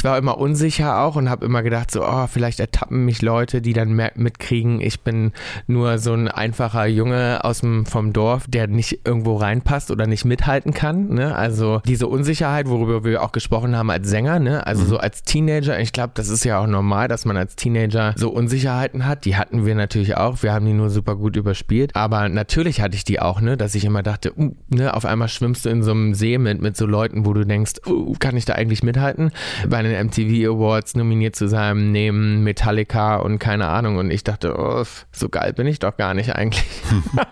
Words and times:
ich 0.00 0.04
war 0.04 0.16
immer 0.16 0.38
unsicher 0.38 1.02
auch 1.02 1.16
und 1.16 1.28
habe 1.28 1.44
immer 1.44 1.62
gedacht, 1.62 1.90
so, 1.90 2.02
oh, 2.02 2.26
vielleicht 2.26 2.58
ertappen 2.58 3.04
mich 3.04 3.20
Leute, 3.20 3.60
die 3.60 3.74
dann 3.74 3.92
mitkriegen, 4.14 4.80
ich 4.80 5.00
bin 5.00 5.32
nur 5.66 5.98
so 5.98 6.14
ein 6.14 6.28
einfacher 6.28 6.86
Junge 6.86 7.40
aus 7.44 7.60
dem, 7.60 7.84
vom 7.84 8.14
Dorf, 8.14 8.44
der 8.48 8.66
nicht 8.66 9.00
irgendwo 9.04 9.36
reinpasst 9.36 9.90
oder 9.90 10.06
nicht 10.06 10.24
mithalten 10.24 10.72
kann. 10.72 11.08
Ne? 11.08 11.36
Also 11.36 11.82
diese 11.86 12.06
Unsicherheit, 12.06 12.66
worüber 12.66 13.04
wir 13.04 13.22
auch 13.22 13.32
gesprochen 13.32 13.76
haben 13.76 13.90
als 13.90 14.08
Sänger, 14.08 14.38
ne? 14.38 14.66
also 14.66 14.84
mhm. 14.84 14.88
so 14.88 14.96
als 14.96 15.22
Teenager, 15.22 15.78
ich 15.78 15.92
glaube, 15.92 16.12
das 16.14 16.30
ist 16.30 16.44
ja 16.44 16.58
auch 16.62 16.66
normal, 16.66 17.06
dass 17.06 17.26
man 17.26 17.36
als 17.36 17.54
Teenager 17.54 18.14
so 18.16 18.30
Unsicherheiten 18.30 19.04
hat. 19.04 19.26
Die 19.26 19.36
hatten 19.36 19.66
wir 19.66 19.74
natürlich 19.74 20.16
auch. 20.16 20.42
Wir 20.42 20.54
haben 20.54 20.64
die 20.64 20.72
nur 20.72 20.88
super 20.88 21.14
gut 21.14 21.36
überspielt. 21.36 21.94
Aber 21.94 22.30
natürlich 22.30 22.80
hatte 22.80 22.96
ich 22.96 23.04
die 23.04 23.20
auch, 23.20 23.42
ne, 23.42 23.58
dass 23.58 23.74
ich 23.74 23.84
immer 23.84 24.02
dachte, 24.02 24.32
uh, 24.34 24.54
ne, 24.70 24.94
auf 24.94 25.04
einmal 25.04 25.28
schwimmst 25.28 25.66
du 25.66 25.68
in 25.68 25.82
so 25.82 25.90
einem 25.90 26.14
See 26.14 26.38
mit, 26.38 26.62
mit 26.62 26.78
so 26.78 26.86
Leuten, 26.86 27.26
wo 27.26 27.34
du 27.34 27.44
denkst, 27.44 27.86
uh, 27.86 28.14
kann 28.18 28.38
ich 28.38 28.46
da 28.46 28.54
eigentlich 28.54 28.82
mithalten? 28.82 29.30
Bei 29.68 29.89
den 29.90 30.06
MTV 30.06 30.50
Awards 30.50 30.94
nominiert 30.94 31.36
zu 31.36 31.48
sein, 31.48 31.92
neben 31.92 32.42
Metallica 32.42 33.16
und 33.16 33.38
keine 33.38 33.68
Ahnung. 33.68 33.96
Und 33.96 34.10
ich 34.10 34.24
dachte, 34.24 34.54
oh, 34.58 34.84
so 35.12 35.28
geil 35.28 35.52
bin 35.52 35.66
ich 35.66 35.78
doch 35.78 35.96
gar 35.96 36.14
nicht 36.14 36.34
eigentlich. 36.34 36.64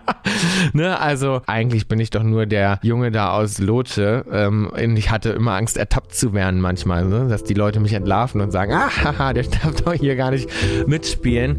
ne, 0.73 1.01
also 1.01 1.41
eigentlich 1.47 1.89
bin 1.89 2.01
ich 2.01 2.11
doch 2.11 2.23
nur 2.23 2.47
der 2.47 2.79
Junge 2.83 3.11
da 3.11 3.33
aus 3.33 3.59
Lotsche. 3.59 4.25
Ähm, 4.31 4.71
und 4.71 4.97
ich 4.97 5.11
hatte 5.11 5.31
immer 5.31 5.55
Angst, 5.55 5.77
ertappt 5.77 6.15
zu 6.15 6.35
werden 6.35 6.61
manchmal, 6.61 7.05
ne? 7.05 7.29
dass 7.29 7.45
die 7.45 7.55
Leute 7.55 7.81
mich 7.81 7.93
entlarven 7.93 8.41
und 8.41 8.51
sagen, 8.51 8.73
ah, 8.73 8.91
haha, 8.91 9.33
der 9.33 9.45
darf 9.45 9.81
doch 9.83 9.95
hier 9.95 10.17
gar 10.17 10.31
nicht 10.31 10.49
mitspielen. 10.87 11.59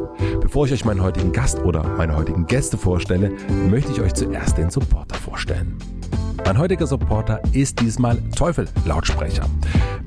Bevor 0.51 0.65
ich 0.65 0.73
euch 0.73 0.83
meinen 0.83 1.01
heutigen 1.01 1.31
Gast 1.31 1.59
oder 1.59 1.81
meine 1.95 2.13
heutigen 2.13 2.45
Gäste 2.45 2.77
vorstelle, 2.77 3.31
möchte 3.69 3.93
ich 3.93 4.01
euch 4.01 4.13
zuerst 4.13 4.57
den 4.57 4.69
Supporter 4.69 5.15
vorstellen. 5.15 5.77
Mein 6.45 6.57
heutiger 6.57 6.87
Supporter 6.87 7.41
ist 7.53 7.79
diesmal 7.79 8.17
Teufel 8.35 8.67
Lautsprecher. 8.85 9.45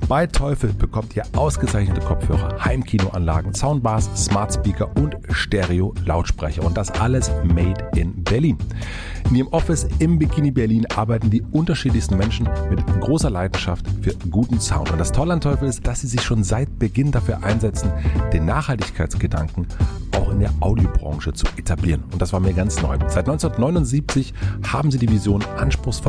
Bei 0.07 0.27
Teufel 0.27 0.71
bekommt 0.73 1.15
ihr 1.15 1.23
ausgezeichnete 1.35 2.01
Kopfhörer, 2.01 2.63
Heimkinoanlagen, 2.63 3.55
Soundbars, 3.55 4.09
Smart 4.15 4.53
Speaker 4.53 4.95
und 4.97 5.17
Stereo 5.31 5.95
Lautsprecher 6.05 6.63
und 6.63 6.77
das 6.77 6.91
alles 6.91 7.31
made 7.43 7.89
in 7.95 8.23
Berlin. 8.23 8.57
In 9.29 9.35
ihrem 9.35 9.47
Office 9.47 9.87
im 9.97 10.19
Bikini 10.19 10.51
Berlin 10.51 10.85
arbeiten 10.95 11.31
die 11.31 11.41
unterschiedlichsten 11.41 12.17
Menschen 12.17 12.47
mit 12.69 12.85
großer 13.01 13.31
Leidenschaft 13.31 13.85
für 14.01 14.13
guten 14.29 14.59
Sound. 14.59 14.91
Und 14.91 14.99
das 14.99 15.11
Tolle 15.11 15.33
an 15.33 15.41
Teufel 15.41 15.67
ist, 15.67 15.87
dass 15.87 16.01
sie 16.01 16.07
sich 16.07 16.21
schon 16.21 16.43
seit 16.43 16.77
Beginn 16.77 17.11
dafür 17.11 17.43
einsetzen, 17.43 17.91
den 18.31 18.45
Nachhaltigkeitsgedanken 18.45 19.65
auch 20.15 20.31
in 20.31 20.39
der 20.39 20.51
Audiobranche 20.59 21.33
zu 21.33 21.45
etablieren. 21.57 22.03
Und 22.11 22.21
das 22.21 22.33
war 22.33 22.39
mir 22.39 22.53
ganz 22.53 22.81
neu. 22.81 22.97
Seit 23.07 23.27
1979 23.27 24.33
haben 24.71 24.91
sie 24.91 24.99
die 24.99 25.09
Vision, 25.09 25.43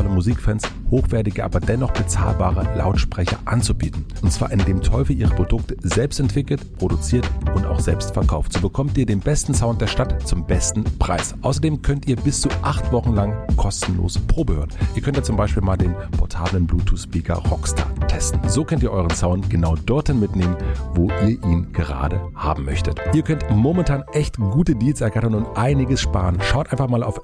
anspruchsvolle 0.06 0.08
Musikfans 0.08 0.62
hochwertige, 0.90 1.44
aber 1.44 1.60
dennoch 1.60 1.92
bezahlbare 1.92 2.76
Lautsprecher 2.76 3.38
anzubieten. 3.44 4.04
Und 4.22 4.32
zwar 4.32 4.52
indem 4.52 4.80
Teufel 4.80 5.16
ihre 5.16 5.34
Produkte 5.34 5.76
selbst 5.82 6.20
entwickelt, 6.20 6.78
produziert 6.78 7.28
und 7.54 7.66
auch 7.66 7.80
selbst 7.80 8.12
verkauft. 8.12 8.52
So 8.52 8.60
bekommt 8.60 8.96
ihr 8.96 9.06
den 9.06 9.20
besten 9.20 9.54
Sound 9.54 9.80
der 9.80 9.88
Stadt 9.88 10.26
zum 10.26 10.46
besten 10.46 10.84
Preis. 10.98 11.34
Außerdem 11.42 11.82
könnt 11.82 12.06
ihr 12.06 12.16
bis 12.16 12.40
zu 12.40 12.48
acht 12.62 12.92
Wochen 12.92 13.14
lang 13.14 13.34
kostenlos 13.56 14.18
Probe 14.18 14.56
hören. 14.56 14.68
Ihr 14.94 15.02
könnt 15.02 15.16
ja 15.16 15.22
zum 15.22 15.36
Beispiel 15.36 15.62
mal 15.62 15.76
den 15.76 15.94
portablen 16.16 16.66
Bluetooth-Speaker 16.66 17.34
Rockstar 17.50 17.86
testen. 18.06 18.40
So 18.48 18.64
könnt 18.64 18.82
ihr 18.82 18.92
euren 18.92 19.10
Sound 19.10 19.50
genau 19.50 19.74
dorthin 19.74 20.20
mitnehmen, 20.20 20.56
wo 20.94 21.10
ihr 21.26 21.42
ihn 21.44 21.72
gerade 21.72 22.20
haben 22.34 22.64
möchtet. 22.64 23.00
Ihr 23.12 23.22
könnt 23.22 23.44
momentan 23.50 24.04
echt 24.12 24.36
gute 24.36 24.76
Deals 24.76 25.00
ergattern 25.00 25.34
und 25.34 25.46
einiges 25.56 26.00
sparen. 26.00 26.38
Schaut 26.40 26.70
einfach 26.70 26.88
mal 26.88 27.02
auf 27.02 27.20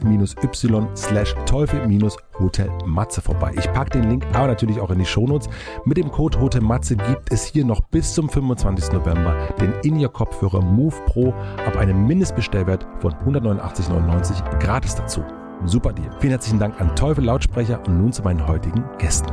b-i-t.l-y 0.00 0.96
slash 0.96 1.34
Teufel-Hotel 1.46 2.70
Matze 2.86 3.20
vorbei. 3.20 3.52
Ich 3.58 3.70
packe 3.72 3.98
den 3.98 4.10
Link 4.10 4.26
aber 4.32 4.48
natürlich 4.48 4.80
auch 4.80 4.90
in 4.90 4.98
die 4.98 5.06
Shownotes. 5.06 5.48
Mit 5.84 5.96
dem 5.96 6.10
Code 6.10 6.40
Hotel 6.40 6.62
Matze 6.62 6.96
gibt 6.96 7.32
es 7.32 7.44
hier 7.44 7.64
noch 7.64 7.80
bis 7.80 8.14
zum 8.14 8.28
25. 8.28 8.92
November 8.92 9.36
den 9.60 9.72
In-Ear-Kopfhörer 9.82 10.62
Move 10.62 10.96
Pro 11.06 11.34
ab 11.66 11.76
einem 11.76 12.06
Mindestbestellwert 12.06 12.86
von 13.00 13.12
189,99 13.14 14.58
gratis 14.58 14.94
dazu. 14.94 15.22
Super 15.64 15.92
Deal. 15.92 16.10
Vielen 16.20 16.30
herzlichen 16.30 16.58
Dank 16.58 16.80
an 16.80 16.94
Teufel 16.96 17.24
Lautsprecher 17.24 17.80
und 17.86 17.98
nun 18.00 18.12
zu 18.12 18.22
meinen 18.22 18.46
heutigen 18.46 18.84
Gästen. 18.98 19.32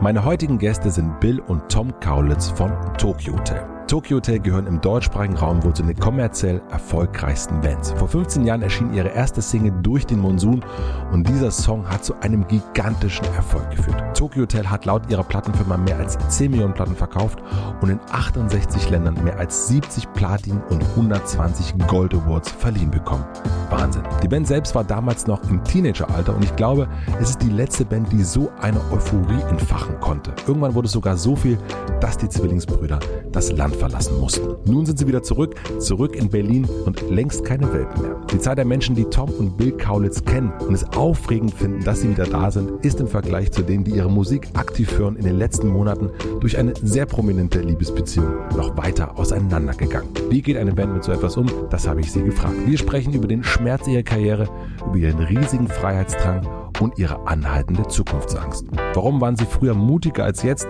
Meine 0.00 0.24
heutigen 0.24 0.58
Gäste 0.58 0.90
sind 0.90 1.18
Bill 1.20 1.40
und 1.40 1.68
Tom 1.70 1.98
Kaulitz 2.00 2.50
von 2.50 2.72
Tokyo 2.98 3.34
Hotel. 3.34 3.73
Tokyo 3.86 4.16
Hotel 4.16 4.40
gehören 4.40 4.66
im 4.66 4.80
deutschsprachigen 4.80 5.36
Raum 5.36 5.62
wohl 5.62 5.74
zu 5.74 5.82
den 5.82 5.94
kommerziell 5.96 6.62
erfolgreichsten 6.70 7.60
Bands. 7.60 7.92
Vor 7.92 8.08
15 8.08 8.46
Jahren 8.46 8.62
erschien 8.62 8.94
ihre 8.94 9.08
erste 9.08 9.42
Single 9.42 9.74
Durch 9.82 10.06
den 10.06 10.20
Monsun 10.20 10.64
und 11.12 11.28
dieser 11.28 11.50
Song 11.50 11.86
hat 11.86 12.02
zu 12.02 12.14
einem 12.20 12.48
gigantischen 12.48 13.26
Erfolg 13.36 13.70
geführt. 13.70 14.02
Tokyo 14.16 14.42
Hotel 14.42 14.66
hat 14.66 14.86
laut 14.86 15.02
ihrer 15.10 15.22
Plattenfirma 15.22 15.76
mehr 15.76 15.98
als 15.98 16.16
10 16.28 16.52
Millionen 16.52 16.72
Platten 16.72 16.96
verkauft 16.96 17.40
und 17.82 17.90
in 17.90 18.00
68 18.10 18.88
Ländern 18.88 19.22
mehr 19.22 19.38
als 19.38 19.68
70 19.68 20.10
Platin 20.14 20.62
und 20.70 20.82
120 20.82 21.74
Gold 21.86 22.14
Awards 22.14 22.50
verliehen 22.50 22.90
bekommen. 22.90 23.24
Wahnsinn. 23.68 24.02
Die 24.22 24.28
Band 24.28 24.46
selbst 24.46 24.74
war 24.74 24.84
damals 24.84 25.26
noch 25.26 25.42
im 25.50 25.62
Teenageralter 25.62 26.34
und 26.34 26.42
ich 26.42 26.56
glaube, 26.56 26.88
es 27.20 27.30
ist 27.30 27.42
die 27.42 27.50
letzte 27.50 27.84
Band, 27.84 28.10
die 28.12 28.22
so 28.22 28.50
eine 28.60 28.80
Euphorie 28.90 29.42
entfachen 29.50 30.00
konnte. 30.00 30.32
Irgendwann 30.46 30.74
wurde 30.74 30.86
es 30.86 30.92
sogar 30.92 31.18
so 31.18 31.36
viel, 31.36 31.58
dass 32.00 32.16
die 32.16 32.28
Zwillingsbrüder 32.28 32.98
das 33.32 33.52
Land 33.52 33.73
Deutschland 33.74 33.92
verlassen 33.92 34.20
mussten. 34.20 34.54
Nun 34.64 34.86
sind 34.86 34.98
sie 34.98 35.06
wieder 35.06 35.22
zurück, 35.22 35.54
zurück 35.78 36.16
in 36.16 36.30
Berlin 36.30 36.66
und 36.84 37.10
längst 37.10 37.44
keine 37.44 37.72
Welpen 37.72 38.02
mehr. 38.02 38.20
Die 38.32 38.38
Zahl 38.38 38.56
der 38.56 38.64
Menschen, 38.64 38.94
die 38.94 39.04
Tom 39.04 39.30
und 39.30 39.56
Bill 39.56 39.72
Kaulitz 39.72 40.24
kennen 40.24 40.52
und 40.66 40.74
es 40.74 40.84
aufregend 40.96 41.54
finden, 41.54 41.84
dass 41.84 42.00
sie 42.00 42.10
wieder 42.10 42.24
da 42.24 42.50
sind, 42.50 42.84
ist 42.84 43.00
im 43.00 43.06
Vergleich 43.06 43.52
zu 43.52 43.62
denen, 43.62 43.84
die 43.84 43.92
ihre 43.92 44.10
Musik 44.10 44.48
aktiv 44.54 44.98
hören, 44.98 45.16
in 45.16 45.24
den 45.24 45.36
letzten 45.36 45.68
Monaten 45.68 46.10
durch 46.40 46.58
eine 46.58 46.74
sehr 46.82 47.06
prominente 47.06 47.60
Liebesbeziehung 47.60 48.34
noch 48.56 48.76
weiter 48.76 49.18
auseinandergegangen. 49.18 50.08
Wie 50.30 50.42
geht 50.42 50.56
eine 50.56 50.72
Band 50.72 50.94
mit 50.94 51.04
so 51.04 51.12
etwas 51.12 51.36
um? 51.36 51.46
Das 51.70 51.86
habe 51.86 52.00
ich 52.00 52.10
sie 52.12 52.22
gefragt. 52.22 52.54
Wir 52.66 52.78
sprechen 52.78 53.12
über 53.12 53.28
den 53.28 53.44
Schmerz 53.44 53.86
ihrer 53.86 54.02
Karriere, 54.02 54.48
über 54.86 54.96
ihren 54.96 55.20
riesigen 55.20 55.68
Freiheitsdrang 55.68 56.46
und 56.80 56.98
ihre 56.98 57.26
anhaltende 57.26 57.86
Zukunftsangst. 57.86 58.66
Warum 58.94 59.20
waren 59.20 59.36
sie 59.36 59.46
früher 59.46 59.74
mutiger 59.74 60.24
als 60.24 60.42
jetzt? 60.42 60.66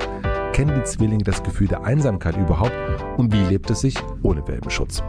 Kennen 0.55 0.77
die 0.77 0.85
Zwillinge 0.85 1.25
das 1.25 1.43
Gefühl 1.43 1.67
der 1.67 1.83
Einsamkeit 1.83 2.37
überhaupt 2.37 2.73
und 3.17 3.33
wie 3.33 3.43
lebt 3.43 3.69
es 3.71 3.81
sich 3.81 3.97
ohne 4.23 4.47
Welpenschutz? 4.47 5.03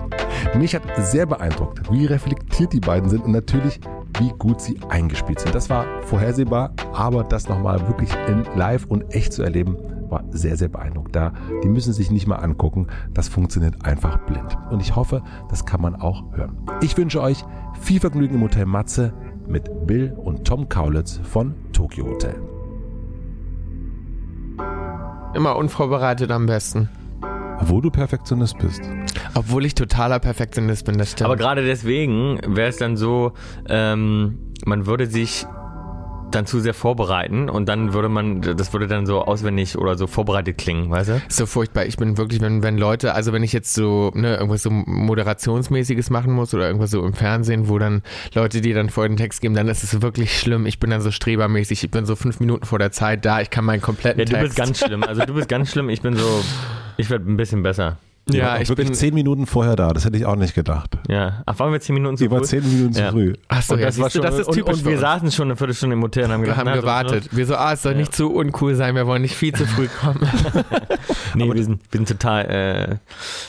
Mich 0.58 0.74
hat 0.74 0.82
sehr 0.98 1.28
beeindruckt, 1.28 1.92
wie 1.92 2.08
reflektiert 2.08 2.74
die 2.74 2.80
beiden 2.80 3.12
sind 3.12 3.26
und 3.26 3.32
natürlich, 3.32 3.80
wie 4.18 4.30
gut 4.40 4.60
sie 4.60 4.80
eingespielt 4.90 5.40
sind. 5.40 5.54
Das 5.54 5.70
war 5.70 5.86
vorhersehbar, 6.02 6.74
aber 6.94 7.24
das 7.24 7.48
nochmal 7.48 7.88
wirklich 7.88 8.10
in 8.28 8.44
live 8.56 8.86
und 8.88 9.04
echt 9.14 9.34
zu 9.34 9.44
erleben, 9.44 9.78
war 10.10 10.24
sehr, 10.32 10.58
sehr 10.58 10.70
beeindruckend. 10.70 11.16
Da, 11.16 11.32
die 11.64 11.70
müssen 11.70 11.94
sich 11.94 12.10
nicht 12.10 12.26
mal 12.26 12.38
angucken. 12.38 12.88
Das 13.14 13.28
funktioniert 13.28 13.86
einfach 13.86 14.18
blind. 14.26 14.58
Und 14.72 14.82
ich 14.82 14.96
hoffe, 14.96 15.22
das 15.50 15.64
kann 15.64 15.80
man 15.80 15.96
auch 15.96 16.24
hören. 16.32 16.58
Ich 16.82 16.98
wünsche 16.98 17.22
euch 17.22 17.46
viel 17.80 18.00
Vergnügen 18.00 18.34
im 18.34 18.42
Hotel 18.42 18.66
Matze 18.66 19.14
mit 19.48 19.70
Bill 19.86 20.12
und 20.18 20.44
Tom 20.44 20.70
Kaulitz 20.70 21.20
von 21.24 21.54
Tokyo 21.72 22.08
Hotel. 22.08 22.55
Immer 25.36 25.58
unvorbereitet 25.58 26.32
am 26.32 26.46
besten. 26.46 26.88
Wo 27.60 27.82
du 27.82 27.92
Perfektionist 27.92 28.58
bist. 28.58 28.82
Obwohl 29.34 29.66
ich 29.66 29.76
totaler 29.76 30.20
Perfektionist 30.20 30.86
bin, 30.86 30.98
das 30.98 31.12
stimmt. 31.12 31.26
Aber 31.26 31.36
gerade 31.36 31.66
deswegen 31.66 32.40
wäre 32.48 32.70
es 32.70 32.78
dann 32.78 32.96
so, 32.96 33.34
ähm, 33.68 34.54
man 34.66 34.86
würde 34.86 35.08
sich 35.08 35.46
dann 36.36 36.46
zu 36.46 36.60
sehr 36.60 36.74
vorbereiten 36.74 37.50
und 37.50 37.68
dann 37.68 37.94
würde 37.94 38.10
man, 38.10 38.42
das 38.42 38.74
würde 38.74 38.88
dann 38.88 39.06
so 39.06 39.22
auswendig 39.24 39.78
oder 39.78 39.98
so 39.98 40.08
vorbereitet 40.08 40.58
klingen, 40.58 40.90
weißt 40.90 41.10
du? 41.10 41.22
So 41.30 41.46
furchtbar. 41.46 41.86
Ich 41.86 41.98
bin 41.98 42.18
wirklich, 42.18 42.42
wenn, 42.42 42.62
wenn 42.64 42.78
Leute, 42.78 43.14
also 43.14 43.34
wenn 43.34 43.44
ich 43.44 43.54
jetzt 43.54 43.74
so, 43.74 44.12
ne, 44.14 44.36
irgendwas 44.36 44.64
so 44.64 44.70
Moderationsmäßiges 44.70 46.10
machen 46.10 46.34
muss 46.34 46.54
oder 46.54 46.68
irgendwas 46.68 46.92
so 46.92 47.06
im 47.06 47.14
Fernsehen, 47.14 47.68
wo 47.70 47.80
dann 47.80 48.02
Leute, 48.34 48.62
die 48.62 48.74
dann 48.74 48.90
vorher 48.90 49.10
den 49.10 49.18
Text 49.18 49.42
geben, 49.42 49.56
dann 49.56 49.68
ist 49.68 49.84
es 49.84 50.02
wirklich 50.02 50.38
schlimm. 50.38 50.66
Ich 50.66 50.80
bin 50.80 50.90
dann 50.90 51.02
so 51.02 51.12
strebermäßig, 51.12 51.84
ich 51.84 51.92
bin 51.92 52.06
so 52.06 52.16
fünf 52.16 52.40
Minuten 52.40 52.66
vor 52.66 52.80
der 52.80 52.92
Zeit 52.92 53.26
da, 53.26 53.42
ich 53.42 53.50
kann 53.50 53.66
meinen 53.66 53.82
kompletten 53.82 54.20
Ja, 54.20 54.26
du 54.26 54.32
Text. 54.32 54.44
bist 54.44 54.58
ganz 54.58 54.80
schlimm. 54.80 55.04
Also 55.04 55.26
du 55.26 55.34
bist 55.34 55.48
ganz 55.50 55.72
schlimm, 55.72 55.90
ich 55.90 56.02
bin 56.02 56.16
so, 56.16 56.44
ich 56.98 57.10
werde 57.10 57.30
ein 57.32 57.38
bisschen 57.38 57.64
besser. 57.64 57.98
Die 58.28 58.38
Ja, 58.38 58.46
war 58.48 58.62
ich 58.62 58.70
wirklich 58.70 58.88
bin- 58.88 58.96
zehn 58.96 59.14
Minuten 59.14 59.46
vorher 59.46 59.76
da. 59.76 59.90
Das 59.94 60.04
hätte 60.04 60.18
ich 60.18 60.26
auch 60.26 60.36
nicht 60.36 60.56
gedacht. 60.56 60.98
Ja. 61.08 61.44
Ach, 61.46 61.60
waren 61.60 61.72
wir 61.72 61.80
zehn 61.80 61.94
Minuten 61.94 62.18
zu 62.18 62.24
Die 62.24 62.32
war 62.32 62.40
früh? 62.40 62.46
zehn 62.46 62.64
Minuten 62.64 62.94
zu 62.94 63.02
Ja. 63.02 63.12
früh. 63.12 63.34
Achso, 63.50 63.74
Und 63.74 63.80
ja, 63.82 63.86
das 63.86 64.00
war 64.00 64.06
siehst 64.06 64.16
du, 64.16 64.20
schon, 64.24 64.26
das 64.32 64.40
ist 64.40 64.48
und, 64.48 64.56
typisch 64.56 64.74
und 64.74 64.80
für 64.82 64.90
wir 64.90 64.98
saßen 64.98 65.32
schon 65.32 65.48
eine 65.50 65.56
Viertelstunde 65.56 65.96
im 65.96 66.02
Hotel 66.02 66.24
und 66.26 66.32
haben 66.32 66.42
Wir 66.42 66.46
gedacht, 66.48 66.58
haben 66.60 66.66
na, 66.66 66.76
so- 66.76 66.82
gewartet. 66.82 67.30
Wir 67.36 67.46
so, 67.46 67.56
ah, 67.56 67.74
es 67.74 67.84
soll 67.84 67.94
nicht 67.96 68.16
zu 68.16 68.34
uncool 68.34 68.74
sein, 68.74 68.96
wir 68.96 69.06
wollen 69.06 69.22
nicht 69.22 69.36
viel 69.36 69.54
zu 69.54 69.66
früh 69.68 69.88
kommen. 69.88 70.20
Nee, 71.36 71.54
wir 71.54 71.64
sind, 71.64 71.82
wir 71.92 71.98
sind 72.00 72.08
total 72.10 72.46
äh, 72.46 72.96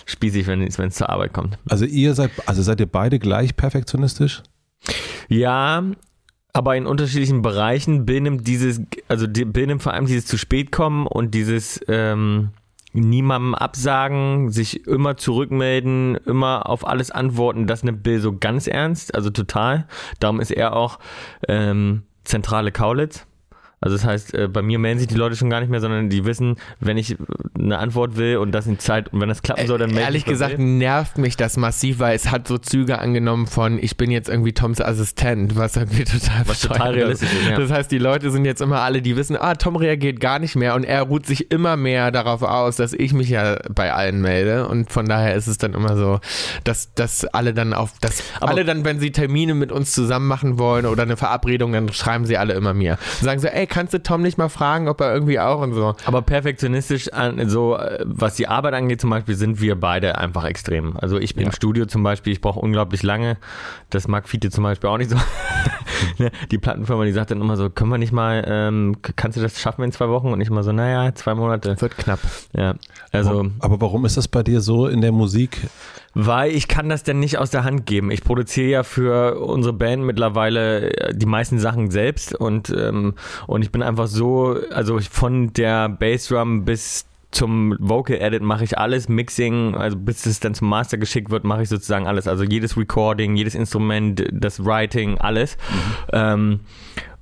spießig, 0.06 0.46
wenn 0.48 0.60
es 0.62 0.76
zur 0.94 1.08
Arbeit 1.08 1.32
kommt. 1.32 1.56
Also 1.70 1.84
ihr 1.84 2.14
seid, 2.14 2.30
also 2.46 2.60
seid 2.62 2.80
ihr 2.80 2.86
beide 2.86 3.18
gleich 3.20 3.56
perfektionistisch? 3.56 4.42
Ja, 5.28 5.82
aber 6.52 6.76
in 6.76 6.86
unterschiedlichen 6.86 7.42
Bereichen 7.42 8.04
benimmt 8.04 8.46
dieses, 8.46 8.80
also 9.08 9.26
die- 9.26 9.44
benimmt 9.44 9.82
vor 9.82 9.92
allem 9.94 10.06
dieses 10.06 10.26
zu 10.26 10.36
spät 10.36 10.72
kommen 10.72 11.06
und 11.06 11.32
dieses 11.34 11.80
ähm, 11.88 12.50
niemandem 12.96 13.54
absagen, 13.54 14.50
sich 14.50 14.86
immer 14.86 15.16
zurückmelden, 15.16 16.16
immer 16.26 16.68
auf 16.68 16.86
alles 16.86 17.10
antworten, 17.10 17.66
das 17.66 17.84
nimmt 17.84 18.02
Bill 18.02 18.20
so 18.20 18.36
ganz 18.36 18.66
ernst, 18.66 19.14
also 19.14 19.30
total. 19.30 19.86
Darum 20.20 20.40
ist 20.40 20.50
er 20.50 20.74
auch 20.74 20.98
ähm, 21.48 22.02
zentrale 22.24 22.72
Kaulitz. 22.72 23.26
Also 23.78 23.94
das 23.96 24.06
heißt, 24.06 24.34
äh, 24.34 24.48
bei 24.48 24.62
mir 24.62 24.78
melden 24.78 24.98
sich 25.00 25.08
die 25.08 25.16
Leute 25.16 25.36
schon 25.36 25.50
gar 25.50 25.60
nicht 25.60 25.68
mehr, 25.68 25.80
sondern 25.80 26.08
die 26.08 26.24
wissen, 26.24 26.56
wenn 26.80 26.96
ich 26.96 27.12
äh, 27.12 27.16
eine 27.58 27.78
Antwort 27.78 28.16
will 28.16 28.38
und 28.38 28.52
das 28.52 28.66
in 28.66 28.78
Zeit 28.78 29.12
und 29.12 29.20
wenn 29.20 29.28
das 29.28 29.42
klappen 29.42 29.66
soll, 29.66 29.78
dann 29.78 29.88
melde 29.90 30.00
Äh, 30.02 30.04
Ehrlich 30.06 30.24
gesagt 30.24 30.58
nervt 30.58 31.18
mich 31.18 31.36
das 31.36 31.58
massiv, 31.58 31.98
weil 31.98 32.16
es 32.16 32.30
hat 32.30 32.48
so 32.48 32.56
Züge 32.56 32.98
angenommen 32.98 33.46
von, 33.46 33.78
ich 33.78 33.98
bin 33.98 34.10
jetzt 34.10 34.30
irgendwie 34.30 34.52
Toms 34.54 34.80
Assistent, 34.80 35.56
was 35.56 35.76
irgendwie 35.76 36.04
total 36.04 36.42
Was 36.46 36.60
total 36.62 36.94
realistisch 36.94 37.30
ist, 37.32 37.48
ja. 37.50 37.58
Das 37.58 37.70
heißt, 37.70 37.90
die 37.92 37.98
Leute 37.98 38.30
sind 38.30 38.46
jetzt 38.46 38.62
immer 38.62 38.80
alle, 38.80 39.02
die 39.02 39.14
wissen, 39.14 39.36
ah, 39.36 39.54
Tom 39.54 39.76
reagiert 39.76 40.20
gar 40.20 40.38
nicht 40.38 40.56
mehr 40.56 40.74
und 40.74 40.84
er 40.84 41.02
ruht 41.02 41.26
sich 41.26 41.50
immer 41.50 41.76
mehr 41.76 42.10
darauf 42.10 42.42
aus, 42.42 42.76
dass 42.76 42.94
ich 42.94 43.12
mich 43.12 43.28
ja 43.28 43.58
bei 43.74 43.92
allen 43.92 44.22
melde 44.22 44.66
und 44.68 44.90
von 44.90 45.06
daher 45.06 45.34
ist 45.34 45.48
es 45.48 45.58
dann 45.58 45.74
immer 45.74 45.96
so, 45.98 46.18
dass, 46.64 46.94
dass 46.94 47.26
alle 47.26 47.52
dann 47.52 47.74
auf, 47.74 47.92
dass 48.00 48.22
Aber- 48.40 48.52
alle 48.52 48.64
dann, 48.64 48.86
wenn 48.86 49.00
sie 49.00 49.12
Termine 49.12 49.52
mit 49.54 49.70
uns 49.70 49.92
zusammen 49.92 50.26
machen 50.28 50.58
wollen 50.58 50.86
oder 50.86 51.02
eine 51.02 51.18
Verabredung, 51.18 51.72
dann 51.72 51.92
schreiben 51.92 52.24
sie 52.24 52.38
alle 52.38 52.54
immer 52.54 52.72
mir. 52.72 52.92
Und 53.20 53.24
sagen 53.24 53.40
so, 53.40 53.48
ey, 53.48 53.65
kannst 53.66 53.92
du 53.94 54.02
Tom 54.02 54.22
nicht 54.22 54.38
mal 54.38 54.48
fragen, 54.48 54.88
ob 54.88 55.00
er 55.00 55.12
irgendwie 55.12 55.38
auch 55.40 55.60
und 55.60 55.74
so. 55.74 55.94
Aber 56.06 56.22
perfektionistisch, 56.22 57.08
so 57.46 57.76
äh, 57.76 58.00
was 58.04 58.34
die 58.36 58.48
Arbeit 58.48 58.74
angeht 58.74 59.00
zum 59.00 59.10
Beispiel, 59.10 59.34
sind 59.34 59.60
wir 59.60 59.78
beide 59.78 60.18
einfach 60.18 60.44
extrem. 60.44 60.96
Also 60.96 61.18
ich 61.18 61.34
bin 61.34 61.42
Ja. 61.44 61.48
im 61.48 61.52
Studio 61.52 61.86
zum 61.86 62.02
Beispiel, 62.02 62.32
ich 62.32 62.40
brauche 62.40 62.60
unglaublich 62.60 63.02
lange. 63.02 63.36
Das 63.90 64.08
mag 64.08 64.28
Fiete 64.28 64.50
zum 64.50 64.64
Beispiel 64.64 64.88
auch 64.90 64.98
nicht 64.98 65.10
so. 65.10 65.16
Ne, 66.18 66.30
die 66.50 66.58
Plattenfirma, 66.58 67.04
die 67.04 67.12
sagt 67.12 67.30
dann 67.30 67.40
immer 67.40 67.56
so, 67.56 67.68
können 67.68 67.90
wir 67.90 67.98
nicht 67.98 68.12
mal, 68.12 68.44
ähm, 68.46 68.96
kannst 69.16 69.36
du 69.36 69.42
das 69.42 69.60
schaffen 69.60 69.82
in 69.84 69.92
zwei 69.92 70.08
Wochen? 70.08 70.28
Und 70.28 70.40
ich 70.40 70.48
immer 70.48 70.62
so, 70.62 70.72
naja, 70.72 71.14
zwei 71.14 71.34
Monate. 71.34 71.78
Wird 71.80 71.96
knapp. 71.98 72.20
Ja, 72.54 72.74
also 73.12 73.46
Aber 73.58 73.80
warum 73.80 74.04
ist 74.06 74.16
das 74.16 74.28
bei 74.28 74.42
dir 74.42 74.60
so 74.60 74.86
in 74.86 75.00
der 75.00 75.12
Musik? 75.12 75.68
weil 76.18 76.52
ich 76.52 76.66
kann 76.66 76.88
das 76.88 77.02
denn 77.02 77.20
nicht 77.20 77.36
aus 77.36 77.50
der 77.50 77.62
Hand 77.62 77.84
geben. 77.84 78.10
Ich 78.10 78.24
produziere 78.24 78.70
ja 78.70 78.82
für 78.84 79.38
unsere 79.38 79.74
Band 79.74 80.02
mittlerweile 80.02 80.90
äh, 80.90 81.14
die 81.14 81.26
meisten 81.26 81.58
Sachen 81.58 81.90
selbst 81.90 82.34
und, 82.34 82.70
ähm, 82.70 83.12
und 83.46 83.60
ich 83.60 83.70
bin 83.70 83.82
einfach 83.82 84.06
so, 84.06 84.56
also 84.70 84.98
von 84.98 85.52
der 85.52 85.90
Bassdrum 85.90 86.64
bis 86.64 87.04
zum 87.36 87.76
Vocal 87.78 88.16
Edit 88.16 88.42
mache 88.42 88.64
ich 88.64 88.78
alles, 88.78 89.10
Mixing, 89.10 89.74
also 89.74 89.96
bis 89.96 90.24
es 90.24 90.40
dann 90.40 90.54
zum 90.54 90.70
Master 90.70 90.96
geschickt 90.96 91.30
wird, 91.30 91.44
mache 91.44 91.62
ich 91.62 91.68
sozusagen 91.68 92.06
alles. 92.06 92.26
Also 92.26 92.44
jedes 92.44 92.78
Recording, 92.78 93.36
jedes 93.36 93.54
Instrument, 93.54 94.24
das 94.32 94.64
Writing, 94.64 95.18
alles. 95.18 95.58
Ähm, 96.12 96.60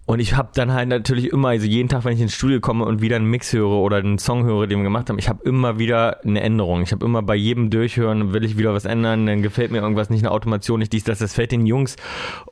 und 0.06 0.21
ich 0.21 0.37
habe 0.37 0.51
dann 0.55 0.73
halt 0.73 0.89
natürlich 0.89 1.33
immer, 1.33 1.49
also 1.49 1.67
jeden 1.67 1.89
Tag, 1.89 2.05
wenn 2.05 2.12
ich 2.12 2.21
ins 2.21 2.35
Studio 2.35 2.61
komme 2.61 2.85
und 2.85 3.01
wieder 3.01 3.17
einen 3.17 3.25
Mix 3.25 3.53
höre 3.55 3.71
oder 3.71 3.97
einen 3.97 4.19
Song 4.19 4.45
höre, 4.45 4.67
den 4.67 4.79
wir 4.79 4.85
gemacht 4.85 5.09
haben, 5.09 5.19
ich 5.19 5.31
habe 5.31 5.43
immer 5.45 5.79
wieder 5.79 6.23
eine 6.25 6.43
Änderung. 6.43 6.83
Ich 6.83 6.93
habe 6.93 7.06
immer 7.06 7.23
bei 7.23 7.35
jedem 7.35 7.71
Durchhören, 7.71 8.35
will 8.35 8.45
ich 8.45 8.59
wieder 8.59 8.75
was 8.75 8.85
ändern, 8.85 9.25
dann 9.25 9.41
gefällt 9.41 9.71
mir 9.71 9.79
irgendwas 9.79 10.11
nicht, 10.11 10.21
eine 10.21 10.31
Automation, 10.31 10.81
nicht 10.81 10.93
dies, 10.93 11.05
das, 11.05 11.21
das 11.21 11.33
fällt 11.33 11.53
den 11.53 11.65
Jungs 11.65 11.97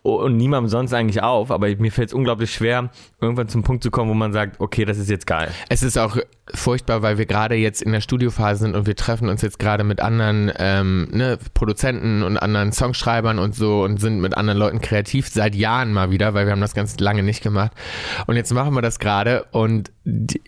und 0.00 0.38
niemandem 0.38 0.70
sonst 0.70 0.94
eigentlich 0.94 1.22
auf, 1.22 1.50
aber 1.50 1.68
mir 1.76 1.92
fällt 1.92 2.08
es 2.08 2.14
unglaublich 2.14 2.52
schwer, 2.52 2.90
irgendwann 3.20 3.48
zum 3.48 3.62
Punkt 3.62 3.82
zu 3.82 3.90
kommen, 3.90 4.10
wo 4.10 4.14
man 4.14 4.32
sagt, 4.32 4.58
okay, 4.58 4.86
das 4.86 4.96
ist 4.96 5.10
jetzt 5.10 5.26
geil. 5.26 5.50
Es 5.68 5.82
ist 5.82 5.98
auch 5.98 6.16
furchtbar, 6.54 7.02
weil 7.02 7.18
wir 7.18 7.26
gerade 7.26 7.54
jetzt 7.54 7.82
in 7.82 7.92
der 7.92 8.00
Studiophase 8.00 8.64
sind 8.64 8.74
und 8.74 8.86
wir 8.86 8.96
treffen 8.96 9.28
uns 9.28 9.42
jetzt 9.42 9.58
gerade 9.58 9.84
mit 9.84 10.00
anderen 10.00 10.50
ähm, 10.58 11.08
ne, 11.12 11.38
Produzenten 11.54 12.22
und 12.22 12.36
anderen 12.36 12.72
Songschreibern 12.72 13.38
und 13.38 13.54
so 13.54 13.84
und 13.84 14.00
sind 14.00 14.20
mit 14.20 14.36
anderen 14.36 14.58
Leuten 14.58 14.80
kreativ 14.80 15.28
seit 15.28 15.54
Jahren 15.54 15.92
mal 15.92 16.10
wieder, 16.10 16.34
weil 16.34 16.46
wir 16.46 16.52
haben 16.52 16.60
das 16.60 16.74
ganz 16.74 16.98
lange 16.98 17.22
nicht 17.22 17.41
gemacht. 17.42 17.72
Und 18.26 18.36
jetzt 18.36 18.52
machen 18.52 18.74
wir 18.74 18.82
das 18.82 18.98
gerade 18.98 19.44
und 19.52 19.90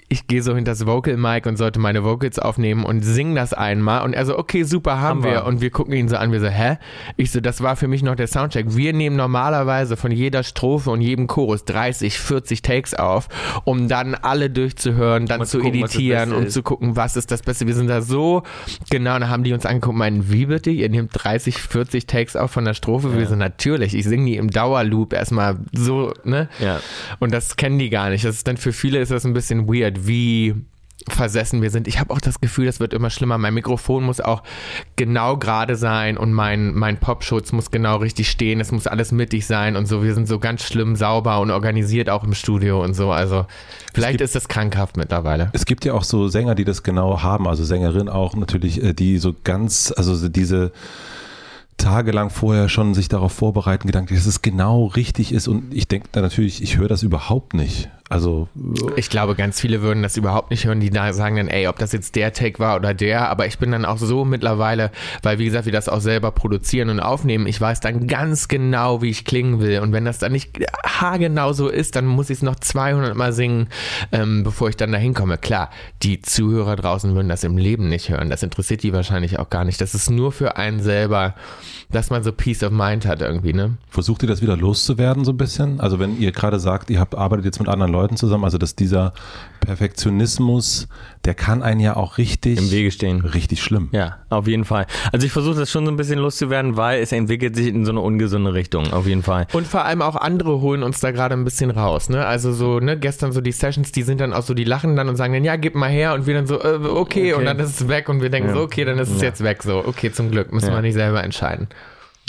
ich 0.09 0.27
gehe 0.27 0.43
so 0.43 0.55
hinter 0.55 0.73
das 0.73 0.85
Vocal 0.85 1.17
Mic 1.17 1.49
und 1.49 1.57
sollte 1.57 1.79
meine 1.79 2.03
Vocals 2.03 2.41
aufnehmen 2.41 2.85
und 2.85 3.03
sing 3.03 3.35
das 3.37 3.53
einmal 3.53 4.03
und 4.03 4.13
er 4.13 4.27
so, 4.27 4.37
okay, 4.37 4.65
super, 4.65 5.01
haben, 5.01 5.19
Haben 5.21 5.25
wir. 5.25 5.31
wir. 5.33 5.45
Und 5.45 5.61
wir 5.61 5.71
gucken 5.71 5.95
ihn 5.95 6.09
so 6.09 6.17
an, 6.17 6.33
wir 6.33 6.41
so, 6.41 6.49
hä? 6.49 6.79
Ich 7.17 7.31
so, 7.31 7.41
das 7.41 7.63
war 7.63 7.77
für 7.77 7.87
mich 7.87 8.03
noch 8.03 8.17
der 8.17 8.27
Soundcheck. 8.27 8.75
Wir 8.75 8.93
nehmen 8.93 9.15
normalerweise 9.17 9.97
von 9.97 10.11
jeder 10.11 10.43
Strophe 10.43 10.91
und 10.91 11.01
jedem 11.03 11.29
Chorus 11.29 11.65
30, 11.67 12.19
40 12.19 12.63
Takes 12.63 12.95
auf, 12.95 13.29
um 13.65 13.87
dann 13.87 14.15
alle 14.17 14.51
durchzuhören, 14.51 15.27
dann 15.27 15.45
zu 15.45 15.59
zu 15.59 15.59
gucken, 15.59 15.81
editieren 15.81 16.33
und 16.33 16.47
ist. 16.47 16.55
zu 16.55 16.63
gucken, 16.65 16.97
was 16.97 17.17
ist 17.17 17.31
das 17.31 17.43
Beste. 17.43 17.67
Wir 17.69 17.75
sind 17.75 17.87
da 17.87 18.03
so, 18.03 18.43
genau, 18.91 19.19
da 19.21 19.29
haben 19.29 19.45
die 19.45 19.53
uns 19.53 19.67
angeguckt, 19.67 19.97
meinen, 19.97 20.33
wie 20.33 20.47
bitte? 20.47 20.71
Ihr 20.71 20.89
nehmt 20.89 21.11
30, 21.13 21.59
40 21.59 22.07
Takes 22.07 22.35
auf 22.35 22.51
von 22.51 22.65
der 22.65 22.75
Strophe? 22.75 23.17
Wir 23.17 23.27
so, 23.27 23.37
natürlich, 23.37 23.95
ich 23.95 24.05
singe 24.05 24.27
die 24.27 24.37
im 24.37 24.51
Dauerloop 24.51 25.13
erstmal 25.13 25.59
so, 25.73 26.13
ne? 26.25 26.49
Ja. 26.59 26.81
Und 27.21 27.33
das 27.33 27.57
kennen 27.57 27.79
die 27.79 27.91
gar 27.91 28.11
nicht. 28.11 28.25
Das 28.25 28.37
ist 28.37 28.47
dann 28.49 28.57
für 28.57 28.73
viele 28.73 28.99
ist 28.99 29.11
das 29.11 29.25
ein 29.25 29.33
bisschen 29.35 29.69
weird, 29.69 30.07
wie 30.07 30.55
versessen 31.09 31.61
wir 31.61 31.71
sind. 31.71 31.87
Ich 31.87 31.99
habe 32.01 32.15
auch 32.15 32.21
das 32.21 32.41
Gefühl, 32.41 32.65
das 32.65 32.81
wird 32.81 32.95
immer 32.95 33.11
schlimmer. 33.11 33.37
Mein 33.37 33.53
Mikrofon 33.53 34.05
muss 34.05 34.21
auch 34.21 34.43
genau 34.97 35.37
gerade 35.37 35.77
sein 35.77 36.17
und 36.17 36.33
mein, 36.33 36.73
mein 36.73 36.99
Popschutz 36.99 37.53
muss 37.53 37.71
genau 37.71 37.97
richtig 37.97 38.31
stehen. 38.31 38.59
Es 38.61 38.73
muss 38.73 38.87
alles 38.87 39.13
mittig 39.13 39.47
sein 39.47 39.77
und 39.77 39.87
so. 39.87 40.03
Wir 40.03 40.15
sind 40.15 40.27
so 40.29 40.39
ganz 40.39 40.63
schlimm 40.63 40.97
sauber 40.97 41.41
und 41.41 41.51
organisiert 41.51 42.09
auch 42.09 42.25
im 42.25 42.33
Studio 42.33 42.83
und 42.83 42.95
so. 42.95 43.11
Also 43.11 43.45
vielleicht 43.93 44.13
gibt- 44.13 44.23
ist 44.23 44.35
das 44.35 44.49
krankhaft 44.49 44.97
mittlerweile. 44.97 45.51
Es 45.53 45.67
gibt 45.67 45.85
ja 45.85 45.93
auch 45.93 46.05
so 46.05 46.29
Sänger, 46.29 46.55
die 46.55 46.65
das 46.65 46.83
genau 46.83 47.23
haben, 47.23 47.47
also 47.49 47.65
Sängerin 47.65 48.09
auch 48.09 48.35
natürlich, 48.35 48.83
äh, 48.83 48.95
die 48.95 49.19
so 49.19 49.35
ganz, 49.45 49.93
also 49.95 50.15
so 50.15 50.29
diese 50.31 50.73
tagelang 51.77 52.31
vorher 52.31 52.69
schon 52.69 52.95
sich 52.95 53.09
darauf 53.09 53.33
vorbereiten, 53.33 53.87
gedanklich, 53.87 54.19
dass 54.19 54.27
es 54.27 54.43
genau 54.43 54.87
richtig 54.87 55.33
ist 55.33 55.49
und 55.49 55.75
ich 55.75 55.89
denke 55.89 56.09
da 56.13 56.21
natürlich, 56.21 56.63
ich 56.63 56.77
höre 56.77 56.89
das 56.89 57.03
überhaupt 57.03 57.55
nicht. 57.55 57.91
Also 58.15 58.47
Ich 58.95 59.11
glaube, 59.11 59.35
ganz 59.35 59.61
viele 59.61 59.83
würden 59.83 60.05
das 60.05 60.17
überhaupt 60.17 60.53
nicht 60.53 60.67
hören, 60.67 60.79
die 60.79 60.91
da 60.91 61.13
sagen 61.13 61.35
dann, 61.35 61.49
ey, 61.49 61.67
ob 61.67 61.81
das 61.81 61.91
jetzt 61.91 62.15
der 62.15 62.33
Take 62.33 62.61
war 62.61 62.77
oder 62.77 62.95
der, 62.95 63.29
aber 63.29 63.49
ich 63.49 63.59
bin 63.59 63.73
dann 63.73 63.85
auch 63.85 63.99
so 63.99 64.25
mittlerweile, 64.25 64.93
weil 65.25 65.41
wie 65.41 65.47
gesagt, 65.47 65.67
wir 65.67 65.73
das 65.73 65.89
auch 65.89 66.01
selber 66.01 66.31
produzieren 66.31 66.91
und 66.91 67.01
aufnehmen, 67.01 67.49
ich 67.49 67.61
weiß 67.61 67.81
dann 67.81 68.07
ganz 68.07 68.47
genau, 68.47 69.03
wie 69.03 69.11
ich 69.11 69.25
klingen 69.25 69.59
will 69.59 69.81
und 69.81 69.91
wenn 69.91 70.05
das 70.05 70.19
dann 70.21 70.31
nicht 70.31 70.61
haargenau 70.87 71.53
so 71.55 71.69
ist, 71.69 71.97
dann 71.97 72.07
muss 72.07 72.31
ich 72.31 72.37
es 72.37 72.43
noch 72.43 72.55
200 72.55 73.17
Mal 73.17 73.33
singen, 73.33 73.67
ähm, 74.13 74.45
bevor 74.45 74.69
ich 74.69 74.77
dann 74.77 74.93
da 74.93 74.99
hinkomme. 74.99 75.37
Klar, 75.37 75.71
die 76.05 76.23
Zuhörer 76.23 76.77
draußen 76.77 77.17
würden 77.17 77.29
das 77.29 77.43
im 77.43 77.59
Leben 77.59 77.89
nicht 77.89 78.11
hören, 78.11 78.31
das 78.31 78.45
interessiert 78.45 78.85
die 78.85 78.93
wahrscheinlich 78.93 79.41
auch 79.41 79.51
gar 79.51 79.65
nicht. 79.65 79.81
Das 79.81 79.93
ist 79.93 80.09
nur 80.09 80.31
für 80.31 80.57
einen 80.57 80.81
selber, 80.81 81.35
dass 81.91 82.11
man 82.11 82.23
so 82.23 82.31
Peace 82.31 82.63
of 82.63 82.71
Mind 82.71 83.07
hat 83.07 83.23
irgendwie, 83.23 83.55
ne? 83.55 83.77
versucht 83.89 84.23
ihr 84.23 84.29
das 84.29 84.41
wieder 84.41 84.57
loszuwerden 84.57 85.25
so 85.25 85.33
ein 85.33 85.37
bisschen? 85.37 85.81
Also 85.81 85.99
wenn 85.99 86.17
ihr 86.21 86.31
gerade 86.31 86.61
sagt, 86.61 86.91
ihr 86.91 87.01
habt 87.01 87.17
arbeitet 87.17 87.47
jetzt 87.47 87.59
mit 87.59 87.69
anderen 87.69 87.91
Leuten 87.91 88.04
zusammen, 88.17 88.45
also 88.45 88.59
dass 88.59 88.77
dieser 88.77 89.13
Perfektionismus, 89.61 90.89
der 91.25 91.35
kann 91.35 91.63
einen 91.63 91.81
ja 91.81 91.97
auch 91.97 92.19
richtig 92.19 92.59
Im 92.59 92.71
Wege 92.71 92.91
stehen. 92.91 93.21
richtig 93.23 93.63
schlimm. 93.63 93.89
Ja, 93.93 94.19
auf 94.31 94.47
jeden 94.47 94.65
Fall. 94.65 94.87
Also 95.13 95.27
ich 95.27 95.33
versuche 95.33 95.57
das 95.57 95.71
schon 95.71 95.85
so 95.87 95.93
ein 95.93 95.97
bisschen 95.97 96.19
loszuwerden, 96.19 96.77
weil 96.77 97.01
es 97.03 97.13
entwickelt 97.13 97.57
sich 97.57 97.69
in 97.69 97.85
so 97.85 97.91
eine 97.93 98.01
ungesunde 98.01 98.55
Richtung, 98.55 98.93
auf 98.93 99.07
jeden 99.07 99.23
Fall. 99.23 99.47
Und 99.53 99.67
vor 99.67 99.85
allem 99.85 100.03
auch 100.03 100.17
andere 100.17 100.61
holen 100.61 100.83
uns 100.83 101.01
da 101.01 101.11
gerade 101.11 101.35
ein 101.35 101.45
bisschen 101.45 101.71
raus, 101.71 102.09
ne? 102.09 102.27
Also 102.27 102.53
so, 102.53 102.81
ne, 102.81 102.99
gestern 102.99 103.33
so 103.33 103.41
die 103.41 103.53
Sessions, 103.53 103.93
die 103.93 104.03
sind 104.03 104.21
dann 104.21 104.33
auch 104.33 104.43
so, 104.43 104.55
die 104.55 104.65
lachen 104.65 104.97
dann 104.97 105.09
und 105.09 105.17
sagen 105.17 105.33
dann, 105.35 105.45
ja, 105.45 105.57
gib 105.57 105.75
mal 105.75 105.91
her 105.91 106.15
und 106.15 106.27
wir 106.27 106.35
dann 106.35 106.47
so, 106.47 106.61
äh, 106.61 106.75
okay, 106.85 107.33
Okay. 107.33 107.33
und 107.35 107.45
dann 107.45 107.59
ist 107.59 107.81
es 107.81 107.89
weg 107.89 108.09
und 108.09 108.21
wir 108.23 108.31
denken 108.31 108.49
Ja. 108.51 108.55
so, 108.55 108.61
okay, 108.63 108.85
dann 108.85 108.99
ist 108.99 109.11
es 109.11 109.21
Ja. 109.21 109.29
jetzt 109.29 109.43
weg, 109.43 109.63
so, 109.63 109.79
okay, 109.87 110.13
zum 110.13 110.31
Glück, 110.31 110.53
müssen 110.53 110.69
Ja. 110.69 110.75
wir 110.75 110.83
nicht 110.83 110.95
selber 110.95 111.23
entscheiden. 111.23 111.69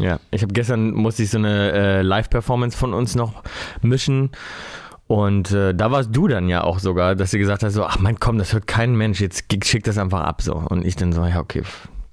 Ja, 0.01 0.20
ich 0.29 0.41
habe 0.41 0.51
gestern 0.51 0.91
musste 0.91 1.24
ich 1.24 1.29
so 1.29 1.38
eine 1.38 1.72
äh, 1.72 2.01
Live-Performance 2.01 2.77
von 2.77 2.94
uns 2.94 3.15
noch 3.15 3.44
mischen. 3.82 4.32
Und 5.07 5.51
äh, 5.51 5.74
da 5.75 5.91
warst 5.91 6.15
du 6.15 6.27
dann 6.27 6.50
ja 6.50 6.63
auch 6.63 6.79
sogar, 6.79 7.15
dass 7.15 7.31
du 7.31 7.38
gesagt 7.38 7.62
hast, 7.63 7.74
so, 7.74 7.85
ach 7.85 8.00
mein, 8.00 8.19
komm, 8.19 8.39
das 8.39 8.53
hört 8.53 8.65
kein 8.65 8.95
Mensch, 8.95 9.21
jetzt 9.21 9.45
schick 9.63 9.83
das 9.83 9.97
einfach 9.97 10.21
ab 10.21 10.41
so. 10.41 10.55
Und 10.55 10.85
ich 10.85 10.95
dann 10.95 11.13
so, 11.13 11.24
ja, 11.25 11.39
okay, 11.39 11.62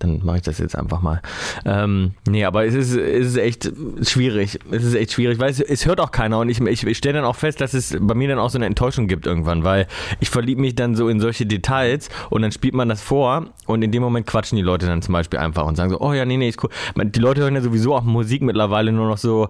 dann 0.02 0.21
mache 0.25 0.37
ich 0.37 0.42
das 0.42 0.59
jetzt 0.59 0.76
einfach 0.76 1.00
mal. 1.00 1.21
Ähm, 1.64 2.12
nee, 2.28 2.44
aber 2.44 2.64
es 2.64 2.75
ist, 2.75 2.94
es 2.94 3.28
ist 3.28 3.37
echt 3.37 3.73
schwierig. 4.02 4.59
Es 4.71 4.85
ist 4.85 4.94
echt 4.94 5.12
schwierig, 5.12 5.38
weil 5.38 5.50
es, 5.50 5.61
es 5.61 5.87
hört 5.87 6.00
auch 6.00 6.11
keiner. 6.11 6.38
Und 6.38 6.49
ich, 6.49 6.61
ich, 6.61 6.87
ich 6.87 6.99
stelle 6.99 7.14
dann 7.14 7.25
auch 7.25 7.37
fest, 7.37 7.61
dass 7.61 7.75
es 7.75 7.97
bei 8.00 8.14
mir 8.14 8.28
dann 8.28 8.38
auch 8.38 8.50
so 8.50 8.59
eine 8.59 8.66
Enttäuschung 8.66 9.06
gibt 9.06 9.26
irgendwann, 9.26 9.64
weil 9.64 9.87
ich 10.21 10.30
verliebe 10.30 10.61
mich 10.61 10.75
dann 10.75 10.94
so 10.94 11.09
in 11.09 11.21
solche 11.21 11.47
Details 11.47 12.09
und 12.30 12.42
dann 12.42 12.52
spielt 12.52 12.75
man 12.75 12.88
das 12.88 13.02
vor 13.02 13.47
und 13.66 13.82
in 13.82 13.92
dem 13.92 14.02
Moment 14.02 14.26
quatschen 14.26 14.56
die 14.56 14.62
Leute 14.62 14.87
dann 14.87 15.02
zum 15.02 15.12
Beispiel 15.12 15.38
einfach 15.38 15.66
und 15.66 15.76
sagen 15.76 15.90
so, 15.90 16.00
oh 16.00 16.12
ja, 16.12 16.25
nee, 16.25 16.37
nee, 16.37 16.49
ist 16.49 16.62
cool. 16.62 16.71
Die 16.97 17.21
Leute 17.21 17.42
hören 17.42 17.54
ja 17.54 17.61
sowieso 17.61 17.94
auch 17.94 18.02
Musik 18.02 18.42
mittlerweile 18.42 18.92
nur 18.92 19.09
noch 19.09 19.18
so 19.18 19.49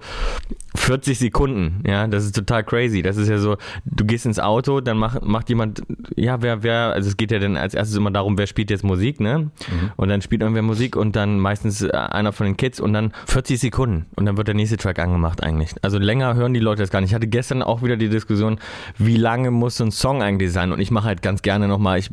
40 0.75 1.19
Sekunden, 1.19 1.83
ja, 1.87 2.07
das 2.07 2.25
ist 2.25 2.35
total 2.35 2.65
crazy. 2.65 3.03
Das 3.03 3.17
ist 3.17 3.29
ja 3.29 3.39
so, 3.39 3.57
du 3.85 4.05
gehst 4.05 4.27
ins 4.27 4.39
Auto, 4.39 4.81
dann 4.81 4.97
macht, 4.97 5.23
macht 5.23 5.49
jemand, 5.49 5.83
ja, 6.17 6.41
wer, 6.41 6.63
wer, 6.63 6.93
also 6.93 7.09
es 7.09 7.17
geht 7.17 7.31
ja 7.31 7.39
dann 7.39 7.57
als 7.57 7.75
erstes 7.75 7.97
immer 7.97 8.11
darum, 8.11 8.39
wer 8.39 8.47
spielt 8.47 8.71
jetzt 8.71 8.83
Musik, 8.83 9.21
ne? 9.21 9.51
Und 9.97 10.09
dann 10.09 10.23
spielt 10.23 10.42
irgendwer 10.43 10.63
Musik 10.63 10.97
und 10.97 11.17
dann 11.17 11.39
meistens 11.39 11.83
äh, 11.83 11.91
einer 11.93 12.33
von 12.33 12.47
den 12.47 12.57
Kids 12.57 12.81
und 12.81 12.93
dann 12.93 13.13
40 13.27 13.59
Sekunden 13.61 14.07
und 14.17 14.27
dann 14.27 14.37
wird 14.37 14.49
der 14.49 14.55
nächste 14.55 14.77
Track 14.77 14.99
angemacht 14.99 15.43
eigentlich. 15.43 15.75
Also 15.83 15.99
länger 15.99 16.35
hören 16.35 16.55
die 16.55 16.61
Leute 16.61 16.83
das 16.83 16.91
gar 16.91 17.01
nicht. 17.01 17.11
Ich 17.11 17.15
hatte 17.15 17.27
gestern 17.27 17.63
auch 17.63 17.83
wieder 17.83 17.97
die 17.97 18.09
Diskussion, 18.09 18.59
wie 18.99 19.17
lange 19.17 19.51
muss 19.51 19.77
so 19.77 19.85
ein 19.85 19.91
Song 19.91 20.23
eigentlich 20.23 20.53
sein 20.53 20.73
und 20.73 20.81
ich 20.81 20.91
mache 20.91 21.07
halt 21.07 21.23
ganz 21.23 21.43
gerne 21.43 21.69
nochmal, 21.69 21.99
ich 21.99 22.11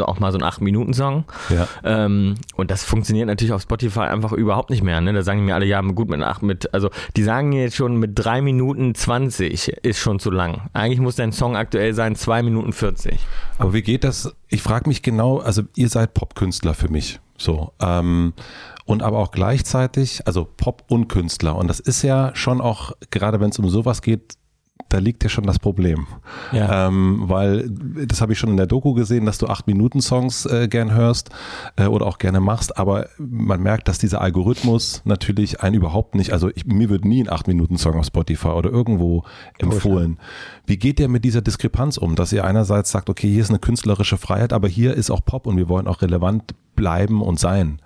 auch 0.00 0.20
mal 0.20 0.32
so 0.32 0.38
einen 0.38 0.48
8-Minuten-Song 0.48 1.24
Ja. 1.50 1.68
ähm, 1.84 2.34
und 2.56 2.70
das 2.70 2.84
funktioniert 2.84 3.26
natürlich 3.26 3.52
auf 3.52 3.62
Spotify 3.62 4.00
einfach 4.00 4.32
überhaupt 4.32 4.70
nicht 4.70 4.82
mehr. 4.82 5.00
Ne? 5.00 5.12
Da 5.12 5.22
sagen 5.22 5.40
die 5.40 5.44
mir 5.44 5.54
alle, 5.54 5.66
ja, 5.66 5.80
gut 5.82 6.08
mit 6.08 6.22
acht, 6.22 6.42
mit, 6.42 6.72
also 6.72 6.90
die 7.16 7.22
sagen 7.22 7.48
mir 7.48 7.62
jetzt 7.62 7.76
schon 7.76 7.96
mit 7.96 8.12
3 8.14 8.40
Minuten 8.40 8.94
20 8.94 9.68
ist 9.68 9.98
schon 9.98 10.18
zu 10.18 10.30
lang. 10.30 10.62
Eigentlich 10.72 11.00
muss 11.00 11.16
dein 11.16 11.32
Song 11.32 11.56
aktuell 11.56 11.92
sein 11.94 12.16
2 12.16 12.42
Minuten 12.42 12.72
40. 12.72 13.18
Aber 13.58 13.74
wie 13.74 13.82
geht 13.82 14.04
das? 14.04 14.34
Ich 14.52 14.62
frage 14.62 14.86
mich 14.86 15.00
genau, 15.00 15.38
also 15.38 15.62
ihr 15.76 15.88
seid 15.88 16.12
Popkünstler 16.12 16.74
für 16.74 16.90
mich. 16.90 17.20
So. 17.38 17.72
Ähm, 17.80 18.34
und 18.84 19.02
aber 19.02 19.18
auch 19.18 19.30
gleichzeitig, 19.30 20.26
also 20.26 20.44
Pop 20.44 20.84
und 20.88 21.08
Künstler. 21.08 21.56
Und 21.56 21.68
das 21.68 21.80
ist 21.80 22.02
ja 22.02 22.32
schon 22.34 22.60
auch, 22.60 22.92
gerade 23.10 23.40
wenn 23.40 23.48
es 23.48 23.58
um 23.58 23.70
sowas 23.70 24.02
geht, 24.02 24.34
da 24.92 24.98
liegt 24.98 25.22
ja 25.24 25.30
schon 25.30 25.44
das 25.44 25.58
Problem. 25.58 26.06
Ja. 26.52 26.88
Ähm, 26.88 27.22
weil 27.24 27.70
das 28.06 28.20
habe 28.20 28.32
ich 28.32 28.38
schon 28.38 28.50
in 28.50 28.56
der 28.56 28.66
Doku 28.66 28.92
gesehen, 28.92 29.24
dass 29.24 29.38
du 29.38 29.46
acht 29.46 29.66
Minuten 29.66 30.00
Songs 30.00 30.44
äh, 30.46 30.68
gern 30.68 30.92
hörst 30.92 31.30
äh, 31.76 31.86
oder 31.86 32.06
auch 32.06 32.18
gerne 32.18 32.40
machst, 32.40 32.76
aber 32.76 33.06
man 33.18 33.62
merkt, 33.62 33.88
dass 33.88 33.98
dieser 33.98 34.20
Algorithmus 34.20 35.02
natürlich 35.04 35.60
einen 35.60 35.76
überhaupt 35.76 36.14
nicht, 36.14 36.32
also 36.32 36.50
ich, 36.54 36.66
mir 36.66 36.90
wird 36.90 37.04
nie 37.04 37.22
ein 37.22 37.30
acht 37.30 37.48
Minuten 37.48 37.78
Song 37.78 37.98
auf 37.98 38.06
Spotify 38.06 38.48
oder 38.48 38.70
irgendwo 38.70 39.24
empfohlen. 39.58 40.18
Wie 40.66 40.76
geht 40.76 41.00
ihr 41.00 41.08
mit 41.08 41.24
dieser 41.24 41.40
Diskrepanz 41.40 41.96
um, 41.96 42.14
dass 42.14 42.32
ihr 42.32 42.44
einerseits 42.44 42.90
sagt, 42.90 43.08
okay, 43.08 43.30
hier 43.30 43.42
ist 43.42 43.50
eine 43.50 43.58
künstlerische 43.58 44.18
Freiheit, 44.18 44.52
aber 44.52 44.68
hier 44.68 44.94
ist 44.94 45.10
auch 45.10 45.24
Pop 45.24 45.46
und 45.46 45.56
wir 45.56 45.68
wollen 45.68 45.86
auch 45.86 46.02
relevant 46.02 46.54
bleiben 46.76 47.22
und 47.22 47.40
sein? 47.40 47.80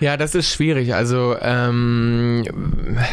Ja, 0.00 0.16
das 0.16 0.36
ist 0.36 0.48
schwierig. 0.48 0.94
Also 0.94 1.36
ähm, 1.40 2.44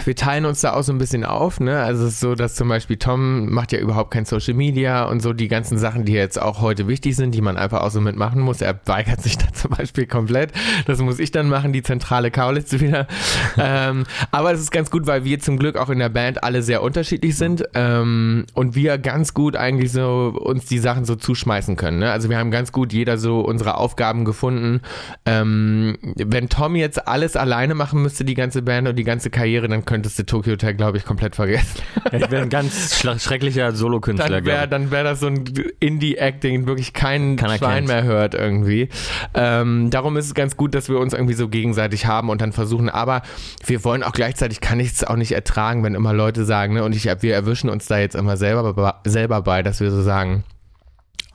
wir 0.03 0.15
teilen 0.15 0.45
uns 0.45 0.61
da 0.61 0.73
auch 0.73 0.83
so 0.83 0.93
ein 0.93 0.99
bisschen 0.99 1.23
auf. 1.23 1.59
Ne? 1.59 1.79
Also 1.79 2.05
es 2.05 2.13
ist 2.13 2.19
so, 2.19 2.35
dass 2.35 2.53
zum 2.53 2.67
Beispiel 2.67 2.97
Tom 2.97 3.49
macht 3.49 3.71
ja 3.71 3.79
überhaupt 3.79 4.11
kein 4.11 4.25
Social 4.25 4.53
Media 4.53 5.05
und 5.05 5.21
so 5.21 5.33
die 5.33 5.47
ganzen 5.47 5.79
Sachen, 5.79 6.05
die 6.05 6.13
jetzt 6.13 6.39
auch 6.39 6.61
heute 6.61 6.87
wichtig 6.87 7.15
sind, 7.15 7.33
die 7.33 7.41
man 7.41 7.57
einfach 7.57 7.81
auch 7.81 7.89
so 7.89 8.01
mitmachen 8.01 8.39
muss. 8.39 8.61
Er 8.61 8.79
weigert 8.85 9.21
sich 9.21 9.37
da 9.39 9.51
zum 9.51 9.71
Beispiel 9.71 10.05
komplett. 10.05 10.51
Das 10.85 10.99
muss 10.99 11.17
ich 11.17 11.31
dann 11.31 11.49
machen, 11.49 11.73
die 11.73 11.81
zentrale 11.81 12.29
Kaulitze 12.29 12.79
wieder. 12.79 13.07
ähm, 13.57 14.05
aber 14.29 14.51
es 14.53 14.59
ist 14.59 14.71
ganz 14.71 14.91
gut, 14.91 15.07
weil 15.07 15.23
wir 15.23 15.39
zum 15.39 15.57
Glück 15.57 15.77
auch 15.77 15.89
in 15.89 15.97
der 15.97 16.09
Band 16.09 16.43
alle 16.43 16.61
sehr 16.61 16.83
unterschiedlich 16.83 17.35
sind 17.35 17.63
ähm, 17.73 18.45
und 18.53 18.75
wir 18.75 18.99
ganz 18.99 19.33
gut 19.33 19.55
eigentlich 19.55 19.91
so 19.91 20.35
uns 20.39 20.65
die 20.65 20.79
Sachen 20.79 21.05
so 21.05 21.15
zuschmeißen 21.15 21.77
können. 21.77 21.99
Ne? 21.99 22.11
Also 22.11 22.29
wir 22.29 22.37
haben 22.37 22.51
ganz 22.51 22.71
gut 22.71 22.93
jeder 22.93 23.17
so 23.17 23.39
unsere 23.39 23.77
Aufgaben 23.77 24.23
gefunden. 24.23 24.81
Ähm, 25.25 25.97
wenn 26.31 26.49
Tom 26.49 26.75
jetzt 26.75 27.07
alles 27.07 27.35
alleine 27.35 27.75
machen 27.75 28.01
müsste, 28.01 28.25
die 28.25 28.33
ganze 28.33 28.61
Band 28.61 28.87
und 28.87 28.95
die 28.95 29.03
ganze 29.03 29.29
Karriere, 29.29 29.67
dann 29.67 29.85
könntest 29.85 30.19
du 30.19 30.25
Tokyo 30.25 30.53
Hotel, 30.53 30.73
glaube 30.73 30.97
ich, 30.97 31.05
komplett 31.05 31.35
vergessen. 31.35 31.81
Ich 32.11 32.31
wäre 32.31 32.43
ein 32.43 32.49
ganz 32.49 33.01
schrecklicher 33.01 33.71
Solokünstler, 33.71 34.29
Dann 34.29 34.45
wäre 34.45 34.67
glaube 34.67 34.69
dann 34.69 34.91
wär 34.91 35.03
das 35.03 35.19
so 35.19 35.27
ein 35.27 35.43
Indie-Acting, 35.79 36.67
wirklich 36.67 36.93
kein 36.93 37.37
Schwein 37.37 37.59
kennt's. 37.59 37.91
mehr 37.91 38.03
hört 38.03 38.33
irgendwie. 38.33 38.89
Ähm, 39.33 39.89
darum 39.89 40.17
ist 40.17 40.25
es 40.25 40.33
ganz 40.33 40.57
gut, 40.57 40.75
dass 40.75 40.89
wir 40.89 40.99
uns 40.99 41.13
irgendwie 41.13 41.33
so 41.33 41.49
gegenseitig 41.49 42.05
haben 42.05 42.29
und 42.29 42.41
dann 42.41 42.51
versuchen, 42.51 42.89
aber 42.89 43.21
wir 43.65 43.83
wollen 43.83 44.03
auch 44.03 44.13
gleichzeitig, 44.13 44.61
kann 44.61 44.79
ich 44.79 44.91
es 44.91 45.03
auch 45.03 45.15
nicht 45.15 45.31
ertragen, 45.31 45.83
wenn 45.83 45.95
immer 45.95 46.13
Leute 46.13 46.45
sagen, 46.45 46.73
ne, 46.73 46.83
und 46.83 46.95
ich, 46.95 47.05
wir 47.05 47.33
erwischen 47.33 47.69
uns 47.69 47.87
da 47.87 47.97
jetzt 47.97 48.15
immer 48.15 48.37
selber, 48.37 49.01
selber 49.05 49.41
bei, 49.41 49.63
dass 49.63 49.79
wir 49.79 49.91
so 49.91 50.01
sagen, 50.01 50.43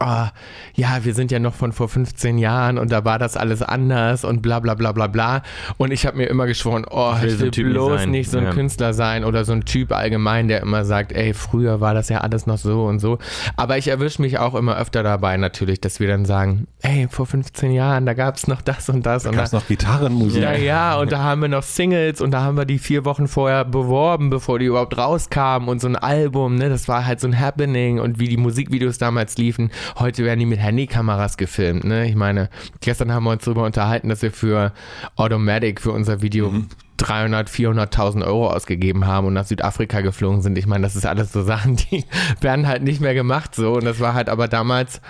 ah, 0.00 0.30
ja, 0.75 1.04
wir 1.04 1.14
sind 1.14 1.30
ja 1.30 1.38
noch 1.38 1.54
von 1.54 1.73
vor 1.73 1.88
15 1.88 2.38
Jahren 2.38 2.78
und 2.78 2.90
da 2.90 3.04
war 3.04 3.19
das 3.19 3.37
alles 3.37 3.62
anders 3.62 4.25
und 4.25 4.42
bla 4.42 4.59
bla 4.61 4.75
bla 4.75 4.92
bla 4.92 5.07
bla. 5.07 5.42
Und 5.76 5.92
ich 5.92 6.07
habe 6.07 6.16
mir 6.16 6.26
immer 6.26 6.47
geschworen, 6.47 6.85
oh, 6.90 7.12
Ich 7.16 7.23
will 7.23 7.28
ich 7.28 7.35
so 7.35 7.40
will 7.40 7.50
nicht 7.50 7.73
bloß 7.75 8.00
sein. 8.00 8.11
nicht 8.11 8.30
so 8.30 8.38
ein 8.38 8.45
Ja. 8.45 8.50
Künstler 8.52 8.92
sein 8.95 9.25
oder 9.25 9.45
so 9.45 9.52
ein 9.52 9.64
Typ 9.64 9.92
allgemein, 9.92 10.49
der 10.49 10.61
immer 10.62 10.85
sagt, 10.85 11.12
ey, 11.12 11.35
früher 11.35 11.80
war 11.80 11.95
das 11.95 12.09
ja 12.09 12.19
alles 12.19 12.47
noch 12.47 12.59
so 12.59 12.85
und 12.87 12.99
so. 12.99 13.19
Aber 13.57 13.78
ich 13.78 13.88
erwische 13.88 14.23
mich 14.23 14.38
auch 14.38 14.54
immer 14.54 14.76
öfter 14.76 15.02
dabei 15.02 15.37
natürlich, 15.37 15.80
dass 15.80 16.00
wir 16.00 16.09
dann 16.09 16.25
sagen, 16.25 16.66
ey, 16.80 17.07
vor 17.11 17.26
15 17.26 17.71
Jahren, 17.73 18.07
da 18.07 18.14
gab's 18.14 18.47
noch 18.49 18.62
das 18.62 18.88
und 18.88 19.04
das. 19.07 19.26
und 19.26 19.37
Gab 19.37 19.45
es 19.45 19.52
noch 19.52 19.66
Gitarrenmusik? 19.66 20.42
ja, 20.42 20.52
ja, 20.54 20.97
und 20.99 21.12
da 21.12 21.19
haben 21.23 21.42
wir 21.42 21.49
noch 21.49 21.62
Singles 21.62 22.21
und 22.21 22.30
da 22.30 22.40
haben 22.42 22.57
wir 22.57 22.64
die 22.64 22.78
vier 22.78 23.04
Wochen 23.04 23.28
vorher 23.28 23.64
beworben, 23.64 24.30
bevor 24.30 24.59
die 24.59 24.64
überhaupt 24.66 24.97
rauskamen 24.97 25.69
und 25.69 25.80
so 25.80 25.88
ein 25.88 25.97
Album, 25.97 26.54
ne, 26.57 26.69
das 26.71 26.88
war 26.88 27.04
halt 27.07 27.21
so 27.21 27.26
ein 27.28 27.38
Happening 27.38 27.99
und 28.00 28.19
wie 28.19 28.28
die 28.28 28.37
Musikvideos 28.38 28.99
damals 28.99 29.37
liefen. 29.37 29.71
Heute 29.99 30.25
werden 30.25 30.40
die 30.40 30.47
mit 30.47 30.61
Handykameras 30.61 31.37
gefilmt, 31.37 31.85
ne. 31.85 32.06
Ich 32.09 32.14
meine, 32.16 32.49
gestern 32.80 33.12
haben 33.12 33.25
wir 33.25 33.30
uns 33.32 33.44
darüber 33.44 33.64
unterhalten, 33.64 34.09
dass 34.09 34.23
wir 34.23 34.30
für 34.32 34.73
Automatic, 35.16 35.80
für 35.80 35.92
unser 35.92 36.23
Video 36.23 36.52
300, 36.99 37.49
400.000 37.49 38.25
Euro 38.26 38.50
ausgegeben 38.50 39.06
haben 39.06 39.26
und 39.26 39.35
nach 39.35 39.47
Südafrika 39.47 40.00
geflogen 40.02 40.42
sind. 40.42 40.59
Ich 40.59 40.66
meine, 40.66 40.82
das 40.82 40.97
ist 40.97 41.06
alles 41.06 41.32
so 41.32 41.42
Sachen, 41.42 41.76
die 41.76 42.04
werden 42.40 42.66
halt 42.66 42.82
nicht 42.82 43.00
mehr 43.00 43.14
gemacht 43.14 43.54
so 43.54 43.73
und 43.75 43.85
das 43.85 44.00
war 44.00 44.14
halt 44.14 44.28
aber 44.28 44.49
damals 44.49 45.00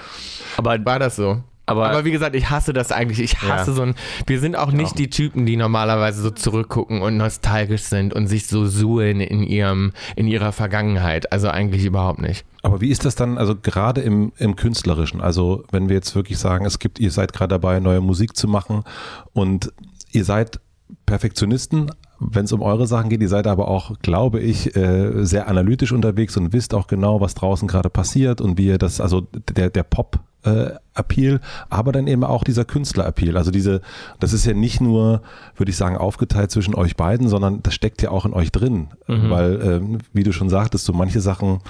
Aber, 0.57 0.79
war 0.85 0.99
das 1.01 1.17
so. 1.17 1.43
aber, 1.67 1.91
Aber 1.91 2.05
wie 2.05 2.13
gesagt, 2.13 2.37
ich 2.37 2.49
hasse 2.51 2.73
das 2.73 2.93
eigentlich. 2.93 3.19
Ich 3.21 3.43
hasse 3.43 3.71
Ja. 3.71 3.77
so 3.77 3.83
ein. 3.83 3.95
Wir 4.27 4.39
sind 4.41 4.57
auch 4.57 4.71
nicht 4.73 4.99
die 4.99 5.11
Typen, 5.11 5.47
die 5.47 5.57
normalerweise 5.57 6.23
so 6.23 6.31
zurückgucken 6.31 7.03
und 7.03 7.17
nostalgisch 7.17 7.83
sind 7.83 8.15
und 8.15 8.27
sich 8.29 8.47
so 8.47 8.67
suhlen 8.67 9.21
in 9.21 9.43
ihrem, 9.43 9.93
in 10.17 10.27
ihrer 10.29 10.53
Vergangenheit. 10.53 11.33
Also 11.33 11.49
eigentlich 11.49 11.85
überhaupt 11.85 12.21
nicht. 12.21 12.45
Aber 12.63 12.81
wie 12.81 12.91
ist 12.91 13.05
das 13.05 13.15
dann, 13.15 13.39
also 13.39 13.55
gerade 13.57 14.01
im, 14.01 14.33
im 14.37 14.57
Künstlerischen? 14.57 15.21
Also 15.21 15.65
wenn 15.71 15.89
wir 15.89 15.97
jetzt 15.97 16.15
wirklich 16.15 16.39
sagen, 16.39 16.67
es 16.67 16.79
gibt, 16.79 16.99
ihr 16.99 17.11
seid 17.11 17.33
gerade 17.33 17.55
dabei, 17.55 17.81
neue 17.81 18.01
Musik 18.01 18.37
zu 18.37 18.49
machen 18.49 18.85
und 19.33 19.73
ihr 20.13 20.25
seid 20.25 20.61
Perfektionisten, 21.07 21.91
wenn 22.19 22.45
es 22.45 22.53
um 22.53 22.61
eure 22.61 22.87
Sachen 22.87 23.09
geht, 23.09 23.23
ihr 23.23 23.29
seid 23.29 23.47
aber 23.47 23.69
auch, 23.69 23.99
glaube 24.03 24.41
ich, 24.41 24.77
äh, 24.77 25.25
sehr 25.25 25.49
analytisch 25.49 25.93
unterwegs 25.93 26.37
und 26.37 26.53
wisst 26.53 26.75
auch 26.75 26.87
genau, 26.87 27.21
was 27.21 27.35
draußen 27.35 27.67
gerade 27.67 27.89
passiert 27.89 28.41
und 28.41 28.59
wie 28.59 28.67
ihr 28.67 28.79
das, 28.79 29.01
also 29.01 29.27
der, 29.57 29.71
der 29.71 29.83
Pop 29.85 30.21
äh, 30.43 30.73
Appeal, 30.95 31.41
aber 31.71 31.93
dann 31.93 32.07
eben 32.07 32.25
auch 32.25 32.45
dieser 32.45 32.65
Künstler-Appeal. 32.65 33.37
Also 33.37 33.51
diese, 33.51 33.81
das 34.19 34.33
ist 34.33 34.45
ja 34.45 34.53
nicht 34.53 34.81
nur, 34.81 35.23
würde 35.57 35.71
ich 35.71 35.77
sagen, 35.77 35.97
aufgeteilt 35.97 36.51
zwischen 36.51 36.75
euch 36.75 36.97
beiden, 36.97 37.29
sondern 37.29 37.63
das 37.63 37.75
steckt 37.75 38.03
ja 38.03 38.11
auch 38.11 38.27
in 38.27 38.35
euch 38.35 38.53
drin. 38.53 38.89
Weil, 39.31 39.61
ähm, 39.63 39.99
wie 40.13 40.23
du 40.23 40.33
schon 40.33 40.51
sagtest, 40.51 40.85
so 40.85 40.93
manche 40.93 41.21
Sachen 41.21 41.61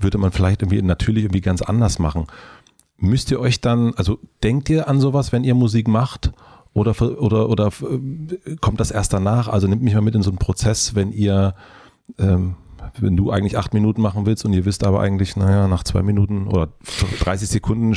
würde 0.00 0.18
man 0.18 0.32
vielleicht 0.32 0.62
irgendwie 0.62 0.82
natürlich 0.82 1.24
irgendwie 1.24 1.40
ganz 1.40 1.62
anders 1.62 1.98
machen. 1.98 2.26
Müsst 2.98 3.30
ihr 3.30 3.40
euch 3.40 3.60
dann, 3.60 3.94
also 3.94 4.18
denkt 4.42 4.70
ihr 4.70 4.88
an 4.88 5.00
sowas, 5.00 5.32
wenn 5.32 5.44
ihr 5.44 5.54
Musik 5.54 5.88
macht? 5.88 6.32
Oder, 6.72 6.94
oder, 7.00 7.48
oder 7.48 7.68
äh, 7.68 8.56
kommt 8.60 8.80
das 8.80 8.90
erst 8.90 9.12
danach? 9.14 9.48
Also 9.48 9.66
nimmt 9.66 9.82
mich 9.82 9.94
mal 9.94 10.02
mit 10.02 10.14
in 10.14 10.22
so 10.22 10.30
einen 10.30 10.38
Prozess, 10.38 10.94
wenn 10.94 11.10
ihr, 11.10 11.54
ähm, 12.18 12.56
wenn 12.98 13.16
du 13.16 13.30
eigentlich 13.30 13.56
acht 13.56 13.72
Minuten 13.72 14.02
machen 14.02 14.26
willst 14.26 14.44
und 14.44 14.52
ihr 14.52 14.66
wisst 14.66 14.84
aber 14.84 15.00
eigentlich, 15.00 15.36
naja, 15.36 15.68
nach 15.68 15.84
zwei 15.84 16.02
Minuten 16.02 16.46
oder 16.48 16.68
30 17.20 17.48
Sekunden 17.48 17.94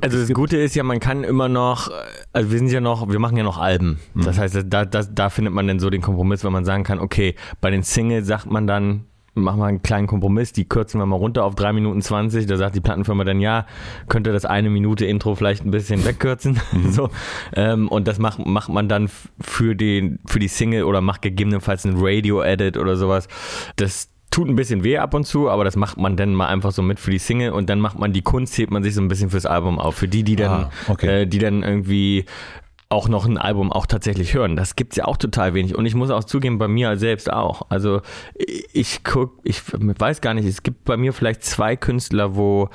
Also 0.00 0.18
das 0.18 0.32
Gute 0.32 0.56
ist 0.56 0.74
ja, 0.74 0.82
man 0.82 0.98
kann 0.98 1.24
immer 1.24 1.50
noch, 1.50 1.90
also 2.32 2.50
wir 2.50 2.58
sind 2.58 2.70
ja 2.70 2.80
noch, 2.80 3.08
wir 3.10 3.18
machen 3.18 3.36
ja 3.36 3.44
noch 3.44 3.58
Alben. 3.58 3.98
Das 4.14 4.38
heißt, 4.38 4.64
da, 4.66 4.86
da, 4.86 5.02
da 5.02 5.28
findet 5.28 5.52
man 5.52 5.66
dann 5.66 5.78
so 5.78 5.90
den 5.90 6.00
Kompromiss, 6.00 6.42
wenn 6.42 6.52
man 6.52 6.64
sagen 6.64 6.84
kann, 6.84 6.98
okay, 6.98 7.34
bei 7.60 7.70
den 7.70 7.82
Singles 7.82 8.26
sagt 8.26 8.50
man 8.50 8.66
dann, 8.66 9.04
machen 9.36 9.60
wir 9.60 9.66
einen 9.66 9.82
kleinen 9.82 10.06
Kompromiss, 10.06 10.52
die 10.52 10.64
kürzen 10.64 10.98
wir 11.00 11.06
mal 11.06 11.16
runter 11.16 11.44
auf 11.44 11.54
3 11.54 11.72
Minuten 11.72 12.02
20, 12.02 12.46
da 12.46 12.56
sagt 12.56 12.74
die 12.74 12.80
Plattenfirma 12.80 13.24
dann, 13.24 13.40
ja, 13.40 13.66
könnte 14.08 14.32
das 14.32 14.44
eine 14.44 14.70
Minute 14.70 15.04
Intro 15.06 15.34
vielleicht 15.34 15.64
ein 15.64 15.70
bisschen 15.70 16.04
wegkürzen. 16.04 16.60
so. 16.90 17.10
ähm, 17.54 17.88
und 17.88 18.08
das 18.08 18.18
macht, 18.18 18.44
macht 18.44 18.68
man 18.70 18.88
dann 18.88 19.08
für, 19.40 19.76
den, 19.76 20.18
für 20.26 20.38
die 20.38 20.48
Single 20.48 20.84
oder 20.84 21.00
macht 21.00 21.22
gegebenenfalls 21.22 21.84
einen 21.84 21.96
Radio-Edit 21.98 22.76
oder 22.76 22.96
sowas. 22.96 23.28
Das 23.76 24.10
tut 24.30 24.48
ein 24.48 24.56
bisschen 24.56 24.84
weh 24.84 24.98
ab 24.98 25.14
und 25.14 25.24
zu, 25.24 25.48
aber 25.48 25.64
das 25.64 25.76
macht 25.76 25.96
man 25.98 26.16
dann 26.16 26.34
mal 26.34 26.48
einfach 26.48 26.72
so 26.72 26.82
mit 26.82 26.98
für 26.98 27.10
die 27.10 27.18
Single 27.18 27.50
und 27.52 27.70
dann 27.70 27.80
macht 27.80 27.98
man 27.98 28.12
die 28.12 28.22
Kunst, 28.22 28.58
hebt 28.58 28.70
man 28.70 28.82
sich 28.82 28.94
so 28.94 29.00
ein 29.00 29.08
bisschen 29.08 29.30
fürs 29.30 29.46
Album 29.46 29.78
auf. 29.78 29.94
Für 29.94 30.08
die, 30.08 30.24
die 30.24 30.36
dann, 30.36 30.64
Ah, 30.64 30.70
okay. 30.88 31.22
äh, 31.22 31.26
die 31.26 31.38
dann 31.38 31.62
irgendwie 31.62 32.24
auch 32.88 33.08
noch 33.08 33.26
ein 33.26 33.36
Album 33.36 33.72
auch 33.72 33.86
tatsächlich 33.86 34.34
hören. 34.34 34.54
Das 34.54 34.76
gibt's 34.76 34.96
ja 34.96 35.06
auch 35.06 35.16
total 35.16 35.54
wenig. 35.54 35.74
Und 35.74 35.86
ich 35.86 35.94
muss 35.96 36.10
auch 36.10 36.22
zugeben, 36.22 36.58
bei 36.58 36.68
mir 36.68 36.96
selbst 36.96 37.32
auch. 37.32 37.62
Also 37.68 38.00
ich 38.72 39.02
guck, 39.02 39.40
ich 39.42 39.62
weiß 39.72 40.20
gar 40.20 40.34
nicht, 40.34 40.46
es 40.46 40.62
gibt 40.62 40.84
bei 40.84 40.96
mir 40.96 41.12
vielleicht 41.12 41.42
zwei 41.42 41.74
Künstler, 41.74 42.36
wo 42.36 42.68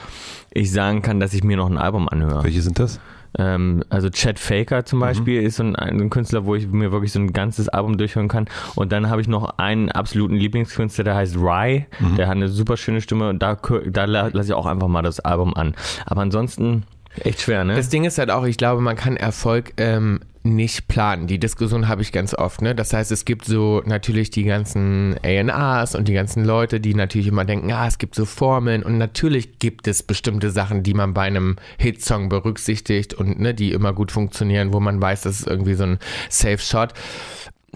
ich 0.53 0.71
sagen 0.71 1.01
kann, 1.01 1.19
dass 1.21 1.33
ich 1.33 1.43
mir 1.43 1.55
noch 1.55 1.69
ein 1.69 1.77
Album 1.77 2.09
anhöre. 2.09 2.43
Welche 2.43 2.61
sind 2.61 2.77
das? 2.77 2.99
Ähm, 3.37 3.85
also 3.87 4.09
Chad 4.09 4.37
Faker 4.37 4.83
zum 4.83 4.99
Beispiel 4.99 5.41
ist 5.41 5.55
so 5.55 5.63
ein, 5.63 5.77
ein 5.77 6.09
Künstler, 6.09 6.45
wo 6.45 6.55
ich 6.55 6.67
mir 6.67 6.91
wirklich 6.91 7.13
so 7.13 7.19
ein 7.19 7.31
ganzes 7.31 7.69
Album 7.69 7.97
durchhören 7.97 8.27
kann. 8.27 8.49
Und 8.75 8.91
dann 8.91 9.09
habe 9.09 9.21
ich 9.21 9.29
noch 9.29 9.57
einen 9.59 9.89
absoluten 9.89 10.35
Lieblingskünstler, 10.35 11.05
der 11.05 11.15
heißt 11.15 11.37
Rye. 11.37 11.85
Der 12.17 12.27
hat 12.27 12.35
eine 12.35 12.49
super 12.49 12.75
schöne 12.75 12.99
Stimme 12.99 13.29
und 13.29 13.41
da, 13.41 13.57
da 13.87 14.03
la- 14.03 14.27
lasse 14.27 14.49
ich 14.49 14.53
auch 14.53 14.65
einfach 14.65 14.89
mal 14.89 15.01
das 15.03 15.21
Album 15.21 15.53
an. 15.53 15.73
Aber 16.05 16.19
ansonsten 16.19 16.83
echt 17.19 17.41
schwer, 17.41 17.63
ne? 17.63 17.75
Das 17.75 17.89
Ding 17.89 18.03
ist 18.03 18.17
halt 18.17 18.31
auch, 18.31 18.45
ich 18.45 18.57
glaube, 18.57 18.81
man 18.81 18.95
kann 18.95 19.17
Erfolg 19.17 19.73
ähm, 19.77 20.21
nicht 20.43 20.87
planen. 20.87 21.27
Die 21.27 21.39
Diskussion 21.39 21.87
habe 21.87 22.01
ich 22.01 22.11
ganz 22.11 22.33
oft. 22.33 22.61
Ne? 22.61 22.73
Das 22.73 22.93
heißt, 22.93 23.11
es 23.11 23.25
gibt 23.25 23.45
so 23.45 23.83
natürlich 23.85 24.31
die 24.31 24.43
ganzen 24.43 25.15
ANAs 25.23 25.93
und 25.93 26.07
die 26.07 26.13
ganzen 26.13 26.45
Leute, 26.45 26.79
die 26.79 26.95
natürlich 26.95 27.27
immer 27.27 27.45
denken, 27.45 27.69
ja, 27.69 27.85
es 27.87 27.97
gibt 27.97 28.15
so 28.15 28.25
Formeln 28.25 28.83
und 28.83 28.97
natürlich 28.97 29.59
gibt 29.59 29.87
es 29.87 30.03
bestimmte 30.03 30.49
Sachen, 30.49 30.83
die 30.83 30.93
man 30.93 31.13
bei 31.13 31.23
einem 31.23 31.57
Hitsong 31.77 32.29
berücksichtigt 32.29 33.13
und 33.13 33.39
ne, 33.39 33.53
die 33.53 33.71
immer 33.71 33.93
gut 33.93 34.11
funktionieren, 34.11 34.73
wo 34.73 34.79
man 34.79 35.01
weiß, 35.01 35.21
das 35.21 35.41
ist 35.41 35.47
irgendwie 35.47 35.75
so 35.75 35.83
ein 35.83 35.99
Safe 36.29 36.57
Shot. 36.57 36.93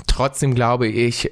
Trotzdem 0.07 0.55
glaube 0.55 0.87
ich, 0.87 1.31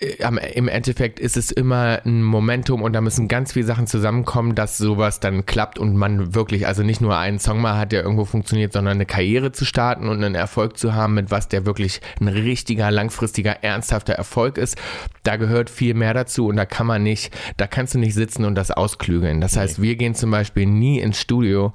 im 0.00 0.68
Endeffekt 0.68 1.18
ist 1.18 1.36
es 1.36 1.50
immer 1.50 2.00
ein 2.04 2.22
Momentum 2.22 2.82
und 2.82 2.92
da 2.92 3.00
müssen 3.00 3.26
ganz 3.26 3.54
viele 3.54 3.66
Sachen 3.66 3.88
zusammenkommen, 3.88 4.54
dass 4.54 4.78
sowas 4.78 5.18
dann 5.18 5.44
klappt 5.44 5.76
und 5.76 5.96
man 5.96 6.36
wirklich, 6.36 6.68
also 6.68 6.84
nicht 6.84 7.00
nur 7.00 7.16
einen 7.16 7.40
Song 7.40 7.60
mal 7.60 7.76
hat, 7.76 7.90
der 7.90 8.04
irgendwo 8.04 8.24
funktioniert, 8.24 8.72
sondern 8.72 8.98
eine 8.98 9.06
Karriere 9.06 9.50
zu 9.50 9.64
starten 9.64 10.08
und 10.08 10.22
einen 10.22 10.36
Erfolg 10.36 10.78
zu 10.78 10.94
haben, 10.94 11.14
mit 11.14 11.32
was 11.32 11.48
der 11.48 11.66
wirklich 11.66 12.00
ein 12.20 12.28
richtiger, 12.28 12.92
langfristiger, 12.92 13.64
ernsthafter 13.64 14.12
Erfolg 14.12 14.56
ist. 14.56 14.76
Da 15.24 15.34
gehört 15.34 15.68
viel 15.68 15.94
mehr 15.94 16.14
dazu 16.14 16.46
und 16.46 16.54
da 16.54 16.64
kann 16.64 16.86
man 16.86 17.02
nicht, 17.02 17.36
da 17.56 17.66
kannst 17.66 17.94
du 17.94 17.98
nicht 17.98 18.14
sitzen 18.14 18.44
und 18.44 18.54
das 18.54 18.70
ausklügeln. 18.70 19.40
Das 19.40 19.56
heißt, 19.56 19.82
wir 19.82 19.96
gehen 19.96 20.14
zum 20.14 20.30
Beispiel 20.30 20.66
nie 20.66 21.00
ins 21.00 21.20
Studio 21.20 21.72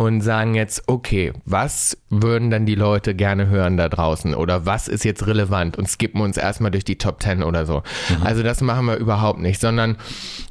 und 0.00 0.22
sagen 0.22 0.54
jetzt, 0.54 0.84
okay, 0.86 1.34
was 1.44 1.98
würden 2.08 2.50
dann 2.50 2.64
die 2.64 2.74
Leute 2.74 3.14
gerne 3.14 3.48
hören 3.48 3.76
da 3.76 3.90
draußen 3.90 4.34
oder 4.34 4.64
was 4.64 4.88
ist 4.88 5.04
jetzt 5.04 5.26
relevant 5.26 5.76
und 5.76 5.90
skippen 5.90 6.22
uns 6.22 6.38
erstmal 6.38 6.70
durch 6.70 6.84
die 6.84 6.96
Top 6.96 7.22
10 7.22 7.42
oder 7.42 7.66
so. 7.66 7.82
Mhm. 8.08 8.22
Also 8.22 8.42
das 8.42 8.62
machen 8.62 8.86
wir 8.86 8.96
überhaupt 8.96 9.40
nicht, 9.40 9.60
sondern 9.60 9.98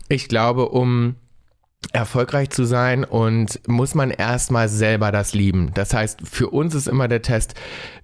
ich 0.07 0.27
glaube, 0.27 0.69
um 0.69 1.15
erfolgreich 1.93 2.51
zu 2.51 2.65
sein 2.65 3.03
und 3.03 3.67
muss 3.67 3.95
man 3.95 4.11
erstmal 4.11 4.69
selber 4.69 5.11
das 5.11 5.33
lieben. 5.33 5.71
Das 5.73 5.93
heißt, 5.95 6.19
für 6.29 6.49
uns 6.49 6.75
ist 6.75 6.87
immer 6.87 7.07
der 7.07 7.23
Test, 7.23 7.55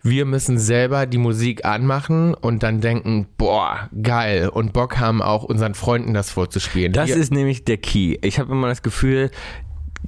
wir 0.02 0.26
müssen 0.26 0.58
selber 0.58 1.06
die 1.06 1.18
Musik 1.20 1.66
anmachen 1.66 2.34
und 2.34 2.64
dann 2.64 2.82
denken, 2.82 3.28
boah, 3.38 3.90
geil 4.02 4.50
und 4.50 4.74
Bock 4.74 4.98
haben 4.98 5.22
auch 5.22 5.44
unseren 5.44 5.76
Freunden 5.76 6.16
das 6.16 6.32
vorzuspielen. 6.32 6.94
Das 6.94 7.10
wir 7.10 7.18
ist 7.18 7.32
nämlich 7.32 7.66
der 7.66 7.78
Key. 7.78 8.18
Ich 8.24 8.40
habe 8.40 8.54
immer 8.54 8.70
das 8.70 8.82
Gefühl, 8.82 9.30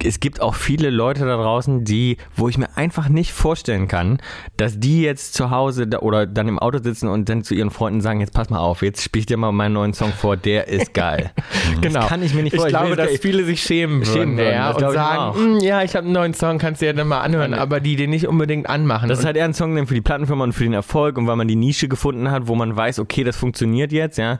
es 0.03 0.19
gibt 0.19 0.41
auch 0.41 0.55
viele 0.55 0.89
Leute 0.89 1.25
da 1.25 1.37
draußen, 1.37 1.83
die, 1.83 2.17
wo 2.35 2.49
ich 2.49 2.57
mir 2.57 2.75
einfach 2.75 3.09
nicht 3.09 3.33
vorstellen 3.33 3.87
kann, 3.87 4.19
dass 4.57 4.79
die 4.79 5.01
jetzt 5.01 5.33
zu 5.33 5.51
Hause 5.51 5.87
da, 5.87 5.99
oder 5.99 6.25
dann 6.25 6.47
im 6.47 6.59
Auto 6.59 6.79
sitzen 6.81 7.07
und 7.07 7.29
dann 7.29 7.43
zu 7.43 7.53
ihren 7.53 7.69
Freunden 7.69 8.01
sagen, 8.01 8.19
jetzt 8.19 8.33
pass 8.33 8.49
mal 8.49 8.59
auf, 8.59 8.81
jetzt 8.81 9.03
spiel 9.03 9.21
ich 9.21 9.25
dir 9.25 9.37
mal 9.37 9.51
meinen 9.51 9.73
neuen 9.73 9.93
Song 9.93 10.11
vor, 10.11 10.37
der 10.37 10.67
ist 10.67 10.93
geil. 10.93 11.31
genau. 11.81 12.01
Das 12.01 12.09
kann 12.09 12.23
ich 12.23 12.33
mir 12.33 12.43
nicht 12.43 12.55
vorstellen. 12.55 12.85
Ich 12.87 12.95
glaube, 12.95 13.09
dass 13.09 13.19
viele 13.19 13.45
sich 13.45 13.61
schämen, 13.61 14.05
schämen 14.05 14.37
würden, 14.37 14.53
ja, 14.53 14.71
und 14.71 14.79
sagen, 14.93 15.35
hm, 15.35 15.59
ja, 15.59 15.83
ich 15.83 15.95
habe 15.95 16.05
einen 16.05 16.13
neuen 16.13 16.33
Song, 16.33 16.57
kannst 16.57 16.81
du 16.81 16.85
ja 16.85 16.93
dann 16.93 17.07
mal 17.07 17.21
anhören, 17.21 17.53
aber 17.53 17.79
die 17.79 17.95
den 17.95 18.09
nicht 18.09 18.27
unbedingt 18.27 18.69
anmachen. 18.69 19.09
Das 19.09 19.19
ist 19.19 19.25
halt 19.25 19.37
eher 19.37 19.45
ein 19.45 19.53
Song 19.53 19.87
für 19.87 19.93
die 19.93 20.01
Plattenfirma 20.01 20.43
und 20.43 20.53
für 20.53 20.63
den 20.63 20.73
Erfolg 20.73 21.17
und 21.17 21.27
weil 21.27 21.35
man 21.35 21.47
die 21.47 21.55
Nische 21.55 21.87
gefunden 21.87 22.31
hat, 22.31 22.47
wo 22.47 22.55
man 22.55 22.75
weiß, 22.75 22.99
okay, 22.99 23.23
das 23.23 23.35
funktioniert 23.35 23.91
jetzt, 23.91 24.17
ja. 24.17 24.39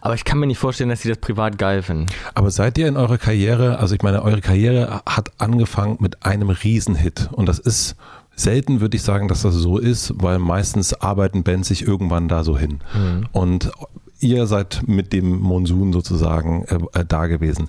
Aber 0.00 0.14
ich 0.14 0.24
kann 0.24 0.38
mir 0.38 0.46
nicht 0.46 0.58
vorstellen, 0.58 0.90
dass 0.90 1.02
sie 1.02 1.08
das 1.08 1.18
privat 1.18 1.58
geil 1.58 1.82
finden. 1.82 2.06
Aber 2.34 2.50
seid 2.50 2.78
ihr 2.78 2.88
in 2.88 2.96
eurer 2.96 3.18
Karriere, 3.18 3.78
also 3.78 3.94
ich 3.94 4.02
meine, 4.02 4.22
eure 4.22 4.40
Karriere 4.40 4.95
hat 5.04 5.32
angefangen 5.38 5.96
mit 6.00 6.24
einem 6.24 6.50
Riesenhit. 6.50 7.28
Und 7.32 7.46
das 7.46 7.58
ist 7.58 7.96
selten, 8.34 8.80
würde 8.80 8.96
ich 8.96 9.02
sagen, 9.02 9.28
dass 9.28 9.42
das 9.42 9.54
so 9.54 9.78
ist, 9.78 10.12
weil 10.22 10.38
meistens 10.38 10.94
arbeiten 10.94 11.42
Bands 11.42 11.68
sich 11.68 11.86
irgendwann 11.86 12.28
da 12.28 12.44
so 12.44 12.56
hin. 12.56 12.80
Mhm. 12.94 13.26
Und 13.32 13.70
ihr 14.20 14.46
seid 14.46 14.82
mit 14.86 15.12
dem 15.12 15.40
Monsun 15.40 15.92
sozusagen 15.92 16.64
äh, 16.64 17.00
äh, 17.00 17.04
da 17.06 17.26
gewesen. 17.26 17.68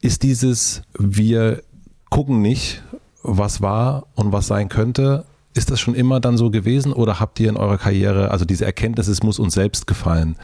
Ist 0.00 0.22
dieses, 0.22 0.82
wir 0.98 1.62
gucken 2.10 2.42
nicht, 2.42 2.82
was 3.22 3.60
war 3.60 4.06
und 4.14 4.32
was 4.32 4.46
sein 4.46 4.68
könnte, 4.68 5.24
ist 5.56 5.70
das 5.70 5.80
schon 5.80 5.94
immer 5.94 6.20
dann 6.20 6.36
so 6.36 6.50
gewesen 6.50 6.92
oder 6.92 7.18
habt 7.18 7.40
ihr 7.40 7.48
in 7.48 7.56
eurer 7.56 7.78
Karriere, 7.78 8.30
also 8.30 8.44
diese 8.44 8.66
Erkenntnis, 8.66 9.08
es 9.08 9.22
muss 9.22 9.38
uns 9.38 9.54
selbst 9.54 9.86
gefallen, 9.86 10.36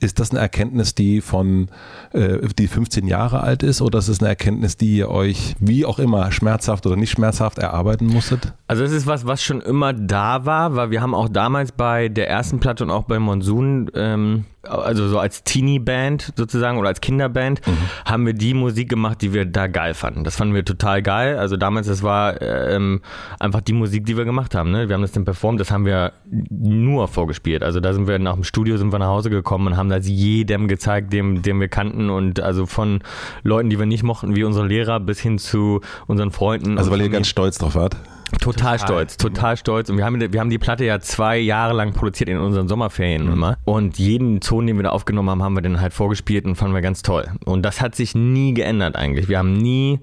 ist 0.00 0.18
das 0.18 0.32
eine 0.32 0.40
Erkenntnis, 0.40 0.94
die 0.94 1.20
von, 1.20 1.68
äh, 2.12 2.38
die 2.58 2.66
15 2.66 3.06
Jahre 3.06 3.40
alt 3.40 3.62
ist 3.62 3.80
oder 3.80 4.00
ist 4.00 4.08
es 4.08 4.20
eine 4.20 4.28
Erkenntnis, 4.28 4.76
die 4.76 4.96
ihr 4.96 5.08
euch, 5.08 5.54
wie 5.60 5.86
auch 5.86 6.00
immer, 6.00 6.32
schmerzhaft 6.32 6.84
oder 6.84 6.96
nicht 6.96 7.12
schmerzhaft 7.12 7.58
erarbeiten 7.58 8.06
musstet? 8.06 8.54
Also 8.66 8.82
es 8.82 8.90
ist 8.90 9.06
was, 9.06 9.24
was 9.24 9.42
schon 9.42 9.60
immer 9.60 9.92
da 9.92 10.44
war, 10.44 10.74
weil 10.74 10.90
wir 10.90 11.00
haben 11.00 11.14
auch 11.14 11.28
damals 11.28 11.70
bei 11.70 12.08
der 12.08 12.28
ersten 12.28 12.58
Platte 12.58 12.82
und 12.82 12.90
auch 12.90 13.04
bei 13.04 13.20
Monsun 13.20 13.90
ähm, 13.94 14.46
also 14.68 15.08
so 15.08 15.18
als 15.18 15.44
Teenie-Band 15.44 16.32
sozusagen 16.36 16.78
oder 16.78 16.88
als 16.88 17.00
Kinderband, 17.00 17.66
mhm. 17.66 17.78
haben 18.04 18.26
wir 18.26 18.34
die 18.34 18.54
Musik 18.54 18.88
gemacht, 18.88 19.22
die 19.22 19.32
wir 19.32 19.44
da 19.44 19.66
geil 19.66 19.94
fanden. 19.94 20.24
Das 20.24 20.36
fanden 20.36 20.54
wir 20.54 20.64
total 20.64 21.02
geil. 21.02 21.38
Also 21.38 21.56
damals, 21.56 21.86
das 21.86 22.02
war 22.02 22.40
ähm, 22.42 23.00
einfach 23.38 23.60
die 23.60 23.72
Musik, 23.72 24.06
die 24.06 24.16
wir 24.16 24.24
gemacht 24.24 24.54
haben. 24.54 24.70
Ne? 24.70 24.88
Wir 24.88 24.94
haben 24.94 25.02
das 25.02 25.12
dann 25.12 25.24
performt, 25.24 25.60
das 25.60 25.70
haben 25.70 25.84
wir 25.84 26.12
nur 26.50 27.08
vorgespielt. 27.08 27.62
Also 27.62 27.80
da 27.80 27.92
sind 27.92 28.06
wir 28.08 28.18
nach 28.18 28.34
dem 28.34 28.44
Studio, 28.44 28.76
sind 28.76 28.92
wir 28.92 28.98
nach 28.98 29.06
Hause 29.06 29.30
gekommen 29.30 29.68
und 29.68 29.76
haben 29.76 29.88
das 29.88 30.06
jedem 30.08 30.68
gezeigt, 30.68 31.12
dem, 31.12 31.42
dem 31.42 31.60
wir 31.60 31.68
kannten 31.68 32.10
und 32.10 32.40
also 32.40 32.66
von 32.66 33.00
Leuten, 33.42 33.70
die 33.70 33.78
wir 33.78 33.86
nicht 33.86 34.02
mochten, 34.02 34.36
wie 34.36 34.44
unsere 34.44 34.66
Lehrer, 34.66 35.00
bis 35.00 35.20
hin 35.20 35.38
zu 35.38 35.80
unseren 36.06 36.30
Freunden. 36.30 36.78
Also 36.78 36.90
weil 36.90 37.00
ihr 37.00 37.08
ganz 37.08 37.28
stolz 37.28 37.58
drauf 37.58 37.74
wart? 37.74 37.96
Total, 38.32 38.76
total, 38.76 38.78
stolz, 38.78 39.16
total 39.16 39.56
stolz. 39.56 39.88
Und 39.88 39.98
wir 39.98 40.04
haben, 40.04 40.20
wir 40.32 40.40
haben 40.40 40.50
die 40.50 40.58
Platte 40.58 40.84
ja 40.84 40.98
zwei 40.98 41.38
Jahre 41.38 41.74
lang 41.74 41.92
produziert 41.92 42.28
in 42.28 42.38
unseren 42.38 42.66
Sommerferien 42.66 43.26
mhm. 43.26 43.32
immer. 43.32 43.58
Und 43.64 43.98
jeden 43.98 44.40
Ton, 44.40 44.66
den 44.66 44.76
wir 44.76 44.82
da 44.82 44.90
aufgenommen 44.90 45.30
haben, 45.30 45.42
haben 45.42 45.54
wir 45.54 45.62
dann 45.62 45.80
halt 45.80 45.92
vorgespielt 45.92 46.44
und 46.44 46.56
fanden 46.56 46.74
wir 46.74 46.82
ganz 46.82 47.02
toll. 47.02 47.28
Und 47.44 47.62
das 47.62 47.80
hat 47.80 47.94
sich 47.94 48.16
nie 48.16 48.52
geändert 48.52 48.96
eigentlich. 48.96 49.28
Wir 49.28 49.38
haben 49.38 49.52
nie 49.52 50.00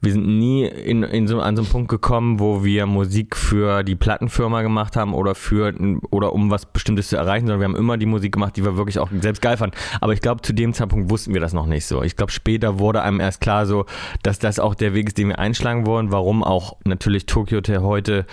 wir 0.00 0.12
sind 0.12 0.26
nie 0.26 0.64
in, 0.64 1.02
in 1.02 1.26
so, 1.26 1.40
an 1.40 1.56
so 1.56 1.62
einen 1.62 1.70
Punkt 1.70 1.88
gekommen, 1.88 2.40
wo 2.40 2.64
wir 2.64 2.86
Musik 2.86 3.36
für 3.36 3.82
die 3.82 3.96
Plattenfirma 3.96 4.62
gemacht 4.62 4.96
haben 4.96 5.14
oder 5.14 5.34
für 5.34 5.74
oder 6.10 6.32
um 6.32 6.50
was 6.50 6.66
Bestimmtes 6.66 7.08
zu 7.08 7.16
erreichen, 7.16 7.46
sondern 7.46 7.60
wir 7.60 7.64
haben 7.64 7.76
immer 7.76 7.96
die 7.96 8.06
Musik 8.06 8.32
gemacht, 8.32 8.56
die 8.56 8.64
wir 8.64 8.76
wirklich 8.76 8.98
auch 8.98 9.10
selbst 9.20 9.42
geil 9.42 9.56
fanden. 9.56 9.76
Aber 10.00 10.12
ich 10.12 10.20
glaube, 10.20 10.42
zu 10.42 10.52
dem 10.52 10.72
Zeitpunkt 10.72 11.10
wussten 11.10 11.34
wir 11.34 11.40
das 11.40 11.52
noch 11.52 11.66
nicht 11.66 11.86
so. 11.86 12.02
Ich 12.02 12.16
glaube, 12.16 12.32
später 12.32 12.78
wurde 12.78 13.02
einem 13.02 13.20
erst 13.20 13.40
klar 13.40 13.66
so, 13.66 13.86
dass 14.22 14.38
das 14.38 14.60
auch 14.60 14.74
der 14.74 14.94
Weg 14.94 15.08
ist, 15.08 15.18
den 15.18 15.28
wir 15.28 15.38
einschlagen 15.38 15.86
wollen, 15.86 16.12
warum 16.12 16.44
auch 16.44 16.76
natürlich 16.84 17.26
Tokyo 17.26 17.58
Hotel 17.58 17.80
heute 17.80 18.26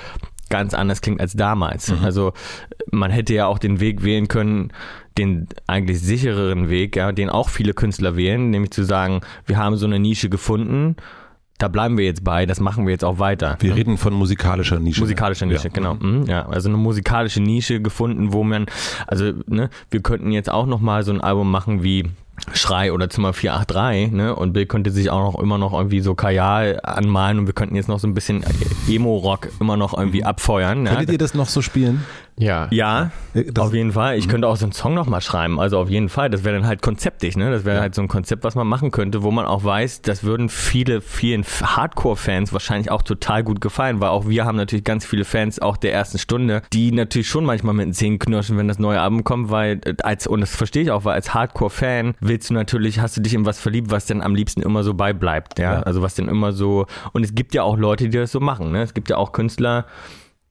ganz 0.49 0.73
anders 0.73 1.01
klingt 1.01 1.19
als 1.19 1.33
damals. 1.33 1.91
Mhm. 1.91 2.03
Also 2.03 2.33
man 2.91 3.11
hätte 3.11 3.33
ja 3.33 3.47
auch 3.47 3.57
den 3.57 3.79
Weg 3.79 4.03
wählen 4.03 4.27
können, 4.27 4.71
den 5.17 5.47
eigentlich 5.65 6.01
sichereren 6.01 6.69
Weg, 6.69 6.95
ja, 6.95 7.11
den 7.11 7.29
auch 7.29 7.49
viele 7.49 7.73
Künstler 7.73 8.15
wählen, 8.15 8.49
nämlich 8.49 8.71
zu 8.71 8.83
sagen, 8.83 9.21
wir 9.45 9.57
haben 9.57 9.77
so 9.77 9.85
eine 9.85 9.99
Nische 9.99 10.29
gefunden 10.29 10.97
da 11.57 11.69
bleiben 11.69 11.97
wir 11.97 12.05
jetzt 12.05 12.23
bei, 12.23 12.45
das 12.45 12.59
machen 12.59 12.85
wir 12.85 12.91
jetzt 12.91 13.05
auch 13.05 13.19
weiter. 13.19 13.57
Wir 13.59 13.71
ne? 13.71 13.75
reden 13.77 13.97
von 13.97 14.13
musikalischer 14.13 14.79
Nische. 14.79 15.01
Musikalischer 15.01 15.45
Nische, 15.45 15.67
ja. 15.67 15.73
genau. 15.73 15.95
Mhm. 15.95 16.25
Ja, 16.25 16.47
also 16.47 16.69
eine 16.69 16.77
musikalische 16.77 17.41
Nische 17.41 17.81
gefunden, 17.81 18.33
wo 18.33 18.43
man, 18.43 18.65
also 19.07 19.31
ne, 19.47 19.69
wir 19.89 20.01
könnten 20.01 20.31
jetzt 20.31 20.49
auch 20.51 20.65
nochmal 20.65 21.03
so 21.03 21.13
ein 21.13 21.21
Album 21.21 21.49
machen 21.49 21.81
wie 21.81 22.05
Schrei 22.53 22.91
oder 22.91 23.09
Zimmer 23.09 23.31
483, 23.31 24.11
ne? 24.11 24.35
Und 24.35 24.51
Bill 24.51 24.65
könnte 24.65 24.91
sich 24.91 25.09
auch 25.09 25.33
noch 25.33 25.41
immer 25.41 25.57
noch 25.57 25.71
irgendwie 25.73 26.01
so 26.01 26.15
Kajal 26.15 26.81
anmalen 26.83 27.39
und 27.39 27.47
wir 27.47 27.53
könnten 27.53 27.75
jetzt 27.75 27.87
noch 27.87 27.99
so 27.99 28.07
ein 28.07 28.13
bisschen 28.13 28.43
Emo-Rock 28.89 29.49
immer 29.61 29.77
noch 29.77 29.97
irgendwie 29.97 30.25
abfeuern. 30.25 30.83
Könntet 30.83 31.07
ja? 31.07 31.13
ihr 31.13 31.17
das 31.17 31.33
noch 31.33 31.47
so 31.47 31.61
spielen? 31.61 32.03
Ja. 32.37 32.67
Ja, 32.71 33.11
das 33.33 33.67
auf 33.67 33.73
jeden 33.73 33.93
Fall. 33.93 34.17
Ich 34.17 34.27
mhm. 34.27 34.31
könnte 34.31 34.47
auch 34.47 34.57
so 34.57 34.65
einen 34.65 34.73
Song 34.73 34.93
nochmal 34.93 35.21
schreiben. 35.21 35.59
Also 35.59 35.79
auf 35.79 35.89
jeden 35.89 36.09
Fall. 36.09 36.29
Das 36.29 36.43
wäre 36.43 36.55
dann 36.55 36.67
halt 36.67 36.81
konzeptig, 36.81 37.37
ne? 37.37 37.49
Das 37.49 37.63
wäre 37.63 37.77
ja. 37.77 37.81
halt 37.81 37.95
so 37.95 38.01
ein 38.01 38.07
Konzept, 38.07 38.43
was 38.43 38.55
man 38.55 38.67
machen 38.67 38.91
könnte, 38.91 39.23
wo 39.23 39.31
man 39.31 39.45
auch 39.45 39.63
weiß, 39.63 40.01
das 40.01 40.23
würden 40.23 40.49
viele, 40.49 41.01
vielen 41.01 41.43
Hardcore-Fans 41.43 42.51
wahrscheinlich 42.51 42.91
auch 42.91 43.01
total 43.03 43.43
gut 43.43 43.61
gefallen, 43.61 44.01
weil 44.01 44.09
auch 44.09 44.27
wir 44.27 44.45
haben 44.45 44.57
natürlich 44.57 44.83
ganz 44.83 45.05
viele 45.05 45.23
Fans 45.23 45.59
auch 45.59 45.77
der 45.77 45.93
ersten 45.93 46.17
Stunde, 46.17 46.61
die 46.73 46.91
natürlich 46.91 47.29
schon 47.29 47.45
manchmal 47.45 47.73
mit 47.73 47.85
den 47.85 47.93
Zähnen 47.93 48.19
knirschen, 48.19 48.57
wenn 48.57 48.67
das 48.67 48.79
neue 48.79 48.99
Album 48.99 49.23
kommt, 49.23 49.49
weil 49.49 49.79
äh, 49.85 49.95
als, 50.03 50.27
und 50.27 50.41
das 50.41 50.55
verstehe 50.55 50.83
ich 50.83 50.91
auch, 50.91 51.05
weil 51.05 51.13
als 51.13 51.33
Hardcore-Fan 51.33 52.15
willst 52.19 52.49
du 52.49 52.53
natürlich, 52.53 52.99
hast 52.99 53.15
du 53.15 53.21
dich 53.21 53.33
in 53.33 53.45
was 53.45 53.59
verliebt, 53.59 53.91
was 53.91 54.05
dann 54.07 54.21
am 54.21 54.35
liebsten 54.35 54.61
immer 54.61 54.83
so 54.83 54.93
beibleibt, 54.93 55.59
ja? 55.59 55.75
ja. 55.75 55.79
Also 55.81 56.01
was 56.01 56.15
dann 56.15 56.27
immer 56.27 56.51
so, 56.51 56.85
und 57.13 57.23
es 57.23 57.33
gibt 57.33 57.53
ja 57.53 57.63
auch 57.63 57.77
Leute, 57.77 58.09
die 58.09 58.17
das 58.17 58.31
so 58.31 58.39
machen, 58.39 58.71
ne? 58.71 58.81
Es 58.81 58.93
gibt 58.93 59.09
ja 59.09 59.17
auch 59.17 59.31
Künstler, 59.31 59.85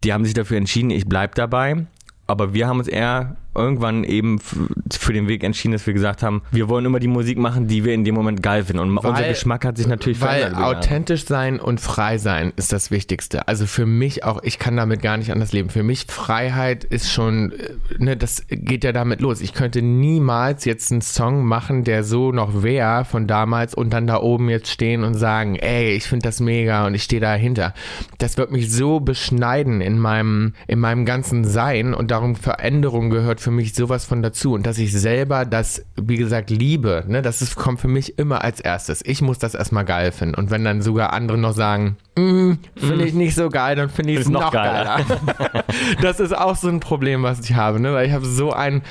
die 0.05 0.12
haben 0.12 0.25
sich 0.25 0.35
dafür 0.35 0.59
entschieden, 0.59 0.90
ich 0.90 1.07
bleib 1.07 1.35
dabei. 1.35 1.87
Aber 2.27 2.55
wir 2.55 2.69
haben 2.69 2.79
uns 2.79 2.88
eher 2.88 3.37
irgendwann 3.55 4.05
eben 4.05 4.38
für 4.38 5.12
den 5.12 5.29
Weg 5.29 5.45
entschieden, 5.45 5.73
dass 5.73 5.87
wir 5.87 5.95
gesagt 5.95 6.23
haben, 6.23 6.43
wir 6.51 6.69
wollen 6.69 6.85
immer 6.85 7.01
die 7.01 7.09
Musik 7.09 7.38
machen, 7.38 7.67
die 7.67 7.85
wir 7.85 7.95
in 7.95 8.05
dem 8.05 8.14
Moment 8.14 8.43
geil 8.43 8.64
finden. 8.64 8.83
Und 8.83 8.97
weil, 9.03 9.11
unser 9.11 9.29
Geschmack 9.29 9.64
hat 9.64 9.77
sich 9.77 9.87
natürlich 9.87 10.21
weil 10.21 10.40
verändert. 10.40 10.62
Weil 10.62 10.77
authentisch 10.77 11.25
sein 11.25 11.61
und 11.61 11.81
frei 11.81 12.19
sein 12.19 12.53
ist 12.57 12.73
das 12.73 12.90
Wichtigste. 12.90 13.49
Also 13.49 13.67
für 13.67 13.87
mich 13.87 14.25
auch, 14.25 14.43
ich 14.43 14.59
kann 14.59 14.77
damit 14.77 15.03
gar 15.03 15.17
nicht 15.17 15.31
anders 15.33 15.53
leben. 15.53 15.71
Für 15.71 15.83
mich 15.83 16.07
Freiheit 16.09 16.85
ist 16.85 17.11
schon, 17.11 17.53
äh, 17.53 17.75
ne, 17.99 18.17
das 18.17 18.45
geht 18.49 18.85
ja 18.85 18.93
damit 18.93 19.21
los. 19.21 19.40
Ich 19.40 19.55
könnte 19.55 19.83
niemals 19.83 20.64
jetzt 20.64 20.90
einen 20.90 21.03
Song 21.03 21.45
machen, 21.45 21.85
der 21.85 22.05
so 22.05 22.33
noch 22.33 22.62
wäre 22.62 23.05
von 23.05 23.27
damals 23.27 23.75
und 23.75 23.90
dann 23.90 24.07
da 24.07 24.21
oben 24.21 24.49
jetzt 24.49 24.69
stehen 24.69 25.05
und 25.05 25.14
sagen, 25.14 25.57
ey, 25.57 25.95
ich 25.95 26.05
finde 26.05 26.25
das 26.25 26.40
mega 26.40 26.87
und 26.87 26.95
ich 26.95 27.03
stehe 27.03 27.21
dahinter. 27.21 27.75
Das 28.19 28.37
wird 28.37 28.51
mich 28.51 28.73
so 28.73 29.01
beschneiden 29.01 29.81
in 29.81 29.99
meinem, 29.99 30.55
in 30.67 30.81
meinem 30.81 31.05
ganzen 31.05 31.45
Sein 31.45 31.95
und 31.95 32.11
darum 32.11 32.35
Veränderung 32.37 33.11
gehört 33.11 33.40
für 33.45 33.51
mich 33.51 33.75
sowas 33.75 34.07
von 34.07 34.23
dazu 34.23 34.55
und 34.55 34.65
dass 34.67 34.79
ich 34.79 34.91
selber 34.93 35.45
das, 35.45 35.85
wie 35.97 36.17
gesagt, 36.17 36.49
liebe, 36.49 37.05
ne, 37.07 37.21
das 37.21 37.43
ist, 37.43 37.57
kommt 37.57 37.79
für 37.79 37.89
mich 37.89 38.19
immer 38.19 38.43
als 38.43 38.59
erstes. 38.59 39.03
Ich 39.05 39.21
muss 39.21 39.39
das 39.39 39.55
erstmal 39.55 39.85
geil 39.85 40.13
finden. 40.13 40.35
Und 40.35 40.51
wenn 40.51 40.65
dann 40.65 40.81
sogar 40.81 41.13
andere 41.13 41.37
noch 41.37 41.53
sagen, 41.53 41.99
mm, 42.17 42.53
finde 42.75 43.05
ich 43.05 43.13
nicht 43.13 43.35
so 43.35 43.51
geil, 43.51 43.77
dann 43.77 43.91
finde 43.91 44.15
ich 44.15 44.21
es 44.21 44.29
noch, 44.31 44.41
noch 44.41 44.53
geiler. 44.53 45.05
geiler. 45.05 45.65
das 46.01 46.21
ist 46.21 46.35
auch 46.35 46.57
so 46.57 46.69
ein 46.69 46.81
Problem, 46.81 47.23
was 47.23 47.41
ich 47.41 47.55
habe, 47.55 47.81
ne, 47.81 47.93
weil 47.93 48.07
ich 48.07 48.15
habe 48.15 48.25
so 48.25 48.51
ein 48.53 48.83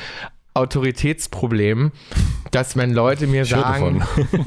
Autoritätsproblem, 0.53 1.91
dass 2.51 2.77
wenn 2.77 2.93
Leute 2.93 3.25
mir 3.25 3.45
sagen, 3.45 4.03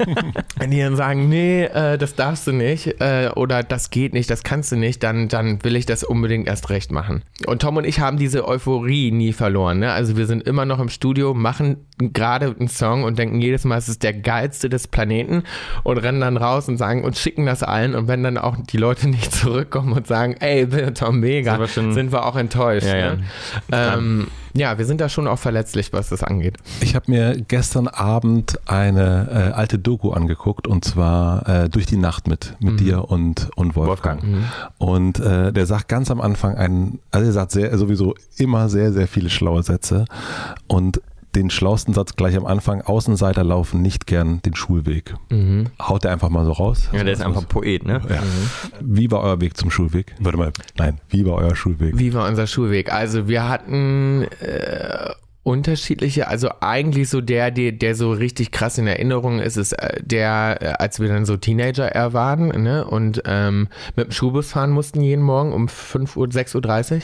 wenn 0.57 0.71
die 0.71 0.79
dann 0.79 0.95
sagen, 0.95 1.27
nee, 1.27 1.65
äh, 1.65 1.97
das 1.97 2.15
darfst 2.15 2.47
du 2.47 2.53
nicht 2.53 3.01
äh, 3.01 3.29
oder 3.35 3.63
das 3.63 3.89
geht 3.89 4.13
nicht, 4.13 4.29
das 4.29 4.43
kannst 4.43 4.71
du 4.71 4.77
nicht, 4.77 5.03
dann, 5.03 5.27
dann 5.27 5.63
will 5.63 5.75
ich 5.75 5.85
das 5.85 6.05
unbedingt 6.05 6.47
erst 6.47 6.69
recht 6.69 6.91
machen. 6.91 7.23
Und 7.45 7.61
Tom 7.61 7.75
und 7.75 7.85
ich 7.85 7.99
haben 7.99 8.17
diese 8.17 8.47
Euphorie 8.47 9.11
nie 9.11 9.33
verloren. 9.33 9.79
Ne? 9.79 9.91
Also 9.91 10.15
wir 10.15 10.25
sind 10.25 10.43
immer 10.47 10.65
noch 10.65 10.79
im 10.79 10.89
Studio, 10.89 11.33
machen 11.33 11.85
gerade 11.97 12.55
einen 12.57 12.69
Song 12.69 13.03
und 13.03 13.19
denken 13.19 13.41
jedes 13.41 13.65
Mal, 13.65 13.77
es 13.77 13.89
ist 13.89 14.03
der 14.03 14.13
geilste 14.13 14.69
des 14.69 14.87
Planeten 14.87 15.43
und 15.83 15.97
rennen 15.97 16.21
dann 16.21 16.37
raus 16.37 16.69
und 16.69 16.77
sagen 16.77 17.03
und 17.03 17.17
schicken 17.17 17.45
das 17.45 17.63
allen 17.63 17.95
und 17.95 18.07
wenn 18.07 18.23
dann 18.23 18.37
auch 18.37 18.55
die 18.57 18.77
Leute 18.77 19.09
nicht 19.09 19.33
zurückkommen 19.33 19.91
und 19.91 20.07
sagen, 20.07 20.35
ey, 20.39 20.67
Tom, 20.93 21.19
mega, 21.19 21.65
sind 21.67 22.13
wir 22.13 22.25
auch 22.25 22.37
enttäuscht. 22.37 22.87
Ja, 22.87 23.15
ne? 23.15 23.23
ja. 23.69 23.95
Ähm, 23.95 24.27
ja, 24.53 24.77
wir 24.77 24.85
sind 24.85 25.01
da 25.01 25.09
schon 25.09 25.27
auch 25.27 25.37
verletzlich, 25.37 25.93
was 25.97 26.09
das 26.09 26.23
angeht. 26.23 26.57
Ich 26.81 26.95
habe 26.95 27.11
mir 27.11 27.35
gestern 27.47 27.87
Abend 27.87 28.59
eine 28.67 29.27
äh, 29.29 29.53
alte 29.53 29.79
Doku 29.79 30.11
angeguckt 30.11 30.67
und 30.67 30.85
zwar 30.85 31.47
äh, 31.47 31.69
durch 31.69 31.85
die 31.85 31.97
Nacht 31.97 32.27
mit, 32.27 32.55
mit 32.59 32.73
mhm. 32.73 32.77
dir 32.77 33.09
und, 33.09 33.49
und 33.55 33.75
Wolfgang. 33.75 34.21
Wolfgang. 34.21 34.23
Mhm. 34.23 34.45
Und 34.77 35.19
äh, 35.19 35.51
der 35.51 35.65
sagt 35.65 35.87
ganz 35.87 36.11
am 36.11 36.21
Anfang 36.21 36.55
einen, 36.55 36.99
also 37.11 37.27
er 37.27 37.33
sagt 37.33 37.51
sehr, 37.51 37.77
sowieso 37.77 38.15
immer 38.37 38.69
sehr, 38.69 38.93
sehr 38.93 39.07
viele 39.07 39.29
schlaue 39.29 39.63
Sätze 39.63 40.05
und 40.67 41.01
den 41.35 41.49
schlausten 41.51 41.93
Satz 41.93 42.15
gleich 42.15 42.35
am 42.35 42.45
Anfang, 42.45 42.81
Außenseiter 42.81 43.43
laufen 43.43 43.81
nicht 43.81 44.07
gern 44.07 44.41
den 44.41 44.55
Schulweg. 44.55 45.13
Mhm. 45.29 45.67
Haut 45.79 46.03
er 46.03 46.11
einfach 46.11 46.29
mal 46.29 46.45
so 46.45 46.51
raus. 46.51 46.89
Ja, 46.91 47.03
der 47.03 47.13
ist 47.13 47.21
einfach 47.21 47.47
Poet, 47.47 47.85
ne? 47.85 48.01
Ja. 48.09 48.21
Mhm. 48.21 48.97
Wie 48.97 49.11
war 49.11 49.21
euer 49.21 49.39
Weg 49.39 49.55
zum 49.55 49.69
Schulweg? 49.69 50.15
Warte 50.19 50.37
mal, 50.37 50.51
nein, 50.77 50.99
wie 51.09 51.25
war 51.25 51.35
euer 51.35 51.55
Schulweg? 51.55 51.97
Wie 51.97 52.13
war 52.13 52.27
unser 52.27 52.47
Schulweg? 52.47 52.91
Also 52.91 53.27
wir 53.27 53.47
hatten 53.47 54.23
äh, 54.39 55.11
unterschiedliche, 55.47 56.27
also 56.27 56.49
eigentlich 56.59 57.09
so 57.09 57.21
der, 57.21 57.51
der, 57.51 57.71
der 57.71 57.95
so 57.95 58.11
richtig 58.11 58.51
krass 58.51 58.77
in 58.77 58.85
Erinnerung 58.85 59.39
ist, 59.39 59.55
ist 59.55 59.71
äh, 59.71 60.03
der, 60.03 60.57
äh, 60.59 60.65
als 60.77 60.99
wir 60.99 61.07
dann 61.07 61.23
so 61.23 61.37
Teenager 61.37 61.87
er 61.87 62.11
waren, 62.11 62.49
ne, 62.61 62.85
und 62.85 63.23
ähm, 63.25 63.69
mit 63.95 64.07
dem 64.07 64.11
Schulbus 64.11 64.51
fahren 64.51 64.71
mussten 64.71 64.99
jeden 64.99 65.23
Morgen 65.23 65.53
um 65.53 65.69
5 65.69 66.17
Uhr, 66.17 66.27
6.30 66.27 66.95
Uhr. 66.95 67.01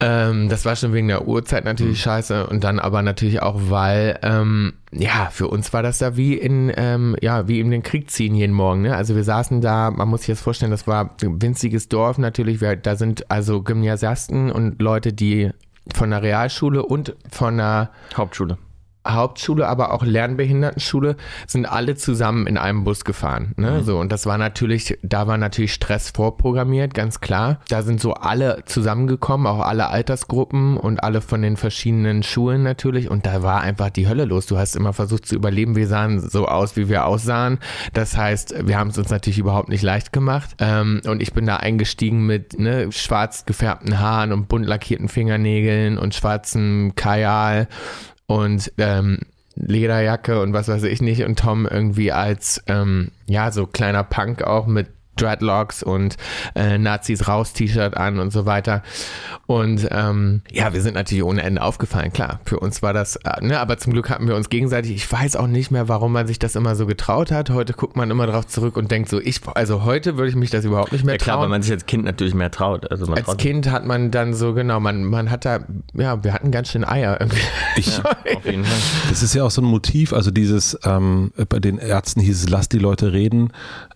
Ähm, 0.00 0.48
das 0.48 0.64
war 0.64 0.74
schon 0.74 0.92
wegen 0.92 1.06
der 1.06 1.28
Uhrzeit 1.28 1.64
natürlich 1.64 1.98
mhm. 1.98 2.02
scheiße 2.02 2.46
und 2.48 2.64
dann 2.64 2.80
aber 2.80 3.02
natürlich 3.02 3.42
auch, 3.42 3.60
weil 3.68 4.18
ähm, 4.22 4.72
ja 4.90 5.28
für 5.30 5.46
uns 5.46 5.72
war 5.72 5.84
das 5.84 5.98
da 5.98 6.16
wie 6.16 6.34
in 6.34 6.72
ähm, 6.74 7.14
ja 7.20 7.46
wie 7.46 7.60
in 7.60 7.70
den 7.70 7.82
Krieg 7.82 8.10
ziehen 8.10 8.34
jeden 8.34 8.54
Morgen. 8.54 8.82
Ne? 8.82 8.96
Also 8.96 9.14
wir 9.14 9.24
saßen 9.24 9.60
da, 9.60 9.90
man 9.90 10.08
muss 10.08 10.22
sich 10.22 10.28
das 10.34 10.40
vorstellen, 10.40 10.70
das 10.72 10.86
war 10.86 11.14
ein 11.22 11.42
winziges 11.42 11.88
Dorf 11.88 12.18
natürlich. 12.18 12.60
Wir, 12.60 12.76
da 12.76 12.96
sind 12.96 13.30
also 13.30 13.62
Gymnasiasten 13.62 14.50
und 14.50 14.80
Leute, 14.80 15.12
die 15.12 15.50
von 15.94 16.10
der 16.10 16.22
Realschule 16.22 16.82
und 16.82 17.16
von 17.30 17.56
der 17.56 17.90
Hauptschule 18.16 18.58
Hauptschule, 19.08 19.66
aber 19.66 19.92
auch 19.92 20.04
Lernbehindertenschule 20.04 21.16
sind 21.46 21.64
alle 21.64 21.96
zusammen 21.96 22.46
in 22.46 22.58
einem 22.58 22.84
Bus 22.84 23.04
gefahren. 23.04 23.54
Ne? 23.56 23.80
Mhm. 23.80 23.84
So, 23.84 23.98
und 23.98 24.12
das 24.12 24.26
war 24.26 24.36
natürlich, 24.36 24.98
da 25.02 25.26
war 25.26 25.38
natürlich 25.38 25.72
Stress 25.72 26.10
vorprogrammiert, 26.10 26.92
ganz 26.92 27.20
klar. 27.20 27.60
Da 27.68 27.82
sind 27.82 28.00
so 28.00 28.12
alle 28.12 28.62
zusammengekommen, 28.66 29.46
auch 29.46 29.60
alle 29.60 29.88
Altersgruppen 29.88 30.76
und 30.76 31.02
alle 31.02 31.22
von 31.22 31.40
den 31.40 31.56
verschiedenen 31.56 32.22
Schulen 32.22 32.62
natürlich. 32.62 33.10
Und 33.10 33.24
da 33.24 33.42
war 33.42 33.62
einfach 33.62 33.88
die 33.88 34.06
Hölle 34.06 34.26
los. 34.26 34.46
Du 34.46 34.58
hast 34.58 34.76
immer 34.76 34.92
versucht 34.92 35.26
zu 35.26 35.34
überleben. 35.34 35.76
Wir 35.76 35.88
sahen 35.88 36.20
so 36.20 36.46
aus, 36.46 36.76
wie 36.76 36.90
wir 36.90 37.06
aussahen. 37.06 37.58
Das 37.94 38.18
heißt, 38.18 38.66
wir 38.66 38.78
haben 38.78 38.90
es 38.90 38.98
uns 38.98 39.08
natürlich 39.08 39.38
überhaupt 39.38 39.70
nicht 39.70 39.82
leicht 39.82 40.12
gemacht. 40.12 40.50
Ähm, 40.58 41.00
und 41.06 41.22
ich 41.22 41.32
bin 41.32 41.46
da 41.46 41.56
eingestiegen 41.56 42.26
mit 42.26 42.58
ne, 42.58 42.92
schwarz 42.92 43.46
gefärbten 43.46 43.98
Haaren 43.98 44.32
und 44.32 44.48
bunt 44.48 44.66
lackierten 44.66 45.08
Fingernägeln 45.08 45.96
und 45.96 46.14
schwarzem 46.14 46.92
Kajal 46.96 47.66
und 48.30 48.72
ähm, 48.78 49.18
Lederjacke 49.56 50.40
und 50.40 50.52
was 50.52 50.68
weiß 50.68 50.84
ich 50.84 51.02
nicht. 51.02 51.24
Und 51.24 51.40
Tom 51.40 51.66
irgendwie 51.66 52.12
als 52.12 52.62
ähm, 52.68 53.10
ja 53.26 53.50
so 53.50 53.66
kleiner 53.66 54.04
Punk 54.04 54.42
auch 54.42 54.66
mit 54.68 54.86
Dreadlocks 55.20 55.82
und 55.82 56.16
äh, 56.54 56.78
Nazis 56.78 57.28
raus 57.28 57.52
T-Shirt 57.52 57.96
an 57.96 58.18
und 58.18 58.32
so 58.32 58.46
weiter. 58.46 58.82
Und 59.46 59.88
ähm, 59.90 60.42
ja, 60.50 60.72
wir 60.72 60.80
sind 60.80 60.94
natürlich 60.94 61.24
ohne 61.24 61.42
Ende 61.42 61.62
aufgefallen, 61.62 62.12
klar. 62.12 62.40
Für 62.44 62.60
uns 62.60 62.82
war 62.82 62.92
das, 62.92 63.16
äh, 63.16 63.44
ne, 63.44 63.58
aber 63.58 63.78
zum 63.78 63.92
Glück 63.92 64.10
hatten 64.10 64.28
wir 64.28 64.36
uns 64.36 64.48
gegenseitig. 64.48 64.92
Ich 64.92 65.10
weiß 65.10 65.36
auch 65.36 65.46
nicht 65.46 65.70
mehr, 65.70 65.88
warum 65.88 66.12
man 66.12 66.26
sich 66.26 66.38
das 66.38 66.56
immer 66.56 66.76
so 66.76 66.86
getraut 66.86 67.30
hat. 67.30 67.50
Heute 67.50 67.72
guckt 67.72 67.96
man 67.96 68.10
immer 68.10 68.26
drauf 68.26 68.46
zurück 68.46 68.76
und 68.76 68.90
denkt 68.90 69.08
so, 69.08 69.20
ich, 69.20 69.40
also 69.54 69.84
heute 69.84 70.16
würde 70.16 70.30
ich 70.30 70.36
mich 70.36 70.50
das 70.50 70.64
überhaupt 70.64 70.92
nicht 70.92 71.04
mehr 71.04 71.18
trauen. 71.18 71.26
Ja 71.26 71.32
klar, 71.32 71.40
weil 71.42 71.48
man 71.48 71.62
sich 71.62 71.72
als 71.72 71.86
Kind 71.86 72.04
natürlich 72.04 72.34
mehr 72.34 72.50
traut. 72.50 72.90
Also 72.90 73.12
als 73.12 73.36
Kind 73.36 73.70
hat 73.70 73.84
man 73.84 74.10
dann 74.10 74.34
so, 74.34 74.54
genau, 74.54 74.80
man, 74.80 75.04
man 75.04 75.30
hat 75.30 75.44
da, 75.44 75.60
ja, 75.94 76.22
wir 76.22 76.32
hatten 76.32 76.50
ganz 76.50 76.70
schön 76.70 76.84
Eier 76.84 77.16
irgendwie. 77.20 77.42
Ich, 77.76 77.98
ja, 77.98 78.04
auf 78.36 78.44
jeden 78.44 78.64
Fall. 78.64 78.78
Das 79.08 79.22
ist 79.22 79.34
ja 79.34 79.44
auch 79.44 79.50
so 79.50 79.62
ein 79.62 79.66
Motiv, 79.66 80.12
also 80.12 80.30
dieses, 80.30 80.78
ähm, 80.84 81.32
bei 81.48 81.58
den 81.58 81.78
Ärzten 81.78 82.20
hieß 82.20 82.44
es, 82.44 82.48
lass 82.48 82.68
die 82.68 82.78
Leute 82.78 83.12
reden. 83.12 83.52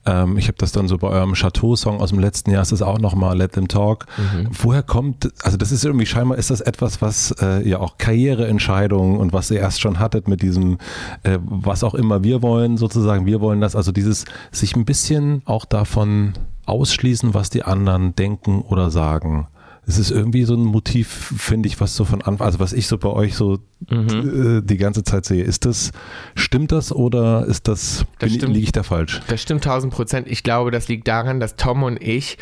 Ähm, 0.07 0.37
ich 0.37 0.49
habe 0.49 0.59
das 0.59 0.73
dann 0.73 0.89
so 0.89 0.99
bei 0.99 1.09
eurem 1.15 1.35
Chateau-Song 1.35 2.01
aus 2.01 2.11
dem 2.11 2.19
letzten 2.19 2.51
Jahr, 2.51 2.63
ist 2.63 2.73
das 2.73 2.83
auch 2.83 2.99
nochmal 2.99 3.37
Let 3.37 3.53
Them 3.53 3.69
Talk. 3.69 4.07
Mhm. 4.17 4.49
Woher 4.51 4.83
kommt, 4.83 5.33
also 5.43 5.57
das 5.57 5.73
ist 5.73 5.85
irgendwie 5.85 6.07
scheinbar, 6.07 6.39
ist 6.39 6.51
das 6.51 6.61
etwas, 6.61 7.01
was 7.01 7.35
äh, 7.41 7.67
ja 7.69 7.79
auch 7.79 7.99
Karriereentscheidungen 7.99 9.19
und 9.19 9.33
was 9.33 9.51
ihr 9.51 9.61
erst 9.61 9.81
schon 9.81 9.99
hattet 9.99 10.29
mit 10.29 10.43
diesem, 10.43 10.79
äh, 11.23 11.39
was 11.45 11.85
auch 11.85 11.95
immer 11.95 12.23
wir 12.23 12.43
wollen, 12.43 12.77
sozusagen, 12.77 13.27
wir 13.27 13.41
wollen 13.41 13.61
das, 13.61 13.77
also 13.77 13.93
dieses 13.93 14.25
sich 14.51 14.77
ein 14.77 14.85
bisschen 14.85 15.43
auch 15.45 15.65
davon 15.65 16.35
ausschließen, 16.67 17.35
was 17.35 17.51
die 17.51 17.63
anderen 17.63 18.15
denken 18.17 18.63
oder 18.63 18.91
sagen 18.91 19.49
es 19.87 19.99
ist 19.99 20.11
irgendwie 20.11 20.45
so 20.45 20.55
ein 20.55 20.65
Motiv, 20.65 21.09
finde 21.37 21.69
ich, 21.69 21.81
was 21.81 21.95
so 21.95 22.05
von 22.05 22.23
Anfang, 22.23 22.47
also 22.47 22.59
was 22.59 22.73
ich 22.73 22.87
so 22.87 22.99
bei 22.99 23.11
euch 23.11 23.35
so 23.35 23.59
mhm. 23.91 24.59
Äh, 24.59 24.63
die 24.63 24.77
ganze 24.77 25.05
Zeit 25.05 25.25
sehe. 25.25 25.45
Ist 25.45 25.65
das, 25.65 25.93
stimmt 26.35 26.73
das 26.73 26.93
oder 26.93 27.47
ist 27.47 27.69
das, 27.69 28.07
das 28.19 28.31
liege 28.31 28.59
ich 28.59 28.73
da 28.73 28.83
falsch? 28.83 29.21
Das 29.29 29.43
stimmt 29.43 29.65
tausend 29.65 29.93
Prozent. 29.93 30.27
Ich 30.29 30.43
glaube, 30.43 30.71
das 30.71 30.89
liegt 30.89 31.07
daran, 31.09 31.41
dass 31.41 31.57
Tom 31.57 31.83
und 31.83 32.03
ich 32.03 32.39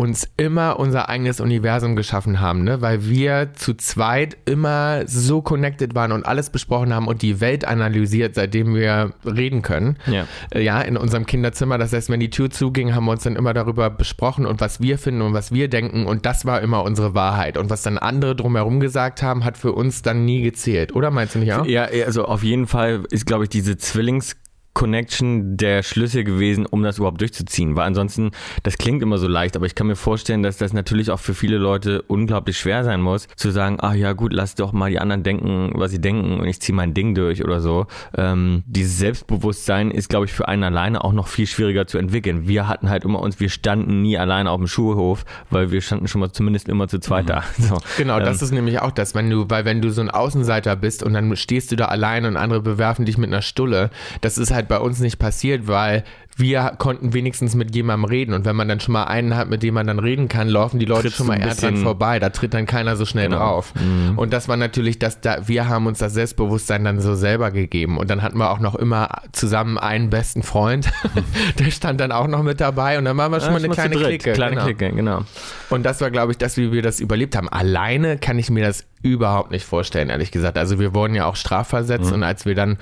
uns 0.00 0.26
immer 0.38 0.80
unser 0.80 1.10
eigenes 1.10 1.40
Universum 1.40 1.94
geschaffen 1.94 2.40
haben, 2.40 2.64
ne? 2.64 2.80
weil 2.80 3.06
wir 3.06 3.50
zu 3.52 3.74
zweit 3.74 4.34
immer 4.46 5.06
so 5.06 5.42
connected 5.42 5.94
waren 5.94 6.10
und 6.10 6.24
alles 6.24 6.48
besprochen 6.48 6.94
haben 6.94 7.06
und 7.06 7.20
die 7.20 7.42
Welt 7.42 7.66
analysiert, 7.66 8.34
seitdem 8.34 8.74
wir 8.74 9.12
reden 9.26 9.60
können. 9.60 9.98
Ja, 10.06 10.26
äh, 10.54 10.62
ja 10.62 10.80
in 10.80 10.96
unserem 10.96 11.26
Kinderzimmer. 11.26 11.76
Das 11.76 11.92
heißt, 11.92 12.08
wenn 12.08 12.18
die 12.18 12.30
Tür 12.30 12.48
zuging, 12.48 12.94
haben 12.94 13.04
wir 13.04 13.12
uns 13.12 13.24
dann 13.24 13.36
immer 13.36 13.52
darüber 13.52 13.90
besprochen 13.90 14.46
und 14.46 14.62
was 14.62 14.80
wir 14.80 14.96
finden 14.96 15.20
und 15.20 15.34
was 15.34 15.52
wir 15.52 15.68
denken 15.68 16.06
und 16.06 16.24
das 16.24 16.46
war 16.46 16.62
immer 16.62 16.82
unsere 16.82 17.14
Wahrheit. 17.14 17.58
Und 17.58 17.68
was 17.68 17.82
dann 17.82 17.98
andere 17.98 18.34
drumherum 18.34 18.80
gesagt 18.80 19.22
haben, 19.22 19.44
hat 19.44 19.58
für 19.58 19.72
uns 19.72 20.00
dann 20.00 20.24
nie 20.24 20.40
gezählt. 20.40 20.94
Oder 20.94 21.10
meinst 21.10 21.34
du 21.34 21.40
nicht 21.40 21.52
auch? 21.52 21.66
Ja, 21.66 21.88
also 22.06 22.24
auf 22.24 22.42
jeden 22.42 22.66
Fall 22.66 23.02
ist, 23.10 23.26
glaube 23.26 23.44
ich, 23.44 23.50
diese 23.50 23.72
Zwillings- 23.72 24.36
Connection 24.72 25.56
der 25.56 25.82
Schlüssel 25.82 26.24
gewesen, 26.24 26.64
um 26.64 26.82
das 26.82 26.98
überhaupt 26.98 27.20
durchzuziehen. 27.20 27.76
Weil 27.76 27.86
ansonsten, 27.86 28.30
das 28.62 28.78
klingt 28.78 29.02
immer 29.02 29.18
so 29.18 29.26
leicht, 29.26 29.56
aber 29.56 29.66
ich 29.66 29.74
kann 29.74 29.88
mir 29.88 29.96
vorstellen, 29.96 30.42
dass 30.42 30.58
das 30.58 30.72
natürlich 30.72 31.10
auch 31.10 31.18
für 31.18 31.34
viele 31.34 31.58
Leute 31.58 32.02
unglaublich 32.02 32.58
schwer 32.58 32.84
sein 32.84 33.02
muss, 33.02 33.26
zu 33.36 33.50
sagen, 33.50 33.78
ach 33.80 33.94
ja 33.94 34.12
gut, 34.12 34.32
lass 34.32 34.54
doch 34.54 34.72
mal 34.72 34.90
die 34.90 35.00
anderen 35.00 35.22
denken, 35.22 35.72
was 35.74 35.90
sie 35.90 36.00
denken 36.00 36.40
und 36.40 36.46
ich 36.46 36.60
ziehe 36.60 36.74
mein 36.74 36.94
Ding 36.94 37.14
durch 37.14 37.44
oder 37.44 37.60
so. 37.60 37.86
Ähm, 38.16 38.62
dieses 38.66 38.98
Selbstbewusstsein 38.98 39.90
ist, 39.90 40.08
glaube 40.08 40.26
ich, 40.26 40.32
für 40.32 40.46
einen 40.46 40.62
alleine 40.62 41.04
auch 41.04 41.12
noch 41.12 41.26
viel 41.26 41.46
schwieriger 41.46 41.86
zu 41.86 41.98
entwickeln. 41.98 42.46
Wir 42.46 42.68
hatten 42.68 42.90
halt 42.90 43.04
immer 43.04 43.20
uns, 43.20 43.40
wir 43.40 43.48
standen 43.48 44.02
nie 44.02 44.18
alleine 44.18 44.50
auf 44.50 44.58
dem 44.58 44.68
Schulhof, 44.68 45.24
weil 45.50 45.72
wir 45.72 45.80
standen 45.80 46.06
schon 46.06 46.20
mal 46.20 46.30
zumindest 46.30 46.68
immer 46.68 46.86
zu 46.86 47.00
zweit 47.00 47.24
mhm. 47.24 47.28
da. 47.28 47.44
So. 47.60 47.76
Genau, 47.98 48.18
ähm, 48.18 48.24
das 48.24 48.40
ist 48.40 48.52
nämlich 48.52 48.80
auch 48.80 48.90
das, 48.90 49.14
wenn 49.14 49.28
du, 49.28 49.44
weil 49.48 49.64
wenn 49.64 49.82
du 49.82 49.90
so 49.90 50.00
ein 50.00 50.10
Außenseiter 50.10 50.76
bist 50.76 51.02
und 51.02 51.12
dann 51.12 51.36
stehst 51.36 51.70
du 51.70 51.76
da 51.76 51.86
allein 51.86 52.24
und 52.24 52.36
andere 52.36 52.62
bewerfen 52.62 53.04
dich 53.04 53.18
mit 53.18 53.28
einer 53.28 53.42
Stulle, 53.42 53.90
das 54.22 54.38
ist 54.38 54.50
halt 54.50 54.59
halt 54.60 54.68
bei 54.68 54.78
uns 54.78 55.00
nicht 55.00 55.18
passiert, 55.18 55.66
weil 55.66 56.04
wir 56.36 56.74
konnten 56.78 57.12
wenigstens 57.12 57.54
mit 57.54 57.74
jemandem 57.74 58.04
reden. 58.04 58.32
Und 58.34 58.44
wenn 58.44 58.56
man 58.56 58.68
dann 58.68 58.80
schon 58.80 58.92
mal 58.92 59.04
einen 59.04 59.36
hat, 59.36 59.50
mit 59.50 59.62
dem 59.62 59.74
man 59.74 59.86
dann 59.86 59.98
reden 59.98 60.28
kann, 60.28 60.48
laufen 60.48 60.78
die 60.78 60.86
Leute 60.86 61.02
Trittst 61.02 61.18
schon 61.18 61.26
mal 61.26 61.38
eher 61.38 61.54
dran 61.54 61.76
vorbei. 61.76 62.18
Da 62.18 62.30
tritt 62.30 62.54
dann 62.54 62.66
keiner 62.66 62.96
so 62.96 63.04
schnell 63.04 63.28
genau. 63.28 63.38
drauf. 63.38 63.74
Mhm. 63.74 64.18
Und 64.18 64.32
das 64.32 64.48
war 64.48 64.56
natürlich, 64.56 64.98
dass 64.98 65.20
da, 65.20 65.48
wir 65.48 65.68
haben 65.68 65.86
uns 65.86 65.98
das 65.98 66.14
Selbstbewusstsein 66.14 66.84
dann 66.84 67.00
so 67.00 67.14
selber 67.14 67.50
gegeben. 67.50 67.98
Und 67.98 68.10
dann 68.10 68.22
hatten 68.22 68.38
wir 68.38 68.50
auch 68.50 68.60
noch 68.60 68.74
immer 68.74 69.08
zusammen 69.32 69.78
einen 69.78 70.10
besten 70.10 70.42
Freund. 70.42 70.90
Der 71.58 71.70
stand 71.70 72.00
dann 72.00 72.12
auch 72.12 72.26
noch 72.26 72.42
mit 72.42 72.60
dabei. 72.60 72.98
Und 72.98 73.04
dann 73.04 73.16
waren 73.16 73.32
wir 73.32 73.40
schon 73.40 73.52
ja, 73.52 73.58
mal 73.58 73.64
eine 73.64 73.74
kleine 73.74 73.96
Clique. 73.96 74.32
Kleine 74.32 74.56
genau. 74.56 74.64
Clique, 74.64 74.92
genau. 74.92 75.22
Und 75.68 75.84
das 75.84 76.00
war, 76.00 76.10
glaube 76.10 76.32
ich, 76.32 76.38
das, 76.38 76.56
wie 76.56 76.72
wir 76.72 76.82
das 76.82 77.00
überlebt 77.00 77.36
haben. 77.36 77.48
Alleine 77.48 78.18
kann 78.18 78.38
ich 78.38 78.50
mir 78.50 78.64
das 78.64 78.86
überhaupt 79.02 79.50
nicht 79.50 79.64
vorstellen, 79.64 80.10
ehrlich 80.10 80.30
gesagt. 80.30 80.58
Also 80.58 80.78
wir 80.78 80.94
wurden 80.94 81.14
ja 81.14 81.24
auch 81.24 81.36
strafversetzt 81.36 82.08
Mhm. 82.08 82.16
und 82.16 82.22
als 82.22 82.44
wir 82.44 82.54
dann 82.54 82.76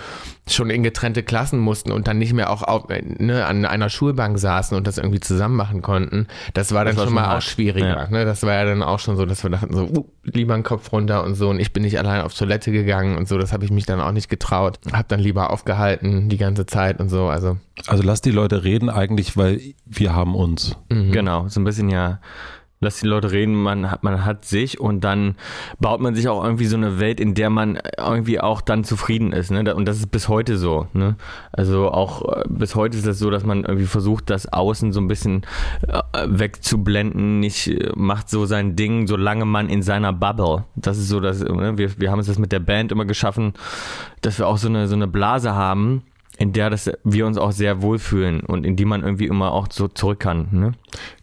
schon 0.49 0.69
in 0.71 0.83
getrennte 0.83 1.23
Klassen 1.23 1.61
mussten 1.61 1.93
und 1.93 2.09
dann 2.09 2.19
nicht 2.19 2.33
mehr 2.33 2.51
auch 2.51 2.63
auf, 2.63 2.89
ne, 2.89 3.38
an 3.43 3.65
einer 3.65 3.89
Schulbank 3.89 4.39
saßen 4.39 4.77
und 4.77 4.87
das 4.87 4.99
irgendwie 4.99 5.21
zusammen 5.21 5.57
machen 5.57 5.83
konnten, 5.83 6.27
das 6.55 6.73
war 6.73 6.85
dann 6.85 6.97
war 6.97 7.05
schon 7.05 7.15
mal 7.15 7.25
auch 7.25 7.29
hart. 7.29 7.45
schwieriger. 7.45 7.87
Ja. 8.05 8.09
Ne? 8.09 8.25
Das 8.25 8.43
war 8.43 8.55
ja 8.55 8.65
dann 8.65 8.83
auch 8.83 8.99
schon 8.99 9.17
so, 9.17 9.27
dass 9.27 9.43
wir 9.43 9.51
dachten 9.51 9.75
so, 9.75 9.85
uh, 9.85 10.05
lieber 10.25 10.55
einen 10.55 10.63
Kopf 10.63 10.93
runter 10.93 11.25
und 11.25 11.35
so 11.35 11.51
und 11.51 11.61
ich 11.61 11.73
bin 11.73 11.83
nicht 11.83 11.99
allein 11.99 12.21
auf 12.23 12.35
Toilette 12.35 12.73
gegangen 12.73 13.17
und 13.17 13.29
so, 13.29 13.39
das 13.39 13.53
habe 13.53 13.65
ich 13.65 13.71
mich 13.71 13.87
dann 13.87 14.01
auch 14.01 14.13
nicht 14.13 14.29
getraut. 14.29 14.79
Hab 14.93 15.09
dann 15.09 15.21
lieber 15.21 15.51
aufgehalten 15.51 16.29
die 16.29 16.39
ganze 16.39 16.67
Zeit 16.67 17.01
und 17.01 17.09
so, 17.09 17.27
also 17.29 17.57
Also 17.87 18.03
lass 18.03 18.21
die 18.21 18.31
Leute 18.31 18.65
reden 18.65 18.91
eigentlich, 18.91 19.37
weil 19.37 19.61
wir 19.87 20.15
haben 20.15 20.35
uns. 20.35 20.77
mhm. 20.91 21.13
Genau, 21.13 21.49
so 21.49 21.61
ein 21.61 21.65
bisschen 21.65 21.89
ja. 21.89 22.21
Lass 22.81 23.01
die 23.01 23.07
Leute 23.07 23.33
reden, 23.33 23.55
man 23.55 23.91
hat, 23.91 24.05
man 24.05 24.25
hat 24.25 24.45
sich 24.45 24.79
und 24.79 25.03
dann 25.03 25.35
baut 25.81 26.01
man 26.01 26.15
sich 26.15 26.29
auch 26.29 26.45
irgendwie 26.45 26.67
so 26.67 26.77
eine 26.77 27.01
Welt, 27.01 27.19
in 27.19 27.35
der 27.35 27.51
man 27.51 27.81
irgendwie 27.99 28.41
auch 28.41 28.61
dann 28.61 28.85
zufrieden 28.85 29.33
ist. 29.33 29.51
Ne? 29.51 29.75
Und 29.75 29.87
das 29.87 29.99
ist 29.99 30.11
bis 30.11 30.29
heute 30.29 30.57
so. 30.59 30.87
Ne? 30.93 31.17
Also 31.53 31.91
auch 31.91 32.23
äh, 32.37 32.45
bis 32.49 32.75
heute 32.75 32.97
ist 32.97 33.07
es 33.07 33.19
so, 33.19 33.31
dass 33.31 33.45
man 33.45 33.65
irgendwie 33.65 33.87
versucht, 33.87 34.31
das 34.31 34.53
Außen 34.53 34.93
so 34.93 35.01
ein 35.01 35.09
bisschen 35.09 35.43
äh, 35.89 36.03
wegzublenden, 36.27 37.41
nicht 37.41 37.67
äh, 37.67 37.91
macht 37.97 38.31
so 38.31 38.47
sein 38.47 38.77
Ding, 38.77 39.09
solange 39.09 39.45
man 39.45 39.69
in 39.69 39.83
seiner 39.83 40.13
Bubble. 40.13 40.65
Das 40.77 40.99
ist 40.99 41.09
so, 41.09 41.19
dass 41.19 41.41
ne? 41.41 41.79
wir, 41.79 41.99
wir 41.99 42.11
haben 42.13 42.21
es 42.21 42.27
das 42.27 42.39
mit 42.39 42.53
der 42.53 42.61
Band 42.61 42.93
immer 42.93 43.07
geschaffen, 43.07 43.55
dass 44.21 44.39
wir 44.39 44.47
auch 44.47 44.59
so 44.59 44.69
eine, 44.69 44.87
so 44.87 44.95
eine 44.95 45.09
Blase 45.09 45.55
haben, 45.55 46.03
in 46.39 46.53
der 46.53 46.71
das, 46.71 46.89
wir 47.03 47.27
uns 47.27 47.37
auch 47.37 47.51
sehr 47.51 47.83
wohlfühlen 47.83 48.41
und 48.41 48.65
in 48.65 48.77
die 48.77 48.85
man 48.85 49.03
irgendwie 49.03 49.27
immer 49.27 49.53
auch 49.53 49.67
so 49.71 49.89
zurück 49.89 50.21
kann. 50.21 50.49
Ne? 50.53 50.73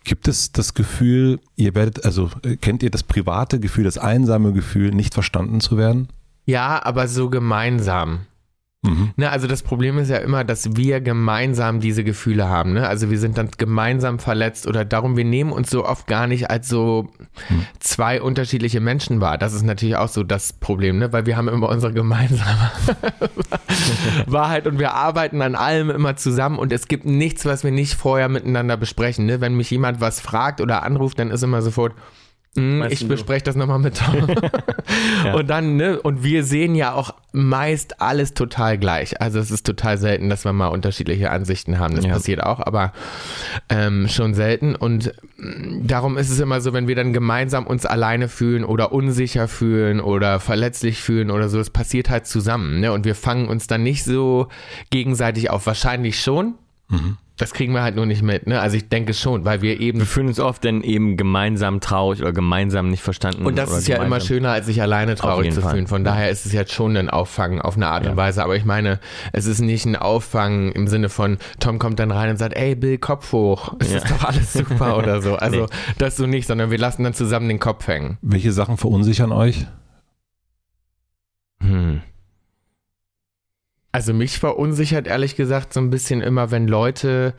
Gibt 0.04 0.28
es 0.28 0.52
das 0.52 0.74
Gefühl, 0.74 1.40
ihr 1.56 1.74
werdet, 1.74 2.04
also 2.04 2.30
kennt 2.60 2.84
ihr 2.84 2.92
das 2.92 3.04
private 3.04 3.62
Gefühl, 3.62 3.86
das 3.86 3.98
einsame 3.98 4.52
Gefühl, 4.52 4.92
nicht 4.92 5.14
verstanden 5.14 5.62
zu 5.62 5.78
werden? 5.78 6.10
Ja, 6.46 6.84
aber 6.84 7.08
so 7.08 7.30
gemeinsam. 7.30 8.28
Mhm. 8.86 9.12
Ne, 9.16 9.30
also 9.30 9.48
das 9.48 9.64
Problem 9.64 9.98
ist 9.98 10.10
ja 10.10 10.18
immer, 10.18 10.44
dass 10.44 10.76
wir 10.76 11.02
gemeinsam 11.02 11.80
diese 11.80 12.04
Gefühle 12.04 12.50
haben. 12.50 12.74
Ne? 12.74 12.88
Also 12.88 13.10
wir 13.10 13.20
sind 13.20 13.38
dann 13.38 13.50
gemeinsam 13.58 14.20
verletzt 14.20 14.68
oder 14.68 14.86
darum, 14.86 15.18
wir 15.18 15.26
nehmen 15.26 15.52
uns 15.52 15.70
so 15.70 15.86
oft 15.86 16.08
gar 16.08 16.28
nicht 16.28 16.50
als 16.50 16.70
so 16.70 17.08
zwei 17.80 18.22
unterschiedliche 18.22 18.80
Menschen 18.80 19.22
wahr. 19.22 19.38
Das 19.38 19.54
ist 19.54 19.64
natürlich 19.64 19.96
auch 19.96 20.10
so 20.10 20.24
das 20.24 20.54
Problem, 20.54 21.00
ne? 21.00 21.12
weil 21.14 21.26
wir 21.26 21.38
haben 21.38 21.48
immer 21.48 21.70
unsere 21.70 21.94
gemeinsame 21.94 22.72
Wahrheit 24.28 24.68
und 24.68 24.80
wir 24.80 24.94
arbeiten 24.94 25.42
an 25.42 25.56
allem 25.56 25.90
immer 25.90 26.16
zusammen 26.16 26.58
und 26.60 26.72
es 26.72 26.88
gibt 26.88 27.06
nichts, 27.06 27.46
was 27.46 27.64
wir 27.64 27.72
nicht 27.72 27.96
vorher 27.96 28.30
miteinander 28.30 28.78
besprechen. 28.78 29.26
Ne? 29.26 29.42
Wenn 29.42 29.56
mich 29.56 29.72
jemand 29.72 30.02
was 30.02 30.20
fragt 30.20 30.62
oder 30.62 30.84
anruft, 30.84 31.20
dann 31.20 31.32
ist 31.32 31.44
immer 31.44 31.62
sofort, 31.62 31.94
"Hm, 31.94 32.02
Weißt 32.02 32.25
ich 32.56 33.00
du- 33.02 33.08
bespreche 33.08 33.44
das 33.44 33.56
nochmal 33.56 33.80
mit 33.80 33.98
Tom. 33.98 34.28
Und 35.36 35.50
dann, 35.50 35.76
ne, 35.76 36.00
und 36.02 36.24
wir 36.24 36.44
sehen 36.44 36.76
ja 36.76 36.94
auch 36.94 37.14
meist 37.34 38.00
alles 38.02 38.34
total 38.34 38.78
gleich. 38.78 39.20
Also 39.20 39.40
es 39.40 39.50
ist 39.52 39.66
total 39.66 39.98
selten, 39.98 40.30
dass 40.30 40.46
wir 40.46 40.54
mal 40.54 40.68
unterschiedliche 40.68 41.32
Ansichten 41.32 41.80
haben. 41.80 41.96
Das 41.96 42.06
Ja. 42.06 42.14
passiert 42.14 42.44
auch, 42.44 42.60
aber 42.60 42.94
ähm, 43.70 44.08
schon 44.08 44.34
selten. 44.36 44.76
Und 44.76 45.12
mm, 45.38 45.88
darum 45.88 46.18
ist 46.18 46.30
es 46.30 46.40
immer 46.40 46.62
so, 46.62 46.72
wenn 46.74 46.88
wir 46.88 46.96
dann 46.96 47.12
gemeinsam 47.12 47.66
uns 47.68 47.86
alleine 47.86 48.30
fühlen 48.30 48.64
oder 48.64 48.92
unsicher 48.94 49.48
fühlen 49.48 50.00
oder 50.00 50.40
verletzlich 50.40 51.02
fühlen 51.02 51.32
oder 51.32 51.50
so, 51.50 51.60
es 51.60 51.72
passiert 51.72 52.10
halt 52.10 52.28
zusammen. 52.28 52.80
Ne? 52.80 52.92
Und 52.94 53.04
wir 53.06 53.16
fangen 53.16 53.48
uns 53.50 53.68
dann 53.68 53.84
nicht 53.84 54.04
so 54.04 54.48
gegenseitig 54.92 55.50
auf. 55.50 55.66
Wahrscheinlich 55.66 56.22
schon. 56.22 56.54
Das 57.38 57.54
kriegen 57.54 57.74
wir 57.74 57.84
halt 57.84 57.98
nur 57.98 58.06
nicht 58.06 58.22
mit. 58.22 58.48
Ne? 58.48 58.62
Also 58.62 58.78
ich 58.78 58.88
denke 58.88 59.14
schon, 59.14 59.44
weil 59.44 59.62
wir 59.62 59.82
eben 59.82 60.00
Wir 60.00 60.06
fühlen 60.06 60.28
uns 60.28 60.40
oft 60.40 60.64
dann 60.64 60.82
eben 60.84 61.18
gemeinsam 61.18 61.82
traurig 61.82 62.22
oder 62.22 62.32
gemeinsam 62.32 62.90
nicht 62.90 63.02
verstanden. 63.04 63.46
Und 63.46 63.58
das 63.58 63.70
oder 63.70 63.80
ist 63.80 63.88
ja 63.90 64.02
immer 64.02 64.22
schöner, 64.22 64.52
als 64.52 64.68
sich 64.68 64.82
alleine 64.82 65.16
traurig 65.16 65.54
zu 65.54 65.62
Fall. 65.62 65.72
fühlen. 65.72 65.88
Von 65.88 66.06
daher 66.06 66.30
ist 66.30 66.46
es 66.46 66.54
jetzt 66.54 66.72
schon 66.72 66.96
ein 66.96 67.10
Auffangen 67.10 67.62
auf 67.62 67.76
eine 67.76 67.88
Art 67.88 68.04
und 68.06 68.12
Ja. 68.12 68.16
Weise. 68.18 68.42
Aber 68.42 68.56
ich 68.56 68.64
meine, 68.64 69.02
es 69.34 69.48
ist 69.48 69.60
nicht 69.60 69.86
ein 69.86 69.98
Auffangen 69.98 70.72
im 70.72 70.88
Sinne 70.88 71.10
von, 71.10 71.38
Tom 71.60 71.78
kommt 71.78 72.00
dann 72.00 72.12
rein 72.12 72.30
und 72.30 72.38
sagt, 72.38 72.56
ey 72.56 72.74
Bill, 72.74 72.98
Kopf 73.00 73.34
hoch. 73.34 73.74
Es 73.80 73.92
Ja. 73.92 73.98
ist 73.98 74.10
doch 74.12 74.24
alles 74.24 74.54
super 74.54 74.98
oder 74.98 75.22
so. 75.22 75.36
Also 75.36 75.64
Nee. 75.64 75.68
das 75.98 76.16
so 76.16 76.28
nicht, 76.28 76.48
sondern 76.48 76.72
wir 76.72 76.78
lassen 76.78 77.04
dann 77.04 77.14
zusammen 77.14 77.50
den 77.50 77.60
Kopf 77.60 77.86
hängen. 77.88 78.18
Welche 78.22 78.54
Sachen 78.54 78.78
verunsichern 78.78 79.34
euch? 79.34 79.66
Hm. 81.62 82.02
Also 83.96 84.14
mich 84.14 84.40
verunsichert 84.40 85.08
ehrlich 85.08 85.38
gesagt 85.38 85.72
so 85.72 85.80
ein 85.80 85.90
bisschen 85.90 86.20
immer, 86.20 86.52
wenn 86.52 86.68
Leute 86.68 87.34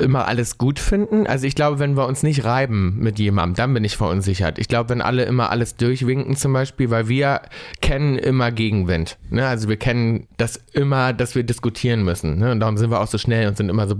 immer 0.00 0.26
alles 0.26 0.56
gut 0.56 0.78
finden. 0.78 1.26
Also 1.26 1.46
ich 1.46 1.54
glaube, 1.54 1.80
wenn 1.80 1.98
wir 1.98 2.06
uns 2.06 2.22
nicht 2.22 2.44
reiben 2.44 2.96
mit 2.98 3.18
jemandem, 3.18 3.56
dann 3.56 3.74
bin 3.74 3.84
ich 3.84 3.98
verunsichert. 3.98 4.58
Ich 4.58 4.68
glaube, 4.68 4.88
wenn 4.88 5.02
alle 5.02 5.24
immer 5.24 5.50
alles 5.50 5.76
durchwinken 5.76 6.34
zum 6.34 6.54
Beispiel, 6.54 6.88
weil 6.88 7.08
wir 7.08 7.42
kennen 7.82 8.16
immer 8.16 8.52
Gegenwind. 8.52 9.18
Ne? 9.28 9.46
Also 9.46 9.68
wir 9.68 9.76
kennen 9.76 10.28
das 10.38 10.64
immer, 10.72 11.12
dass 11.12 11.34
wir 11.34 11.42
diskutieren 11.42 12.04
müssen. 12.04 12.38
Ne? 12.38 12.52
Und 12.52 12.60
darum 12.60 12.78
sind 12.78 12.90
wir 12.90 12.98
auch 12.98 13.06
so 13.06 13.18
schnell 13.18 13.46
und 13.46 13.58
sind 13.58 13.68
immer 13.68 13.86
so 13.86 13.94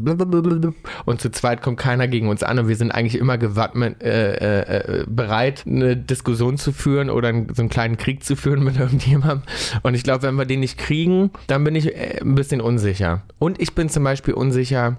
und 1.04 1.20
zu 1.20 1.30
zweit 1.30 1.60
kommt 1.60 1.78
keiner 1.78 2.08
gegen 2.08 2.30
uns 2.30 2.42
an 2.42 2.58
und 2.58 2.68
wir 2.68 2.76
sind 2.76 2.90
eigentlich 2.90 3.20
immer 3.20 3.36
gewappnet, 3.36 4.02
äh, 4.02 4.62
äh, 4.62 5.04
bereit, 5.06 5.64
eine 5.66 5.94
Diskussion 5.94 6.56
zu 6.56 6.72
führen 6.72 7.10
oder 7.10 7.34
so 7.52 7.60
einen 7.60 7.68
kleinen 7.68 7.98
Krieg 7.98 8.24
zu 8.24 8.34
führen 8.34 8.64
mit 8.64 8.78
irgendjemandem. 8.78 9.42
Und 9.82 9.92
ich 9.92 10.04
glaube, 10.04 10.22
wenn 10.22 10.36
wir 10.36 10.46
den 10.46 10.60
nicht 10.60 10.78
kriegen, 10.78 11.30
dann 11.48 11.64
bin 11.64 11.74
ich 11.74 11.81
äh, 11.86 12.20
ein 12.20 12.34
bisschen 12.34 12.60
unsicher. 12.60 13.22
Und 13.38 13.60
ich 13.60 13.74
bin 13.74 13.88
zum 13.88 14.04
Beispiel 14.04 14.34
unsicher, 14.34 14.98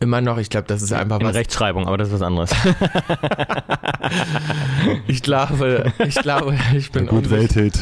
immer 0.00 0.20
noch, 0.20 0.38
ich 0.38 0.50
glaube, 0.50 0.66
das 0.68 0.82
ist 0.82 0.92
einfach 0.92 1.20
In 1.20 1.26
was. 1.26 1.34
Rechtschreibung, 1.34 1.86
aber 1.86 1.96
das 1.98 2.08
ist 2.08 2.14
was 2.14 2.22
anderes. 2.22 2.50
Ich 5.06 5.22
glaube, 5.22 5.92
ich 6.06 6.14
glaube, 6.16 6.56
ich 6.74 6.90
bin 6.90 7.06
Gut, 7.06 7.18
unsicher. 7.24 7.36
Welthit. 7.36 7.78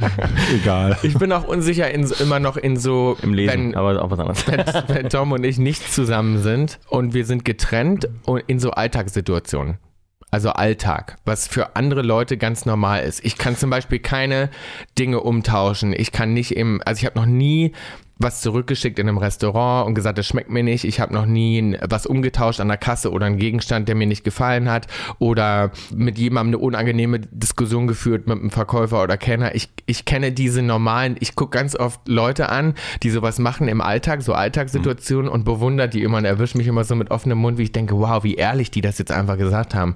Egal. 0.54 0.96
Ich 1.02 1.16
bin 1.16 1.32
auch 1.32 1.46
unsicher 1.46 1.90
in, 1.90 2.10
immer 2.20 2.40
noch 2.40 2.56
in 2.56 2.76
so, 2.76 3.16
Im 3.22 3.34
Lesen, 3.34 3.52
wenn, 3.52 3.74
aber 3.76 4.02
auch 4.02 4.10
was 4.10 4.18
anderes. 4.18 4.46
wenn, 4.46 4.64
wenn 4.96 5.08
Tom 5.08 5.32
und 5.32 5.44
ich 5.44 5.58
nicht 5.58 5.92
zusammen 5.92 6.38
sind 6.42 6.78
und 6.88 7.14
wir 7.14 7.24
sind 7.24 7.44
getrennt 7.44 8.08
und 8.24 8.42
in 8.46 8.58
so 8.58 8.72
Alltagssituationen. 8.72 9.78
Also 10.30 10.50
Alltag, 10.50 11.16
was 11.24 11.48
für 11.48 11.74
andere 11.74 12.02
Leute 12.02 12.36
ganz 12.36 12.64
normal 12.64 13.02
ist. 13.02 13.24
Ich 13.24 13.36
kann 13.36 13.56
zum 13.56 13.70
Beispiel 13.70 13.98
keine 13.98 14.50
Dinge 14.98 15.20
umtauschen. 15.20 15.92
Ich 15.92 16.12
kann 16.12 16.32
nicht 16.34 16.56
im, 16.56 16.80
also 16.84 17.00
ich 17.00 17.06
habe 17.06 17.18
noch 17.18 17.26
nie 17.26 17.72
was 18.20 18.42
zurückgeschickt 18.42 18.98
in 18.98 19.08
einem 19.08 19.18
Restaurant 19.18 19.86
und 19.86 19.94
gesagt, 19.94 20.18
das 20.18 20.26
schmeckt 20.26 20.50
mir 20.50 20.62
nicht. 20.62 20.84
Ich 20.84 21.00
habe 21.00 21.14
noch 21.14 21.26
nie 21.26 21.76
was 21.88 22.06
umgetauscht 22.06 22.60
an 22.60 22.68
der 22.68 22.76
Kasse 22.76 23.10
oder 23.10 23.26
einen 23.26 23.38
Gegenstand, 23.38 23.88
der 23.88 23.94
mir 23.94 24.06
nicht 24.06 24.24
gefallen 24.24 24.70
hat 24.70 24.86
oder 25.18 25.72
mit 25.94 26.18
jemandem 26.18 26.54
eine 26.54 26.58
unangenehme 26.58 27.20
Diskussion 27.20 27.86
geführt 27.86 28.26
mit 28.26 28.38
einem 28.38 28.50
Verkäufer 28.50 29.02
oder 29.02 29.16
Kenner. 29.16 29.54
Ich, 29.54 29.70
ich 29.86 30.04
kenne 30.04 30.32
diese 30.32 30.60
normalen, 30.60 31.16
ich 31.18 31.34
gucke 31.34 31.56
ganz 31.56 31.74
oft 31.74 32.06
Leute 32.06 32.50
an, 32.50 32.74
die 33.02 33.10
sowas 33.10 33.38
machen 33.38 33.68
im 33.68 33.80
Alltag, 33.80 34.22
so 34.22 34.34
Alltagssituationen 34.34 35.30
und 35.30 35.44
bewundere 35.44 35.88
die 35.88 36.02
immer 36.02 36.18
und 36.18 36.26
erwische 36.26 36.58
mich 36.58 36.66
immer 36.66 36.84
so 36.84 36.94
mit 36.94 37.10
offenem 37.10 37.38
Mund, 37.38 37.56
wie 37.56 37.64
ich 37.64 37.72
denke, 37.72 37.98
wow, 37.98 38.22
wie 38.22 38.34
ehrlich 38.34 38.70
die 38.70 38.82
das 38.82 38.98
jetzt 38.98 39.12
einfach 39.12 39.38
gesagt 39.38 39.74
haben. 39.74 39.94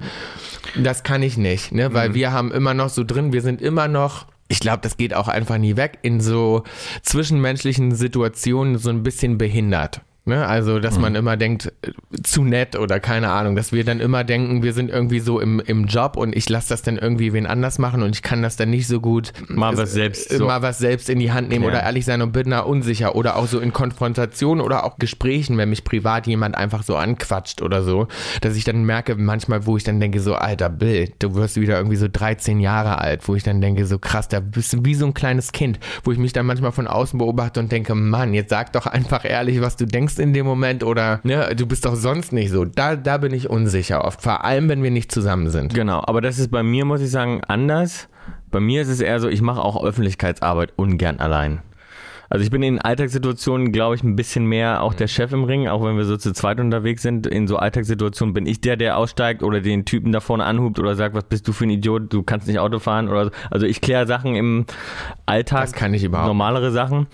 Das 0.77 1.03
kann 1.03 1.23
ich 1.23 1.37
nicht, 1.37 1.73
ne? 1.73 1.93
weil 1.93 2.15
wir 2.15 2.33
haben 2.33 2.51
immer 2.53 2.73
noch 2.73 2.89
so 2.89 3.05
drin, 3.05 3.33
wir 3.33 3.43
sind 3.43 3.61
immer 3.61 3.87
noch 3.87 4.27
ich 4.49 4.61
glaube, 4.61 4.81
das 4.83 4.97
geht 4.97 5.15
auch 5.15 5.29
einfach 5.29 5.59
nie 5.59 5.77
weg, 5.77 5.99
in 6.03 6.21
so 6.21 6.65
zwischenmenschlichen 7.03 7.95
Situationen 7.95 8.79
so 8.79 8.91
ein 8.91 9.03
bisschen 9.03 9.39
behindert. 9.39 10.03
Ne? 10.27 10.47
Also, 10.47 10.79
dass 10.81 10.99
man 10.99 11.15
immer 11.17 11.37
denkt, 11.37 11.71
äh, 11.83 11.93
zu 12.23 12.45
nett 12.45 12.77
oder 12.79 12.99
keine 12.99 13.29
Ahnung, 13.31 13.57
dass 13.57 13.73
wir 13.73 13.85
dann 13.85 14.01
immer 14.01 14.25
denken, 14.25 14.63
wir 14.63 14.73
sind 14.73 14.91
irgendwie 14.91 15.21
so 15.21 15.39
im, 15.39 15.61
im 15.61 15.85
Job 15.85 16.17
und 16.17 16.35
ich 16.35 16.49
lasse 16.49 16.71
das 16.71 16.81
dann 16.81 16.97
irgendwie 16.97 17.35
wen 17.35 17.47
anders 17.47 17.79
machen 17.79 18.03
und 18.03 18.15
ich 18.15 18.23
kann 18.23 18.41
das 18.43 18.57
dann 18.57 18.71
nicht 18.71 18.87
so 18.87 19.01
gut 19.03 19.33
Mal 19.49 19.75
äh, 19.75 19.77
was 19.77 19.93
selbst 19.93 20.33
äh, 20.33 20.39
so- 20.39 20.47
mal 20.47 20.63
was 20.63 20.79
selbst 20.79 21.11
in 21.11 21.19
die 21.19 21.31
Hand 21.31 21.51
nehmen 21.51 21.65
Ja. 21.65 21.71
oder 21.71 21.83
ehrlich 21.83 22.07
sein 22.07 22.23
und 22.23 22.33
bin 22.33 22.49
da 22.49 22.61
unsicher 22.61 23.15
oder 23.17 23.37
auch 23.37 23.47
so 23.47 23.61
in 23.61 23.75
Konfrontation 23.75 24.61
oder 24.63 24.85
auch 24.85 24.97
Gesprächen, 24.99 25.59
wenn 25.59 25.69
mich 25.69 25.85
privat 25.85 26.27
jemand 26.27 26.57
einfach 26.57 26.85
so 26.85 26.97
anquatscht 26.97 27.61
oder 27.61 27.83
so, 27.83 28.09
dass 28.41 28.57
ich 28.57 28.65
dann 28.65 28.85
merke 28.85 29.17
manchmal, 29.17 29.67
wo 29.67 29.77
ich 29.77 29.85
dann 29.85 30.01
denke 30.01 30.21
so, 30.21 30.35
alter 30.37 30.71
Bill, 30.71 31.13
du 31.19 31.35
wirst 31.35 31.61
wieder 31.61 31.77
irgendwie 31.77 31.97
so 31.97 32.09
13 32.11 32.61
Jahre 32.61 32.99
alt, 32.99 33.29
wo 33.29 33.35
ich 33.35 33.43
dann 33.43 33.61
denke 33.61 33.85
so 33.85 33.99
krass, 33.99 34.29
da 34.29 34.41
bist 34.41 34.73
du 34.73 34.85
wie 34.87 34.95
so 34.95 35.05
ein 35.05 35.13
kleines 35.13 35.53
Kind, 35.53 35.79
wo 36.03 36.13
ich 36.13 36.19
mich 36.19 36.33
dann 36.33 36.47
manchmal 36.47 36.73
von 36.73 36.87
außen 36.87 37.19
beobachte 37.19 37.61
und 37.61 37.71
denke, 37.71 37.95
Mann, 37.95 38.33
jetzt 38.33 38.49
sag 38.51 38.73
doch 38.73 38.87
einfach 38.87 39.25
ehrlich, 39.27 39.61
was 39.61 39.77
du 39.77 39.85
denkst 39.87 40.14
in 40.19 40.33
dem 40.33 40.47
Moment 40.47 40.85
oder 40.85 41.21
ne, 41.23 41.55
du 41.57 41.67
bist 41.67 41.85
doch 41.85 41.97
sonst 41.97 42.33
nicht 42.33 42.51
so. 42.51 42.65
Da, 42.65 42.97
da 42.97 43.19
bin 43.19 43.33
ich 43.33 43.51
unsicher 43.51 44.05
oft, 44.05 44.23
vor 44.23 44.45
allem 44.45 44.69
wenn 44.69 44.83
wir 44.83 44.91
nicht 44.91 45.13
zusammen 45.13 45.51
sind. 45.51 45.75
Genau, 45.75 46.03
aber 46.05 46.21
das 46.21 46.39
ist 46.39 46.51
bei 46.51 46.63
mir, 46.63 46.85
muss 46.85 47.01
ich 47.01 47.11
sagen, 47.11 47.43
anders. 47.47 48.09
Bei 48.51 48.61
mir 48.61 48.83
ist 48.83 48.89
es 48.89 49.01
eher 49.01 49.21
so, 49.21 49.29
ich 49.29 49.43
mache 49.43 49.61
auch 49.61 49.83
Öffentlichkeitsarbeit 49.85 50.73
ungern 50.77 51.19
allein. 51.19 51.61
Also 52.31 52.43
ich 52.43 52.51
bin 52.51 52.63
in 52.63 52.81
Alltagssituationen, 52.81 53.71
glaube 53.71 53.95
ich, 53.95 54.03
ein 54.03 54.17
bisschen 54.17 54.47
mehr 54.47 54.83
auch 54.83 54.95
der 54.95 55.07
Chef 55.07 55.33
im 55.33 55.45
Ring, 55.45 55.69
auch 55.69 55.85
wenn 55.85 55.97
wir 55.97 56.05
so 56.05 56.17
zu 56.17 56.33
zweit 56.33 56.59
unterwegs 56.59 57.03
sind. 57.03 57.27
In 57.27 57.47
so 57.47 57.59
Alltagssituationen 57.59 58.35
bin 58.35 58.47
ich 58.47 58.61
der, 58.61 58.77
der 58.77 58.97
aussteigt 58.97 59.43
oder 59.43 59.61
den 59.61 59.85
Typen 59.85 60.11
da 60.11 60.21
vorne 60.21 60.45
anhubt 60.45 60.79
oder 60.79 60.95
sagt, 60.95 61.15
was 61.15 61.25
bist 61.25 61.47
du 61.47 61.53
für 61.53 61.65
ein 61.65 61.71
Idiot, 61.71 62.13
du 62.13 62.23
kannst 62.23 62.49
nicht 62.49 62.59
Auto 62.59 62.79
fahren 62.79 63.09
oder 63.09 63.27
so. 63.27 63.31
Also 63.51 63.67
ich 63.67 63.81
kläre 63.81 64.07
Sachen 64.07 64.35
im 64.35 64.67
Alltag, 65.27 65.61
Das 65.63 65.73
kann 65.73 65.95
ich 65.95 66.03
überhaupt 66.03 66.27
normalere 66.27 66.73
Sachen. 66.73 67.07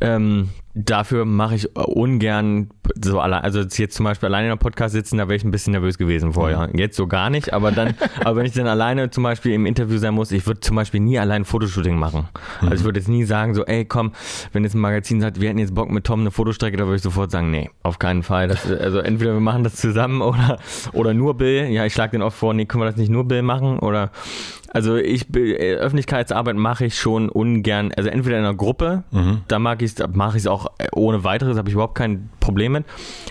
Ähm, 0.00 0.50
dafür 0.74 1.24
mache 1.24 1.56
ich 1.56 1.76
ungern 1.76 2.68
so 3.02 3.18
allein, 3.20 3.42
also 3.42 3.60
jetzt 3.60 3.96
zum 3.96 4.04
Beispiel 4.04 4.28
alleine 4.28 4.46
in 4.46 4.52
einem 4.52 4.60
Podcast 4.60 4.94
sitzen, 4.94 5.18
da 5.18 5.28
wäre 5.28 5.36
ich 5.36 5.44
ein 5.44 5.50
bisschen 5.50 5.72
nervös 5.72 5.98
gewesen 5.98 6.32
vorher. 6.32 6.68
Mhm. 6.68 6.78
Jetzt 6.78 6.96
so 6.96 7.06
gar 7.06 7.30
nicht, 7.30 7.52
aber 7.52 7.72
dann, 7.72 7.94
aber 8.24 8.36
wenn 8.36 8.46
ich 8.46 8.52
dann 8.52 8.66
alleine 8.66 9.10
zum 9.10 9.24
Beispiel 9.24 9.52
im 9.52 9.66
Interview 9.66 9.98
sein 9.98 10.14
muss, 10.14 10.30
ich 10.30 10.46
würde 10.46 10.60
zum 10.60 10.76
Beispiel 10.76 11.00
nie 11.00 11.18
allein 11.18 11.42
ein 11.42 11.44
Fotoshooting 11.44 11.96
machen. 11.96 12.28
Mhm. 12.60 12.68
Also 12.68 12.80
ich 12.82 12.84
würde 12.84 13.00
jetzt 13.00 13.08
nie 13.08 13.24
sagen 13.24 13.54
so, 13.54 13.64
ey 13.64 13.84
komm, 13.84 14.12
wenn 14.52 14.62
jetzt 14.62 14.74
ein 14.74 14.80
Magazin 14.80 15.20
sagt, 15.20 15.40
wir 15.40 15.48
hätten 15.48 15.58
jetzt 15.58 15.74
Bock 15.74 15.90
mit 15.90 16.04
Tom 16.04 16.20
eine 16.20 16.30
Fotostrecke, 16.30 16.76
da 16.76 16.84
würde 16.84 16.96
ich 16.96 17.02
sofort 17.02 17.30
sagen, 17.30 17.50
nee, 17.50 17.70
auf 17.82 17.98
keinen 17.98 18.22
Fall. 18.22 18.46
Das, 18.48 18.70
also 18.70 18.98
entweder 18.98 19.32
wir 19.32 19.40
machen 19.40 19.64
das 19.64 19.76
zusammen 19.76 20.22
oder, 20.22 20.58
oder 20.92 21.12
nur 21.12 21.36
Bill. 21.36 21.68
Ja, 21.70 21.84
ich 21.86 21.92
schlage 21.92 22.12
den 22.12 22.22
oft 22.22 22.38
vor, 22.38 22.54
nee, 22.54 22.66
können 22.66 22.82
wir 22.82 22.86
das 22.86 22.96
nicht 22.96 23.10
nur 23.10 23.26
Bill 23.26 23.42
machen 23.42 23.78
oder 23.80 24.12
also 24.72 24.96
ich 24.96 25.34
äh, 25.34 25.74
Öffentlichkeitsarbeit 25.74 26.56
mache 26.56 26.86
ich 26.86 26.98
schon 26.98 27.28
ungern, 27.28 27.92
also 27.96 28.08
entweder 28.08 28.38
in 28.38 28.44
einer 28.44 28.54
Gruppe, 28.54 29.04
mhm. 29.10 29.42
da 29.48 29.58
mag 29.58 29.82
ich 29.82 29.94
mache 30.12 30.36
ich 30.36 30.44
es 30.44 30.46
auch 30.46 30.66
äh, 30.78 30.88
ohne 30.92 31.24
weiteres, 31.24 31.56
habe 31.56 31.68
ich 31.68 31.74
überhaupt 31.74 31.94
kein 31.94 32.28
Problem 32.40 32.72
mit, 32.72 32.84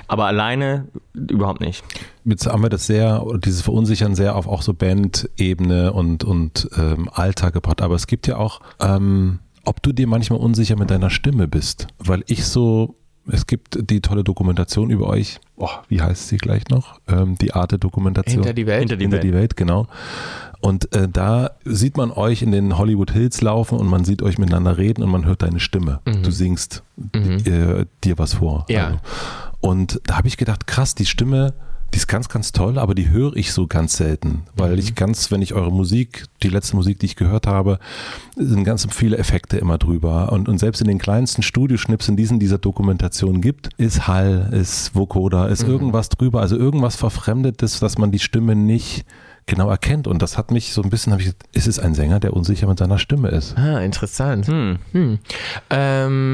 aber 0.08 0.26
alleine 0.26 0.88
überhaupt 1.13 1.62
nicht. 1.62 1.84
Jetzt 2.26 2.47
haben 2.47 2.63
wir 2.63 2.69
das 2.69 2.88
sehr, 2.88 3.23
dieses 3.43 3.62
Verunsichern 3.62 4.15
sehr 4.15 4.36
auf 4.36 4.47
auch 4.47 4.62
so 4.62 4.73
Bandebene 4.73 5.93
und, 5.93 6.23
und 6.23 6.69
ähm, 6.78 7.10
Alltag 7.12 7.54
gebracht, 7.54 7.82
aber 7.82 7.95
es 7.95 8.08
gibt 8.08 8.28
ja 8.28 8.38
auch, 8.38 8.62
ähm, 8.80 9.39
ob 9.63 9.82
du 9.84 9.91
dir 9.91 10.08
manchmal 10.08 10.39
unsicher 10.39 10.78
mit 10.78 10.89
deiner 10.89 11.10
Stimme 11.10 11.47
bist, 11.47 11.88
weil 12.00 12.23
ich 12.28 12.45
so 12.45 12.95
es 13.31 13.47
gibt 13.47 13.89
die 13.89 14.01
tolle 14.01 14.23
Dokumentation 14.23 14.89
über 14.89 15.07
euch. 15.07 15.39
Oh, 15.55 15.69
wie 15.89 16.01
heißt 16.01 16.27
sie 16.27 16.37
gleich 16.37 16.67
noch? 16.69 16.99
Ähm, 17.07 17.37
die 17.37 17.53
Arte-Dokumentation. 17.53 18.43
Hinter 18.43 18.53
die 18.53 18.67
Welt. 18.67 18.79
Hinter 18.81 18.97
die, 18.97 19.03
Hinter 19.03 19.17
Welt. 19.17 19.23
die 19.23 19.33
Welt, 19.33 19.57
genau. 19.57 19.87
Und 20.59 20.93
äh, 20.95 21.07
da 21.07 21.51
sieht 21.65 21.97
man 21.97 22.11
euch 22.11 22.41
in 22.41 22.51
den 22.51 22.77
Hollywood 22.77 23.11
Hills 23.11 23.41
laufen 23.41 23.77
und 23.77 23.87
man 23.87 24.05
sieht 24.05 24.21
euch 24.21 24.37
miteinander 24.37 24.77
reden 24.77 25.03
und 25.03 25.09
man 25.09 25.25
hört 25.25 25.43
deine 25.43 25.59
Stimme. 25.59 25.99
Mhm. 26.05 26.23
Du 26.23 26.31
singst 26.31 26.83
mhm. 27.13 27.43
äh, 27.45 27.85
dir 28.03 28.17
was 28.17 28.35
vor. 28.35 28.65
Ja. 28.69 28.87
Also. 28.87 28.99
Und 29.59 30.01
da 30.05 30.17
habe 30.17 30.27
ich 30.27 30.37
gedacht, 30.37 30.67
krass, 30.67 30.95
die 30.95 31.05
Stimme, 31.05 31.53
die 31.93 31.97
ist 31.97 32.08
ganz, 32.08 32.30
ganz 32.30 32.52
toll, 32.52 32.78
aber 32.78 32.95
die 32.95 33.10
höre 33.10 33.36
ich 33.36 33.52
so 33.54 33.67
ganz 33.67 33.97
selten, 33.97 34.43
weil 34.56 34.73
mhm. 34.73 34.80
ich 34.80 34.95
ganz, 34.95 35.32
wenn 35.32 35.41
ich 35.41 35.54
eure 35.54 35.71
Musik, 35.71 36.26
die 36.43 36.50
letzte 36.50 36.76
Musik, 36.76 37.00
die 37.00 37.06
ich 37.06 37.15
gehört 37.15 37.47
habe, 37.47 37.80
sind 38.36 38.63
ganz 38.63 38.88
viele 38.91 39.17
Effekte 39.17 39.58
immer 39.58 39.78
drüber. 39.78 40.32
Und, 40.32 40.50
und 40.50 40.58
selbst 40.58 40.82
in 40.82 40.88
den 40.88 41.00
kleinsten 41.00 41.43
Studioschnipseln, 41.43 42.17
die 42.17 42.23
es 42.23 42.32
in 42.32 42.39
dieser 42.39 42.58
Dokumentation 42.58 43.41
gibt, 43.41 43.69
ist 43.78 44.08
Hall, 44.08 44.50
ist 44.52 44.95
Vocoder, 44.95 45.50
ist 45.50 45.63
mhm. 45.63 45.71
irgendwas 45.71 46.10
drüber, 46.10 46.41
also 46.41 46.58
irgendwas 46.58 46.95
Verfremdetes, 46.95 47.80
dass 47.80 47.97
man 47.97 48.12
die 48.12 48.19
Stimme 48.19 48.56
nicht 48.56 49.06
genau 49.47 49.69
erkennt. 49.69 50.08
Und 50.08 50.21
das 50.21 50.38
hat 50.38 50.52
mich 50.52 50.73
so 50.73 50.84
ein 50.84 50.89
bisschen, 50.89 51.13
habe 51.13 51.21
ich 51.21 51.30
gesagt, 51.30 51.50
ist 51.54 51.67
es 51.67 51.80
ein 51.80 51.95
Sänger, 51.95 52.19
der 52.19 52.34
unsicher 52.34 52.67
mit 52.67 52.78
seiner 52.78 53.00
Stimme 53.00 53.30
ist? 53.30 53.58
Ah, 53.58 53.80
interessant. 53.80 54.47
Hm. 54.47 54.78
Hm. 54.91 55.19
Ähm, 55.69 56.26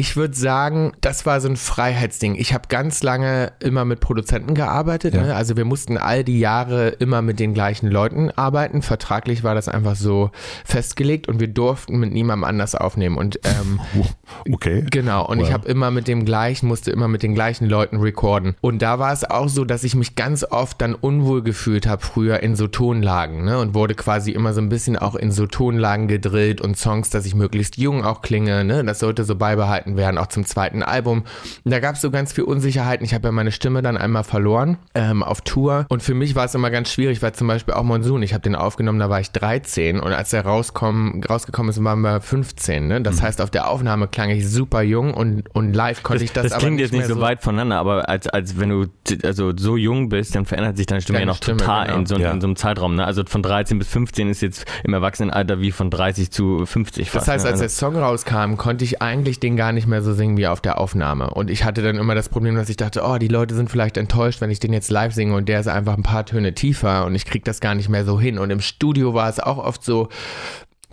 ich 0.00 0.16
würde 0.16 0.34
sagen, 0.34 0.92
das 1.02 1.26
war 1.26 1.42
so 1.42 1.48
ein 1.50 1.58
Freiheitsding. 1.58 2.34
Ich 2.34 2.54
habe 2.54 2.68
ganz 2.68 3.02
lange 3.02 3.52
immer 3.60 3.84
mit 3.84 4.00
Produzenten 4.00 4.54
gearbeitet. 4.54 5.12
Ja. 5.12 5.24
Ne? 5.24 5.34
Also 5.34 5.58
wir 5.58 5.66
mussten 5.66 5.98
all 5.98 6.24
die 6.24 6.40
Jahre 6.40 6.88
immer 6.88 7.20
mit 7.20 7.38
den 7.38 7.52
gleichen 7.52 7.86
Leuten 7.90 8.30
arbeiten. 8.30 8.80
Vertraglich 8.80 9.44
war 9.44 9.54
das 9.54 9.68
einfach 9.68 9.96
so 9.96 10.30
festgelegt 10.64 11.28
und 11.28 11.38
wir 11.38 11.48
durften 11.48 11.98
mit 11.98 12.14
niemandem 12.14 12.44
anders 12.44 12.74
aufnehmen. 12.74 13.18
Und 13.18 13.40
ähm, 13.44 13.78
okay. 14.50 14.86
Genau. 14.90 15.26
Und 15.26 15.40
wow. 15.40 15.46
ich 15.46 15.52
habe 15.52 15.68
immer 15.68 15.90
mit 15.90 16.08
dem 16.08 16.24
gleichen, 16.24 16.66
musste 16.66 16.90
immer 16.92 17.06
mit 17.06 17.22
den 17.22 17.34
gleichen 17.34 17.68
Leuten 17.68 17.98
recorden. 17.98 18.56
Und 18.62 18.80
da 18.80 18.98
war 18.98 19.12
es 19.12 19.28
auch 19.28 19.50
so, 19.50 19.66
dass 19.66 19.84
ich 19.84 19.94
mich 19.94 20.16
ganz 20.16 20.44
oft 20.44 20.80
dann 20.80 20.94
unwohl 20.94 21.42
gefühlt 21.42 21.86
habe 21.86 22.00
früher 22.00 22.42
in 22.42 22.56
so 22.56 22.68
Tonlagen 22.68 23.44
ne? 23.44 23.58
und 23.58 23.74
wurde 23.74 23.94
quasi 23.94 24.30
immer 24.30 24.54
so 24.54 24.62
ein 24.62 24.70
bisschen 24.70 24.96
auch 24.96 25.14
in 25.14 25.30
so 25.30 25.46
Tonlagen 25.46 26.08
gedrillt 26.08 26.62
und 26.62 26.78
Songs, 26.78 27.10
dass 27.10 27.26
ich 27.26 27.34
möglichst 27.34 27.76
jung 27.76 28.02
auch 28.02 28.22
klinge. 28.22 28.64
Ne? 28.64 28.82
Das 28.82 29.00
sollte 29.00 29.24
so 29.24 29.36
beibehalten 29.36 29.89
werden, 29.96 30.18
auch 30.18 30.28
zum 30.28 30.44
zweiten 30.44 30.82
Album. 30.82 31.24
Und 31.64 31.70
da 31.70 31.80
gab 31.80 31.94
es 31.94 32.00
so 32.00 32.10
ganz 32.10 32.32
viel 32.32 32.44
Unsicherheiten. 32.44 33.04
Ich 33.04 33.14
habe 33.14 33.28
ja 33.28 33.32
meine 33.32 33.52
Stimme 33.52 33.82
dann 33.82 33.96
einmal 33.96 34.24
verloren 34.24 34.78
ähm, 34.94 35.22
auf 35.22 35.40
Tour 35.42 35.86
und 35.88 36.02
für 36.02 36.14
mich 36.14 36.34
war 36.34 36.44
es 36.44 36.54
immer 36.54 36.70
ganz 36.70 36.90
schwierig, 36.90 37.22
weil 37.22 37.32
zum 37.32 37.46
Beispiel 37.46 37.74
auch 37.74 37.82
Monsoon, 37.82 38.22
ich 38.22 38.32
habe 38.32 38.42
den 38.42 38.54
aufgenommen, 38.54 38.98
da 38.98 39.10
war 39.10 39.20
ich 39.20 39.30
13 39.30 40.00
und 40.00 40.12
als 40.12 40.32
er 40.32 40.44
rauskommen, 40.44 41.22
rausgekommen 41.24 41.70
ist, 41.70 41.82
waren 41.82 42.00
wir 42.00 42.20
15. 42.20 42.86
Ne? 42.86 43.00
Das 43.02 43.16
mhm. 43.16 43.22
heißt, 43.22 43.40
auf 43.40 43.50
der 43.50 43.68
Aufnahme 43.68 44.08
klang 44.08 44.30
ich 44.30 44.48
super 44.48 44.82
jung 44.82 45.14
und, 45.14 45.54
und 45.54 45.74
live 45.74 46.02
konnte 46.02 46.24
das, 46.24 46.30
ich 46.30 46.32
das, 46.32 46.42
das 46.44 46.52
aber 46.52 46.60
klingt 46.60 46.76
nicht 46.76 46.84
jetzt 46.84 46.92
nicht 46.92 47.06
so, 47.06 47.14
so 47.14 47.20
weit 47.20 47.42
voneinander, 47.42 47.78
aber 47.78 48.08
als, 48.08 48.26
als 48.28 48.58
wenn 48.58 48.68
du 48.68 48.86
also 49.24 49.52
so 49.56 49.76
jung 49.76 50.08
bist, 50.08 50.34
dann 50.34 50.46
verändert 50.46 50.76
sich 50.76 50.86
deine 50.86 51.00
Stimme 51.00 51.18
deine 51.18 51.30
ja 51.30 51.32
noch 51.32 51.36
Stimme, 51.36 51.58
total 51.58 51.86
genau. 51.86 51.98
in 51.98 52.06
so, 52.06 52.16
ja. 52.16 52.30
in 52.32 52.40
so 52.40 52.46
einem 52.46 52.56
Zeitraum. 52.56 52.94
Ne? 52.94 53.04
Also 53.04 53.22
von 53.26 53.42
13 53.42 53.78
bis 53.78 53.88
15 53.88 54.30
ist 54.30 54.42
jetzt 54.42 54.64
im 54.84 54.92
Erwachsenenalter 54.92 55.60
wie 55.60 55.72
von 55.72 55.90
30 55.90 56.30
zu 56.30 56.66
50 56.66 57.10
fast. 57.10 57.26
Das 57.26 57.32
heißt, 57.32 57.44
ne? 57.44 57.50
als 57.50 57.60
also 57.60 57.62
der 57.62 57.68
Song 57.70 57.96
rauskam, 57.96 58.56
konnte 58.56 58.84
ich 58.84 59.02
eigentlich 59.02 59.40
den 59.40 59.56
gar 59.56 59.72
nicht 59.72 59.79
mehr 59.86 60.02
so 60.02 60.12
singen 60.12 60.36
wie 60.36 60.46
auf 60.46 60.60
der 60.60 60.78
Aufnahme. 60.78 61.30
Und 61.30 61.50
ich 61.50 61.64
hatte 61.64 61.82
dann 61.82 61.96
immer 61.96 62.14
das 62.14 62.28
Problem, 62.28 62.54
dass 62.54 62.68
ich 62.68 62.76
dachte, 62.76 63.02
oh, 63.04 63.18
die 63.18 63.28
Leute 63.28 63.54
sind 63.54 63.70
vielleicht 63.70 63.96
enttäuscht, 63.96 64.40
wenn 64.40 64.50
ich 64.50 64.60
den 64.60 64.72
jetzt 64.72 64.90
live 64.90 65.12
singe 65.12 65.34
und 65.34 65.48
der 65.48 65.60
ist 65.60 65.68
einfach 65.68 65.96
ein 65.96 66.02
paar 66.02 66.26
Töne 66.26 66.54
tiefer 66.54 67.06
und 67.06 67.14
ich 67.14 67.24
kriege 67.24 67.44
das 67.44 67.60
gar 67.60 67.74
nicht 67.74 67.88
mehr 67.88 68.04
so 68.04 68.20
hin. 68.20 68.38
Und 68.38 68.50
im 68.50 68.60
Studio 68.60 69.14
war 69.14 69.28
es 69.28 69.40
auch 69.40 69.58
oft 69.58 69.84
so, 69.84 70.08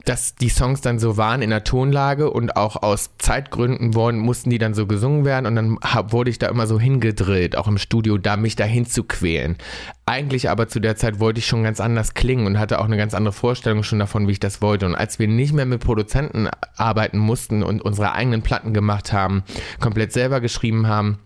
dass 0.08 0.36
die 0.36 0.50
Songs 0.50 0.80
dann 0.80 1.00
so 1.00 1.18
waren 1.18 1.42
in 1.42 1.50
der 1.50 1.66
Tonlage 1.66 2.30
und 2.30 2.56
auch 2.56 2.82
aus 2.82 3.12
Zeitgründen 3.18 3.94
wurden, 3.94 4.20
mussten 4.20 4.50
die 4.50 4.58
dann 4.58 4.74
so 4.74 4.88
gesungen 4.88 5.26
werden 5.26 5.46
und 5.46 5.56
dann 5.56 5.78
hab, 5.82 6.14
wurde 6.14 6.30
ich 6.30 6.40
da 6.40 6.48
immer 6.48 6.66
so 6.66 6.80
hingedrillt, 6.80 7.58
auch 7.58 7.68
im 7.68 7.78
Studio, 7.78 8.18
da 8.18 8.38
mich 8.38 8.56
dahin 8.56 8.86
zu 8.86 9.04
quälen. 9.04 9.58
Eigentlich 10.06 10.50
aber 10.50 10.70
zu 10.70 10.80
der 10.80 10.96
Zeit 10.96 11.20
wollte 11.20 11.40
ich 11.40 11.46
schon 11.46 11.64
ganz 11.64 11.82
anders 11.82 12.14
klingen 12.14 12.46
und 12.46 12.58
hatte 12.58 12.80
auch 12.80 12.86
eine 12.86 12.96
ganz 12.96 13.14
andere 13.14 13.34
Vorstellung 13.34 13.84
schon 13.84 14.00
davon, 14.00 14.28
wie 14.28 14.32
ich 14.32 14.40
das 14.40 14.62
wollte. 14.62 14.86
Und 14.86 14.96
als 14.96 15.20
wir 15.20 15.28
nicht 15.28 15.54
mehr 15.54 15.66
mit 15.66 15.84
Produzenten 15.84 16.48
arbeiten 16.78 17.18
mussten 17.18 17.62
und 17.62 17.82
unsere 17.82 18.14
eigenen 18.14 18.42
Platten 18.42 18.74
gemacht 18.74 19.12
haben, 19.12 19.44
komplett 19.82 20.14
selber 20.14 20.40
geschrieben 20.40 20.88
haben, 20.88 21.20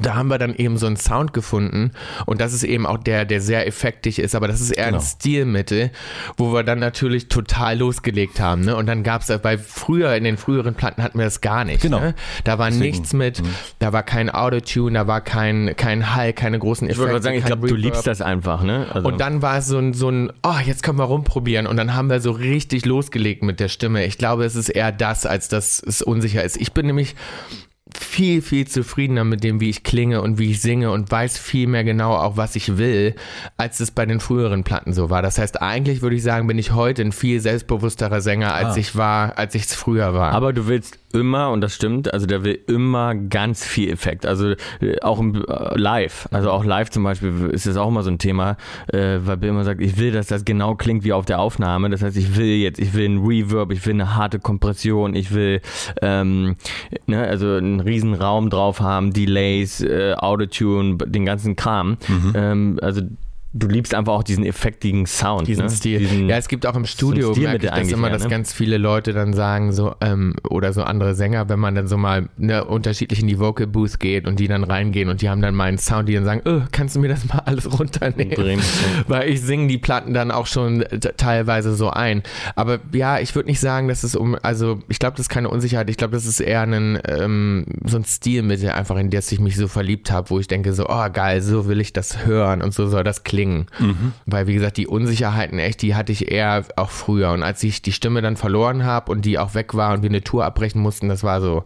da 0.00 0.14
haben 0.14 0.28
wir 0.28 0.38
dann 0.38 0.54
eben 0.54 0.76
so 0.76 0.86
einen 0.86 0.96
Sound 0.96 1.32
gefunden 1.32 1.92
und 2.26 2.40
das 2.40 2.52
ist 2.52 2.64
eben 2.64 2.86
auch 2.86 2.98
der, 2.98 3.24
der 3.24 3.40
sehr 3.40 3.66
effektig 3.66 4.18
ist, 4.18 4.34
aber 4.34 4.48
das 4.48 4.60
ist 4.60 4.70
eher 4.70 4.86
genau. 4.86 4.98
ein 4.98 5.04
Stilmittel, 5.04 5.90
wo 6.36 6.52
wir 6.52 6.64
dann 6.64 6.78
natürlich 6.78 7.28
total 7.28 7.78
losgelegt 7.78 8.40
haben. 8.40 8.62
Ne? 8.62 8.76
Und 8.76 8.86
dann 8.86 9.02
gab 9.02 9.22
es, 9.22 9.30
weil 9.42 9.58
früher, 9.58 10.14
in 10.16 10.24
den 10.24 10.36
früheren 10.36 10.74
Platten 10.74 11.02
hatten 11.02 11.18
wir 11.18 11.24
das 11.24 11.40
gar 11.40 11.64
nicht. 11.64 11.82
Genau. 11.82 12.00
Ne? 12.00 12.14
Da 12.44 12.58
war 12.58 12.70
Deswegen. 12.70 12.90
nichts 12.90 13.12
mit, 13.12 13.42
mhm. 13.42 13.54
da 13.78 13.92
war 13.92 14.02
kein 14.02 14.30
Autotune, 14.30 14.98
da 14.98 15.06
war 15.06 15.20
kein, 15.20 15.74
kein 15.76 16.14
Hall, 16.14 16.32
keine 16.32 16.58
großen 16.58 16.88
Effekte. 16.88 17.04
Ich 17.04 17.12
würde 17.12 17.22
sagen, 17.22 17.36
ich 17.36 17.44
glaube, 17.44 17.68
du 17.68 17.74
liebst 17.74 18.06
das 18.06 18.20
einfach. 18.20 18.62
Ne? 18.62 18.86
Also. 18.92 19.06
Und 19.06 19.20
dann 19.20 19.42
war 19.42 19.58
es 19.58 19.66
so 19.66 19.78
ein, 19.78 19.94
so 19.94 20.08
ein, 20.08 20.32
oh, 20.42 20.58
jetzt 20.64 20.82
können 20.82 20.98
wir 20.98 21.04
rumprobieren 21.04 21.66
und 21.66 21.76
dann 21.76 21.94
haben 21.94 22.10
wir 22.10 22.20
so 22.20 22.32
richtig 22.32 22.84
losgelegt 22.84 23.42
mit 23.42 23.60
der 23.60 23.68
Stimme. 23.68 24.04
Ich 24.06 24.18
glaube, 24.18 24.44
es 24.44 24.56
ist 24.56 24.68
eher 24.68 24.92
das, 24.92 25.26
als 25.26 25.48
dass 25.48 25.80
es 25.80 26.02
unsicher 26.02 26.42
ist. 26.42 26.56
Ich 26.56 26.72
bin 26.72 26.86
nämlich 26.86 27.14
viel, 27.98 28.42
viel 28.42 28.66
zufriedener 28.66 29.24
mit 29.24 29.44
dem, 29.44 29.60
wie 29.60 29.70
ich 29.70 29.82
klinge 29.82 30.22
und 30.22 30.38
wie 30.38 30.52
ich 30.52 30.60
singe 30.60 30.90
und 30.90 31.10
weiß 31.10 31.38
viel 31.38 31.66
mehr 31.66 31.84
genau 31.84 32.14
auch, 32.14 32.36
was 32.36 32.56
ich 32.56 32.78
will, 32.78 33.14
als 33.56 33.80
es 33.80 33.90
bei 33.90 34.06
den 34.06 34.20
früheren 34.20 34.64
Platten 34.64 34.92
so 34.92 35.10
war. 35.10 35.22
Das 35.22 35.38
heißt, 35.38 35.60
eigentlich 35.62 36.02
würde 36.02 36.16
ich 36.16 36.22
sagen, 36.22 36.46
bin 36.46 36.58
ich 36.58 36.72
heute 36.72 37.02
ein 37.02 37.12
viel 37.12 37.40
selbstbewussterer 37.40 38.20
Sänger, 38.20 38.54
als 38.54 38.74
ah. 38.74 38.78
ich 38.78 38.96
war, 38.96 39.38
als 39.38 39.54
ich 39.54 39.64
es 39.64 39.74
früher 39.74 40.14
war. 40.14 40.32
Aber 40.32 40.52
du 40.52 40.66
willst 40.66 40.98
immer, 41.14 41.50
und 41.50 41.60
das 41.60 41.74
stimmt, 41.74 42.12
also 42.12 42.26
der 42.26 42.44
will 42.44 42.58
immer 42.66 43.14
ganz 43.14 43.64
viel 43.64 43.90
Effekt. 43.90 44.26
Also 44.26 44.54
äh, 44.80 45.00
auch 45.00 45.20
im, 45.20 45.44
äh, 45.46 45.78
live. 45.78 46.28
Also 46.32 46.50
auch 46.50 46.64
live 46.64 46.90
zum 46.90 47.04
Beispiel 47.04 47.50
ist 47.52 47.66
das 47.66 47.76
auch 47.76 47.88
immer 47.88 48.02
so 48.02 48.10
ein 48.10 48.18
Thema, 48.18 48.56
äh, 48.88 49.18
weil 49.20 49.36
Bill 49.36 49.50
immer 49.50 49.64
sagt, 49.64 49.80
ich 49.80 49.96
will, 49.98 50.12
dass 50.12 50.26
das 50.26 50.44
genau 50.44 50.74
klingt 50.74 51.04
wie 51.04 51.12
auf 51.12 51.24
der 51.24 51.38
Aufnahme. 51.38 51.88
Das 51.90 52.02
heißt, 52.02 52.16
ich 52.16 52.36
will 52.36 52.56
jetzt, 52.56 52.80
ich 52.80 52.94
will 52.94 53.08
ein 53.08 53.24
Reverb, 53.24 53.70
ich 53.70 53.86
will 53.86 53.94
eine 53.94 54.16
harte 54.16 54.40
Kompression, 54.40 55.14
ich 55.14 55.32
will 55.32 55.60
ähm, 56.02 56.56
ne, 57.06 57.26
also 57.26 57.54
einen 57.54 57.80
riesen 57.84 58.14
Raum 58.14 58.50
drauf 58.50 58.80
haben, 58.80 59.12
Delays, 59.12 59.80
äh, 59.80 60.14
Autotune, 60.14 60.96
den 60.96 61.24
ganzen 61.24 61.56
Kram. 61.56 61.96
Mhm. 62.08 62.32
Ähm, 62.34 62.78
also 62.82 63.02
du 63.56 63.68
liebst 63.68 63.94
einfach 63.94 64.12
auch 64.12 64.24
diesen 64.24 64.44
effektigen 64.44 65.06
Sound. 65.06 65.46
Diesen 65.46 65.66
ne? 65.66 65.70
Stil. 65.70 66.00
Diesen, 66.00 66.28
ja, 66.28 66.36
es 66.36 66.48
gibt 66.48 66.66
auch 66.66 66.74
im 66.74 66.84
Studio, 66.84 67.32
merke 67.36 67.66
ich 67.66 67.72
das 67.72 67.92
immer, 67.92 68.10
dass 68.10 68.24
ne? 68.24 68.28
ganz 68.28 68.52
viele 68.52 68.78
Leute 68.78 69.12
dann 69.12 69.32
sagen, 69.32 69.72
so, 69.72 69.94
ähm, 70.00 70.34
oder 70.50 70.72
so 70.72 70.82
andere 70.82 71.14
Sänger, 71.14 71.48
wenn 71.48 71.60
man 71.60 71.76
dann 71.76 71.86
so 71.86 71.96
mal 71.96 72.28
ne, 72.36 72.64
unterschiedlich 72.64 73.20
in 73.20 73.28
die 73.28 73.38
Vocal 73.38 73.68
Booth 73.68 74.00
geht 74.00 74.26
und 74.26 74.40
die 74.40 74.48
dann 74.48 74.64
reingehen 74.64 75.08
und 75.08 75.22
die 75.22 75.30
haben 75.30 75.40
dann 75.40 75.54
meinen 75.54 75.78
Sound, 75.78 76.08
die 76.08 76.14
dann 76.14 76.24
sagen, 76.24 76.42
oh, 76.44 76.62
kannst 76.72 76.96
du 76.96 77.00
mir 77.00 77.08
das 77.08 77.24
mal 77.26 77.38
alles 77.44 77.78
runternehmen? 77.78 78.60
Weil 79.06 79.28
ich 79.28 79.40
singe 79.40 79.68
die 79.68 79.78
Platten 79.78 80.14
dann 80.14 80.32
auch 80.32 80.46
schon 80.46 80.84
teilweise 81.16 81.76
so 81.76 81.90
ein. 81.90 82.24
Aber 82.56 82.80
ja, 82.92 83.20
ich 83.20 83.36
würde 83.36 83.48
nicht 83.48 83.60
sagen, 83.60 83.86
dass 83.86 84.02
es 84.02 84.16
um, 84.16 84.36
also 84.42 84.80
ich 84.88 84.98
glaube, 84.98 85.16
das 85.16 85.26
ist 85.26 85.30
keine 85.30 85.48
Unsicherheit, 85.48 85.88
ich 85.88 85.96
glaube, 85.96 86.14
das 86.14 86.26
ist 86.26 86.40
eher 86.40 86.62
ein, 86.62 86.98
ähm, 87.06 87.66
so 87.84 87.98
ein 87.98 88.04
Stilmittel 88.04 88.70
einfach, 88.70 88.96
in 88.96 89.10
das 89.10 89.30
ich 89.30 89.38
mich 89.38 89.56
so 89.56 89.68
verliebt 89.68 90.10
habe, 90.10 90.30
wo 90.30 90.40
ich 90.40 90.48
denke 90.48 90.72
so, 90.72 90.86
oh 90.88 91.10
geil, 91.12 91.40
so 91.40 91.68
will 91.68 91.80
ich 91.80 91.92
das 91.92 92.26
hören 92.26 92.60
und 92.60 92.74
so 92.74 92.88
soll 92.88 93.04
das 93.04 93.22
klingen 93.22 93.43
klingen. 93.44 93.66
Mhm. 93.78 94.12
Weil, 94.26 94.46
wie 94.46 94.54
gesagt, 94.54 94.76
die 94.76 94.86
Unsicherheiten 94.86 95.58
echt, 95.58 95.82
die 95.82 95.94
hatte 95.94 96.12
ich 96.12 96.30
eher 96.30 96.64
auch 96.76 96.90
früher. 96.90 97.32
Und 97.32 97.42
als 97.42 97.62
ich 97.62 97.82
die 97.82 97.92
Stimme 97.92 98.22
dann 98.22 98.36
verloren 98.36 98.84
habe 98.84 99.12
und 99.12 99.24
die 99.24 99.38
auch 99.38 99.54
weg 99.54 99.74
war 99.74 99.92
und 99.92 100.02
wir 100.02 100.10
eine 100.10 100.24
Tour 100.24 100.44
abbrechen 100.44 100.80
mussten, 100.80 101.08
das 101.08 101.22
war 101.22 101.40
so 101.40 101.64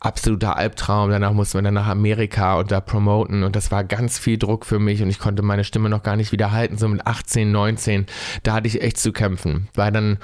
absoluter 0.00 0.56
Albtraum. 0.56 1.10
Danach 1.10 1.32
mussten 1.32 1.58
wir 1.58 1.62
dann 1.62 1.74
nach 1.74 1.88
Amerika 1.88 2.58
und 2.58 2.70
da 2.70 2.80
promoten 2.80 3.44
und 3.44 3.56
das 3.56 3.70
war 3.70 3.84
ganz 3.84 4.18
viel 4.18 4.38
Druck 4.38 4.66
für 4.66 4.78
mich 4.78 5.02
und 5.02 5.10
ich 5.10 5.18
konnte 5.18 5.42
meine 5.42 5.64
Stimme 5.64 5.88
noch 5.88 6.02
gar 6.02 6.16
nicht 6.16 6.32
wieder 6.32 6.52
halten. 6.52 6.78
So 6.78 6.88
mit 6.88 7.06
18, 7.06 7.50
19, 7.50 8.06
da 8.42 8.54
hatte 8.54 8.68
ich 8.68 8.82
echt 8.82 8.98
zu 8.98 9.12
kämpfen. 9.12 9.68
Weil 9.74 9.92
dann 9.92 10.18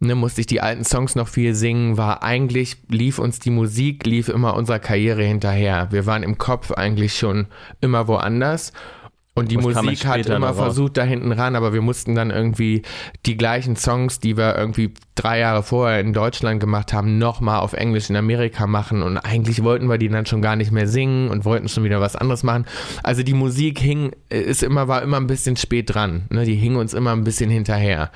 ne, 0.00 0.14
musste 0.14 0.40
ich 0.40 0.46
die 0.46 0.60
alten 0.60 0.84
Songs 0.84 1.14
noch 1.14 1.28
viel 1.28 1.54
singen, 1.54 1.96
war 1.96 2.22
eigentlich, 2.22 2.78
lief 2.88 3.18
uns 3.18 3.38
die 3.38 3.50
Musik, 3.50 4.06
lief 4.06 4.28
immer 4.28 4.54
unserer 4.54 4.78
Karriere 4.78 5.22
hinterher. 5.22 5.88
Wir 5.90 6.06
waren 6.06 6.22
im 6.22 6.38
Kopf 6.38 6.72
eigentlich 6.72 7.16
schon 7.18 7.46
immer 7.80 8.08
woanders. 8.08 8.72
Und 9.36 9.50
die 9.50 9.56
kam 9.56 9.86
Musik 9.86 10.06
hat 10.06 10.26
immer 10.26 10.54
versucht, 10.54 10.96
da 10.96 11.02
hinten 11.02 11.32
ran, 11.32 11.56
aber 11.56 11.72
wir 11.72 11.82
mussten 11.82 12.14
dann 12.14 12.30
irgendwie 12.30 12.82
die 13.26 13.36
gleichen 13.36 13.74
Songs, 13.74 14.20
die 14.20 14.36
wir 14.36 14.56
irgendwie 14.56 14.94
drei 15.16 15.40
Jahre 15.40 15.64
vorher 15.64 15.98
in 15.98 16.12
Deutschland 16.12 16.60
gemacht 16.60 16.92
haben, 16.92 17.18
nochmal 17.18 17.58
auf 17.58 17.72
Englisch 17.72 18.10
in 18.10 18.16
Amerika 18.16 18.68
machen. 18.68 19.02
Und 19.02 19.18
eigentlich 19.18 19.64
wollten 19.64 19.88
wir 19.88 19.98
die 19.98 20.08
dann 20.08 20.26
schon 20.26 20.40
gar 20.40 20.54
nicht 20.54 20.70
mehr 20.70 20.86
singen 20.86 21.30
und 21.30 21.44
wollten 21.44 21.68
schon 21.68 21.82
wieder 21.82 22.00
was 22.00 22.14
anderes 22.14 22.44
machen. 22.44 22.64
Also 23.02 23.24
die 23.24 23.34
Musik 23.34 23.80
hing, 23.80 24.12
ist 24.28 24.62
immer, 24.62 24.86
war 24.86 25.02
immer 25.02 25.16
ein 25.16 25.26
bisschen 25.26 25.56
spät 25.56 25.92
dran. 25.92 26.26
Ne? 26.30 26.44
Die 26.44 26.54
hing 26.54 26.76
uns 26.76 26.94
immer 26.94 27.10
ein 27.10 27.24
bisschen 27.24 27.50
hinterher. 27.50 28.12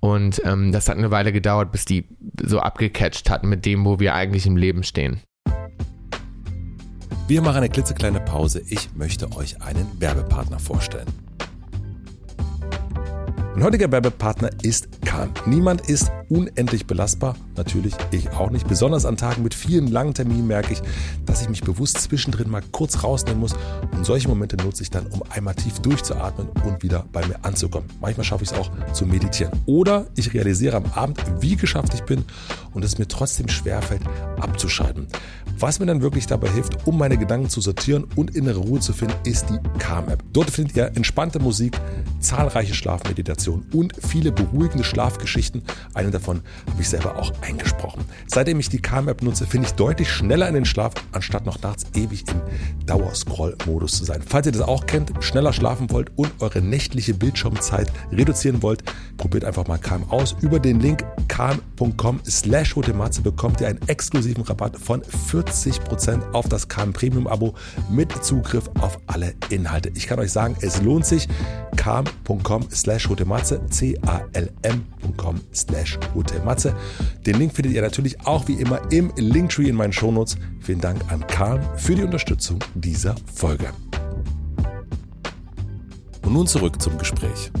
Und 0.00 0.40
ähm, 0.46 0.72
das 0.72 0.88
hat 0.88 0.96
eine 0.96 1.10
Weile 1.10 1.32
gedauert, 1.32 1.70
bis 1.70 1.84
die 1.84 2.06
so 2.42 2.60
abgecatcht 2.60 3.28
hatten 3.28 3.50
mit 3.50 3.66
dem, 3.66 3.84
wo 3.84 4.00
wir 4.00 4.14
eigentlich 4.14 4.46
im 4.46 4.56
Leben 4.56 4.84
stehen. 4.84 5.20
Wir 7.28 7.42
machen 7.42 7.56
eine 7.56 7.68
klitzekleine 7.68 8.20
Pause. 8.20 8.62
Ich 8.68 8.94
möchte 8.94 9.32
euch 9.32 9.60
einen 9.60 10.00
Werbepartner 10.00 10.60
vorstellen. 10.60 11.08
Mein 13.56 13.64
heutiger 13.64 13.90
Werbepartner 13.90 14.50
ist 14.62 15.02
Kahn. 15.04 15.30
Niemand 15.44 15.88
ist 15.88 16.12
unendlich 16.28 16.86
belastbar. 16.86 17.34
Natürlich 17.56 17.94
ich 18.12 18.30
auch 18.30 18.50
nicht. 18.50 18.68
Besonders 18.68 19.04
an 19.04 19.16
Tagen 19.16 19.42
mit 19.42 19.54
vielen 19.54 19.88
langen 19.88 20.14
Terminen 20.14 20.46
merke 20.46 20.74
ich, 20.74 20.82
dass 21.24 21.42
ich 21.42 21.48
mich 21.48 21.62
bewusst 21.62 21.98
zwischendrin 21.98 22.48
mal 22.48 22.62
kurz 22.70 23.02
rausnehmen 23.02 23.40
muss. 23.40 23.56
Und 23.90 24.06
solche 24.06 24.28
Momente 24.28 24.56
nutze 24.58 24.84
ich 24.84 24.90
dann, 24.90 25.06
um 25.06 25.22
einmal 25.28 25.56
tief 25.56 25.80
durchzuatmen 25.80 26.48
und 26.64 26.84
wieder 26.84 27.06
bei 27.10 27.26
mir 27.26 27.44
anzukommen. 27.44 27.88
Manchmal 28.00 28.24
schaffe 28.24 28.44
ich 28.44 28.52
es 28.52 28.56
auch 28.56 28.70
zu 28.92 29.04
meditieren. 29.04 29.52
Oder 29.66 30.06
ich 30.14 30.32
realisiere 30.32 30.76
am 30.76 30.84
Abend, 30.94 31.24
wie 31.40 31.56
geschafft 31.56 31.92
ich 31.94 32.04
bin 32.04 32.24
und 32.72 32.84
es 32.84 32.98
mir 32.98 33.08
trotzdem 33.08 33.48
schwerfällt, 33.48 34.02
abzuschalten. 34.38 35.08
Was 35.58 35.80
mir 35.80 35.86
dann 35.86 36.02
wirklich 36.02 36.26
dabei 36.26 36.50
hilft, 36.50 36.86
um 36.86 36.98
meine 36.98 37.16
Gedanken 37.16 37.48
zu 37.48 37.62
sortieren 37.62 38.04
und 38.14 38.36
innere 38.36 38.58
Ruhe 38.58 38.78
zu 38.80 38.92
finden, 38.92 39.14
ist 39.24 39.46
die 39.48 39.58
Calm-App. 39.78 40.22
Dort 40.34 40.50
findet 40.50 40.76
ihr 40.76 40.92
entspannte 40.94 41.38
Musik, 41.38 41.80
zahlreiche 42.20 42.74
Schlafmeditationen 42.74 43.64
und 43.72 43.94
viele 44.06 44.32
beruhigende 44.32 44.84
Schlafgeschichten. 44.84 45.62
Eine 45.94 46.10
davon 46.10 46.42
habe 46.70 46.82
ich 46.82 46.90
selber 46.90 47.16
auch 47.16 47.32
eingesprochen. 47.40 48.04
Seitdem 48.26 48.60
ich 48.60 48.68
die 48.68 48.82
Calm-App 48.82 49.22
nutze, 49.22 49.46
finde 49.46 49.68
ich 49.68 49.72
deutlich 49.72 50.10
schneller 50.10 50.46
in 50.46 50.54
den 50.54 50.66
Schlaf, 50.66 50.92
anstatt 51.12 51.46
noch 51.46 51.62
nachts 51.62 51.86
ewig 51.94 52.24
im 52.28 52.42
Dauerscroll-Modus 52.84 53.92
zu 53.92 54.04
sein. 54.04 54.20
Falls 54.26 54.44
ihr 54.46 54.52
das 54.52 54.60
auch 54.60 54.84
kennt, 54.84 55.12
schneller 55.20 55.54
schlafen 55.54 55.90
wollt 55.90 56.10
und 56.16 56.32
eure 56.40 56.60
nächtliche 56.60 57.14
Bildschirmzeit 57.14 57.90
reduzieren 58.12 58.62
wollt, 58.62 58.84
probiert 59.16 59.46
einfach 59.46 59.66
mal 59.66 59.78
Calm 59.78 60.04
aus. 60.10 60.36
Über 60.42 60.60
den 60.60 60.80
Link 60.80 61.02
calm.com 61.28 62.20
slash 62.28 62.74
bekommt 63.22 63.62
ihr 63.62 63.68
einen 63.68 63.80
exklusiven 63.88 64.42
Rabatt 64.42 64.76
von 64.76 65.02
40% 65.02 65.45
auf 66.32 66.48
das 66.48 66.68
Calm 66.68 66.92
Premium 66.92 67.26
Abo 67.26 67.54
mit 67.90 68.12
Zugriff 68.24 68.70
auf 68.80 68.98
alle 69.06 69.34
Inhalte. 69.50 69.90
Ich 69.94 70.06
kann 70.06 70.18
euch 70.18 70.32
sagen, 70.32 70.56
es 70.60 70.82
lohnt 70.82 71.06
sich. 71.06 71.28
calm.com 71.76 72.68
slash 72.70 73.08
hotematze, 73.08 73.60
c-a-l-m.com 73.70 75.40
slash 75.54 75.98
hotematze. 76.14 76.74
Den 77.26 77.38
Link 77.38 77.54
findet 77.54 77.74
ihr 77.74 77.82
natürlich 77.82 78.26
auch 78.26 78.48
wie 78.48 78.54
immer 78.54 78.80
im 78.90 79.12
Linktree 79.16 79.68
in 79.68 79.76
meinen 79.76 79.92
Shownotes. 79.92 80.36
Vielen 80.60 80.80
Dank 80.80 81.00
an 81.12 81.26
Calm 81.26 81.60
für 81.76 81.94
die 81.94 82.02
Unterstützung 82.02 82.58
dieser 82.74 83.14
Folge. 83.32 83.70
Und 86.22 86.32
nun 86.32 86.46
zurück 86.46 86.82
zum 86.82 86.98
Gespräch. 86.98 87.52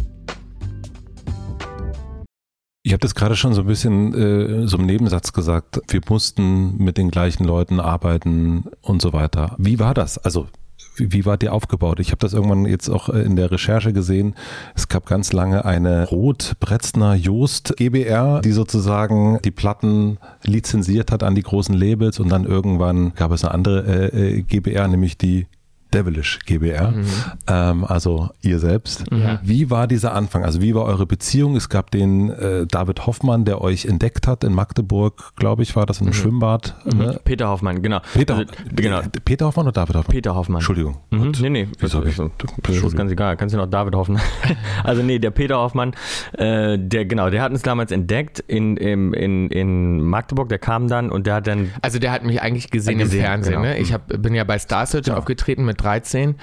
Ich 2.86 2.92
habe 2.92 3.00
das 3.00 3.16
gerade 3.16 3.34
schon 3.34 3.52
so 3.52 3.62
ein 3.62 3.66
bisschen 3.66 4.14
äh, 4.14 4.68
so 4.68 4.78
im 4.78 4.86
Nebensatz 4.86 5.32
gesagt. 5.32 5.80
Wir 5.88 6.00
mussten 6.08 6.76
mit 6.76 6.98
den 6.98 7.10
gleichen 7.10 7.42
Leuten 7.42 7.80
arbeiten 7.80 8.66
und 8.80 9.02
so 9.02 9.12
weiter. 9.12 9.56
Wie 9.58 9.80
war 9.80 9.92
das? 9.92 10.18
Also 10.18 10.46
wie, 10.94 11.12
wie 11.12 11.26
war 11.26 11.36
die 11.36 11.48
aufgebaut? 11.48 11.98
Ich 11.98 12.12
habe 12.12 12.20
das 12.20 12.32
irgendwann 12.32 12.64
jetzt 12.64 12.88
auch 12.88 13.08
äh, 13.08 13.22
in 13.22 13.34
der 13.34 13.50
Recherche 13.50 13.92
gesehen. 13.92 14.36
Es 14.76 14.86
gab 14.86 15.04
ganz 15.04 15.32
lange 15.32 15.64
eine 15.64 16.06
Roth-Bretzner 16.06 17.16
Joost 17.16 17.74
GBR, 17.76 18.40
die 18.42 18.52
sozusagen 18.52 19.40
die 19.44 19.50
Platten 19.50 20.18
lizenziert 20.44 21.10
hat 21.10 21.24
an 21.24 21.34
die 21.34 21.42
großen 21.42 21.74
Labels 21.74 22.20
und 22.20 22.28
dann 22.28 22.44
irgendwann 22.44 23.14
gab 23.14 23.32
es 23.32 23.42
eine 23.42 23.52
andere 23.52 24.12
äh, 24.12 24.38
äh, 24.38 24.42
GBR, 24.42 24.86
nämlich 24.86 25.18
die 25.18 25.48
Devilish 25.96 26.38
GBR, 26.44 26.90
Mhm. 26.90 27.04
ähm, 27.48 27.84
also 27.84 28.28
ihr 28.42 28.58
selbst. 28.58 29.04
Ja. 29.10 29.40
Wie 29.42 29.70
war 29.70 29.86
dieser 29.86 30.14
Anfang? 30.14 30.44
Also 30.44 30.60
wie 30.60 30.74
war 30.74 30.84
eure 30.84 31.06
Beziehung? 31.06 31.56
Es 31.56 31.68
gab 31.68 31.90
den 31.90 32.30
äh, 32.30 32.66
David 32.66 33.06
Hoffmann, 33.06 33.44
der 33.44 33.62
euch 33.62 33.86
entdeckt 33.86 34.26
hat 34.26 34.44
in 34.44 34.52
Magdeburg, 34.52 35.32
glaube 35.36 35.62
ich, 35.62 35.74
war 35.76 35.86
das 35.86 36.00
in 36.00 36.06
einem 36.06 36.12
Schwimmbad. 36.14 36.74
Ne? 36.84 37.18
Peter 37.24 37.48
Hoffmann, 37.48 37.80
genau. 37.82 38.00
Peter, 38.14 38.34
Also, 38.36 38.52
genau. 38.74 39.00
Peter 39.24 39.46
Hoffmann 39.46 39.66
oder 39.66 39.72
David 39.72 39.96
Hoffmann? 39.96 40.12
Peter 40.14 40.34
Hoffmann. 40.34 40.56
Entschuldigung. 40.58 40.98
Mhm, 41.10 41.32
nee, 41.40 41.48
nee, 41.50 41.68
das, 41.80 41.82
Wieso 41.82 41.98
hab 42.00 42.06
ich- 42.06 42.16
das, 42.16 42.30
das 42.62 42.76
ist 42.76 42.96
ganz 42.96 43.10
egal. 43.12 43.36
Kannst 43.36 43.54
du 43.54 43.58
noch 43.58 43.66
David 43.66 43.94
Hoffmann. 43.94 44.20
also 44.84 45.02
nee, 45.02 45.18
der 45.18 45.30
Peter 45.30 45.56
Hoffmann, 45.56 45.94
äh, 46.36 46.78
der 46.78 47.06
genau, 47.06 47.30
der 47.30 47.42
hat 47.42 47.52
uns 47.52 47.62
damals 47.62 47.90
entdeckt 47.92 48.40
in, 48.40 48.76
in, 48.76 49.12
in, 49.14 49.48
in 49.50 50.02
Magdeburg, 50.02 50.48
der 50.50 50.58
kam 50.58 50.88
dann 50.88 51.10
und 51.10 51.26
der 51.26 51.34
hat 51.36 51.46
dann 51.46 51.70
Also 51.82 51.98
der 51.98 52.12
hat 52.12 52.24
mich 52.24 52.42
eigentlich 52.42 52.70
gesehen, 52.70 52.98
Gesehen, 52.98 53.18
im 53.20 53.24
Fernsehen. 53.24 53.52
genau. 53.62 53.64
Ne? 53.74 53.78
Ich 53.78 53.92
hab, 53.92 54.06
bin 54.22 54.34
ja 54.34 54.44
bei 54.44 54.58
Star 54.58 54.84
Search 54.86 55.10
aufgetreten 55.10 55.64
mit 55.64 55.82
13, 55.86 56.34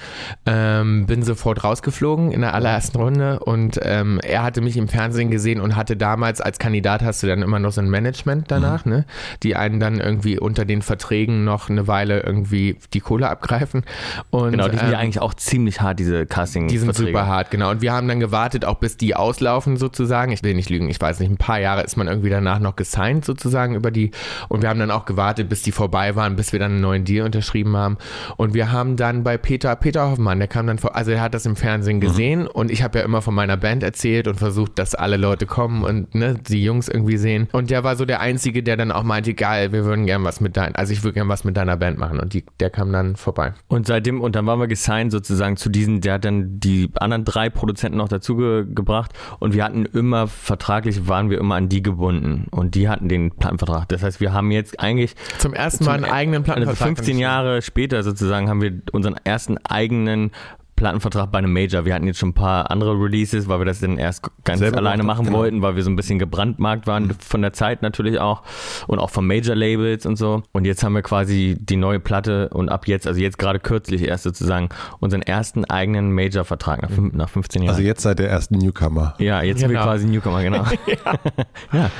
ähm, 0.46 1.06
bin 1.06 1.22
sofort 1.22 1.64
rausgeflogen 1.64 2.32
in 2.32 2.40
der 2.40 2.54
allerersten 2.54 2.98
Runde 2.98 3.40
und 3.40 3.78
ähm, 3.82 4.20
er 4.20 4.42
hatte 4.42 4.60
mich 4.60 4.76
im 4.76 4.88
Fernsehen 4.88 5.30
gesehen 5.30 5.60
und 5.60 5.76
hatte 5.76 5.96
damals 5.96 6.40
als 6.40 6.58
Kandidat 6.58 7.02
hast 7.02 7.22
du 7.22 7.26
dann 7.26 7.42
immer 7.42 7.58
noch 7.58 7.72
so 7.72 7.80
ein 7.80 7.90
Management 7.90 8.50
danach, 8.50 8.84
ne? 8.84 9.04
die 9.42 9.56
einen 9.56 9.80
dann 9.80 10.00
irgendwie 10.00 10.38
unter 10.38 10.64
den 10.64 10.82
Verträgen 10.82 11.44
noch 11.44 11.68
eine 11.68 11.86
Weile 11.86 12.20
irgendwie 12.20 12.76
die 12.94 13.00
Kohle 13.00 13.28
abgreifen. 13.28 13.84
Und, 14.30 14.52
genau, 14.52 14.68
die 14.68 14.78
sind 14.78 14.88
ja 14.88 14.94
ähm, 14.94 15.00
eigentlich 15.00 15.20
auch 15.20 15.34
ziemlich 15.34 15.80
hart 15.80 15.98
diese 15.98 16.26
Casting 16.26 16.68
die 16.68 16.78
sind 16.78 16.94
super 16.94 17.26
hart, 17.26 17.50
genau. 17.50 17.70
Und 17.70 17.82
wir 17.82 17.92
haben 17.92 18.08
dann 18.08 18.20
gewartet, 18.20 18.64
auch 18.64 18.76
bis 18.76 18.96
die 18.96 19.14
auslaufen 19.14 19.76
sozusagen. 19.76 20.32
Ich 20.32 20.42
will 20.42 20.54
nicht 20.54 20.70
lügen, 20.70 20.88
ich 20.88 21.00
weiß 21.00 21.20
nicht, 21.20 21.30
ein 21.30 21.36
paar 21.36 21.60
Jahre 21.60 21.82
ist 21.82 21.96
man 21.96 22.08
irgendwie 22.08 22.30
danach 22.30 22.58
noch 22.58 22.76
gesigned 22.76 23.24
sozusagen 23.24 23.74
über 23.74 23.90
die. 23.90 24.10
Und 24.48 24.62
wir 24.62 24.68
haben 24.68 24.78
dann 24.78 24.90
auch 24.90 25.04
gewartet, 25.04 25.48
bis 25.48 25.62
die 25.62 25.72
vorbei 25.72 26.16
waren, 26.16 26.36
bis 26.36 26.52
wir 26.52 26.60
dann 26.60 26.72
einen 26.72 26.80
neuen 26.80 27.04
Deal 27.04 27.26
unterschrieben 27.26 27.76
haben. 27.76 27.98
Und 28.36 28.54
wir 28.54 28.72
haben 28.72 28.96
dann 28.96 29.23
bei 29.24 29.38
Peter, 29.38 29.74
Peter 29.76 30.10
Hoffmann, 30.10 30.38
der 30.38 30.48
kam 30.48 30.66
dann 30.66 30.78
vor, 30.78 30.94
also 30.94 31.10
er 31.10 31.20
hat 31.20 31.34
das 31.34 31.46
im 31.46 31.56
Fernsehen 31.56 32.00
gesehen 32.00 32.46
und 32.46 32.70
ich 32.70 32.82
habe 32.82 32.98
ja 32.98 33.04
immer 33.04 33.22
von 33.22 33.34
meiner 33.34 33.56
Band 33.56 33.82
erzählt 33.82 34.28
und 34.28 34.36
versucht, 34.36 34.78
dass 34.78 34.94
alle 34.94 35.16
Leute 35.16 35.46
kommen 35.46 35.82
und 35.82 36.14
ne, 36.14 36.38
die 36.46 36.62
Jungs 36.62 36.88
irgendwie 36.88 37.16
sehen. 37.16 37.48
Und 37.52 37.70
der 37.70 37.82
war 37.82 37.96
so 37.96 38.04
der 38.04 38.20
Einzige, 38.20 38.62
der 38.62 38.76
dann 38.76 38.92
auch 38.92 39.02
meinte, 39.02 39.34
geil, 39.34 39.72
wir 39.72 39.84
würden 39.84 40.06
gern 40.06 40.22
was 40.24 40.40
mit 40.40 40.56
dein, 40.56 40.74
also 40.76 40.92
ich 40.92 41.02
würde 41.02 41.14
gern 41.14 41.28
was 41.28 41.44
mit 41.44 41.56
deiner 41.56 41.76
Band 41.76 41.98
machen. 41.98 42.20
Und 42.20 42.34
die, 42.34 42.44
der 42.60 42.70
kam 42.70 42.92
dann 42.92 43.16
vorbei. 43.16 43.54
Und 43.68 43.86
seitdem, 43.86 44.20
und 44.20 44.36
dann 44.36 44.46
waren 44.46 44.60
wir 44.60 44.68
gesigned 44.68 45.10
sozusagen 45.10 45.56
zu 45.56 45.68
diesen, 45.68 46.00
der 46.00 46.14
hat 46.14 46.24
dann 46.24 46.60
die 46.60 46.90
anderen 46.94 47.24
drei 47.24 47.50
Produzenten 47.50 47.98
noch 47.98 48.08
dazu 48.08 48.36
ge 48.36 48.66
gebracht 48.68 49.12
und 49.40 49.54
wir 49.54 49.64
hatten 49.64 49.86
immer, 49.86 50.26
vertraglich 50.26 51.08
waren 51.08 51.30
wir 51.30 51.38
immer 51.38 51.56
an 51.56 51.68
die 51.68 51.82
gebunden 51.82 52.46
und 52.50 52.74
die 52.74 52.88
hatten 52.88 53.08
den 53.08 53.30
Plattenvertrag. 53.30 53.88
Das 53.88 54.02
heißt, 54.02 54.20
wir 54.20 54.32
haben 54.32 54.50
jetzt 54.50 54.80
eigentlich 54.80 55.14
Zum 55.38 55.54
ersten 55.54 55.84
Mal 55.84 55.94
einen 55.94 56.04
eigenen 56.04 56.42
also 56.42 56.52
Plattenvertrag. 56.52 56.96
15 56.96 57.18
Jahre 57.18 57.62
später 57.62 58.02
sozusagen 58.02 58.48
haben 58.48 58.60
wir 58.60 58.82
unseren 58.92 59.13
ersten 59.24 59.58
eigenen 59.64 60.32
Plattenvertrag 60.76 61.30
bei 61.30 61.38
einem 61.38 61.52
Major. 61.52 61.84
Wir 61.84 61.94
hatten 61.94 62.06
jetzt 62.06 62.18
schon 62.18 62.30
ein 62.30 62.34
paar 62.34 62.70
andere 62.70 62.92
Releases, 62.92 63.48
weil 63.48 63.58
wir 63.60 63.64
das 63.64 63.80
dann 63.80 63.96
erst 63.98 64.22
ganz 64.44 64.58
Selber 64.58 64.78
alleine 64.78 65.02
gemacht, 65.02 65.18
machen 65.18 65.26
genau. 65.26 65.38
wollten, 65.38 65.62
weil 65.62 65.76
wir 65.76 65.82
so 65.82 65.90
ein 65.90 65.96
bisschen 65.96 66.18
gebrandmarkt 66.18 66.86
waren 66.86 67.12
von 67.20 67.42
der 67.42 67.52
Zeit 67.52 67.82
natürlich 67.82 68.18
auch 68.18 68.42
und 68.86 68.98
auch 68.98 69.10
von 69.10 69.26
Major-Labels 69.26 70.06
und 70.06 70.16
so. 70.16 70.42
Und 70.52 70.64
jetzt 70.64 70.82
haben 70.82 70.94
wir 70.94 71.02
quasi 71.02 71.56
die 71.60 71.76
neue 71.76 72.00
Platte 72.00 72.48
und 72.50 72.68
ab 72.68 72.86
jetzt, 72.88 73.06
also 73.06 73.20
jetzt 73.20 73.38
gerade 73.38 73.58
kürzlich 73.60 74.02
erst 74.02 74.24
sozusagen 74.24 74.68
unseren 75.00 75.22
ersten 75.22 75.64
eigenen 75.64 76.12
Major-Vertrag 76.12 76.82
nach, 76.82 76.90
fün- 76.90 77.14
nach 77.16 77.28
15 77.28 77.62
Jahren. 77.62 77.74
Also 77.74 77.86
jetzt 77.86 78.02
seid 78.02 78.18
ihr 78.20 78.26
erst 78.28 78.50
ein 78.50 78.58
Newcomer. 78.58 79.14
ja, 79.18 79.42
jetzt 79.42 79.60
sind 79.60 79.68
wir 79.70 79.74
Genau. 79.78 79.86
quasi 79.86 80.06
Newcomer, 80.06 80.42
genau. 80.42 80.64
ja. 81.72 81.90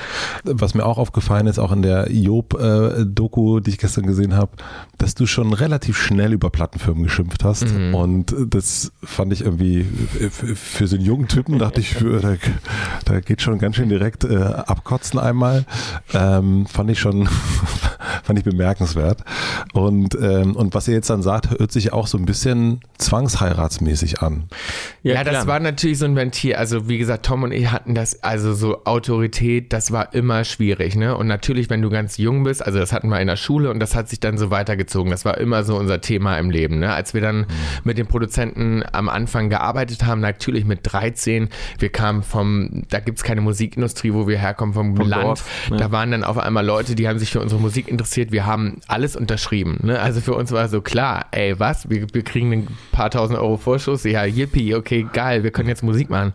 Was 0.45 0.75
mir 0.75 0.85
auch 0.85 0.99
aufgefallen 0.99 1.47
ist, 1.47 1.59
auch 1.59 1.73
in 1.73 1.83
der 1.83 2.11
Job-Doku, 2.11 3.61
die 3.61 3.71
ich 3.71 3.79
gestern 3.79 4.07
gesehen 4.07 4.35
habe, 4.37 4.53
dass 4.99 5.15
du 5.15 5.27
schon 5.27 5.53
relativ 5.53 5.97
schnell 5.99 6.33
über 6.33 6.51
Plattenfirmen 6.51 7.03
geschimpft 7.05 7.45
hast. 7.45 7.65
Und 7.93 8.35
das 8.49 8.74
fand 9.03 9.33
ich 9.33 9.41
irgendwie 9.43 9.87
f- 10.21 10.45
für 10.59 10.87
so 10.87 10.97
einen 10.97 11.05
jungen 11.05 11.29
Typen, 11.29 11.59
dachte 11.59 11.81
ich, 11.81 11.95
für- 11.95 12.21
da, 12.21 12.37
da 13.05 13.21
geht 13.21 13.43
schon 13.43 13.59
ganz 13.59 13.77
schön 13.77 13.89
direkt 13.89 14.25
äh, 14.25 14.37
abkotzen 14.37 15.19
einmal. 15.19 15.65
Ähm, 16.13 16.67
fand 16.67 16.91
ich 16.91 16.99
schon, 17.01 17.29
fand 18.23 18.39
ich 18.39 18.45
bemerkenswert. 18.45 19.23
Und, 19.73 20.17
ähm, 20.21 20.57
und 20.57 20.75
was 20.75 20.89
ihr 20.89 20.95
jetzt 20.95 21.11
dann 21.11 21.23
sagt, 21.23 21.51
hört 21.51 21.73
sich 21.73 21.93
auch 21.93 22.07
so 22.07 22.19
ein 22.19 22.25
bisschen 22.27 22.81
zwangsheiratsmäßig 22.99 24.21
an. 24.23 24.45
Ja, 25.03 25.25
das 25.25 25.33
klar. 25.33 25.47
war 25.47 25.61
natürlich 25.61 25.99
so 25.99 26.05
ein 26.05 26.17
Ventil. 26.17 26.55
Also 26.55 26.89
wie 26.89 26.99
gesagt, 26.99 27.27
Tom 27.27 27.43
und 27.43 27.53
ich 27.53 27.71
hatten 27.71 27.95
das, 27.95 28.23
also 28.23 28.55
so 28.55 28.85
Autorität, 28.85 29.73
das 29.73 29.91
war 29.93 30.15
immer 30.15 30.45
schwierig, 30.45 30.97
ne? 30.97 31.17
Und 31.17 31.27
natürlich, 31.27 31.71
wenn 31.71 31.83
du 31.83 31.91
ganz 31.91 32.17
jung 32.19 32.45
bist, 32.45 32.65
also 32.65 32.79
das 32.79 32.93
hatten 32.93 33.09
wir 33.09 33.21
in 33.21 33.27
der 33.27 33.37
Schule 33.37 33.71
und 33.71 33.81
das 33.81 33.95
hat 33.95 34.09
sich 34.09 34.21
dann 34.21 34.39
so 34.39 34.51
weitergezogen. 34.51 35.11
Das 35.11 35.25
war 35.25 35.39
immer 35.39 35.65
so 35.65 35.77
unser 35.77 36.01
Thema 36.01 36.39
im 36.39 36.51
Leben, 36.51 36.79
ne? 36.79 36.93
Als 36.93 37.15
wir 37.15 37.21
dann 37.21 37.47
mit 37.85 37.99
den 37.99 38.07
Produzenten 38.07 38.54
Freunden 38.55 38.85
am 38.93 39.09
Anfang 39.09 39.51
gearbeitet 39.51 40.05
haben, 40.05 40.21
natürlich 40.21 40.65
mit 40.65 40.81
13. 40.83 41.49
Wir 41.79 41.89
kamen 41.91 42.23
vom, 42.23 42.85
da 42.91 43.01
gibt 43.01 43.19
es 43.19 43.25
keine 43.25 43.41
Musikindustrie, 43.41 44.13
wo 44.13 44.29
wir 44.29 44.39
herkommen, 44.39 44.75
vom, 44.75 44.97
Vom 44.97 45.09
Land. 45.09 45.25
Dorf, 45.25 45.69
ja. 45.71 45.77
Da 45.77 45.93
waren 45.93 46.11
dann 46.11 46.25
auf 46.25 46.39
einmal 46.39 46.65
Leute, 46.65 46.95
die 46.95 47.09
haben 47.09 47.19
sich 47.19 47.31
für 47.31 47.41
unsere 47.41 47.61
Musik 47.61 47.89
interessiert. 47.89 48.33
Wir 48.33 48.47
haben 48.47 48.81
alles 48.87 49.17
unterschrieben. 49.17 49.79
Ne? 49.83 49.99
Also 49.99 50.21
für 50.21 50.35
uns 50.35 50.53
war 50.53 50.69
so 50.69 50.81
klar, 50.81 51.27
ey, 51.33 51.59
was? 51.59 51.91
Wir, 51.91 52.07
wir 52.13 52.23
kriegen 52.23 52.53
ein 52.53 52.69
paar 52.93 53.11
tausend 53.11 53.39
Euro 53.39 53.57
Vorschuss. 53.57 54.05
Ja, 54.05 54.25
yippie, 54.25 54.75
okay, 54.75 55.07
geil, 55.13 55.43
wir 55.43 55.51
können 55.51 55.69
jetzt 55.69 55.83
Musik 55.83 56.11
machen. 56.11 56.33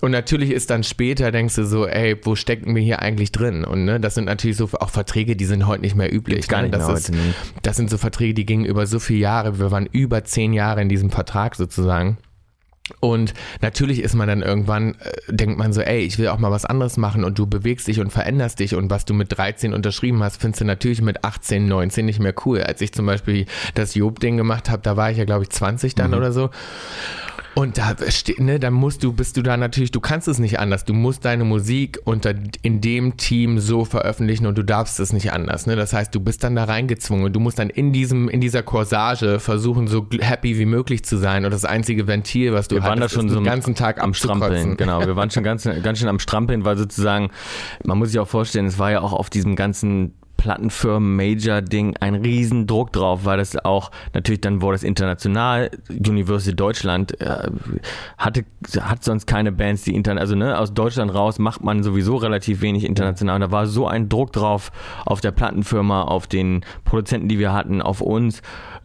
Und 0.00 0.10
natürlich 0.10 0.50
ist 0.50 0.70
dann 0.70 0.82
später, 0.82 1.30
denkst 1.30 1.56
du 1.56 1.66
so, 1.66 1.86
ey, 1.86 2.16
wo 2.22 2.34
stecken 2.34 2.74
wir 2.74 2.82
hier 2.82 3.00
eigentlich 3.00 3.32
drin? 3.32 3.64
Und 3.64 3.84
ne, 3.84 4.00
das 4.00 4.14
sind 4.14 4.24
natürlich 4.24 4.56
so 4.56 4.68
auch 4.78 4.90
Verträge, 4.90 5.36
die 5.36 5.44
sind 5.44 5.66
heute 5.66 5.82
nicht 5.82 5.96
mehr 5.96 6.12
üblich. 6.12 6.48
Gar 6.48 6.62
ne? 6.62 6.68
nicht 6.68 6.74
das 6.74 6.86
mehr 6.86 6.96
ist, 6.96 7.08
heute, 7.08 7.18
nee. 7.18 7.34
das 7.62 7.76
sind 7.76 7.90
so 7.90 7.98
Verträge, 7.98 8.34
die 8.34 8.46
gingen 8.46 8.64
über 8.64 8.86
so 8.86 8.98
viele 8.98 9.20
Jahre. 9.20 9.58
Wir 9.58 9.70
waren 9.70 9.86
über 9.86 10.24
zehn 10.24 10.52
Jahre 10.52 10.80
in 10.82 10.88
diesem 10.88 11.10
Vertrag 11.10 11.49
sozusagen. 11.54 12.18
Und 12.98 13.34
natürlich 13.60 14.02
ist 14.02 14.14
man 14.14 14.26
dann 14.26 14.42
irgendwann, 14.42 14.96
äh, 14.96 15.12
denkt 15.28 15.58
man 15.58 15.72
so, 15.72 15.80
ey, 15.80 16.00
ich 16.00 16.18
will 16.18 16.28
auch 16.28 16.38
mal 16.38 16.50
was 16.50 16.64
anderes 16.64 16.96
machen 16.96 17.22
und 17.22 17.38
du 17.38 17.46
bewegst 17.46 17.86
dich 17.86 18.00
und 18.00 18.10
veränderst 18.10 18.58
dich 18.58 18.74
und 18.74 18.90
was 18.90 19.04
du 19.04 19.14
mit 19.14 19.36
13 19.36 19.72
unterschrieben 19.72 20.22
hast, 20.22 20.40
findest 20.40 20.62
du 20.62 20.64
natürlich 20.64 21.00
mit 21.00 21.24
18, 21.24 21.66
19 21.68 22.04
nicht 22.04 22.18
mehr 22.18 22.34
cool. 22.44 22.62
Als 22.62 22.80
ich 22.80 22.92
zum 22.92 23.06
Beispiel 23.06 23.46
das 23.74 23.94
Job-Ding 23.94 24.36
gemacht 24.36 24.70
habe, 24.70 24.82
da 24.82 24.96
war 24.96 25.10
ich 25.10 25.18
ja, 25.18 25.24
glaube 25.24 25.44
ich, 25.44 25.50
20 25.50 25.94
dann 25.94 26.14
oder 26.14 26.32
so. 26.32 26.50
Und 27.54 27.78
da 27.78 27.96
ne, 28.38 28.60
dann 28.60 28.72
musst 28.72 29.02
du, 29.02 29.12
bist 29.12 29.36
du 29.36 29.42
da 29.42 29.56
natürlich, 29.56 29.90
du 29.90 30.00
kannst 30.00 30.28
es 30.28 30.38
nicht 30.38 30.60
anders. 30.60 30.84
Du 30.84 30.94
musst 30.94 31.24
deine 31.24 31.44
Musik 31.44 31.98
unter 32.04 32.32
in 32.62 32.80
dem 32.80 33.16
Team 33.16 33.58
so 33.58 33.84
veröffentlichen 33.84 34.46
und 34.46 34.56
du 34.56 34.62
darfst 34.62 35.00
es 35.00 35.12
nicht 35.12 35.32
anders. 35.32 35.66
Ne? 35.66 35.74
Das 35.74 35.92
heißt, 35.92 36.14
du 36.14 36.20
bist 36.20 36.44
dann 36.44 36.54
da 36.54 36.64
reingezwungen 36.64 37.24
und 37.24 37.32
du 37.32 37.40
musst 37.40 37.58
dann 37.58 37.68
in 37.68 37.92
diesem, 37.92 38.28
in 38.28 38.40
dieser 38.40 38.62
Corsage 38.62 39.40
versuchen, 39.40 39.88
so 39.88 40.06
happy 40.20 40.58
wie 40.58 40.64
möglich 40.64 41.04
zu 41.04 41.16
sein. 41.16 41.44
Und 41.44 41.50
das 41.50 41.64
einzige 41.64 42.06
Ventil, 42.06 42.52
was 42.52 42.68
du 42.68 42.76
wir 42.76 42.82
waren 42.82 42.98
da 42.98 43.04
hattest, 43.04 43.14
schon 43.14 43.26
ist 43.26 43.32
so 43.32 43.40
den 43.40 43.44
ganzen 43.44 43.74
Tag 43.74 44.00
am 44.00 44.14
Strampeln. 44.14 44.76
Genau, 44.76 45.00
wir 45.04 45.16
waren 45.16 45.30
schon 45.30 45.42
ganz, 45.42 45.64
ganz 45.82 45.98
schön 45.98 46.08
am 46.08 46.20
Strampeln, 46.20 46.64
weil 46.64 46.76
sozusagen, 46.76 47.30
man 47.84 47.98
muss 47.98 48.10
sich 48.10 48.20
auch 48.20 48.28
vorstellen, 48.28 48.66
es 48.66 48.78
war 48.78 48.92
ja 48.92 49.00
auch 49.00 49.12
auf 49.12 49.28
diesem 49.28 49.56
ganzen 49.56 50.14
Plattenfirmen-Major-Ding 50.40 51.98
ein 52.00 52.14
riesen 52.14 52.66
Druck 52.66 52.92
drauf, 52.92 53.26
weil 53.26 53.36
das 53.36 53.62
auch 53.62 53.90
natürlich 54.14 54.40
dann 54.40 54.62
wurde 54.62 54.76
es 54.76 54.82
international. 54.82 55.70
University 55.90 56.56
Deutschland 56.56 57.20
äh, 57.20 57.50
hatte 58.16 58.46
hat 58.80 59.04
sonst 59.04 59.26
keine 59.26 59.52
Bands, 59.52 59.82
die 59.82 59.94
interna 59.94 60.20
also 60.20 60.34
ne 60.34 60.58
aus 60.58 60.72
Deutschland 60.72 61.12
raus 61.14 61.38
macht 61.38 61.62
man 61.62 61.82
sowieso 61.82 62.16
relativ 62.16 62.62
wenig 62.62 62.84
international. 62.84 63.34
Und 63.34 63.40
da 63.42 63.50
war 63.50 63.66
so 63.66 63.86
ein 63.86 64.08
Druck 64.08 64.32
drauf 64.32 64.72
auf 65.04 65.20
der 65.20 65.30
Plattenfirma, 65.30 66.04
auf 66.04 66.26
den 66.26 66.64
Produzenten, 66.84 67.28
die 67.28 67.38
wir 67.38 67.52
hatten, 67.52 67.82
auf 67.82 68.00
uns, 68.00 68.40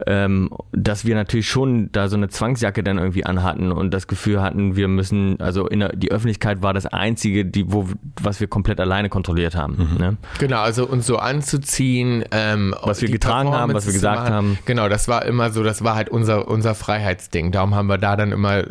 ähm, 0.06 0.50
dass 0.72 1.06
wir 1.06 1.16
natürlich 1.16 1.50
schon 1.50 1.91
da 1.91 2.08
so 2.08 2.16
eine 2.16 2.30
Zwangsjacke 2.30 2.84
dann 2.84 2.98
irgendwie 2.98 3.26
anhatten 3.26 3.72
und 3.72 3.93
das 3.93 4.08
Gefühl 4.08 4.41
hatten, 4.41 4.76
wir 4.76 4.88
müssen 4.88 5.39
also 5.39 5.68
in 5.68 5.80
der, 5.80 5.89
die 5.96 6.12
Öffentlichkeit 6.12 6.62
war 6.62 6.74
das 6.74 6.86
einzige, 6.86 7.46
die 7.46 7.72
wo 7.72 7.88
was 8.22 8.39
wir 8.39 8.48
komplett 8.48 8.80
alleine 8.80 9.10
kontrolliert 9.10 9.56
haben. 9.56 9.98
Ne? 10.00 10.18
Genau, 10.39 10.62
also 10.62 10.86
uns 10.86 11.06
so 11.08 11.18
anzuziehen, 11.18 12.24
ähm, 12.32 12.76
Was 12.84 13.02
wir 13.02 13.10
getragen 13.10 13.52
haben, 13.52 13.74
was 13.74 13.86
wir 13.86 13.93
gesagt 13.93 14.30
haben. 14.30 14.58
Genau, 14.66 14.89
das 14.89 15.08
war 15.08 15.26
immer 15.26 15.52
so, 15.52 15.64
das 15.64 15.84
war 15.84 15.96
halt 15.96 16.10
unser, 16.10 16.48
unser 16.48 16.76
Freiheitsding. 16.76 17.52
Darum 17.52 17.76
haben 17.76 17.88
wir 17.88 17.98
da 17.98 18.16
dann 18.16 18.32
immer 18.32 18.64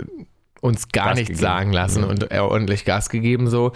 uns 0.65 0.89
gar 0.89 1.09
Gas 1.09 1.17
nichts 1.17 1.29
gegeben. 1.29 1.43
sagen 1.43 1.73
lassen 1.75 2.05
und 2.05 2.33
äh, 2.33 2.39
ordentlich 2.39 2.87
Gas 2.87 3.11
gegeben 3.11 3.49
so. 3.49 3.73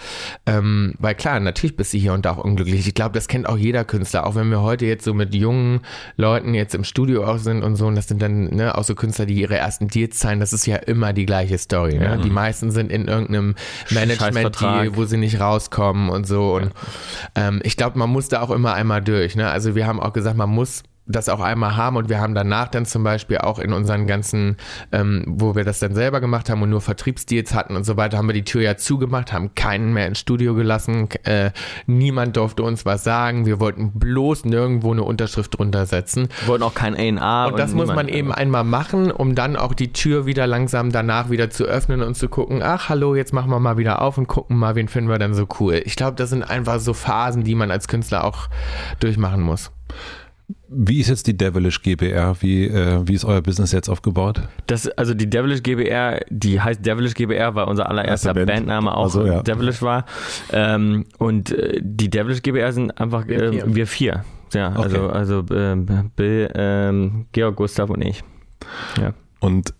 Ähm, 0.47 0.95
weil 0.97 1.13
klar, 1.13 1.39
natürlich 1.39 1.77
bist 1.77 1.93
du 1.93 1.99
hier 1.99 2.13
und 2.13 2.25
da 2.25 2.31
auch 2.31 2.43
unglücklich. 2.43 2.87
Ich 2.87 2.95
glaube, 2.95 3.13
das 3.13 3.27
kennt 3.27 3.47
auch 3.47 3.57
jeder 3.57 3.85
Künstler. 3.85 4.25
Auch 4.25 4.33
wenn 4.33 4.49
wir 4.49 4.61
heute 4.61 4.87
jetzt 4.87 5.05
so 5.05 5.13
mit 5.13 5.35
jungen 5.35 5.81
Leuten 6.17 6.55
jetzt 6.55 6.73
im 6.73 6.83
Studio 6.83 7.25
auch 7.25 7.37
sind 7.37 7.61
und 7.61 7.75
so, 7.75 7.85
und 7.85 7.93
das 7.93 8.07
sind 8.07 8.23
dann 8.23 8.45
ne, 8.45 8.75
auch 8.75 8.83
so 8.83 8.95
Künstler, 8.95 9.27
die 9.27 9.35
ihre 9.35 9.55
ersten 9.55 9.87
Deals 9.87 10.17
zahlen, 10.17 10.39
das 10.39 10.51
ist 10.51 10.65
ja 10.65 10.77
immer 10.77 11.13
die 11.13 11.27
gleiche 11.27 11.59
Story. 11.59 11.99
Ne? 11.99 12.05
Ja. 12.05 12.17
Die 12.17 12.31
meisten 12.31 12.71
sind 12.71 12.91
in 12.91 13.07
irgendeinem 13.07 13.53
Management-Deal, 13.91 14.95
wo 14.95 15.05
sie 15.05 15.17
nicht 15.17 15.39
rauskommen 15.39 16.09
und 16.09 16.25
so. 16.25 16.55
Und 16.55 16.71
ähm, 17.35 17.61
ich 17.63 17.77
glaube, 17.77 17.99
man 17.99 18.09
muss 18.09 18.29
da 18.29 18.41
auch 18.41 18.49
immer 18.49 18.73
einmal 18.73 19.03
durch. 19.03 19.35
Ne? 19.35 19.47
Also 19.47 19.75
wir 19.75 19.85
haben 19.85 19.99
auch 19.99 20.13
gesagt, 20.13 20.37
man 20.37 20.49
muss 20.49 20.81
das 21.09 21.27
auch 21.27 21.41
einmal 21.41 21.75
haben 21.75 21.97
und 21.97 22.07
wir 22.07 22.21
haben 22.21 22.35
danach 22.35 22.67
dann 22.67 22.85
zum 22.85 23.03
Beispiel 23.03 23.39
auch 23.39 23.59
in 23.59 23.73
unseren 23.73 24.07
ganzen, 24.07 24.57
ähm, 24.91 25.25
wo 25.27 25.55
wir 25.55 25.65
das 25.65 25.79
dann 25.79 25.95
selber 25.95 26.21
gemacht 26.21 26.49
haben 26.49 26.61
und 26.61 26.69
nur 26.69 26.81
Vertriebsdeals 26.81 27.53
hatten 27.53 27.75
und 27.75 27.83
so 27.83 27.97
weiter, 27.97 28.17
haben 28.17 28.27
wir 28.27 28.33
die 28.33 28.43
Tür 28.43 28.61
ja 28.61 28.77
zugemacht, 28.77 29.33
haben 29.33 29.55
keinen 29.55 29.91
mehr 29.91 30.07
ins 30.07 30.19
Studio 30.19 30.53
gelassen, 30.53 31.09
äh, 31.23 31.51
niemand 31.87 32.37
durfte 32.37 32.63
uns 32.63 32.85
was 32.85 33.03
sagen, 33.03 33.47
wir 33.47 33.59
wollten 33.59 33.91
bloß 33.97 34.45
nirgendwo 34.45 34.91
eine 34.91 35.03
Unterschrift 35.03 35.57
drunter 35.57 35.87
setzen. 35.87 36.29
Wir 36.41 36.49
wollten 36.49 36.63
auch 36.63 36.75
kein 36.75 36.95
A&R. 36.95 37.51
Und 37.51 37.59
das 37.59 37.73
muss 37.73 37.87
man 37.87 38.07
eben 38.07 38.31
einmal 38.31 38.63
machen, 38.63 39.11
um 39.11 39.33
dann 39.33 39.55
auch 39.55 39.73
die 39.73 39.91
Tür 39.91 40.27
wieder 40.27 40.45
langsam 40.45 40.91
danach 40.91 41.31
wieder 41.31 41.49
zu 41.49 41.65
öffnen 41.65 42.03
und 42.03 42.15
zu 42.15 42.29
gucken, 42.29 42.61
ach 42.61 42.89
hallo, 42.89 43.15
jetzt 43.15 43.33
machen 43.33 43.49
wir 43.49 43.59
mal 43.59 43.77
wieder 43.77 44.01
auf 44.01 44.17
und 44.19 44.27
gucken 44.27 44.57
mal, 44.57 44.75
wen 44.75 44.87
finden 44.87 45.09
wir 45.09 45.17
dann 45.17 45.33
so 45.33 45.47
cool. 45.59 45.81
Ich 45.85 45.95
glaube, 45.95 46.15
das 46.15 46.29
sind 46.29 46.43
einfach 46.43 46.79
so 46.79 46.93
Phasen, 46.93 47.43
die 47.43 47.55
man 47.55 47.71
als 47.71 47.87
Künstler 47.87 48.23
auch 48.23 48.47
durchmachen 48.99 49.41
muss. 49.41 49.71
Wie 50.67 50.99
ist 50.99 51.09
jetzt 51.09 51.27
die 51.27 51.37
Devilish 51.37 51.81
GBR? 51.81 52.35
Wie, 52.41 52.65
äh, 52.65 53.01
wie 53.07 53.13
ist 53.13 53.25
euer 53.25 53.41
Business 53.41 53.71
jetzt 53.71 53.89
aufgebaut? 53.89 54.41
Das, 54.67 54.87
also 54.89 55.13
die 55.13 55.29
Devilish 55.29 55.61
GBR, 55.63 56.21
die 56.29 56.59
heißt 56.59 56.85
Devilish 56.85 57.13
GBR, 57.13 57.53
weil 57.55 57.65
unser 57.67 57.87
allererster 57.89 58.29
Erste 58.29 58.45
Band. 58.45 58.47
Bandname 58.67 58.95
auch 58.95 59.05
Ach 59.07 59.11
so, 59.11 59.25
ja. 59.25 59.41
Devilish 59.43 59.81
war. 59.81 60.05
Ähm, 60.51 61.05
und 61.17 61.51
äh, 61.51 61.79
die 61.83 62.09
Devilish 62.09 62.41
GBR 62.41 62.71
sind 62.73 62.99
einfach 62.99 63.27
Wir 63.27 63.39
wir, 63.39 63.51
vier. 63.51 63.63
äh, 63.65 63.75
wir 63.75 63.87
vier. 63.87 64.25
Ja, 64.53 64.69
Okay. 64.71 64.81
also, 64.81 65.09
also 65.09 65.45
ähm, 65.55 66.11
Bill, 66.15 66.49
ähm, 66.55 67.25
Georg, 67.31 67.55
Gustav 67.55 67.89
und 67.91 68.01
ich. 68.03 68.23
Ja. 68.99 69.13
Und 69.39 69.73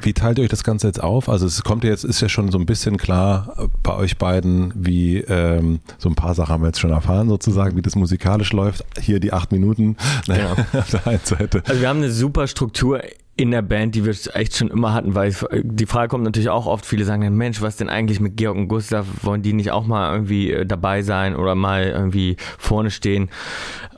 wie 0.00 0.12
teilt 0.12 0.38
ihr 0.38 0.44
euch 0.44 0.50
das 0.50 0.64
Ganze 0.64 0.86
jetzt 0.86 1.02
auf? 1.02 1.28
Also 1.28 1.46
es 1.46 1.62
kommt 1.62 1.84
ja 1.84 1.90
jetzt, 1.90 2.04
ist 2.04 2.20
ja 2.20 2.28
schon 2.28 2.50
so 2.50 2.58
ein 2.58 2.66
bisschen 2.66 2.96
klar 2.96 3.68
bei 3.82 3.94
euch 3.94 4.18
beiden, 4.18 4.72
wie 4.74 5.18
ähm, 5.18 5.80
so 5.98 6.08
ein 6.08 6.14
paar 6.14 6.34
Sachen 6.34 6.52
haben 6.52 6.62
wir 6.62 6.68
jetzt 6.68 6.80
schon 6.80 6.90
erfahren 6.90 7.28
sozusagen, 7.28 7.76
wie 7.76 7.82
das 7.82 7.96
musikalisch 7.96 8.52
läuft. 8.52 8.84
Hier 9.00 9.20
die 9.20 9.32
acht 9.32 9.52
Minuten 9.52 9.96
naja, 10.26 10.54
auf 10.72 10.90
der 10.90 11.06
einen 11.06 11.20
Seite. 11.24 11.62
Also 11.66 11.80
wir 11.80 11.88
haben 11.88 11.98
eine 11.98 12.10
super 12.10 12.46
Struktur 12.46 13.00
in 13.38 13.50
der 13.50 13.60
Band, 13.62 13.94
die 13.94 14.04
wir 14.06 14.14
echt 14.34 14.56
schon 14.56 14.68
immer 14.68 14.94
hatten, 14.94 15.14
weil 15.14 15.34
die 15.62 15.84
Frage 15.84 16.08
kommt 16.08 16.24
natürlich 16.24 16.48
auch 16.48 16.66
oft, 16.66 16.86
viele 16.86 17.04
sagen 17.04 17.22
dann, 17.22 17.36
Mensch, 17.36 17.60
was 17.60 17.76
denn 17.76 17.90
eigentlich 17.90 18.18
mit 18.18 18.36
Georg 18.38 18.56
und 18.56 18.68
Gustav, 18.68 19.06
wollen 19.22 19.42
die 19.42 19.52
nicht 19.52 19.72
auch 19.72 19.86
mal 19.86 20.10
irgendwie 20.12 20.52
äh, 20.52 20.64
dabei 20.64 21.02
sein 21.02 21.36
oder 21.36 21.54
mal 21.54 21.84
irgendwie 21.84 22.36
vorne 22.58 22.90
stehen? 22.90 23.28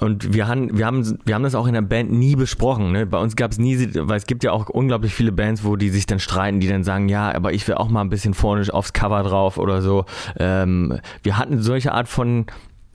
Und 0.00 0.34
wir 0.34 0.48
haben, 0.48 0.76
wir 0.76 0.86
haben, 0.86 1.18
wir 1.24 1.34
haben 1.36 1.44
das 1.44 1.54
auch 1.54 1.68
in 1.68 1.74
der 1.74 1.82
Band 1.82 2.10
nie 2.10 2.34
besprochen. 2.34 2.90
Ne? 2.90 3.06
Bei 3.06 3.18
uns 3.18 3.36
gab 3.36 3.52
es 3.52 3.58
nie, 3.58 3.88
weil 3.94 4.16
es 4.16 4.26
gibt 4.26 4.42
ja 4.42 4.50
auch 4.50 4.68
unglaublich 4.68 5.14
viele 5.14 5.30
Bands, 5.30 5.62
wo 5.62 5.76
die 5.76 5.90
sich 5.90 6.06
dann 6.06 6.18
streiten, 6.18 6.58
die 6.58 6.68
dann 6.68 6.82
sagen, 6.82 7.08
ja, 7.08 7.32
aber 7.32 7.52
ich 7.52 7.66
will 7.68 7.76
auch 7.76 7.88
mal 7.88 8.00
ein 8.00 8.10
bisschen 8.10 8.34
vorne 8.34 8.62
aufs 8.72 8.92
Cover 8.92 9.22
drauf 9.22 9.56
oder 9.56 9.82
so. 9.82 10.04
Ähm, 10.36 10.98
wir 11.22 11.38
hatten 11.38 11.62
solche 11.62 11.92
Art 11.92 12.08
von 12.08 12.46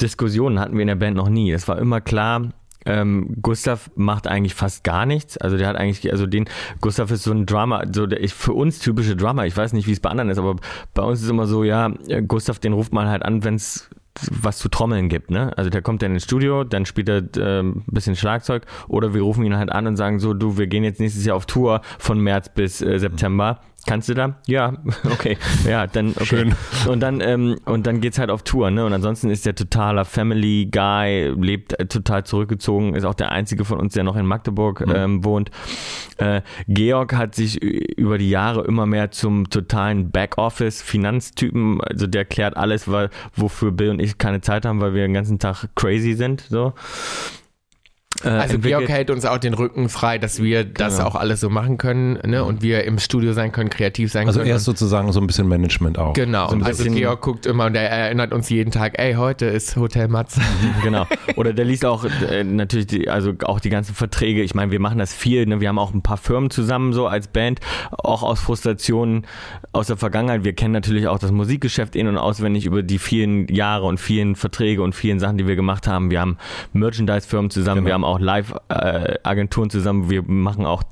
Diskussionen 0.01 0.59
hatten 0.59 0.73
wir 0.73 0.81
in 0.81 0.87
der 0.87 0.95
Band 0.95 1.15
noch 1.15 1.29
nie. 1.29 1.51
Es 1.51 1.67
war 1.67 1.77
immer 1.77 2.01
klar, 2.01 2.49
ähm, 2.85 3.35
Gustav 3.41 3.89
macht 3.95 4.27
eigentlich 4.27 4.53
fast 4.53 4.83
gar 4.83 5.05
nichts. 5.05 5.37
Also 5.37 5.57
der 5.57 5.67
hat 5.67 5.75
eigentlich, 5.75 6.11
also 6.11 6.25
den, 6.25 6.45
Gustav 6.81 7.11
ist 7.11 7.23
so 7.23 7.31
ein 7.31 7.45
Drummer, 7.45 7.83
so 7.93 8.05
der 8.05 8.21
ich, 8.21 8.33
für 8.33 8.53
uns 8.53 8.79
typische 8.79 9.15
Drummer. 9.15 9.45
Ich 9.45 9.55
weiß 9.55 9.73
nicht, 9.73 9.87
wie 9.87 9.91
es 9.91 9.99
bei 9.99 10.09
anderen 10.09 10.29
ist, 10.29 10.37
aber 10.37 10.55
bei 10.93 11.03
uns 11.03 11.21
ist 11.21 11.29
immer 11.29 11.47
so, 11.47 11.63
ja, 11.63 11.91
äh, 12.07 12.21
Gustav, 12.21 12.59
den 12.59 12.73
ruft 12.73 12.93
man 12.93 13.07
halt 13.07 13.23
an, 13.23 13.43
wenn 13.43 13.55
es 13.55 13.89
was 14.29 14.59
zu 14.59 14.69
trommeln 14.69 15.09
gibt, 15.09 15.31
ne? 15.31 15.57
Also 15.57 15.69
der 15.69 15.81
kommt 15.81 16.01
dann 16.01 16.13
ins 16.13 16.23
Studio, 16.23 16.63
dann 16.63 16.85
spielt 16.85 17.09
er 17.09 17.23
ähm, 17.37 17.83
ein 17.87 17.93
bisschen 17.93 18.15
Schlagzeug 18.15 18.63
oder 18.87 19.13
wir 19.13 19.21
rufen 19.21 19.43
ihn 19.43 19.57
halt 19.57 19.71
an 19.71 19.87
und 19.87 19.95
sagen 19.95 20.19
so, 20.19 20.33
du, 20.33 20.57
wir 20.57 20.67
gehen 20.67 20.83
jetzt 20.83 20.99
nächstes 20.99 21.25
Jahr 21.25 21.35
auf 21.35 21.45
Tour 21.45 21.81
von 21.97 22.19
März 22.19 22.49
bis 22.49 22.81
äh, 22.81 22.99
September. 22.99 23.59
Kannst 23.85 24.07
du 24.07 24.13
da? 24.13 24.37
Ja, 24.47 24.77
okay. 25.11 25.37
Ja, 25.67 25.87
dann 25.87 26.11
okay. 26.11 26.25
Schön. 26.25 26.55
Und 26.87 27.01
dann 27.01 27.19
ähm, 27.19 27.57
und 27.65 27.85
dann 27.85 27.99
geht's 27.99 28.17
halt 28.17 28.29
auf 28.29 28.43
Tour, 28.43 28.71
ne? 28.71 28.85
Und 28.85 28.93
ansonsten 28.93 29.29
ist 29.29 29.45
der 29.45 29.55
totaler 29.55 30.05
Family 30.05 30.69
Guy, 30.71 31.33
lebt 31.37 31.77
äh, 31.79 31.85
total 31.85 32.23
zurückgezogen, 32.23 32.95
ist 32.95 33.03
auch 33.03 33.13
der 33.13 33.31
einzige 33.31 33.65
von 33.65 33.79
uns, 33.79 33.93
der 33.93 34.03
noch 34.03 34.15
in 34.15 34.25
Magdeburg 34.25 34.85
ähm, 34.87 35.25
wohnt. 35.25 35.51
Äh, 36.17 36.41
Georg 36.67 37.13
hat 37.15 37.35
sich 37.35 37.61
über 37.61 38.17
die 38.17 38.29
Jahre 38.29 38.63
immer 38.63 38.85
mehr 38.85 39.11
zum 39.11 39.49
totalen 39.49 40.11
Backoffice 40.11 40.81
Finanztypen, 40.81 41.81
also 41.81 42.07
der 42.07 42.23
klärt 42.23 42.55
alles, 42.55 42.89
weil 42.89 43.09
wofür 43.35 43.71
Bill 43.71 43.89
und 43.89 43.99
ich 43.99 44.17
keine 44.17 44.39
Zeit 44.39 44.65
haben, 44.65 44.79
weil 44.79 44.93
wir 44.93 45.01
den 45.01 45.13
ganzen 45.13 45.39
Tag 45.39 45.67
crazy 45.75 46.13
sind, 46.13 46.41
so. 46.41 46.73
Äh, 48.23 48.29
Also 48.29 48.55
entwickelt- 48.55 48.79
Georg 48.79 48.89
hält 48.89 49.09
uns 49.09 49.25
auch 49.25 49.37
den 49.37 49.53
Rücken 49.53 49.89
frei, 49.89 50.17
dass 50.17 50.41
wir 50.41 50.63
das 50.63 50.97
Genau. 50.97 51.09
auch 51.09 51.15
alles 51.15 51.39
so 51.41 51.49
machen 51.49 51.77
können 51.77 52.17
ne? 52.25 52.43
und 52.43 52.61
wir 52.61 52.83
im 52.85 52.99
Studio 52.99 53.33
sein 53.33 53.51
können, 53.51 53.69
kreativ 53.69 54.11
sein 54.11 54.27
Also 54.27 54.39
können. 54.39 54.49
er 54.51 54.57
ist 54.57 54.65
sozusagen 54.65 55.11
so 55.11 55.19
ein 55.19 55.27
bisschen 55.27 55.47
Management 55.47 55.97
auch. 55.99 56.13
Genau, 56.13 56.49
So 56.49 56.57
also 56.57 56.83
Georg 56.91 57.21
guckt 57.21 57.45
immer 57.45 57.65
und 57.65 57.75
er 57.75 57.89
erinnert 57.89 58.33
uns 58.33 58.49
jeden 58.49 58.71
Tag, 58.71 58.99
ey, 58.99 59.13
heute 59.15 59.45
ist 59.45 59.75
Hotel 59.75 60.07
Matze. 60.07 60.41
genau. 60.83 61.05
Oder 61.35 61.53
der 61.53 61.65
liest 61.65 61.85
auch 61.85 62.05
äh, 62.05 62.43
natürlich 62.43 62.87
die, 62.87 63.09
also 63.09 63.33
auch 63.43 63.59
die 63.59 63.69
ganzen 63.69 63.93
Verträge. 63.95 64.41
Ich 64.43 64.55
meine, 64.55 64.71
wir 64.71 64.79
machen 64.79 64.99
das 64.99 65.13
viel. 65.13 65.45
Ne? 65.45 65.59
Wir 65.61 65.69
haben 65.69 65.79
auch 65.79 65.93
ein 65.93 66.01
paar 66.01 66.17
Firmen 66.17 66.49
zusammen 66.49 66.93
so 66.93 67.07
als 67.07 67.27
Band, 67.27 67.59
auch 67.91 68.23
aus 68.23 68.39
Frustrationen 68.39 69.25
aus 69.71 69.87
der 69.87 69.97
Vergangenheit. 69.97 70.43
Wir 70.43 70.53
kennen 70.53 70.73
natürlich 70.73 71.07
auch 71.07 71.19
das 71.19 71.31
Musikgeschäft 71.31 71.95
in 71.95 72.07
und 72.07 72.17
auswendig 72.17 72.65
über 72.65 72.83
die 72.83 72.99
vielen 72.99 73.47
Jahre 73.47 73.85
und 73.85 73.99
vielen 73.99 74.35
Verträge 74.35 74.81
und 74.81 74.93
vielen 74.95 75.19
Sachen, 75.19 75.37
die 75.37 75.47
wir 75.47 75.55
gemacht 75.55 75.87
haben. 75.87 76.11
Wir 76.11 76.19
haben 76.21 76.37
Merchandise-Firmen 76.73 77.49
zusammen, 77.49 77.77
Genau. 77.79 77.87
wir 77.87 77.93
haben 77.93 78.03
auch 78.05 78.12
Live-Agenturen 78.19 79.69
zusammen. 79.69 80.09
Wir 80.09 80.23
machen 80.23 80.65
auch 80.65 80.83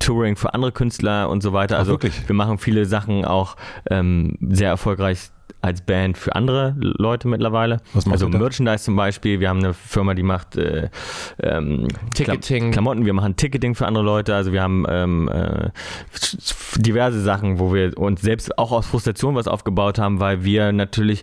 Touring 0.00 0.36
für 0.36 0.54
andere 0.54 0.72
Künstler 0.72 1.28
und 1.28 1.42
so 1.42 1.52
weiter. 1.52 1.78
Also 1.78 1.98
Ach, 2.02 2.28
wir 2.28 2.34
machen 2.34 2.58
viele 2.58 2.84
Sachen 2.84 3.24
auch 3.24 3.56
ähm, 3.88 4.36
sehr 4.40 4.68
erfolgreich 4.68 5.30
als 5.60 5.80
Band 5.80 6.18
für 6.18 6.34
andere 6.34 6.74
Leute 6.78 7.28
mittlerweile. 7.28 7.80
Was 7.94 8.08
also? 8.08 8.28
Merchandise 8.28 8.84
zum 8.84 8.96
Beispiel. 8.96 9.38
Wir 9.38 9.48
haben 9.48 9.60
eine 9.60 9.74
Firma, 9.74 10.14
die 10.14 10.24
macht 10.24 10.56
äh, 10.56 10.90
ähm, 11.40 11.86
Ticketing. 12.14 12.58
Klam 12.58 12.70
Klamotten. 12.72 13.06
Wir 13.06 13.12
machen 13.12 13.36
Ticketing 13.36 13.76
für 13.76 13.86
andere 13.86 14.04
Leute. 14.04 14.34
Also 14.34 14.52
wir 14.52 14.60
haben 14.60 14.84
ähm, 14.88 15.28
äh, 15.28 15.70
diverse 16.76 17.20
Sachen, 17.20 17.60
wo 17.60 17.72
wir 17.72 17.96
uns 17.96 18.22
selbst 18.22 18.58
auch 18.58 18.72
aus 18.72 18.86
Frustration 18.86 19.36
was 19.36 19.46
aufgebaut 19.46 19.98
haben, 19.98 20.18
weil 20.18 20.42
wir 20.42 20.72
natürlich 20.72 21.22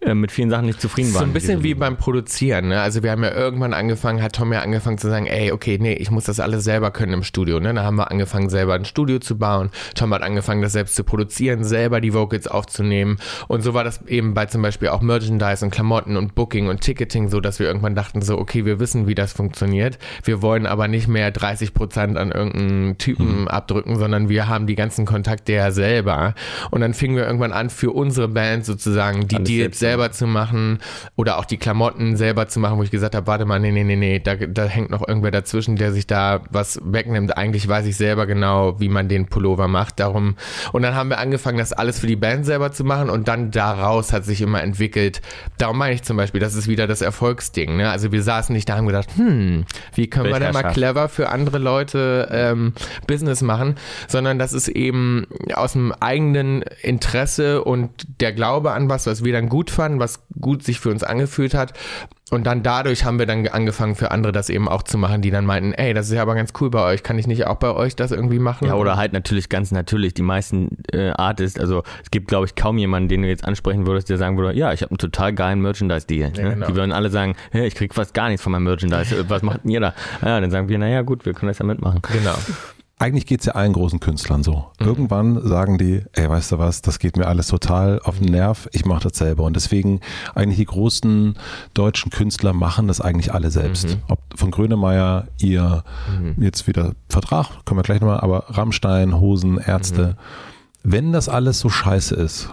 äh, 0.00 0.14
mit 0.14 0.30
vielen 0.30 0.50
Sachen 0.50 0.66
nicht 0.66 0.80
zufrieden 0.80 1.08
So 1.10 1.18
waren. 1.18 1.30
ein 1.30 1.32
bisschen 1.32 1.62
wie 1.62 1.74
beim 1.74 1.96
Produzieren, 1.96 2.68
ne? 2.68 2.80
Also 2.80 3.02
wir 3.02 3.10
haben 3.10 3.24
ja 3.24 3.32
irgendwann 3.32 3.74
angefangen, 3.74 4.22
hat 4.22 4.34
Tom 4.36 4.52
ja 4.52 4.60
angefangen 4.60 4.98
zu 4.98 5.08
sagen, 5.08 5.26
ey, 5.26 5.50
okay, 5.50 5.78
nee, 5.80 5.94
ich 5.94 6.10
muss 6.10 6.24
das 6.24 6.38
alles 6.38 6.62
selber 6.64 6.90
können 6.90 7.12
im 7.12 7.22
Studio, 7.24 7.58
ne? 7.58 7.74
Da 7.74 7.82
haben 7.82 7.96
wir 7.96 8.10
angefangen, 8.10 8.48
selber 8.48 8.74
ein 8.74 8.84
Studio 8.84 9.18
zu 9.18 9.38
bauen. 9.38 9.70
Tom 9.94 10.14
hat 10.14 10.22
angefangen, 10.22 10.62
das 10.62 10.72
selbst 10.72 10.94
zu 10.94 11.02
produzieren, 11.02 11.64
selber 11.64 12.00
die 12.00 12.14
Vocals 12.14 12.46
aufzunehmen. 12.46 13.18
Und 13.48 13.62
so 13.62 13.74
war 13.74 13.82
das 13.82 14.06
eben 14.06 14.34
bei 14.34 14.46
zum 14.46 14.62
Beispiel 14.62 14.88
auch 14.88 15.00
Merchandise 15.00 15.64
und 15.64 15.72
Klamotten 15.72 16.16
und 16.16 16.36
Booking 16.36 16.68
und 16.68 16.80
Ticketing 16.80 17.28
so, 17.28 17.40
dass 17.40 17.58
wir 17.58 17.66
irgendwann 17.66 17.96
dachten 17.96 18.22
so, 18.22 18.38
okay, 18.38 18.64
wir 18.64 18.78
wissen, 18.78 19.08
wie 19.08 19.16
das 19.16 19.32
funktioniert. 19.32 19.98
Wir 20.22 20.42
wollen 20.42 20.66
aber 20.66 20.86
nicht 20.86 21.08
mehr 21.08 21.30
30 21.32 21.74
Prozent 21.74 22.16
an 22.16 22.30
irgendeinen 22.30 22.98
Typen 22.98 23.48
abdrücken, 23.48 23.98
sondern 23.98 24.28
wir 24.28 24.46
haben 24.46 24.66
die 24.68 24.76
ganzen 24.76 25.06
Kontakte 25.06 25.54
ja 25.54 25.72
selber. 25.72 26.34
Und 26.70 26.82
dann 26.82 26.94
fingen 26.94 27.16
wir 27.16 27.26
irgendwann 27.26 27.52
an, 27.52 27.68
für 27.68 27.90
unsere 27.90 28.28
Band 28.28 28.64
sozusagen 28.64 29.26
die 29.26 29.36
Alles 29.36 29.48
Deals 29.48 29.78
selbst 29.78 29.87
selber 29.88 30.12
zu 30.12 30.26
machen 30.26 30.80
oder 31.16 31.38
auch 31.38 31.46
die 31.46 31.56
Klamotten 31.56 32.16
selber 32.16 32.46
zu 32.46 32.60
machen, 32.60 32.78
wo 32.78 32.82
ich 32.82 32.90
gesagt 32.90 33.14
habe, 33.14 33.26
warte 33.26 33.46
mal, 33.46 33.58
nee, 33.58 33.72
nee, 33.72 33.84
nee, 33.84 33.96
nee, 33.96 34.18
da, 34.18 34.34
da 34.36 34.64
hängt 34.64 34.90
noch 34.90 35.06
irgendwer 35.06 35.30
dazwischen, 35.30 35.76
der 35.76 35.92
sich 35.92 36.06
da 36.06 36.42
was 36.50 36.78
wegnimmt. 36.84 37.38
Eigentlich 37.38 37.66
weiß 37.66 37.86
ich 37.86 37.96
selber 37.96 38.26
genau, 38.26 38.78
wie 38.80 38.90
man 38.90 39.08
den 39.08 39.26
Pullover 39.26 39.66
macht. 39.66 39.98
Darum, 39.98 40.36
und 40.72 40.82
dann 40.82 40.94
haben 40.94 41.08
wir 41.08 41.18
angefangen, 41.18 41.56
das 41.56 41.72
alles 41.72 41.98
für 41.98 42.06
die 42.06 42.16
Band 42.16 42.44
selber 42.44 42.70
zu 42.70 42.84
machen 42.84 43.08
und 43.08 43.28
dann 43.28 43.50
daraus 43.50 44.12
hat 44.12 44.26
sich 44.26 44.42
immer 44.42 44.62
entwickelt. 44.62 45.22
Darum 45.56 45.78
meine 45.78 45.94
ich 45.94 46.02
zum 46.02 46.18
Beispiel, 46.18 46.40
das 46.40 46.54
ist 46.54 46.68
wieder 46.68 46.86
das 46.86 47.00
Erfolgsding. 47.00 47.78
Ne? 47.78 47.88
Also 47.88 48.12
wir 48.12 48.22
saßen 48.22 48.52
nicht 48.52 48.68
da 48.68 48.74
und 48.74 48.80
haben 48.80 48.86
gedacht, 48.88 49.08
hm, 49.16 49.64
wie 49.94 50.08
können 50.08 50.30
wir 50.30 50.38
denn 50.38 50.52
mal 50.52 50.70
clever 50.72 51.08
für 51.08 51.30
andere 51.30 51.58
Leute 51.58 52.28
ähm, 52.30 52.74
Business 53.06 53.40
machen, 53.40 53.76
sondern 54.06 54.38
das 54.38 54.52
ist 54.52 54.68
eben 54.68 55.26
aus 55.54 55.72
dem 55.72 55.92
eigenen 55.92 56.62
Interesse 56.82 57.64
und 57.64 57.90
der 58.20 58.34
Glaube 58.34 58.72
an 58.72 58.90
was, 58.90 59.06
was 59.06 59.24
wir 59.24 59.32
dann 59.32 59.48
gut 59.48 59.70
fanden, 59.78 60.00
was 60.00 60.24
gut 60.40 60.64
sich 60.64 60.80
für 60.80 60.90
uns 60.90 61.04
angefühlt 61.04 61.54
hat. 61.54 61.72
Und 62.30 62.46
dann 62.46 62.62
dadurch 62.62 63.04
haben 63.04 63.18
wir 63.18 63.26
dann 63.26 63.46
angefangen 63.46 63.94
für 63.94 64.10
andere 64.10 64.32
das 64.32 64.50
eben 64.50 64.68
auch 64.68 64.82
zu 64.82 64.98
machen, 64.98 65.22
die 65.22 65.30
dann 65.30 65.46
meinten, 65.46 65.72
ey, 65.72 65.94
das 65.94 66.08
ist 66.08 66.14
ja 66.14 66.20
aber 66.20 66.34
ganz 66.34 66.52
cool 66.60 66.68
bei 66.68 66.82
euch, 66.82 67.02
kann 67.02 67.16
ich 67.18 67.26
nicht 67.26 67.46
auch 67.46 67.56
bei 67.56 67.70
euch 67.70 67.96
das 67.96 68.10
irgendwie 68.10 68.40
machen? 68.40 68.66
Ja, 68.66 68.74
oder 68.74 68.96
halt 68.96 69.12
natürlich 69.12 69.48
ganz 69.48 69.70
natürlich 69.70 70.14
die 70.14 70.22
meisten 70.22 70.82
äh, 70.92 71.10
Artists, 71.10 71.58
also 71.58 71.84
es 72.02 72.10
gibt 72.10 72.28
glaube 72.28 72.46
ich 72.46 72.56
kaum 72.56 72.76
jemanden, 72.76 73.08
den 73.08 73.22
du 73.22 73.28
jetzt 73.28 73.44
ansprechen 73.44 73.86
würdest, 73.86 74.10
der 74.10 74.18
sagen 74.18 74.36
würde, 74.36 74.58
ja, 74.58 74.72
ich 74.72 74.82
habe 74.82 74.90
einen 74.90 74.98
total 74.98 75.32
geilen 75.32 75.62
Merchandise-Deal. 75.62 76.32
Ja, 76.36 76.42
ne? 76.42 76.50
genau. 76.54 76.66
Die 76.66 76.74
würden 76.74 76.92
alle 76.92 77.08
sagen, 77.08 77.34
hey, 77.50 77.66
ich 77.66 77.74
krieg 77.74 77.94
fast 77.94 78.12
gar 78.12 78.28
nichts 78.28 78.42
von 78.42 78.52
meinem 78.52 78.64
Merchandise, 78.64 79.16
Äh, 79.16 79.24
was 79.28 79.42
macht 79.42 79.64
denn 79.64 79.70
ihr 79.70 79.80
da? 79.80 79.94
Ja, 80.20 80.40
dann 80.40 80.50
sagen 80.50 80.68
wir, 80.68 80.78
naja 80.78 81.02
gut, 81.02 81.24
wir 81.24 81.32
können 81.32 81.48
das 81.48 81.60
ja 81.60 81.64
mitmachen. 81.64 82.02
Genau. 82.12 82.34
Eigentlich 83.00 83.26
geht's 83.26 83.46
ja 83.46 83.52
allen 83.52 83.72
großen 83.74 84.00
Künstlern 84.00 84.42
so. 84.42 84.66
Irgendwann 84.80 85.46
sagen 85.46 85.78
die, 85.78 86.02
ey, 86.14 86.28
weißt 86.28 86.50
du 86.52 86.58
was, 86.58 86.82
das 86.82 86.98
geht 86.98 87.16
mir 87.16 87.26
alles 87.28 87.46
total 87.46 88.00
auf 88.02 88.18
den 88.18 88.32
Nerv, 88.32 88.68
ich 88.72 88.84
mache 88.84 89.08
das 89.08 89.18
selber. 89.18 89.44
Und 89.44 89.54
deswegen 89.54 90.00
eigentlich 90.34 90.58
die 90.58 90.64
großen 90.64 91.34
deutschen 91.74 92.10
Künstler 92.10 92.52
machen 92.52 92.88
das 92.88 93.00
eigentlich 93.00 93.32
alle 93.32 93.52
selbst. 93.52 93.98
Ob 94.08 94.18
von 94.34 94.50
Grönemeyer, 94.50 95.28
ihr 95.38 95.84
jetzt 96.38 96.66
wieder 96.66 96.94
Vertrag, 97.08 97.64
können 97.64 97.78
wir 97.78 97.84
gleich 97.84 98.00
nochmal, 98.00 98.20
aber 98.20 98.46
Rammstein, 98.48 99.20
Hosen, 99.20 99.58
Ärzte. 99.58 100.16
Wenn 100.82 101.12
das 101.12 101.28
alles 101.28 101.60
so 101.60 101.68
scheiße 101.68 102.16
ist, 102.16 102.48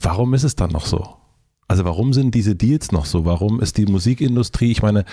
warum 0.00 0.34
ist 0.34 0.44
es 0.44 0.54
dann 0.54 0.70
noch 0.70 0.84
so? 0.84 1.16
Also 1.66 1.84
warum 1.84 2.12
sind 2.12 2.34
diese 2.34 2.54
Deals 2.54 2.92
noch 2.92 3.06
so? 3.06 3.24
Warum 3.24 3.60
ist 3.60 3.78
die 3.78 3.86
Musikindustrie, 3.86 4.70
ich 4.70 4.82
meine, 4.82 5.04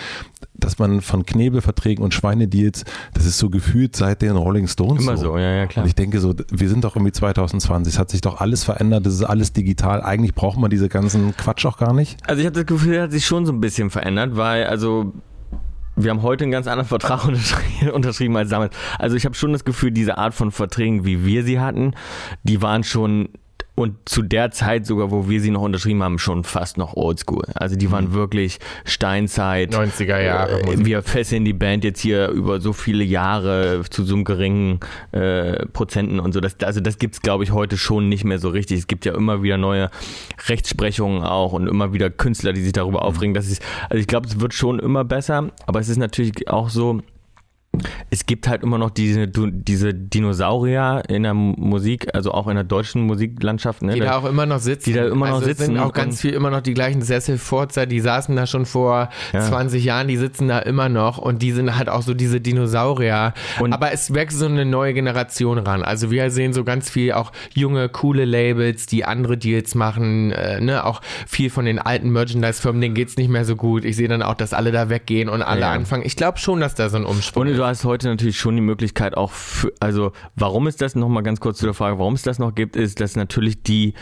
dass 0.54 0.80
man 0.80 1.02
von 1.02 1.26
Knebelverträgen 1.26 2.04
und 2.04 2.14
Schweinedeals, 2.14 2.84
das 3.14 3.26
ist 3.26 3.38
so 3.38 3.50
gefühlt 3.50 3.96
seit 3.96 4.22
den 4.22 4.36
Rolling 4.36 4.68
Stones 4.68 5.04
Immer 5.04 5.18
so, 5.18 5.38
ja, 5.38 5.52
ja, 5.56 5.68
klar. 5.68 5.84
Und 5.84 5.90
ich 5.90 5.96
denke 5.96 6.20
so, 6.20 6.36
wir 6.52 6.70
sind 6.70 6.84
doch 6.84 6.96
irgendwie 6.96 7.14
2020, 7.14 7.94
es 7.94 8.00
hat 8.00 8.10
sich 8.10 8.22
doch 8.22 8.42
alles 8.42 8.64
verändert, 8.64 9.06
das 9.06 9.14
ist 9.14 9.24
alles 9.24 9.54
digital. 9.54 10.02
Eigentlich 10.02 10.36
braucht 10.36 10.58
man 10.60 10.70
diese 10.70 10.90
ganzen 10.90 11.36
Quatsch 11.38 11.66
auch 11.66 11.78
gar 11.78 11.94
nicht. 11.94 12.18
Also 12.28 12.42
ich 12.42 12.46
habe 12.46 12.56
das 12.56 12.66
Gefühl, 12.66 12.96
er 12.96 13.04
hat 13.04 13.12
sich 13.12 13.26
schon 13.26 13.46
so 13.46 13.54
ein 13.54 13.62
bisschen 13.62 13.90
verändert, 13.90 14.36
weil 14.36 14.66
also 14.66 15.14
wir 15.96 16.10
haben 16.12 16.22
heute 16.22 16.44
einen 16.46 16.52
ganz 16.52 16.68
anderen 16.68 16.88
Vertrag 16.88 17.22
unterschri- 17.26 17.90
unterschrieben 17.92 18.36
als 18.36 18.50
damals. 18.50 18.76
Also 19.00 19.16
ich 19.16 19.26
habe 19.26 19.36
schon 19.36 19.54
das 19.54 19.66
Gefühl, 19.66 19.92
diese 19.92 20.18
Art 20.18 20.34
von 20.34 20.52
Verträgen, 20.52 21.06
wie 21.06 21.26
wir 21.26 21.44
sie 21.44 21.60
hatten, 21.60 21.94
die 22.44 22.62
waren 22.62 22.84
schon 22.84 23.30
und 23.74 23.98
zu 24.06 24.22
der 24.22 24.52
Zeit 24.52 24.86
sogar, 24.86 25.12
wo 25.12 25.30
wir 25.30 25.40
sie 25.40 25.50
noch 25.50 25.62
unterschrieben 25.62 26.04
haben, 26.04 26.20
schon 26.20 26.44
fast 26.44 26.78
noch 26.78 26.96
oldschool. 26.96 27.46
Also 27.56 27.78
die 27.78 27.90
waren 27.90 28.14
wirklich 28.14 28.60
Steinzeit. 28.84 29.74
90er 29.74 30.22
Jahre. 30.22 30.60
Äh, 30.60 30.66
Musik. 30.66 30.86
wir 30.86 31.02
fesseln 31.02 31.46
die 31.46 31.54
Band 31.54 31.86
jetzt 31.86 32.02
hier 32.02 32.30
über 32.30 32.60
so 32.60 32.74
viele 32.74 33.04
Jahre 33.04 33.82
zu 33.90 34.04
so 34.04 34.16
einem 34.16 34.26
geringen 34.26 34.82
äh, 35.14 35.66
Prozenten 35.68 36.20
und 36.20 36.34
so. 36.34 36.42
Das, 36.42 36.58
also 36.64 36.82
das 36.82 36.98
gibt's 36.98 37.22
glaube 37.22 37.46
ich, 37.46 37.52
heute 37.52 37.78
schon 37.78 38.10
nicht 38.10 38.26
mehr 38.26 38.40
so 38.40 38.50
richtig. 38.50 38.80
Es 38.80 38.88
gibt 38.88 39.06
ja 39.06 39.16
immer 39.16 39.42
wieder 39.42 39.58
neue 39.58 39.90
Rechtsprechungen 40.48 41.24
auch 41.24 41.54
und 41.54 41.68
immer 41.68 41.94
wieder 41.94 42.10
Künstler, 42.10 42.52
die 42.52 42.62
sich 42.62 42.74
darüber 42.74 43.04
aufregen. 43.04 43.34
Das 43.34 43.48
ist, 43.48 43.64
also 43.90 44.00
ich 44.00 44.08
glaube, 44.08 44.28
es 44.28 44.40
wird 44.40 44.54
schon 44.54 44.80
immer 44.80 45.06
besser, 45.06 45.50
aber 45.66 45.80
es 45.80 45.88
ist 45.88 45.98
natürlich 45.98 46.50
auch 46.50 46.70
so, 46.70 47.02
es 48.10 48.26
gibt 48.26 48.50
halt 48.50 48.64
immer 48.64 48.78
noch 48.78 48.90
diese, 48.90 49.28
diese 49.30 49.94
Dinosaurier 49.94 51.04
in 51.08 51.24
der 51.24 51.34
Musik, 51.34 52.14
also 52.14 52.32
auch 52.34 52.48
in 52.48 52.56
der 52.56 52.66
deutschen 52.66 53.04
Musiklandschaft. 53.04 53.82
Ne? 53.82 53.94
Die 53.94 54.02
da 54.02 54.18
auch 54.18 54.26
immer 54.26 54.46
noch 54.46 54.60
sitzen. 54.60 54.90
Die 54.90 54.94
da 54.94 55.08
immer 55.08 55.28
noch 55.30 55.36
also 55.36 55.50
es 55.50 55.58
sitzen 55.58 55.66
sind 55.76 55.80
auch 55.80 55.94
ganz 55.94 56.20
viel 56.20 56.32
immer 56.34 56.50
noch 56.52 56.60
die 56.62 56.74
gleichen 56.74 57.02
Sesselfurzer, 57.02 57.86
die 57.86 58.02
saßen 58.02 58.36
da 58.36 58.46
schon 58.46 58.66
vor 58.66 59.10
Ja. 59.32 59.40
20 59.42 59.86
Jahren, 59.86 60.10
die 60.10 60.18
sitzen 60.18 60.50
da 60.50 60.60
immer 60.60 60.90
noch 60.90 61.18
und 61.18 61.42
die 61.42 61.52
sind 61.54 61.78
halt 61.78 61.88
auch 61.88 62.02
so 62.02 62.14
diese 62.14 62.42
Dinosaurier. 62.42 63.34
Und- 63.62 63.72
Aber 63.72 63.94
es 63.94 64.14
wächst 64.14 64.38
so 64.40 64.48
eine 64.48 64.66
neue 64.66 64.94
Generation 64.94 65.58
ran. 65.58 65.82
Also 65.84 66.12
wir 66.12 66.30
sehen 66.30 66.52
so 66.52 66.66
ganz 66.66 66.90
viel 66.90 67.14
auch 67.14 67.32
junge, 67.54 67.88
coole 67.88 68.26
Labels, 68.26 68.86
die 68.86 69.06
andere 69.06 69.38
Deals 69.38 69.76
machen, 69.76 70.32
äh, 70.32 70.60
ne, 70.60 70.84
auch 70.86 71.00
viel 71.26 71.50
von 71.50 71.64
den 71.64 71.80
alten 71.80 72.10
Merchandise-Firmen, 72.12 72.82
denen 72.82 72.96
geht's 72.96 73.16
nicht 73.16 73.30
mehr 73.30 73.46
so 73.46 73.56
gut. 73.56 73.86
Ich 73.86 73.96
sehe 73.96 74.10
dann 74.10 74.22
auch, 74.24 74.34
dass 74.36 74.54
alle 74.54 74.74
da 74.74 74.90
weggehen 74.90 75.30
und 75.30 75.42
alle 75.42 75.62
Ja. 75.62 75.72
anfangen. 75.72 76.04
Ich 76.06 76.18
glaube 76.18 76.38
schon, 76.38 76.60
dass 76.60 76.76
da 76.76 76.90
so 76.90 76.98
ein 76.98 77.06
Umsprung 77.06 77.48
ist. 77.48 77.61
Du 77.62 77.68
hast 77.68 77.86
heute 77.86 78.08
natürlich 78.08 78.40
schon 78.40 78.56
die 78.56 78.62
Möglichkeit 78.62 79.16
auch 79.16 79.30
für, 79.30 79.72
also 79.80 80.14
warum 80.36 80.66
es 80.66 80.78
das 80.78 80.96
nochmal 80.96 81.22
ganz 81.22 81.40
kurz 81.40 81.60
zu 81.60 81.66
der 81.66 81.76
Frage, 81.76 82.00
warum 82.00 82.16
es 82.16 82.24
das 82.24 82.40
noch 82.40 82.56
gibt, 82.56 82.76
ist, 82.76 83.00
dass 83.00 83.16
natürlich 83.16 83.62
die 83.62 83.94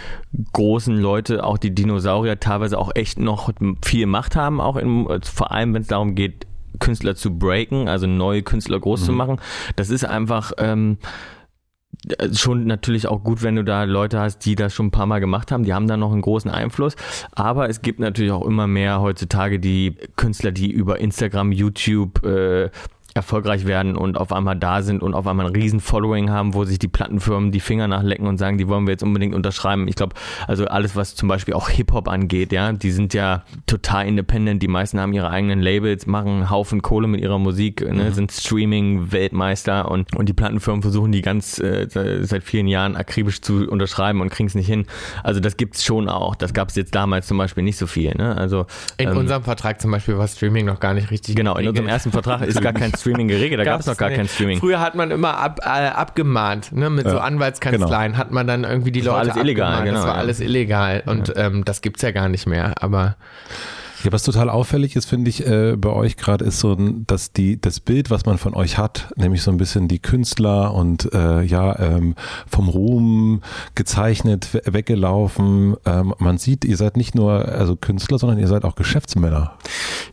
großen 0.53 0.95
Leute, 0.95 1.43
auch 1.43 1.57
die 1.57 1.75
Dinosaurier 1.75 2.39
teilweise 2.39 2.77
auch 2.77 2.91
echt 2.95 3.19
noch 3.19 3.51
viel 3.83 4.05
Macht 4.05 4.37
haben, 4.37 4.61
auch 4.61 4.77
in, 4.77 5.07
vor 5.23 5.51
allem 5.51 5.73
wenn 5.73 5.81
es 5.81 5.89
darum 5.89 6.15
geht, 6.15 6.47
Künstler 6.79 7.15
zu 7.15 7.37
breaken, 7.37 7.89
also 7.89 8.07
neue 8.07 8.43
Künstler 8.43 8.79
groß 8.79 9.03
zu 9.03 9.11
machen. 9.11 9.41
Das 9.75 9.89
ist 9.89 10.05
einfach, 10.05 10.53
ähm, 10.57 10.97
äh, 12.17 12.33
schon 12.33 12.65
natürlich 12.65 13.07
auch 13.07 13.25
gut, 13.25 13.43
wenn 13.43 13.57
du 13.57 13.65
da 13.65 13.83
Leute 13.83 14.21
hast, 14.21 14.45
die 14.45 14.55
das 14.55 14.73
schon 14.73 14.85
ein 14.85 14.91
paar 14.91 15.05
Mal 15.05 15.19
gemacht 15.19 15.51
haben, 15.51 15.65
die 15.65 15.73
haben 15.73 15.87
da 15.87 15.97
noch 15.97 16.13
einen 16.13 16.21
großen 16.21 16.49
Einfluss, 16.49 16.95
aber 17.33 17.67
es 17.67 17.81
gibt 17.81 17.99
natürlich 17.99 18.31
auch 18.31 18.45
immer 18.45 18.67
mehr 18.67 19.01
heutzutage 19.01 19.59
die 19.59 19.97
Künstler, 20.15 20.53
die 20.53 20.71
über 20.71 20.99
Instagram, 20.99 21.51
YouTube 21.51 22.23
äh, 22.23 22.69
erfolgreich 23.13 23.65
werden 23.65 23.95
und 23.95 24.17
auf 24.17 24.31
einmal 24.31 24.55
da 24.55 24.81
sind 24.81 25.01
und 25.01 25.13
auf 25.13 25.27
einmal 25.27 25.47
ein 25.47 25.55
riesen 25.55 25.79
Following 25.79 26.29
haben, 26.29 26.53
wo 26.53 26.65
sich 26.65 26.79
die 26.79 26.87
Plattenfirmen 26.87 27.51
die 27.51 27.59
Finger 27.59 27.87
nachlecken 27.87 28.27
und 28.27 28.37
sagen, 28.37 28.57
die 28.57 28.67
wollen 28.67 28.85
wir 28.85 28.91
jetzt 28.91 29.03
unbedingt 29.03 29.33
unterschreiben. 29.33 29.87
Ich 29.87 29.95
glaube, 29.95 30.15
also 30.47 30.65
alles, 30.65 30.95
was 30.95 31.15
zum 31.15 31.27
Beispiel 31.27 31.53
auch 31.53 31.69
Hip-Hop 31.69 32.07
angeht, 32.07 32.51
ja, 32.51 32.71
die 32.71 32.91
sind 32.91 33.13
ja 33.13 33.43
total 33.65 34.07
independent, 34.07 34.61
die 34.61 34.67
meisten 34.67 34.99
haben 34.99 35.13
ihre 35.13 35.29
eigenen 35.29 35.59
Labels, 35.59 36.05
machen 36.05 36.29
einen 36.29 36.49
Haufen 36.49 36.81
Kohle 36.81 37.07
mit 37.07 37.21
ihrer 37.21 37.39
Musik, 37.39 37.81
ne, 37.81 38.11
sind 38.11 38.31
Streaming-Weltmeister 38.31 39.89
und, 39.89 40.15
und 40.15 40.29
die 40.29 40.33
Plattenfirmen 40.33 40.81
versuchen 40.81 41.11
die 41.11 41.21
ganz 41.21 41.59
äh, 41.59 41.87
seit 41.89 42.43
vielen 42.43 42.67
Jahren 42.67 42.95
akribisch 42.95 43.41
zu 43.41 43.67
unterschreiben 43.69 44.21
und 44.21 44.29
kriegen 44.29 44.47
es 44.47 44.55
nicht 44.55 44.67
hin. 44.67 44.85
Also 45.23 45.39
das 45.39 45.57
gibt's 45.57 45.83
schon 45.83 46.09
auch. 46.09 46.35
Das 46.35 46.53
gab 46.53 46.69
es 46.69 46.75
jetzt 46.75 46.93
damals 46.95 47.27
zum 47.27 47.37
Beispiel 47.37 47.63
nicht 47.63 47.77
so 47.77 47.87
viel. 47.87 48.13
Ne? 48.15 48.35
Also 48.37 48.65
In 48.97 49.09
ähm, 49.09 49.17
unserem 49.17 49.43
Vertrag 49.43 49.81
zum 49.81 49.91
Beispiel 49.91 50.17
war 50.17 50.27
Streaming 50.27 50.65
noch 50.65 50.79
gar 50.79 50.93
nicht 50.93 51.11
richtig 51.11 51.35
Genau, 51.35 51.57
in 51.57 51.67
unserem 51.67 51.87
ersten 51.87 52.11
Vertrag 52.11 52.41
ist 52.41 52.61
gar 52.61 52.73
kein 52.73 52.93
Streaming 52.99 53.27
geregelt, 53.27 53.59
da 53.59 53.63
gab 53.65 53.79
es 53.79 53.85
noch 53.87 53.97
gar 53.97 54.09
nicht. 54.09 54.17
kein 54.17 54.27
Streaming. 54.27 54.59
Früher 54.59 54.79
hat 54.79 54.95
man 54.95 55.11
immer 55.11 55.37
ab, 55.37 55.59
äh, 55.63 55.67
abgemahnt, 55.69 56.71
ne? 56.71 56.89
mit 56.89 57.07
so 57.09 57.15
Ja, 57.15 57.21
Anwaltskanzleien 57.21 58.17
hat 58.17 58.31
man 58.31 58.45
dann 58.47 58.63
irgendwie 58.63 58.91
die 58.91 59.01
Das 59.01 59.09
war 59.13 59.19
Leute 59.23 59.33
alles 59.33 59.43
illegal, 59.43 59.83
genau, 59.83 59.95
Das 59.97 60.05
war 60.05 60.13
ja. 60.15 60.19
alles 60.19 60.39
illegal 60.39 61.03
und 61.05 61.33
ähm, 61.35 61.63
das 61.65 61.81
gibt's 61.81 62.01
ja 62.01 62.11
gar 62.11 62.29
nicht 62.29 62.47
mehr, 62.47 62.73
aber 62.81 63.15
Ja, 64.03 64.13
was 64.13 64.23
total 64.23 64.49
auffällig 64.49 64.95
ist, 64.95 65.07
finde 65.09 65.29
ich, 65.29 65.45
äh, 65.45 65.75
bei 65.75 65.89
euch 65.89 66.15
gerade 66.15 66.45
ist 66.45 66.61
so, 66.61 66.71
ein- 66.71 67.03
dass 67.05 67.33
die, 67.33 67.59
das 67.59 67.81
Bild, 67.81 68.09
was 68.09 68.25
man 68.25 68.37
von 68.37 68.53
euch 68.53 68.77
hat, 68.77 69.11
nämlich 69.17 69.41
so 69.41 69.51
ein 69.51 69.57
bisschen 69.57 69.89
die 69.89 69.99
Künstler 69.99 70.73
und 70.73 71.13
äh, 71.13 71.41
ja, 71.41 71.77
ähm, 71.79 72.15
vom 72.49 72.69
Ruhm 72.69 73.41
gezeichnet, 73.75 74.53
we- 74.53 74.61
weggelaufen. 74.71 75.75
Ähm, 75.85 76.13
man 76.17 76.37
sieht, 76.37 76.63
ihr 76.63 76.77
seid 76.77 76.95
nicht 76.95 77.13
nur 77.13 77.45
also 77.45 77.75
Künstler, 77.75 78.17
sondern 78.19 78.39
ihr 78.39 78.47
seid 78.47 78.63
auch 78.63 78.75
Geschäftsmänner. 78.75 79.57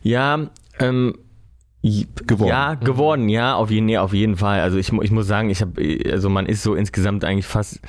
Ja, 0.03 0.39
ähm, 0.79 1.15
geworden. 2.25 2.49
Ja, 2.49 2.73
geworden, 2.75 3.29
ja, 3.29 3.55
auf 3.55 3.71
jeden, 3.71 3.85
nee, 3.85 3.97
auf 3.97 4.13
jeden 4.13 4.37
Fall. 4.37 4.61
Also 4.61 4.77
ich, 4.77 4.91
ich 4.91 5.11
muss 5.11 5.27
sagen, 5.27 5.49
ich 5.49 5.61
habe, 5.61 5.81
also 6.11 6.29
man 6.29 6.45
ist 6.45 6.63
so 6.63 6.75
insgesamt 6.75 7.23
eigentlich 7.23 7.45
fast 7.45 7.79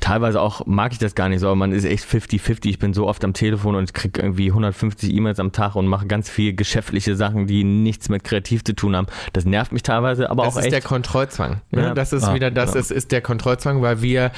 teilweise 0.00 0.40
auch 0.40 0.66
mag 0.66 0.92
ich 0.92 0.98
das 0.98 1.14
gar 1.14 1.28
nicht 1.28 1.40
so, 1.40 1.46
aber 1.48 1.56
man 1.56 1.72
ist 1.72 1.84
echt 1.84 2.04
50-50. 2.04 2.66
Ich 2.66 2.78
bin 2.78 2.94
so 2.94 3.06
oft 3.06 3.24
am 3.24 3.32
Telefon 3.32 3.74
und 3.74 3.92
kriege 3.94 4.20
irgendwie 4.20 4.48
150 4.48 5.12
E-Mails 5.12 5.38
am 5.38 5.52
Tag 5.52 5.76
und 5.76 5.86
mache 5.86 6.06
ganz 6.06 6.30
viel 6.30 6.54
geschäftliche 6.54 7.16
Sachen, 7.16 7.46
die 7.46 7.64
nichts 7.64 8.08
mit 8.08 8.24
kreativ 8.24 8.64
zu 8.64 8.74
tun 8.74 8.96
haben. 8.96 9.06
Das 9.32 9.44
nervt 9.44 9.72
mich 9.72 9.82
teilweise, 9.82 10.30
aber 10.30 10.44
das 10.44 10.54
auch 10.54 10.58
echt. 10.60 10.72
Das 10.72 10.78
ist 10.78 10.82
der 10.84 10.88
Kontrollzwang. 10.88 11.60
Ne? 11.70 11.82
Ja. 11.82 11.94
Das 11.94 12.12
ist 12.12 12.24
Ah, 12.24 12.34
wieder, 12.34 12.50
das 12.50 12.70
genau. 12.72 12.80
ist, 12.80 12.90
ist 12.90 13.12
der 13.12 13.20
Kontrollzwang, 13.20 13.82
weil 13.82 14.02
wir 14.02 14.30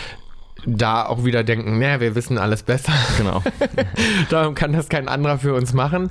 da 0.67 1.07
auch 1.07 1.25
wieder 1.25 1.45
denken, 1.45 1.79
naja, 1.79 2.01
wir 2.01 2.15
wissen 2.15 2.39
alles 2.39 2.63
besser. 2.63 2.93
Genau. 3.19 3.43
Darum 4.31 4.55
kann 4.55 4.73
das 4.73 4.89
kein 4.89 5.09
anderer 5.09 5.39
für 5.39 5.55
uns 5.55 5.73
machen. 5.73 6.11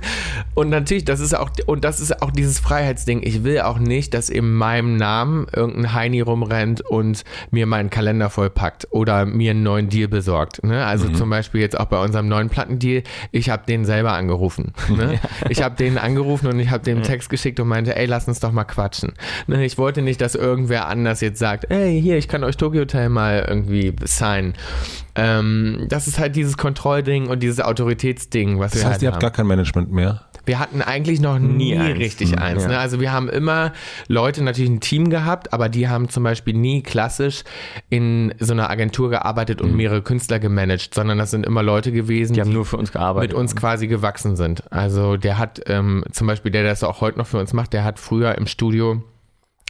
Und 0.54 0.70
natürlich, 0.70 1.04
das 1.04 1.20
ist 1.20 1.34
auch, 1.34 1.50
und 1.66 1.84
das 1.84 2.00
ist 2.00 2.22
auch 2.22 2.30
dieses 2.30 2.58
Freiheitsding. 2.58 3.22
Ich 3.22 3.44
will 3.44 3.60
auch 3.60 3.78
nicht, 3.78 4.14
dass 4.14 4.30
in 4.30 4.52
meinem 4.52 4.96
Namen 4.96 5.46
irgendein 5.54 5.94
Heini 5.94 6.20
rumrennt 6.20 6.80
und 6.82 7.24
mir 7.50 7.66
meinen 7.66 7.90
Kalender 7.90 8.30
vollpackt 8.30 8.88
oder 8.90 9.26
mir 9.26 9.50
einen 9.50 9.62
neuen 9.62 9.88
Deal 9.88 10.08
besorgt. 10.08 10.62
Ne? 10.64 10.84
Also 10.84 11.08
zum 11.10 11.30
Beispiel 11.30 11.60
jetzt 11.60 11.78
auch 11.78 11.86
bei 11.86 12.02
unserem 12.02 12.28
neuen 12.28 12.48
Plattendeal, 12.48 13.02
ich 13.32 13.50
habe 13.50 13.64
den 13.66 13.84
selber 13.84 14.12
angerufen. 14.12 14.72
Ne? 14.88 15.18
Ich 15.48 15.62
habe 15.62 15.76
den 15.76 15.98
angerufen 15.98 16.46
und 16.46 16.60
ich 16.60 16.70
habe 16.70 16.84
dem 16.84 17.02
Text 17.02 17.28
geschickt 17.28 17.60
und 17.60 17.68
meinte, 17.68 17.96
ey, 17.96 18.06
lass 18.06 18.28
uns 18.28 18.40
doch 18.40 18.52
mal 18.52 18.64
quatschen. 18.64 19.12
Ne? 19.46 19.64
Ich 19.64 19.78
wollte 19.78 20.02
nicht, 20.02 20.20
dass 20.20 20.34
irgendwer 20.34 20.88
anders 20.88 21.20
jetzt 21.20 21.38
sagt, 21.38 21.70
ey, 21.70 22.00
hier, 22.00 22.16
ich 22.16 22.28
kann 22.28 22.44
euch 22.44 22.56
Tokyo 22.56 22.82
Hotel 22.82 23.08
mal 23.08 23.44
irgendwie 23.48 23.94
signen. 24.04 24.43
Ähm, 25.14 25.86
das 25.88 26.08
ist 26.08 26.18
halt 26.18 26.34
dieses 26.36 26.56
Kontrollding 26.56 27.28
und 27.28 27.42
dieses 27.42 27.60
Autoritätsding, 27.60 28.58
was 28.58 28.72
Das 28.72 28.80
wir 28.82 28.84
heißt, 28.86 28.92
halt 28.94 29.02
ihr 29.02 29.08
haben. 29.08 29.14
habt 29.14 29.22
gar 29.22 29.30
kein 29.30 29.46
Management 29.46 29.92
mehr. 29.92 30.22
Wir 30.46 30.58
hatten 30.58 30.82
eigentlich 30.82 31.20
noch 31.20 31.38
nie, 31.38 31.72
Nie 31.72 31.78
eins. 31.78 31.98
richtig 31.98 32.32
Mhm. 32.32 32.38
eins. 32.38 32.62
Ja. 32.64 32.68
Ne? 32.70 32.78
Also 32.78 33.00
wir 33.00 33.12
haben 33.12 33.30
immer 33.30 33.72
Leute 34.08 34.42
natürlich 34.44 34.70
ein 34.70 34.80
Team 34.80 35.08
gehabt, 35.08 35.54
aber 35.54 35.70
die 35.70 35.88
haben 35.88 36.10
zum 36.10 36.22
Beispiel 36.22 36.52
nie 36.54 36.82
klassisch 36.82 37.44
in 37.88 38.34
so 38.40 38.52
einer 38.52 38.68
Agentur 38.68 39.08
gearbeitet 39.08 39.62
und 39.62 39.74
mehrere 39.74 40.02
Künstler 40.02 40.38
gemanagt, 40.40 40.92
sondern 40.94 41.16
das 41.16 41.30
sind 41.30 41.46
immer 41.46 41.62
Leute 41.62 41.92
gewesen, 41.92 42.32
Mhm. 42.32 42.34
Die 42.34 42.40
haben 42.42 42.52
nur 42.52 42.66
für 42.66 42.76
uns 42.76 42.92
gearbeitet. 42.92 43.30
mit 43.30 43.38
uns 43.38 43.56
quasi 43.56 43.86
gewachsen 43.86 44.36
sind. 44.36 44.70
Also 44.70 45.16
der 45.16 45.38
hat 45.38 45.62
ähm, 45.66 46.04
zum 46.12 46.26
Beispiel, 46.26 46.50
der 46.52 46.64
das 46.64 46.82
auch 46.84 47.00
heute 47.00 47.18
noch 47.18 47.26
für 47.26 47.38
uns 47.38 47.52
macht, 47.54 47.72
der 47.72 47.84
hat 47.84 47.98
früher 47.98 48.36
im 48.36 48.46
Studio 48.46 49.02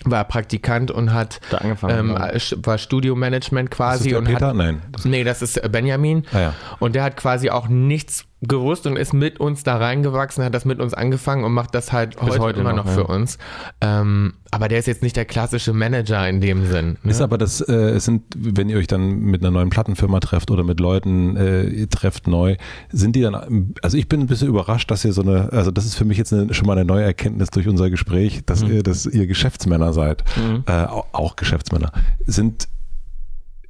war 0.05 0.25
Praktikant 0.25 0.91
und 0.91 1.13
hat 1.13 1.41
Da 1.51 1.59
angefangen. 1.59 2.11
ähm, 2.11 2.11
ja. 2.11 2.57
war 2.67 2.79
Studiomanagement 2.79 3.71
Ist 3.71 3.73
das 3.73 3.77
quasi 3.77 4.09
der 4.11 4.19
und 4.19 4.25
Peter? 4.25 4.49
hat 4.49 4.57
Nein. 4.57 4.83
Das, 4.93 5.05
Nee, 5.05 5.25
das 5.25 5.41
ist 5.43 5.61
Benjamin. 5.73 6.25
Ah 6.33 6.41
ja. 6.41 6.55
Und 6.79 6.95
der 6.95 7.03
hat 7.05 7.17
quasi 7.17 7.51
auch 7.51 7.69
nichts 7.69 8.25
gewusst 8.49 8.87
und 8.87 8.97
ist 8.97 9.13
mit 9.13 9.41
uns 9.41 9.63
da 9.63 9.77
reingewachsen, 9.77 10.45
hat 10.45 10.55
das 10.55 10.65
mit 10.65 10.81
uns 10.81 10.95
angefangen 10.95 11.45
und 11.45 11.53
macht 11.53 11.75
das 11.75 11.93
halt 11.93 12.21
heute, 12.21 12.39
heute 12.41 12.61
immer 12.61 12.73
noch, 12.73 12.85
noch, 12.85 12.93
für 12.93 13.01
ja. 13.03 13.07
uns. 13.07 13.39
Ähm, 13.81 14.35
aber 14.51 14.69
der 14.69 14.79
ist 14.79 14.87
jetzt 14.87 15.03
nicht 15.03 15.17
der 15.17 15.25
klassische 15.25 15.73
Manager 15.73 16.29
in 16.29 16.41
dem 16.41 16.67
Sinn. 16.67 16.99
Ne? 17.03 17.11
Ist 17.11 17.21
aber 17.21 17.39
das, 17.39 17.61
äh, 17.61 17.73
es 17.73 18.05
sind, 18.05 18.23
wenn 18.37 18.69
ihr 18.69 18.77
euch 18.79 18.87
dann 18.87 19.21
mit 19.21 19.43
einer 19.43 19.51
neuen 19.51 19.71
Plattenfirma 19.71 20.21
trefft 20.21 20.51
oder 20.51 20.63
mit 20.65 20.81
Leuten 20.81 21.37
äh, 21.37 21.65
ihr 21.65 21.89
trefft 21.89 22.27
neu, 22.29 22.57
sind 22.91 23.17
die 23.17 23.23
dann, 23.23 23.75
also 23.83 23.97
ich 23.97 24.09
bin 24.09 24.21
ein 24.21 24.27
bisschen 24.27 24.49
überrascht, 24.49 24.91
dass 24.91 25.05
ihr 25.05 25.13
so 25.13 25.23
eine, 25.23 25.53
also 25.53 25.71
das 25.71 25.85
ist 25.87 25.95
für 25.97 26.05
mich 26.05 26.19
jetzt 26.19 26.33
eine, 26.33 26.53
schon 26.55 26.67
mal 26.67 26.75
eine 26.75 26.85
neue 26.85 27.05
Erkenntnis 27.05 27.51
durch 27.51 27.67
unser 27.69 27.91
Gespräch, 27.91 28.43
dass, 28.47 28.63
ihr, 28.63 28.83
dass 28.83 29.07
ihr 29.07 29.27
Geschäftsmänner 29.27 29.93
seid, 29.93 30.23
Mhm. 30.37 30.65
äh, 30.67 30.73
au- 30.85 31.07
auch 31.13 31.37
Geschäftsmänner. 31.37 31.93
Sind 32.27 32.69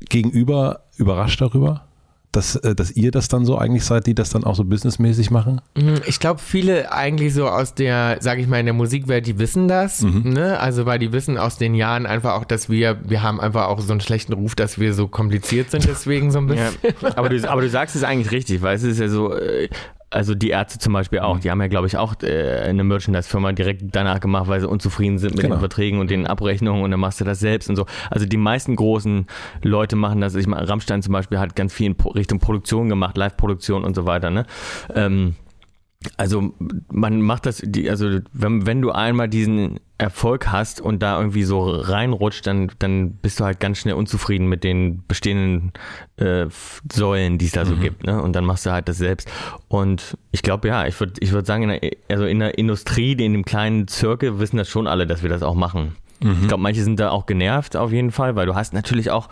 gegenüber 0.09 0.81
überrascht 0.97 1.41
darüber? 1.41 1.87
Dass, 2.35 2.57
äh, 2.57 2.74
dass 2.74 2.91
ihr 2.91 3.11
das 3.11 3.28
dann 3.28 3.45
so 3.45 3.57
eigentlich 3.59 3.85
seid, 3.85 4.07
die 4.07 4.14
das 4.14 4.30
dann 4.30 4.45
auch 4.45 4.55
so 4.57 4.64
businessmäßig 4.64 5.30
machen? 5.30 5.61
Mhm, 5.76 6.01
Ich 6.07 6.18
glaube, 6.18 6.41
viele 6.41 6.93
eigentlich 6.93 7.32
so 7.32 7.49
aus 7.49 7.74
der, 7.74 8.16
sage 8.20 8.41
ich 8.41 8.49
mal, 8.49 8.59
in 8.59 8.66
der 8.66 8.74
Musikwelt, 8.74 9.26
die 9.26 9.39
wissen 9.39 9.68
das, 9.68 10.03
ne? 10.03 10.59
Also 10.59 10.85
weil 10.85 10.99
die 10.99 11.12
wissen 11.12 11.39
aus 11.39 11.59
den 11.59 11.74
Jahren 11.74 12.07
einfach 12.07 12.35
auch, 12.35 12.45
dass 12.45 12.68
wir, 12.68 12.99
wir 13.09 13.22
haben 13.22 13.41
einfach 13.41 13.66
auch 13.68 13.80
so 13.80 13.93
einen 13.93 14.01
schlechten 14.01 14.32
Ruf, 14.32 14.55
dass 14.55 14.78
wir 14.78 14.95
so 14.95 15.07
kompliziert 15.09 15.70
sind, 15.70 15.87
deswegen 15.87 16.30
so 16.30 16.39
ein 16.39 16.47
bisschen. 16.49 16.74
Ja, 17.03 17.11
aber, 17.16 17.28
du, 17.28 17.49
aber 17.51 17.61
du 17.61 17.68
sagst 17.68 17.95
es 17.97 18.03
eigentlich 18.03 18.32
richtig, 18.32 18.62
weil 18.62 18.76
es 18.76 18.82
ist 18.82 18.99
ja 18.99 19.09
so, 19.09 19.32
äh, 19.35 19.68
also 20.15 20.35
die 20.35 20.51
Ärzte 20.51 20.79
zum 20.79 20.93
Beispiel 20.93 21.19
auch, 21.19 21.41
die 21.41 21.51
haben 21.51 21.61
ja, 21.61 21.67
glaube 21.67 21.87
ich, 21.87 21.97
auch 21.97 22.15
äh, 22.23 22.61
eine 22.61 22.85
Merchandise-Firma 22.85 23.53
direkt 23.53 23.83
danach 23.93 24.21
gemacht, 24.21 24.49
weil 24.49 24.61
sie 24.61 24.69
unzufrieden 24.69 25.19
sind 25.19 25.33
mit 25.35 25.43
Genau. 25.43 25.57
den 25.57 25.61
Verträgen 25.61 25.99
und 25.99 26.11
den 26.11 26.27
Abrechnungen 26.27 26.83
und 26.85 26.91
dann 26.91 27.01
machst 27.01 27.21
du 27.21 27.25
das 27.25 27.41
selbst 27.41 27.69
und 27.69 27.77
so. 27.77 27.87
Also 28.11 28.25
die 28.25 28.37
meisten 28.37 28.77
großen 28.77 29.27
Leute 29.62 29.97
machen 29.97 30.21
das. 30.21 30.35
Ich 30.37 30.47
meine, 30.47 30.69
Rammstein 30.69 31.03
zum 31.03 31.12
Beispiel 31.12 31.39
hat 31.39 31.57
ganz 31.57 31.73
viel 31.73 31.87
in 31.87 31.97
Richtung 32.15 32.39
Produktion 32.39 32.89
gemacht, 32.89 33.17
Live-Produktion 33.17 33.85
und 33.85 33.95
so 33.95 34.07
weiter, 34.07 34.31
ne? 34.31 34.47
Ähm, 34.95 35.35
also 36.17 36.55
man 36.93 37.21
macht 37.21 37.47
das, 37.47 37.63
also 37.89 38.19
wenn, 38.33 38.67
wenn 38.67 38.83
du 38.83 38.91
einmal 38.91 39.29
diesen 39.29 39.81
Erfolg 39.97 40.49
hast 40.49 40.81
und 40.81 41.03
da 41.03 41.19
irgendwie 41.19 41.45
so 41.45 41.63
reinrutscht, 41.63 42.47
dann, 42.47 42.71
dann 42.79 43.13
bist 43.13 43.41
du 43.41 43.45
halt 43.45 43.61
ganz 43.61 43.79
schnell 43.79 43.95
unzufrieden 43.95 44.49
mit 44.49 44.65
den 44.65 45.05
bestehenden 45.07 45.73
äh, 46.17 46.47
Säulen, 46.93 47.39
die 47.39 47.47
es 47.47 47.53
da 47.53 47.65
so 47.65 47.77
gibt. 47.77 48.05
Ne? 48.05 48.21
Und 48.21 48.35
dann 48.35 48.45
machst 48.45 48.67
du 48.67 48.71
halt 48.71 48.89
das 48.89 48.99
selbst. 48.99 49.31
Und 49.69 50.19
ich 50.31 50.43
glaube, 50.43 50.69
ja, 50.69 50.87
ich 50.87 50.99
würde 50.99 51.15
ich 51.21 51.33
würd 51.33 51.47
sagen, 51.47 51.63
in 51.65 51.81
der, 51.81 51.91
also 52.09 52.27
in 52.27 52.41
der 52.41 52.59
Industrie, 52.59 53.13
in 53.13 53.33
dem 53.33 53.45
kleinen 53.45 53.87
Zirkel, 53.89 54.39
wissen 54.39 54.57
das 54.57 54.69
schon 54.69 54.87
alle, 54.87 55.07
dass 55.07 55.23
wir 55.23 55.31
das 55.31 55.43
auch 55.43 55.55
machen. 55.55 55.97
Ich 56.21 56.49
glaube, 56.49 56.63
manche 56.63 56.83
sind 56.83 56.99
da 57.01 57.11
auch 57.11 57.27
genervt 57.27 57.77
auf 57.77 57.93
jeden 57.93 58.11
Fall, 58.11 58.35
weil 58.35 58.47
du 58.47 58.55
hast 58.55 58.73
natürlich 58.73 59.11
auch 59.11 59.29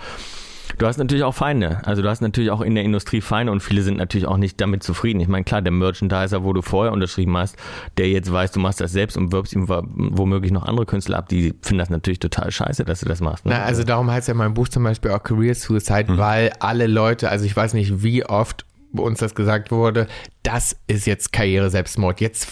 Du 0.79 0.87
hast 0.87 0.97
natürlich 0.99 1.25
auch 1.25 1.35
Feinde. 1.35 1.81
Also 1.85 2.03
du 2.03 2.09
hast 2.09 2.21
natürlich 2.21 2.51
auch 2.51 2.61
in 2.61 2.75
der 2.75 2.85
Industrie 2.85 3.21
Feinde 3.21 3.53
und 3.53 3.61
viele 3.61 3.83
sind 3.83 3.97
natürlich 3.99 4.27
auch 4.27 4.37
nicht 4.37 4.61
damit 4.61 4.83
zufrieden. 4.83 5.21
Ich 5.21 5.29
meine, 5.29 5.45
klar, 5.45 5.63
der 5.63 5.73
Merchandiser, 5.73 6.45
wo 6.45 6.53
du 6.53 6.63
vorher 6.63 6.93
unterschrieben 6.93 7.37
hast, 7.37 7.57
der 7.99 8.09
jetzt 8.09 8.33
weiß, 8.33 8.53
du 8.53 8.61
machst 8.61 8.81
das 8.81 8.93
selbst 8.93 9.17
und 9.17 9.33
wirbst 9.33 9.53
ihm 9.55 9.69
wo- 9.69 9.83
womöglich 9.85 10.53
noch 10.53 10.65
andere 10.65 10.87
Künstler 10.87 11.19
ab, 11.19 11.29
die 11.29 11.55
finden 11.63 11.79
das 11.79 11.91
natürlich 11.91 12.19
total 12.21 12.51
scheiße, 12.51 12.85
dass 12.85 13.01
du 13.01 13.07
das 13.07 13.21
machst. 13.21 13.45
Ne? 13.47 13.53
Na, 13.57 13.65
also 13.65 13.85
darum 13.85 14.11
heißt 14.11 14.29
ja 14.29 14.35
mein 14.35 14.55
Buch 14.55 14.69
zum 14.69 14.85
Beispiel 14.85 15.11
auch 15.13 15.23
Career 15.23 15.55
Suicide, 15.55 16.17
weil 16.19 16.53
alle 16.61 16.87
Leute, 16.87 17.29
also 17.29 17.45
ich 17.45 17.55
weiß 17.57 17.75
nicht, 17.75 18.03
wie 18.03 18.25
oft 18.25 18.65
uns 18.95 19.21
das 19.21 19.35
gesagt 19.35 19.71
wurde, 19.71 20.07
das 20.43 20.77
ist 20.87 21.07
jetzt 21.07 21.33
Karriere 21.33 21.71
Selbstmord. 21.71 22.21
Jetzt 22.21 22.47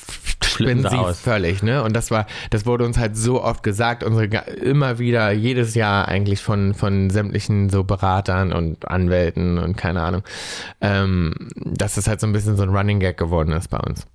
spinnen 0.51 0.89
sie 0.89 0.97
aus. 0.97 1.21
völlig, 1.21 1.63
ne? 1.63 1.83
Und 1.83 1.95
das 1.95 2.11
war, 2.11 2.27
das 2.51 2.67
wurde 2.67 2.85
uns 2.85 2.99
halt 2.99 3.17
so 3.17 3.43
oft 3.43 3.63
gesagt, 3.63 4.05
unsere 4.05 4.27
immer 4.27 4.99
wieder, 4.99 5.33
jedes 5.33 5.75
Jahr 5.75 6.09
eigentlich 6.09 6.41
von, 6.41 6.75
von 6.75 7.11
sämtlichen 7.11 7.71
so 7.71 7.85
Beratern 7.85 8.53
und 8.53 8.89
Anwälten 8.89 9.59
und 9.59 9.77
keine 9.77 10.03
Ahnung, 10.03 10.23
ähm, 10.81 11.35
dass 11.57 11.97
es 11.97 12.07
halt 12.07 12.21
so 12.21 12.27
ein 12.27 12.33
bisschen 12.33 12.57
so 12.57 12.63
ein 12.63 12.71
Running 12.71 13.01
Gag 13.01 13.17
geworden 13.17 13.53
ist 13.53 13.69
bei 13.69 13.79
uns. 13.79 14.07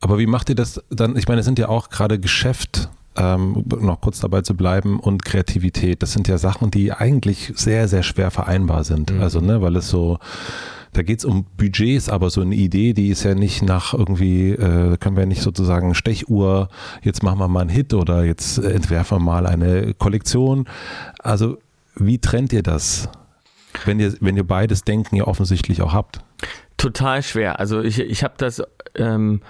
Aber 0.00 0.18
wie 0.18 0.26
macht 0.26 0.50
ihr 0.50 0.54
das 0.54 0.82
dann? 0.90 1.16
Ich 1.16 1.28
meine, 1.28 1.40
es 1.40 1.46
sind 1.46 1.58
ja 1.58 1.68
auch 1.68 1.88
gerade 1.88 2.18
Geschäft, 2.18 2.90
ähm, 3.16 3.64
noch 3.80 4.00
kurz 4.00 4.20
dabei 4.20 4.42
zu 4.42 4.54
bleiben, 4.54 5.00
und 5.00 5.24
Kreativität. 5.24 6.02
Das 6.02 6.12
sind 6.12 6.28
ja 6.28 6.36
Sachen, 6.36 6.70
die 6.70 6.92
eigentlich 6.92 7.52
sehr, 7.56 7.88
sehr 7.88 8.02
schwer 8.02 8.30
vereinbar 8.30 8.84
sind. 8.84 9.12
Also, 9.12 9.40
ne, 9.40 9.62
weil 9.62 9.76
es 9.76 9.88
so, 9.88 10.18
da 10.94 11.02
geht 11.02 11.18
es 11.18 11.24
um 11.24 11.44
Budgets, 11.56 12.08
aber 12.08 12.30
so 12.30 12.40
eine 12.40 12.54
Idee, 12.54 12.94
die 12.94 13.08
ist 13.08 13.24
ja 13.24 13.34
nicht 13.34 13.62
nach 13.62 13.94
irgendwie, 13.94 14.52
äh, 14.52 14.96
können 14.96 15.16
wir 15.16 15.26
nicht 15.26 15.42
sozusagen 15.42 15.94
Stechuhr, 15.94 16.68
jetzt 17.02 17.22
machen 17.22 17.38
wir 17.38 17.48
mal 17.48 17.62
einen 17.62 17.70
Hit 17.70 17.92
oder 17.94 18.24
jetzt 18.24 18.58
entwerfen 18.58 19.18
wir 19.18 19.24
mal 19.24 19.46
eine 19.46 19.92
Kollektion. 19.94 20.66
Also, 21.18 21.58
wie 21.96 22.18
trennt 22.18 22.52
ihr 22.52 22.62
das? 22.62 23.08
Wenn 23.84 23.98
ihr, 23.98 24.14
wenn 24.20 24.36
ihr 24.36 24.46
beides 24.46 24.84
Denken 24.84 25.16
ja 25.16 25.24
offensichtlich 25.24 25.82
auch 25.82 25.92
habt. 25.92 26.20
Total 26.76 27.22
schwer. 27.22 27.58
Also 27.58 27.82
ich, 27.82 27.98
ich 27.98 28.22
habe 28.22 28.34
das, 28.36 28.62
ähm, 28.94 29.40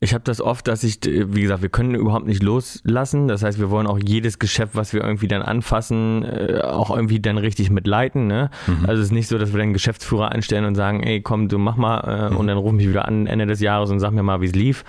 ich 0.00 0.14
habe 0.14 0.22
das 0.22 0.40
oft, 0.40 0.68
dass 0.68 0.84
ich, 0.84 1.00
wie 1.04 1.42
gesagt, 1.42 1.62
wir 1.62 1.68
können 1.68 1.96
überhaupt 1.96 2.26
nicht 2.26 2.42
loslassen. 2.42 3.26
Das 3.26 3.42
heißt, 3.42 3.58
wir 3.58 3.68
wollen 3.70 3.88
auch 3.88 3.98
jedes 3.98 4.38
Geschäft, 4.38 4.76
was 4.76 4.92
wir 4.92 5.02
irgendwie 5.02 5.26
dann 5.26 5.42
anfassen, 5.42 6.24
äh, 6.24 6.60
auch 6.62 6.94
irgendwie 6.94 7.18
dann 7.18 7.36
richtig 7.36 7.70
mitleiten. 7.70 8.28
Ne? 8.28 8.50
Also 8.86 9.02
es 9.02 9.08
ist 9.08 9.12
nicht 9.12 9.26
so, 9.26 9.38
dass 9.38 9.52
wir 9.52 9.58
dann 9.58 9.68
einen 9.68 9.72
Geschäftsführer 9.72 10.30
einstellen 10.30 10.66
und 10.66 10.76
sagen, 10.76 11.02
ey, 11.02 11.20
komm, 11.20 11.48
du 11.48 11.58
mach 11.58 11.76
mal 11.76 12.30
äh, 12.30 12.34
und 12.34 12.46
dann 12.46 12.58
ruf 12.58 12.72
mich 12.72 12.88
wieder 12.88 13.08
an 13.08 13.26
Ende 13.26 13.46
des 13.46 13.60
Jahres 13.60 13.90
und 13.90 13.98
sag 13.98 14.12
mir 14.12 14.22
mal, 14.22 14.40
wie 14.40 14.46
es 14.46 14.54
lief. 14.54 14.84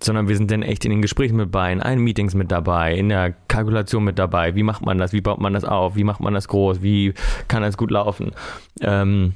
Sondern 0.00 0.28
wir 0.28 0.36
sind 0.36 0.50
dann 0.50 0.62
echt 0.62 0.84
in 0.84 0.90
den 0.90 1.02
Gesprächen 1.02 1.36
mit 1.36 1.50
bei, 1.50 1.72
in 1.72 1.80
allen 1.80 2.00
Meetings 2.00 2.34
mit 2.34 2.52
dabei, 2.52 2.94
in 2.94 3.08
der 3.08 3.32
Kalkulation 3.48 4.04
mit 4.04 4.18
dabei. 4.18 4.54
Wie 4.54 4.62
macht 4.62 4.84
man 4.84 4.98
das? 4.98 5.12
Wie 5.12 5.20
baut 5.20 5.40
man 5.40 5.52
das 5.54 5.64
auf? 5.64 5.96
Wie 5.96 6.04
macht 6.04 6.20
man 6.20 6.34
das 6.34 6.46
groß? 6.46 6.80
Wie 6.82 7.14
kann 7.48 7.62
das 7.62 7.76
gut 7.76 7.90
laufen? 7.90 8.32
Ähm, 8.80 9.34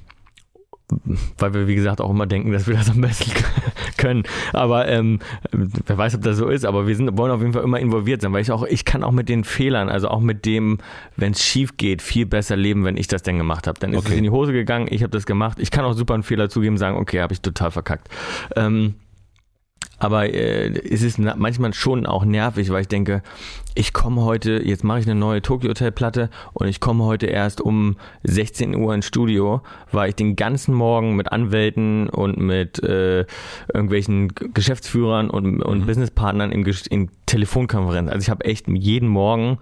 weil 1.39 1.53
wir, 1.55 1.67
wie 1.67 1.75
gesagt, 1.75 2.01
auch 2.01 2.11
immer 2.11 2.27
denken, 2.27 2.51
dass 2.53 2.67
wir 2.67 2.75
das 2.75 2.91
am 2.91 3.01
besten 3.01 3.31
können. 3.99 4.23
Aber 4.53 4.89
ähm, 4.89 5.19
wer 5.53 5.99
weiß, 5.99 6.15
ob 6.15 6.23
das 6.23 6.37
so 6.39 6.49
ist, 6.49 6.65
aber 6.65 6.87
wir 6.87 6.97
sind, 6.97 7.17
wollen 7.19 7.31
auf 7.31 7.41
jeden 7.41 7.53
Fall 7.53 7.63
immer 7.65 7.79
involviert 7.79 8.23
sein, 8.23 8.33
weil 8.33 8.43
ich 8.43 8.51
auch, 8.51 8.65
ich 8.65 8.85
kann 8.85 9.03
auch 9.05 9.13
mit 9.13 9.29
den 9.29 9.45
Fehlern, 9.45 9.89
also 9.89 10.09
auch 10.09 10.21
mit 10.21 10.47
dem, 10.47 10.79
wenn 11.17 11.33
es 11.33 11.45
schief 11.45 11.77
geht, 11.77 12.01
viel 12.03 12.27
besser 12.27 12.57
leben, 12.57 12.85
wenn 12.85 12.97
ich 12.97 13.07
das 13.09 13.23
denn 13.23 13.39
gemacht 13.39 13.67
habe. 13.67 13.79
Dann 13.81 13.93
ist 13.93 13.99
Okay. 13.99 14.13
es 14.13 14.19
in 14.19 14.25
die 14.25 14.31
Hose 14.31 14.53
gegangen, 14.53 14.87
ich 14.91 15.03
habe 15.03 15.11
das 15.11 15.27
gemacht. 15.27 15.59
Ich 15.61 15.71
kann 15.71 15.85
auch 15.85 15.93
super 15.93 16.15
einen 16.15 16.23
Fehler 16.23 16.49
zugeben, 16.49 16.79
sagen, 16.79 16.97
okay, 16.97 17.21
habe 17.21 17.33
ich 17.35 17.41
total 17.41 17.71
verkackt. 17.71 18.09
Ähm, 18.57 18.95
aber 19.99 20.33
äh, 20.33 20.69
es 20.69 21.03
ist 21.03 21.19
manchmal 21.19 21.75
schon 21.75 22.07
auch 22.07 22.25
nervig, 22.25 22.71
weil 22.71 22.83
ich 22.83 22.89
denke, 22.89 23.23
ich 23.75 23.93
komme 23.93 24.23
heute, 24.23 24.63
jetzt 24.65 24.85
mache 24.85 25.01
ich 25.01 25.07
eine 25.07 25.19
neue 25.19 25.43
Tokyo 25.43 25.71
Hotel 25.71 25.93
Platte 25.93 26.31
und 26.53 26.69
ich 26.69 26.81
komme 26.81 27.05
heute 27.05 27.27
erst 27.27 27.61
um 27.61 27.97
16 28.23 28.77
Uhr 28.77 28.95
ins 28.95 29.07
Studio, 29.07 29.63
weil 29.91 30.11
ich 30.11 30.15
den 30.15 30.37
ganzen 30.37 30.75
Morgen 30.75 31.17
mit 31.17 31.33
Anwälten 31.33 32.09
und 32.09 32.39
mit 32.39 32.83
äh, 32.83 33.27
irgendwelchen 33.73 34.29
Geschäftsführern 34.55 35.31
und, 35.31 35.63
und 35.63 35.81
mhm. 35.81 35.87
Businesspartnern 35.87 36.53
in, 36.53 36.65
in 36.91 37.11
Telefonkonferenz. 37.27 38.11
Also 38.11 38.23
ich 38.23 38.31
habe 38.31 38.45
echt 38.45 38.69
jeden 38.69 39.09
Morgen 39.09 39.59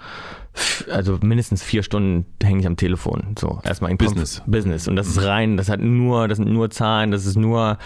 also 0.91 1.19
mindestens 1.21 1.63
vier 1.63 1.83
Stunden 1.83 2.25
hänge 2.43 2.61
ich 2.61 2.67
am 2.67 2.77
Telefon. 2.77 3.35
So, 3.39 3.61
erstmal 3.63 3.91
in 3.91 3.99
Business. 3.99 4.43
Business. 4.47 4.89
Und 4.89 4.97
das 4.97 5.07
ist 5.07 5.23
rein, 5.23 5.59
das 5.59 5.69
hat 5.69 5.81
nur, 5.81 6.29
das 6.29 6.39
sind 6.39 6.51
nur 6.51 6.71
Zahlen, 6.71 7.11
das 7.11 7.27
ist 7.27 7.37
nur 7.37 7.77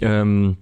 ähm, 0.00 0.56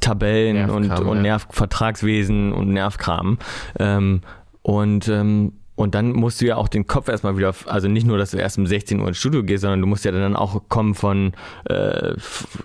Tabellen 0.00 0.70
und, 0.70 0.90
und 0.90 1.22
Nervvertragswesen 1.22 2.52
und 2.52 2.68
Nervkram. 2.68 3.38
Ähm, 3.78 4.20
und 4.62 5.08
ähm, 5.08 5.52
und 5.76 5.94
dann 5.94 6.12
musst 6.12 6.40
du 6.40 6.46
ja 6.46 6.56
auch 6.56 6.68
den 6.68 6.86
Kopf 6.86 7.08
erstmal 7.08 7.36
wieder, 7.36 7.54
also 7.66 7.86
nicht 7.86 8.06
nur, 8.06 8.16
dass 8.16 8.30
du 8.30 8.38
erst 8.38 8.58
um 8.58 8.66
16 8.66 8.98
Uhr 8.98 9.08
ins 9.08 9.18
Studio 9.18 9.44
gehst, 9.44 9.60
sondern 9.60 9.80
du 9.80 9.86
musst 9.86 10.06
ja 10.06 10.10
dann 10.10 10.34
auch 10.34 10.62
kommen 10.68 10.94
von, 10.94 11.34
äh, 11.64 12.14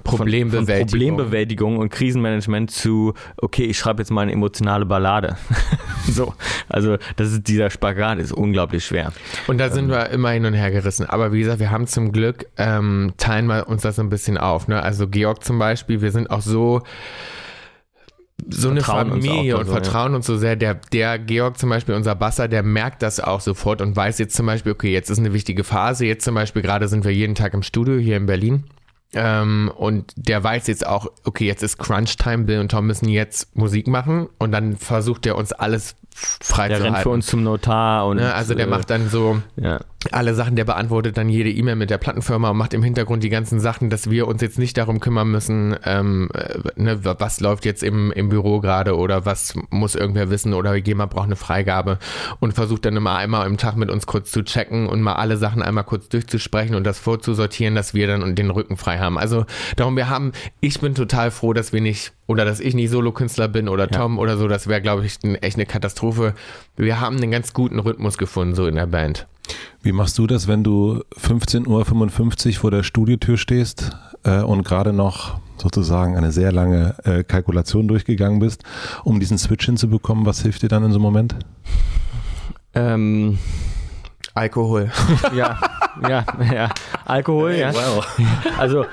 Problembewältigung. 0.03 0.66
Von, 0.66 0.66
von 0.66 0.88
Problembewältigung 0.88 1.78
und 1.78 1.89
Krisenmanagement 1.89 2.72
zu, 2.72 3.14
okay, 3.38 3.66
ich 3.66 3.78
schreibe 3.78 4.01
jetzt 4.01 4.12
mal 4.12 4.22
eine 4.22 4.32
emotionale 4.32 4.86
Ballade. 4.86 5.36
so, 6.07 6.34
also 6.70 6.97
das 7.18 7.34
ist 7.34 7.47
dieser 7.47 7.70
Spagat 7.70 8.20
ist 8.20 8.32
unglaublich 8.32 8.86
schwer. 8.86 9.12
Und 9.47 9.57
da 9.57 9.70
sind 9.70 9.86
ähm, 9.86 9.91
wir 9.91 10.09
immer 10.09 10.30
hin 10.30 10.45
und 10.45 10.53
her 10.53 10.72
gerissen. 10.72 11.05
Aber 11.05 11.34
wie 11.34 11.39
gesagt, 11.39 11.59
wir 11.59 11.70
haben 11.70 11.88
zum 11.88 12.14
Glück, 12.14 12.45
ähm, 12.57 13.14
teilen 13.18 13.47
wir 13.47 13.68
uns 13.68 13.82
das 13.82 13.99
ein 13.99 14.09
bisschen 14.09 14.38
auf. 14.38 14.70
Ne? 14.70 14.82
Also 14.82 15.09
Georg 15.09 15.43
zum 15.43 15.59
Beispiel, 15.59 16.01
wir 16.01 16.12
sind 16.12 16.32
auch 16.32 16.41
so, 16.41 16.82
so 18.49 18.69
eine 18.69 18.81
Familie 18.81 19.57
und 19.57 19.65
so, 19.65 19.71
vertrauen 19.71 20.11
ja. 20.11 20.17
uns 20.17 20.25
so 20.25 20.37
sehr. 20.37 20.55
Der, 20.55 20.75
der 20.75 21.19
Georg 21.19 21.57
zum 21.57 21.69
Beispiel, 21.69 21.95
unser 21.95 22.15
Basser, 22.15 22.47
der 22.47 22.63
merkt 22.63 23.01
das 23.01 23.19
auch 23.19 23.41
sofort 23.41 23.81
und 23.81 23.95
weiß 23.95 24.19
jetzt 24.19 24.35
zum 24.35 24.45
Beispiel, 24.45 24.71
okay, 24.71 24.91
jetzt 24.91 25.09
ist 25.09 25.19
eine 25.19 25.33
wichtige 25.33 25.63
Phase. 25.63 26.05
Jetzt 26.05 26.23
zum 26.23 26.35
Beispiel 26.35 26.61
gerade 26.61 26.87
sind 26.87 27.03
wir 27.03 27.13
jeden 27.13 27.35
Tag 27.35 27.53
im 27.53 27.63
Studio 27.63 27.97
hier 27.97 28.17
in 28.17 28.25
Berlin. 28.25 28.65
Ähm, 29.13 29.71
und 29.75 30.13
der 30.15 30.41
weiß 30.41 30.67
jetzt 30.67 30.85
auch, 30.87 31.07
okay, 31.25 31.45
jetzt 31.45 31.63
ist 31.63 31.77
Crunch 31.77 32.15
Time, 32.15 32.45
Bill 32.45 32.59
und 32.59 32.69
Tom 32.69 32.87
müssen 32.87 33.09
jetzt 33.09 33.55
Musik 33.57 33.87
machen 33.87 34.29
und 34.37 34.53
dann 34.53 34.77
versucht 34.77 35.25
er 35.25 35.35
uns 35.35 35.51
alles 35.51 35.95
frei 36.15 36.69
der 36.69 36.77
zu 36.77 36.83
rennt 36.83 36.95
halten. 36.95 37.09
für 37.09 37.13
uns 37.13 37.25
zum 37.25 37.43
Notar 37.43 38.07
und 38.07 38.17
ne, 38.17 38.33
also 38.33 38.53
der 38.53 38.67
äh, 38.67 38.69
macht 38.69 38.89
dann 38.89 39.09
so 39.09 39.41
ja. 39.57 39.81
Alle 40.11 40.33
Sachen, 40.33 40.55
der 40.55 40.65
beantwortet 40.65 41.17
dann 41.17 41.29
jede 41.29 41.51
E-Mail 41.51 41.75
mit 41.75 41.89
der 41.89 41.99
Plattenfirma 41.99 42.49
und 42.49 42.57
macht 42.57 42.73
im 42.73 42.81
Hintergrund 42.81 43.23
die 43.23 43.29
ganzen 43.29 43.59
Sachen, 43.59 43.89
dass 43.89 44.09
wir 44.09 44.27
uns 44.27 44.41
jetzt 44.41 44.57
nicht 44.57 44.77
darum 44.77 44.99
kümmern 44.99 45.29
müssen, 45.29 45.75
ähm, 45.85 46.29
äh, 46.33 46.57
ne, 46.75 46.99
was 47.03 47.39
läuft 47.39 47.65
jetzt 47.65 47.83
im, 47.83 48.11
im 48.11 48.29
Büro 48.29 48.61
gerade 48.61 48.97
oder 48.97 49.25
was 49.25 49.53
muss 49.69 49.95
irgendwer 49.95 50.29
wissen 50.31 50.53
oder 50.53 50.75
jemand 50.75 51.11
braucht 51.11 51.25
eine 51.25 51.35
Freigabe 51.35 51.99
und 52.39 52.53
versucht 52.53 52.85
dann 52.85 52.97
immer 52.97 53.15
einmal 53.15 53.45
im 53.45 53.57
Tag 53.57 53.75
mit 53.75 53.91
uns 53.91 54.07
kurz 54.07 54.31
zu 54.31 54.43
checken 54.43 54.87
und 54.87 55.01
mal 55.01 55.13
alle 55.13 55.37
Sachen 55.37 55.61
einmal 55.61 55.83
kurz 55.83 56.09
durchzusprechen 56.09 56.75
und 56.75 56.83
das 56.83 56.97
vorzusortieren, 56.97 57.75
dass 57.75 57.93
wir 57.93 58.07
dann 58.07 58.35
den 58.35 58.49
Rücken 58.49 58.77
frei 58.77 58.97
haben. 58.97 59.19
Also 59.19 59.45
darum, 59.75 59.95
wir 59.95 60.09
haben, 60.09 60.31
ich 60.61 60.79
bin 60.79 60.95
total 60.95 61.29
froh, 61.29 61.53
dass 61.53 61.73
wir 61.73 61.81
nicht 61.81 62.13
oder 62.25 62.45
dass 62.45 62.59
ich 62.59 62.73
nicht 62.73 62.89
Solokünstler 62.89 63.49
bin 63.49 63.67
oder 63.67 63.87
Tom 63.87 64.15
ja. 64.15 64.21
oder 64.21 64.37
so, 64.37 64.47
das 64.47 64.67
wäre, 64.67 64.81
glaube 64.81 65.05
ich, 65.05 65.19
echt 65.41 65.57
eine 65.57 65.65
Katastrophe. 65.65 66.33
Wir 66.77 66.99
haben 66.99 67.17
einen 67.17 67.29
ganz 67.29 67.53
guten 67.53 67.77
Rhythmus 67.77 68.17
gefunden, 68.17 68.55
so 68.55 68.67
in 68.67 68.75
der 68.75 68.87
Band. 68.87 69.27
Wie 69.81 69.91
machst 69.91 70.17
du 70.17 70.27
das, 70.27 70.47
wenn 70.47 70.63
du 70.63 71.03
15.55 71.19 72.47
Uhr 72.47 72.53
vor 72.53 72.71
der 72.71 72.83
Studiotür 72.83 73.37
stehst 73.37 73.91
äh, 74.23 74.41
und 74.41 74.63
gerade 74.63 74.93
noch 74.93 75.39
sozusagen 75.57 76.17
eine 76.17 76.31
sehr 76.31 76.51
lange 76.51 76.95
äh, 77.03 77.23
Kalkulation 77.23 77.87
durchgegangen 77.87 78.39
bist, 78.39 78.63
um 79.03 79.19
diesen 79.19 79.37
Switch 79.37 79.65
hinzubekommen? 79.65 80.25
Was 80.25 80.41
hilft 80.41 80.63
dir 80.63 80.69
dann 80.69 80.83
in 80.83 80.91
so 80.91 80.97
einem 80.97 81.03
Moment? 81.03 81.35
Ähm, 82.73 83.37
Alkohol. 84.34 84.91
Ja, 85.34 85.57
ja, 86.07 86.25
ja. 86.51 86.69
Alkohol, 87.05 87.53
ja. 87.53 87.73
Wow. 87.73 88.07
Also 88.57 88.86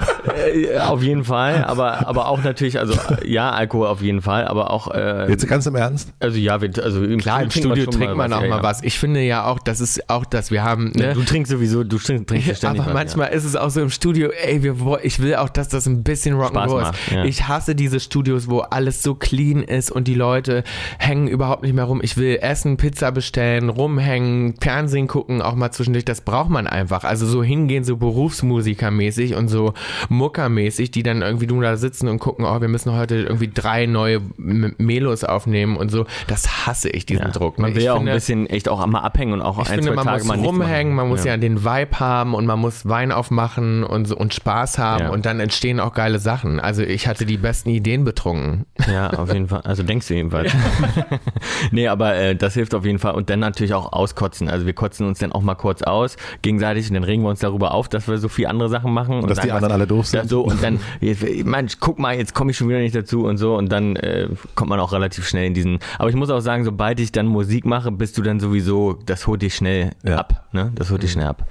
äh, 0.53 0.79
auf 0.79 1.03
jeden 1.03 1.25
Fall, 1.25 1.65
aber, 1.65 2.07
aber 2.07 2.29
auch 2.29 2.43
natürlich, 2.43 2.79
also 2.79 2.95
ja, 3.25 3.51
Alkohol 3.51 3.87
auf 3.87 4.03
jeden 4.03 4.21
Fall, 4.21 4.47
aber 4.47 4.71
auch. 4.71 4.93
Äh, 4.93 5.29
Jetzt 5.29 5.47
ganz 5.49 5.67
im 5.67 5.75
Ernst? 5.75 6.13
Also 6.21 6.39
ja, 6.39 6.61
wir, 6.61 6.71
also 6.83 7.03
im 7.03 7.19
Klar, 7.19 7.43
im 7.43 7.51
Studio 7.51 7.87
trinkt 7.87 8.17
man, 8.17 8.33
auch 8.33 8.47
mal 8.47 8.63
was. 8.63 8.83
Ich 8.83 8.99
finde 8.99 9.21
ja 9.23 9.47
auch, 9.47 9.59
das 9.59 9.81
ist 9.81 10.11
auch, 10.11 10.25
dass 10.25 10.51
wir 10.51 10.63
haben. 10.63 10.93
Ne? 10.95 11.15
Du 11.15 11.23
trinkst 11.23 11.51
sowieso, 11.51 11.85
du 11.85 11.99
trinkst, 11.99 12.29
trinkst 12.29 12.57
ständig. 12.57 12.81
Aber 12.81 12.89
was, 12.89 12.95
manchmal 12.95 13.29
ja. 13.29 13.35
ist 13.35 13.45
es 13.45 13.57
auch 13.57 13.71
so 13.71 13.81
im 13.81 13.91
Studio, 13.91 14.31
ey, 14.31 14.63
wir, 14.63 14.77
ich 15.03 15.21
will 15.21 15.37
auch, 15.37 15.49
dass 15.49 15.69
das 15.69 15.87
ein 15.87 16.03
bisschen 16.03 16.37
Rock'n'Roll 16.37 16.91
ist. 16.91 17.13
Ja. 17.13 17.25
Ich 17.25 17.49
hasse 17.49 17.75
diese 17.75 18.01
Studios, 18.01 18.49
wo 18.49 18.61
alles 18.61 19.03
so 19.03 19.15
clean 19.15 19.63
ist 19.63 19.91
und 19.91 20.09
die 20.09 20.15
Leute 20.15 20.65
hängen 20.99 21.29
überhaupt 21.29 21.63
nicht 21.63 21.75
mehr 21.75 21.85
rum. 21.85 22.01
Ich 22.03 22.17
will 22.17 22.39
essen, 22.41 22.77
Pizza 22.77 23.11
bestellen, 23.13 23.69
rumhängen, 23.69 24.57
Fernsehen 24.61 25.07
gucken, 25.07 25.28
auch 25.43 25.55
mal 25.55 25.71
zwischendurch. 25.71 26.05
Das 26.05 26.21
braucht 26.21 26.51
man 26.51 26.67
einfach. 26.67 27.05
Also 27.05 27.27
so 27.27 27.43
hingehen, 27.43 27.85
so 27.85 27.97
Berufsmusikermäßig 27.97 29.35
und 29.35 29.49
so 29.49 29.75
Muckermäßig, 30.09 30.91
die 30.91 31.03
dann 31.03 31.23
irgendwie 31.23 31.47
du 31.47 31.61
da 31.61 31.77
sitzen 31.77 32.09
und 32.09 32.19
gucken, 32.19 32.45
oh, 32.45 32.61
wir 32.61 32.69
müssen 32.69 32.93
heute 32.93 33.17
irgendwie 33.17 33.51
drei 33.53 33.87
neue 33.87 34.21
Melos 34.37 35.25
aufnehmen 35.25 35.77
und 35.77 35.91
so. 35.91 36.07
Das 36.27 36.67
hasse 36.67 36.89
ich, 36.91 37.07
diesen 37.07 37.27
ja. 37.27 37.31
Druck. 37.31 37.59
Ne? 37.59 37.63
Man 37.63 37.75
will 37.75 37.83
ja 37.83 37.95
auch 37.95 38.01
ein 38.01 38.07
bisschen 38.07 38.47
echt 38.47 38.69
auch 38.69 38.85
mal 38.87 39.01
abhängen 39.01 39.33
und 39.33 39.43
auch 39.43 39.59
ich 39.61 39.69
ein, 39.69 39.75
finde, 39.77 39.89
zwei 39.89 39.95
man 39.97 40.05
Tage 40.05 40.25
muss 40.25 40.37
mal 40.37 40.45
rumhängen, 40.45 40.95
man 40.95 41.09
muss 41.09 41.25
ja. 41.25 41.33
ja. 41.33 41.37
den 41.37 41.65
Vibe 41.65 42.01
haben 42.01 42.35
und 42.35 42.47
man 42.47 42.59
muss 42.59 42.89
Wein 42.89 43.13
aufmachen 43.13 43.85
und, 43.85 44.07
so, 44.07 44.17
und 44.17 44.35
Spaß 44.35 44.79
haben 44.79 45.05
ja. 45.05 45.11
und 45.11 45.27
dann 45.27 45.41
entstehen 45.41 45.81
auch 45.81 45.93
geile 45.93 46.19
Sachen. 46.19 46.61
Also 46.61 46.83
ich 46.83 47.07
hatte 47.07 47.27
die 47.27 47.37
besten 47.37 47.71
Ideen 47.71 48.05
betrunken. 48.05 48.67
Ja, 48.89 49.11
auf 49.11 49.31
jeden 49.33 49.49
Fall. 49.49 49.61
Also 49.65 49.83
denkst 49.83 50.09
du 50.09 50.15
jedenfalls. 50.15 50.51
nee, 51.71 51.89
aber 51.89 52.15
äh, 52.15 52.37
das 52.37 52.55
hilft 52.55 52.75
auf 52.75 52.85
jeden 52.85 52.99
Fall. 52.99 53.15
Und 53.15 53.31
dann 53.31 53.41
natürlich 53.41 53.75
auch 53.75 53.93
auskotzen. 53.93 54.49
Also 54.49 54.67
wir 54.67 54.73
kotzen 54.73 55.07
uns 55.07 55.18
dann 55.19 55.33
auch 55.33 55.43
mal 55.43 55.55
kurz 55.55 55.83
aus, 55.83 56.17
gegenseitig 56.43 56.89
und 56.89 56.95
dann 56.95 57.05
regen 57.05 57.23
wir 57.23 57.31
uns 57.31 57.41
darüber 57.41 57.73
auf, 57.73 57.89
dass 57.89 58.09
wir 58.09 58.19
so 58.19 58.29
viel 58.29 58.47
andere 58.47 58.69
Sachen 58.69 58.93
machen. 58.93 59.17
Und, 59.17 59.23
und 59.23 59.31
dass 59.31 59.41
die 59.41 59.53
anderen 59.53 59.73
alle 59.73 59.87
doof 59.87 60.07
sind. 60.07 60.29
So, 60.29 60.43
und 60.43 60.63
dann, 60.63 60.81
Mensch, 61.45 61.79
guck 61.81 61.99
mal, 61.99 62.17
jetzt 62.17 62.35
komme 62.35 62.51
ich 62.51 62.57
schon 62.57 62.69
wieder 62.69 62.79
nicht 62.79 62.95
dazu 62.95 63.25
und 63.25 63.37
so. 63.37 63.57
Und 63.57 63.71
dann 63.71 63.97
äh, 63.97 64.29
kommt 64.55 64.71
man 64.71 64.81
auch 64.81 64.93
relativ 64.93 65.29
schnell 65.29 65.47
in 65.47 65.55
diesen. 65.55 65.79
Aber 65.99 66.09
ich 66.09 66.17
muss 66.17 66.31
auch 66.31 66.41
sagen, 66.41 66.65
sobald 66.65 67.01
ich 67.01 67.13
dann 67.13 67.27
Musik 67.27 67.67
mache, 67.67 67.91
bist 67.91 68.19
du 68.19 68.23
dann 68.23 68.41
sowieso, 68.41 68.99
das 69.07 69.27
holt 69.27 69.43
dich 69.43 69.55
schnell 69.55 69.93
ja. 70.05 70.17
ab. 70.17 70.49
Ne? 70.53 70.73
Das 70.75 70.91
holt 70.91 71.03
dich 71.03 71.13
schnell 71.13 71.27
ab 71.27 71.47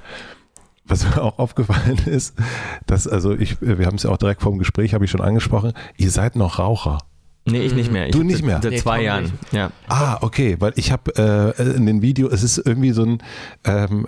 was 0.90 1.04
mir 1.04 1.22
auch 1.22 1.38
aufgefallen 1.38 1.98
ist, 2.06 2.36
dass, 2.86 3.08
also 3.08 3.34
ich, 3.34 3.58
wir 3.62 3.86
haben 3.86 3.96
es 3.96 4.04
ja 4.04 4.10
auch 4.10 4.18
direkt 4.18 4.42
vor 4.42 4.52
dem 4.52 4.60
Gespräch, 4.60 4.94
habe 4.94 5.06
ich 5.06 5.12
schon 5.12 5.22
angesprochen, 5.22 5.74
ihr 5.98 6.10
seid 6.10 6.36
noch 6.36 6.60
Raucher. 6.60 7.00
Nee, 7.50 7.62
ich 7.62 7.74
nicht 7.74 7.92
mehr. 7.92 8.08
Ich 8.08 8.12
du 8.12 8.24
nicht 8.24 8.44
mehr? 8.44 8.60
Seit 8.62 8.80
zwei 8.80 9.04
Jahren, 9.04 9.32
ja. 9.52 9.72
Ah, 9.88 10.18
okay, 10.22 10.58
weil 10.60 10.74
ich 10.76 10.92
habe 10.92 11.56
äh, 11.58 11.76
in 11.76 11.86
den 11.86 12.02
Video, 12.02 12.28
es 12.28 12.44
ist 12.44 12.58
irgendwie 12.58 12.92
so 12.92 13.04
ein, 13.04 13.20
ähm, 13.64 14.08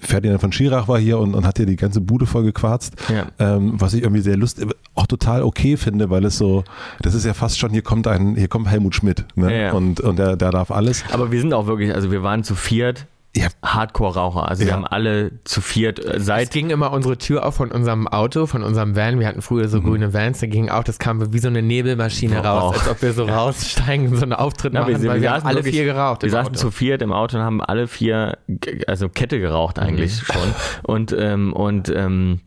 Ferdinand 0.00 0.40
von 0.40 0.52
Schirach 0.52 0.88
war 0.88 0.98
hier 0.98 1.18
und, 1.18 1.34
und 1.34 1.46
hat 1.46 1.58
hier 1.58 1.66
die 1.66 1.76
ganze 1.76 2.00
Bude 2.00 2.26
voll 2.26 2.42
gequarzt, 2.42 2.94
ja. 3.08 3.26
ähm, 3.38 3.74
was 3.80 3.94
ich 3.94 4.02
irgendwie 4.02 4.22
sehr 4.22 4.36
lustig, 4.36 4.68
auch 4.94 5.06
total 5.06 5.42
okay 5.42 5.76
finde, 5.76 6.10
weil 6.10 6.24
es 6.24 6.36
so, 6.36 6.64
das 7.00 7.14
ist 7.14 7.24
ja 7.24 7.34
fast 7.34 7.58
schon, 7.58 7.70
hier 7.70 7.82
kommt 7.82 8.06
ein, 8.06 8.34
hier 8.34 8.48
kommt 8.48 8.68
Helmut 8.68 8.94
Schmidt, 8.94 9.24
ne? 9.36 9.52
Ja, 9.52 9.60
ja. 9.66 9.72
Und, 9.72 10.00
und 10.00 10.18
der, 10.18 10.36
der 10.36 10.50
darf 10.50 10.70
alles. 10.70 11.04
Aber 11.12 11.30
wir 11.30 11.40
sind 11.40 11.52
auch 11.54 11.66
wirklich, 11.66 11.94
also 11.94 12.10
wir 12.10 12.22
waren 12.22 12.44
zu 12.44 12.54
viert, 12.54 13.06
ja. 13.36 13.46
Hardcore-Raucher. 13.62 14.48
Also 14.48 14.62
ja. 14.62 14.68
wir 14.68 14.74
haben 14.74 14.86
alle 14.86 15.32
zu 15.44 15.60
viert 15.60 16.04
äh, 16.04 16.18
seit. 16.18 16.44
Es 16.44 16.50
ging 16.50 16.70
immer 16.70 16.92
unsere 16.92 17.16
Tür 17.16 17.46
auf 17.46 17.54
von 17.54 17.70
unserem 17.70 18.08
Auto, 18.08 18.46
von 18.46 18.62
unserem 18.62 18.96
Van. 18.96 19.20
Wir 19.20 19.28
hatten 19.28 19.42
früher 19.42 19.68
so 19.68 19.80
mhm. 19.80 19.84
grüne 19.84 20.14
Vans, 20.14 20.40
da 20.40 20.46
ging 20.46 20.68
auch, 20.68 20.82
das 20.82 20.98
kam 20.98 21.32
wie 21.32 21.38
so 21.38 21.48
eine 21.48 21.62
Nebelmaschine 21.62 22.40
oh. 22.40 22.46
raus, 22.46 22.78
als 22.78 22.88
ob 22.88 23.02
wir 23.02 23.12
so 23.12 23.24
raussteigen, 23.28 24.16
so 24.16 24.22
einen 24.22 24.32
Auftritt 24.32 24.72
Na, 24.72 24.80
machen, 24.80 25.02
wir, 25.02 25.08
weil 25.08 25.16
wir, 25.16 25.22
wir 25.22 25.32
haben 25.32 25.46
alle 25.46 25.58
wirklich, 25.58 25.76
vier 25.76 25.84
geraucht. 25.84 26.22
Wir 26.22 26.30
saßen 26.30 26.54
zu 26.54 26.70
viert 26.70 27.02
im 27.02 27.12
Auto 27.12 27.36
und 27.36 27.44
haben 27.44 27.60
alle 27.60 27.86
vier, 27.86 28.38
also 28.86 29.08
Kette 29.08 29.38
geraucht 29.38 29.78
eigentlich 29.78 30.20
mhm. 30.22 30.32
schon. 30.32 30.54
Und, 30.82 31.14
ähm, 31.16 31.52
und 31.52 31.88
ähm, 31.94 32.40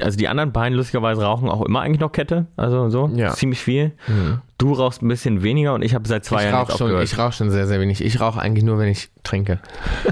also 0.00 0.18
die 0.18 0.28
anderen 0.28 0.52
beiden 0.52 0.76
lustigerweise 0.76 1.22
rauchen 1.22 1.48
auch 1.48 1.62
immer 1.62 1.80
eigentlich 1.80 2.00
noch 2.00 2.12
Kette, 2.12 2.46
also 2.56 2.88
so 2.90 3.10
ja. 3.14 3.32
ziemlich 3.32 3.60
viel. 3.60 3.92
Mhm. 4.06 4.40
Du 4.58 4.72
rauchst 4.72 5.02
ein 5.02 5.08
bisschen 5.08 5.42
weniger 5.42 5.74
und 5.74 5.82
ich 5.82 5.94
habe 5.94 6.06
seit 6.06 6.24
zwei 6.24 6.44
ich 6.44 6.50
Jahren 6.50 6.54
rauch 6.54 6.76
schon, 6.76 6.86
aufgehört. 6.86 7.04
Ich 7.04 7.18
rauche 7.18 7.32
schon 7.32 7.50
sehr, 7.50 7.66
sehr 7.66 7.80
wenig. 7.80 8.04
Ich 8.04 8.20
rauche 8.20 8.40
eigentlich 8.40 8.64
nur, 8.64 8.78
wenn 8.78 8.88
ich 8.88 9.10
trinke. 9.22 9.60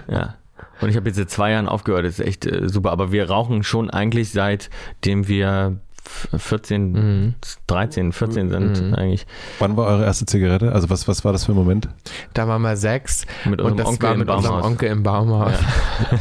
ja. 0.08 0.34
Und 0.80 0.88
ich 0.88 0.96
habe 0.96 1.08
jetzt 1.08 1.16
seit 1.16 1.30
zwei 1.30 1.52
Jahren 1.52 1.68
aufgehört. 1.68 2.04
Das 2.04 2.18
ist 2.18 2.26
echt 2.26 2.44
äh, 2.44 2.68
super. 2.68 2.90
Aber 2.90 3.12
wir 3.12 3.28
rauchen 3.30 3.62
schon 3.62 3.88
eigentlich 3.88 4.30
seitdem 4.30 5.28
wir 5.28 5.78
14, 6.04 6.92
mhm. 6.92 7.34
13, 7.66 8.12
14 8.12 8.50
sind 8.50 8.82
mhm. 8.82 8.94
eigentlich. 8.94 9.26
Wann 9.58 9.76
war 9.76 9.86
eure 9.86 10.04
erste 10.04 10.26
Zigarette? 10.26 10.72
Also 10.72 10.90
was, 10.90 11.06
was 11.08 11.24
war 11.24 11.32
das 11.32 11.44
für 11.44 11.52
ein 11.52 11.56
Moment? 11.56 11.88
Da 12.34 12.48
waren 12.48 12.62
wir 12.62 12.76
sechs 12.76 13.26
mit 13.44 13.60
und 13.60 13.78
das 13.78 13.86
Onkel 13.86 14.08
war 14.08 14.16
mit 14.16 14.28
unserem 14.28 14.62
Onkel 14.62 14.90
im 14.90 15.02
Baumhaus. 15.02 15.52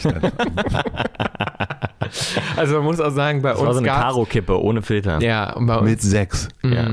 Ja. 0.03 0.11
also 2.57 2.75
man 2.75 2.83
muss 2.83 2.99
auch 2.99 3.11
sagen, 3.11 3.41
bei 3.41 3.51
das 3.51 3.59
uns 3.59 3.67
war 3.67 3.73
so 3.73 3.79
eine 3.79 3.87
Karo-Kippe 3.87 4.61
ohne 4.61 4.81
Filter. 4.81 5.21
Ja, 5.21 5.55
mit 5.59 6.01
sechs. 6.01 6.47
Mhm. 6.61 6.73
Ja. 6.73 6.89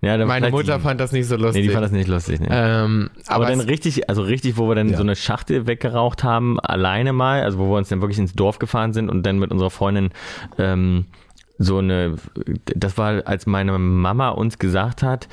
Ja, 0.00 0.24
Meine 0.26 0.50
Mutter 0.50 0.78
fand 0.78 1.00
das 1.00 1.10
nicht 1.10 1.26
so 1.26 1.34
lustig. 1.34 1.62
Nee, 1.62 1.68
die 1.68 1.74
fand 1.74 1.84
das 1.84 1.90
nicht 1.90 2.06
lustig. 2.06 2.38
Nee. 2.38 2.46
Ähm, 2.50 3.10
aber, 3.26 3.46
aber 3.46 3.46
dann 3.46 3.60
richtig, 3.60 4.08
also 4.08 4.22
richtig, 4.22 4.56
wo 4.56 4.68
wir 4.68 4.76
dann 4.76 4.90
ja. 4.90 4.96
so 4.96 5.02
eine 5.02 5.16
Schachtel 5.16 5.66
weggeraucht 5.66 6.22
haben, 6.22 6.60
alleine 6.60 7.12
mal, 7.12 7.42
also 7.42 7.58
wo 7.58 7.68
wir 7.70 7.78
uns 7.78 7.88
dann 7.88 8.00
wirklich 8.00 8.18
ins 8.18 8.32
Dorf 8.32 8.60
gefahren 8.60 8.92
sind 8.92 9.08
und 9.08 9.24
dann 9.26 9.40
mit 9.40 9.50
unserer 9.50 9.70
Freundin 9.70 10.10
ähm, 10.56 11.06
so 11.58 11.78
eine, 11.78 12.16
das 12.74 12.96
war, 12.98 13.26
als 13.26 13.46
meine 13.46 13.78
Mama 13.78 14.30
uns 14.30 14.58
gesagt 14.58 15.02
hat, 15.02 15.28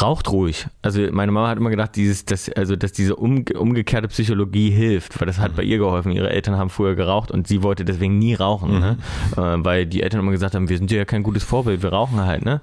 raucht 0.00 0.30
ruhig. 0.30 0.66
Also 0.82 1.00
meine 1.10 1.32
Mama 1.32 1.48
hat 1.48 1.58
immer 1.58 1.70
gedacht, 1.70 1.96
dieses, 1.96 2.24
dass, 2.24 2.50
also 2.50 2.76
dass 2.76 2.92
diese 2.92 3.16
um, 3.16 3.44
umgekehrte 3.54 4.08
Psychologie 4.08 4.70
hilft, 4.70 5.18
weil 5.20 5.26
das 5.26 5.38
hat 5.38 5.56
bei 5.56 5.62
ihr 5.62 5.78
geholfen. 5.78 6.12
Ihre 6.12 6.30
Eltern 6.30 6.56
haben 6.56 6.70
früher 6.70 6.94
geraucht 6.94 7.30
und 7.30 7.48
sie 7.48 7.62
wollte 7.62 7.84
deswegen 7.84 8.18
nie 8.18 8.34
rauchen, 8.34 8.78
ne? 8.78 8.98
Äh, 9.36 9.40
weil 9.64 9.86
die 9.86 10.02
Eltern 10.02 10.20
immer 10.20 10.32
gesagt 10.32 10.54
haben, 10.54 10.68
wir 10.68 10.76
sind 10.76 10.90
ja 10.90 11.04
kein 11.04 11.22
gutes 11.22 11.44
Vorbild, 11.44 11.82
wir 11.82 11.90
rauchen 11.90 12.20
halt, 12.20 12.44
ne? 12.44 12.60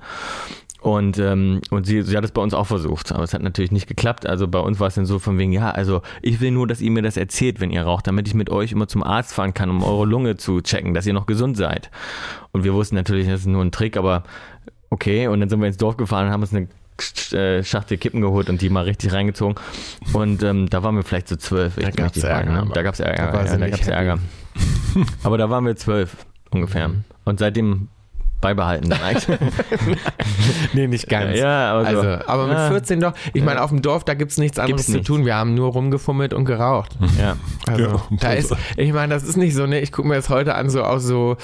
Und, 0.83 1.17
ähm, 1.17 1.61
und 1.69 1.85
sie, 1.85 2.01
sie 2.01 2.17
hat 2.17 2.25
es 2.25 2.31
bei 2.31 2.41
uns 2.41 2.53
auch 2.53 2.67
versucht, 2.67 3.13
aber 3.13 3.23
es 3.23 3.33
hat 3.33 3.41
natürlich 3.41 3.71
nicht 3.71 3.87
geklappt. 3.87 4.25
Also 4.25 4.49
bei 4.49 4.59
uns 4.59 4.81
war 4.81 4.87
es 4.87 4.95
dann 4.95 5.05
so 5.05 5.17
von 5.17 5.37
wegen, 5.37 5.53
ja, 5.53 5.71
also 5.71 6.01
ich 6.21 6.41
will 6.41 6.51
nur, 6.51 6.67
dass 6.67 6.81
ihr 6.81 6.91
mir 6.91 7.01
das 7.01 7.15
erzählt, 7.15 7.61
wenn 7.61 7.71
ihr 7.71 7.83
raucht, 7.83 8.05
damit 8.05 8.27
ich 8.27 8.33
mit 8.33 8.49
euch 8.49 8.73
immer 8.73 8.89
zum 8.89 9.01
Arzt 9.01 9.33
fahren 9.33 9.53
kann, 9.53 9.69
um 9.69 9.81
eure 9.81 10.05
Lunge 10.05 10.35
zu 10.35 10.59
checken, 10.59 10.93
dass 10.93 11.07
ihr 11.07 11.13
noch 11.13 11.25
gesund 11.25 11.55
seid. 11.55 11.89
Und 12.51 12.65
wir 12.65 12.73
wussten 12.73 12.95
natürlich, 12.95 13.29
das 13.29 13.39
ist 13.39 13.45
nur 13.45 13.63
ein 13.63 13.71
Trick, 13.71 13.95
aber 13.95 14.23
okay. 14.89 15.27
Und 15.27 15.39
dann 15.39 15.47
sind 15.47 15.61
wir 15.61 15.67
ins 15.67 15.77
Dorf 15.77 15.95
gefahren 15.95 16.27
und 16.27 16.33
haben 16.33 16.41
uns 16.41 16.53
eine 16.53 16.67
äh, 17.31 17.63
Schachtel 17.63 17.97
Kippen 17.97 18.19
geholt 18.19 18.49
und 18.49 18.61
die 18.61 18.69
mal 18.69 18.83
richtig 18.83 19.13
reingezogen. 19.13 19.55
Und 20.11 20.43
ähm, 20.43 20.69
da 20.69 20.83
waren 20.83 20.97
wir 20.97 21.03
vielleicht 21.03 21.29
so 21.29 21.37
zwölf. 21.37 21.75
Da 21.75 21.83
Ärger, 21.83 22.03
ne? 22.65 22.83
gab 22.83 22.93
es 22.93 22.99
Ärger. 22.99 23.27
da 23.27 23.33
war 23.33 23.45
ja, 23.45 23.47
sie 23.47 23.57
da 23.57 23.65
nicht 23.67 23.77
gab's 23.77 23.87
Ärger. 23.87 24.19
aber 25.23 25.37
da 25.37 25.49
waren 25.49 25.65
wir 25.65 25.77
zwölf 25.77 26.17
ungefähr. 26.51 26.91
Und 27.23 27.39
seitdem 27.39 27.87
beibehalten 28.43 28.89
dann 28.89 29.01
eigentlich. 29.03 29.39
Nee, 30.73 30.87
nicht 30.87 31.07
ganz. 31.09 31.37
ja, 31.37 31.71
aber 31.73 31.81
so. 31.91 31.97
Also, 31.99 32.25
aber 32.27 32.47
mit 32.47 32.57
Ja. 32.57 32.67
14 32.69 32.99
doch. 32.99 33.13
Ich 33.33 33.43
meine, 33.43 33.61
auf 33.63 33.69
dem 33.69 33.81
Dorf, 33.81 34.03
da 34.03 34.13
gibt 34.13 34.31
es 34.31 34.37
nichts 34.37 34.59
anderes 34.59 34.81
Gibt's 34.81 34.85
zu 34.87 34.91
nichts. 34.97 35.07
tun. 35.07 35.25
Wir 35.25 35.35
haben 35.35 35.55
nur 35.55 35.71
rumgefummelt 35.71 36.33
und 36.33 36.45
geraucht. 36.45 36.91
ja. 37.19 37.35
Also, 37.67 37.83
Ja, 37.83 38.01
da 38.19 38.33
ist, 38.33 38.53
ich 38.77 38.93
meine, 38.93 39.13
das 39.13 39.23
ist 39.23 39.37
nicht 39.37 39.55
so, 39.55 39.65
ne, 39.65 39.79
ich 39.79 39.91
gucke 39.91 40.07
mir 40.07 40.15
das 40.15 40.29
heute 40.29 40.55
an, 40.55 40.69
so 40.69 40.83
aus 40.83 41.03
so 41.03 41.37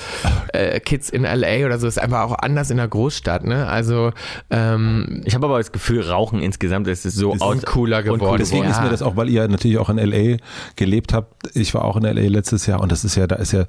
äh, 0.54 0.80
Kids 0.80 1.10
in 1.10 1.24
LA 1.24 1.66
oder 1.66 1.80
so, 1.80 1.88
ist 1.88 2.00
einfach 2.00 2.22
auch 2.22 2.34
anders 2.38 2.70
in 2.70 2.78
der 2.78 2.88
Großstadt, 2.88 3.46
ne? 3.46 3.68
Also, 3.68 4.12
ähm, 4.50 5.22
Ich 5.26 5.34
habe 5.36 5.46
aber 5.46 5.58
das 5.58 5.72
Gefühl, 5.72 6.02
Rauchen 6.02 6.42
insgesamt 6.42 6.88
ist 6.88 7.06
es 7.06 7.16
so 7.16 7.34
Ist 7.34 7.42
aus 7.42 7.62
cooler 7.64 8.04
geworden. 8.04 8.38
Deswegen 8.40 8.64
ja. 8.66 8.72
ist 8.72 8.82
mir 8.82 8.90
das 8.90 9.02
auch, 9.02 9.16
weil 9.16 9.30
ihr 9.30 9.48
natürlich 9.48 9.78
auch 9.78 9.90
in 9.90 9.98
LA 9.98 10.38
gelebt 10.76 11.14
habt. 11.14 11.56
Ich 11.56 11.74
war 11.74 11.86
auch 11.86 11.96
in 11.98 12.04
LA 12.04 12.28
letztes 12.30 12.66
Jahr 12.66 12.82
und 12.82 12.92
das 12.92 13.04
ist 13.04 13.16
ja, 13.16 13.28
da 13.28 13.36
ist 13.38 13.54
ja, 13.54 13.66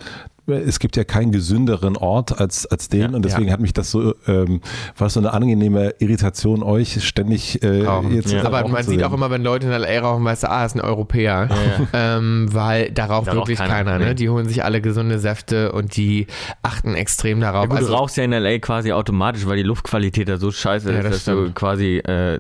es 0.59 0.79
gibt 0.79 0.97
ja 0.97 1.05
keinen 1.05 1.33
gesünderen 1.33 1.97
Ort 1.97 2.41
als, 2.41 2.67
als 2.67 2.89
den 2.89 3.01
Ja, 3.01 3.17
und 3.17 3.25
deswegen 3.25 3.47
ja. 3.49 3.53
hat 3.53 3.61
mich 3.61 3.73
das 3.73 3.91
so, 3.91 4.15
ähm, 4.27 4.61
war 4.97 5.09
so 5.11 5.21
eine 5.21 5.33
angenehme 5.33 5.95
Irritation, 5.99 6.63
euch 6.63 7.03
ständig 7.05 7.63
äh, 7.63 7.85
Rauchen. 7.85 8.15
jetzt 8.15 8.31
Ja. 8.33 8.45
Aber 8.45 8.67
man 8.69 8.83
zu 8.85 8.91
sieht 8.91 9.01
sehen. 9.01 9.09
auch 9.09 9.13
immer, 9.13 9.31
wenn 9.31 9.43
Leute 9.43 9.67
in 9.67 9.73
L.A. 9.73 10.01
rauchen, 10.01 10.25
weißt 10.25 10.45
du, 10.45 10.51
ah, 10.51 10.65
ist 10.65 10.75
ein 10.77 10.81
Europäer. 10.81 11.49
Ähm, 11.93 12.49
weil 12.53 12.91
da 12.91 13.07
raucht 13.07 13.27
Da 13.27 13.33
raucht 13.33 13.49
wirklich 13.49 13.59
keiner. 13.59 13.75
keiner. 13.93 13.99
ne? 13.99 14.15
Die 14.15 14.29
holen 14.29 14.47
sich 14.49 14.63
alle 14.65 14.81
gesunde 14.81 15.19
Säfte 15.19 15.73
und 15.73 15.97
die 15.97 16.27
achten 16.63 16.95
extrem 16.95 17.41
darauf. 17.41 17.65
Ja, 17.65 17.69
gut, 17.69 17.79
also, 17.79 17.89
du 17.91 17.95
rauchst 17.95 18.17
ja 18.17 18.25
in 18.25 18.33
L.A. 18.33 18.59
quasi 18.59 18.93
automatisch, 18.93 19.47
weil 19.47 19.57
die 19.57 19.63
Luftqualität 19.63 20.29
da 20.29 20.37
so 20.37 20.51
scheiße 20.51 20.91
Ja, 20.93 20.99
ist, 20.99 21.05
das 21.05 21.13
dass 21.13 21.25
du 21.25 21.41
stimmt. 21.43 21.55
quasi 21.57 21.97
äh, 21.99 22.39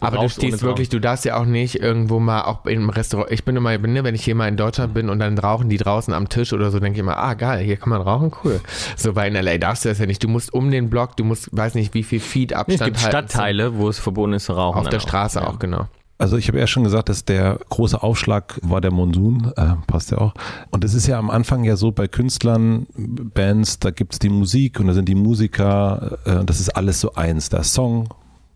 aber 0.00 0.18
du 0.18 0.28
stehst 0.28 0.62
wirklich, 0.62 0.88
du 0.88 1.00
darfst 1.00 1.24
ja 1.24 1.36
auch 1.40 1.44
nicht 1.44 1.76
irgendwo 1.80 2.18
mal 2.20 2.42
auch 2.42 2.66
im 2.66 2.90
Restaurant. 2.90 3.30
Ich 3.30 3.44
bin 3.44 3.56
immer, 3.56 3.76
ne, 3.78 4.04
wenn 4.04 4.14
ich 4.14 4.24
hier 4.24 4.34
mal 4.34 4.48
in 4.48 4.56
Deutschland 4.56 4.92
bin 4.94 5.08
und 5.08 5.18
dann 5.18 5.38
rauchen 5.38 5.68
die 5.68 5.76
draußen 5.78 6.12
am 6.14 6.28
Tisch 6.28 6.52
oder 6.52 6.70
so, 6.70 6.78
denke 6.80 6.96
ich 6.96 7.00
immer, 7.00 7.16
ah 7.16 7.34
geil, 7.34 7.49
hier 7.58 7.76
kann 7.76 7.90
man 7.90 8.00
rauchen, 8.02 8.32
cool. 8.44 8.60
So 8.96 9.12
bei 9.12 9.28
in 9.28 9.34
LA 9.34 9.58
darfst 9.58 9.84
du 9.84 9.88
das 9.88 9.98
ja 9.98 10.06
nicht. 10.06 10.22
Du 10.22 10.28
musst 10.28 10.52
um 10.52 10.70
den 10.70 10.90
Block, 10.90 11.16
du 11.16 11.24
musst, 11.24 11.48
weiß 11.56 11.74
nicht, 11.74 11.94
wie 11.94 12.02
viel 12.02 12.20
Feet 12.20 12.52
Es 12.52 12.58
Abstand 12.58 12.84
gibt 12.84 13.02
halten. 13.02 13.28
Stadtteile, 13.28 13.76
wo 13.76 13.88
es 13.88 13.98
verboten 13.98 14.34
ist 14.34 14.44
zu 14.46 14.52
rauchen. 14.52 14.78
Auf 14.78 14.88
der 14.88 15.00
Straße 15.00 15.40
Ja. 15.40 15.48
auch, 15.48 15.58
genau. 15.58 15.86
Also 16.18 16.36
ich 16.36 16.48
habe 16.48 16.58
ja 16.58 16.66
schon 16.66 16.84
gesagt, 16.84 17.08
dass 17.08 17.24
der 17.24 17.58
große 17.70 18.02
Aufschlag 18.02 18.58
war 18.62 18.82
der 18.82 18.90
Monsun, 18.90 19.52
äh, 19.56 19.68
passt 19.86 20.10
ja 20.10 20.18
auch. 20.18 20.34
Und 20.70 20.84
es 20.84 20.92
ist 20.92 21.06
ja 21.06 21.18
am 21.18 21.30
Anfang 21.30 21.64
ja 21.64 21.76
so 21.76 21.92
bei 21.92 22.08
Künstlern, 22.08 22.86
Bands, 22.94 23.78
da 23.78 23.90
gibt's 23.90 24.18
die 24.18 24.28
Musik 24.28 24.78
und 24.80 24.88
da 24.88 24.92
sind 24.92 25.08
die 25.08 25.14
Musiker, 25.14 26.18
äh, 26.26 26.44
das 26.44 26.60
ist 26.60 26.68
alles 26.76 27.00
so 27.00 27.14
eins, 27.14 27.48
der 27.48 27.62
Song 27.64 28.08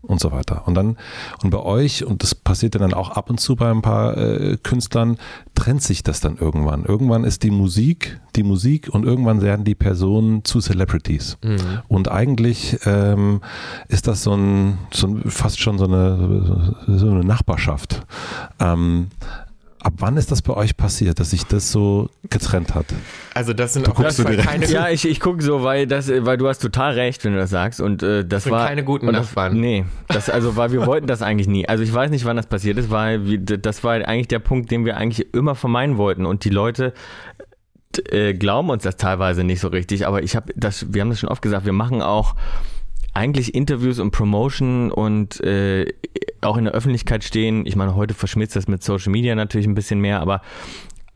und 0.05 0.19
so 0.19 0.31
weiter. 0.31 0.67
Und 0.67 0.75
dann, 0.75 0.97
und 1.43 1.49
bei 1.49 1.59
euch, 1.59 2.05
und 2.05 2.23
das 2.23 2.35
passiert 2.35 2.75
ja 2.75 2.79
dann 2.79 2.93
auch 2.93 3.11
ab 3.11 3.29
und 3.29 3.39
zu 3.39 3.55
bei 3.55 3.69
ein 3.69 3.81
paar 3.81 4.17
äh, 4.17 4.57
Künstlern, 4.61 5.17
trennt 5.53 5.81
sich 5.81 6.03
das 6.03 6.19
dann 6.19 6.37
irgendwann. 6.37 6.85
Irgendwann 6.85 7.23
ist 7.23 7.43
die 7.43 7.51
Musik 7.51 8.19
die 8.35 8.43
Musik 8.43 8.89
und 8.91 9.05
irgendwann 9.05 9.41
werden 9.41 9.65
die 9.65 9.75
Personen 9.75 10.43
zu 10.43 10.59
Celebrities. 10.59 11.37
Und 11.87 12.11
eigentlich 12.11 12.77
ähm, 12.85 13.41
ist 13.87 14.07
das 14.07 14.23
so 14.23 14.35
ein, 14.35 14.77
so 14.91 15.07
ein 15.07 15.23
fast 15.29 15.59
schon 15.59 15.77
so 15.77 15.85
eine, 15.85 16.75
so 16.87 17.09
eine 17.09 17.23
Nachbarschaft. 17.23 18.05
Ähm, 18.59 19.07
ab 19.85 19.93
wann 19.99 20.17
ist 20.17 20.31
das 20.31 20.41
bei 20.41 20.53
euch 20.53 20.75
passiert, 20.77 21.19
dass 21.19 21.29
sich 21.29 21.43
das 21.43 21.71
so 21.71 22.09
getrennt 22.31 22.73
hat? 22.73 22.87
Also 23.35 23.53
das 23.53 23.73
sind 23.73 23.87
auf 23.87 23.99
jeden 23.99 24.11
Fall 24.11 24.37
keine 24.37 24.65
Ja, 24.65 24.89
ich, 24.89 25.07
ich 25.07 25.19
gucke 25.19 25.43
so, 25.43 25.61
weil 25.61 25.85
das, 25.85 26.09
weil 26.09 26.37
du 26.37 26.47
hast 26.47 26.59
total 26.59 26.93
recht, 26.93 27.23
wenn 27.23 27.33
du 27.33 27.37
das 27.37 27.51
sagst. 27.51 27.79
Und 27.79 28.01
äh, 28.01 28.25
das 28.25 28.45
sind 28.45 28.51
war 28.51 28.67
keine 28.67 28.83
guten 28.83 29.07
und 29.07 29.13
das, 29.13 29.27
Nachbarn. 29.27 29.59
Nee, 29.59 29.85
das, 30.07 30.29
also 30.29 30.55
weil 30.55 30.71
wir 30.71 30.87
wollten 30.87 31.05
das 31.05 31.21
eigentlich 31.21 31.47
nie. 31.47 31.67
Also 31.67 31.83
ich 31.83 31.93
weiß 31.93 32.09
nicht, 32.09 32.25
wann 32.25 32.35
das 32.35 32.47
passiert 32.47 32.79
ist, 32.79 32.89
weil 32.89 33.27
wir, 33.27 33.37
das 33.39 33.83
war 33.83 33.93
eigentlich 33.93 34.27
der 34.27 34.39
Punkt, 34.39 34.71
den 34.71 34.85
wir 34.85 34.97
eigentlich 34.97 35.33
immer 35.35 35.53
vermeiden 35.53 35.97
wollten. 35.97 36.25
Und 36.25 36.45
die 36.45 36.49
Leute 36.49 36.93
äh, 38.09 38.33
glauben 38.33 38.71
uns 38.71 38.83
das 38.83 38.97
teilweise 38.97 39.43
nicht 39.43 39.59
so 39.59 39.67
richtig. 39.67 40.07
Aber 40.07 40.23
ich 40.23 40.35
habe 40.35 40.51
das, 40.55 40.93
wir 40.95 41.01
haben 41.01 41.09
das 41.09 41.19
schon 41.19 41.29
oft 41.29 41.43
gesagt, 41.43 41.65
wir 41.65 41.73
machen 41.73 42.01
auch 42.01 42.35
eigentlich 43.13 43.53
Interviews 43.53 43.99
und 43.99 44.11
Promotion 44.11 44.91
und 44.91 45.39
äh, 45.41 45.85
auch 46.45 46.57
in 46.57 46.65
der 46.65 46.73
Öffentlichkeit 46.73 47.23
stehen. 47.23 47.65
Ich 47.65 47.75
meine, 47.75 47.95
heute 47.95 48.13
verschmilzt 48.13 48.55
das 48.55 48.67
mit 48.67 48.83
Social 48.83 49.11
Media 49.11 49.35
natürlich 49.35 49.67
ein 49.67 49.75
bisschen 49.75 49.99
mehr, 49.99 50.21
aber 50.21 50.41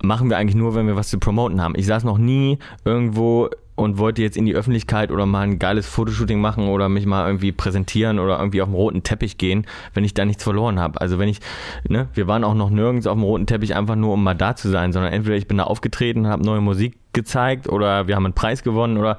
machen 0.02 0.30
wir 0.30 0.38
eigentlich 0.38 0.56
nur, 0.56 0.76
wenn 0.76 0.88
wir 0.88 0.96
was 0.96 1.10
zu 1.10 1.20
promoten 1.20 1.62
haben. 1.62 1.76
Ich 1.76 1.86
saß 1.86 2.04
noch 2.04 2.18
nie 2.18 2.60
irgendwo 2.86 3.50
und 3.80 3.98
wollte 3.98 4.22
jetzt 4.22 4.36
in 4.36 4.46
die 4.46 4.56
Öffentlichkeit 4.56 5.10
oder 5.10 5.26
mal 5.26 5.42
ein 5.42 5.58
geiles 5.58 5.88
Fotoshooting 5.88 6.40
machen 6.40 6.68
oder 6.68 6.90
mich 6.90 7.06
mal 7.06 7.26
irgendwie 7.26 7.52
präsentieren 7.52 8.20
oder 8.20 8.38
irgendwie 8.38 8.62
auf 8.62 8.68
dem 8.68 8.76
roten 8.76 9.04
Teppich 9.04 9.38
gehen, 9.38 9.66
wenn 9.94 10.04
ich 10.04 10.14
da 10.14 10.26
nichts 10.26 10.44
verloren 10.44 10.80
habe. 10.80 11.00
Also 11.00 11.18
wenn 11.18 11.30
ich, 11.30 11.40
ne, 11.88 12.10
wir 12.14 12.28
waren 12.28 12.44
auch 12.44 12.56
noch 12.56 12.70
nirgends 12.70 13.08
auf 13.08 13.16
dem 13.16 13.24
roten 13.24 13.46
Teppich 13.46 13.76
einfach 13.76 13.96
nur, 13.96 14.14
um 14.14 14.24
mal 14.24 14.34
da 14.34 14.56
zu 14.56 14.70
sein, 14.70 14.92
sondern 14.92 15.14
entweder 15.14 15.38
ich 15.38 15.48
bin 15.48 15.58
da 15.58 15.64
aufgetreten, 15.64 16.28
habe 16.28 16.44
neue 16.44 16.62
Musik 16.62 16.98
gezeigt 17.14 17.70
oder 17.70 18.08
wir 18.08 18.16
haben 18.16 18.26
einen 18.26 18.36
Preis 18.36 18.64
gewonnen 18.64 18.98
oder 18.98 19.18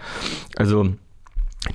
also 0.56 0.90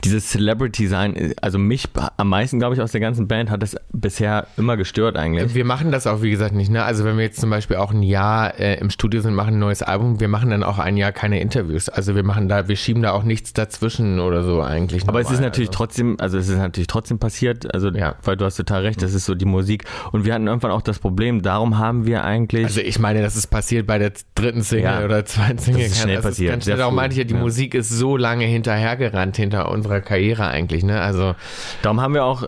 dieses 0.03 0.29
Celebrity 0.31 0.87
sein, 0.87 1.33
also 1.41 1.59
mich 1.59 1.87
am 2.17 2.29
meisten, 2.29 2.57
glaube 2.57 2.73
ich, 2.73 2.81
aus 2.81 2.91
der 2.91 3.01
ganzen 3.01 3.27
Band 3.27 3.51
hat 3.51 3.61
das 3.61 3.75
bisher 3.93 4.47
immer 4.57 4.77
gestört 4.77 5.15
eigentlich. 5.15 5.53
Wir 5.53 5.63
machen 5.63 5.91
das 5.91 6.07
auch, 6.07 6.23
wie 6.23 6.31
gesagt, 6.31 6.55
nicht. 6.55 6.71
Ne? 6.71 6.83
Also 6.83 7.05
wenn 7.05 7.17
wir 7.17 7.23
jetzt 7.23 7.39
zum 7.39 7.51
Beispiel 7.51 7.77
auch 7.77 7.91
ein 7.91 8.01
Jahr 8.01 8.59
äh, 8.59 8.79
im 8.79 8.89
Studio 8.89 9.21
sind, 9.21 9.35
machen 9.35 9.55
ein 9.55 9.59
neues 9.59 9.83
Album, 9.83 10.19
wir 10.19 10.27
machen 10.27 10.49
dann 10.49 10.63
auch 10.63 10.79
ein 10.79 10.97
Jahr 10.97 11.11
keine 11.11 11.39
Interviews. 11.39 11.87
Also 11.87 12.15
wir 12.15 12.23
machen 12.23 12.49
da, 12.49 12.67
wir 12.67 12.75
schieben 12.75 13.03
da 13.03 13.11
auch 13.11 13.21
nichts 13.21 13.53
dazwischen 13.53 14.19
oder 14.19 14.43
so 14.43 14.59
eigentlich. 14.63 15.07
Aber 15.07 15.19
es 15.19 15.27
ist 15.27 15.33
normal. 15.33 15.49
natürlich 15.49 15.69
also. 15.69 15.77
trotzdem, 15.77 16.15
also 16.19 16.39
es 16.39 16.49
ist 16.49 16.57
natürlich 16.57 16.87
trotzdem 16.87 17.19
passiert, 17.19 17.71
also 17.73 17.89
Ja. 17.91 18.15
weil 18.23 18.37
du 18.37 18.45
hast 18.45 18.55
total 18.55 18.81
recht, 18.81 19.03
das 19.03 19.13
ist 19.13 19.25
so 19.25 19.35
die 19.35 19.45
Musik. 19.45 19.83
Und 20.11 20.25
wir 20.25 20.33
hatten 20.33 20.47
irgendwann 20.47 20.71
auch 20.71 20.81
das 20.81 20.97
Problem, 20.97 21.43
darum 21.43 21.77
haben 21.77 22.07
wir 22.07 22.23
eigentlich. 22.23 22.65
Also 22.65 22.81
ich 22.81 22.97
meine, 22.97 23.21
das 23.21 23.35
ist 23.35 23.47
passiert 23.47 23.85
bei 23.85 23.99
der 23.99 24.13
dritten 24.33 24.63
Single 24.63 24.85
Ja. 24.85 25.05
oder 25.05 25.25
zweiten 25.25 25.59
Single. 25.59 25.83
Das 25.83 25.91
ist 25.91 26.01
schnell 26.01 26.15
Das 26.15 26.25
passiert, 26.25 26.51
ganz 26.53 26.65
sehr 26.65 26.73
schnell. 26.73 26.79
Darum 26.79 26.95
meinte 26.95 27.13
ich 27.13 27.19
ja, 27.19 27.23
die 27.23 27.35
ja. 27.35 27.39
Musik 27.39 27.75
ist 27.75 27.89
so 27.89 28.17
lange 28.17 28.45
hinterhergerannt 28.45 29.37
hinter 29.37 29.74
unserer 29.75 30.01
Karriere 30.01 30.47
eigentlich. 30.47 30.83
Ne? 30.83 30.99
Also 30.99 31.35
Darum 31.83 32.01
haben 32.01 32.13
wir 32.15 32.23
auch, 32.25 32.47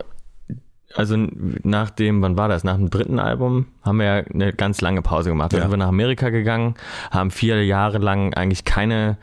also 0.94 1.16
nach 1.62 1.90
dem, 1.90 2.22
wann 2.22 2.36
war 2.36 2.48
das? 2.48 2.64
Nach 2.64 2.76
dem 2.76 2.90
dritten 2.90 3.18
Album 3.20 3.66
haben 3.82 3.98
wir 3.98 4.04
ja 4.06 4.14
eine 4.32 4.52
ganz 4.52 4.80
lange 4.80 5.02
Pause 5.02 5.30
gemacht. 5.30 5.52
Dann 5.52 5.58
Ja. 5.58 5.64
sind 5.64 5.72
wir 5.72 5.76
nach 5.78 5.88
Amerika 5.88 6.30
gegangen, 6.30 6.74
haben 7.10 7.30
vier 7.30 7.64
Jahre 7.64 7.98
lang 7.98 8.34
eigentlich 8.34 8.64
keine 8.64 9.16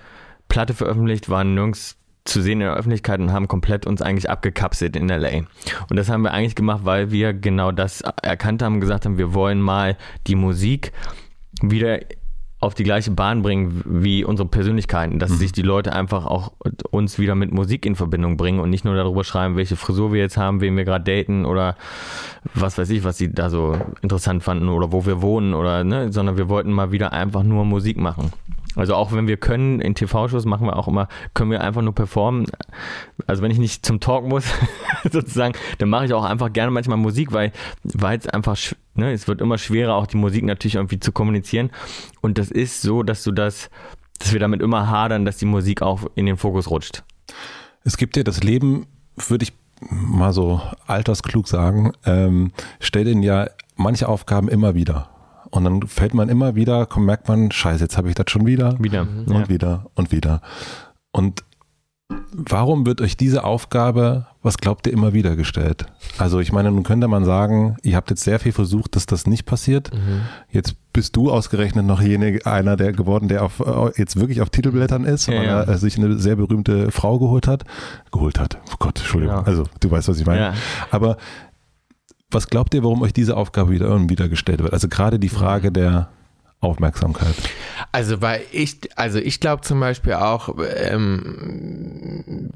Platte 0.47 0.73
veröffentlicht, 0.73 1.29
waren 1.29 1.53
nirgends 1.55 1.97
zu 2.23 2.41
sehen 2.41 2.53
in 2.53 2.67
der 2.67 2.75
Öffentlichkeit 2.75 3.19
und 3.19 3.31
haben 3.33 3.47
komplett 3.47 3.85
uns 3.85 4.01
eigentlich 4.01 4.29
abgekapselt 4.29 4.95
in 4.95 5.09
LA. 5.09 5.41
Und 5.89 5.95
das 5.97 6.09
haben 6.09 6.23
wir 6.23 6.31
eigentlich 6.33 6.55
gemacht, 6.55 6.81
weil 6.83 7.11
wir 7.11 7.33
genau 7.33 7.71
das 7.71 8.01
erkannt 8.23 8.63
haben 8.63 8.75
und 8.75 8.81
gesagt 8.81 9.05
haben, 9.05 9.17
wir 9.19 9.33
wollen 9.35 9.61
mal 9.61 9.95
die 10.25 10.35
Musik 10.35 10.91
wieder 11.61 11.99
auf 12.59 12.73
die 12.73 12.83
gleiche 12.83 13.11
Bahn 13.11 13.41
bringen 13.41 13.83
wie 13.85 14.23
unsere 14.23 14.47
Persönlichkeiten, 14.47 15.19
dass 15.19 15.31
sich 15.31 15.51
die 15.51 15.61
Leute 15.61 15.93
einfach 15.93 16.25
auch 16.25 16.53
uns 16.89 17.19
wieder 17.19 17.35
mit 17.35 17.51
Musik 17.51 17.85
in 17.85 17.95
Verbindung 17.95 18.37
bringen 18.37 18.59
und 18.59 18.69
nicht 18.69 18.85
nur 18.85 18.95
darüber 18.95 19.23
schreiben, 19.23 19.55
welche 19.55 19.75
Frisur 19.75 20.13
wir 20.13 20.21
jetzt 20.21 20.37
haben, 20.37 20.61
wen 20.61 20.75
wir 20.77 20.85
gerade 20.85 21.03
daten 21.03 21.45
oder 21.45 21.75
was 22.53 22.77
weiß 22.77 22.89
ich, 22.91 23.03
was 23.03 23.17
sie 23.17 23.31
da 23.31 23.49
so 23.49 23.77
interessant 24.01 24.41
fanden 24.41 24.69
oder 24.69 24.91
wo 24.91 25.05
wir 25.05 25.21
wohnen 25.21 25.53
oder 25.53 25.83
ne, 25.83 26.11
sondern 26.11 26.37
wir 26.37 26.49
wollten 26.49 26.71
mal 26.71 26.91
wieder 26.91 27.11
einfach 27.11 27.43
nur 27.43 27.65
Musik 27.65 27.97
machen. 27.97 28.31
Also 28.75 28.95
auch 28.95 29.11
wenn 29.11 29.27
wir 29.27 29.37
können, 29.37 29.79
in 29.79 29.95
TV-Shows 29.95 30.45
machen 30.45 30.67
wir 30.67 30.75
auch 30.75 30.87
immer, 30.87 31.07
können 31.33 31.51
wir 31.51 31.61
einfach 31.61 31.81
nur 31.81 31.95
performen. 31.95 32.45
Also 33.27 33.41
wenn 33.41 33.51
ich 33.51 33.59
nicht 33.59 33.85
zum 33.85 33.99
Talk 33.99 34.25
muss, 34.25 34.45
sozusagen, 35.11 35.55
dann 35.77 35.89
mache 35.89 36.05
ich 36.05 36.13
auch 36.13 36.25
einfach 36.25 36.51
gerne 36.51 36.71
manchmal 36.71 36.97
Musik, 36.97 37.31
weil 37.31 37.51
weil 37.83 38.17
es 38.17 38.27
einfach, 38.27 38.57
ne, 38.95 39.11
es 39.11 39.27
wird 39.27 39.41
immer 39.41 39.57
schwerer, 39.57 39.95
auch 39.95 40.07
die 40.07 40.17
Musik 40.17 40.43
natürlich 40.43 40.75
irgendwie 40.75 40.99
zu 40.99 41.11
kommunizieren. 41.11 41.71
Und 42.21 42.37
das 42.37 42.51
ist 42.51 42.81
so, 42.81 43.03
dass 43.03 43.23
du 43.23 43.31
das, 43.31 43.69
dass 44.19 44.33
wir 44.33 44.39
damit 44.39 44.61
immer 44.61 44.89
hadern, 44.89 45.25
dass 45.25 45.37
die 45.37 45.45
Musik 45.45 45.81
auch 45.81 46.01
in 46.15 46.25
den 46.25 46.37
Fokus 46.37 46.69
rutscht. 46.69 47.03
Es 47.83 47.97
gibt 47.97 48.15
dir 48.15 48.23
das 48.23 48.43
Leben, 48.43 48.87
würde 49.15 49.45
ich 49.45 49.53
mal 49.89 50.33
so 50.33 50.61
altersklug 50.87 51.47
sagen, 51.47 51.93
ähm, 52.05 52.51
stellt 52.79 53.07
ihnen 53.07 53.23
ja 53.23 53.47
manche 53.75 54.07
Aufgaben 54.07 54.47
immer 54.47 54.73
wieder. 54.73 55.09
Und 55.55 55.63
dann 55.63 55.81
fällt 55.83 56.13
man 56.13 56.29
immer 56.29 56.55
wieder, 56.55 56.85
komm, 56.85 57.05
merkt 57.05 57.27
man, 57.27 57.51
scheiße, 57.51 57.83
jetzt 57.83 57.97
habe 57.97 58.09
ich 58.09 58.15
das 58.15 58.25
schon 58.29 58.45
wieder. 58.45 58.77
Wieder. 58.79 59.01
Und 59.01 59.29
Ja. 59.31 59.49
wieder 59.49 59.85
und 59.95 60.11
wieder. 60.11 60.41
Und 61.11 61.43
Warum 62.37 62.85
wird 62.85 63.01
euch 63.01 63.17
diese 63.17 63.43
Aufgabe, 63.43 64.27
was 64.43 64.57
glaubt 64.57 64.85
ihr, 64.85 64.93
immer 64.93 65.13
wieder 65.13 65.35
gestellt? 65.35 65.85
Also 66.19 66.39
ich 66.39 66.51
meine, 66.51 66.69
nun 66.71 66.83
könnte 66.83 67.07
man 67.07 67.25
sagen, 67.25 67.77
ihr 67.81 67.95
habt 67.95 68.11
jetzt 68.11 68.23
sehr 68.23 68.39
viel 68.39 68.51
versucht, 68.51 68.95
dass 68.95 69.07
das 69.07 69.25
nicht 69.25 69.45
passiert. 69.45 69.91
Mhm. 69.91 70.21
Jetzt 70.51 70.75
bist 70.93 71.15
du 71.15 71.31
ausgerechnet 71.31 71.85
noch 71.85 72.01
jene, 72.01 72.39
einer 72.45 72.75
der 72.75 72.91
geworden, 72.91 73.27
der 73.27 73.43
auf, 73.43 73.59
äh, 73.59 73.91
jetzt 73.97 74.19
wirklich 74.19 74.41
auf 74.41 74.51
Titelblättern 74.51 75.05
ist, 75.05 75.27
ja, 75.27 75.37
weil 75.37 75.45
ja. 75.45 75.61
er 75.63 75.77
sich 75.79 75.97
eine 75.97 76.19
sehr 76.19 76.35
berühmte 76.35 76.91
Frau 76.91 77.17
geholt 77.17 77.47
hat. 77.47 77.63
Geholt 78.11 78.39
hat. 78.39 78.59
Oh 78.71 78.75
Gott, 78.77 78.99
Entschuldigung. 78.99 79.37
Ja. 79.37 79.43
Also 79.43 79.63
du 79.79 79.89
weißt, 79.89 80.07
was 80.07 80.19
ich 80.19 80.27
meine. 80.27 80.53
Aber 80.91 81.17
was 82.31 82.47
glaubt 82.47 82.73
ihr, 82.73 82.83
warum 82.83 83.01
euch 83.01 83.13
diese 83.13 83.37
Aufgabe 83.37 83.71
wieder 83.71 83.93
und 83.93 84.09
wieder 84.09 84.29
gestellt 84.29 84.61
wird? 84.61 84.73
Also 84.73 84.87
gerade 84.87 85.19
die 85.19 85.29
Frage 85.29 85.71
der 85.71 86.09
Aufmerksamkeit. 86.65 87.35
Also 87.91 88.21
weil 88.21 88.41
ich, 88.51 88.79
also 88.95 89.19
ich 89.19 89.39
glaube 89.39 89.61
zum 89.61 89.79
Beispiel 89.79 90.13
auch, 90.13 90.55
ähm, 90.77 92.51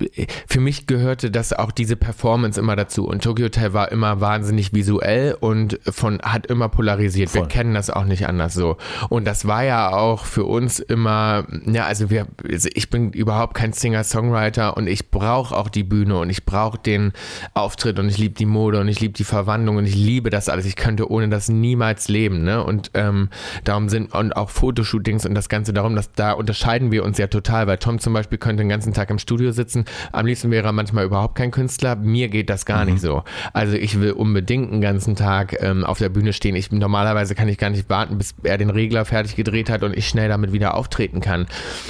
für 0.48 0.60
mich 0.60 0.88
gehörte 0.88 1.32
das 1.32 1.54
auch 1.54 1.72
diese 1.72 1.96
Performance 1.96 2.60
immer 2.60 2.76
dazu. 2.76 3.08
Und 3.08 3.24
Tokyo 3.24 3.46
Hotel 3.46 3.74
war 3.74 3.92
immer 3.92 4.22
wahnsinnig 4.22 4.74
visuell 4.74 5.38
und 5.40 5.80
von 5.90 6.20
hat 6.22 6.48
immer 6.48 6.70
polarisiert. 6.70 7.30
Voll. 7.30 7.42
Wir 7.44 7.48
kennen 7.48 7.74
das 7.74 7.90
auch 7.90 8.06
nicht 8.06 8.28
anders 8.28 8.54
so. 8.54 8.78
Und 9.10 9.26
das 9.26 9.48
war 9.48 9.64
ja 9.64 9.92
auch 9.92 10.26
für 10.26 10.46
uns 10.46 10.80
immer, 10.80 11.46
ja, 11.66 11.86
also 11.86 12.10
wir, 12.10 12.28
ich 12.48 12.90
bin 12.90 13.12
überhaupt 13.12 13.54
kein 13.54 13.74
Singer-Songwriter 13.74 14.76
und 14.78 14.88
ich 14.88 15.10
brauche 15.10 15.56
auch 15.56 15.70
die 15.70 15.84
Bühne 15.84 16.18
und 16.18 16.30
ich 16.30 16.46
brauche 16.46 16.78
den 16.78 17.14
Auftritt 17.54 18.00
und 18.00 18.10
ich 18.10 18.18
liebe 18.18 18.36
die 18.36 18.46
Mode 18.46 18.80
und 18.80 18.88
ich 18.88 19.00
liebe 19.00 19.14
die 19.14 19.24
Verwandlung 19.24 19.78
und 19.78 19.86
ich 19.86 19.96
liebe 19.96 20.30
das 20.30 20.50
alles. 20.50 20.66
Ich 20.66 20.76
könnte 20.76 21.10
ohne 21.10 21.30
das 21.30 21.50
niemals 21.50 22.08
leben, 22.08 22.44
ne? 22.44 22.64
Und 22.64 22.92
ähm, 22.94 23.30
darum 23.64 23.90
sind 23.90 23.99
und 24.08 24.36
auch 24.36 24.50
Fotoshootings 24.50 25.26
und 25.26 25.36
das 25.36 25.50
Ganze 25.50 25.74
darum, 25.74 25.96
dass 25.96 26.12
da 26.12 26.32
unterscheiden 26.32 26.92
wir 26.92 27.04
uns 27.04 27.18
ja 27.18 27.28
total, 27.28 27.68
weil 27.68 27.78
Tom 27.78 28.00
zum 28.00 28.14
Beispiel 28.14 28.38
könnte 28.38 28.64
den 28.64 28.70
ganzen 28.70 28.94
Tag 28.94 29.10
im 29.10 29.20
Studio 29.20 29.52
sitzen. 29.52 29.86
Am 30.12 30.26
liebsten 30.26 30.52
wäre 30.52 30.68
er 30.68 30.72
manchmal 30.72 31.06
überhaupt 31.06 31.36
kein 31.36 31.52
Künstler. 31.52 31.96
Mir 31.96 32.30
geht 32.30 32.50
das 32.50 32.66
gar 32.66 32.86
mhm. 32.86 32.94
nicht 32.94 33.02
so. 33.02 33.24
Also 33.54 33.76
ich 33.76 34.00
will 34.00 34.12
unbedingt 34.12 34.72
einen 34.72 34.82
ganzen 34.82 35.16
Tag 35.16 35.62
ähm, 35.62 35.84
auf 35.84 36.00
der 36.00 36.10
Bühne 36.10 36.34
stehen. 36.34 36.56
Ich 36.56 36.72
normalerweise 36.72 37.36
kann 37.36 37.48
ich 37.48 37.58
gar 37.58 37.70
nicht 37.70 37.90
warten, 37.90 38.18
bis 38.18 38.36
er 38.44 38.58
den 38.58 38.70
Regler 38.70 39.06
fertig 39.06 39.36
gedreht 39.36 39.70
hat 39.70 39.84
und 39.84 39.96
ich 39.96 40.08
schnell 40.08 40.30
damit 40.30 40.54
wieder 40.54 40.76
auftreten 40.76 41.22
kann. 41.22 41.48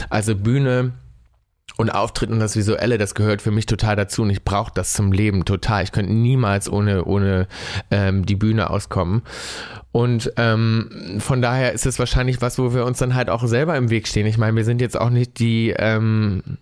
Also 0.10 0.36
Bühne 0.36 0.94
und 1.80 1.90
Auftritt 1.92 2.30
und 2.30 2.40
das 2.40 2.58
Visuelle, 2.58 2.98
das 2.98 3.16
gehört 3.16 3.42
für 3.42 3.52
mich 3.52 3.66
total 3.66 3.96
dazu 3.96 4.24
und 4.24 4.30
ich 4.32 4.44
brauche 4.44 4.74
das 4.76 4.92
zum 4.92 5.14
Leben 5.14 5.46
total. 5.46 5.82
Ich 5.84 5.94
könnte 5.94 6.12
niemals 6.12 6.70
ohne, 6.70 7.06
ohne 7.06 7.48
ähm, 7.90 8.26
die 8.26 8.36
Bühne 8.36 8.70
auskommen. 8.70 9.22
Und 9.94 10.34
ähm, 10.36 11.20
von 11.20 11.42
daher 11.42 11.72
ist 11.72 11.86
es 11.86 11.98
wahrscheinlich 11.98 12.42
was, 12.42 12.60
wo 12.60 12.74
wir 12.74 12.86
uns 12.86 12.98
dann 12.98 13.16
halt 13.16 13.30
auch 13.30 13.46
selber 13.48 13.78
im 13.78 13.90
Weg 13.90 14.10
stehen. 14.10 14.28
Ich 14.28 14.38
meine, 14.38 14.58
wir 14.58 14.66
sind 14.66 14.82
jetzt 14.82 15.00
auch 15.00 15.10
nicht 15.10 15.40
die 15.40 15.74
ähm, 15.78 16.58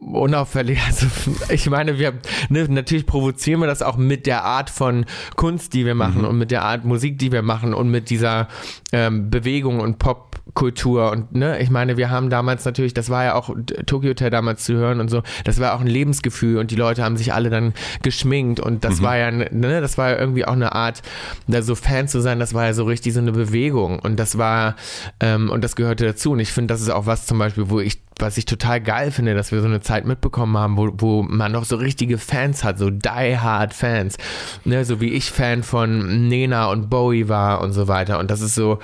unauffällig. 0.00 0.80
Also 0.90 1.06
ich 1.50 1.68
meine, 1.70 1.98
wir 1.98 2.14
ne, 2.48 2.66
natürlich 2.68 3.06
provozieren 3.06 3.60
wir 3.60 3.66
das 3.66 3.82
auch 3.82 3.96
mit 3.96 4.26
der 4.26 4.44
Art 4.44 4.70
von 4.70 5.04
Kunst, 5.36 5.72
die 5.74 5.86
wir 5.86 5.94
machen 5.94 6.22
mhm. 6.22 6.28
und 6.28 6.38
mit 6.38 6.50
der 6.50 6.62
Art 6.62 6.84
Musik, 6.84 7.18
die 7.18 7.30
wir 7.32 7.42
machen 7.42 7.74
und 7.74 7.90
mit 7.90 8.10
dieser 8.10 8.48
ähm, 8.92 9.30
Bewegung 9.30 9.80
und 9.80 9.98
Pop 9.98 10.30
Kultur 10.54 11.12
und 11.12 11.32
ne, 11.32 11.60
ich 11.60 11.70
meine, 11.70 11.96
wir 11.96 12.10
haben 12.10 12.30
damals 12.30 12.64
natürlich, 12.64 12.94
das 12.94 13.08
war 13.08 13.24
ja 13.24 13.34
auch 13.34 13.50
Tokyo 13.86 14.10
Hotel 14.10 14.30
damals 14.30 14.64
zu 14.64 14.74
hören 14.74 15.00
und 15.00 15.08
so, 15.08 15.22
das 15.44 15.60
war 15.60 15.74
auch 15.74 15.80
ein 15.80 15.86
Lebensgefühl 15.86 16.58
und 16.58 16.70
die 16.70 16.76
Leute 16.76 17.04
haben 17.04 17.16
sich 17.16 17.32
alle 17.32 17.50
dann 17.50 17.72
geschminkt 18.02 18.58
und 18.58 18.84
das 18.84 19.00
mhm. 19.00 19.04
war 19.04 19.16
ja, 19.16 19.30
ne, 19.30 19.80
das 19.80 19.98
war 19.98 20.10
ja 20.10 20.18
irgendwie 20.18 20.44
auch 20.44 20.52
eine 20.52 20.72
Art, 20.74 21.02
da 21.46 21.62
so 21.62 21.74
Fan 21.74 22.08
zu 22.08 22.20
sein, 22.20 22.40
das 22.40 22.54
war 22.54 22.66
ja 22.66 22.72
so 22.72 22.84
richtig 22.84 23.14
so 23.14 23.20
eine 23.20 23.32
Bewegung 23.32 23.98
und 24.00 24.18
das 24.18 24.38
war, 24.38 24.76
ähm, 25.20 25.50
und 25.50 25.62
das 25.62 25.76
gehörte 25.76 26.04
dazu 26.04 26.32
und 26.32 26.40
ich 26.40 26.52
finde, 26.52 26.74
das 26.74 26.80
ist 26.80 26.90
auch 26.90 27.06
was 27.06 27.26
zum 27.26 27.38
Beispiel, 27.38 27.70
wo 27.70 27.80
ich 27.80 28.00
was 28.20 28.36
ich 28.36 28.44
total 28.44 28.80
geil 28.80 29.10
finde, 29.10 29.34
dass 29.34 29.52
wir 29.52 29.60
so 29.60 29.66
eine 29.66 29.80
Zeit 29.80 30.04
mitbekommen 30.04 30.56
haben, 30.56 30.76
wo, 30.76 30.90
wo 30.96 31.22
man 31.22 31.52
noch 31.52 31.64
so 31.64 31.76
richtige 31.76 32.18
Fans 32.18 32.64
hat, 32.64 32.78
so 32.78 32.90
die-hard 32.90 33.74
Fans, 33.74 34.16
ne, 34.64 34.84
so 34.84 35.00
wie 35.00 35.12
ich 35.12 35.30
Fan 35.30 35.62
von 35.62 36.28
Nena 36.28 36.70
und 36.70 36.90
Bowie 36.90 37.28
war 37.28 37.60
und 37.60 37.72
so 37.72 37.88
weiter 37.88 38.18
und 38.18 38.30
das 38.30 38.40
ist 38.40 38.54
so, 38.54 38.78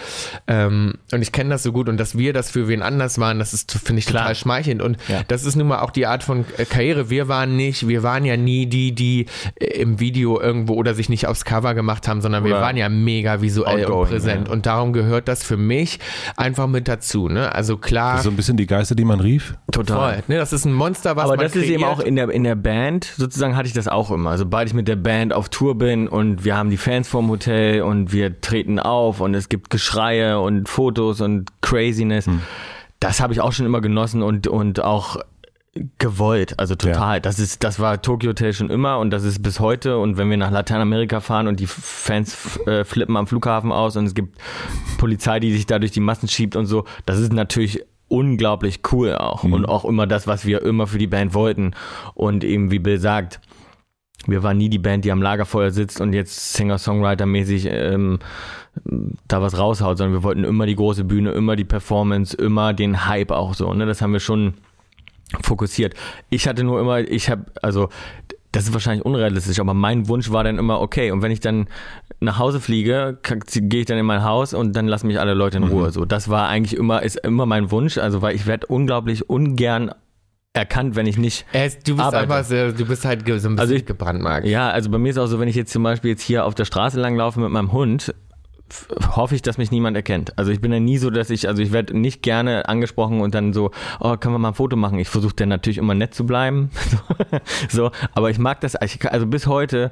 ähm, 0.46 0.94
und 1.12 1.22
ich 1.22 1.32
kenne 1.32 1.50
das 1.50 1.62
so 1.62 1.72
gut 1.72 1.88
und 1.88 1.98
dass 1.98 2.16
wir 2.16 2.32
das 2.32 2.50
für 2.50 2.68
wen 2.68 2.82
anders 2.82 3.18
waren, 3.18 3.38
das 3.38 3.52
ist, 3.52 3.72
finde 3.72 4.00
ich, 4.00 4.06
Klar. 4.06 4.22
total 4.22 4.34
schmeichelnd. 4.34 4.82
Und 4.82 4.98
ja. 5.08 5.22
das 5.28 5.44
ist 5.44 5.56
nun 5.56 5.68
mal 5.68 5.80
auch 5.80 5.90
die 5.90 6.06
Art 6.06 6.22
von 6.22 6.44
äh, 6.56 6.64
Karriere. 6.64 7.10
Wir 7.10 7.28
waren 7.28 7.56
nicht, 7.56 7.86
wir 7.88 8.02
waren 8.02 8.24
ja 8.24 8.36
nie 8.36 8.66
die, 8.66 8.92
die 8.92 9.26
äh, 9.56 9.66
im 9.80 10.00
Video 10.00 10.40
irgendwo 10.40 10.74
oder 10.74 10.94
sich 10.94 11.08
nicht 11.08 11.26
aufs 11.26 11.44
Cover 11.44 11.74
gemacht 11.74 12.08
haben, 12.08 12.20
sondern 12.20 12.44
oder 12.44 12.54
wir 12.54 12.60
waren 12.60 12.76
ja 12.76 12.88
mega 12.88 13.40
visuell 13.40 13.84
outgoing, 13.84 14.00
und 14.00 14.08
präsent. 14.08 14.48
Ja. 14.48 14.52
Und 14.52 14.66
darum 14.66 14.92
gehört 14.92 15.28
das 15.28 15.42
für 15.42 15.56
mich 15.56 15.98
einfach 16.36 16.66
mit 16.66 16.88
dazu. 16.88 17.28
Ne? 17.28 17.54
Also 17.54 17.76
klar. 17.76 18.12
Das 18.12 18.20
ist 18.20 18.24
so 18.24 18.30
ein 18.30 18.36
bisschen 18.36 18.56
die 18.56 18.66
Geister, 18.66 18.94
die 18.94 19.04
man 19.04 19.20
rief. 19.26 19.54
Total. 19.70 20.22
Ne? 20.28 20.36
Das 20.36 20.52
ist 20.52 20.64
ein 20.64 20.72
Monster, 20.72 21.16
was 21.16 21.24
Aber 21.24 21.36
man 21.36 21.44
das 21.44 21.52
kreiert. 21.52 21.66
ist 21.66 21.72
eben 21.72 21.84
auch 21.84 22.00
in 22.00 22.16
der, 22.16 22.30
in 22.30 22.44
der 22.44 22.54
Band, 22.54 23.04
sozusagen 23.04 23.56
hatte 23.56 23.68
ich 23.68 23.74
das 23.74 23.88
auch 23.88 24.10
immer. 24.10 24.38
Sobald 24.38 24.68
ich 24.68 24.74
mit 24.74 24.88
der 24.88 24.96
Band 24.96 25.32
auf 25.32 25.48
Tour 25.48 25.76
bin 25.76 26.08
und 26.08 26.44
wir 26.44 26.56
haben 26.56 26.70
die 26.70 26.76
Fans 26.76 27.08
vorm 27.08 27.28
Hotel 27.28 27.82
und 27.82 28.12
wir 28.12 28.40
treten 28.40 28.78
auf 28.78 29.20
und 29.20 29.34
es 29.34 29.48
gibt 29.48 29.70
Geschreie 29.70 30.40
und 30.40 30.68
Fotos 30.68 31.20
und 31.20 31.50
Craziness. 31.60 32.26
Hm. 32.26 32.40
Das 33.00 33.20
habe 33.20 33.32
ich 33.32 33.40
auch 33.40 33.52
schon 33.52 33.66
immer 33.66 33.80
genossen 33.80 34.22
und, 34.22 34.46
und 34.46 34.80
auch 34.80 35.18
gewollt, 35.98 36.58
also 36.58 36.74
total. 36.74 37.16
Ja. 37.16 37.20
Das 37.20 37.38
ist, 37.38 37.64
das 37.64 37.78
war 37.78 38.00
Tokyo 38.00 38.30
Hotel 38.30 38.52
schon 38.52 38.70
immer 38.70 38.98
und 38.98 39.10
das 39.10 39.24
ist 39.24 39.42
bis 39.42 39.60
heute. 39.60 39.98
Und 39.98 40.16
wenn 40.16 40.30
wir 40.30 40.36
nach 40.36 40.50
Lateinamerika 40.50 41.20
fahren 41.20 41.48
und 41.48 41.60
die 41.60 41.66
Fans 41.66 42.58
äh, 42.66 42.84
flippen 42.84 43.16
am 43.16 43.26
Flughafen 43.26 43.72
aus 43.72 43.96
und 43.96 44.06
es 44.06 44.14
gibt 44.14 44.38
Polizei, 44.98 45.40
die 45.40 45.52
sich 45.52 45.66
da 45.66 45.78
durch 45.78 45.92
die 45.92 46.00
Massen 46.00 46.28
schiebt 46.28 46.56
und 46.56 46.66
so, 46.66 46.84
das 47.04 47.18
ist 47.18 47.32
natürlich 47.32 47.84
unglaublich 48.08 48.80
cool 48.92 49.14
auch 49.14 49.44
mhm. 49.44 49.52
und 49.52 49.66
auch 49.66 49.84
immer 49.84 50.06
das, 50.06 50.26
was 50.26 50.46
wir 50.46 50.62
immer 50.62 50.86
für 50.86 50.98
die 50.98 51.06
Band 51.06 51.34
wollten. 51.34 51.72
Und 52.14 52.44
eben 52.44 52.70
wie 52.70 52.78
Bill 52.78 52.98
sagt, 52.98 53.40
wir 54.26 54.42
waren 54.42 54.56
nie 54.56 54.68
die 54.68 54.78
Band, 54.78 55.04
die 55.04 55.12
am 55.12 55.22
Lagerfeuer 55.22 55.70
sitzt 55.70 56.00
und 56.00 56.12
jetzt 56.12 56.54
Singer-Songwriter-mäßig 56.54 57.68
ähm, 57.70 58.18
da 59.28 59.42
was 59.42 59.58
raushaut, 59.58 59.98
sondern 59.98 60.14
wir 60.14 60.22
wollten 60.22 60.44
immer 60.44 60.66
die 60.66 60.76
große 60.76 61.04
Bühne, 61.04 61.32
immer 61.32 61.56
die 61.56 61.64
Performance, 61.64 62.36
immer 62.36 62.72
den 62.72 63.06
Hype 63.06 63.30
auch 63.30 63.54
so. 63.54 63.72
Ne? 63.72 63.86
Das 63.86 64.02
haben 64.02 64.12
wir 64.12 64.20
schon 64.20 64.54
fokussiert. 65.42 65.94
Ich 66.30 66.46
hatte 66.46 66.64
nur 66.64 66.80
immer, 66.80 67.00
ich 67.00 67.30
habe, 67.30 67.46
also 67.62 67.88
das 68.56 68.64
ist 68.66 68.72
wahrscheinlich 68.72 69.04
unrealistisch, 69.04 69.60
aber 69.60 69.74
mein 69.74 70.08
Wunsch 70.08 70.30
war 70.30 70.44
dann 70.44 70.58
immer, 70.58 70.80
okay, 70.80 71.10
und 71.10 71.22
wenn 71.22 71.30
ich 71.30 71.40
dann 71.40 71.66
nach 72.20 72.38
Hause 72.38 72.60
fliege, 72.60 73.18
gehe 73.22 73.80
ich 73.80 73.86
dann 73.86 73.98
in 73.98 74.06
mein 74.06 74.24
Haus 74.24 74.54
und 74.54 74.74
dann 74.74 74.86
lassen 74.88 75.06
mich 75.06 75.20
alle 75.20 75.34
Leute 75.34 75.58
in 75.58 75.64
mhm. 75.64 75.70
Ruhe. 75.70 75.86
Mhm. 75.88 75.92
So, 75.92 76.04
das 76.04 76.28
war 76.28 76.48
eigentlich 76.48 76.76
immer, 76.76 77.02
ist 77.02 77.16
immer 77.16 77.46
mein 77.46 77.70
Wunsch, 77.70 77.98
also 77.98 78.22
weil 78.22 78.34
ich 78.34 78.46
werde 78.46 78.66
unglaublich 78.66 79.28
ungern 79.28 79.92
erkannt, 80.54 80.96
wenn 80.96 81.06
ich 81.06 81.18
nicht. 81.18 81.44
du 81.52 81.58
bist 81.58 82.00
arbeite. 82.00 82.18
einfach 82.18 82.44
sehr, 82.44 82.72
du 82.72 82.86
bist 82.86 83.04
halt 83.04 83.26
so 83.26 83.32
ein 83.32 83.36
bisschen 83.36 83.58
also 83.58 83.74
ich, 83.74 83.84
gebrandmarkt. 83.84 84.46
Ja, 84.46 84.70
also 84.70 84.90
bei 84.90 84.98
mir 84.98 85.10
ist 85.10 85.18
auch 85.18 85.26
so, 85.26 85.38
wenn 85.38 85.48
ich 85.48 85.56
jetzt 85.56 85.72
zum 85.72 85.82
Beispiel 85.82 86.12
jetzt 86.12 86.22
hier 86.22 86.44
auf 86.44 86.54
der 86.54 86.64
Straße 86.64 86.98
langlaufe 86.98 87.38
mit 87.40 87.50
meinem 87.50 87.72
Hund, 87.72 88.14
hoffe 89.14 89.34
ich, 89.34 89.42
dass 89.42 89.58
mich 89.58 89.70
niemand 89.70 89.96
erkennt. 89.96 90.36
Also 90.38 90.50
ich 90.50 90.60
bin 90.60 90.72
ja 90.72 90.80
nie 90.80 90.98
so, 90.98 91.10
dass 91.10 91.30
ich, 91.30 91.48
also 91.48 91.62
ich 91.62 91.72
werde 91.72 91.96
nicht 91.96 92.22
gerne 92.22 92.68
angesprochen 92.68 93.20
und 93.20 93.34
dann 93.34 93.52
so, 93.52 93.70
oh, 94.00 94.16
können 94.16 94.34
wir 94.34 94.38
mal 94.38 94.48
ein 94.48 94.54
Foto 94.54 94.76
machen? 94.76 94.98
Ich 94.98 95.08
versuche 95.08 95.34
dann 95.36 95.48
natürlich 95.48 95.78
immer 95.78 95.94
nett 95.94 96.14
zu 96.14 96.26
bleiben. 96.26 96.70
so, 97.68 97.90
aber 98.12 98.30
ich 98.30 98.38
mag 98.38 98.60
das, 98.60 98.74
also 98.76 99.26
bis 99.26 99.46
heute 99.46 99.90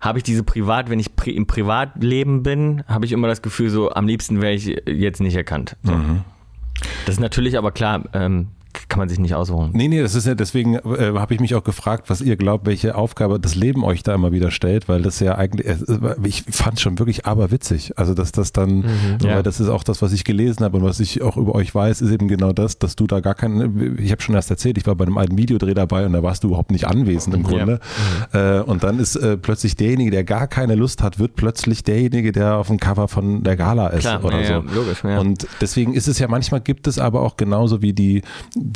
habe 0.00 0.18
ich 0.18 0.24
diese 0.24 0.42
Privat, 0.42 0.90
wenn 0.90 0.98
ich 0.98 1.14
pri 1.14 1.30
im 1.30 1.46
Privatleben 1.46 2.42
bin, 2.42 2.82
habe 2.88 3.04
ich 3.04 3.12
immer 3.12 3.28
das 3.28 3.42
Gefühl, 3.42 3.70
so 3.70 3.90
am 3.90 4.06
liebsten 4.06 4.40
wäre 4.40 4.54
ich 4.54 4.82
jetzt 4.86 5.20
nicht 5.20 5.36
erkannt. 5.36 5.76
So. 5.82 5.92
Mhm. 5.92 6.20
Das 7.04 7.16
ist 7.16 7.20
natürlich 7.20 7.58
aber 7.58 7.72
klar, 7.72 8.04
ähm, 8.14 8.48
kann 8.90 8.98
man 8.98 9.08
sich 9.08 9.18
nicht 9.18 9.34
ausruhen. 9.34 9.70
Nee, 9.72 9.88
nee, 9.88 10.02
das 10.02 10.14
ist 10.14 10.26
ja, 10.26 10.34
deswegen 10.34 10.74
äh, 10.74 11.12
habe 11.14 11.32
ich 11.32 11.40
mich 11.40 11.54
auch 11.54 11.64
gefragt, 11.64 12.10
was 12.10 12.20
ihr 12.20 12.36
glaubt, 12.36 12.66
welche 12.66 12.96
Aufgabe 12.96 13.40
das 13.40 13.54
Leben 13.54 13.84
euch 13.84 14.02
da 14.02 14.14
immer 14.14 14.32
wieder 14.32 14.50
stellt, 14.50 14.88
weil 14.88 15.00
das 15.00 15.20
ja 15.20 15.36
eigentlich, 15.36 15.66
äh, 15.66 15.76
ich 16.24 16.42
fand 16.50 16.74
es 16.74 16.82
schon 16.82 16.98
wirklich 16.98 17.24
aberwitzig. 17.24 17.96
Also, 17.96 18.12
dass 18.14 18.32
das 18.32 18.52
dann, 18.52 18.78
mhm, 18.78 18.84
ja. 19.22 19.36
weil 19.36 19.42
das 19.42 19.60
ist 19.60 19.68
auch 19.68 19.84
das, 19.84 20.02
was 20.02 20.12
ich 20.12 20.24
gelesen 20.24 20.64
habe 20.64 20.76
und 20.76 20.84
was 20.84 21.00
ich 21.00 21.22
auch 21.22 21.36
über 21.36 21.54
euch 21.54 21.74
weiß, 21.74 22.02
ist 22.02 22.10
eben 22.10 22.28
genau 22.28 22.52
das, 22.52 22.78
dass 22.78 22.96
du 22.96 23.06
da 23.06 23.20
gar 23.20 23.34
keinen, 23.34 23.98
ich 23.98 24.10
habe 24.10 24.20
schon 24.20 24.34
erst 24.34 24.50
erzählt, 24.50 24.76
ich 24.76 24.86
war 24.86 24.96
bei 24.96 25.06
einem 25.06 25.16
alten 25.16 25.38
Videodreh 25.38 25.72
dabei 25.72 26.04
und 26.04 26.12
da 26.12 26.22
warst 26.22 26.42
du 26.44 26.48
überhaupt 26.48 26.72
nicht 26.72 26.86
anwesend 26.86 27.34
im 27.34 27.44
Grunde. 27.44 27.80
Ja. 28.32 28.58
Mhm. 28.58 28.60
Äh, 28.66 28.70
und 28.70 28.82
dann 28.82 28.98
ist 28.98 29.16
äh, 29.16 29.36
plötzlich 29.36 29.76
derjenige, 29.76 30.10
der 30.10 30.24
gar 30.24 30.48
keine 30.48 30.74
Lust 30.74 31.02
hat, 31.02 31.18
wird 31.18 31.36
plötzlich 31.36 31.84
derjenige, 31.84 32.32
der 32.32 32.56
auf 32.56 32.66
dem 32.66 32.80
Cover 32.80 33.06
von 33.06 33.44
der 33.44 33.56
Gala 33.56 33.88
ist 33.88 34.00
Klar, 34.00 34.24
oder 34.24 34.40
ja, 34.40 34.62
so. 34.62 34.74
Logisch, 34.74 35.04
Und 35.04 35.46
deswegen 35.60 35.94
ist 35.94 36.08
es 36.08 36.18
ja 36.18 36.26
manchmal 36.26 36.60
gibt 36.60 36.88
es 36.88 36.98
aber 36.98 37.22
auch 37.22 37.36
genauso 37.36 37.82
wie 37.82 37.92
die 37.92 38.22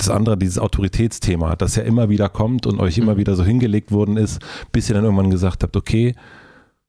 das 0.07 0.14
andere, 0.14 0.36
dieses 0.36 0.59
Autoritätsthema, 0.59 1.57
das 1.57 1.76
ja 1.76 1.82
immer 1.82 2.09
wieder 2.09 2.28
kommt 2.28 2.66
und 2.66 2.80
euch 2.80 2.98
immer 2.98 3.14
mhm. 3.14 3.18
wieder 3.18 3.36
so 3.36 3.44
hingelegt 3.44 3.92
worden 3.92 4.16
ist, 4.16 4.40
bis 4.72 4.88
ihr 4.88 4.94
dann 4.94 5.05
irgendwann 5.05 5.30
gesagt 5.30 5.62
habt, 5.62 5.76
okay, 5.76 6.14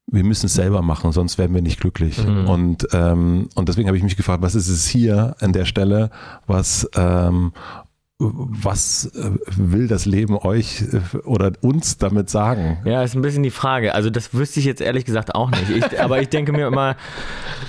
wir 0.07 0.23
müssen 0.23 0.45
es 0.45 0.53
selber 0.53 0.81
machen, 0.81 1.11
sonst 1.11 1.37
werden 1.37 1.55
wir 1.55 1.61
nicht 1.61 1.79
glücklich. 1.79 2.23
Mhm. 2.23 2.47
Und, 2.47 2.87
ähm, 2.93 3.49
und 3.55 3.69
deswegen 3.69 3.87
habe 3.87 3.97
ich 3.97 4.03
mich 4.03 4.17
gefragt, 4.17 4.43
was 4.43 4.53
ist 4.53 4.69
es 4.69 4.87
hier 4.87 5.35
an 5.39 5.51
der 5.51 5.65
Stelle, 5.65 6.11
was 6.45 6.87
ähm, 6.95 7.53
was 8.17 9.11
äh, 9.13 9.31
will 9.57 9.87
das 9.89 10.05
Leben 10.05 10.37
euch 10.37 10.83
äh, 10.83 11.17
oder 11.25 11.51
uns 11.61 11.97
damit 11.97 12.29
sagen? 12.29 12.77
Ja, 12.85 13.03
ist 13.03 13.13
ein 13.13 13.21
bisschen 13.21 13.43
die 13.43 13.51
Frage. 13.51 13.93
Also 13.93 14.09
das 14.09 14.33
wüsste 14.33 14.61
ich 14.61 14.65
jetzt 14.65 14.79
ehrlich 14.79 15.03
gesagt 15.03 15.35
auch 15.35 15.51
nicht. 15.51 15.69
Ich, 15.69 15.99
aber 15.99 16.21
ich 16.21 16.29
denke 16.29 16.53
mir 16.53 16.67
immer, 16.67 16.95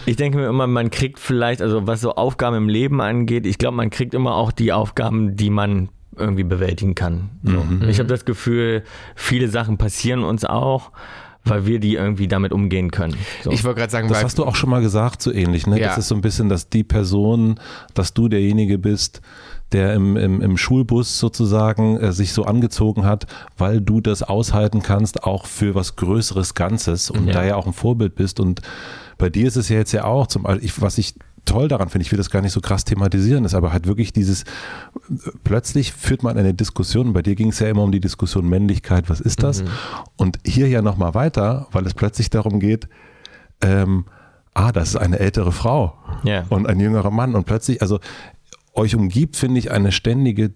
ich 0.04 0.14
denke 0.14 0.38
mir 0.38 0.46
immer, 0.46 0.68
man 0.68 0.90
kriegt 0.90 1.18
vielleicht, 1.18 1.62
also 1.62 1.88
was 1.88 2.00
so 2.00 2.14
Aufgaben 2.14 2.56
im 2.56 2.68
Leben 2.68 3.00
angeht, 3.00 3.44
ich 3.44 3.58
glaube, 3.58 3.76
man 3.76 3.90
kriegt 3.90 4.14
immer 4.14 4.36
auch 4.36 4.52
die 4.52 4.72
Aufgaben, 4.72 5.34
die 5.34 5.50
man 5.50 5.88
irgendwie 6.16 6.44
bewältigen 6.44 6.94
kann. 6.94 7.30
So. 7.42 7.64
Mhm. 7.64 7.88
Ich 7.88 7.98
habe 7.98 8.08
das 8.08 8.24
Gefühl, 8.24 8.84
viele 9.16 9.48
Sachen 9.48 9.78
passieren 9.78 10.22
uns 10.22 10.44
auch, 10.44 10.92
weil 11.46 11.64
wir 11.66 11.78
die 11.80 11.94
irgendwie 11.94 12.28
damit 12.28 12.52
umgehen 12.52 12.90
können. 12.90 13.14
So. 13.42 13.50
Ich 13.50 13.64
wollte 13.64 13.80
gerade 13.80 13.92
sagen, 13.92 14.08
Das 14.08 14.18
weil- 14.18 14.24
hast 14.24 14.38
du 14.38 14.44
auch 14.44 14.54
schon 14.56 14.70
mal 14.70 14.82
gesagt, 14.82 15.22
so 15.22 15.32
ähnlich. 15.32 15.66
Ne? 15.66 15.80
Ja. 15.80 15.88
Das 15.88 15.98
ist 15.98 16.08
so 16.08 16.14
ein 16.14 16.20
bisschen, 16.20 16.48
dass 16.48 16.68
die 16.68 16.84
Person, 16.84 17.58
dass 17.94 18.12
du 18.14 18.28
derjenige 18.28 18.78
bist, 18.78 19.20
der 19.72 19.94
im, 19.94 20.16
im, 20.16 20.40
im 20.40 20.56
Schulbus 20.56 21.18
sozusagen 21.18 21.96
äh, 21.98 22.12
sich 22.12 22.32
so 22.32 22.44
angezogen 22.44 23.04
hat, 23.04 23.26
weil 23.58 23.80
du 23.80 24.00
das 24.00 24.22
aushalten 24.22 24.82
kannst, 24.82 25.24
auch 25.24 25.46
für 25.46 25.74
was 25.74 25.96
Größeres 25.96 26.54
Ganzes 26.54 27.10
und 27.10 27.26
Ja. 27.28 27.32
da 27.32 27.44
ja 27.44 27.56
auch 27.56 27.66
ein 27.66 27.72
Vorbild 27.72 28.14
bist. 28.14 28.38
Und 28.38 28.60
bei 29.18 29.28
dir 29.28 29.48
ist 29.48 29.56
es 29.56 29.68
ja 29.68 29.76
jetzt 29.76 29.92
ja 29.92 30.04
auch, 30.04 30.26
zum, 30.28 30.46
ich, 30.60 30.80
was 30.80 30.98
ich 30.98 31.14
toll 31.46 31.68
daran 31.68 31.88
finde, 31.88 32.04
ich 32.04 32.12
will 32.12 32.18
das 32.18 32.28
gar 32.30 32.42
nicht 32.42 32.52
so 32.52 32.60
krass 32.60 32.84
thematisieren, 32.84 33.44
ist 33.46 33.54
aber 33.54 33.72
halt 33.72 33.86
wirklich 33.86 34.12
dieses, 34.12 34.44
plötzlich 35.44 35.92
führt 35.92 36.22
man 36.22 36.36
eine 36.36 36.52
Diskussion, 36.52 37.12
bei 37.14 37.22
dir 37.22 37.34
ging 37.34 37.48
es 37.48 37.58
ja 37.60 37.68
immer 37.68 37.82
um 37.82 37.92
die 37.92 38.00
Diskussion 38.00 38.48
Männlichkeit, 38.48 39.08
was 39.08 39.20
ist 39.20 39.42
das? 39.42 39.64
Und 40.16 40.38
hier 40.46 40.68
ja 40.68 40.82
nochmal 40.82 41.14
weiter, 41.14 41.68
weil 41.72 41.86
es 41.86 41.94
plötzlich 41.94 42.28
darum 42.28 42.60
geht, 42.60 42.88
ähm, 43.62 44.04
ah, 44.52 44.72
das 44.72 44.90
ist 44.90 44.96
eine 44.96 45.18
ältere 45.18 45.52
Frau 45.52 45.94
Ja. 46.24 46.44
und 46.50 46.66
ein 46.68 46.78
jüngerer 46.80 47.10
Mann. 47.10 47.34
Und 47.34 47.44
plötzlich, 47.46 47.80
also 47.82 48.00
euch 48.74 48.94
umgibt, 48.94 49.36
finde 49.36 49.58
ich, 49.58 49.70
eine 49.70 49.92
ständige 49.92 50.52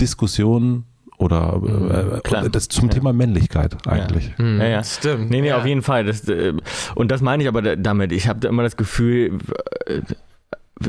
Diskussion 0.00 0.84
oder 1.18 2.16
äh, 2.16 2.20
klar. 2.20 2.48
das 2.48 2.68
zum 2.68 2.88
Ja. 2.88 2.94
Thema 2.94 3.12
Männlichkeit 3.12 3.76
eigentlich. 3.86 4.32
Hm, 4.38 4.60
Ja, 4.60 4.66
ja. 4.68 4.84
Stimmt. 4.84 5.30
Nee, 5.30 5.40
nee, 5.42 5.48
ja. 5.48 5.58
auf 5.58 5.66
jeden 5.66 5.82
Fall. 5.82 6.04
Das, 6.04 6.26
äh, 6.28 6.54
und 6.94 7.10
das 7.10 7.20
meine 7.20 7.42
ich 7.42 7.48
aber 7.48 7.60
da- 7.62 7.76
damit. 7.76 8.12
Ich 8.12 8.28
habe 8.28 8.40
da 8.40 8.48
immer 8.48 8.62
das 8.62 8.76
Gefühl, 8.76 9.38
äh, 9.86 10.00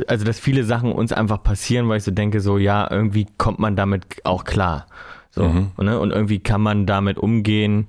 also 0.07 0.23
dass 0.25 0.39
viele 0.39 0.63
Sachen 0.63 0.91
uns 0.91 1.11
einfach 1.11 1.41
passieren, 1.41 1.89
weil 1.89 1.97
ich 1.97 2.03
so 2.03 2.11
denke, 2.11 2.41
so 2.41 2.57
ja, 2.57 2.87
irgendwie 2.89 3.25
kommt 3.37 3.59
man 3.59 3.75
damit 3.75 4.05
auch 4.23 4.43
klar. 4.43 4.85
So, 5.31 5.43
Mhm. 5.43 5.71
ne? 5.79 5.99
und 5.99 6.11
irgendwie 6.11 6.39
kann 6.39 6.61
man 6.61 6.85
damit 6.87 7.17
umgehen 7.19 7.87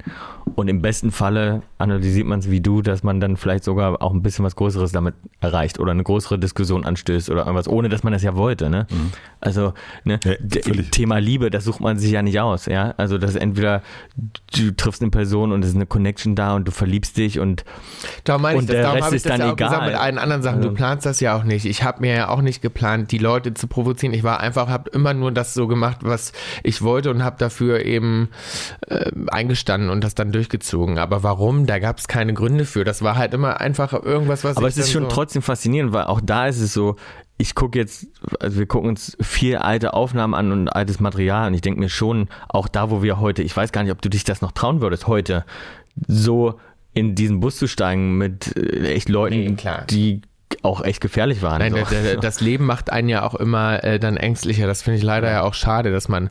und 0.57 0.69
im 0.69 0.83
besten 0.83 1.11
Falle 1.11 1.63
analysiert 1.79 2.27
man 2.27 2.41
es 2.41 2.51
wie 2.51 2.61
du, 2.61 2.83
dass 2.83 3.03
man 3.03 3.21
dann 3.21 3.37
vielleicht 3.37 3.65
sogar 3.65 4.03
auch 4.03 4.13
ein 4.13 4.23
bisschen 4.23 4.45
was 4.45 4.57
Größeres 4.57 4.93
damit 4.93 5.15
erreicht 5.41 5.79
oder 5.79 5.93
eine 5.93 6.03
größere 6.03 6.39
Diskussion 6.39 6.85
anstößt 6.85 7.31
oder 7.31 7.43
irgendwas, 7.43 7.69
ohne 7.69 7.89
dass 7.89 8.03
man 8.03 8.13
das 8.13 8.23
ja 8.23 8.37
wollte. 8.37 8.71
Ne? 8.71 8.87
Also 9.41 9.73
ne? 10.05 10.21
Ja. 10.25 10.35
Thema 10.91 11.19
Liebe, 11.19 11.51
das 11.51 11.65
sucht 11.65 11.81
man 11.81 11.99
sich 11.99 12.11
ja 12.11 12.23
nicht 12.23 12.41
aus. 12.41 12.67
Ja? 12.67 12.95
Also 12.97 13.19
das 13.19 13.31
ist 13.31 13.37
entweder 13.37 13.83
du 14.57 14.71
triffst 14.77 15.03
eine 15.03 15.11
Person 15.11 15.53
und 15.53 15.63
es 15.63 15.71
ist 15.71 15.77
eine 15.77 15.87
Connection 15.87 16.35
da 16.35 16.55
und 16.55 16.67
du 16.69 16.73
verliebst 16.73 17.17
dich 17.17 17.39
und 17.39 17.65
Darum 18.25 18.43
meine 18.43 18.57
ich 18.57 18.61
Und 18.61 18.69
das. 18.69 18.75
der 18.75 18.83
Darum 18.83 18.97
Rest 18.97 19.07
habe 19.07 19.17
ich 19.17 19.23
ist 19.23 19.27
das 19.27 19.39
dann 19.39 19.47
ja 19.47 19.53
auch 19.53 19.57
gesagt 19.57 19.75
egal. 19.83 19.91
mit 19.91 20.01
allen 20.01 20.19
anderen 20.19 20.43
Sachen. 20.43 20.61
Du 20.63 20.73
planst 20.73 21.07
das 21.07 21.21
ja 21.21 21.37
auch 21.37 21.45
nicht. 21.45 21.65
Ich 21.65 21.83
habe 21.83 22.01
mir 22.01 22.15
ja 22.15 22.29
auch 22.29 22.43
nicht 22.43 22.63
geplant, 22.63 23.13
die 23.13 23.19
Leute 23.19 23.55
zu 23.55 23.67
provozieren. 23.67 24.15
Ich 24.15 24.23
war 24.23 24.41
einfach, 24.41 24.69
habe 24.69 24.91
immer 24.91 25.15
nur 25.15 25.33
das 25.33 25.55
so 25.55 25.67
gemacht, 25.67 25.99
was 26.03 26.33
ich 26.63 26.83
wollte 26.83 27.11
und 27.11 27.23
habe 27.23 27.37
dafür 27.39 27.85
eben 27.85 28.29
äh, 28.89 29.11
eingestanden 29.29 29.91
und 29.91 30.05
das 30.05 30.15
dann 30.15 30.33
durchgezogen. 30.41 30.99
Aber 30.99 31.23
warum? 31.23 31.67
Da 31.67 31.79
gab 31.79 31.99
es 31.99 32.09
keine 32.09 32.33
Gründe 32.33 32.65
für. 32.65 32.85
Das 32.85 33.03
war 33.03 33.17
halt 33.17 33.35
immer 33.35 33.61
einfach 33.61 33.93
irgendwas, 33.93 34.43
was 34.43 34.57
Aber 34.57 34.69
es 34.69 34.79
ist 34.79 34.91
schon 34.91 35.05
so 35.05 35.09
trotzdem 35.09 35.43
faszinierend, 35.43 35.93
weil 35.93 36.05
auch 36.05 36.21
da 36.23 36.47
ist 36.47 36.61
es 36.61 36.73
so, 36.73 36.97
ich 37.37 37.55
gucke 37.55 37.79
jetzt, 37.79 38.07
also 38.41 38.59
wir 38.59 38.67
gucken 38.67 38.89
uns 38.89 39.17
vier 39.21 39.65
alte 39.65 39.95
Aufnahmen 39.95 40.35
an 40.35 40.53
und 40.53 40.69
altes 40.69 41.01
Material 41.01 41.49
und 41.49 41.55
ich 41.55 41.61
denke 41.61 41.81
mir 41.81 41.89
schon, 41.89 42.29
auch 42.49 42.69
da, 42.69 42.91
wo 42.91 43.03
wir 43.03 43.21
heute, 43.21 43.43
ich 43.43 43.57
weiß 43.57 43.73
gar 43.73 43.83
nicht, 43.83 43.93
ob 43.93 44.01
du 44.03 44.09
dich 44.09 44.25
das 44.25 44.41
noch 44.41 44.53
trauen 44.53 44.81
würdest, 44.81 45.07
heute 45.07 45.45
so 46.07 46.59
in 46.93 47.15
diesen 47.15 47.41
Bus 47.41 47.57
zu 47.57 47.67
steigen 47.67 48.19
mit 48.19 48.57
äh, 48.57 48.93
echt 48.93 49.09
Leuten, 49.09 49.37
Nee, 49.37 49.57
die 49.91 50.23
auch 50.63 50.83
echt 50.83 51.01
gefährlich 51.01 51.43
waren. 51.43 51.61
Nein, 51.61 51.75
so. 51.75 52.21
das 52.21 52.41
Leben 52.41 52.67
macht 52.67 52.91
einen 52.91 53.09
ja 53.09 53.23
auch 53.23 53.35
immer 53.35 53.85
äh, 53.85 53.99
dann 53.99 54.17
ängstlicher. 54.17 54.67
Das 54.67 54.83
finde 54.83 54.99
ich 54.99 55.05
leider 55.05 55.31
ja 55.31 55.43
auch 55.43 55.55
schade, 55.55 55.93
dass 55.93 56.09
man 56.09 56.29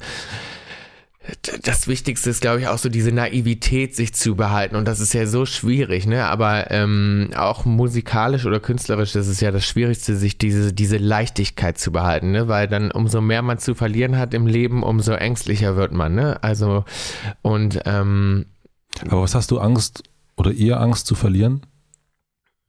das 1.63 1.87
Wichtigste 1.87 2.29
ist, 2.29 2.41
glaube 2.41 2.61
ich, 2.61 2.67
auch 2.67 2.77
so 2.77 2.89
diese 2.89 3.11
Naivität 3.11 3.95
sich 3.95 4.13
zu 4.13 4.35
behalten. 4.35 4.75
Und 4.75 4.87
das 4.87 4.99
ist 4.99 5.13
ja 5.13 5.27
so 5.27 5.45
schwierig, 5.45 6.07
ne? 6.07 6.25
Aber 6.25 6.71
ähm, 6.71 7.31
auch 7.35 7.65
musikalisch 7.65 8.45
oder 8.45 8.59
künstlerisch, 8.59 9.11
das 9.11 9.27
ist 9.27 9.41
ja 9.41 9.51
das 9.51 9.65
Schwierigste, 9.65 10.15
sich 10.15 10.37
diese, 10.37 10.73
diese 10.73 10.97
Leichtigkeit 10.97 11.77
zu 11.77 11.91
behalten, 11.91 12.31
ne? 12.31 12.47
Weil 12.47 12.67
dann 12.67 12.91
umso 12.91 13.21
mehr 13.21 13.41
man 13.41 13.59
zu 13.59 13.75
verlieren 13.75 14.17
hat 14.17 14.33
im 14.33 14.47
Leben, 14.47 14.81
umso 14.81 15.11
ängstlicher 15.11 15.75
wird 15.75 15.91
man, 15.91 16.15
ne? 16.15 16.41
Also, 16.41 16.85
und 17.41 17.81
ähm, 17.85 18.45
Aber 19.09 19.21
was 19.21 19.35
hast 19.35 19.51
du 19.51 19.59
Angst 19.59 20.03
oder 20.37 20.51
ihr 20.51 20.79
Angst 20.79 21.05
zu 21.05 21.15
verlieren? 21.15 21.65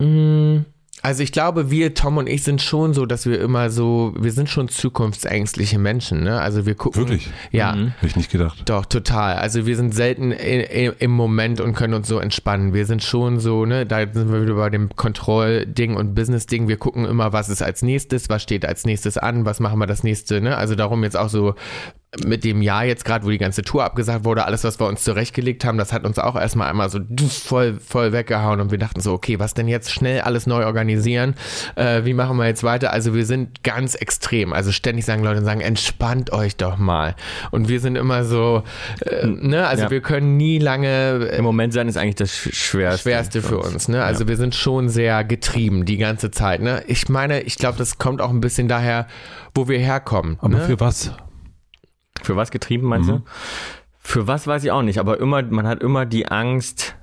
Mm, 0.01 0.65
Also 1.03 1.23
ich 1.23 1.33
glaube, 1.33 1.71
wir, 1.71 1.95
Tom 1.95 2.19
und 2.19 2.29
ich, 2.29 2.43
sind 2.43 2.61
schon 2.61 2.93
so, 2.95 3.07
dass 3.07 3.25
wir 3.27 3.41
immer 3.41 3.71
so, 3.71 4.13
wir 4.19 4.33
sind 4.33 4.51
schon 4.51 4.69
zukunftsängstliche 4.69 5.79
Menschen, 5.79 6.23
ne? 6.25 6.41
Also 6.41 6.67
wir 6.67 6.75
gucken. 6.75 7.01
Wirklich? 7.01 7.31
Ja. 7.53 7.73
Mhm. 7.75 7.89
Hätte 7.97 8.07
ich 8.07 8.17
nicht 8.17 8.31
gedacht. 8.31 8.63
Doch, 8.67 8.85
total. 8.85 9.37
Also 9.37 9.65
wir 9.67 9.77
sind 9.77 9.95
selten 9.95 10.33
i- 10.33 10.87
i- 10.87 10.93
im 10.99 11.11
Moment 11.11 11.61
und 11.61 11.75
können 11.75 11.95
uns 11.95 12.07
so 12.09 12.19
entspannen. 12.19 12.75
Wir 12.75 12.85
sind 12.85 13.03
schon 13.03 13.41
so, 13.41 13.65
ne, 13.65 13.87
da 13.87 14.01
sind 14.13 14.31
wir 14.33 14.43
wieder 14.43 14.55
bei 14.55 14.69
dem 14.71 14.91
Kontrollding 14.95 15.97
und 15.97 16.15
Business-Ding. 16.15 16.69
Wir 16.69 16.77
gucken 16.77 17.05
immer, 17.07 17.33
was 17.33 17.49
ist 17.49 17.63
als 17.63 17.83
nächstes, 17.83 18.29
was 18.29 18.43
steht 18.43 18.67
als 18.67 18.85
nächstes 18.85 19.17
an, 19.17 19.45
was 19.47 19.59
machen 19.61 19.79
wir 19.79 19.87
das 19.87 20.03
nächste, 20.03 20.41
ne? 20.41 20.57
Also 20.57 20.75
darum 20.75 21.03
jetzt 21.05 21.17
auch 21.17 21.29
so 21.31 21.55
mit 22.27 22.43
dem 22.43 22.61
Jahr 22.61 22.85
jetzt 22.85 23.05
gerade, 23.05 23.25
wo 23.25 23.31
die 23.31 23.39
ganze 23.39 23.63
Tour 23.63 23.85
abgesagt 23.85 24.25
wurde, 24.25 24.45
alles, 24.45 24.65
was 24.65 24.81
wir 24.81 24.87
uns 24.89 25.05
zurechtgelegt 25.05 25.65
haben, 25.65 25.79
das 25.79 25.93
hat 25.93 26.05
uns 26.05 26.19
auch 26.19 26.35
erstmal 26.35 26.69
einmal 26.69 26.91
so 26.91 26.99
voll, 27.29 27.79
voll 27.79 28.13
weggehauen 28.13 28.61
und 28.61 28.73
wir 28.73 28.79
dachten 28.79 29.01
so, 29.01 29.13
okay, 29.13 29.39
was 29.39 29.55
denn 29.55 29.69
jetzt 29.69 29.93
schnell 29.93 30.21
alles 30.23 30.45
neu 30.49 30.67
organisieren? 30.67 31.37
Äh, 31.77 32.05
wie 32.05 32.13
machen 32.15 32.37
wir 32.37 32.47
jetzt 32.47 32.65
weiter? 32.65 32.93
Also 32.93 33.15
wir 33.15 33.25
sind 33.25 33.63
ganz 33.63 33.95
extrem. 33.95 34.53
Also 34.53 34.73
ständig 34.73 35.05
sagen 35.05 35.23
Leute, 35.23 35.45
sagen, 35.45 35.61
entspannt 35.61 36.33
euch 36.33 36.57
doch 36.57 36.79
mal. 36.79 37.15
Und 37.53 37.69
wir 37.69 37.79
sind 37.79 37.95
immer 37.95 38.25
so, 38.25 38.65
äh, 39.07 39.27
ne, 39.27 39.69
also 39.69 39.85
Ja. 39.85 39.91
wir 39.93 40.01
können 40.01 40.37
nie 40.37 40.59
lange 40.59 41.27
Im 41.27 41.45
Moment 41.45 41.73
sein 41.73 41.87
ist 41.87 41.97
eigentlich 41.97 42.17
das 42.17 42.33
Sch- 42.33 42.53
Schwerste. 42.53 43.03
Schwerste 43.03 43.41
für 43.43 43.59
uns, 43.59 43.87
ne? 43.87 44.03
Also 44.03 44.27
wir 44.27 44.37
sind 44.37 44.57
schon 44.57 44.89
sehr 44.89 45.23
getrieben 45.23 45.85
die 45.85 45.97
ganze 45.97 46.33
Zeit, 46.33 46.61
ne? 46.61 46.83
Ich 46.89 47.09
meine, 47.09 47.43
ich 47.43 47.55
glaube, 47.57 47.79
das 47.79 47.99
kommt 47.99 48.21
auch 48.21 48.31
ein 48.31 48.41
bisschen 48.41 48.67
daher, 48.67 49.07
wo 49.55 49.69
wir 49.69 49.79
herkommen. 49.79 50.39
Aber 50.41 50.57
ne? 50.59 50.61
für 50.65 50.81
was? 50.81 51.13
Für 52.23 52.37
was 52.37 52.51
getrieben, 52.51 52.87
meinst 52.89 53.09
Mhm. 53.09 53.13
du? 53.19 53.23
Für 53.99 54.27
was 54.27 54.47
weiß 54.47 54.65
ich 54.65 54.71
auch 54.71 54.83
nicht, 54.83 54.99
aber 54.99 55.21
immer, 55.21 55.43
man 55.43 55.67
hat 55.67 55.83
immer 55.83 56.07
die 56.07 56.27
Angst, 56.29 56.97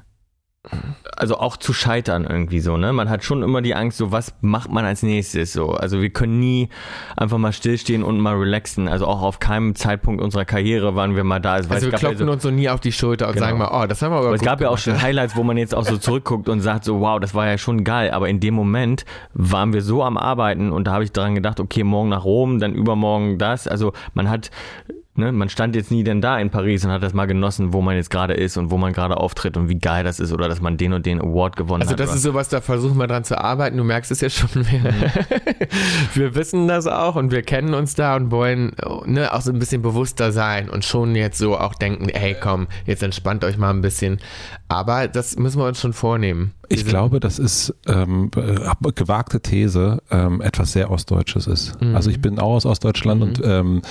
also 1.15 1.37
auch 1.37 1.55
zu 1.55 1.71
scheitern 1.71 2.25
irgendwie 2.29 2.59
so, 2.59 2.75
ne? 2.75 2.91
Man 2.91 3.09
hat 3.09 3.23
schon 3.23 3.41
immer 3.41 3.61
die 3.61 3.73
Angst, 3.73 3.97
so 3.97 4.11
was 4.11 4.33
macht 4.41 4.69
man 4.69 4.83
als 4.83 5.01
nächstes 5.01 5.53
so. 5.53 5.69
Also 5.71 6.01
wir 6.01 6.09
können 6.09 6.39
nie 6.39 6.67
einfach 7.15 7.37
mal 7.37 7.53
stillstehen 7.53 8.03
und 8.03 8.19
mal 8.19 8.35
relaxen. 8.35 8.89
Also 8.89 9.05
auch 9.07 9.21
auf 9.21 9.39
keinem 9.39 9.75
Zeitpunkt 9.75 10.21
unserer 10.21 10.43
Karriere 10.43 10.93
waren 10.95 11.15
wir 11.15 11.23
mal 11.23 11.39
da. 11.39 11.53
Also, 11.53 11.69
Also 11.73 11.89
wir 11.89 11.97
klopfen 11.97 12.25
so- 12.27 12.31
uns 12.33 12.43
so 12.43 12.51
nie 12.51 12.67
auf 12.67 12.81
die 12.81 12.91
Schulter 12.91 13.27
und 13.27 13.35
Genau. 13.35 13.45
sagen 13.45 13.57
mal, 13.59 13.69
oh, 13.71 13.87
das 13.87 14.01
haben 14.01 14.11
wir 14.11 14.17
aber 14.17 14.27
aber 14.27 14.35
es 14.35 14.41
gab 14.41 14.59
ja 14.59 14.67
auch 14.67 14.71
gemacht, 14.71 14.83
schon 14.83 15.01
Highlights, 15.01 15.37
wo 15.37 15.43
man 15.43 15.55
jetzt 15.55 15.73
auch 15.73 15.85
so 15.85 15.97
zurückguckt 15.97 16.49
und 16.49 16.59
sagt 16.59 16.83
so, 16.83 16.99
wow, 16.99 17.17
das 17.21 17.33
war 17.33 17.47
ja 17.47 17.57
schon 17.57 17.85
geil. 17.85 18.11
Aber 18.11 18.27
in 18.27 18.41
dem 18.41 18.53
Moment 18.53 19.05
waren 19.33 19.71
wir 19.71 19.81
so 19.81 20.03
am 20.03 20.17
Arbeiten 20.17 20.73
und 20.73 20.85
da 20.85 20.91
habe 20.91 21.05
ich 21.05 21.13
dran 21.13 21.33
gedacht, 21.35 21.61
okay, 21.61 21.85
morgen 21.85 22.09
nach 22.09 22.25
Rom, 22.25 22.59
dann 22.59 22.73
übermorgen 22.73 23.37
das. 23.37 23.69
Also 23.69 23.93
man 24.13 24.29
hat, 24.29 24.51
ne, 25.17 25.31
man 25.31 25.49
stand 25.49 25.75
jetzt 25.75 25.91
nie 25.91 26.03
denn 26.03 26.21
da 26.21 26.39
in 26.39 26.49
Paris 26.49 26.85
und 26.85 26.91
hat 26.91 27.03
das 27.03 27.13
mal 27.13 27.25
genossen, 27.25 27.73
wo 27.73 27.81
man 27.81 27.95
jetzt 27.95 28.09
gerade 28.09 28.33
ist 28.33 28.55
und 28.57 28.71
wo 28.71 28.77
man 28.77 28.93
gerade 28.93 29.17
auftritt 29.17 29.57
und 29.57 29.67
wie 29.69 29.77
geil 29.79 30.03
das 30.03 30.19
ist 30.19 30.31
oder 30.31 30.47
dass 30.47 30.61
man 30.61 30.77
den 30.77 30.93
und 30.93 31.05
den 31.05 31.19
Award 31.19 31.55
gewonnen 31.57 31.81
Also 31.81 31.91
hat. 31.93 31.99
das 31.99 32.09
oder- 32.09 32.15
ist 32.17 32.23
sowas, 32.23 32.49
da 32.49 32.61
versuchen 32.61 32.97
wir 32.97 33.07
dran 33.07 33.23
zu 33.23 33.37
arbeiten. 33.37 33.77
Du 33.77 33.83
merkst 33.83 34.11
es 34.11 34.21
ja 34.21 34.29
schon. 34.29 34.47
Wir, 34.67 34.93
wir 36.13 36.35
wissen 36.35 36.67
das 36.67 36.87
auch 36.87 37.15
und 37.15 37.31
wir 37.31 37.41
kennen 37.41 37.73
uns 37.73 37.95
da 37.95 38.15
und 38.15 38.31
wollen 38.31 38.73
ne, 39.05 39.33
auch 39.33 39.41
so 39.41 39.51
ein 39.51 39.59
bisschen 39.59 39.81
bewusster 39.81 40.31
sein 40.31 40.69
und 40.69 40.85
schon 40.85 41.15
jetzt 41.15 41.37
so 41.37 41.57
auch 41.57 41.73
denken, 41.75 42.07
hey 42.13 42.35
komm, 42.39 42.67
jetzt 42.85 43.03
entspannt 43.03 43.43
euch 43.43 43.57
mal 43.57 43.69
ein 43.71 43.81
bisschen. 43.81 44.19
Aber 44.67 45.07
das 45.07 45.37
müssen 45.37 45.59
wir 45.59 45.65
uns 45.67 45.79
schon 45.79 45.93
vornehmen. 45.93 46.53
Ich 46.69 46.85
glaube, 46.85 47.21
das 47.21 47.39
ist 47.39 47.73
ähm, 47.87 48.29
äh, 48.35 48.91
gewagte 48.93 49.39
These, 49.39 50.01
ähm, 50.11 50.41
etwas 50.41 50.73
sehr 50.73 50.91
Ostdeutsches 50.91 51.47
ist. 51.47 51.81
Mhm. 51.81 51.95
Also 51.95 52.09
ich 52.09 52.19
bin 52.21 52.39
auch 52.39 52.55
aus 52.55 52.65
Ostdeutschland 52.65 53.21
und 53.21 53.41
ähm, 53.43 53.81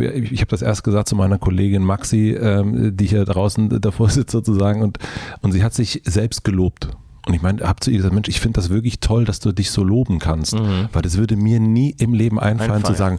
ich, 0.00 0.30
ich 0.32 0.40
habe 0.40 0.50
das 0.54 0.62
erst 0.62 0.84
gesagt 0.84 1.08
zu 1.08 1.16
meiner 1.16 1.38
Kollegin 1.38 1.82
Maxi, 1.82 2.30
ähm, 2.30 2.96
die 2.96 3.06
hier 3.06 3.24
draußen 3.24 3.80
davor 3.80 4.08
sitzt 4.10 4.32
sozusagen 4.32 4.82
und, 4.82 4.98
und 5.42 5.52
sie 5.52 5.62
hat 5.62 5.74
sich 5.74 6.02
selbst 6.04 6.44
gelobt. 6.44 6.88
Und 7.26 7.34
ich 7.34 7.42
meine, 7.42 7.62
hab 7.62 7.82
zu 7.82 7.90
ihr 7.90 7.98
gesagt, 7.98 8.14
Mensch, 8.14 8.28
ich 8.28 8.40
finde 8.40 8.60
das 8.60 8.68
wirklich 8.68 9.00
toll, 9.00 9.24
dass 9.24 9.40
du 9.40 9.52
dich 9.52 9.70
so 9.70 9.82
loben 9.82 10.18
kannst, 10.18 10.54
weil 10.92 11.00
das 11.00 11.16
würde 11.16 11.36
mir 11.36 11.58
nie 11.58 11.94
im 11.98 12.12
Leben 12.12 12.38
einfallen 12.38 12.70
Einfallen. 12.70 12.84
zu 12.84 12.94
sagen, 12.94 13.18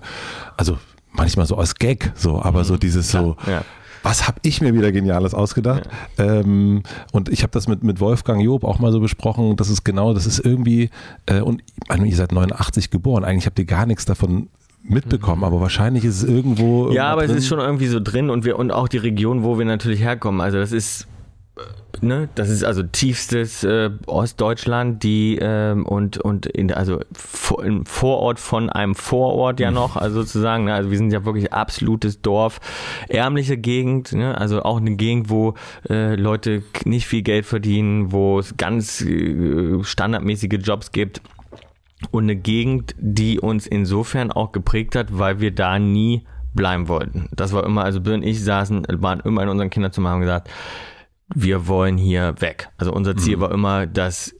also 0.57 0.77
manchmal 1.11 1.45
so 1.45 1.57
als 1.57 1.75
Gag, 1.75 2.11
so, 2.15 2.41
aber 2.41 2.63
so 2.65 2.77
dieses 2.77 3.09
so, 3.09 3.35
ja. 3.47 3.63
was 4.03 4.27
habe 4.27 4.37
ich 4.43 4.61
mir 4.61 4.73
wieder 4.73 4.91
Geniales 4.91 5.33
ausgedacht? 5.33 5.89
Ähm, 6.17 6.83
und 7.11 7.29
ich 7.29 7.41
habe 7.41 7.51
das 7.51 7.67
mit, 7.67 7.83
mit 7.83 7.99
Wolfgang 7.99 8.43
Job 8.43 8.63
auch 8.63 8.79
mal 8.79 8.91
so 8.91 8.99
besprochen, 8.99 9.55
das 9.55 9.69
ist 9.69 9.83
genau, 9.83 10.13
das 10.13 10.27
ist 10.27 10.39
irgendwie, 10.39 10.89
äh, 11.25 11.41
und 11.41 11.61
ich 11.65 11.89
meine, 11.89 12.07
ihr 12.07 12.15
seid 12.15 12.31
89 12.31 12.91
geboren, 12.91 13.23
eigentlich 13.23 13.47
habt 13.47 13.57
ihr 13.57 13.65
gar 13.65 13.85
nichts 13.85 14.05
davon 14.05 14.49
mitbekommen, 14.87 15.43
aber 15.43 15.61
wahrscheinlich 15.61 16.05
ist 16.05 16.23
es 16.23 16.29
irgendwo. 16.29 16.91
Ja, 16.91 17.11
aber 17.11 17.23
es 17.23 17.29
drin. 17.29 17.37
ist 17.37 17.47
schon 17.47 17.59
irgendwie 17.59 17.87
so 17.87 17.99
drin 17.99 18.29
und 18.29 18.45
wir 18.45 18.57
und 18.59 18.71
auch 18.71 18.87
die 18.87 18.97
Region, 18.97 19.43
wo 19.43 19.57
wir 19.57 19.65
natürlich 19.65 20.01
herkommen. 20.01 20.41
Also 20.41 20.57
das 20.57 20.71
ist 20.71 21.07
Ne, 22.01 22.27
das 22.35 22.49
ist 22.49 22.65
also 22.65 22.83
tiefstes 22.83 23.63
äh, 23.63 23.89
Ostdeutschland, 24.05 25.01
die 25.03 25.39
ähm, 25.41 25.85
und 25.85 26.17
und 26.17 26.45
in, 26.45 26.73
also 26.73 26.99
vor, 27.13 27.63
im 27.63 27.85
Vorort 27.85 28.39
von 28.39 28.69
einem 28.69 28.95
Vorort 28.95 29.61
ja 29.61 29.71
noch, 29.71 29.95
also 29.95 30.21
sozusagen. 30.21 30.65
Ne, 30.65 30.73
also 30.73 30.91
wir 30.91 30.97
sind 30.97 31.13
ja 31.13 31.23
wirklich 31.23 31.53
absolutes 31.53 32.21
Dorf, 32.21 32.59
ärmliche 33.07 33.57
Gegend, 33.57 34.11
ne, 34.11 34.37
also 34.37 34.63
auch 34.63 34.77
eine 34.77 34.97
Gegend, 34.97 35.29
wo 35.29 35.53
äh, 35.89 36.15
Leute 36.15 36.63
nicht 36.83 37.07
viel 37.07 37.21
Geld 37.21 37.45
verdienen, 37.45 38.11
wo 38.11 38.39
es 38.39 38.57
ganz 38.57 38.99
äh, 38.99 39.81
standardmäßige 39.81 40.59
Jobs 40.61 40.91
gibt 40.91 41.21
und 42.11 42.23
eine 42.23 42.35
Gegend, 42.35 42.95
die 42.99 43.39
uns 43.39 43.67
insofern 43.67 44.31
auch 44.31 44.51
geprägt 44.51 44.95
hat, 44.95 45.17
weil 45.17 45.39
wir 45.39 45.51
da 45.51 45.79
nie 45.79 46.25
bleiben 46.53 46.87
wollten. 46.87 47.29
Das 47.35 47.53
war 47.53 47.65
immer, 47.65 47.83
also 47.83 48.01
Bill 48.01 48.13
und 48.13 48.23
ich 48.23 48.43
saßen, 48.43 48.85
waren 48.89 49.19
immer 49.21 49.43
in 49.43 49.49
unseren 49.49 49.69
Kinderzimmern 49.69 50.13
haben 50.13 50.21
gesagt, 50.21 50.49
wir 51.33 51.67
wollen 51.67 51.97
hier 51.97 52.35
weg. 52.39 52.69
Also 52.77 52.93
unser 52.93 53.17
Ziel 53.17 53.37
mhm. 53.37 53.41
war 53.41 53.51
immer, 53.51 53.87
dass 53.87 54.35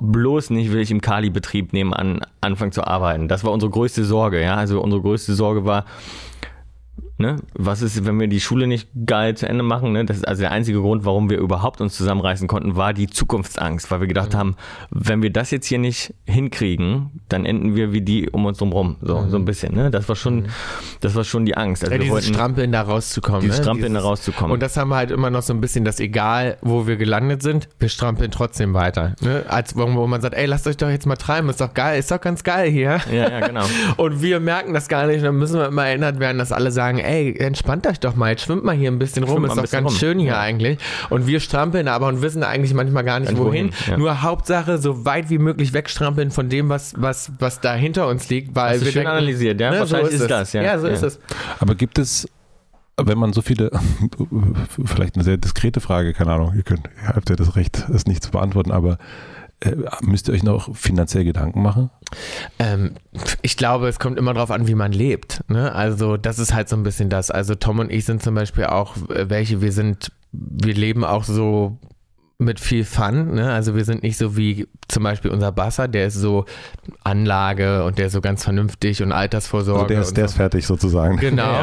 bloß 0.00 0.50
nicht 0.50 0.72
will 0.72 0.80
ich 0.80 0.90
im 0.90 1.00
Kali-Betrieb 1.00 1.72
nebenan 1.72 2.20
anfangen 2.40 2.72
zu 2.72 2.86
arbeiten. 2.86 3.28
Das 3.28 3.42
war 3.44 3.52
unsere 3.52 3.70
größte 3.70 4.04
Sorge, 4.04 4.42
ja. 4.42 4.56
Also 4.56 4.80
unsere 4.80 5.02
größte 5.02 5.34
Sorge 5.34 5.64
war, 5.64 5.86
Ne? 7.18 7.36
Was 7.54 7.80
ist, 7.80 8.04
wenn 8.04 8.20
wir 8.20 8.28
die 8.28 8.40
Schule 8.40 8.66
nicht 8.66 8.88
geil 9.06 9.34
zu 9.36 9.48
Ende 9.48 9.62
machen? 9.62 9.92
Ne? 9.92 10.04
Das 10.04 10.18
ist 10.18 10.28
also 10.28 10.42
der 10.42 10.52
einzige 10.52 10.80
Grund, 10.80 11.06
warum 11.06 11.30
wir 11.30 11.38
überhaupt 11.38 11.80
uns 11.80 11.96
zusammenreißen 11.96 12.46
konnten, 12.46 12.76
war 12.76 12.92
die 12.92 13.06
Zukunftsangst, 13.06 13.90
weil 13.90 14.00
wir 14.00 14.06
gedacht 14.06 14.34
mhm. 14.34 14.38
haben, 14.38 14.56
wenn 14.90 15.22
wir 15.22 15.30
das 15.32 15.50
jetzt 15.50 15.66
hier 15.66 15.78
nicht 15.78 16.12
hinkriegen, 16.26 17.22
dann 17.30 17.46
enden 17.46 17.74
wir 17.74 17.92
wie 17.92 18.02
die 18.02 18.28
um 18.28 18.44
uns 18.44 18.60
rum, 18.60 18.96
so 19.00 19.20
mhm. 19.20 19.30
so 19.30 19.38
ein 19.38 19.46
bisschen. 19.46 19.74
Ne? 19.74 19.90
Das 19.90 20.10
war 20.10 20.16
schon, 20.16 20.40
mhm. 20.42 20.46
das 21.00 21.14
war 21.14 21.24
schon 21.24 21.46
die 21.46 21.56
Angst. 21.56 21.84
Also 21.84 21.94
ja, 21.94 22.02
dieses 22.02 22.26
Strampeln 22.26 22.70
da 22.70 22.82
rauszukommen. 22.82 23.40
Dieses 23.40 23.58
ne? 23.58 23.64
Strampeln 23.64 23.92
dieses, 23.92 24.02
da 24.02 24.08
rauszukommen. 24.08 24.52
Und 24.52 24.60
das 24.60 24.76
haben 24.76 24.90
wir 24.90 24.96
halt 24.96 25.10
immer 25.10 25.30
noch 25.30 25.42
so 25.42 25.54
ein 25.54 25.62
bisschen, 25.62 25.86
dass 25.86 26.00
egal, 26.00 26.58
wo 26.60 26.86
wir 26.86 26.96
gelandet 26.96 27.42
sind, 27.42 27.68
wir 27.78 27.88
strampeln 27.88 28.30
trotzdem 28.30 28.74
weiter. 28.74 29.14
Ne? 29.22 29.46
Als 29.48 29.74
wo 29.74 30.06
man 30.06 30.20
sagt, 30.20 30.34
ey, 30.34 30.44
lasst 30.44 30.66
euch 30.66 30.76
doch 30.76 30.90
jetzt 30.90 31.06
mal 31.06 31.16
treiben, 31.16 31.48
ist 31.48 31.62
doch 31.62 31.72
geil, 31.72 31.98
ist 31.98 32.10
doch 32.10 32.20
ganz 32.20 32.44
geil 32.44 32.70
hier. 32.70 33.00
Ja, 33.10 33.30
ja, 33.30 33.46
genau. 33.46 33.64
und 33.96 34.20
wir 34.20 34.38
merken 34.38 34.74
das 34.74 34.88
gar 34.88 35.06
nicht, 35.06 35.24
dann 35.24 35.36
müssen 35.36 35.58
wir 35.58 35.68
immer 35.68 35.86
erinnert 35.86 36.20
werden, 36.20 36.36
dass 36.36 36.52
alle 36.52 36.70
sagen, 36.70 36.98
ey, 37.06 37.36
entspannt 37.38 37.86
euch 37.86 38.00
doch 38.00 38.16
mal, 38.16 38.30
jetzt 38.30 38.42
schwimmt 38.42 38.64
mal 38.64 38.74
hier 38.74 38.90
ein 38.90 38.98
bisschen 38.98 39.24
rum, 39.24 39.44
ist 39.44 39.56
doch 39.56 39.70
ganz 39.70 39.90
rum. 39.90 39.96
schön 39.96 40.18
hier 40.18 40.32
ja. 40.32 40.40
eigentlich. 40.40 40.78
Und 41.10 41.26
wir 41.26 41.40
strampeln 41.40 41.88
aber 41.88 42.08
und 42.08 42.22
wissen 42.22 42.42
eigentlich 42.42 42.74
manchmal 42.74 43.04
gar 43.04 43.20
nicht, 43.20 43.36
wohin. 43.36 43.70
wohin. 43.70 43.90
Ja. 43.90 43.96
Nur 43.96 44.22
Hauptsache, 44.22 44.78
so 44.78 45.04
weit 45.04 45.30
wie 45.30 45.38
möglich 45.38 45.72
wegstrampeln 45.72 46.30
von 46.30 46.48
dem, 46.48 46.68
was, 46.68 46.94
was, 46.96 47.32
was 47.38 47.60
da 47.60 47.74
hinter 47.74 48.08
uns 48.08 48.28
liegt, 48.28 48.54
weil 48.54 48.74
Hast 48.74 48.84
wir 48.84 48.92
schön 48.92 49.00
denken, 49.00 49.10
analysiert, 49.10 49.60
ja? 49.60 49.70
Ne, 49.70 49.80
Wahrscheinlich 49.80 50.10
so 50.10 50.16
ist, 50.16 50.22
ist 50.22 50.30
das, 50.30 50.52
ja. 50.52 50.62
Ja, 50.62 50.78
so 50.78 50.86
ist 50.86 51.02
es. 51.02 51.20
Aber 51.60 51.74
gibt 51.74 51.98
es 51.98 52.28
wenn 52.98 53.18
man 53.18 53.32
so 53.32 53.42
viele, 53.42 53.70
vielleicht 54.86 55.16
eine 55.16 55.24
sehr 55.24 55.36
diskrete 55.36 55.80
Frage, 55.80 56.14
keine 56.14 56.32
Ahnung, 56.32 56.54
ihr 56.56 56.62
könnt, 56.62 56.88
ihr 57.02 57.08
habt 57.08 57.28
ja 57.28 57.36
das 57.36 57.56
Recht, 57.56 57.86
es 57.92 58.06
nicht 58.06 58.22
zu 58.22 58.30
beantworten, 58.30 58.72
aber 58.72 58.98
müsst 60.02 60.28
ihr 60.28 60.34
euch 60.34 60.42
noch 60.42 60.74
finanziell 60.76 61.24
Gedanken 61.24 61.62
machen? 61.62 61.90
Ähm, 62.58 62.94
ich 63.42 63.56
glaube, 63.56 63.88
es 63.88 63.98
kommt 63.98 64.18
immer 64.18 64.34
darauf 64.34 64.50
an, 64.50 64.68
wie 64.68 64.74
man 64.74 64.92
lebt. 64.92 65.42
Ne? 65.48 65.72
Also 65.74 66.16
das 66.16 66.38
ist 66.38 66.52
halt 66.52 66.68
so 66.68 66.76
ein 66.76 66.82
bisschen 66.82 67.08
das. 67.08 67.30
Also 67.30 67.54
Tom 67.54 67.78
und 67.78 67.90
ich 67.90 68.04
sind 68.04 68.22
zum 68.22 68.34
Beispiel 68.34 68.66
auch 68.66 68.96
äh, 69.08 69.30
welche, 69.30 69.62
wir 69.62 69.72
sind, 69.72 70.12
wir 70.32 70.74
leben 70.74 71.04
auch 71.04 71.24
so 71.24 71.78
mit 72.38 72.60
viel 72.60 72.84
Fun. 72.84 73.34
Ne? 73.34 73.50
Also 73.50 73.74
wir 73.74 73.84
sind 73.84 74.02
nicht 74.02 74.18
so 74.18 74.36
wie 74.36 74.68
zum 74.88 75.02
Beispiel 75.02 75.30
unser 75.30 75.52
Basser, 75.52 75.88
der 75.88 76.08
ist 76.08 76.14
so 76.14 76.44
Anlage 77.02 77.82
und 77.84 77.96
der 77.96 78.08
ist 78.08 78.12
so 78.12 78.20
ganz 78.20 78.44
vernünftig 78.44 79.02
und 79.02 79.10
Altersvorsorge. 79.10 79.80
Also 79.80 79.88
der 79.88 80.00
ist, 80.02 80.16
der 80.16 80.24
so. 80.24 80.32
ist 80.32 80.36
fertig 80.36 80.66
sozusagen. 80.66 81.16
Genau. 81.16 81.46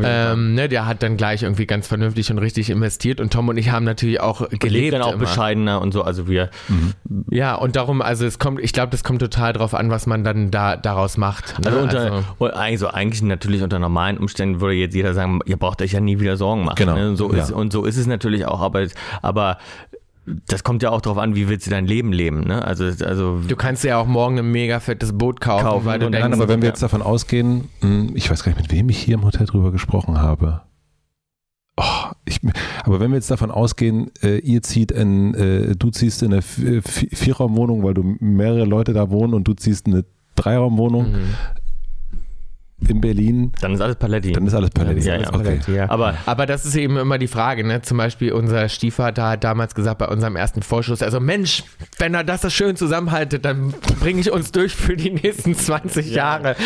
Ja, 0.00 0.32
ähm, 0.32 0.54
ne, 0.54 0.68
der 0.68 0.86
hat 0.86 1.02
dann 1.02 1.16
gleich 1.16 1.42
irgendwie 1.42 1.66
ganz 1.66 1.86
vernünftig 1.86 2.30
und 2.30 2.38
richtig 2.38 2.70
investiert 2.70 3.20
und 3.20 3.32
Tom 3.32 3.48
und 3.48 3.56
ich 3.56 3.70
haben 3.70 3.84
natürlich 3.84 4.20
auch 4.20 4.48
gelebt. 4.50 4.94
dann 4.94 5.02
auch 5.02 5.12
immer. 5.12 5.20
bescheidener 5.20 5.80
und 5.80 5.92
so. 5.92 6.02
Also 6.02 6.28
wir. 6.28 6.50
Mhm. 6.68 6.94
Ja, 7.30 7.54
und 7.54 7.76
darum, 7.76 8.02
also 8.02 8.26
es 8.26 8.38
kommt, 8.38 8.60
ich 8.60 8.72
glaube, 8.72 8.90
das 8.90 9.04
kommt 9.04 9.20
total 9.20 9.52
drauf 9.52 9.74
an, 9.74 9.90
was 9.90 10.06
man 10.06 10.22
dann 10.22 10.50
da 10.50 10.76
daraus 10.76 11.16
macht. 11.16 11.58
Ne? 11.58 11.66
Also, 11.66 11.78
unter, 11.80 12.12
also, 12.12 12.46
also, 12.46 12.88
eigentlich 12.88 13.22
natürlich 13.22 13.62
unter 13.62 13.78
normalen 13.78 14.18
Umständen 14.18 14.60
würde 14.60 14.74
jetzt 14.74 14.94
jeder 14.94 15.14
sagen, 15.14 15.40
ihr 15.46 15.56
braucht 15.56 15.82
euch 15.82 15.92
ja 15.92 16.00
nie 16.00 16.20
wieder 16.20 16.36
Sorgen 16.36 16.64
machen. 16.64 16.76
Genau. 16.76 16.94
Ne? 16.94 17.16
So 17.16 17.32
ja. 17.32 17.42
ist, 17.42 17.50
und 17.50 17.72
so 17.72 17.84
ist 17.84 17.96
es 17.96 18.06
natürlich 18.06 18.46
auch, 18.46 18.60
aber, 18.60 18.86
aber 19.22 19.58
das 20.48 20.64
kommt 20.64 20.82
ja 20.82 20.90
auch 20.90 21.00
darauf 21.00 21.18
an, 21.18 21.34
wie 21.34 21.48
willst 21.48 21.66
du 21.66 21.70
dein 21.70 21.86
Leben 21.86 22.12
leben, 22.12 22.40
ne? 22.40 22.64
Also, 22.64 22.84
also 23.04 23.40
du 23.46 23.56
kannst 23.56 23.84
ja 23.84 23.98
auch 23.98 24.06
morgen 24.06 24.38
ein 24.38 24.50
mega 24.50 24.80
fettes 24.80 25.16
Boot 25.16 25.40
kaufen, 25.40 25.64
kaufen 25.64 25.86
weil 25.86 25.98
du 25.98 26.10
denkst, 26.10 26.22
nein, 26.22 26.32
aber 26.32 26.48
wenn 26.48 26.62
wir 26.62 26.68
jetzt 26.68 26.82
davon 26.82 27.02
ausgehen, 27.02 27.68
hm, 27.80 28.12
ich 28.14 28.30
weiß 28.30 28.42
gar 28.44 28.52
nicht, 28.52 28.62
mit 28.62 28.72
wem 28.72 28.88
ich 28.88 28.98
hier 28.98 29.14
im 29.14 29.24
Hotel 29.24 29.46
drüber 29.46 29.72
gesprochen 29.72 30.20
habe. 30.20 30.62
Oh, 31.76 32.10
ich, 32.24 32.40
aber 32.84 33.00
wenn 33.00 33.10
wir 33.10 33.16
jetzt 33.16 33.30
davon 33.30 33.50
ausgehen, 33.50 34.10
äh, 34.22 34.38
ihr 34.38 34.62
zieht 34.62 34.92
in, 34.92 35.34
äh, 35.34 35.76
du 35.76 35.90
ziehst 35.90 36.22
in 36.22 36.32
eine 36.32 36.42
Vierraumwohnung, 36.42 37.82
weil 37.82 37.94
du 37.94 38.16
mehrere 38.20 38.64
Leute 38.64 38.92
da 38.92 39.10
wohnen 39.10 39.34
und 39.34 39.44
du 39.44 39.54
ziehst 39.54 39.86
in 39.86 39.94
eine 39.94 40.04
Dreiraumwohnung, 40.36 41.12
mhm 41.12 41.34
in 42.88 43.00
Berlin. 43.00 43.52
Dann 43.60 43.74
ist 43.74 43.80
alles 43.80 43.96
Paletti. 43.96 44.32
Dann 44.32 44.46
ist 44.46 44.54
alles 44.54 44.70
Paletti. 44.70 45.06
Ja, 45.06 45.16
ja, 45.16 45.28
okay. 45.28 45.42
Paletti, 45.42 45.74
ja. 45.74 45.90
Aber, 45.90 46.14
aber 46.26 46.46
das 46.46 46.64
ist 46.64 46.76
eben 46.76 46.96
immer 46.96 47.18
die 47.18 47.26
Frage, 47.26 47.66
ne? 47.66 47.82
Zum 47.82 47.98
Beispiel 47.98 48.32
unser 48.32 48.68
Stiefvater 48.68 49.28
hat 49.28 49.44
damals 49.44 49.74
gesagt 49.74 49.98
bei 49.98 50.08
unserem 50.08 50.36
ersten 50.36 50.62
Vorschuss, 50.62 51.02
also 51.02 51.20
Mensch, 51.20 51.64
wenn 51.98 52.14
er 52.14 52.24
das 52.24 52.42
so 52.42 52.50
schön 52.50 52.76
zusammenhaltet, 52.76 53.44
dann 53.44 53.74
bringe 54.00 54.20
ich 54.20 54.32
uns 54.32 54.52
durch 54.52 54.74
für 54.74 54.96
die 54.96 55.10
nächsten 55.10 55.54
20 55.54 56.10
Jahre. 56.10 56.56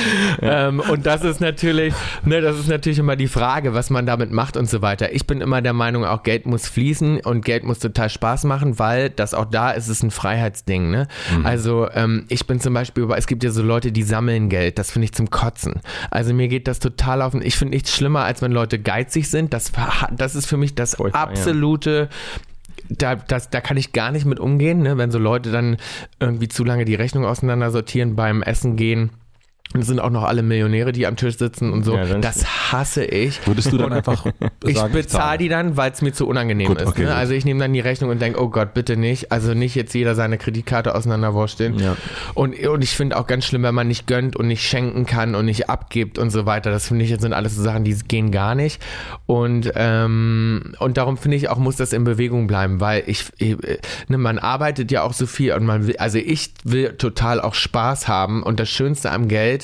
Ja. 0.41 0.69
Ähm, 0.69 0.81
und 0.81 1.07
das 1.07 1.25
ist 1.25 1.41
natürlich, 1.41 1.95
ne, 2.25 2.41
das 2.41 2.59
ist 2.59 2.69
natürlich 2.69 2.99
immer 2.99 3.17
die 3.17 3.29
Frage, 3.29 3.75
was 3.75 3.91
man 3.91 4.07
damit 4.07 4.31
macht 4.31 4.57
und 4.57 4.69
so 4.69 4.83
weiter. 4.83 5.13
Ich 5.13 5.27
bin 5.27 5.41
immer 5.41 5.63
der 5.63 5.73
Meinung, 5.73 6.05
auch 6.05 6.23
Geld 6.23 6.47
muss 6.47 6.69
fließen 6.69 7.21
und 7.21 7.45
Geld 7.45 7.65
muss 7.65 7.79
total 7.79 8.09
Spaß 8.09 8.45
machen, 8.45 8.79
weil 8.79 9.11
das 9.11 9.35
auch 9.35 9.47
da 9.47 9.71
ist, 9.71 9.89
ist 9.89 10.03
ein 10.03 10.11
Freiheitsding, 10.11 10.91
ne? 10.91 11.09
Mhm. 11.37 11.47
Also 11.47 11.89
ähm, 11.93 12.27
ich 12.29 12.47
bin 12.47 12.61
zum 12.61 12.75
Beispiel, 12.75 13.07
es 13.17 13.27
gibt 13.27 13.45
ja 13.45 13.51
so 13.51 13.63
Leute, 13.63 13.93
die 13.93 14.03
sammeln 14.03 14.49
Geld, 14.49 14.79
das 14.79 14.91
finde 14.91 15.05
ich 15.05 15.13
zum 15.13 15.31
Kotzen. 15.31 15.81
Also 16.11 16.35
mir 16.35 16.49
geht 16.49 16.69
das 16.69 16.79
total 16.79 17.23
auf. 17.23 17.35
Ich 17.35 17.57
finde 17.57 17.75
nichts 17.75 17.95
schlimmer, 17.95 18.25
als 18.25 18.43
wenn 18.43 18.53
Leute 18.53 18.79
geizig 18.79 19.29
sind. 19.29 19.53
Das, 19.53 19.73
das 20.17 20.35
ist 20.35 20.47
für 20.47 20.57
mich 20.57 20.75
das 20.75 20.97
Furchtbar, 20.97 21.23
absolute. 21.23 22.09
Ja. 22.11 22.41
Da, 22.91 23.15
das, 23.15 23.49
da 23.49 23.61
kann 23.61 23.79
ich 23.79 23.93
gar 23.93 24.11
nicht 24.11 24.27
mit 24.27 24.39
umgehen, 24.39 24.83
ne? 24.83 24.99
wenn 24.99 25.11
so 25.11 25.19
Leute 25.19 25.51
dann 25.51 25.79
irgendwie 26.21 26.49
zu 26.49 26.65
lange 26.65 26.85
die 26.85 26.95
Rechnung 26.95 27.25
auseinandersortieren 27.25 28.15
beim 28.15 28.43
Essen 28.43 28.77
gehen 28.77 29.11
es 29.81 29.89
sind 29.89 29.99
auch 29.99 30.11
noch 30.11 30.23
alle 30.23 30.43
Millionäre, 30.43 30.93
die 30.93 31.07
am 31.07 31.17
Tisch 31.17 31.37
sitzen 31.37 31.73
und 31.73 31.85
so. 31.85 31.97
Ja, 31.97 32.19
das 32.19 32.73
hasse 32.73 33.05
ich. 33.05 33.45
Würdest 33.47 33.73
du 33.73 33.77
dann 33.77 33.93
einfach 33.93 34.25
Ich 34.65 34.81
bezahle 34.81 35.39
die 35.39 35.49
dann, 35.49 35.77
weil 35.77 35.91
es 35.91 36.01
mir 36.01 36.13
zu 36.13 36.27
unangenehm 36.27 36.69
gut, 36.69 36.81
ist. 36.81 36.87
Okay, 36.87 37.05
ne? 37.05 37.15
Also 37.15 37.35
ich 37.35 37.45
nehme 37.45 37.61
dann 37.61 37.73
die 37.73 37.81
Rechnung 37.81 38.11
und 38.11 38.23
denke, 38.23 38.41
oh 38.41 38.49
Gott, 38.49 38.73
bitte 38.73 38.97
nicht. 38.97 39.33
Also 39.33 39.53
nicht 39.53 39.75
jetzt 39.75 39.93
jeder 39.95 40.15
seine 40.15 40.39
Kreditkarte 40.39 40.95
auseinanderwursteln. 40.95 41.79
Ja. 41.79 41.97
Und, 42.35 42.59
und 42.59 42.85
ich 42.85 42.91
finde 42.91 43.17
auch 43.17 43.27
ganz 43.27 43.45
schlimm, 43.45 43.65
wenn 43.65 43.75
man 43.75 43.89
nicht 43.89 44.07
gönnt 44.07 44.37
und 44.37 44.47
nicht 44.47 44.63
schenken 44.67 45.07
kann 45.07 45.35
und 45.35 45.45
nicht 45.45 45.69
abgibt 45.69 46.19
und 46.19 46.31
so 46.31 46.47
weiter. 46.47 46.71
Das 46.71 46.89
finde 46.89 47.05
ich 47.05 47.11
jetzt 47.11 47.23
sind 47.23 47.33
alles 47.33 47.57
so 47.57 47.63
Sachen, 47.63 47.85
die 47.85 47.95
gehen 48.07 48.31
gar 48.31 48.55
nicht. 48.55 48.81
Und, 49.27 49.73
ähm, 49.75 50.75
und 50.79 50.97
darum 50.97 51.17
finde 51.17 51.37
ich 51.37 51.49
auch, 51.49 51.59
muss 51.59 51.77
das 51.77 51.93
in 51.93 52.05
Bewegung 52.05 52.47
bleiben, 52.47 52.81
weil 52.81 53.03
ich, 53.07 53.25
ich 53.39 53.57
ne, 54.09 54.19
man 54.19 54.39
arbeitet 54.39 54.93
ja 54.93 55.03
auch 55.03 55.13
so 55.13 55.27
viel 55.27 55.53
und 55.53 55.67
man 55.67 55.87
will, 55.87 55.97
also 55.97 56.19
ich 56.19 56.53
will 56.65 56.95
total 56.97 57.41
auch 57.41 57.55
Spaß 57.55 58.09
haben 58.09 58.43
und 58.43 58.61
das 58.61 58.69
Schönste 58.69 59.11
am 59.11 59.29
Geld 59.29 59.64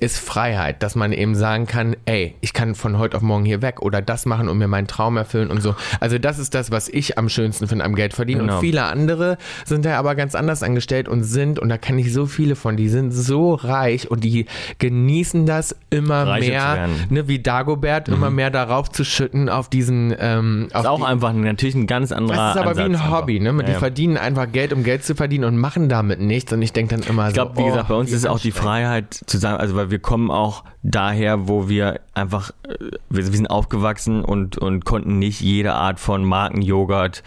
ist 0.00 0.18
Freiheit, 0.18 0.82
dass 0.82 0.94
man 0.94 1.12
eben 1.12 1.34
sagen 1.34 1.66
kann, 1.66 1.96
ey, 2.06 2.34
ich 2.40 2.52
kann 2.52 2.74
von 2.74 2.98
heute 2.98 3.16
auf 3.16 3.22
morgen 3.22 3.44
hier 3.44 3.62
weg 3.62 3.82
oder 3.82 4.00
das 4.00 4.26
machen 4.26 4.48
und 4.48 4.58
mir 4.58 4.68
meinen 4.68 4.86
Traum 4.86 5.16
erfüllen 5.16 5.50
und 5.50 5.60
so. 5.60 5.74
Also 6.00 6.18
das 6.18 6.38
ist 6.38 6.54
das, 6.54 6.70
was 6.70 6.88
ich 6.88 7.18
am 7.18 7.28
schönsten 7.28 7.68
finde 7.68 7.84
am 7.84 7.94
Geld 7.94 8.14
verdienen. 8.14 8.40
Genau. 8.40 8.54
Und 8.54 8.60
viele 8.60 8.84
andere 8.84 9.36
sind 9.64 9.84
da 9.84 9.98
aber 9.98 10.14
ganz 10.14 10.34
anders 10.34 10.62
angestellt 10.62 11.08
und 11.08 11.24
sind, 11.24 11.58
und 11.58 11.68
da 11.68 11.76
kenne 11.76 12.00
ich 12.00 12.12
so 12.12 12.26
viele 12.26 12.56
von, 12.56 12.76
die 12.76 12.88
sind 12.88 13.12
so 13.12 13.54
reich 13.54 14.10
und 14.10 14.24
die 14.24 14.46
genießen 14.78 15.44
das 15.44 15.76
immer 15.90 16.26
Reiche 16.26 16.50
mehr, 16.50 16.88
ne, 17.10 17.28
wie 17.28 17.38
Dagobert, 17.38 18.08
mhm. 18.08 18.14
immer 18.14 18.30
mehr 18.30 18.50
darauf 18.50 18.90
zu 18.90 19.04
schütten 19.04 19.48
auf 19.48 19.68
diesen. 19.68 20.14
Ähm, 20.18 20.68
das 20.70 20.82
ist 20.82 20.88
auch 20.88 20.98
die, 20.98 21.04
einfach 21.04 21.32
natürlich 21.32 21.74
ein 21.74 21.86
ganz 21.86 22.12
anderer. 22.12 22.36
Das 22.36 22.56
ist 22.56 22.60
aber 22.60 22.70
Ansatz 22.70 22.88
wie 22.88 22.94
ein 22.94 23.10
Hobby, 23.10 23.40
ne? 23.40 23.50
Ja, 23.50 23.62
die 23.62 23.72
ja. 23.72 23.78
verdienen 23.78 24.16
einfach 24.16 24.50
Geld, 24.50 24.72
um 24.72 24.82
Geld 24.82 25.04
zu 25.04 25.14
verdienen 25.14 25.44
und 25.44 25.58
machen 25.58 25.88
damit 25.88 26.20
nichts. 26.20 26.52
Und 26.52 26.62
ich 26.62 26.72
denke 26.72 26.96
dann 26.96 27.06
immer 27.06 27.28
ich 27.28 27.34
so. 27.34 27.42
Ich 27.42 27.52
glaube, 27.52 27.58
wie 27.58 27.62
oh, 27.62 27.66
gesagt, 27.66 27.88
bei 27.88 27.94
uns 27.94 28.12
ist 28.12 28.26
auch 28.26 28.40
die 28.40 28.52
Freiheit 28.52 29.20
zu 29.26 29.38
sagen, 29.38 29.58
also 29.58 29.76
weil 29.76 29.89
wir 29.90 29.98
kommen 29.98 30.30
auch 30.30 30.64
daher, 30.82 31.48
wo 31.48 31.68
wir 31.68 32.00
einfach, 32.14 32.50
äh, 32.68 32.90
wir, 33.08 33.24
sind 33.24 33.48
aufgewachsen 33.48 34.24
und, 34.24 34.58
und 34.58 34.84
konnten 34.84 35.18
nicht 35.18 35.40
jede 35.40 35.74
Art 35.74 36.00
von 36.00 36.24
Markenjoghurt 36.24 37.22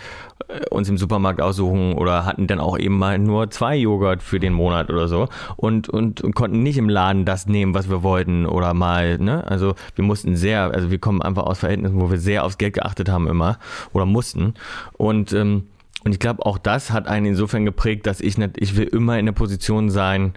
äh, 0.48 0.68
uns 0.69 0.90
im 0.90 0.98
Supermarkt 0.98 1.41
aussuchen 1.41 1.94
oder 1.94 2.26
hatten 2.26 2.48
dann 2.48 2.60
auch 2.60 2.77
eben 2.77 2.98
mal 2.98 3.19
nur 3.19 3.49
zwei 3.52 3.76
Joghurt 3.76 4.23
für 4.23 4.40
den 4.40 4.53
Monat 4.53 4.90
oder 4.90 5.07
so 5.07 5.27
und, 5.56 5.90
und, 5.90 6.22
und 6.22 6.35
konnten 6.35 6.64
nicht 6.64 6.77
im 6.77 6.90
Laden 6.90 7.26
das 7.26 7.48
nehmen, 7.48 7.73
was 7.73 7.90
wir 7.90 8.03
wollten 8.03 8.45
oder 8.45 8.73
mal, 8.73 9.18
ne? 9.18 9.45
Also 9.48 9.76
wir 9.95 10.03
mussten 10.03 10.35
sehr, 10.35 10.72
also 10.73 10.91
wir 10.91 10.99
kommen 10.99 11.22
einfach 11.22 11.44
aus 11.44 11.60
Verhältnissen, 11.60 11.99
wo 11.99 12.10
wir 12.10 12.19
sehr 12.19 12.44
aufs 12.44 12.57
Geld 12.57 12.73
geachtet 12.73 13.10
haben 13.10 13.27
immer 13.27 13.60
oder 13.94 14.06
mussten 14.06 14.53
und 14.94 15.34
ähm, 15.34 15.68
und 16.06 16.11
ich 16.11 16.19
glaube, 16.19 16.45
auch 16.45 16.57
das 16.57 16.91
hat 16.91 17.07
einen 17.07 17.27
insofern 17.27 17.64
geprägt, 17.64 18.06
dass 18.07 18.19
ich 18.19 18.38
nicht, 18.38 18.57
ich 18.57 18.76
will 18.76 18.88
immer 18.88 19.18
in 19.19 19.26
der 19.26 19.31
Position 19.31 19.90
sein, 19.90 20.34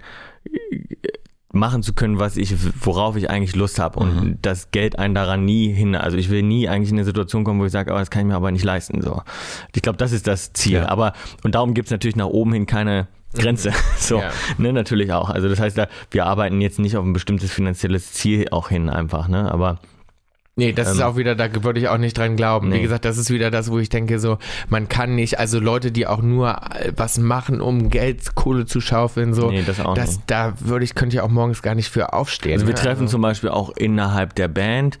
machen 1.53 1.81
zu 1.81 1.93
können, 1.93 2.19
was 2.19 2.37
ich, 2.37 2.53
worauf 2.83 3.15
ich 3.15 3.29
eigentlich 3.29 3.55
Lust 3.55 3.79
habe 3.79 3.99
und 3.99 4.15
mhm. 4.15 4.37
das 4.41 4.71
Geld 4.71 4.99
einen 4.99 5.15
daran 5.15 5.45
nie 5.45 5.71
hin. 5.71 5.95
Also 5.95 6.17
ich 6.17 6.29
will 6.29 6.43
nie 6.43 6.67
eigentlich 6.67 6.91
in 6.91 6.97
eine 6.97 7.05
Situation 7.05 7.43
kommen, 7.43 7.59
wo 7.59 7.65
ich 7.65 7.71
sage, 7.71 7.93
oh, 7.93 7.97
das 7.97 8.09
kann 8.09 8.21
ich 8.21 8.27
mir 8.27 8.35
aber 8.35 8.51
nicht 8.51 8.65
leisten. 8.65 9.01
So, 9.01 9.21
ich 9.73 9.81
glaube, 9.81 9.97
das 9.97 10.11
ist 10.11 10.27
das 10.27 10.53
Ziel. 10.53 10.79
Ja. 10.79 10.89
Aber 10.89 11.13
und 11.43 11.55
darum 11.55 11.73
gibt 11.73 11.87
es 11.87 11.91
natürlich 11.91 12.15
nach 12.17 12.27
oben 12.27 12.53
hin 12.53 12.65
keine 12.65 13.07
Grenze. 13.33 13.71
So, 13.97 14.19
ja. 14.19 14.29
ne, 14.57 14.71
natürlich 14.71 15.11
auch. 15.11 15.29
Also 15.29 15.49
das 15.49 15.59
heißt, 15.59 15.81
wir 16.11 16.25
arbeiten 16.25 16.61
jetzt 16.61 16.79
nicht 16.79 16.95
auf 16.95 17.03
ein 17.03 17.13
bestimmtes 17.13 17.51
finanzielles 17.51 18.13
Ziel 18.13 18.47
auch 18.51 18.69
hin 18.69 18.89
einfach, 18.89 19.27
ne? 19.27 19.51
Aber 19.51 19.79
Nee, 20.57 20.73
das 20.73 20.87
ähm, 20.89 20.93
ist 20.95 21.01
auch 21.01 21.15
wieder, 21.15 21.35
da 21.35 21.47
würde 21.63 21.79
ich 21.79 21.87
auch 21.87 21.99
nicht 21.99 22.17
dran 22.17 22.35
glauben. 22.35 22.69
Nee. 22.69 22.77
Wie 22.77 22.81
gesagt, 22.81 23.05
das 23.05 23.19
ist 23.19 23.29
wieder 23.29 23.51
das, 23.51 23.71
wo 23.71 23.77
ich 23.77 23.89
denke, 23.89 24.19
so, 24.19 24.39
man 24.69 24.89
kann 24.89 25.13
nicht, 25.13 25.37
also 25.39 25.59
Leute, 25.59 25.91
die 25.91 26.07
auch 26.07 26.23
nur 26.23 26.49
äh, 26.49 26.91
was 26.95 27.19
machen, 27.19 27.61
um 27.61 27.89
Geld, 27.89 28.33
Kohle 28.33 28.65
zu 28.65 28.81
schaufeln, 28.81 29.35
so, 29.35 29.51
nee, 29.51 29.63
das 29.65 29.79
auch 29.79 29.93
das, 29.93 30.15
nicht. 30.15 30.21
da 30.27 30.55
würde 30.59 30.83
ich, 30.83 30.95
könnte 30.95 31.15
ich 31.15 31.21
auch 31.21 31.29
morgens 31.29 31.61
gar 31.61 31.75
nicht 31.75 31.89
für 31.89 32.11
aufstehen. 32.13 32.53
Also 32.53 32.65
wir 32.65 32.73
ne? 32.73 32.79
treffen 32.79 33.03
also. 33.03 33.11
zum 33.11 33.21
Beispiel 33.21 33.51
auch 33.51 33.69
innerhalb 33.77 34.33
der 34.33 34.47
Band 34.47 34.97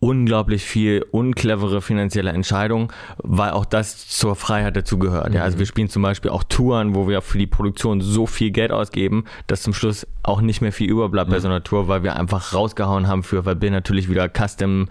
unglaublich 0.00 0.64
viel 0.64 1.04
unclevere 1.10 1.82
finanzielle 1.82 2.30
Entscheidungen, 2.30 2.88
weil 3.18 3.50
auch 3.50 3.64
das 3.64 4.08
zur 4.08 4.36
Freiheit 4.36 4.76
dazugehört. 4.76 5.30
Mhm. 5.30 5.36
Ja, 5.36 5.42
also 5.42 5.56
mhm. 5.56 5.60
wir 5.60 5.66
spielen 5.66 5.88
zum 5.88 6.02
Beispiel 6.02 6.30
auch 6.30 6.44
Touren, 6.44 6.94
wo 6.94 7.08
wir 7.08 7.20
für 7.20 7.38
die 7.38 7.46
Produktion 7.46 8.00
so 8.00 8.26
viel 8.26 8.50
Geld 8.50 8.70
ausgeben, 8.70 9.24
dass 9.46 9.62
zum 9.62 9.74
Schluss 9.74 10.06
auch 10.22 10.40
nicht 10.40 10.60
mehr 10.60 10.72
viel 10.72 10.88
überbleibt 10.88 11.28
mhm. 11.28 11.32
bei 11.34 11.40
so 11.40 11.48
einer 11.48 11.64
Tour, 11.64 11.88
weil 11.88 12.02
wir 12.02 12.16
einfach 12.16 12.54
rausgehauen 12.54 13.08
haben 13.08 13.22
für, 13.22 13.44
weil 13.44 13.56
Bill 13.56 13.70
natürlich 13.70 14.08
wieder 14.08 14.28
Custom 14.28 14.88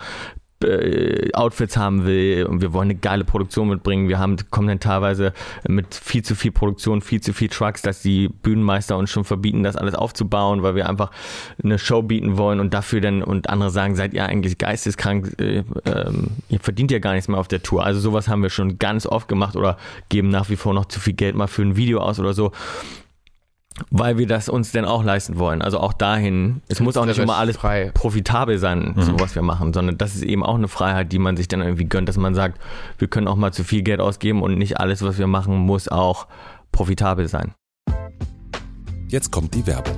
äh, 0.64 1.32
Outfits 1.34 1.78
haben 1.78 2.06
will 2.06 2.46
und 2.46 2.62
wir 2.62 2.74
wollen 2.74 2.90
eine 2.90 3.00
geile 3.00 3.24
Produktion 3.24 3.70
mitbringen. 3.70 4.10
Wir 4.10 4.20
haben, 4.20 4.38
kommen 4.50 4.68
dann 4.68 4.80
teilweise 4.80 5.34
mit 5.68 5.94
viel 5.94 6.24
zu 6.24 6.36
viel 6.36 6.52
Produktion, 6.52 7.02
viel 7.02 7.22
zu 7.22 7.34
viel 7.34 7.50
Trucks, 7.50 7.82
dass 7.82 8.02
die 8.02 8.28
Bühnenmeister 8.28 8.98
uns 8.98 9.10
schon 9.10 9.24
verbieten, 9.24 9.64
das 9.64 9.76
alles 9.76 9.96
aufzubauen, 9.96 10.64
weil 10.64 10.76
wir 10.76 10.90
einfach 10.90 11.12
eine 11.64 11.78
Show 11.78 12.02
bieten 12.02 12.38
wollen 12.38 12.60
und 12.60 12.74
dafür 12.74 13.02
dann 13.02 13.24
und 13.24 13.50
andere 13.50 13.70
sagen, 13.70 13.96
seid 13.96 14.14
ihr 14.14 14.26
eigentlich 14.26 14.58
geisteskrank, 14.58 15.36
äh, 15.40 15.64
ähm, 15.86 16.28
ihr 16.50 16.60
verdient 16.60 16.92
ja 16.92 17.00
gar 17.00 17.14
nichts 17.14 17.28
mehr 17.28 17.40
auf 17.40 17.48
der 17.48 17.62
Tour. 17.62 17.84
Also 17.84 18.00
sowas 18.00 18.28
haben 18.28 18.42
wir 18.42 18.50
schon 18.50 18.80
ganz 18.80 19.06
oft 19.06 19.28
gemacht 19.28 19.56
oder 19.56 19.78
geben 20.10 20.30
nach 20.30 20.50
wie 20.50 20.56
vor 20.56 20.74
noch 20.74 20.86
zu 20.86 21.00
viel 21.00 21.14
Geld 21.14 21.36
mal 21.36 21.48
für 21.48 21.62
ein 21.62 21.76
Video 21.76 22.00
aus 22.00 22.20
oder 22.20 22.34
so 22.34 22.52
weil 23.92 24.18
wir 24.18 24.28
das 24.28 24.50
uns 24.50 24.72
denn 24.72 24.86
auch 24.86 25.04
leisten 25.04 25.38
wollen. 25.38 25.62
Also 25.62 25.80
auch 25.80 25.94
dahin, 25.94 26.62
es 26.68 26.80
muss 26.80 26.98
auch 26.98 27.06
nicht 27.06 27.20
immer 27.20 27.38
alles 27.38 27.58
frei. 27.58 27.92
profitabel 27.94 28.58
sein, 28.58 28.94
mhm. 28.96 29.02
so 29.02 29.20
was 29.20 29.36
wir 29.36 29.42
machen, 29.42 29.74
sondern 29.74 29.98
das 29.98 30.16
ist 30.16 30.24
eben 30.24 30.44
auch 30.44 30.56
eine 30.56 30.68
Freiheit, 30.68 31.12
die 31.12 31.20
man 31.20 31.38
sich 31.38 31.48
dann 31.48 31.62
irgendwie 31.62 31.86
gönnt, 31.86 32.10
dass 32.10 32.18
man 32.18 32.36
sagt, 32.36 32.60
wir 32.98 33.08
können 33.08 33.28
auch 33.28 33.36
mal 33.36 33.54
zu 33.54 33.64
viel 33.64 33.84
Geld 33.84 34.00
ausgeben 34.00 34.42
und 34.42 34.58
nicht 34.58 34.80
alles, 34.80 35.02
was 35.04 35.18
wir 35.18 35.28
machen, 35.28 35.56
muss 35.58 35.88
auch 35.88 36.28
profitabel 36.72 37.28
sein. 37.28 37.54
Jetzt 39.10 39.32
kommt 39.32 39.54
die 39.54 39.66
Werbung. 39.66 39.98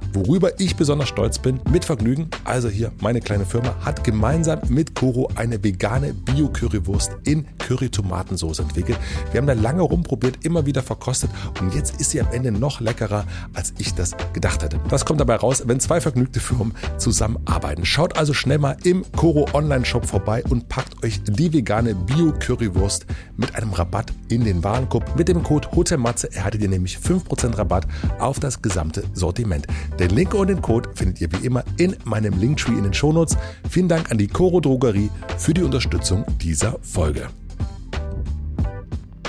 Worüber 0.13 0.59
ich 0.59 0.75
besonders 0.75 1.07
stolz 1.07 1.39
bin, 1.39 1.61
mit 1.71 1.85
Vergnügen, 1.85 2.29
also 2.43 2.67
hier 2.67 2.91
meine 3.01 3.21
kleine 3.21 3.45
Firma, 3.45 3.73
hat 3.79 4.03
gemeinsam 4.03 4.59
mit 4.67 4.93
Koro 4.93 5.29
eine 5.35 5.63
vegane 5.63 6.13
Bio-Currywurst 6.13 7.11
in 7.23 7.45
Curry-Tomatensauce 7.59 8.59
entwickelt. 8.59 8.97
Wir 9.31 9.39
haben 9.39 9.47
da 9.47 9.53
lange 9.53 9.83
rumprobiert, 9.83 10.43
immer 10.43 10.65
wieder 10.65 10.83
verkostet 10.83 11.29
und 11.61 11.73
jetzt 11.73 12.01
ist 12.01 12.11
sie 12.11 12.19
am 12.19 12.27
Ende 12.31 12.51
noch 12.51 12.81
leckerer, 12.81 13.25
als 13.53 13.73
ich 13.77 13.93
das 13.93 14.15
gedacht 14.33 14.63
hätte. 14.63 14.81
Das 14.89 15.05
kommt 15.05 15.21
dabei 15.21 15.35
raus, 15.35 15.63
wenn 15.65 15.79
zwei 15.79 16.01
vergnügte 16.01 16.41
Firmen 16.41 16.73
zusammenarbeiten. 16.97 17.85
Schaut 17.85 18.17
also 18.17 18.33
schnell 18.33 18.57
mal 18.57 18.75
im 18.83 19.05
Koro 19.13 19.47
Online-Shop 19.53 20.05
vorbei 20.05 20.43
und 20.49 20.67
packt 20.67 21.03
euch 21.05 21.23
die 21.23 21.53
vegane 21.53 21.95
Bio-Currywurst 21.95 23.05
mit 23.37 23.55
einem 23.55 23.71
Rabatt 23.71 24.11
in 24.27 24.43
den 24.43 24.61
Warenkorb. 24.63 25.15
Mit 25.17 25.29
dem 25.29 25.41
Code 25.43 25.69
HOTELMATZE 25.71 26.33
erhaltet 26.33 26.61
ihr 26.61 26.69
nämlich 26.69 26.97
5% 26.97 27.57
Rabatt 27.57 27.87
auf 28.19 28.39
das 28.39 28.61
gesamte 28.61 29.03
Sortiment. 29.13 29.67
Den 30.01 30.09
Link 30.09 30.33
und 30.33 30.47
den 30.47 30.63
Code 30.63 30.89
findet 30.95 31.21
ihr 31.21 31.31
wie 31.31 31.45
immer 31.45 31.63
in 31.77 31.95
meinem 32.05 32.39
Linktree 32.39 32.71
in 32.71 32.81
den 32.81 32.93
Shownotes. 32.93 33.37
Vielen 33.69 33.87
Dank 33.87 34.09
an 34.09 34.17
die 34.17 34.25
Coro 34.25 34.59
Drogerie 34.59 35.11
für 35.37 35.53
die 35.53 35.61
Unterstützung 35.61 36.25
dieser 36.41 36.79
Folge. 36.81 37.27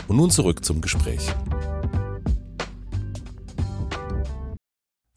Und 0.08 0.16
nun 0.16 0.30
zurück 0.30 0.64
zum 0.64 0.80
Gespräch. 0.80 1.28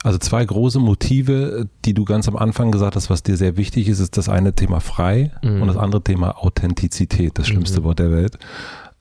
Also 0.03 0.17
zwei 0.17 0.43
große 0.43 0.79
Motive, 0.79 1.69
die 1.85 1.93
du 1.93 2.03
ganz 2.03 2.27
am 2.27 2.35
Anfang 2.35 2.73
gesagt 2.73 2.97
hast, 2.97 3.09
was 3.09 3.23
dir 3.23 3.37
sehr 3.37 3.55
wichtig 3.55 3.87
ist, 3.87 4.01
ist 4.01 4.17
das 4.17 4.27
eine 4.27 4.53
Thema 4.53 4.81
frei 4.81 5.31
mhm. 5.41 5.61
und 5.61 5.69
das 5.69 5.77
andere 5.77 6.03
Thema 6.03 6.43
Authentizität, 6.43 7.39
das 7.39 7.47
schlimmste 7.47 7.79
mhm. 7.79 7.85
Wort 7.85 7.99
der 7.99 8.11
Welt. 8.11 8.37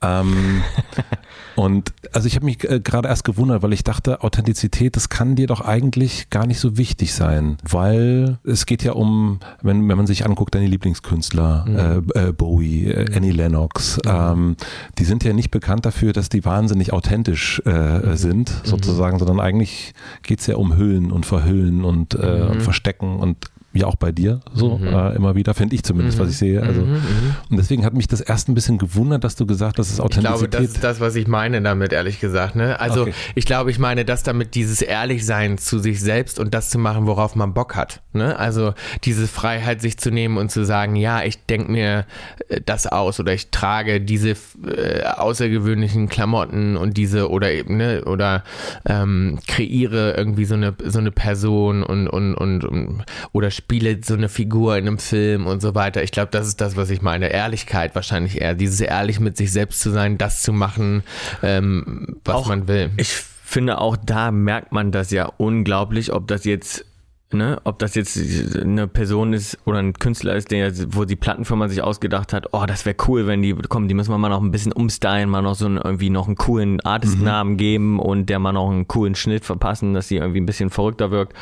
Ähm, 0.04 0.62
und 1.56 1.92
also 2.12 2.26
ich 2.26 2.36
habe 2.36 2.44
mich 2.44 2.68
äh, 2.68 2.80
gerade 2.80 3.08
erst 3.08 3.24
gewundert, 3.24 3.62
weil 3.62 3.72
ich 3.72 3.84
dachte, 3.84 4.22
Authentizität, 4.22 4.96
das 4.96 5.08
kann 5.08 5.36
dir 5.36 5.46
doch 5.46 5.60
eigentlich 5.60 6.30
gar 6.30 6.46
nicht 6.46 6.60
so 6.60 6.76
wichtig 6.76 7.14
sein, 7.14 7.56
weil 7.68 8.38
es 8.44 8.66
geht 8.66 8.82
ja 8.82 8.92
um, 8.92 9.40
wenn, 9.62 9.88
wenn 9.88 9.96
man 9.96 10.06
sich 10.06 10.26
anguckt, 10.26 10.54
deine 10.54 10.66
Lieblingskünstler, 10.66 11.64
mhm. 11.66 12.10
äh, 12.14 12.28
äh, 12.28 12.32
Bowie, 12.32 12.86
äh, 12.86 13.16
Annie 13.16 13.32
Lennox, 13.32 13.98
mhm. 14.04 14.10
ähm, 14.10 14.56
die 14.98 15.04
sind 15.04 15.24
ja 15.24 15.32
nicht 15.32 15.50
bekannt 15.50 15.86
dafür, 15.86 16.12
dass 16.12 16.28
die 16.28 16.44
wahnsinnig 16.44 16.92
authentisch 16.92 17.62
äh, 17.64 17.70
mhm. 17.70 18.16
sind, 18.16 18.50
mhm. 18.50 18.68
sozusagen, 18.68 19.18
sondern 19.18 19.40
eigentlich 19.40 19.94
geht's 20.22 20.46
ja 20.46 20.56
um 20.56 20.76
Hüllen 20.76 21.12
und 21.12 21.26
Verhüllen 21.26 21.84
und, 21.84 22.14
und 22.14 22.56
mhm. 22.56 22.60
Verstecken 22.60 23.16
und 23.16 23.50
wie 23.74 23.84
auch 23.84 23.96
bei 23.96 24.12
dir 24.12 24.40
so 24.54 24.78
mhm. 24.78 24.86
äh, 24.86 25.14
immer 25.16 25.34
wieder, 25.34 25.52
finde 25.52 25.74
ich 25.74 25.82
zumindest, 25.82 26.18
mhm. 26.18 26.22
was 26.22 26.30
ich 26.30 26.38
sehe. 26.38 26.62
Also 26.62 26.80
mhm, 26.82 26.92
mhm. 26.92 27.36
und 27.50 27.56
deswegen 27.56 27.84
hat 27.84 27.94
mich 27.94 28.06
das 28.06 28.20
erst 28.20 28.48
ein 28.48 28.54
bisschen 28.54 28.78
gewundert, 28.78 29.24
dass 29.24 29.34
du 29.36 29.46
gesagt 29.46 29.78
hast, 29.78 29.88
das 29.88 29.94
ist 29.94 30.00
Authentizität. 30.00 30.44
Ich 30.44 30.50
glaube, 30.50 30.66
das 30.66 30.74
ist 30.74 30.84
das, 30.84 31.00
was 31.00 31.16
ich 31.16 31.26
meine 31.26 31.60
damit, 31.60 31.92
ehrlich 31.92 32.20
gesagt. 32.20 32.54
Ne? 32.54 32.78
Also 32.78 33.02
okay. 33.02 33.14
ich 33.34 33.44
glaube, 33.44 33.70
ich 33.70 33.78
meine 33.80 34.04
das 34.04 34.22
damit, 34.22 34.54
dieses 34.54 34.80
Ehrlichsein 34.80 35.58
zu 35.58 35.80
sich 35.80 36.00
selbst 36.00 36.38
und 36.38 36.54
das 36.54 36.70
zu 36.70 36.78
machen, 36.78 37.06
worauf 37.06 37.34
man 37.34 37.52
Bock 37.52 37.74
hat. 37.74 38.00
Ne? 38.12 38.38
Also 38.38 38.74
diese 39.02 39.26
Freiheit, 39.26 39.80
sich 39.80 39.98
zu 39.98 40.12
nehmen 40.12 40.38
und 40.38 40.52
zu 40.52 40.64
sagen, 40.64 40.94
ja, 40.94 41.24
ich 41.24 41.44
denke 41.46 41.72
mir 41.72 42.06
äh, 42.48 42.60
das 42.64 42.86
aus 42.86 43.18
oder 43.18 43.34
ich 43.34 43.50
trage 43.50 44.00
diese 44.00 44.30
äh, 44.30 45.02
außergewöhnlichen 45.04 46.08
Klamotten 46.08 46.76
und 46.76 46.96
diese 46.96 47.28
oder 47.28 47.50
eben 47.50 47.76
ne, 47.76 48.04
oder 48.04 48.44
ähm, 48.86 49.40
kreiere 49.48 50.14
irgendwie 50.16 50.44
so 50.44 50.54
eine 50.54 50.74
so 50.84 51.00
eine 51.00 51.10
Person 51.10 51.82
und 51.82 52.08
und 52.08 52.34
und, 52.34 52.64
und 52.64 53.04
oder 53.32 53.50
spiele 53.64 53.98
so 54.04 54.12
eine 54.14 54.28
Figur 54.28 54.76
in 54.76 54.86
einem 54.86 54.98
Film 54.98 55.46
und 55.46 55.62
so 55.62 55.74
weiter. 55.74 56.02
Ich 56.02 56.12
glaube, 56.12 56.28
das 56.30 56.46
ist 56.46 56.60
das, 56.60 56.76
was 56.76 56.90
ich 56.90 57.00
meine. 57.00 57.28
Ehrlichkeit 57.28 57.94
wahrscheinlich 57.94 58.40
eher. 58.40 58.54
Dieses 58.54 58.80
ehrlich 58.80 59.20
mit 59.20 59.38
sich 59.38 59.52
selbst 59.52 59.80
zu 59.80 59.90
sein, 59.90 60.18
das 60.18 60.42
zu 60.42 60.52
machen, 60.52 61.02
ähm, 61.42 62.18
was 62.24 62.36
auch, 62.36 62.48
man 62.48 62.68
will. 62.68 62.90
Ich 62.98 63.08
finde 63.08 63.78
auch 63.78 63.96
da 63.96 64.30
merkt 64.30 64.72
man 64.72 64.92
das 64.92 65.10
ja 65.10 65.32
unglaublich, 65.38 66.12
ob 66.12 66.26
das 66.28 66.44
jetzt 66.44 66.84
Ne, 67.32 67.60
ob 67.64 67.80
das 67.80 67.96
jetzt 67.96 68.16
eine 68.56 68.86
Person 68.86 69.32
ist 69.32 69.58
oder 69.64 69.78
ein 69.78 69.94
Künstler 69.94 70.36
ist, 70.36 70.52
der, 70.52 70.72
wo 70.94 71.04
die 71.04 71.16
Plattenfirma 71.16 71.66
sich 71.66 71.82
ausgedacht 71.82 72.32
hat, 72.32 72.50
oh, 72.52 72.64
das 72.64 72.86
wäre 72.86 72.94
cool, 73.08 73.26
wenn 73.26 73.42
die 73.42 73.54
kommen, 73.54 73.88
die 73.88 73.94
müssen 73.94 74.12
wir 74.12 74.18
mal 74.18 74.28
noch 74.28 74.40
ein 74.40 74.52
bisschen 74.52 74.70
umstylen, 74.70 75.28
mal 75.28 75.42
noch 75.42 75.56
so 75.56 75.66
einen, 75.66 75.78
irgendwie 75.78 76.10
noch 76.10 76.28
einen 76.28 76.36
coolen 76.36 76.80
Artistnamen 76.82 77.54
mhm. 77.54 77.56
geben 77.56 77.98
und 77.98 78.26
der 78.26 78.38
mal 78.38 78.52
noch 78.52 78.70
einen 78.70 78.86
coolen 78.86 79.16
Schnitt 79.16 79.44
verpassen, 79.44 79.94
dass 79.94 80.06
sie 80.06 80.18
irgendwie 80.18 80.42
ein 80.42 80.46
bisschen 80.46 80.70
verrückter 80.70 81.10
wirkt 81.10 81.34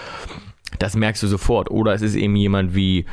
das 0.78 0.96
merkst 0.96 1.22
du 1.22 1.26
sofort. 1.26 1.70
Oder 1.70 1.94
es 1.94 2.02
ist 2.02 2.14
eben 2.14 2.36
jemand 2.36 2.74
wie, 2.74 3.06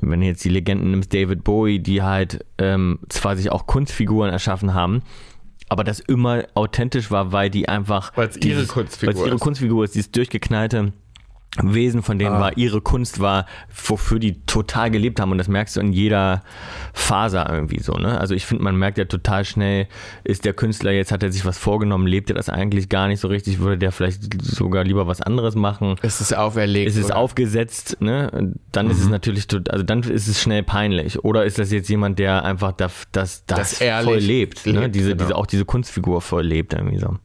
wenn 0.00 0.20
du 0.20 0.26
jetzt 0.26 0.44
die 0.44 0.48
Legenden 0.48 0.90
nimmst, 0.90 1.12
David 1.12 1.44
Bowie, 1.44 1.78
die 1.78 2.02
halt 2.02 2.44
ähm, 2.58 3.00
zwar 3.08 3.36
sich 3.36 3.50
auch 3.50 3.66
Kunstfiguren 3.66 4.30
erschaffen 4.30 4.74
haben, 4.74 5.02
aber 5.68 5.84
das 5.84 6.00
immer 6.00 6.44
authentisch 6.54 7.10
war, 7.10 7.32
weil 7.32 7.48
die 7.48 7.68
einfach. 7.68 8.16
Weil 8.16 8.28
es 8.28 8.36
ihre 8.38 8.66
Kunstfigur 8.66 9.14
ist. 9.14 9.26
ihre 9.26 9.38
Kunstfigur 9.38 9.84
ist, 9.84 9.94
dieses 9.94 10.10
durchgeknallte 10.10 10.92
Wesen 11.60 12.02
von 12.02 12.18
denen 12.18 12.36
ah. 12.36 12.40
war, 12.40 12.56
ihre 12.56 12.80
Kunst 12.80 13.18
war, 13.18 13.44
wofür 13.86 14.20
die 14.20 14.40
total 14.46 14.88
gelebt 14.90 15.18
haben 15.20 15.32
und 15.32 15.38
das 15.38 15.48
merkst 15.48 15.76
du 15.76 15.80
in 15.80 15.92
jeder 15.92 16.42
Faser 16.92 17.52
irgendwie 17.52 17.80
so, 17.80 17.94
ne? 17.94 18.20
Also 18.20 18.36
ich 18.36 18.46
finde, 18.46 18.62
man 18.62 18.76
merkt 18.76 18.98
ja 18.98 19.04
total 19.06 19.44
schnell, 19.44 19.88
ist 20.22 20.44
der 20.44 20.52
Künstler 20.52 20.92
jetzt, 20.92 21.10
hat 21.10 21.24
er 21.24 21.32
sich 21.32 21.44
was 21.44 21.58
vorgenommen, 21.58 22.06
lebt 22.06 22.30
er 22.30 22.36
das 22.36 22.48
eigentlich 22.48 22.88
gar 22.88 23.08
nicht 23.08 23.18
so 23.18 23.26
richtig, 23.26 23.58
würde 23.58 23.78
der 23.78 23.90
vielleicht 23.90 24.42
sogar 24.42 24.84
lieber 24.84 25.08
was 25.08 25.20
anderes 25.20 25.56
machen. 25.56 25.96
Ist 26.02 26.20
es 26.20 26.32
auferlegt? 26.32 26.88
Ist 26.88 26.96
es 26.96 27.06
oder? 27.06 27.16
aufgesetzt, 27.16 27.96
ne? 27.98 28.54
Dann 28.70 28.86
mhm. 28.86 28.92
ist 28.92 28.98
es 28.98 29.04
mhm. 29.06 29.10
natürlich, 29.10 29.46
also 29.70 29.82
dann 29.82 30.04
ist 30.04 30.28
es 30.28 30.40
schnell 30.40 30.62
peinlich. 30.62 31.24
Oder 31.24 31.44
ist 31.46 31.58
das 31.58 31.72
jetzt 31.72 31.88
jemand, 31.88 32.20
der 32.20 32.44
einfach 32.44 32.70
das, 32.72 33.08
das, 33.10 33.44
das, 33.46 33.78
das 33.80 34.04
voll 34.04 34.18
lebt, 34.18 34.66
ne? 34.66 34.88
Diese, 34.88 35.10
genau. 35.10 35.24
diese, 35.24 35.36
auch 35.36 35.46
diese 35.46 35.64
Kunstfigur 35.64 36.20
voll 36.20 36.46
lebt 36.46 36.74
irgendwie 36.74 36.98
so. 36.98 37.16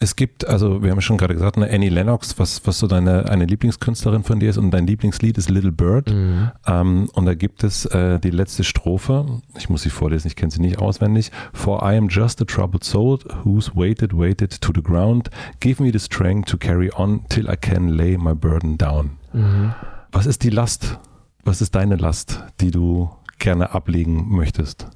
Es 0.00 0.16
gibt, 0.16 0.46
also 0.46 0.82
wir 0.82 0.90
haben 0.90 1.00
schon 1.00 1.16
gerade 1.16 1.34
gesagt, 1.34 1.56
eine 1.56 1.70
Annie 1.70 1.88
Lennox, 1.88 2.38
was, 2.38 2.66
was 2.66 2.78
so 2.78 2.86
deine 2.86 3.30
eine 3.30 3.46
Lieblingskünstlerin 3.46 4.24
von 4.24 4.40
dir 4.40 4.50
ist 4.50 4.58
und 4.58 4.70
dein 4.72 4.86
Lieblingslied 4.86 5.38
ist 5.38 5.48
Little 5.48 5.72
Bird. 5.72 6.10
Mhm. 6.10 6.50
Ähm, 6.66 7.08
und 7.14 7.24
da 7.26 7.34
gibt 7.34 7.62
es 7.62 7.86
äh, 7.86 8.18
die 8.18 8.30
letzte 8.30 8.64
Strophe, 8.64 9.40
ich 9.56 9.70
muss 9.70 9.82
sie 9.82 9.90
vorlesen, 9.90 10.26
ich 10.26 10.36
kenne 10.36 10.50
sie 10.50 10.60
nicht 10.60 10.78
auswendig. 10.78 11.30
For 11.52 11.82
I 11.82 11.96
am 11.96 12.08
just 12.08 12.42
a 12.42 12.44
troubled 12.44 12.82
soul 12.84 13.18
who's 13.44 13.74
waited, 13.74 14.12
waited 14.12 14.60
to 14.60 14.72
the 14.74 14.82
ground. 14.82 15.30
Give 15.60 15.82
me 15.82 15.90
the 15.92 16.00
strength 16.00 16.50
to 16.50 16.58
carry 16.58 16.90
on 16.90 17.24
till 17.28 17.48
I 17.48 17.56
can 17.56 17.88
lay 17.88 18.18
my 18.18 18.34
burden 18.34 18.76
down. 18.76 19.12
Mhm. 19.32 19.74
Was 20.10 20.26
ist 20.26 20.42
die 20.42 20.50
Last? 20.50 20.98
Was 21.44 21.62
ist 21.62 21.74
deine 21.74 21.96
Last, 21.96 22.42
die 22.60 22.72
du 22.72 23.10
gerne 23.38 23.72
ablegen 23.72 24.28
möchtest? 24.28 24.88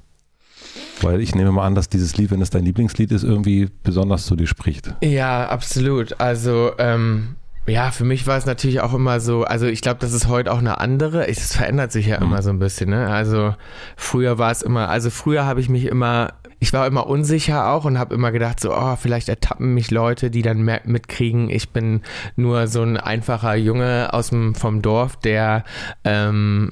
Weil 1.01 1.21
ich 1.21 1.35
nehme 1.35 1.51
mal 1.51 1.65
an, 1.65 1.75
dass 1.75 1.89
dieses 1.89 2.17
Lied, 2.17 2.31
wenn 2.31 2.41
es 2.41 2.49
dein 2.49 2.65
Lieblingslied 2.65 3.11
ist, 3.11 3.23
irgendwie 3.23 3.69
besonders 3.83 4.25
zu 4.25 4.35
dir 4.35 4.47
spricht. 4.47 4.93
Ja, 5.01 5.47
absolut. 5.47 6.19
Also, 6.19 6.71
ähm, 6.77 7.35
ja, 7.67 7.91
für 7.91 8.03
mich 8.03 8.27
war 8.27 8.37
es 8.37 8.45
natürlich 8.45 8.81
auch 8.81 8.93
immer 8.93 9.19
so, 9.19 9.43
also 9.43 9.67
ich 9.67 9.81
glaube, 9.81 9.99
das 9.99 10.13
ist 10.13 10.27
heute 10.27 10.51
auch 10.51 10.57
eine 10.57 10.79
andere, 10.79 11.27
es 11.27 11.55
verändert 11.55 11.91
sich 11.91 12.07
ja 12.07 12.17
mhm. 12.17 12.27
immer 12.27 12.41
so 12.41 12.49
ein 12.49 12.59
bisschen, 12.59 12.89
ne? 12.89 13.07
Also 13.07 13.55
früher 13.95 14.37
war 14.37 14.51
es 14.51 14.61
immer, 14.61 14.89
also 14.89 15.09
früher 15.09 15.45
habe 15.45 15.61
ich 15.61 15.69
mich 15.69 15.85
immer 15.85 16.33
ich 16.59 16.73
war 16.73 16.85
immer 16.87 17.07
unsicher 17.07 17.71
auch 17.71 17.85
und 17.85 17.97
habe 17.97 18.13
immer 18.13 18.31
gedacht, 18.31 18.59
so, 18.59 18.73
oh, 18.73 18.95
vielleicht 18.97 19.29
ertappen 19.29 19.73
mich 19.73 19.91
Leute, 19.91 20.29
die 20.29 20.41
dann 20.41 20.61
mitkriegen, 20.85 21.49
ich 21.49 21.69
bin 21.69 22.01
nur 22.35 22.67
so 22.67 22.81
ein 22.81 22.97
einfacher 22.97 23.55
Junge 23.55 24.09
aus 24.11 24.29
dem, 24.29 24.55
vom 24.55 24.81
Dorf, 24.81 25.15
der, 25.17 25.63
ähm, 26.03 26.69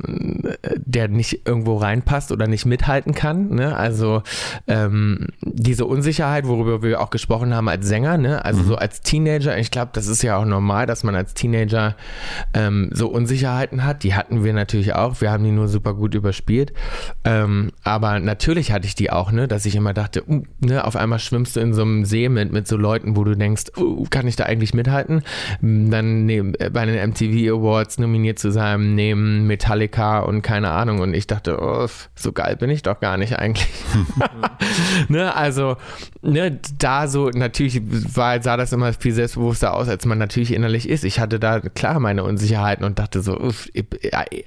der 0.75 1.07
nicht 1.07 1.47
irgendwo 1.47 1.77
reinpasst 1.77 2.31
oder 2.31 2.47
nicht 2.47 2.65
mithalten 2.65 3.13
kann. 3.13 3.49
Ne? 3.49 3.75
Also 3.75 4.23
ähm, 4.67 5.27
diese 5.41 5.85
Unsicherheit, 5.85 6.47
worüber 6.47 6.83
wir 6.83 6.99
auch 6.99 7.09
gesprochen 7.09 7.53
haben 7.53 7.69
als 7.69 7.87
Sänger, 7.87 8.17
ne? 8.17 8.43
also 8.43 8.63
mhm. 8.63 8.67
so 8.67 8.75
als 8.75 9.01
Teenager, 9.01 9.57
ich 9.57 9.71
glaube, 9.71 9.91
das 9.93 10.07
ist 10.07 10.21
ja 10.21 10.37
auch 10.37 10.45
normal, 10.45 10.85
dass 10.85 11.03
man 11.03 11.15
als 11.15 11.33
Teenager 11.33 11.95
ähm, 12.53 12.89
so 12.91 13.07
Unsicherheiten 13.07 13.85
hat. 13.85 14.03
Die 14.03 14.15
hatten 14.15 14.43
wir 14.43 14.51
natürlich 14.51 14.93
auch. 14.93 15.21
Wir 15.21 15.31
haben 15.31 15.45
die 15.45 15.51
nur 15.51 15.69
super 15.69 15.93
gut 15.93 16.13
überspielt. 16.13 16.73
Ähm, 17.23 17.71
aber 17.83 18.19
natürlich 18.19 18.73
hatte 18.73 18.85
ich 18.85 18.95
die 18.95 19.11
auch, 19.11 19.31
ne, 19.31 19.47
dass 19.47 19.65
ich 19.65 19.76
immer 19.77 19.93
dachte, 19.93 20.23
uh, 20.27 20.43
ne, 20.59 20.83
auf 20.83 20.95
einmal 20.95 21.19
schwimmst 21.19 21.55
du 21.55 21.59
in 21.59 21.73
so 21.73 21.81
einem 21.83 22.05
See 22.05 22.29
mit, 22.29 22.51
mit 22.51 22.67
so 22.67 22.75
Leuten, 22.77 23.15
wo 23.15 23.23
du 23.23 23.35
denkst, 23.35 23.65
uh, 23.77 24.05
kann 24.09 24.27
ich 24.27 24.35
da 24.35 24.45
eigentlich 24.45 24.73
mithalten? 24.73 25.21
Dann 25.61 26.25
ne, 26.25 26.43
bei 26.43 26.85
den 26.85 27.09
MTV 27.09 27.53
Awards 27.53 27.97
nominiert 27.99 28.39
zu 28.39 28.51
sein, 28.51 28.95
neben 28.95 29.47
Metallica 29.47 30.19
und 30.19 30.41
keine 30.41 30.71
Ahnung. 30.71 30.99
Und 30.99 31.13
ich 31.13 31.27
dachte, 31.27 31.59
oh, 31.61 31.87
so 32.15 32.31
geil 32.31 32.55
bin 32.55 32.69
ich 32.69 32.81
doch 32.81 32.99
gar 32.99 33.17
nicht 33.17 33.37
eigentlich. 33.39 33.67
ne, 35.07 35.35
also, 35.35 35.77
ne, 36.27 36.59
da 36.77 37.07
so, 37.07 37.29
natürlich 37.29 37.81
war, 38.15 38.41
sah 38.41 38.57
das 38.57 38.73
immer 38.73 38.91
viel 38.93 39.13
selbstbewusster 39.13 39.73
aus, 39.73 39.87
als 39.87 40.05
man 40.05 40.17
natürlich 40.17 40.53
innerlich 40.53 40.89
ist. 40.89 41.03
Ich 41.05 41.19
hatte 41.19 41.39
da 41.39 41.61
klar 41.61 41.99
meine 41.99 42.23
Unsicherheiten 42.23 42.85
und 42.85 42.99
dachte 42.99 43.21
so, 43.21 43.39
uff, 43.39 43.69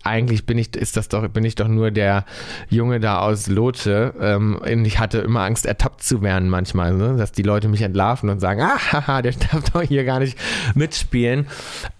eigentlich 0.04 0.44
bin 0.44 0.58
ich, 0.58 0.76
ist 0.76 0.96
das 0.96 1.08
doch, 1.08 1.26
bin 1.28 1.44
ich 1.44 1.54
doch 1.54 1.68
nur 1.68 1.90
der 1.90 2.24
Junge 2.68 3.00
da 3.00 3.20
aus 3.20 3.46
Lotsche. 3.48 4.14
Ähm, 4.20 4.60
und 4.60 4.84
ich 4.84 4.98
hatte 4.98 5.18
immer 5.18 5.40
Angst, 5.40 5.64
ertappt 5.64 6.02
zu 6.02 6.22
werden 6.22 6.50
manchmal, 6.50 6.94
ne? 6.94 7.16
dass 7.16 7.32
die 7.32 7.42
Leute 7.42 7.68
mich 7.68 7.82
entlarven 7.82 8.28
und 8.28 8.40
sagen, 8.40 8.60
ah, 8.60 8.78
haha, 8.92 9.22
der 9.22 9.32
darf 9.32 9.70
doch 9.70 9.82
hier 9.82 10.04
gar 10.04 10.18
nicht 10.20 10.38
mitspielen. 10.74 11.46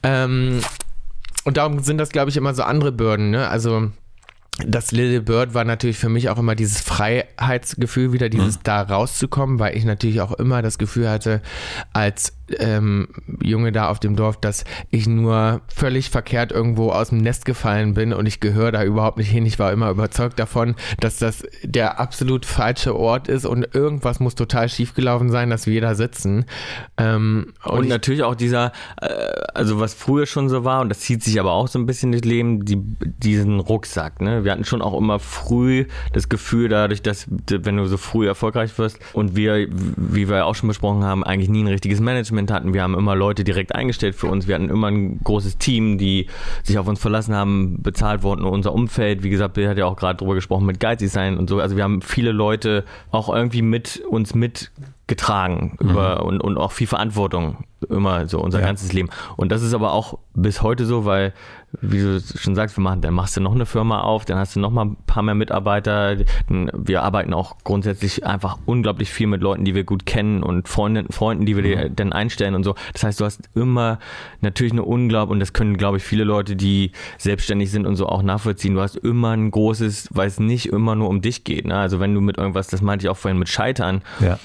Ähm, 0.02 0.60
und 1.44 1.56
darum 1.56 1.78
sind 1.80 1.96
das, 1.96 2.10
glaube 2.10 2.28
ich, 2.28 2.36
immer 2.36 2.52
so 2.52 2.62
andere 2.64 2.92
Bürden. 2.92 3.30
Ne? 3.30 3.48
Also 3.48 3.90
das 4.66 4.92
Little 4.92 5.20
Bird 5.20 5.54
war 5.54 5.64
natürlich 5.64 5.98
für 5.98 6.08
mich 6.08 6.28
auch 6.28 6.38
immer 6.38 6.54
dieses 6.54 6.80
Freiheitsgefühl, 6.80 8.12
wieder 8.12 8.28
dieses 8.28 8.56
mhm. 8.56 8.62
da 8.64 8.82
rauszukommen, 8.82 9.58
weil 9.58 9.76
ich 9.76 9.84
natürlich 9.84 10.20
auch 10.20 10.32
immer 10.32 10.62
das 10.62 10.78
Gefühl 10.78 11.08
hatte, 11.08 11.42
als 11.92 12.32
ähm, 12.58 13.08
Junge 13.42 13.72
da 13.72 13.88
auf 13.88 14.00
dem 14.00 14.16
Dorf, 14.16 14.38
dass 14.40 14.64
ich 14.90 15.06
nur 15.06 15.60
völlig 15.68 16.10
verkehrt 16.10 16.52
irgendwo 16.52 16.90
aus 16.90 17.10
dem 17.10 17.18
Nest 17.18 17.44
gefallen 17.44 17.94
bin 17.94 18.12
und 18.12 18.26
ich 18.26 18.40
gehöre 18.40 18.72
da 18.72 18.84
überhaupt 18.84 19.18
nicht 19.18 19.30
hin. 19.30 19.46
Ich 19.46 19.58
war 19.58 19.72
immer 19.72 19.90
überzeugt 19.90 20.38
davon, 20.38 20.74
dass 21.00 21.18
das 21.18 21.44
der 21.62 22.00
absolut 22.00 22.46
falsche 22.46 22.96
Ort 22.96 23.28
ist 23.28 23.46
und 23.46 23.74
irgendwas 23.74 24.20
muss 24.20 24.34
total 24.34 24.68
schiefgelaufen 24.68 25.30
sein, 25.30 25.50
dass 25.50 25.66
wir 25.66 25.80
da 25.80 25.94
sitzen. 25.94 26.44
Ähm, 26.96 27.52
und, 27.64 27.80
und 27.80 27.88
natürlich 27.88 28.22
auch 28.22 28.34
dieser, 28.34 28.72
äh, 29.00 29.08
also 29.54 29.80
was 29.80 29.94
früher 29.94 30.26
schon 30.26 30.48
so 30.48 30.64
war, 30.64 30.80
und 30.80 30.88
das 30.88 31.00
zieht 31.00 31.22
sich 31.22 31.38
aber 31.38 31.52
auch 31.52 31.68
so 31.68 31.78
ein 31.78 31.86
bisschen 31.86 32.12
das 32.12 32.22
Leben, 32.22 32.64
die, 32.64 32.78
diesen 32.78 33.60
Rucksack. 33.60 34.20
Ne? 34.20 34.44
Wir 34.44 34.52
hatten 34.52 34.64
schon 34.64 34.82
auch 34.82 34.96
immer 34.96 35.18
früh 35.18 35.86
das 36.12 36.28
Gefühl, 36.28 36.68
dadurch, 36.68 37.02
dass 37.02 37.26
wenn 37.48 37.76
du 37.76 37.86
so 37.86 37.96
früh 37.96 38.26
erfolgreich 38.26 38.76
wirst 38.78 38.98
und 39.12 39.36
wir, 39.36 39.68
wie 39.70 40.28
wir 40.28 40.46
auch 40.46 40.54
schon 40.54 40.68
besprochen 40.68 41.04
haben, 41.04 41.24
eigentlich 41.24 41.50
nie 41.50 41.62
ein 41.62 41.68
richtiges 41.68 42.00
Management 42.00 42.39
hatten. 42.48 42.72
Wir 42.72 42.82
haben 42.82 42.94
immer 42.94 43.14
Leute 43.14 43.44
direkt 43.44 43.74
eingestellt 43.74 44.14
für 44.14 44.28
uns. 44.28 44.48
Wir 44.48 44.54
hatten 44.54 44.70
immer 44.70 44.86
ein 44.86 45.20
großes 45.22 45.58
Team, 45.58 45.98
die 45.98 46.26
sich 46.62 46.78
auf 46.78 46.88
uns 46.88 47.00
verlassen 47.00 47.34
haben, 47.34 47.82
bezahlt 47.82 48.22
wurden. 48.22 48.44
Und 48.44 48.52
unser 48.52 48.72
Umfeld, 48.72 49.22
wie 49.22 49.30
gesagt, 49.30 49.54
Bill 49.54 49.68
hat 49.68 49.78
ja 49.78 49.86
auch 49.86 49.96
gerade 49.96 50.16
drüber 50.16 50.34
gesprochen, 50.34 50.66
mit 50.66 50.80
geizig 50.80 51.10
sein 51.10 51.38
und 51.38 51.48
so. 51.48 51.60
Also 51.60 51.76
wir 51.76 51.84
haben 51.84 52.02
viele 52.02 52.32
Leute 52.32 52.84
auch 53.10 53.34
irgendwie 53.34 53.62
mit 53.62 54.02
uns 54.08 54.34
mitgetragen 54.34 55.76
mhm. 55.80 55.90
über, 55.90 56.24
und, 56.24 56.40
und 56.40 56.56
auch 56.56 56.72
viel 56.72 56.86
Verantwortung 56.86 57.64
immer 57.88 58.28
so 58.28 58.40
unser 58.40 58.60
ja. 58.60 58.66
ganzes 58.66 58.92
Leben. 58.92 59.10
Und 59.36 59.50
das 59.52 59.62
ist 59.62 59.74
aber 59.74 59.92
auch 59.92 60.18
bis 60.34 60.62
heute 60.62 60.84
so, 60.84 61.04
weil 61.04 61.32
wie 61.80 61.98
du 61.98 62.20
schon 62.20 62.54
sagst, 62.54 62.76
wir 62.76 62.82
machen, 62.82 63.00
dann 63.00 63.14
machst 63.14 63.36
du 63.36 63.40
noch 63.40 63.54
eine 63.54 63.66
Firma 63.66 64.00
auf, 64.00 64.24
dann 64.24 64.38
hast 64.38 64.56
du 64.56 64.60
noch 64.60 64.70
mal 64.70 64.86
ein 64.86 64.96
paar 65.06 65.22
mehr 65.22 65.36
Mitarbeiter. 65.36 66.16
Wir 66.48 67.02
arbeiten 67.02 67.32
auch 67.32 67.58
grundsätzlich 67.62 68.26
einfach 68.26 68.58
unglaublich 68.66 69.10
viel 69.10 69.28
mit 69.28 69.40
Leuten, 69.40 69.64
die 69.64 69.74
wir 69.74 69.84
gut 69.84 70.04
kennen 70.04 70.42
und 70.42 70.68
Freunden, 70.68 71.12
Freunden, 71.12 71.46
die 71.46 71.54
wir 71.54 71.62
dir 71.62 71.88
mhm. 71.88 71.96
dann 71.96 72.12
einstellen 72.12 72.54
und 72.54 72.64
so. 72.64 72.74
Das 72.92 73.04
heißt, 73.04 73.20
du 73.20 73.24
hast 73.24 73.48
immer 73.54 73.98
natürlich 74.40 74.72
eine 74.72 74.82
Unglaub 74.82 75.30
und 75.30 75.38
das 75.38 75.52
können, 75.52 75.76
glaube 75.76 75.98
ich, 75.98 76.02
viele 76.02 76.24
Leute, 76.24 76.56
die 76.56 76.90
selbstständig 77.18 77.70
sind 77.70 77.86
und 77.86 77.94
so 77.96 78.06
auch 78.06 78.22
nachvollziehen. 78.22 78.74
Du 78.74 78.80
hast 78.80 78.96
immer 78.96 79.30
ein 79.30 79.50
großes, 79.50 80.08
weil 80.10 80.26
es 80.26 80.40
nicht 80.40 80.66
immer 80.66 80.96
nur 80.96 81.08
um 81.08 81.20
dich 81.20 81.44
geht. 81.44 81.66
Ne? 81.66 81.76
Also 81.76 82.00
wenn 82.00 82.14
du 82.14 82.20
mit 82.20 82.36
irgendwas, 82.36 82.66
das 82.66 82.82
meinte 82.82 83.06
ich 83.06 83.10
auch 83.10 83.16
vorhin 83.16 83.38
mit 83.38 83.48
Scheitern. 83.48 84.02
Ja 84.20 84.38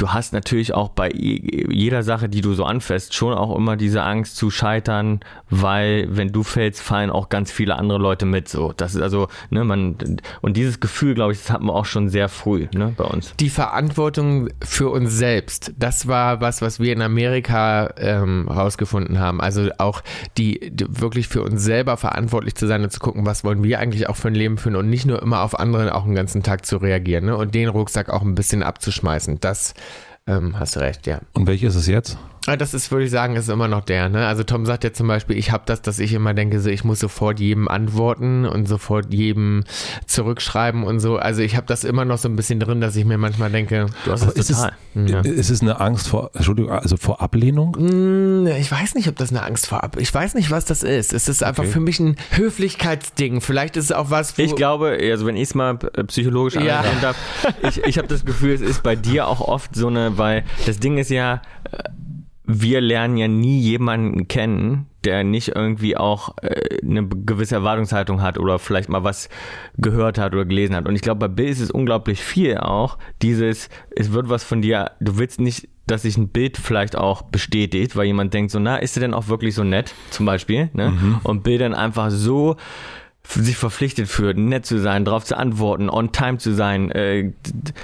du 0.00 0.12
hast 0.12 0.32
natürlich 0.32 0.74
auch 0.74 0.88
bei 0.88 1.10
jeder 1.12 2.02
Sache, 2.02 2.28
die 2.28 2.40
du 2.40 2.54
so 2.54 2.64
anfasst, 2.64 3.14
schon 3.14 3.34
auch 3.34 3.54
immer 3.54 3.76
diese 3.76 4.02
Angst 4.02 4.36
zu 4.36 4.50
scheitern, 4.50 5.20
weil 5.50 6.08
wenn 6.10 6.32
du 6.32 6.42
fällst, 6.42 6.80
fallen 6.80 7.10
auch 7.10 7.28
ganz 7.28 7.52
viele 7.52 7.76
andere 7.76 7.98
Leute 7.98 8.24
mit. 8.24 8.48
So, 8.48 8.72
das 8.72 8.94
ist 8.94 9.02
also, 9.02 9.28
ne, 9.50 9.64
man 9.64 9.96
und 10.40 10.56
dieses 10.56 10.80
Gefühl, 10.80 11.14
glaube 11.14 11.32
ich, 11.32 11.38
das 11.38 11.50
hat 11.50 11.60
man 11.60 11.76
auch 11.76 11.84
schon 11.84 12.08
sehr 12.08 12.28
früh, 12.28 12.66
ne, 12.74 12.94
bei 12.96 13.04
uns. 13.04 13.34
Die 13.38 13.50
Verantwortung 13.50 14.48
für 14.62 14.88
uns 14.88 15.12
selbst, 15.12 15.72
das 15.78 16.08
war 16.08 16.40
was, 16.40 16.62
was 16.62 16.80
wir 16.80 16.92
in 16.92 17.02
Amerika 17.02 17.92
ähm, 17.98 18.48
rausgefunden 18.48 19.18
haben. 19.18 19.40
Also 19.40 19.68
auch 19.78 20.02
die, 20.38 20.70
die 20.70 20.86
wirklich 21.00 21.28
für 21.28 21.42
uns 21.42 21.62
selber 21.62 21.98
verantwortlich 21.98 22.54
zu 22.54 22.66
sein 22.66 22.82
und 22.82 22.90
zu 22.90 23.00
gucken, 23.00 23.26
was 23.26 23.44
wollen 23.44 23.62
wir 23.62 23.78
eigentlich 23.78 24.08
auch 24.08 24.16
für 24.16 24.28
ein 24.28 24.34
Leben 24.34 24.56
führen 24.56 24.76
und 24.76 24.88
nicht 24.88 25.04
nur 25.04 25.20
immer 25.20 25.42
auf 25.42 25.58
andere 25.58 25.94
auch 25.94 26.04
einen 26.04 26.14
ganzen 26.14 26.42
Tag 26.42 26.64
zu 26.64 26.78
reagieren 26.78 27.26
ne, 27.26 27.36
und 27.36 27.54
den 27.54 27.68
Rucksack 27.68 28.08
auch 28.08 28.22
ein 28.22 28.34
bisschen 28.34 28.62
abzuschmeißen. 28.62 29.40
Das 29.40 29.74
ähm, 30.26 30.58
hast 30.58 30.76
recht, 30.76 31.06
ja. 31.06 31.20
Und 31.32 31.46
welche 31.46 31.66
ist 31.66 31.76
es 31.76 31.86
jetzt? 31.86 32.18
Das 32.56 32.74
ist, 32.74 32.90
würde 32.90 33.04
ich 33.04 33.10
sagen, 33.10 33.36
ist 33.36 33.48
immer 33.48 33.68
noch 33.68 33.84
der. 33.84 34.08
Ne? 34.08 34.26
Also 34.26 34.42
Tom 34.44 34.66
sagt 34.66 34.84
ja 34.84 34.92
zum 34.92 35.06
Beispiel, 35.08 35.36
ich 35.36 35.52
habe 35.52 35.64
das, 35.66 35.82
dass 35.82 35.98
ich 35.98 36.12
immer 36.12 36.34
denke, 36.34 36.60
so 36.60 36.70
ich 36.70 36.84
muss 36.84 37.00
sofort 37.00 37.40
jedem 37.40 37.68
antworten 37.68 38.46
und 38.46 38.66
sofort 38.66 39.12
jedem 39.12 39.64
zurückschreiben 40.06 40.84
und 40.84 41.00
so. 41.00 41.16
Also 41.16 41.42
ich 41.42 41.56
habe 41.56 41.66
das 41.66 41.84
immer 41.84 42.04
noch 42.04 42.18
so 42.18 42.28
ein 42.28 42.36
bisschen 42.36 42.60
drin, 42.60 42.80
dass 42.80 42.96
ich 42.96 43.04
mir 43.04 43.18
manchmal 43.18 43.50
denke, 43.50 43.86
du 44.04 44.12
hast 44.12 44.24
das 44.24 44.46
total. 44.46 44.72
Es, 44.94 45.10
ja. 45.10 45.20
Ist 45.20 45.50
es 45.50 45.62
eine 45.62 45.80
Angst 45.80 46.08
vor, 46.08 46.30
Entschuldigung, 46.34 46.72
also 46.72 46.96
vor 46.96 47.20
Ablehnung? 47.20 47.76
Hm, 47.76 48.46
ich 48.58 48.70
weiß 48.70 48.94
nicht, 48.94 49.08
ob 49.08 49.16
das 49.16 49.30
eine 49.30 49.42
Angst 49.42 49.66
vor 49.66 49.82
Ablehnung. 49.82 50.02
Ich 50.02 50.12
weiß 50.12 50.34
nicht, 50.34 50.50
was 50.50 50.64
das 50.64 50.82
ist. 50.82 51.12
Es 51.12 51.28
ist 51.28 51.42
einfach 51.42 51.64
okay. 51.64 51.72
für 51.72 51.80
mich 51.80 52.00
ein 52.00 52.16
Höflichkeitsding. 52.32 53.40
Vielleicht 53.40 53.76
ist 53.76 53.86
es 53.86 53.92
auch 53.92 54.10
was. 54.10 54.38
ich 54.38 54.54
glaube, 54.56 54.98
also 55.00 55.26
wenn 55.26 55.36
ich 55.36 55.44
es 55.44 55.54
mal 55.54 55.76
psychologisch 55.76 56.54
ja. 56.54 56.80
anschauen 56.80 57.00
darf, 57.00 57.16
ich, 57.62 57.84
ich 57.84 57.98
habe 57.98 58.08
das 58.08 58.24
Gefühl, 58.24 58.52
es 58.54 58.60
ist 58.60 58.82
bei 58.82 58.96
dir 58.96 59.28
auch 59.28 59.40
oft 59.40 59.74
so 59.74 59.88
eine, 59.88 60.18
weil 60.18 60.44
das 60.66 60.78
Ding 60.80 60.98
ist 60.98 61.10
ja 61.10 61.42
äh, 61.72 61.78
wir 62.52 62.80
lernen 62.80 63.16
ja 63.16 63.28
nie 63.28 63.60
jemanden 63.60 64.26
kennen, 64.28 64.86
der 65.04 65.24
nicht 65.24 65.54
irgendwie 65.54 65.96
auch 65.96 66.36
äh, 66.42 66.78
eine 66.82 67.06
gewisse 67.06 67.54
Erwartungshaltung 67.54 68.20
hat 68.22 68.38
oder 68.38 68.58
vielleicht 68.58 68.88
mal 68.88 69.04
was 69.04 69.28
gehört 69.78 70.18
hat 70.18 70.32
oder 70.32 70.44
gelesen 70.44 70.74
hat. 70.74 70.86
Und 70.86 70.94
ich 70.94 71.02
glaube, 71.02 71.20
bei 71.20 71.28
Bill 71.28 71.48
ist 71.48 71.60
es 71.60 71.70
unglaublich 71.70 72.20
viel 72.20 72.58
auch. 72.58 72.98
Dieses, 73.22 73.68
es 73.94 74.12
wird 74.12 74.28
was 74.28 74.44
von 74.44 74.62
dir, 74.62 74.90
du 75.00 75.16
willst 75.16 75.40
nicht, 75.40 75.68
dass 75.86 76.02
sich 76.02 76.16
ein 76.16 76.28
Bild 76.28 76.56
vielleicht 76.56 76.96
auch 76.96 77.22
bestätigt, 77.22 77.96
weil 77.96 78.06
jemand 78.06 78.34
denkt 78.34 78.50
so, 78.50 78.58
na, 78.58 78.76
ist 78.76 78.96
er 78.96 79.00
denn 79.00 79.14
auch 79.14 79.28
wirklich 79.28 79.54
so 79.54 79.64
nett, 79.64 79.94
zum 80.10 80.26
Beispiel, 80.26 80.70
ne? 80.72 80.90
Mhm. 80.90 81.20
Und 81.24 81.42
Bill 81.42 81.58
dann 81.58 81.74
einfach 81.74 82.10
so 82.10 82.56
sich 83.26 83.56
verpflichtet 83.56 84.08
fühlt, 84.08 84.38
nett 84.38 84.66
zu 84.66 84.78
sein, 84.80 85.04
darauf 85.04 85.24
zu 85.24 85.36
antworten, 85.36 85.88
on 85.88 86.10
time 86.10 86.38
zu 86.38 86.52
sein, 86.52 86.90
äh, 86.90 87.32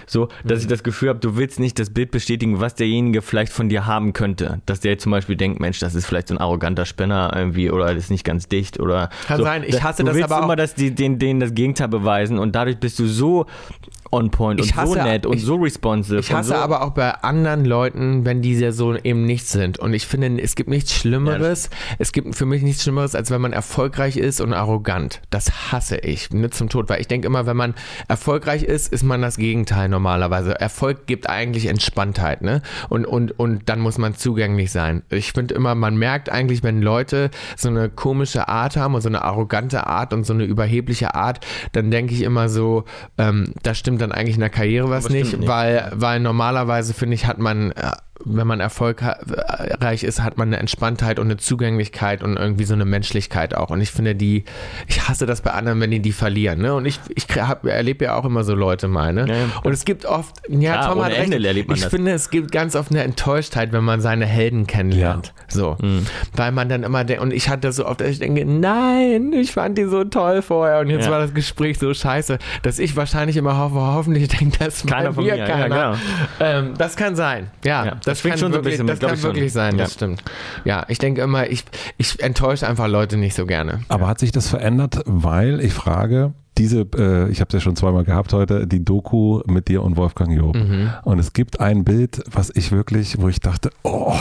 so, 0.07 0.29
dass 0.45 0.59
mhm. 0.59 0.63
ich 0.63 0.67
das 0.67 0.83
Gefühl 0.83 1.11
habe, 1.11 1.21
du 1.21 1.37
willst 1.37 1.61
nicht 1.61 1.79
das 1.79 1.91
Bild 1.91 2.11
bestätigen, 2.11 2.59
was 2.59 2.75
derjenige 2.75 3.23
vielleicht 3.23 3.53
von 3.53 3.69
dir 3.69 3.87
haben 3.87 4.13
könnte. 4.13 4.61
Dass 4.67 4.81
der 4.81 4.99
zum 4.99 5.13
Beispiel 5.13 5.37
denkt, 5.37 5.61
Mensch, 5.61 5.79
das 5.79 5.95
ist 5.95 6.07
vielleicht 6.07 6.29
so 6.29 6.35
ein 6.35 6.39
arroganter 6.39 6.85
Spinner 6.85 7.33
irgendwie 7.35 7.71
oder 7.71 7.87
das 7.87 8.05
ist 8.05 8.11
nicht 8.11 8.25
ganz 8.25 8.49
dicht 8.49 8.81
oder. 8.81 9.11
Kann 9.27 9.39
so. 9.39 9.45
sein, 9.45 9.63
ich 9.67 9.83
hasse 9.83 10.03
du 10.03 10.07
das 10.07 10.17
willst 10.17 10.33
aber 10.33 10.45
immer, 10.45 10.57
dass 10.57 10.75
die 10.75 10.95
denen, 10.95 11.19
denen 11.19 11.41
das 11.41 11.55
Gegenteil 11.55 11.89
beweisen 11.89 12.39
und 12.39 12.57
dadurch 12.57 12.79
bist 12.79 12.99
du 12.99 13.07
so 13.07 13.47
on 14.17 14.31
point 14.31 14.61
Ich 14.61 14.73
und 14.73 14.77
hasse- 14.77 14.93
so 14.95 15.03
nett 15.03 15.27
und 15.27 15.37
ich- 15.37 15.45
so 15.45 15.57
responsive. 15.57 16.19
Ich 16.21 16.33
hasse 16.33 16.51
so, 16.51 16.55
aber 16.55 16.83
auch 16.83 16.91
bei 16.91 17.11
anderen 17.23 17.65
Leuten, 17.65 18.25
wenn 18.25 18.43
die 18.43 18.55
ja 18.59 18.73
so 18.73 18.95
eben 18.97 19.25
nicht 19.25 19.47
sind. 19.47 19.79
Und 19.79 19.95
ich 19.95 20.07
finde, 20.07 20.41
es 20.43 20.55
gibt 20.57 20.69
nichts 20.71 20.93
Schlimmeres. 20.95 21.71
es 21.99 22.13
gibt 22.13 22.35
für 22.35 22.47
mich 22.47 22.63
nichts 22.63 22.83
Schlimmeres, 22.83 23.15
als 23.15 23.31
wenn 23.31 23.41
man 23.41 23.53
erfolgreich 23.53 24.17
ist 24.17 24.41
und 24.41 24.53
arrogant. 24.53 25.21
Das 25.31 25.73
hasse 25.73 25.97
ich. 25.99 26.31
Ne, 26.31 26.51
zum 26.51 26.69
Tod. 26.69 26.89
Weil 26.89 27.01
ich 27.01 27.09
denke 27.09 27.27
immer, 27.27 27.47
wenn 27.47 27.57
man 27.57 27.75
erfolgreich 28.09 28.63
ist, 28.63 28.93
ist 28.93 29.03
man 29.03 29.23
das 29.23 29.37
Gegenteil 29.37 29.89
normalerweise. 29.89 30.59
Erfolg 30.61 31.07
gibt 31.07 31.29
eigentlich 31.29 31.67
Entspanntheit, 31.67 32.43
ne? 32.43 32.63
Und, 32.89 33.05
und, 33.07 33.39
und 33.39 33.69
dann 33.69 33.81
muss 33.81 33.99
man 33.99 34.15
zugänglich 34.15 34.71
sein. 34.73 35.03
Ich 35.11 35.33
finde 35.33 35.55
immer, 35.55 35.75
man 35.75 35.97
merkt 35.97 36.31
eigentlich, 36.31 36.63
wenn 36.63 36.81
Leute 36.83 37.31
so 37.57 37.69
eine 37.69 37.89
komische 37.91 38.49
Art 38.49 38.77
haben 38.77 38.95
und 38.95 39.01
so 39.01 39.09
eine 39.09 39.23
arrogante 39.23 39.87
Art 39.87 40.13
und 40.13 40.25
so 40.25 40.33
eine 40.33 40.45
überhebliche 40.45 41.15
Art, 41.15 41.45
dann 41.73 41.91
denke 41.91 42.15
ich 42.15 42.23
immer 42.23 42.49
so, 42.49 42.85
ähm, 43.19 43.53
da 43.63 43.75
stimmt 43.75 44.01
dann 44.01 44.06
eigentlich 44.13 44.37
in 44.37 44.41
der 44.41 44.51
Karriere 44.51 44.91
was 44.91 45.09
nicht, 45.09 45.37
nicht. 45.37 45.49
weil, 45.49 45.91
weil 45.95 46.21
normalerweise 46.21 46.95
finde 46.95 47.15
ich, 47.15 47.27
hat 47.27 47.39
man, 47.39 47.73
äh, 47.73 47.93
wenn 48.25 48.47
man 48.47 48.61
erfolgreich 48.61 50.03
ist, 50.03 50.23
hat 50.23 50.37
man 50.39 50.49
eine 50.49 50.59
Entspanntheit 50.59 51.19
und 51.19 51.27
eine 51.27 51.37
Zugänglichkeit 51.37 52.23
und 52.23 52.37
irgendwie 52.37 52.65
so 52.65 52.75
eine 52.75 52.85
Menschlichkeit 52.85 53.55
auch. 53.55 53.71
Und 53.71 53.81
ich 53.81 53.91
finde 53.91 54.15
die, 54.15 54.45
ich 54.87 55.09
hasse 55.09 55.27
das 55.27 55.43
bei 55.43 55.53
anderen, 55.53 55.81
wenn 55.81 55.91
die 55.91 56.01
die 56.01 56.13
verlieren. 56.13 56.61
Ne? 56.61 56.75
Und 56.75 56.87
ich, 56.87 56.99
ich 57.15 57.27
erlebe 57.65 58.07
ja 58.07 58.15
auch 58.17 58.25
immer 58.25 58.45
so 58.45 58.55
Leute 58.55 58.89
mal. 58.89 59.13
Ne? 59.13 59.27
Ja, 59.29 59.35
ja. 59.35 59.45
Und 59.63 59.73
es 59.73 59.85
gibt 59.85 60.07
oft, 60.07 60.35
ja, 60.49 60.73
Klar, 60.73 60.93
Tom 60.95 61.05
hat 61.05 61.13
recht. 61.13 61.33
Ich 61.33 61.67
das. 61.83 61.85
finde, 61.87 62.13
es 62.13 62.31
gibt 62.31 62.53
ganz 62.53 62.75
oft 62.75 62.91
eine 62.91 63.03
Enttäuschtheit, 63.03 63.73
wenn 63.73 63.85
man 63.85 64.01
seine 64.01 64.27
Helden 64.27 64.67
kennenlernt. 64.67 65.33
So. 65.49 65.77
Mhm. 65.81 66.07
Weil 66.35 66.53
man 66.53 66.69
dann 66.69 66.83
immer 66.83 67.05
denkt, 67.05 67.23
und 67.23 67.33
ich 67.33 67.49
hatte 67.49 67.63
das 67.69 67.77
so 67.77 67.87
oft, 67.87 68.01
dass 68.01 68.09
ich 68.09 68.19
denke, 68.19 68.45
nein, 68.45 69.33
ich 69.33 69.53
fand 69.53 69.79
die 69.79 69.85
so 69.85 70.05
toll 70.05 70.43
vorher 70.43 70.81
und 70.81 70.89
jetzt 70.91 71.05
Ja. 71.07 71.11
war 71.13 71.21
das 71.21 71.35
Gespräch 71.35 71.79
so 71.79 71.93
scheiße, 71.93 72.39
dass 72.63 72.79
ich 72.79 72.97
wahrscheinlich 72.97 73.37
immer 73.37 73.57
hoffe, 73.59 73.75
hoffentlich 73.77 74.29
denkt 74.29 74.61
das 74.61 74.85
Keiner 74.87 75.13
von 75.13 75.25
mir 75.25 75.37
ja, 75.37 75.47
keiner. 75.47 75.69
genau. 75.69 75.95
ähm, 76.41 76.75
das 76.79 76.97
kann 76.97 77.15
sein. 77.17 77.51
Ja, 77.65 77.85
Ja, 77.87 77.97
das, 78.07 78.13
das 78.15 78.21
schwingt 78.21 78.33
kann 78.35 78.39
schon 78.41 78.53
so 78.53 78.59
ein 78.59 78.65
wirklich, 78.65 78.75
bisschen 78.75 78.87
das 78.87 78.95
mit, 79.01 79.09
kann 79.09 79.15
ich 79.15 79.21
schon. 79.21 79.35
wirklich 79.35 79.53
sein, 79.53 79.77
das 79.77 79.91
Ja. 79.91 79.95
stimmt. 79.95 80.23
Ja, 80.65 80.85
ich 80.89 80.99
denke 80.99 81.21
immer, 81.23 81.49
ich, 81.51 81.65
ich 81.99 82.21
enttäusche 82.23 82.67
einfach 82.67 82.89
Leute 82.89 83.17
nicht 83.17 83.35
so 83.35 83.45
gerne. 83.47 83.81
Aber 83.89 84.07
hat 84.07 84.19
sich 84.19 84.33
das 84.33 84.49
verändert, 84.49 85.03
weil 85.05 85.61
ich 85.61 85.73
frage, 85.75 86.33
diese, 86.59 86.87
äh, 86.97 87.29
ich 87.31 87.41
habe 87.41 87.49
es 87.49 87.53
ja 87.53 87.61
schon 87.61 87.77
zweimal 87.77 88.05
gehabt 88.05 88.33
heute, 88.33 88.67
die 88.67 88.83
Doku 88.83 89.43
mit 89.47 89.69
dir 89.69 89.83
und 89.83 89.97
Wolfgang 89.99 90.35
Job. 90.35 90.57
Und 91.05 91.19
es 91.19 91.35
gibt 91.35 91.61
ein 91.61 91.85
Bild, 91.85 92.23
was 92.31 92.51
ich 92.55 92.73
wirklich, 92.73 93.21
wo 93.21 93.29
ich 93.29 93.41
dachte, 93.41 93.71
oh. 93.83 94.15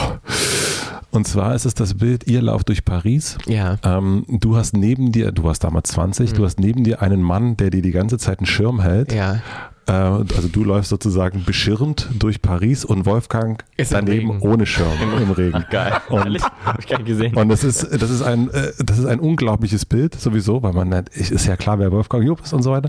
Und 1.10 1.26
zwar 1.26 1.54
ist 1.54 1.64
es 1.64 1.72
das 1.72 1.94
Bild, 1.94 2.26
ihr 2.26 2.42
lauft 2.42 2.68
durch 2.68 2.84
Paris. 2.84 3.38
Ja. 3.46 3.78
Ähm, 3.82 4.24
du 4.28 4.56
hast 4.56 4.76
neben 4.76 5.12
dir, 5.12 5.32
du 5.32 5.44
warst 5.44 5.64
damals 5.64 5.88
20, 5.92 6.34
du 6.34 6.44
hast 6.44 6.60
neben 6.60 6.84
dir 6.84 7.00
einen 7.00 7.22
Mann, 7.22 7.56
der 7.56 7.70
dir 7.70 7.80
die 7.80 7.90
ganze 7.92 8.18
Zeit 8.18 8.40
einen 8.40 8.46
Schirm 8.46 8.80
hält. 8.82 9.14
Ja. 9.14 9.40
Äh, 9.86 9.92
also 9.92 10.48
du 10.48 10.64
läufst 10.64 10.90
sozusagen 10.90 11.44
beschirmt 11.44 12.08
durch 12.18 12.42
Paris 12.42 12.84
und 12.84 13.06
Wolfgang 13.06 13.64
Ist 13.76 13.92
daneben 13.92 14.40
ohne 14.40 14.66
Schirm 14.66 14.88
im 15.20 15.30
Regen. 15.30 15.64
Geil. 15.70 15.92
Und? 16.08 16.42
Hab 16.64 16.78
ich 16.78 16.86
gar 16.86 16.98
nicht 16.98 17.06
gesehen. 17.06 17.34
und 17.36 17.48
das 17.48 17.62
ist, 17.62 17.82
das 18.00 18.10
ist 18.10 18.22
ein, 18.22 18.50
äh, 18.50 18.72
das 18.84 18.98
ist 18.98 19.06
ein 19.06 19.20
unglaubliches 19.20 19.86
Bild 19.86 20.14
sowieso, 20.18 20.62
weil 20.62 20.72
man, 20.72 20.92
ist 21.12 21.46
ja 21.46 21.56
klar, 21.56 21.78
wer 21.78 21.92
Wolfgang 21.92 22.24
Job 22.24 22.40
ist 22.42 22.52
und 22.52 22.62
so 22.62 22.72
weiter. 22.72 22.88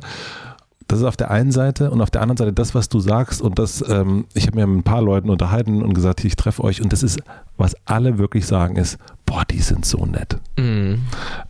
Das 0.88 1.00
ist 1.00 1.06
auf 1.06 1.18
der 1.18 1.32
einen 1.32 1.52
Seite 1.52 1.92
und 1.92 2.02
auf 2.02 2.10
der 2.10 2.22
anderen 2.22 2.38
Seite 2.38 2.54
das, 2.54 2.74
was 2.74 2.88
du 2.88 3.00
sagst 3.00 3.42
und 3.42 3.60
das, 3.60 3.84
ähm, 3.90 4.26
ich 4.34 4.48
habe 4.48 4.58
mir 4.58 4.68
mit 4.68 4.80
ein 4.80 4.84
paar 4.84 5.02
Leuten 5.02 5.30
unterhalten 5.30 5.84
und 5.84 5.94
gesagt, 5.94 6.24
ich 6.24 6.38
treffe 6.38 6.64
euch 6.64 6.82
und 6.82 6.94
das 6.94 7.04
ist, 7.04 7.20
was 7.58 7.76
alle 7.86 8.18
wirklich 8.18 8.48
sagen 8.48 8.78
ist, 8.78 8.98
boah, 9.28 9.44
die 9.46 9.60
sind 9.60 9.86
so 9.86 10.06
nett. 10.06 10.38
Mhm. 10.58 11.04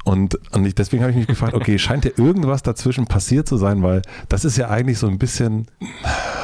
Und, 0.03 0.37
und 0.53 0.65
ich, 0.65 0.75
deswegen 0.75 1.03
habe 1.03 1.11
ich 1.11 1.17
mich 1.17 1.27
gefragt, 1.27 1.53
okay, 1.53 1.77
scheint 1.79 2.03
ja 2.03 2.11
irgendwas 2.17 2.61
dazwischen 2.63 3.05
passiert 3.05 3.47
zu 3.47 3.55
sein, 3.55 3.81
weil 3.83 4.01
das 4.27 4.43
ist 4.43 4.57
ja 4.57 4.67
eigentlich 4.69 4.97
so 4.99 5.07
ein 5.07 5.17
bisschen 5.17 5.67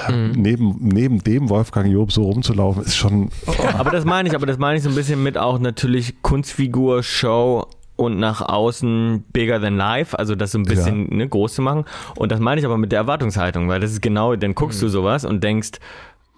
neben, 0.10 0.78
neben 0.82 1.24
dem 1.24 1.50
Wolfgang 1.50 1.92
Job 1.92 2.12
so 2.12 2.24
rumzulaufen, 2.24 2.84
ist 2.84 2.96
schon, 2.96 3.30
Aber 3.78 3.90
das 3.90 4.06
meine 4.06 4.30
ich, 4.30 4.36
aber 4.36 4.46
das 4.46 4.58
meine 4.58 4.78
ich 4.78 4.84
so 4.84 4.90
ein 4.90 4.96
bisschen 4.96 5.22
mit 5.24 5.38
auch 5.38 5.60
natürlich 5.60 6.22
Kunstfigur, 6.22 7.04
Show 7.04 7.68
und 7.96 8.18
nach 8.20 8.42
außen 8.42 9.24
bigger 9.32 9.62
than 9.62 9.78
life, 9.78 10.18
also 10.18 10.36
das 10.36 10.52
so 10.52 10.58
ein 10.60 10.64
bisschen 10.64 11.16
ne, 11.16 11.28
groß 11.30 11.54
zu 11.54 11.62
machen. 11.62 11.86
Und 12.16 12.32
das 12.32 12.40
meine 12.40 12.60
ich 12.60 12.66
aber 12.66 12.78
mit 12.78 12.92
der 12.92 13.00
Erwartungshaltung, 13.00 13.68
weil 13.70 13.80
das 13.80 13.92
ist 13.92 14.02
genau, 14.02 14.36
dann 14.36 14.56
guckst 14.56 14.80
Mhm. 14.82 14.86
du 14.86 14.90
sowas 14.90 15.26
und 15.26 15.44
denkst, 15.44 15.72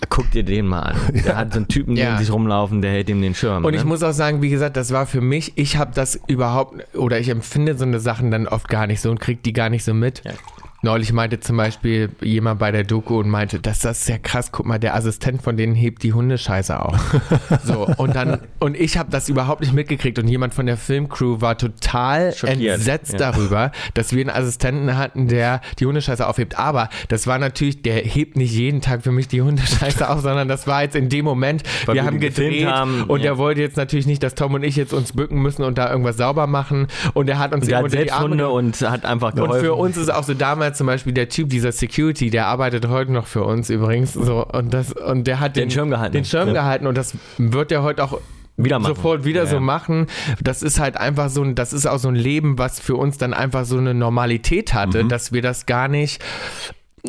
guck 0.10 0.30
dir 0.32 0.44
den 0.44 0.68
mal 0.68 0.82
an. 0.82 0.98
Der 1.26 1.38
hat 1.38 1.54
so 1.54 1.60
einen 1.60 1.68
Typen 1.68 1.96
Ja. 1.96 2.06
neben 2.12 2.18
sich 2.20 2.32
rumlaufen, 2.32 2.82
der 2.82 2.92
hält 2.92 3.10
ihm 3.10 3.22
den 3.22 3.34
Schirm. 3.34 3.66
Und 3.66 3.72
ne? 3.72 3.78
ich 3.78 3.86
muss 3.86 4.04
auch 4.04 4.12
sagen, 4.12 4.42
wie 4.42 4.50
gesagt, 4.50 4.78
das 4.78 4.92
war 4.92 5.06
für 5.06 5.22
mich, 5.22 5.54
ich 5.56 5.78
habe 5.78 5.92
das 5.96 6.20
überhaupt, 6.28 6.96
oder 6.96 7.20
ich 7.20 7.30
empfinde 7.30 7.78
so 7.78 7.86
eine 7.86 8.00
Sachen 8.00 8.30
dann 8.32 8.48
oft 8.48 8.68
gar 8.68 8.88
nicht 8.88 9.02
so 9.02 9.10
und 9.10 9.20
krieg 9.20 9.42
die 9.44 9.54
gar 9.54 9.70
nicht 9.70 9.84
so 9.84 9.94
mit. 9.94 10.22
Ja. 10.26 10.32
Neulich 10.82 11.14
meinte 11.14 11.40
zum 11.40 11.58
Beispiel 11.58 12.10
jemand 12.22 12.60
bei 12.60 12.72
der 12.72 12.84
Doku 12.84 13.18
und 13.20 13.28
meinte, 13.28 13.60
das, 13.60 13.80
das 13.80 14.02
ist 14.02 14.10
ja 14.10 14.18
krass, 14.20 14.52
guck 14.52 14.68
mal, 14.68 14.78
der 14.78 14.94
Assistent 14.94 15.42
von 15.42 15.58
denen 15.58 15.74
hebt 15.74 16.04
die 16.04 16.14
Hundescheiße 16.14 16.80
auf. 16.80 16.96
so, 17.64 17.88
und 17.98 18.16
dann, 18.16 18.42
und 18.60 18.78
ich 18.78 18.98
habe 18.98 19.10
das 19.10 19.28
überhaupt 19.28 19.62
nicht 19.62 19.74
mitgekriegt 19.74 20.20
und 20.20 20.28
jemand 20.28 20.54
von 20.54 20.68
der 20.68 20.78
Filmcrew 20.78 21.42
war 21.42 21.58
total 21.58 22.34
Schockiert, 22.34 22.76
entsetzt 22.76 23.14
ja. 23.14 23.32
darüber, 23.32 23.72
dass 23.96 24.14
wir 24.14 24.22
einen 24.22 24.30
Assistenten 24.30 24.96
hatten, 24.96 25.28
der 25.28 25.62
die 25.80 25.88
Hundescheiße 25.88 26.28
aufhebt. 26.28 26.60
Aber 26.60 26.90
das 27.08 27.26
war 27.26 27.40
natürlich, 27.40 27.82
der 27.82 27.96
hebt 27.96 28.38
nicht 28.38 28.54
jeden 28.54 28.82
Tag 28.82 29.02
für 29.02 29.12
mich 29.12 29.28
die 29.28 29.42
Hundescheiße 29.42 30.08
auf, 30.08 30.22
sondern 30.22 30.48
das 30.48 30.68
war 30.68 30.84
jetzt 30.84 30.96
in 30.96 31.10
dem 31.10 31.26
Moment, 31.26 31.64
Weil 31.86 31.96
wir 31.96 32.06
haben 32.06 32.20
gedreht 32.20 32.68
haben, 32.68 33.04
und 33.06 33.20
ja. 33.20 33.24
der 33.24 33.38
wollte 33.40 33.62
jetzt 33.62 33.78
natürlich 33.78 34.06
nicht, 34.06 34.22
dass 34.22 34.36
Tom 34.36 34.54
und 34.54 34.64
ich 34.64 34.76
jetzt 34.76 34.94
uns 34.94 35.14
bücken 35.14 35.42
müssen 35.42 35.64
und 35.64 35.80
da 35.80 35.90
irgendwas 35.90 36.18
sauber 36.18 36.46
machen 36.46 36.88
und 37.14 37.28
er 37.28 37.40
hat 37.40 37.54
uns 37.54 37.64
Und 37.64 37.70
eben 37.70 37.78
hat 37.78 37.84
unter 37.86 37.96
die 37.96 38.04
selbst 38.04 38.14
Arme 38.14 38.30
Hunde 38.30 38.50
und 38.50 38.82
hat 38.82 39.06
einfach 39.06 39.30
Und 39.30 39.38
geholfen. 39.38 39.66
für 39.66 39.74
uns 39.74 39.98
ist 39.98 40.14
auch 40.14 40.24
so 40.24 40.36
damals 40.36 40.75
zum 40.76 40.88
Beispiel 40.88 41.14
der 41.14 41.30
Typ, 41.30 41.50
dieser 41.50 41.72
Security, 41.72 42.30
der 42.30 42.48
arbeitet 42.48 42.88
heute 42.88 43.12
noch 43.12 43.28
für 43.28 43.44
uns 43.44 43.70
übrigens. 43.70 44.14
So, 44.14 44.46
und, 44.46 44.74
das, 44.74 44.92
und 44.94 45.26
der 45.28 45.40
hat 45.40 45.56
Den 45.56 45.64
den, 45.64 45.72
Schirm 45.72 45.90
gehalten. 45.90 46.14
Den 46.14 46.26
Schirm 46.26 46.48
Ja. 46.50 46.54
gehalten 46.54 46.88
und 46.88 46.96
das 46.98 47.16
wird 47.38 47.72
er 47.72 47.82
heute 47.84 48.04
auch 48.04 48.20
Wieder 48.58 48.80
machen. 48.80 48.96
sofort 48.96 49.26
wieder 49.26 49.44
Ja, 49.44 49.50
so 49.50 49.56
ja. 49.56 49.60
machen. 49.62 50.08
Das 50.42 50.64
ist 50.64 50.80
halt 50.80 50.96
einfach 50.98 51.30
so 51.30 51.42
ein, 51.44 51.56
das 51.56 51.74
ist 51.74 51.86
auch 51.86 51.98
so 52.00 52.08
ein 52.08 52.16
Leben, 52.16 52.58
was 52.58 52.80
für 52.80 52.96
uns 52.96 53.18
dann 53.18 53.34
einfach 53.34 53.66
so 53.66 53.78
eine 53.78 53.94
Normalität 53.94 54.74
hatte, 54.74 55.04
Mhm. 55.04 55.10
dass 55.10 55.32
wir 55.34 55.42
das 55.42 55.66
gar 55.66 55.88
nicht 55.88 56.24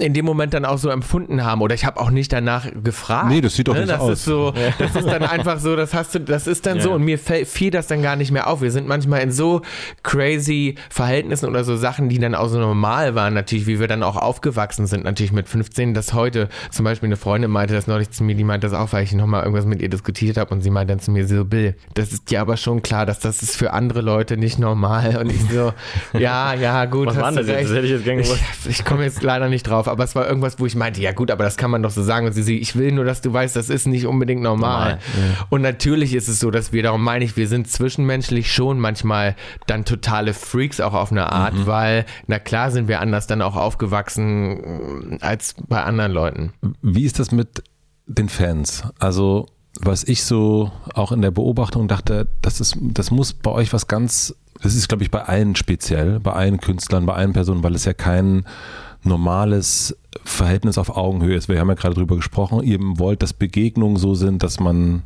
in 0.01 0.13
dem 0.15 0.25
Moment 0.25 0.55
dann 0.55 0.65
auch 0.65 0.79
so 0.79 0.89
empfunden 0.91 1.45
haben 1.45 1.61
oder 1.63 1.75
ich 1.75 1.85
habe 1.85 2.01
auch 2.01 2.11
nicht 2.11 2.33
danach 2.33 2.67
gefragt. 2.83 3.29
Nee, 3.29 3.41
das 3.41 3.55
sieht 3.55 3.69
doch 3.69 3.75
nicht 3.75 3.89
das 3.91 4.01
aus. 4.01 4.13
Ist 4.13 4.25
so, 4.25 4.53
das 4.79 4.95
ist 4.97 5.07
dann 5.07 5.23
einfach 5.23 5.59
so, 5.59 5.77
das 5.77 5.95
hast 5.95 6.15
du, 6.15 6.21
das 6.21 6.47
ist 6.47 6.67
dann 6.67 6.77
Ja. 6.79 6.83
so 6.83 6.93
und 6.93 7.03
mir 7.03 7.19
fiel 7.19 7.71
das 7.71 7.87
dann 7.87 8.03
gar 8.03 8.17
nicht 8.17 8.31
mehr 8.33 8.47
auf. 8.49 8.61
Wir 8.63 8.71
sind 8.71 8.87
manchmal 8.89 9.21
in 9.23 9.33
so 9.33 9.63
crazy 10.03 10.77
Verhältnissen 10.91 11.49
oder 11.49 11.65
so 11.65 11.77
Sachen, 11.77 12.09
die 12.09 12.19
dann 12.19 12.35
auch 12.35 12.49
so 12.49 12.59
normal 12.59 13.15
waren, 13.15 13.35
natürlich, 13.35 13.67
wie 13.67 13.81
wir 13.81 13.89
dann 13.89 14.03
auch 14.03 14.17
aufgewachsen 14.17 14.87
sind, 14.87 15.05
natürlich 15.05 15.33
mit 15.33 15.49
15, 15.49 15.95
dass 15.95 16.15
heute 16.15 16.49
zum 16.71 16.85
Beispiel 16.85 17.09
eine 17.09 17.17
Freundin 17.17 17.51
meinte 17.51 17.75
das 17.75 17.87
neulich 17.87 18.11
zu 18.11 18.25
mir, 18.25 18.35
die 18.35 18.45
meinte 18.45 18.69
das 18.69 18.79
auch, 18.79 18.93
weil 18.93 19.05
ich 19.05 19.13
nochmal 19.13 19.43
irgendwas 19.43 19.67
mit 19.67 19.83
ihr 19.83 19.89
diskutiert 19.89 20.37
habe 20.37 20.55
und 20.55 20.61
sie 20.63 20.71
meinte 20.71 20.93
dann 20.93 21.01
zu 21.01 21.11
mir 21.11 21.27
so, 21.27 21.45
Bill, 21.45 21.75
das 21.95 22.13
ist 22.13 22.31
dir 22.31 22.41
aber 22.41 22.57
schon 22.57 22.83
klar, 22.83 23.07
dass 23.07 23.19
das 23.21 23.43
ist 23.43 23.57
für 23.57 23.73
andere 23.73 24.01
Leute 24.01 24.37
nicht 24.37 24.59
normal 24.59 25.17
und 25.19 25.31
ich 25.31 25.41
so, 25.51 25.73
ja, 26.19 26.55
ja, 26.55 26.85
gut, 26.85 27.09
Was 27.09 27.17
hast 27.17 27.23
war 27.23 27.33
das 27.33 27.47
jetzt? 27.47 27.57
recht. 27.57 27.65
Das 27.71 27.77
hätte 27.77 27.87
ich 27.87 27.93
jetzt 27.93 28.05
gern 28.05 28.19
gewusst. 28.19 28.41
Ich, 28.65 28.71
ich 28.81 28.85
komme 28.85 29.05
jetzt 29.05 29.23
leider 29.23 29.49
nicht 29.49 29.65
drauf, 29.65 29.86
aber 29.89 30.05
es 30.05 30.15
war 30.15 30.27
irgendwas, 30.27 30.59
wo 30.59 30.67
ich 30.67 30.75
meinte, 30.75 31.01
ja 31.01 31.13
gut, 31.13 31.31
aber 31.31 31.45
das 31.45 31.57
kann 31.57 31.71
man 31.71 31.83
doch 31.83 31.91
so 31.91 32.03
sagen. 32.03 32.27
Und 32.27 32.33
sie, 32.33 32.43
sie 32.43 32.59
ich 32.59 32.77
will 32.77 32.93
nur, 32.93 33.05
dass 33.05 33.21
du 33.21 33.33
weißt, 33.33 33.57
das 33.57 33.69
ist 33.69 33.87
nicht 33.87 34.07
unbedingt 34.07 34.43
normal. 34.43 34.99
Normal, 35.17 35.47
Und 35.51 35.63
natürlich 35.63 36.15
ist 36.15 36.29
es 36.29 36.41
so, 36.41 36.51
dass 36.51 36.73
wir, 36.73 36.83
darum 36.83 37.03
meine 37.03 37.25
ich, 37.25 37.37
wir 37.37 37.49
sind 37.49 37.69
zwischenmenschlich 37.69 38.53
schon 38.53 38.79
manchmal 38.81 39.37
dann 39.67 39.85
totale 39.85 40.35
Freaks 40.35 40.81
auch 40.81 40.95
auf 40.95 41.11
eine 41.11 41.33
Art, 41.33 41.67
weil, 41.67 42.05
na 42.27 42.39
klar 42.39 42.71
sind 42.71 42.89
wir 42.89 43.01
anders 43.01 43.27
dann 43.27 43.43
auch 43.43 43.57
aufgewachsen 43.57 45.13
äh, 45.13 45.19
als 45.21 45.55
bei 45.69 45.83
anderen 45.83 46.13
Leuten. 46.13 46.53
Wie 46.83 47.05
ist 47.05 47.19
das 47.19 47.33
mit 47.33 47.63
den 48.07 48.29
Fans? 48.29 48.85
Also, 48.99 49.47
was 49.81 50.05
ich 50.05 50.25
so 50.25 50.73
auch 50.95 51.13
in 51.13 51.23
der 51.23 51.31
Beobachtung 51.31 51.89
dachte, 51.89 52.29
das, 52.43 52.61
ist, 52.61 52.77
das 52.81 53.11
muss 53.11 53.35
bei 53.35 53.51
euch 53.51 53.73
was 53.73 53.89
ganz, 53.89 54.35
das 54.63 54.75
ist, 54.75 54.89
glaube 54.89 55.05
ich, 55.05 55.11
bei 55.11 55.23
allen 55.23 55.55
speziell, 55.57 56.21
bei 56.21 56.33
allen 56.33 56.61
Künstlern, 56.61 57.07
bei 57.07 57.15
allen 57.15 57.33
Personen, 57.33 57.63
weil 57.63 57.75
es 57.75 57.85
ja 57.85 57.93
kein 57.93 58.45
normales 59.07 59.97
Verhältnis 60.25 60.79
auf 60.79 60.97
Augenhöhe 60.97 61.37
ist. 61.37 61.49
Wir 61.49 61.61
haben 61.61 61.69
ja 61.69 61.75
gerade 61.75 61.95
drüber 61.95 62.17
gesprochen, 62.17 62.63
ihr 62.63 62.79
wollt, 62.81 63.23
dass 63.23 63.33
Begegnungen 63.33 63.97
so 63.97 64.15
sind, 64.15 64.43
dass 64.43 64.61
man, 64.61 65.03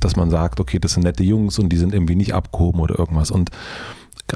dass 0.00 0.16
man 0.16 0.30
sagt, 0.30 0.60
okay, 0.60 0.78
das 0.78 0.94
sind 0.94 1.04
nette 1.04 1.24
Jungs 1.24 1.58
und 1.58 1.68
die 1.70 1.76
sind 1.76 1.94
irgendwie 1.94 2.16
nicht 2.16 2.34
abgehoben 2.34 2.80
oder 2.80 2.98
irgendwas. 2.98 3.30
Und 3.30 3.50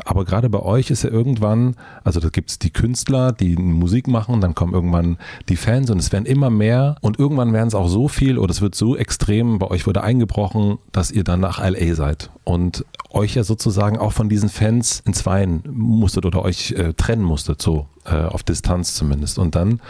aber 0.05 0.25
gerade 0.25 0.49
bei 0.49 0.61
euch 0.61 0.91
ist 0.91 1.03
ja 1.03 1.11
irgendwann, 1.11 1.75
also 2.05 2.21
da 2.21 2.29
gibt 2.29 2.51
es 2.51 2.59
die 2.59 2.71
Künstler, 2.71 3.33
die 3.33 3.57
Musik 3.57 4.07
machen, 4.07 4.41
dann 4.41 4.55
kommen 4.55 4.73
irgendwann 4.73 5.19
die 5.49 5.57
Fans 5.57 5.91
und 5.91 5.99
es 5.99 6.13
werden 6.13 6.27
immer 6.27 6.51
mehr 6.51 6.97
und 7.01 7.19
irgendwann 7.19 7.53
werden 7.53 7.69
es 7.69 7.75
auch 7.75 7.89
so 7.89 8.07
viel 8.07 8.39
oder 8.39 8.51
es 8.51 8.61
wird 8.61 8.75
so 8.75 8.97
extrem, 8.97 9.59
bei 9.59 9.67
euch 9.67 9.87
wurde 9.87 10.03
eingebrochen, 10.03 10.79
dass 10.93 11.11
ihr 11.11 11.25
dann 11.25 11.41
nach 11.41 11.59
LA 11.59 11.95
seid 11.95 12.31
und 12.45 12.85
euch 13.11 13.35
ja 13.35 13.43
sozusagen 13.43 13.99
auch 13.99 14.13
von 14.13 14.29
diesen 14.29 14.49
Fans 14.49 15.03
entzweien 15.05 15.63
musstet 15.69 16.25
oder 16.25 16.43
euch 16.45 16.73
äh, 16.73 16.93
trennen 16.95 17.25
musstet, 17.25 17.61
so 17.61 17.89
äh, 18.00 18.00
auf 18.13 18.43
Distanz 18.43 18.95
zumindest. 18.95 19.39
Und 19.39 19.55
dann 19.55 19.81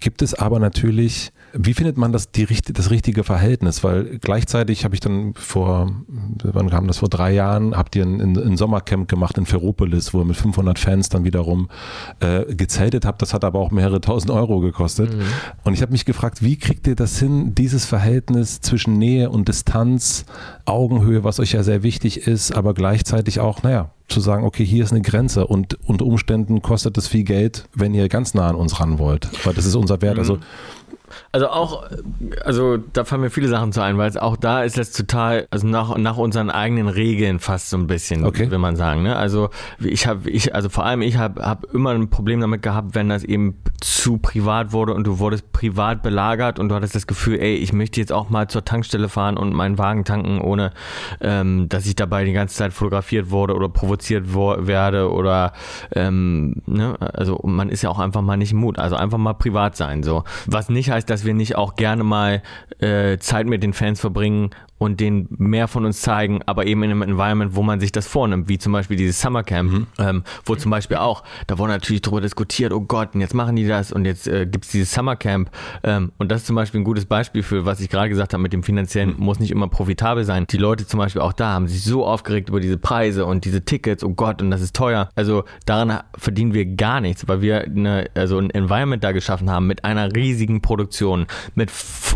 gibt 0.00 0.22
es 0.22 0.34
aber 0.34 0.58
natürlich 0.58 1.32
Wie 1.60 1.74
findet 1.74 1.98
man 1.98 2.12
das, 2.12 2.30
die, 2.30 2.46
das 2.46 2.90
richtige 2.90 3.24
Verhältnis? 3.24 3.82
Weil 3.82 4.18
gleichzeitig 4.18 4.84
habe 4.84 4.94
ich 4.94 5.00
dann 5.00 5.34
vor, 5.34 5.90
wann 6.44 6.70
kam 6.70 6.86
das, 6.86 6.98
vor 6.98 7.08
drei 7.08 7.32
Jahren, 7.32 7.76
habt 7.76 7.96
ihr 7.96 8.04
ein, 8.04 8.36
ein, 8.36 8.56
Sommercamp 8.56 9.08
gemacht 9.08 9.36
in 9.38 9.44
Ferropolis, 9.44 10.14
wo 10.14 10.20
ihr 10.20 10.24
mit 10.24 10.36
500 10.36 10.78
Fans 10.78 11.08
dann 11.08 11.24
wiederum 11.24 11.68
äh, 12.20 12.44
gezeltet 12.54 13.04
habt. 13.04 13.22
Das 13.22 13.34
hat 13.34 13.44
aber 13.44 13.58
auch 13.58 13.72
mehrere 13.72 14.00
tausend 14.00 14.30
Euro 14.30 14.60
gekostet. 14.60 15.12
Mhm. 15.12 15.22
Und 15.64 15.74
ich 15.74 15.82
habe 15.82 15.90
mich 15.90 16.04
gefragt, 16.04 16.42
wie 16.42 16.56
kriegt 16.56 16.86
ihr 16.86 16.94
das 16.94 17.18
hin, 17.18 17.56
dieses 17.56 17.84
Verhältnis 17.86 18.60
zwischen 18.60 18.96
Nähe 18.96 19.28
und 19.28 19.48
Distanz, 19.48 20.26
Augenhöhe, 20.64 21.24
was 21.24 21.40
euch 21.40 21.52
ja 21.52 21.64
sehr 21.64 21.82
wichtig 21.82 22.28
ist, 22.28 22.52
aber 22.52 22.72
gleichzeitig 22.72 23.40
auch, 23.40 23.64
naja, 23.64 23.90
zu 24.06 24.20
sagen, 24.20 24.44
okay, 24.44 24.64
hier 24.64 24.84
ist 24.84 24.92
eine 24.92 25.02
Grenze 25.02 25.46
und 25.46 25.76
unter 25.86 26.06
Umständen 26.06 26.62
kostet 26.62 26.96
es 26.98 27.08
viel 27.08 27.24
Geld, 27.24 27.68
wenn 27.74 27.94
ihr 27.94 28.08
ganz 28.08 28.32
nah 28.32 28.48
an 28.48 28.54
uns 28.54 28.78
ran 28.78 28.98
wollt, 28.98 29.28
weil 29.44 29.54
das 29.54 29.66
ist 29.66 29.74
unser 29.74 30.00
Wert. 30.00 30.14
Mhm. 30.14 30.20
Also 30.20 30.38
auch, 31.32 31.84
also 32.44 32.78
da 32.78 33.04
fallen 33.04 33.20
mir 33.20 33.30
viele 33.30 33.48
Sachen 33.48 33.72
zu 33.72 33.82
ein, 33.82 33.98
weil 33.98 34.16
auch 34.18 34.36
da 34.36 34.62
ist 34.62 34.78
es 34.78 34.92
total, 34.92 35.46
also 35.50 35.66
nach, 35.66 35.96
nach 35.98 36.16
unseren 36.16 36.50
eigenen 36.50 36.88
Regeln 36.88 37.38
fast 37.38 37.68
so 37.68 37.76
ein 37.76 37.86
bisschen, 37.86 38.24
okay. 38.24 38.50
will 38.50 38.58
man 38.58 38.76
sagen. 38.76 39.02
Ne? 39.02 39.14
Also 39.14 39.50
ich 39.78 40.06
habe, 40.06 40.30
ich, 40.30 40.54
also 40.54 40.68
vor 40.70 40.86
allem 40.86 41.02
ich 41.02 41.18
habe 41.18 41.42
hab 41.42 41.64
immer 41.74 41.90
ein 41.90 42.08
Problem 42.08 42.40
damit 42.40 42.62
gehabt, 42.62 42.94
wenn 42.94 43.10
das 43.10 43.24
eben 43.24 43.58
zu 43.80 44.16
privat 44.18 44.72
wurde 44.72 44.94
und 44.94 45.06
du 45.06 45.18
wurdest 45.18 45.52
privat 45.52 46.02
belagert 46.02 46.58
und 46.58 46.70
du 46.70 46.74
hattest 46.74 46.94
das 46.94 47.06
Gefühl, 47.06 47.38
ey, 47.40 47.56
ich 47.56 47.72
möchte 47.72 48.00
jetzt 48.00 48.12
auch 48.12 48.30
mal 48.30 48.48
zur 48.48 48.64
Tankstelle 48.64 49.08
fahren 49.08 49.36
und 49.36 49.52
meinen 49.52 49.76
Wagen 49.76 50.04
tanken, 50.04 50.40
ohne 50.40 50.72
ähm, 51.20 51.68
dass 51.68 51.86
ich 51.86 51.94
dabei 51.94 52.24
die 52.24 52.32
ganze 52.32 52.56
Zeit 52.56 52.72
fotografiert 52.72 53.30
wurde 53.30 53.54
oder 53.54 53.68
provoziert 53.68 54.34
werde 54.34 55.10
oder 55.10 55.52
ähm, 55.94 56.62
ne? 56.66 56.96
also 57.00 57.40
man 57.44 57.68
ist 57.68 57.82
ja 57.82 57.90
auch 57.90 57.98
einfach 57.98 58.22
mal 58.22 58.36
nicht 58.36 58.52
im 58.52 58.58
Mut. 58.58 58.78
Also 58.78 58.96
einfach 58.96 59.18
mal 59.18 59.34
privat 59.34 59.76
sein. 59.76 60.02
So. 60.02 60.24
Was 60.46 60.68
nicht 60.68 60.90
heißt, 60.90 61.08
dass 61.08 61.17
wir 61.24 61.34
nicht 61.34 61.56
auch 61.56 61.76
gerne 61.76 62.04
mal 62.04 62.42
äh, 62.78 63.18
Zeit 63.18 63.46
mit 63.46 63.62
den 63.62 63.72
Fans 63.72 64.00
verbringen 64.00 64.50
und 64.78 65.00
denen 65.00 65.28
mehr 65.30 65.68
von 65.68 65.84
uns 65.84 66.00
zeigen, 66.00 66.40
aber 66.46 66.66
eben 66.66 66.82
in 66.84 66.90
einem 66.90 67.02
Environment, 67.02 67.54
wo 67.54 67.62
man 67.62 67.80
sich 67.80 67.92
das 67.92 68.06
vornimmt, 68.06 68.48
wie 68.48 68.58
zum 68.58 68.72
Beispiel 68.72 68.96
dieses 68.96 69.20
Summercamp, 69.20 69.70
mhm. 69.70 69.86
ähm, 69.98 70.24
wo 70.44 70.54
zum 70.54 70.70
Beispiel 70.70 70.96
auch, 70.96 71.24
da 71.46 71.58
wurde 71.58 71.72
natürlich 71.72 72.02
darüber 72.02 72.20
diskutiert, 72.20 72.72
oh 72.72 72.80
Gott, 72.80 73.14
und 73.14 73.20
jetzt 73.20 73.34
machen 73.34 73.56
die 73.56 73.66
das 73.66 73.92
und 73.92 74.04
jetzt 74.04 74.28
äh, 74.28 74.46
gibt 74.46 74.64
es 74.64 74.70
dieses 74.70 74.92
Summercamp 74.92 75.50
ähm, 75.82 76.12
und 76.18 76.30
das 76.30 76.42
ist 76.42 76.46
zum 76.46 76.56
Beispiel 76.56 76.80
ein 76.80 76.84
gutes 76.84 77.06
Beispiel 77.06 77.42
für, 77.42 77.64
was 77.64 77.80
ich 77.80 77.90
gerade 77.90 78.08
gesagt 78.08 78.32
habe 78.32 78.42
mit 78.42 78.52
dem 78.52 78.62
finanziellen, 78.62 79.14
mhm. 79.16 79.24
muss 79.24 79.40
nicht 79.40 79.50
immer 79.50 79.68
profitabel 79.68 80.24
sein. 80.24 80.46
Die 80.48 80.56
Leute 80.56 80.86
zum 80.86 80.98
Beispiel 80.98 81.22
auch 81.22 81.32
da 81.32 81.52
haben 81.52 81.66
sich 81.66 81.82
so 81.82 82.06
aufgeregt 82.06 82.48
über 82.48 82.60
diese 82.60 82.78
Preise 82.78 83.26
und 83.26 83.44
diese 83.44 83.64
Tickets, 83.64 84.04
oh 84.04 84.10
Gott, 84.10 84.40
und 84.40 84.50
das 84.50 84.60
ist 84.60 84.76
teuer. 84.76 85.08
Also 85.16 85.44
daran 85.66 86.00
verdienen 86.16 86.54
wir 86.54 86.66
gar 86.66 87.00
nichts, 87.00 87.26
weil 87.26 87.42
wir 87.42 87.62
eine, 87.62 88.08
also 88.14 88.38
ein 88.38 88.50
Environment 88.50 89.02
da 89.02 89.12
geschaffen 89.12 89.50
haben 89.50 89.66
mit 89.66 89.84
einer 89.84 90.14
riesigen 90.14 90.62
Produktion, 90.62 91.26
mit, 91.54 91.70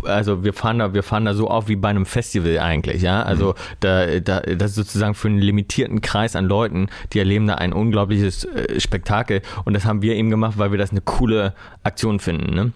also 0.05 0.45
wir 0.45 0.53
fahren 0.53 0.79
da, 0.79 0.95
wir 0.95 1.03
fahren 1.03 1.25
da 1.25 1.35
so 1.35 1.49
auf 1.49 1.69
wie 1.69 1.77
bei 1.77 1.89
einem 1.89 2.07
Festival 2.07 2.52
eigentlich, 2.59 3.03
ja. 3.03 3.23
Also 3.23 3.51
mhm. 3.51 3.55
da, 3.81 4.21
da, 4.21 4.41
das 4.41 4.73
ist 4.73 4.77
sozusagen 4.77 5.15
für 5.15 5.29
einen 5.29 5.39
limitierten 5.39 6.01
Kreis 6.01 6.37
an 6.37 6.47
Leuten, 6.47 6.89
die 7.13 7.19
erleben 7.19 7.47
da 7.47 7.55
ein 7.55 7.73
unglaubliches 7.73 8.45
äh, 8.45 8.81
Spektakel. 8.81 9.43
Und 9.65 9.75
das 9.75 9.85
haben 9.85 10.03
wir 10.03 10.15
eben 10.15 10.31
gemacht, 10.31 10.59
weil 10.59 10.71
wir 10.71 10.79
das 10.79 10.91
eine 10.91 11.01
coole 11.01 11.55
Aktion 11.83 12.21
finden. 12.21 12.55
Ne? 12.55 12.73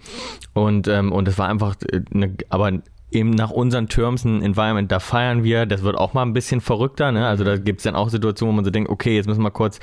Und, 0.54 0.88
ähm, 0.88 1.12
und 1.12 1.28
das 1.28 1.38
war 1.38 1.48
einfach 1.48 1.76
eine, 2.12 2.34
aber 2.48 2.72
eben 3.10 3.30
nach 3.30 3.50
unseren 3.50 3.88
Terms 3.88 4.24
ein 4.24 4.42
Environment, 4.42 4.90
da 4.90 4.98
feiern 4.98 5.44
wir, 5.44 5.64
das 5.64 5.82
wird 5.82 5.96
auch 5.96 6.12
mal 6.12 6.22
ein 6.22 6.32
bisschen 6.32 6.60
verrückter, 6.60 7.12
ne? 7.12 7.26
Also 7.26 7.44
da 7.44 7.56
gibt 7.56 7.78
es 7.80 7.84
dann 7.84 7.94
auch 7.94 8.08
Situationen, 8.08 8.52
wo 8.52 8.56
man 8.56 8.64
so 8.64 8.70
denkt, 8.70 8.90
okay, 8.90 9.14
jetzt 9.14 9.26
müssen 9.26 9.42
wir 9.42 9.50
kurz 9.50 9.78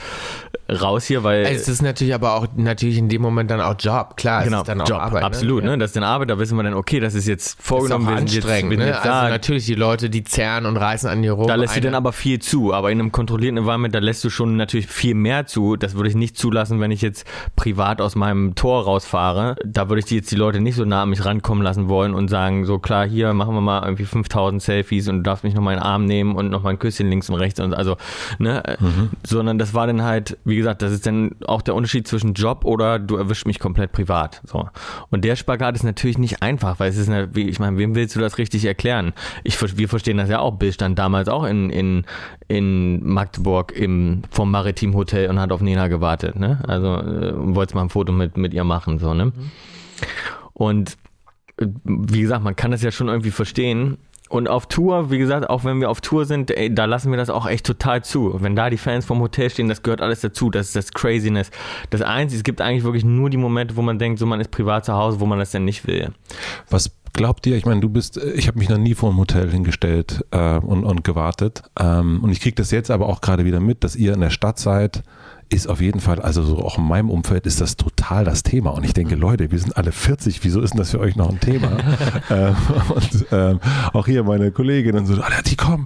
raus 0.70 1.06
hier, 1.06 1.24
weil. 1.24 1.46
Es 1.46 1.68
ist 1.68 1.82
natürlich 1.82 2.14
aber 2.14 2.36
auch 2.36 2.48
natürlich 2.56 2.98
in 2.98 3.10
dem 3.10 3.22
Moment 3.22 3.50
dann 3.50 3.62
auch 3.62 3.76
Job, 3.80 4.18
klar. 4.18 4.44
Genau, 4.44 4.64
dann 4.64 4.82
auch 4.82 4.88
Job, 4.88 5.00
Arbeit, 5.00 5.22
ne? 5.22 5.26
absolut, 5.26 5.64
ne? 5.64 5.72
ne? 5.72 5.78
Das 5.80 5.92
ist 5.92 5.96
dann 5.96 6.04
Arbeit, 6.04 6.30
da 6.30 6.40
wissen 6.40 6.58
wir 6.58 6.64
dann, 6.64 6.74
okay, 6.74 7.00
das 7.00 7.16
ist 7.16 7.28
jetzt 7.28 7.62
vorgenommen, 7.62 8.06
ist 8.06 8.12
wir 8.12 8.18
sind 8.18 8.34
jetzt, 8.34 8.70
wir 8.70 8.78
ne? 8.78 9.00
also 9.00 9.30
natürlich 9.30 9.66
die 9.66 9.76
Leute, 9.76 10.10
die 10.10 10.24
zerren 10.24 10.66
und 10.66 10.78
reißen 10.78 11.10
an 11.10 11.22
dir 11.22 11.34
rum. 11.34 11.48
Da 11.48 11.56
lässt 11.56 11.76
du 11.76 11.82
dann 11.82 11.96
aber 11.96 12.12
viel 12.12 12.40
zu, 12.40 12.74
aber 12.74 12.92
in 12.92 13.00
einem 13.00 13.12
kontrollierten 13.14 13.58
Environment, 13.58 13.96
da 13.96 14.00
lässt 14.00 14.24
du 14.24 14.30
schon 14.30 14.58
natürlich 14.58 14.88
viel 14.88 15.16
mehr 15.16 15.46
zu. 15.46 15.78
Das 15.78 15.96
würde 15.96 16.10
ich 16.10 16.16
nicht 16.16 16.38
zulassen, 16.38 16.82
wenn 16.82 16.92
ich 16.92 17.02
jetzt 17.02 17.26
privat 17.56 18.02
aus 18.02 18.16
meinem 18.16 18.56
Tor 18.56 18.84
rausfahre. 18.84 19.56
Da 19.66 19.90
würde 19.90 20.02
ich 20.04 20.12
jetzt 20.12 20.32
die 20.32 20.36
Leute 20.36 20.60
nicht 20.60 20.76
so 20.76 20.84
nah 20.86 21.04
an 21.04 21.10
mich 21.10 21.24
rankommen 21.24 21.64
lassen 21.64 21.88
wollen 21.88 22.14
und 22.14 22.28
sagen, 22.28 22.66
so 22.66 22.80
klar, 22.80 23.08
hier 23.08 23.23
machen 23.32 23.54
wir 23.54 23.62
mal 23.62 23.84
irgendwie 23.84 24.06
5000 24.06 24.62
Selfies 24.62 25.08
und 25.08 25.18
du 25.18 25.22
darfst 25.24 25.44
mich 25.44 25.54
noch 25.54 25.62
mal 25.62 25.74
in 25.74 25.80
den 25.80 25.84
Arm 25.84 26.06
nehmen 26.06 26.36
und 26.36 26.50
noch 26.50 26.64
mal 26.64 26.72
ein 26.72 26.80
Küsschen 26.80 27.10
links 27.10 27.30
und 27.30 27.36
rechts 27.36 27.60
und 27.60 27.74
also, 27.74 27.96
ne, 28.40 28.62
mhm. 28.80 29.10
sondern 29.26 29.58
das 29.58 29.74
war 29.74 29.88
dann 29.88 30.04
halt, 30.04 30.38
wie 30.44 30.56
gesagt, 30.56 30.82
das 30.82 30.92
ist 30.92 31.06
dann 31.06 31.36
auch 31.46 31.62
der 31.62 31.76
Unterschied 31.76 32.08
zwischen 32.08 32.34
Job 32.34 32.66
oder 32.66 33.00
du 33.00 33.16
erwischst 33.16 33.46
mich 33.46 33.60
komplett 33.60 33.92
privat, 33.92 34.42
so. 34.46 34.68
Und 35.12 35.24
der 35.24 35.36
Spagat 35.36 35.76
ist 35.76 35.84
natürlich 35.84 36.18
nicht 36.18 36.42
einfach, 36.42 36.80
weil 36.80 36.90
es 36.90 36.98
ist, 36.98 37.10
eine, 37.10 37.30
ich 37.36 37.60
meine, 37.60 37.78
wem 37.78 37.96
willst 37.96 38.16
du 38.16 38.20
das 38.20 38.38
richtig 38.38 38.66
erklären? 38.66 39.14
Ich, 39.44 39.62
wir 39.78 39.88
verstehen 39.90 40.18
das 40.18 40.30
ja 40.30 40.40
auch. 40.40 40.56
Bill 40.56 40.74
stand 40.74 40.98
damals 41.00 41.30
auch 41.30 41.44
in, 41.44 41.70
in, 41.70 42.06
in 42.48 43.06
Magdeburg 43.08 43.72
im, 43.72 44.24
vom 44.32 44.52
Maritim 44.52 44.96
Hotel 44.96 45.30
und 45.30 45.40
hat 45.40 45.52
auf 45.52 45.62
Nena 45.62 45.88
gewartet, 45.88 46.38
ne? 46.38 46.64
Also, 46.68 46.96
äh, 46.96 47.34
wollte 47.56 47.76
mal 47.76 47.84
ein 47.84 47.90
Foto 47.90 48.12
mit, 48.12 48.38
mit 48.38 48.54
ihr 48.54 48.64
machen, 48.64 49.00
so, 49.00 49.14
ne? 49.14 49.26
Mhm. 49.26 49.52
Und 50.54 50.98
wie 51.84 52.22
gesagt, 52.22 52.44
man 52.44 52.56
kann 52.56 52.72
das 52.72 52.82
ja 52.82 52.92
schon 52.92 53.08
irgendwie 53.08 53.32
verstehen. 53.32 53.98
Und 54.30 54.50
auf 54.50 54.66
Tour, 54.66 55.12
wie 55.12 55.20
gesagt, 55.20 55.48
auch 55.48 55.64
wenn 55.64 55.80
wir 55.80 55.92
auf 55.92 56.02
Tour 56.02 56.26
sind, 56.26 56.50
ey, 56.50 56.74
da 56.74 56.86
lassen 56.86 57.12
wir 57.12 57.18
das 57.18 57.30
auch 57.30 57.46
echt 57.46 57.68
total 57.68 58.04
zu. 58.04 58.36
Wenn 58.40 58.56
da 58.56 58.72
die 58.72 58.78
Fans 58.78 59.06
vom 59.06 59.20
Hotel 59.20 59.50
stehen, 59.52 59.70
das 59.70 59.84
gehört 59.84 60.02
alles 60.02 60.22
dazu. 60.22 60.50
Das 60.50 60.68
ist 60.68 60.76
das 60.76 60.92
Craziness. 60.92 61.52
Das 61.92 62.02
Einzige, 62.02 62.38
es 62.38 62.44
gibt 62.44 62.60
eigentlich 62.60 62.84
wirklich 62.84 63.06
nur 63.06 63.30
die 63.30 63.38
Momente, 63.38 63.76
wo 63.76 63.84
man 63.84 64.00
denkt, 64.00 64.18
so 64.18 64.26
man 64.26 64.42
ist 64.42 64.50
privat 64.50 64.86
zu 64.86 64.94
Hause, 64.94 65.20
wo 65.20 65.28
man 65.28 65.38
das 65.38 65.52
denn 65.52 65.66
nicht 65.66 65.86
will. 65.86 66.14
Was 66.70 66.90
glaubt 67.14 67.46
ihr, 67.46 67.56
ich 67.56 67.66
meine, 67.66 67.82
du 67.82 67.90
bist, 67.90 68.18
ich 68.18 68.48
habe 68.48 68.58
mich 68.58 68.70
noch 68.70 68.80
nie 68.80 68.96
vor 68.96 69.10
einem 69.10 69.20
Hotel 69.20 69.52
hingestellt 69.52 70.26
äh, 70.32 70.58
und, 70.58 70.84
und 70.84 71.04
gewartet. 71.04 71.62
Ähm, 71.80 72.24
und 72.24 72.32
ich 72.32 72.42
kriege 72.42 72.56
das 72.56 72.72
jetzt 72.72 72.90
aber 72.90 73.08
auch 73.08 73.22
gerade 73.22 73.46
wieder 73.46 73.60
mit, 73.60 73.84
dass 73.84 73.96
ihr 73.96 74.14
in 74.14 74.22
der 74.22 74.32
Stadt 74.32 74.58
seid 74.58 75.04
ist 75.54 75.68
auf 75.68 75.82
jeden 75.82 76.00
Fall, 76.00 76.20
also 76.20 76.44
so 76.44 76.60
auch 76.60 76.78
in 76.78 76.86
meinem 76.86 77.10
Umfeld 77.10 77.46
ist 77.46 77.62
das 77.62 77.78
total 77.78 78.26
das 78.26 78.44
Thema. 78.44 78.72
Und 78.72 78.84
ich 78.84 78.94
denke, 78.94 79.16
Leute, 79.16 79.52
wir 79.52 79.60
sind 79.60 79.78
alle 79.78 79.92
40, 79.92 80.44
wieso 80.44 80.62
ist 80.62 80.72
denn 80.72 80.80
das 80.80 80.92
für 80.92 81.00
euch 81.00 81.16
noch 81.16 81.30
ein 81.30 81.40
Thema? 81.40 81.70
ähm, 82.30 82.56
und 82.90 83.26
ähm, 83.32 83.60
auch 83.94 84.08
hier 84.08 84.24
meine 84.24 84.52
Kollegin 84.52 84.96
und 84.96 85.06
so, 85.06 85.14
Alter, 85.22 85.44
die 85.44 85.56
kommen. 85.56 85.86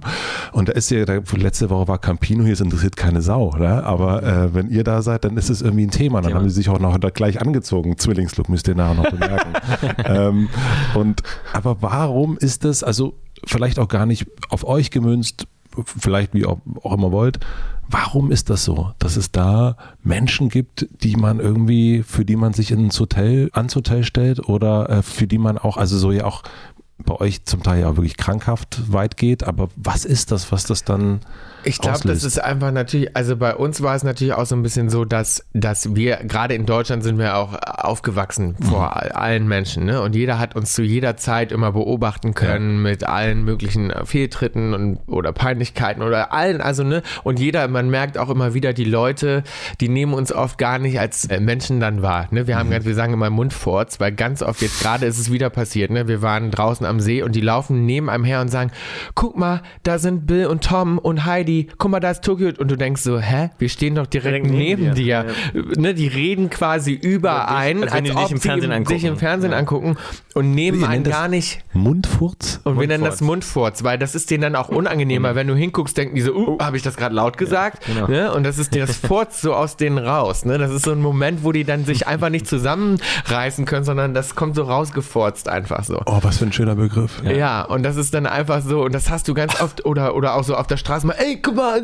Und 0.52 0.68
da 0.68 0.72
ist 0.72 0.90
ja, 0.90 1.04
da, 1.04 1.20
letzte 1.36 1.70
Woche 1.70 1.88
war 1.88 1.98
Campino, 1.98 2.44
hier 2.44 2.54
ist 2.54 2.60
interessiert 2.60 2.96
keine 2.96 3.20
Sau, 3.20 3.52
oder? 3.54 3.84
Aber 3.84 4.22
äh, 4.22 4.54
wenn 4.54 4.70
ihr 4.70 4.84
da 4.84 5.02
seid, 5.02 5.24
dann 5.24 5.36
ist 5.36 5.50
es 5.50 5.60
irgendwie 5.60 5.86
ein 5.86 5.90
Thema. 5.90 6.20
Dann 6.20 6.30
Thema. 6.30 6.40
haben 6.40 6.48
sie 6.48 6.54
sich 6.54 6.68
auch 6.68 6.78
noch 6.78 6.98
gleich 7.12 7.40
angezogen. 7.40 7.98
Zwillingslook 7.98 8.48
müsst 8.48 8.68
ihr 8.68 8.74
nachher 8.74 8.94
noch 8.94 9.10
bemerken. 9.10 9.52
ähm, 10.04 10.48
und 10.94 11.22
aber 11.52 11.76
warum 11.80 12.38
ist 12.38 12.64
das, 12.64 12.82
also 12.82 13.14
vielleicht 13.44 13.78
auch 13.78 13.88
gar 13.88 14.06
nicht 14.06 14.26
auf 14.48 14.64
euch 14.64 14.90
gemünzt, 14.90 15.46
vielleicht 15.84 16.34
wie 16.34 16.46
auch 16.46 16.58
immer 16.92 17.12
wollt, 17.12 17.38
Warum 17.90 18.30
ist 18.30 18.50
das 18.50 18.64
so, 18.64 18.92
dass 18.98 19.16
es 19.16 19.32
da 19.32 19.76
Menschen 20.02 20.50
gibt, 20.50 20.86
die 21.02 21.16
man 21.16 21.40
irgendwie, 21.40 22.02
für 22.02 22.24
die 22.24 22.36
man 22.36 22.52
sich 22.52 22.70
ins 22.70 23.00
Hotel, 23.00 23.48
ans 23.54 23.74
Hotel 23.74 24.04
stellt 24.04 24.46
oder 24.46 24.90
äh, 24.90 25.02
für 25.02 25.26
die 25.26 25.38
man 25.38 25.56
auch, 25.56 25.78
also 25.78 25.96
so 25.96 26.12
ja 26.12 26.24
auch 26.24 26.42
bei 26.98 27.14
euch 27.14 27.44
zum 27.44 27.62
Teil 27.62 27.80
ja 27.80 27.96
wirklich 27.96 28.16
krankhaft 28.16 28.92
weit 28.92 29.16
geht, 29.16 29.44
aber 29.44 29.68
was 29.76 30.04
ist 30.04 30.32
das, 30.32 30.52
was 30.52 30.64
das 30.64 30.84
dann 30.84 31.20
ich 31.64 31.78
glaube, 31.78 32.06
das 32.06 32.24
ist 32.24 32.42
einfach 32.42 32.70
natürlich, 32.70 33.16
also 33.16 33.36
bei 33.36 33.54
uns 33.54 33.82
war 33.82 33.94
es 33.94 34.02
natürlich 34.02 34.34
auch 34.34 34.46
so 34.46 34.54
ein 34.54 34.62
bisschen 34.62 34.88
so, 34.88 35.04
dass, 35.04 35.44
dass 35.52 35.94
wir, 35.94 36.16
gerade 36.16 36.54
in 36.54 36.66
Deutschland 36.66 37.02
sind 37.02 37.18
wir 37.18 37.36
auch 37.36 37.54
aufgewachsen 37.62 38.56
vor 38.60 38.86
mhm. 39.02 39.10
allen 39.12 39.48
Menschen, 39.48 39.84
ne? 39.84 40.00
Und 40.00 40.14
jeder 40.14 40.38
hat 40.38 40.54
uns 40.54 40.72
zu 40.72 40.82
jeder 40.82 41.16
Zeit 41.16 41.52
immer 41.52 41.72
beobachten 41.72 42.34
können 42.34 42.76
ja. 42.76 42.90
mit 42.90 43.04
allen 43.04 43.44
möglichen 43.44 43.92
Fehltritten 44.04 44.74
und 44.74 44.98
oder 45.06 45.32
Peinlichkeiten 45.32 46.02
oder 46.02 46.32
allen, 46.32 46.60
also 46.60 46.84
ne? 46.84 47.02
Und 47.24 47.40
jeder, 47.40 47.66
man 47.68 47.90
merkt 47.90 48.18
auch 48.18 48.30
immer 48.30 48.54
wieder, 48.54 48.72
die 48.72 48.84
Leute, 48.84 49.42
die 49.80 49.88
nehmen 49.88 50.14
uns 50.14 50.32
oft 50.32 50.58
gar 50.58 50.78
nicht 50.78 51.00
als 51.00 51.24
äh, 51.26 51.40
Menschen 51.40 51.80
dann 51.80 52.02
wahr. 52.02 52.28
Ne? 52.30 52.46
Wir 52.46 52.56
haben 52.56 52.68
mhm. 52.68 52.72
ganz, 52.72 52.84
wir 52.84 52.94
sagen 52.94 53.12
immer 53.12 53.30
Mundfurz, 53.30 54.00
weil 54.00 54.12
ganz 54.12 54.42
oft 54.42 54.62
jetzt 54.62 54.80
gerade 54.80 55.06
ist 55.06 55.18
es 55.18 55.32
wieder 55.32 55.50
passiert, 55.50 55.90
ne? 55.90 56.08
Wir 56.08 56.22
waren 56.22 56.50
draußen 56.50 56.86
am 56.86 57.00
See 57.00 57.22
und 57.22 57.34
die 57.34 57.40
laufen 57.40 57.84
neben 57.84 58.08
einem 58.08 58.24
her 58.24 58.40
und 58.40 58.48
sagen, 58.48 58.70
guck 59.14 59.36
mal, 59.36 59.62
da 59.82 59.98
sind 59.98 60.26
Bill 60.26 60.46
und 60.46 60.64
Tom 60.64 60.98
und 60.98 61.24
Heidi 61.24 61.47
Heidi, 61.48 61.68
guck 61.78 61.90
mal, 61.90 62.00
da 62.00 62.10
ist 62.10 62.22
Tokio. 62.22 62.50
Und 62.58 62.70
du 62.70 62.76
denkst 62.76 63.00
so, 63.00 63.18
hä? 63.18 63.50
Wir 63.58 63.68
stehen 63.70 63.94
doch 63.94 64.06
direkt, 64.06 64.46
direkt 64.46 64.50
neben, 64.50 64.94
dir. 64.94 65.06
Ja. 65.54 65.62
Ne, 65.76 65.94
die 65.94 66.06
reden 66.06 66.50
quasi 66.50 66.92
überein, 66.92 67.84
als, 67.84 67.92
als, 67.92 68.10
ob 68.10 68.30
im 68.30 68.36
sie 68.36 68.48
im, 68.48 68.84
sich 68.84 69.04
im 69.04 69.16
Fernsehen 69.16 69.52
ja. 69.52 69.58
angucken 69.58 69.96
und 70.34 70.50
nehmen 70.50 70.84
einen 70.84 71.04
gar 71.04 71.28
nicht. 71.28 71.64
Mundfurz? 71.72 72.60
Und 72.64 72.78
wir 72.78 72.86
nennen 72.86 73.04
das 73.04 73.20
Mundfurz, 73.20 73.82
weil 73.82 73.98
das 73.98 74.14
ist 74.14 74.30
denen 74.30 74.42
dann 74.42 74.56
auch 74.56 74.68
unangenehmer. 74.68 75.32
Mhm. 75.32 75.36
Wenn 75.36 75.46
du 75.46 75.54
hinguckst, 75.54 75.96
denken 75.96 76.16
die 76.16 76.20
so, 76.20 76.34
uh, 76.34 76.56
oh. 76.56 76.58
habe 76.60 76.76
ich 76.76 76.82
das 76.82 76.96
gerade 76.96 77.14
laut 77.14 77.38
gesagt? 77.38 77.88
Ja, 77.88 77.94
genau. 77.94 78.08
ne? 78.08 78.32
Und 78.32 78.44
das 78.44 78.58
ist 78.58 78.74
das 78.76 78.96
Furz 78.96 79.40
so 79.40 79.54
aus 79.54 79.76
denen 79.76 79.98
raus. 79.98 80.44
Ne? 80.44 80.58
Das 80.58 80.70
ist 80.70 80.84
so 80.84 80.92
ein 80.92 81.00
Moment, 81.00 81.44
wo 81.44 81.52
die 81.52 81.64
dann 81.64 81.86
sich 81.86 82.06
einfach 82.06 82.28
nicht 82.28 82.46
zusammenreißen 82.46 83.64
können, 83.64 83.84
sondern 83.84 84.12
das 84.12 84.34
kommt 84.34 84.54
so 84.54 84.64
rausgefurzt 84.64 85.48
einfach 85.48 85.84
so. 85.84 86.02
Oh, 86.04 86.18
was 86.20 86.38
für 86.38 86.44
ein 86.44 86.52
schöner 86.52 86.74
Begriff. 86.74 87.22
Ja. 87.24 87.32
ja. 87.32 87.62
und 87.62 87.84
das 87.84 87.96
ist 87.96 88.12
dann 88.12 88.26
einfach 88.26 88.60
so, 88.60 88.82
und 88.82 88.94
das 88.94 89.08
hast 89.08 89.28
du 89.28 89.34
ganz 89.34 89.60
oft, 89.62 89.86
oder, 89.86 90.14
oder 90.14 90.34
auch 90.34 90.44
so 90.44 90.54
auf 90.54 90.66
der 90.66 90.76
Straße 90.76 91.06
mal, 91.06 91.16
ey, 91.18 91.37
guck 91.42 91.56
mal, 91.56 91.82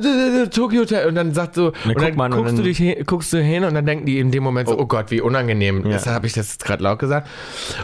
Tokyo 0.50 0.82
Hotel, 0.82 1.08
und 1.08 1.14
dann 1.14 1.34
sagt 1.34 1.54
so, 1.54 1.68
und 1.68 1.74
dann 1.84 1.94
guck 1.96 2.16
mal, 2.16 2.26
und 2.26 2.36
guckst, 2.38 2.48
dann- 2.50 2.56
du 2.56 2.62
dich 2.62 2.78
hin, 2.78 2.96
guckst 3.06 3.32
du 3.32 3.40
hin 3.42 3.64
und 3.64 3.74
dann 3.74 3.86
denken 3.86 4.06
die 4.06 4.18
in 4.18 4.30
dem 4.30 4.42
Moment 4.42 4.68
so, 4.68 4.78
oh, 4.78 4.86
Gott, 4.86 5.10
wie 5.10 5.20
unangenehm. 5.20 5.84
Ja. 5.84 5.92
Deshalb 5.92 6.14
habe 6.16 6.26
ich 6.26 6.32
das 6.32 6.58
gerade 6.58 6.82
laut 6.82 6.98
gesagt. 6.98 7.28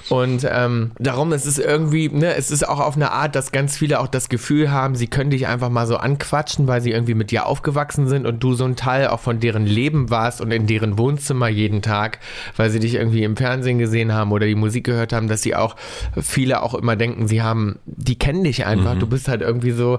Und 0.08 0.46
ähm, 0.50 0.92
darum 0.98 1.32
ist 1.32 1.46
es 1.46 1.58
irgendwie, 1.58 2.08
ne, 2.08 2.34
es 2.34 2.50
ist 2.50 2.68
auch 2.68 2.80
auf 2.80 2.96
eine 2.96 3.12
Art, 3.12 3.34
dass 3.34 3.52
ganz 3.52 3.76
viele 3.76 4.00
auch 4.00 4.08
das 4.08 4.28
Gefühl 4.28 4.70
haben, 4.70 4.94
sie 4.94 5.06
können 5.06 5.30
dich 5.30 5.46
einfach 5.46 5.68
mal 5.70 5.86
so 5.86 5.96
anquatschen, 5.96 6.66
weil 6.66 6.80
sie 6.80 6.90
irgendwie 6.90 7.14
mit 7.14 7.30
dir 7.30 7.46
aufgewachsen 7.46 8.08
sind 8.08 8.26
und 8.26 8.42
du 8.42 8.54
so 8.54 8.64
ein 8.64 8.76
Teil 8.76 9.08
auch 9.08 9.20
von 9.20 9.40
deren 9.40 9.66
Leben 9.66 10.10
warst 10.10 10.40
und 10.40 10.50
in 10.50 10.66
deren 10.66 10.98
Wohnzimmer 10.98 11.48
jeden 11.48 11.82
Tag, 11.82 12.18
weil 12.56 12.70
sie 12.70 12.80
dich 12.80 12.94
irgendwie 12.94 13.24
im 13.24 13.36
Fernsehen 13.36 13.78
gesehen 13.78 14.12
haben 14.12 14.32
oder 14.32 14.46
die 14.46 14.54
Musik 14.54 14.84
gehört 14.84 15.12
haben, 15.12 15.28
dass 15.28 15.42
sie 15.42 15.54
auch, 15.54 15.76
viele 16.20 16.62
auch 16.62 16.74
immer 16.74 16.96
denken, 16.96 17.28
sie 17.28 17.42
haben, 17.42 17.78
die 17.86 18.18
kennen 18.18 18.44
dich 18.44 18.66
einfach, 18.66 18.98
du 18.98 19.06
bist 19.06 19.28
halt 19.28 19.40
irgendwie 19.42 19.70
so. 19.72 19.98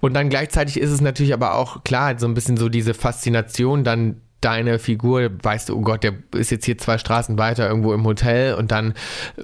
Und 0.00 0.14
dann 0.14 0.28
gleichzeitig 0.28 0.78
ist 0.80 0.90
es 0.90 1.00
natürlich 1.00 1.09
aber 1.34 1.54
auch 1.54 1.84
klar, 1.84 2.18
so 2.18 2.26
ein 2.26 2.34
bisschen 2.34 2.56
so 2.56 2.68
diese 2.68 2.94
Faszination 2.94 3.84
dann 3.84 4.20
deine 4.40 4.78
Figur, 4.78 5.30
weißt 5.42 5.68
du, 5.68 5.76
oh 5.76 5.80
Gott, 5.82 6.02
der 6.02 6.14
ist 6.34 6.50
jetzt 6.50 6.64
hier 6.64 6.78
zwei 6.78 6.98
Straßen 6.98 7.38
weiter 7.38 7.68
irgendwo 7.68 7.92
im 7.92 8.04
Hotel 8.04 8.54
und 8.54 8.70
dann 8.70 8.94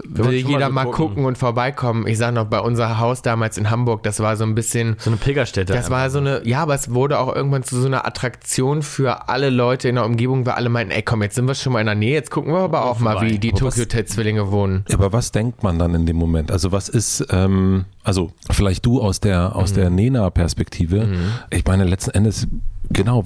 will 0.04 0.24
schon 0.24 0.24
mal 0.24 0.32
jeder 0.52 0.66
so 0.68 0.72
mal 0.72 0.84
gucken. 0.84 0.96
gucken 1.08 1.24
und 1.26 1.38
vorbeikommen. 1.38 2.06
Ich 2.06 2.18
sag 2.18 2.32
noch, 2.34 2.46
bei 2.46 2.60
unser 2.60 2.98
Haus 2.98 3.22
damals 3.22 3.58
in 3.58 3.70
Hamburg, 3.70 4.02
das 4.02 4.20
war 4.20 4.36
so 4.36 4.44
ein 4.44 4.54
bisschen, 4.54 4.96
So 4.98 5.10
eine 5.10 5.16
Pilgerstätte. 5.18 5.72
das 5.72 5.90
war 5.90 6.08
so 6.10 6.18
eine, 6.18 6.46
ja, 6.46 6.62
aber 6.62 6.74
es 6.74 6.92
wurde 6.94 7.18
auch 7.18 7.34
irgendwann 7.34 7.62
zu 7.62 7.80
so 7.80 7.86
einer 7.86 8.06
Attraktion 8.06 8.82
für 8.82 9.28
alle 9.28 9.50
Leute 9.50 9.88
in 9.88 9.96
der 9.96 10.04
Umgebung, 10.04 10.46
weil 10.46 10.54
alle 10.54 10.68
meinten, 10.68 10.92
ey 10.92 11.02
komm, 11.02 11.22
jetzt 11.22 11.34
sind 11.34 11.46
wir 11.46 11.54
schon 11.54 11.72
mal 11.72 11.80
in 11.80 11.86
der 11.86 11.94
Nähe, 11.94 12.14
jetzt 12.14 12.30
gucken 12.30 12.52
wir 12.52 12.60
aber 12.60 12.84
auch 12.84 12.98
mal, 12.98 13.20
wie 13.20 13.38
die 13.38 13.52
Aber 13.52 13.66
was- 13.66 13.74
Tokyo 13.74 13.82
Hotel 13.84 14.04
Zwillinge 14.06 14.50
wohnen. 14.50 14.84
Aber 14.92 15.12
was 15.12 15.32
denkt 15.32 15.62
man 15.62 15.78
dann 15.78 15.94
in 15.94 16.06
dem 16.06 16.16
Moment? 16.16 16.50
Also 16.50 16.72
was 16.72 16.88
ist, 16.88 17.26
ähm, 17.30 17.84
also 18.02 18.32
vielleicht 18.50 18.86
du 18.86 19.00
aus 19.02 19.20
der 19.20 19.54
aus 19.56 19.72
der 19.72 19.90
Nena-Perspektive. 19.90 21.08
Ich 21.50 21.64
meine 21.66 21.84
letzten 21.84 22.10
Endes 22.12 22.46
genau. 22.90 23.24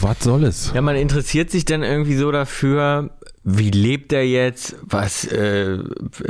Was 0.00 0.20
soll 0.20 0.44
es? 0.44 0.72
Ja, 0.74 0.82
man 0.82 0.96
interessiert 0.96 1.50
sich 1.50 1.64
dann 1.64 1.82
irgendwie 1.82 2.16
so 2.16 2.30
dafür, 2.32 3.10
wie 3.46 3.70
lebt 3.70 4.12
er 4.14 4.24
jetzt? 4.26 4.74
Was, 4.82 5.24
äh, 5.26 5.76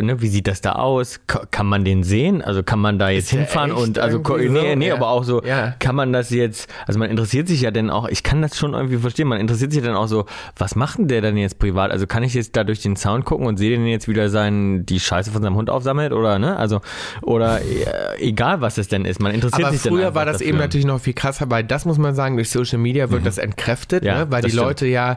ne, 0.01 0.21
wie 0.21 0.27
sieht 0.27 0.49
das 0.49 0.61
da 0.61 0.73
aus? 0.73 1.21
Ka- 1.29 1.47
Kann 1.51 1.67
man 1.67 1.85
den 1.85 2.03
sehen? 2.03 2.43
Also 2.43 2.65
kann 2.65 2.81
man 2.81 2.99
da 2.99 3.09
jetzt 3.09 3.31
der 3.31 3.39
hinfahren 3.41 3.71
und 3.71 4.01
also 4.01 4.21
so? 4.27 4.37
nee, 4.37 4.75
nee, 4.75 4.89
Ja. 4.89 4.95
aber 4.97 5.09
auch 5.11 5.23
so, 5.23 5.41
Ja. 5.45 5.75
kann 5.79 5.95
man 5.95 6.13
das 6.13 6.31
jetzt, 6.31 6.69
also 6.87 6.99
man 6.99 7.11
interessiert 7.11 7.47
sich 7.47 7.61
ja 7.61 7.71
dann 7.71 7.89
auch, 7.91 8.09
ich 8.09 8.25
kann 8.25 8.43
das 8.43 8.57
schon 8.59 8.75
irgendwie 8.75 8.97
verstehen, 8.97 9.29
man 9.29 9.39
interessiert 9.41 9.73
sich 9.73 9.81
dann 9.83 9.95
auch 9.95 10.09
so, 10.09 10.27
was 10.57 10.75
macht 10.75 10.99
denn 10.99 11.07
der 11.07 11.21
dann 11.21 11.37
jetzt 11.37 11.61
privat? 11.61 11.93
Also 11.93 12.09
kann 12.09 12.25
ich 12.25 12.35
jetzt 12.35 12.57
da 12.57 12.65
durch 12.65 12.83
den 12.83 12.97
Sound 12.97 13.25
gucken 13.25 13.47
und 13.47 13.59
sehe 13.59 13.71
den 13.71 13.87
jetzt 13.87 14.09
wieder 14.09 14.29
seinen, 14.29 14.85
die 14.85 14.99
Scheiße 14.99 15.31
von 15.31 15.41
seinem 15.41 15.55
Hund 15.55 15.71
aufsammelt 15.71 16.13
oder 16.13 16.41
ne? 16.41 16.57
Also, 16.57 16.81
oder 17.23 17.61
äh, 17.61 18.19
egal 18.19 18.61
was 18.61 18.77
es 18.77 18.89
denn 18.89 19.05
ist, 19.05 19.21
man 19.21 19.33
interessiert 19.33 19.63
Aber 19.67 19.73
sich 19.73 19.83
dann 19.83 19.93
früher 19.93 20.15
war 20.17 20.25
das 20.27 20.39
dafür. 20.39 20.49
eben 20.49 20.59
natürlich 20.59 20.87
noch 20.87 21.01
viel 21.01 21.15
krasser, 21.15 21.49
weil 21.49 21.63
das 21.63 21.85
muss 21.85 21.99
man 21.99 22.17
sagen, 22.17 22.35
durch 22.37 22.51
Social 22.51 22.79
Media 22.79 23.11
wird 23.11 23.25
das 23.25 23.39
entkräftet, 23.39 24.05
Ja, 24.05 24.19
ne? 24.25 24.31
weil 24.33 24.43
die 24.43 24.51
stimmt. 24.51 24.67
Leute 24.67 24.87
ja 24.87 25.17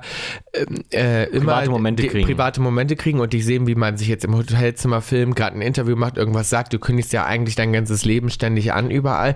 ähm, 0.54 0.84
äh, 0.94 1.24
immer 1.30 1.56
Momente 1.96 2.08
kriegen. 2.08 2.26
private 2.26 2.62
Momente 2.62 2.96
kriegen 2.96 3.20
und 3.20 3.34
dich 3.34 3.46
sehen, 3.46 3.68
wie 3.68 3.76
man 3.76 3.98
sich 3.98 4.08
jetzt 4.08 4.26
im 4.26 4.36
Hotelzimmer 4.36 5.02
filmt, 5.02 5.36
gerade 5.36 5.58
ein 5.58 5.62
Interview 5.62 5.96
macht, 5.96 6.18
irgendwas 6.18 6.50
sagt. 6.50 6.74
Du 6.74 6.80
kündigst 6.80 7.14
ja 7.14 7.26
eigentlich 7.26 7.56
dein 7.56 7.74
ganzes 7.74 8.06
Leben 8.06 8.30
ständig 8.30 8.74
an, 8.74 8.92
überall. 8.92 9.36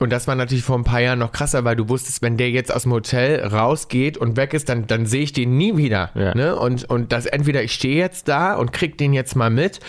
Und 0.00 0.10
das 0.10 0.26
war 0.26 0.34
natürlich 0.34 0.64
vor 0.64 0.78
ein 0.78 0.84
paar 0.84 1.00
Jahren 1.00 1.18
noch 1.18 1.30
krasser, 1.30 1.64
weil 1.64 1.76
du 1.76 1.90
wusstest, 1.90 2.22
wenn 2.22 2.38
der 2.38 2.50
jetzt 2.50 2.74
aus 2.74 2.84
dem 2.84 2.92
Hotel 2.92 3.44
rausgeht 3.44 4.16
und 4.16 4.36
weg 4.36 4.54
ist, 4.54 4.70
dann, 4.70 4.86
dann 4.86 5.04
sehe 5.04 5.20
ich 5.20 5.34
den 5.34 5.58
nie 5.58 5.76
wieder. 5.76 6.10
Ja. 6.14 6.34
Ne? 6.34 6.56
Und, 6.56 6.84
und 6.84 7.12
das 7.12 7.26
entweder 7.26 7.62
ich 7.62 7.74
stehe 7.74 7.96
jetzt 7.96 8.26
da 8.26 8.54
und 8.54 8.72
krieg 8.72 8.96
den 8.96 9.12
jetzt 9.12 9.36
mal 9.36 9.50
mit 9.50 9.80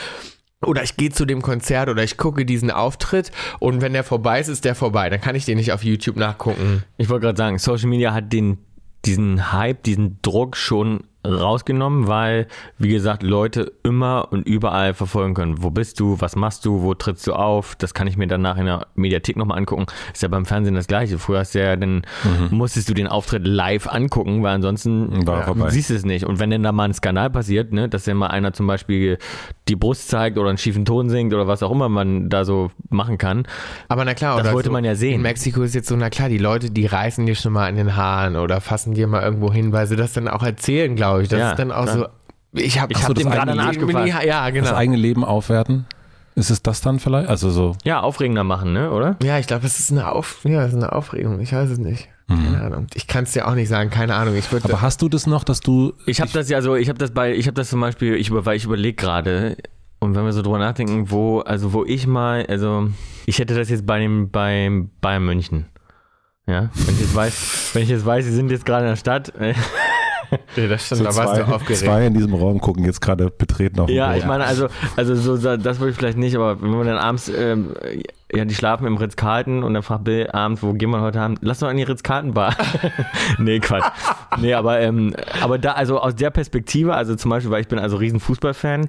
oder 0.65 0.83
ich 0.83 0.97
gehe 0.97 1.11
zu 1.11 1.25
dem 1.25 1.41
Konzert 1.41 1.87
oder 1.87 2.03
ich 2.03 2.17
gucke 2.17 2.45
diesen 2.45 2.71
Auftritt 2.71 3.31
und 3.59 3.81
wenn 3.81 3.93
der 3.93 4.03
vorbei 4.03 4.41
ist, 4.41 4.49
ist 4.49 4.65
der 4.65 4.75
vorbei. 4.75 5.09
Dann 5.09 5.21
kann 5.21 5.35
ich 5.35 5.45
den 5.45 5.57
nicht 5.57 5.71
auf 5.71 5.83
YouTube 5.83 6.17
nachgucken. 6.17 6.83
Ich 6.97 7.09
wollte 7.09 7.27
gerade 7.27 7.37
sagen, 7.37 7.57
Social 7.57 7.87
Media 7.87 8.13
hat 8.13 8.33
den, 8.33 8.57
diesen 9.05 9.53
Hype, 9.53 9.81
diesen 9.83 10.19
Druck 10.21 10.57
schon 10.57 11.05
rausgenommen, 11.25 12.07
weil, 12.07 12.47
wie 12.77 12.89
gesagt, 12.89 13.23
Leute 13.23 13.73
immer 13.83 14.27
und 14.31 14.47
überall 14.47 14.93
verfolgen 14.93 15.33
können. 15.33 15.63
Wo 15.63 15.69
bist 15.69 15.99
du? 15.99 16.19
Was 16.19 16.35
machst 16.35 16.65
du? 16.65 16.81
Wo 16.81 16.93
trittst 16.93 17.27
du 17.27 17.33
auf? 17.33 17.75
Das 17.75 17.93
kann 17.93 18.07
ich 18.07 18.17
mir 18.17 18.27
dann 18.27 18.41
nachher 18.41 18.61
in 18.61 18.65
der 18.65 18.87
Mediathek 18.95 19.37
nochmal 19.37 19.57
angucken. 19.57 19.85
Ist 20.13 20.23
ja 20.23 20.27
beim 20.29 20.45
Fernsehen 20.45 20.75
das 20.75 20.87
Gleiche. 20.87 21.19
Früher 21.19 21.39
hast 21.39 21.53
du 21.55 21.59
ja 21.59 21.75
dann, 21.75 22.03
musstest 22.49 22.89
du 22.89 22.93
den 22.93 23.07
Auftritt 23.07 23.45
live 23.45 23.87
angucken, 23.87 24.41
weil 24.43 24.55
ansonsten 24.55 25.25
vorbei. 25.25 25.69
siehst 25.69 25.89
du 25.89 25.93
es 25.95 26.05
nicht. 26.05 26.25
Und 26.25 26.39
wenn 26.39 26.49
denn 26.49 26.63
da 26.63 26.71
mal 26.71 26.85
ein 26.85 26.93
Skandal 26.93 27.29
passiert, 27.29 27.71
ne, 27.71 27.87
dass 27.87 28.05
ja 28.05 28.13
mal 28.13 28.27
einer 28.27 28.53
zum 28.53 28.67
Beispiel 28.67 29.17
die 29.67 29.75
Brust 29.75 30.07
zeigt 30.09 30.37
oder 30.37 30.49
einen 30.49 30.57
schiefen 30.57 30.85
Ton 30.85 31.09
singt 31.09 31.33
oder 31.33 31.47
was 31.47 31.63
auch 31.63 31.71
immer 31.71 31.87
man 31.89 32.29
da 32.29 32.45
so 32.45 32.71
machen 32.89 33.17
kann, 33.17 33.45
Aber 33.87 34.05
na 34.05 34.13
klar, 34.13 34.41
Das 34.41 34.53
wollte 34.53 34.67
so 34.67 34.73
man 34.73 34.83
ja 34.83 34.95
sehen. 34.95 35.15
In 35.15 35.21
Mexiko 35.21 35.61
ist 35.61 35.75
jetzt 35.75 35.87
so, 35.87 35.95
na 35.95 36.09
klar, 36.09 36.29
die 36.29 36.37
Leute, 36.37 36.71
die 36.71 36.85
reißen 36.85 37.25
dir 37.25 37.35
schon 37.35 37.53
mal 37.53 37.67
an 37.67 37.75
den 37.75 37.95
Haaren 37.95 38.35
oder 38.35 38.59
fassen 38.61 38.93
dir 38.93 39.07
mal 39.07 39.21
irgendwo 39.21 39.51
hin, 39.51 39.71
weil 39.71 39.87
sie 39.87 39.95
das 39.95 40.13
dann 40.13 40.27
auch 40.27 40.43
erzählen, 40.43 40.95
glaube 40.95 41.09
ich. 41.09 41.10
Das 41.19 41.31
Ja, 41.31 41.51
ist 41.51 41.59
dann 41.59 41.71
auch 41.71 41.83
klar. 41.83 41.97
so. 41.97 42.05
Ich 42.59 42.79
habe 42.79 42.93
Ich 42.93 43.03
hab 43.03 43.13
dem 43.15 43.29
gerade 43.29 43.51
einen 43.51 43.59
Arsch 43.59 43.77
gefasst. 43.79 44.07
Ja, 44.07 44.45
Das 44.45 44.53
genau. 44.53 44.73
eigene 44.75 44.97
Leben 44.97 45.23
aufwerten? 45.23 45.85
Ist 46.35 46.49
es 46.49 46.61
das 46.63 46.81
dann 46.81 46.99
vielleicht? 46.99 47.27
Also 47.29 47.49
so. 47.49 47.75
ja, 47.83 47.99
aufregender 47.99 48.43
machen, 48.43 48.71
ne, 48.73 48.91
oder? 48.91 49.17
Ja, 49.21 49.37
ich 49.37 49.47
glaube, 49.47 49.63
das 49.63 49.79
ist 49.79 49.91
eine 49.91 50.09
Auf, 50.11 50.39
ja, 50.45 50.61
das 50.61 50.69
ist 50.71 50.75
eine 50.77 50.91
Aufregung. 50.93 51.39
Ich 51.41 51.51
weiß 51.53 51.69
es 51.69 51.77
nicht. 51.77 52.07
Keine 52.29 52.61
Ahnung. 52.61 52.87
Ich 52.93 53.07
kann 53.07 53.25
es 53.25 53.33
dir 53.33 53.45
auch 53.45 53.55
nicht 53.55 53.67
sagen. 53.67 53.89
Keine 53.89 54.15
Ahnung. 54.15 54.35
Ich 54.37 54.49
würde. 54.53 54.63
Aber 54.65 54.81
hast 54.81 55.01
du 55.01 55.09
das 55.09 55.27
noch, 55.27 55.43
dass 55.43 55.59
du 55.59 55.91
Ich 56.05 56.21
habe 56.21 56.31
das 56.31 56.47
ja 56.49 56.61
so, 56.61 56.75
ich 56.75 56.87
habe 56.87 56.97
das 56.97 57.11
bei, 57.11 57.33
ich 57.33 57.47
habe 57.47 57.55
das 57.55 57.69
zum 57.69 57.81
Beispiel, 57.81 58.15
ich 58.15 58.29
über, 58.29 58.45
weil 58.45 58.55
ich 58.55 58.63
überlege 58.63 58.95
gerade 58.95 59.57
und 59.99 60.15
wenn 60.15 60.23
wir 60.23 60.31
so 60.31 60.41
drüber 60.41 60.57
nachdenken, 60.57 61.11
wo, 61.11 61.41
also 61.41 61.73
wo 61.73 61.83
ich 61.83 62.07
mal, 62.07 62.45
also 62.47 62.87
ich 63.25 63.37
hätte 63.39 63.53
das 63.53 63.69
jetzt 63.69 63.85
bei 63.85 63.99
dem, 63.99 64.31
beim 64.31 64.89
Bayern 65.01 65.25
München. 65.25 65.65
Ja, 66.47 66.69
wenn 66.73 66.95
ich 66.95 67.01
jetzt 67.01 67.15
weiß, 67.15 67.69
wenn 67.73 67.83
ich 67.83 67.89
jetzt 67.89 68.05
weiß, 68.05 68.23
sie 68.25 68.31
sind 68.33 68.49
jetzt 68.49 68.65
gerade 68.65 68.85
in 68.85 68.91
der 68.91 68.95
Stadt. 68.95 69.33
Ja, 70.55 70.67
das 70.67 70.85
stimmt, 70.85 70.99
so 70.99 71.03
da 71.05 71.15
warst 71.15 71.35
zwei, 71.35 71.43
du 71.43 71.53
aufgeregt. 71.55 71.79
zwei 71.79 72.05
in 72.07 72.13
diesem 72.13 72.33
Raum 72.33 72.59
gucken 72.61 72.85
jetzt 72.85 73.01
gerade 73.01 73.29
betreten 73.29 73.79
auf 73.79 73.89
Ja, 73.89 74.07
Boden. 74.07 74.19
ich 74.19 74.25
meine, 74.25 74.45
also, 74.45 74.67
also 74.95 75.15
so, 75.15 75.57
das 75.57 75.79
würde 75.79 75.91
ich 75.91 75.97
vielleicht 75.97 76.17
nicht, 76.17 76.35
aber 76.35 76.61
wenn 76.61 76.69
man 76.69 76.87
dann 76.87 76.97
abends, 76.97 77.29
ähm, 77.29 77.73
ja, 78.33 78.45
die 78.45 78.55
schlafen 78.55 78.87
im 78.87 78.95
Ritz-Carlton 78.97 79.63
und 79.63 79.73
dann 79.73 79.83
fragt 79.83 80.05
Bill 80.05 80.29
abends, 80.31 80.63
wo 80.63 80.71
gehen 80.73 80.89
wir 80.89 81.01
heute 81.01 81.19
Abend? 81.19 81.39
Lass 81.41 81.59
doch 81.59 81.67
an 81.67 81.75
die 81.77 81.83
Ritz-Carlton-Bar. 81.83 82.55
nee, 83.39 83.59
Quatsch. 83.59 83.83
Nee, 84.39 84.53
aber, 84.53 84.79
ähm, 84.79 85.13
aber 85.41 85.57
da, 85.57 85.73
also 85.73 85.99
aus 85.99 86.15
der 86.15 86.29
Perspektive, 86.29 86.93
also 86.95 87.15
zum 87.15 87.29
Beispiel, 87.29 87.51
weil 87.51 87.61
ich 87.61 87.67
bin 87.67 87.79
also 87.79 87.97
riesen 87.97 88.19
Fußballfan, 88.21 88.87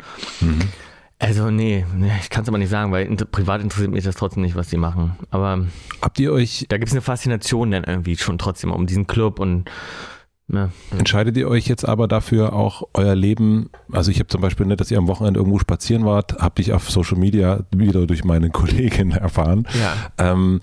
also 1.19 1.51
nee, 1.51 1.85
nee 1.97 2.11
ich 2.21 2.31
kann 2.31 2.43
es 2.43 2.49
aber 2.49 2.59
nicht 2.59 2.71
sagen, 2.71 2.91
weil 2.93 3.07
inter 3.07 3.25
privat 3.25 3.63
interessiert 3.63 3.93
mich 3.93 4.05
das 4.05 4.17
trotzdem 4.17 4.43
nicht, 4.43 4.57
was 4.57 4.69
die 4.69 4.77
machen. 4.77 5.17
Aber 5.31 5.67
Habt 6.01 6.19
ihr 6.19 6.33
euch, 6.33 6.67
da 6.69 6.79
gibt 6.79 6.89
es 6.89 6.95
eine 6.95 7.01
Faszination 7.03 7.71
dann 7.71 7.85
irgendwie 7.85 8.17
schon 8.17 8.39
trotzdem 8.39 8.73
um 8.73 8.87
diesen 8.87 9.07
Club 9.07 9.39
und 9.39 9.71
ja. 10.49 10.71
entscheidet 10.97 11.37
ihr 11.37 11.49
euch 11.49 11.67
jetzt 11.67 11.89
aber 11.89 12.09
dafür 12.09 12.53
auch 12.53 12.83
euer 12.95 13.15
Leben, 13.15 13.71
also 13.91 14.11
ich 14.11 14.19
habe 14.19 14.29
zum 14.29 14.41
Beispiel 14.41 14.67
nicht, 14.67 14.81
dass 14.81 14.91
ihr 14.91 14.99
am 14.99 15.09
Wochenende 15.09 15.41
irgendwo 15.41 15.59
spazieren 15.59 16.05
wart, 16.05 16.39
habe 16.39 16.61
ich 16.61 16.73
auf 16.73 16.91
Social 16.91 17.19
Media 17.19 17.61
wieder 17.75 18.07
durch 18.07 18.25
meine 18.25 18.51
Kollegin 18.51 19.13
erfahren. 19.13 19.67
Ja. 19.81 20.33
Ähm, 20.33 20.61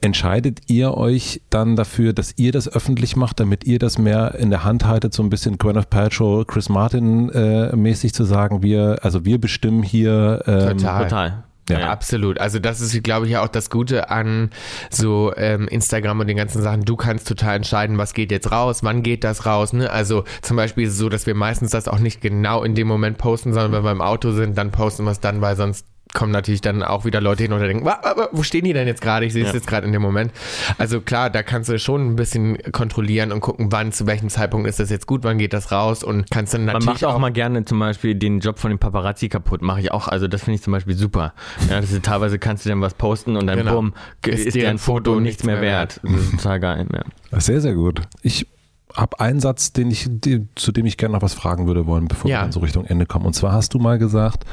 entscheidet 0.00 0.70
ihr 0.70 0.94
euch 0.94 1.42
dann 1.50 1.76
dafür, 1.76 2.12
dass 2.12 2.34
ihr 2.36 2.52
das 2.52 2.68
öffentlich 2.68 3.16
macht, 3.16 3.40
damit 3.40 3.64
ihr 3.64 3.78
das 3.78 3.98
mehr 3.98 4.34
in 4.36 4.50
der 4.50 4.64
Hand 4.64 4.84
haltet, 4.84 5.14
so 5.14 5.22
ein 5.22 5.30
bisschen 5.30 5.58
Gwyneth 5.58 5.90
Paltrow, 5.90 6.46
Chris 6.46 6.68
Martin 6.68 7.30
äh, 7.30 7.74
mäßig 7.74 8.14
zu 8.14 8.24
sagen, 8.24 8.62
wir, 8.62 8.98
also 9.02 9.24
wir 9.24 9.40
bestimmen 9.40 9.82
hier 9.82 10.42
ähm, 10.46 10.78
Total. 10.78 11.02
Total. 11.04 11.44
Ja. 11.68 11.90
Absolut. 11.90 12.38
Also 12.38 12.58
das 12.58 12.80
ist, 12.80 13.02
glaube 13.04 13.26
ich, 13.26 13.32
ja 13.32 13.42
auch 13.42 13.48
das 13.48 13.70
Gute 13.70 14.10
an 14.10 14.50
so 14.90 15.32
ähm, 15.36 15.68
Instagram 15.68 16.20
und 16.20 16.26
den 16.26 16.36
ganzen 16.36 16.60
Sachen. 16.60 16.84
Du 16.84 16.96
kannst 16.96 17.28
total 17.28 17.56
entscheiden, 17.56 17.98
was 17.98 18.14
geht 18.14 18.32
jetzt 18.32 18.50
raus, 18.50 18.82
wann 18.82 19.02
geht 19.02 19.22
das 19.22 19.46
raus. 19.46 19.72
Ne? 19.72 19.90
Also 19.90 20.24
zum 20.42 20.56
Beispiel 20.56 20.84
ist 20.84 20.94
es 20.94 20.98
so, 20.98 21.08
dass 21.08 21.26
wir 21.26 21.34
meistens 21.34 21.70
das 21.70 21.86
auch 21.86 22.00
nicht 22.00 22.20
genau 22.20 22.64
in 22.64 22.74
dem 22.74 22.88
Moment 22.88 23.18
posten, 23.18 23.52
sondern 23.52 23.72
wenn 23.72 23.84
wir 23.84 23.92
im 23.92 24.00
Auto 24.00 24.32
sind, 24.32 24.58
dann 24.58 24.72
posten 24.72 25.04
wir 25.04 25.12
es 25.12 25.20
dann, 25.20 25.40
weil 25.40 25.56
sonst 25.56 25.86
kommen 26.14 26.30
natürlich 26.32 26.60
dann 26.60 26.82
auch 26.82 27.04
wieder 27.04 27.20
Leute 27.20 27.42
hin 27.44 27.52
und 27.52 27.60
denken, 27.60 27.84
"Wa- 27.84 27.98
wa- 28.02 28.16
wa- 28.16 28.28
wo 28.32 28.42
stehen 28.42 28.64
die 28.64 28.72
denn 28.72 28.86
jetzt 28.86 29.00
gerade? 29.00 29.24
Ich 29.26 29.32
sehe 29.32 29.42
es 29.44 29.48
Ja. 29.50 29.54
jetzt 29.54 29.66
gerade 29.66 29.86
in 29.86 29.92
dem 29.92 30.02
Moment. 30.02 30.32
Also 30.78 31.00
klar, 31.00 31.30
da 31.30 31.42
kannst 31.42 31.68
du 31.70 31.78
schon 31.78 32.06
ein 32.12 32.16
bisschen 32.16 32.58
kontrollieren 32.72 33.32
und 33.32 33.40
gucken, 33.40 33.72
wann, 33.72 33.92
zu 33.92 34.06
welchem 34.06 34.28
Zeitpunkt 34.28 34.68
ist 34.68 34.78
das 34.80 34.90
jetzt 34.90 35.06
gut, 35.06 35.24
wann 35.24 35.38
geht 35.38 35.52
das 35.52 35.72
raus 35.72 36.04
und 36.04 36.30
kannst 36.30 36.54
dann 36.54 36.64
Man 36.64 36.74
natürlich 36.74 37.02
macht 37.02 37.04
auch, 37.04 37.18
mal 37.18 37.32
gerne 37.32 37.64
zum 37.64 37.78
Beispiel 37.78 38.14
den 38.14 38.40
Job 38.40 38.58
von 38.58 38.70
den 38.70 38.78
Paparazzi 38.78 39.28
kaputt, 39.28 39.62
mache 39.62 39.80
ich 39.80 39.90
auch. 39.92 40.08
Also 40.08 40.28
das 40.28 40.42
finde 40.44 40.56
ich 40.56 40.62
zum 40.62 40.72
Beispiel 40.72 40.94
super. 40.94 41.32
Ja, 41.70 41.80
das 41.80 41.90
ist, 41.92 42.02
teilweise 42.04 42.38
kannst 42.38 42.64
du 42.64 42.68
dann 42.68 42.80
was 42.80 42.94
posten 42.94 43.36
und 43.36 43.46
dann 43.46 43.58
Genau. 43.58 43.74
bumm, 43.76 43.94
Ist 44.26 44.46
ist, 44.46 44.54
dir 44.54 44.68
ein 44.68 44.78
Foto 44.78 45.18
nichts 45.20 45.44
mehr 45.44 45.60
wert. 45.60 46.00
Das 46.02 46.12
ist 46.12 46.30
total 46.32 46.60
geil. 46.60 46.86
Ja. 47.32 47.40
Sehr, 47.40 47.60
sehr 47.60 47.74
gut. 47.74 48.02
Ich 48.22 48.46
habe 48.94 49.20
einen 49.20 49.40
Satz, 49.40 49.72
den 49.72 49.90
ich, 49.90 50.06
die, 50.10 50.46
zu 50.54 50.72
dem 50.72 50.86
ich 50.86 50.96
gerne 50.96 51.14
noch 51.14 51.22
was 51.22 51.34
fragen 51.34 51.66
würde 51.66 51.86
wollen, 51.86 52.08
bevor 52.08 52.30
Ja. 52.30 52.38
wir 52.38 52.42
dann 52.42 52.52
so 52.52 52.60
Richtung 52.60 52.84
Ende 52.84 53.06
kommen. 53.06 53.26
Und 53.26 53.34
zwar 53.34 53.52
hast 53.52 53.74
du 53.74 53.78
mal 53.78 53.98
gesagt, 53.98 54.44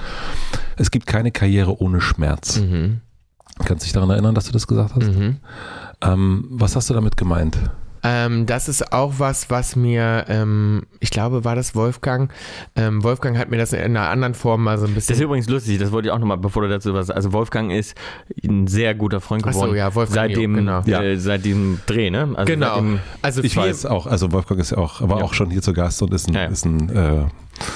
es 0.77 0.91
gibt 0.91 1.05
keine 1.07 1.31
Karriere 1.31 1.81
ohne 1.81 2.01
Schmerz. 2.01 2.59
Mhm. 2.59 3.01
Kannst 3.65 3.83
du 3.83 3.85
dich 3.85 3.93
daran 3.93 4.09
erinnern, 4.09 4.35
dass 4.35 4.45
du 4.45 4.51
das 4.51 4.67
gesagt 4.67 4.95
hast? 4.95 5.07
Mhm. 5.07 5.37
Ähm, 6.01 6.45
was 6.49 6.75
hast 6.75 6.89
du 6.89 6.93
damit 6.93 7.17
gemeint? 7.17 7.57
Ähm, 8.03 8.45
das 8.45 8.69
ist 8.69 8.93
auch 8.93 9.13
was, 9.17 9.49
was 9.49 9.75
mir, 9.75 10.25
ähm, 10.29 10.83
ich 10.99 11.09
glaube, 11.09 11.43
war 11.43 11.55
das 11.55 11.75
Wolfgang. 11.75 12.31
Ähm, 12.75 13.03
Wolfgang 13.03 13.37
hat 13.37 13.49
mir 13.49 13.57
das 13.57 13.73
in 13.73 13.79
einer 13.79 14.09
anderen 14.09 14.33
Form 14.33 14.63
mal 14.63 14.77
so 14.77 14.85
ein 14.85 14.93
bisschen. 14.93 15.13
Das 15.13 15.17
ist 15.17 15.23
übrigens 15.23 15.49
lustig, 15.49 15.77
das 15.79 15.91
wollte 15.91 16.07
ich 16.07 16.11
auch 16.13 16.19
nochmal, 16.19 16.37
bevor 16.37 16.63
du 16.63 16.69
dazu 16.69 16.93
was. 16.93 17.09
Also 17.09 17.33
Wolfgang 17.33 17.71
ist 17.71 17.95
ein 18.43 18.67
sehr 18.67 18.95
guter 18.95 19.19
Freund 19.21 19.43
Ach 19.45 19.53
so, 19.53 19.61
geworden. 19.61 19.77
ja, 19.77 19.93
Wolfgang 19.95 20.15
seit 20.29 20.35
dem, 20.37 20.53
genau. 20.55 20.81
äh, 20.81 21.17
seit 21.17 21.45
dem 21.45 21.79
Dreh, 21.85 22.09
ne? 22.09 22.29
Also 22.35 22.45
genau. 22.53 22.75
Dem, 22.75 22.99
also 23.21 23.43
Ich 23.43 23.55
weiß 23.57 23.85
auch, 23.85 24.05
also 24.07 24.31
Wolfgang 24.31 24.59
ist 24.61 24.71
ja 24.71 24.77
auch, 24.77 25.01
war 25.07 25.19
Ja. 25.19 25.23
auch 25.25 25.33
schon 25.33 25.49
hier 25.49 25.61
zu 25.61 25.73
Gast 25.73 26.01
und 26.01 26.13
ist 26.13 26.27
ein, 26.27 26.33
Ja, 26.33 26.41
ja. 26.43 26.47
ist 26.47 26.65
ein 26.65 26.89
äh, 26.89 27.25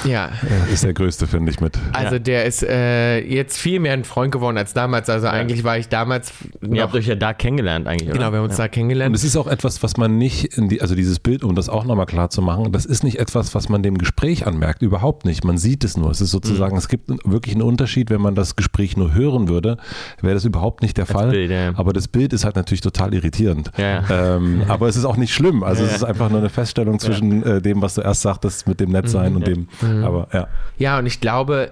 Ja, 0.06 0.32
ist 0.72 0.84
der 0.84 0.94
größte, 0.94 1.28
finde 1.28 1.52
ich, 1.52 1.60
mit. 1.60 1.78
also 1.94 2.14
Ja. 2.16 2.20
der 2.20 2.46
ist 2.46 2.64
äh, 2.64 3.20
jetzt 3.20 3.58
viel 3.58 3.80
mehr 3.80 3.94
ein 3.94 4.04
Freund 4.04 4.32
geworden 4.32 4.58
als 4.58 4.74
damals. 4.74 5.10
Also 5.10 5.28
eigentlich 5.28 5.64
war 5.64 5.78
ich 5.78 5.90
damals 5.90 6.32
ihr 6.62 6.82
habt 6.82 6.94
noch, 6.94 7.00
euch 7.00 7.08
ja 7.08 7.16
da 7.16 7.34
kennengelernt 7.34 7.88
eigentlich, 7.88 8.10
oder? 8.10 8.18
genau, 8.20 8.32
wir 8.32 8.38
haben 8.40 8.46
uns 8.46 8.58
da 8.58 8.64
Und 8.64 8.72
kennengelernt. 8.72 9.16
es 9.16 9.24
ist 9.24 9.36
auch 9.38 9.48
etwas, 9.48 9.84
was 9.84 9.98
man 9.98 10.18
nicht, 10.18 10.58
in 10.58 10.70
die, 10.70 10.82
also 10.82 10.96
dieses 10.96 11.20
Bild, 11.20 11.44
um 11.44 11.56
das 11.56 11.70
auch 11.70 11.86
nochmal 11.86 12.06
klar 12.06 12.30
zu 12.30 12.42
machen, 12.42 12.72
das 12.72 12.86
ist 12.86 13.04
nicht 13.04 13.20
etwas, 13.20 13.54
was 13.56 13.70
man 13.70 13.84
dem 13.84 13.98
Gespräch 13.98 14.46
anmerkt, 14.48 14.82
überhaupt 14.82 15.26
nicht. 15.26 15.44
Man 15.44 15.58
sieht 15.58 15.84
es 15.84 15.98
nur. 15.98 16.12
Es 16.12 16.22
ist 16.22 16.32
sozusagen, 16.32 16.76
es 16.78 16.88
gibt 16.88 17.10
wirklich 17.26 17.56
einen 17.56 17.64
Unterschied, 17.64 18.10
wenn 18.10 18.22
man 18.22 18.36
das 18.36 18.56
Gespräch 18.56 18.98
nur 18.98 19.14
hören 19.14 19.48
würde, 19.48 19.78
wäre 20.22 20.34
das 20.34 20.46
überhaupt 20.46 20.82
nicht 20.82 20.98
der 20.98 21.06
Fall. 21.06 21.30
Bild, 21.32 21.52
ja. 21.52 21.72
Aber 21.76 21.94
das 21.94 22.08
Bild 22.08 22.34
ist 22.34 22.46
halt 22.46 22.56
natürlich 22.56 22.82
total 22.82 23.14
irritierend. 23.14 23.72
Ja, 23.78 24.04
Ähm, 24.10 24.64
aber 24.68 24.88
es 24.88 24.96
ist 24.96 25.06
auch 25.06 25.18
nicht 25.18 25.34
schlimm. 25.34 25.64
Also 25.64 25.84
Ja, 25.84 25.90
es 25.90 25.96
ist 25.98 26.04
einfach 26.04 26.30
nur 26.30 26.40
eine 26.40 26.50
Feststellung 26.50 27.00
zwischen 27.00 27.44
äh, 27.44 27.62
dem, 27.62 27.82
was 27.82 27.96
du 27.96 28.02
erst 28.02 28.22
sagtest, 28.22 28.68
mit 28.68 28.80
dem 28.80 28.92
Nettsein 28.92 29.36
und 29.36 29.48
dem. 29.48 29.68
Aber 29.82 30.28
ja. 30.34 30.48
Ja, 30.78 31.00
und 31.00 31.06
ich 31.06 31.20
glaube, 31.20 31.72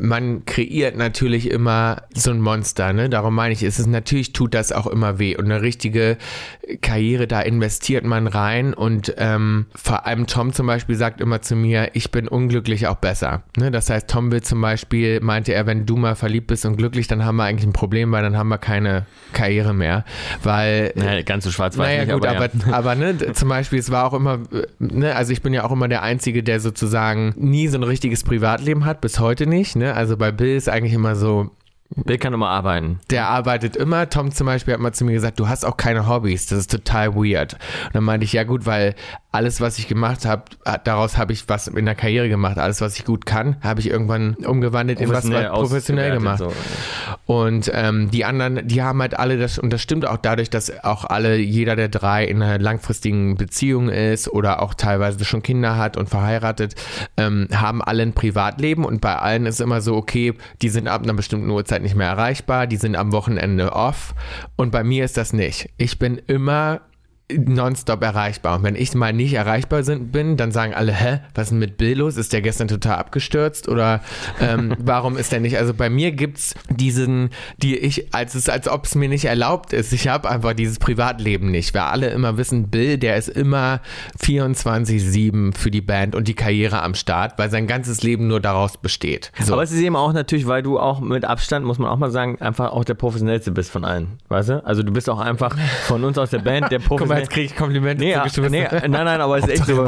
man 0.00 0.44
kreiert 0.46 0.96
natürlich 0.96 1.50
immer 1.50 2.02
so 2.14 2.30
ein 2.30 2.40
Monster, 2.40 2.92
ne? 2.92 3.08
Darum 3.08 3.34
meine 3.34 3.52
ich, 3.52 3.62
es 3.62 3.78
ist 3.78 3.86
natürlich 3.86 4.32
tut 4.32 4.54
das 4.54 4.72
auch 4.72 4.86
immer 4.86 5.18
weh. 5.18 5.36
Und 5.36 5.44
eine 5.46 5.62
richtige 5.62 6.16
Karriere, 6.80 7.26
da 7.26 7.40
investiert 7.40 8.04
man 8.04 8.26
rein. 8.26 8.74
Und 8.74 9.14
ähm, 9.18 9.66
vor 9.74 10.06
allem 10.06 10.26
Tom 10.26 10.52
zum 10.52 10.66
Beispiel 10.66 10.96
sagt 10.96 11.20
immer 11.20 11.42
zu 11.42 11.56
mir, 11.56 11.90
ich 11.94 12.10
bin 12.10 12.28
unglücklich 12.28 12.86
auch 12.86 12.96
besser. 12.96 13.42
Ne? 13.56 13.70
Das 13.70 13.90
heißt, 13.90 14.08
Tom 14.08 14.30
will 14.32 14.42
zum 14.42 14.60
Beispiel, 14.60 15.20
meinte 15.20 15.52
er, 15.52 15.66
wenn 15.66 15.86
du 15.86 15.96
mal 15.96 16.14
verliebt 16.14 16.46
bist 16.46 16.64
und 16.64 16.76
glücklich, 16.76 17.06
dann 17.06 17.24
haben 17.24 17.36
wir 17.36 17.44
eigentlich 17.44 17.66
ein 17.66 17.72
Problem, 17.72 18.10
weil 18.12 18.22
dann 18.22 18.36
haben 18.36 18.48
wir 18.48 18.58
keine 18.58 19.06
Karriere 19.32 19.74
mehr. 19.74 20.04
Weil 20.42 20.92
Naja, 20.94 21.22
ganz 21.22 21.44
so 21.44 21.50
schwarz-weiß 21.50 21.86
naja, 21.86 22.04
nicht, 22.04 22.14
gut, 22.14 22.26
aber, 22.26 22.44
aber, 22.44 22.50
ja. 22.66 22.72
aber, 22.72 22.94
ne, 22.94 23.14
d- 23.14 23.32
zum 23.32 23.48
Beispiel, 23.48 23.78
es 23.78 23.90
war 23.90 24.04
auch 24.06 24.14
immer, 24.14 24.38
ne, 24.78 25.14
also 25.14 25.32
ich 25.32 25.42
bin 25.42 25.52
ja 25.52 25.64
auch 25.64 25.72
immer 25.72 25.88
der 25.88 26.02
Einzige, 26.02 26.42
der 26.42 26.60
sozusagen 26.60 27.34
nie 27.36 27.68
so 27.68 27.76
ein 27.78 27.82
richtiges 27.82 28.24
Privatleben 28.24 28.84
hat, 28.84 29.00
bis 29.00 29.18
heute 29.18 29.46
nicht, 29.46 29.57
ne, 29.76 29.94
also 29.94 30.16
bei 30.16 30.32
Bill 30.32 30.56
ist 30.56 30.68
eigentlich 30.68 30.92
immer 30.92 31.16
so, 31.16 31.50
Bill 31.90 32.18
kann 32.18 32.34
immer 32.34 32.48
arbeiten. 32.50 33.00
der 33.10 33.28
arbeitet 33.28 33.74
immer. 33.74 34.08
Tom 34.10 34.30
zum 34.30 34.46
Beispiel 34.46 34.74
hat 34.74 34.80
mal 34.80 34.92
zu 34.92 35.04
mir 35.04 35.12
gesagt, 35.12 35.40
du 35.40 35.48
hast 35.48 35.64
auch 35.64 35.76
keine 35.76 36.06
Hobbys. 36.06 36.46
Das 36.46 36.58
ist 36.58 36.70
total 36.70 37.14
weird. 37.14 37.54
Und 37.86 37.94
dann 37.94 38.04
meinte 38.04 38.24
ich, 38.24 38.32
ja 38.34 38.44
gut, 38.44 38.66
weil 38.66 38.94
alles, 39.30 39.60
was 39.60 39.78
ich 39.78 39.88
gemacht 39.88 40.24
habe, 40.24 40.44
daraus 40.84 41.18
habe 41.18 41.32
ich 41.32 41.48
was 41.48 41.68
in 41.68 41.84
der 41.84 41.94
Karriere 41.94 42.28
gemacht. 42.28 42.58
Alles, 42.58 42.80
was 42.80 42.96
ich 42.96 43.04
gut 43.04 43.26
kann, 43.26 43.56
habe 43.62 43.80
ich 43.80 43.88
irgendwann 43.90 44.34
umgewandelt 44.36 45.00
in 45.00 45.10
was, 45.10 45.30
was 45.30 45.48
professionell 45.50 46.12
gemacht. 46.12 46.42
ausgewertet, 46.42 47.22
Und 47.26 47.70
ähm, 47.74 48.10
die 48.10 48.24
anderen, 48.24 48.66
die 48.66 48.82
haben 48.82 49.00
halt 49.02 49.18
alle 49.18 49.36
das, 49.36 49.58
und 49.58 49.70
das 49.70 49.82
stimmt 49.82 50.06
auch 50.06 50.16
dadurch, 50.16 50.48
dass 50.48 50.82
auch 50.82 51.04
alle, 51.04 51.36
jeder 51.36 51.76
der 51.76 51.88
drei 51.88 52.24
in 52.24 52.42
einer 52.42 52.58
langfristigen 52.58 53.36
Beziehung 53.36 53.90
ist 53.90 54.28
oder 54.28 54.62
auch 54.62 54.72
teilweise 54.72 55.24
schon 55.24 55.42
Kinder 55.42 55.76
hat 55.76 55.98
und 55.98 56.08
verheiratet, 56.08 56.74
ähm, 57.18 57.48
haben 57.54 57.82
alle 57.82 58.02
ein 58.02 58.14
Privatleben 58.14 58.84
und 58.84 59.02
bei 59.02 59.16
allen 59.16 59.44
ist 59.44 59.60
immer 59.60 59.82
so, 59.82 59.94
okay, 59.94 60.34
die 60.62 60.70
sind 60.70 60.88
ab 60.88 61.02
einer 61.02 61.14
bestimmten 61.14 61.50
Uhrzeit 61.50 61.77
nicht 61.82 61.94
mehr 61.94 62.08
erreichbar, 62.08 62.66
die 62.66 62.76
sind 62.76 62.96
am 62.96 63.12
Wochenende 63.12 63.72
off 63.72 64.14
und 64.56 64.70
bei 64.70 64.84
mir 64.84 65.04
ist 65.04 65.16
das 65.16 65.32
nicht. 65.32 65.70
Ich 65.76 65.98
bin 65.98 66.18
immer 66.26 66.80
nonstop 67.30 68.02
erreichbar. 68.02 68.56
Und 68.56 68.62
wenn 68.62 68.74
ich 68.74 68.94
mal 68.94 69.12
nicht 69.12 69.34
erreichbar 69.34 69.82
sind, 69.82 70.12
bin, 70.12 70.36
dann 70.36 70.50
sagen 70.50 70.72
alle, 70.72 70.92
hä, 70.92 71.20
was 71.34 71.44
ist 71.44 71.50
denn 71.50 71.58
mit 71.58 71.76
Bill 71.76 71.98
los? 71.98 72.16
Ist 72.16 72.32
der 72.32 72.40
gestern 72.40 72.68
total 72.68 72.96
abgestürzt? 72.96 73.68
Oder 73.68 74.00
ähm, 74.40 74.74
warum 74.78 75.16
ist 75.16 75.32
der 75.32 75.40
nicht? 75.40 75.58
Also 75.58 75.74
bei 75.74 75.90
mir 75.90 76.12
gibt's 76.12 76.54
diesen, 76.70 77.30
die 77.58 77.76
ich, 77.76 78.14
als 78.14 78.34
es, 78.34 78.48
als 78.48 78.68
ob 78.68 78.86
es 78.86 78.94
mir 78.94 79.08
nicht 79.08 79.26
erlaubt 79.26 79.72
ist. 79.72 79.92
Ich 79.92 80.08
habe 80.08 80.30
einfach 80.30 80.54
dieses 80.54 80.78
Privatleben 80.78 81.50
nicht. 81.50 81.74
Weil 81.74 81.82
alle 81.82 82.08
immer 82.08 82.38
wissen, 82.38 82.68
Bill, 82.68 82.96
der 82.96 83.16
ist 83.16 83.28
immer 83.28 83.80
24-7 84.20 85.54
für 85.54 85.70
die 85.70 85.82
Band 85.82 86.14
und 86.14 86.28
die 86.28 86.34
Karriere 86.34 86.82
am 86.82 86.94
Start, 86.94 87.38
weil 87.38 87.50
sein 87.50 87.66
ganzes 87.66 88.02
Leben 88.02 88.26
nur 88.28 88.40
daraus 88.40 88.78
besteht. 88.78 89.32
So. 89.40 89.52
Aber 89.52 89.62
es 89.62 89.70
ist 89.70 89.80
eben 89.80 89.96
auch 89.96 90.14
natürlich, 90.14 90.46
weil 90.46 90.62
du 90.62 90.78
auch 90.78 91.00
mit 91.00 91.26
Abstand, 91.26 91.66
muss 91.66 91.78
man 91.78 91.90
auch 91.90 91.98
mal 91.98 92.10
sagen, 92.10 92.40
einfach 92.40 92.72
auch 92.72 92.84
der 92.84 92.94
professionellste 92.94 93.50
bist 93.50 93.70
von 93.70 93.84
allen. 93.84 94.18
Weißt 94.28 94.48
du? 94.48 94.64
Also 94.64 94.82
du 94.82 94.92
bist 94.92 95.10
auch 95.10 95.20
einfach 95.20 95.54
von 95.86 96.04
uns 96.04 96.16
aus 96.16 96.30
der 96.30 96.38
Band 96.38 96.70
der 96.70 96.78
professionellste. 96.78 97.17
Jetzt 97.18 97.30
kriege 97.30 97.46
ich 97.46 97.56
Komplimente 97.56 98.02
Nee, 98.04 98.14
zugestimmt. 98.14 98.50
nee, 98.50 98.66
nein, 98.70 98.90
nein, 98.90 99.20
aber 99.20 99.38
es 99.38 99.44
ist 99.46 99.50
echt 99.52 99.66
so. 99.66 99.84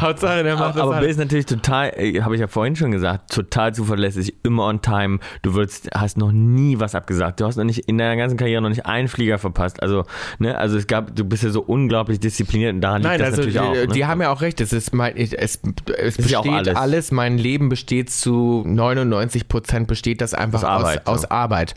Hauptsache, 0.00 0.42
der 0.42 0.56
macht 0.56 0.74
Aber, 0.76 0.82
aber 0.82 0.90
das 0.92 1.00
Bill 1.00 1.10
ist 1.10 1.18
natürlich 1.18 1.46
total, 1.46 1.92
äh, 1.96 2.20
habe 2.22 2.34
ich 2.34 2.40
ja 2.40 2.46
vorhin 2.48 2.76
schon 2.76 2.90
gesagt, 2.90 3.32
total 3.32 3.74
zuverlässig, 3.74 4.34
immer 4.42 4.66
on 4.66 4.80
time. 4.82 5.18
Du 5.42 5.54
würdest, 5.54 5.88
hast 5.94 6.16
noch 6.18 6.32
nie 6.32 6.78
was 6.80 6.94
abgesagt. 6.94 7.40
Du 7.40 7.44
hast 7.46 7.56
noch 7.56 7.64
nicht 7.64 7.80
in 7.88 7.98
deiner 7.98 8.16
ganzen 8.16 8.36
Karriere 8.36 8.62
noch 8.62 8.68
nicht 8.68 8.86
einen 8.86 9.08
Flieger 9.08 9.38
verpasst. 9.38 9.82
Also, 9.82 10.04
ne, 10.38 10.56
also 10.56 10.76
es 10.78 10.86
gab, 10.86 11.14
du 11.14 11.24
bist 11.24 11.42
ja 11.42 11.50
so 11.50 11.60
unglaublich 11.62 12.20
diszipliniert 12.20 12.74
und 12.74 12.80
daran 12.80 13.02
Nein, 13.02 13.12
liegt 13.18 13.22
das 13.22 13.38
also 13.38 13.48
natürlich 13.48 13.54
die, 13.54 13.80
auch. 13.80 13.86
Ne? 13.88 13.94
die 13.94 14.04
haben 14.06 14.20
ja 14.22 14.30
auch 14.32 14.40
recht. 14.40 14.60
Es 14.60 14.72
ist 14.72 14.92
mein, 14.94 15.16
ich- 15.16 15.38
es, 15.38 15.60
es 15.98 16.16
ja 16.30 16.40
besteht 16.40 16.52
alles. 16.52 16.76
alles. 16.76 17.12
Mein 17.12 17.38
Leben 17.38 17.68
besteht 17.68 18.10
zu 18.10 18.62
99 18.66 19.48
Prozent 19.48 19.86
besteht 19.88 20.20
das 20.20 20.34
einfach 20.34 20.60
Aus 20.60 20.64
Arbeit, 20.64 21.06
aus, 21.06 21.20
so. 21.22 21.26
aus 21.26 21.30
Arbeit, 21.30 21.74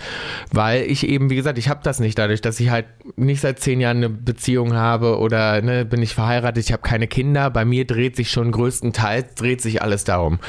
weil 0.52 0.84
ich 0.84 1.08
eben, 1.08 1.30
wie 1.30 1.36
gesagt, 1.36 1.58
ich 1.58 1.70
habe 1.70 1.80
das 1.84 2.00
nicht 2.00 2.18
dadurch, 2.18 2.42
dass 2.42 2.60
ich 2.60 2.70
halt 2.70 2.86
nicht 3.16 3.42
seit 3.42 3.60
zehn 3.60 3.80
Jahren 3.80 3.98
eine 3.98 4.10
Beziehung 4.10 4.74
habe 4.74 4.93
oder 5.02 5.62
ne, 5.62 5.86
bin 5.86 6.02
ich 6.02 6.14
verheiratet, 6.16 6.66
ich 6.66 6.72
habe 6.72 6.84
keine 6.84 7.08
Kinder. 7.08 7.50
Bei 7.50 7.66
mir 7.66 7.86
dreht 7.86 8.16
sich 8.16 8.32
schon 8.32 8.52
größtenteils 8.52 9.36
dreht 9.36 9.62
sich 9.62 9.82
alles 9.82 10.04
darum 10.04 10.40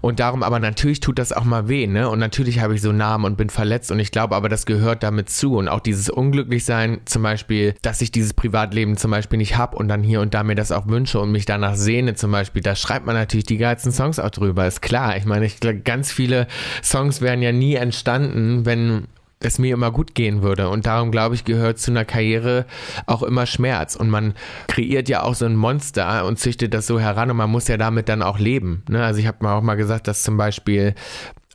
und 0.00 0.20
darum. 0.20 0.42
Aber 0.42 0.58
natürlich 0.58 1.00
tut 1.00 1.18
das 1.18 1.32
auch 1.32 1.44
mal 1.44 1.68
weh, 1.68 1.86
ne? 1.86 2.08
Und 2.08 2.18
natürlich 2.18 2.60
habe 2.60 2.74
ich 2.74 2.82
so 2.82 2.92
Namen 2.92 3.24
und 3.24 3.36
bin 3.36 3.50
verletzt 3.50 3.90
und 3.90 3.98
ich 3.98 4.10
glaube, 4.10 4.36
aber 4.36 4.48
das 4.48 4.66
gehört 4.66 5.02
damit 5.02 5.30
zu 5.30 5.56
und 5.56 5.68
auch 5.68 5.80
dieses 5.80 6.10
Unglücklichsein 6.10 7.00
zum 7.04 7.22
Beispiel, 7.22 7.74
dass 7.82 8.00
ich 8.00 8.12
dieses 8.12 8.34
Privatleben 8.34 8.96
zum 8.96 9.10
Beispiel 9.10 9.38
nicht 9.38 9.56
habe 9.56 9.76
und 9.76 9.88
dann 9.88 10.02
hier 10.02 10.20
und 10.20 10.34
da 10.34 10.42
mir 10.42 10.54
das 10.54 10.72
auch 10.72 10.86
wünsche 10.86 11.20
und 11.20 11.32
mich 11.32 11.44
danach 11.44 11.74
sehne 11.74 12.14
zum 12.14 12.32
Beispiel, 12.32 12.62
da 12.62 12.74
schreibt 12.74 13.06
man 13.06 13.14
natürlich 13.14 13.46
die 13.46 13.58
geilsten 13.58 13.92
Songs 13.92 14.18
auch 14.18 14.30
drüber, 14.30 14.66
ist 14.66 14.82
klar. 14.82 15.16
Ich 15.16 15.24
meine, 15.24 15.46
ich 15.46 15.60
glaube, 15.60 15.80
ganz 15.80 16.12
viele 16.12 16.46
Songs 16.82 17.20
wären 17.20 17.42
ja 17.42 17.52
nie 17.52 17.74
entstanden, 17.74 18.64
wenn 18.66 19.06
es 19.44 19.58
mir 19.58 19.74
immer 19.74 19.90
gut 19.90 20.14
gehen 20.14 20.42
würde. 20.42 20.68
Und 20.68 20.86
darum, 20.86 21.10
glaube 21.10 21.34
ich, 21.34 21.44
gehört 21.44 21.78
zu 21.78 21.90
einer 21.90 22.04
Karriere 22.04 22.66
auch 23.06 23.22
immer 23.22 23.46
Schmerz. 23.46 23.96
Und 23.96 24.10
man 24.10 24.34
kreiert 24.68 25.08
ja 25.08 25.22
auch 25.22 25.34
so 25.34 25.44
ein 25.44 25.56
Monster 25.56 26.24
und 26.26 26.38
züchtet 26.38 26.74
das 26.74 26.86
so 26.86 26.98
heran 26.98 27.30
und 27.30 27.36
man 27.36 27.50
muss 27.50 27.68
ja 27.68 27.76
damit 27.76 28.08
dann 28.08 28.22
auch 28.22 28.38
leben. 28.38 28.82
Ne? 28.88 29.04
Also 29.04 29.20
ich 29.20 29.26
habe 29.26 29.38
mal 29.40 29.56
auch 29.56 29.62
mal 29.62 29.76
gesagt, 29.76 30.08
dass 30.08 30.22
zum 30.22 30.36
Beispiel 30.36 30.94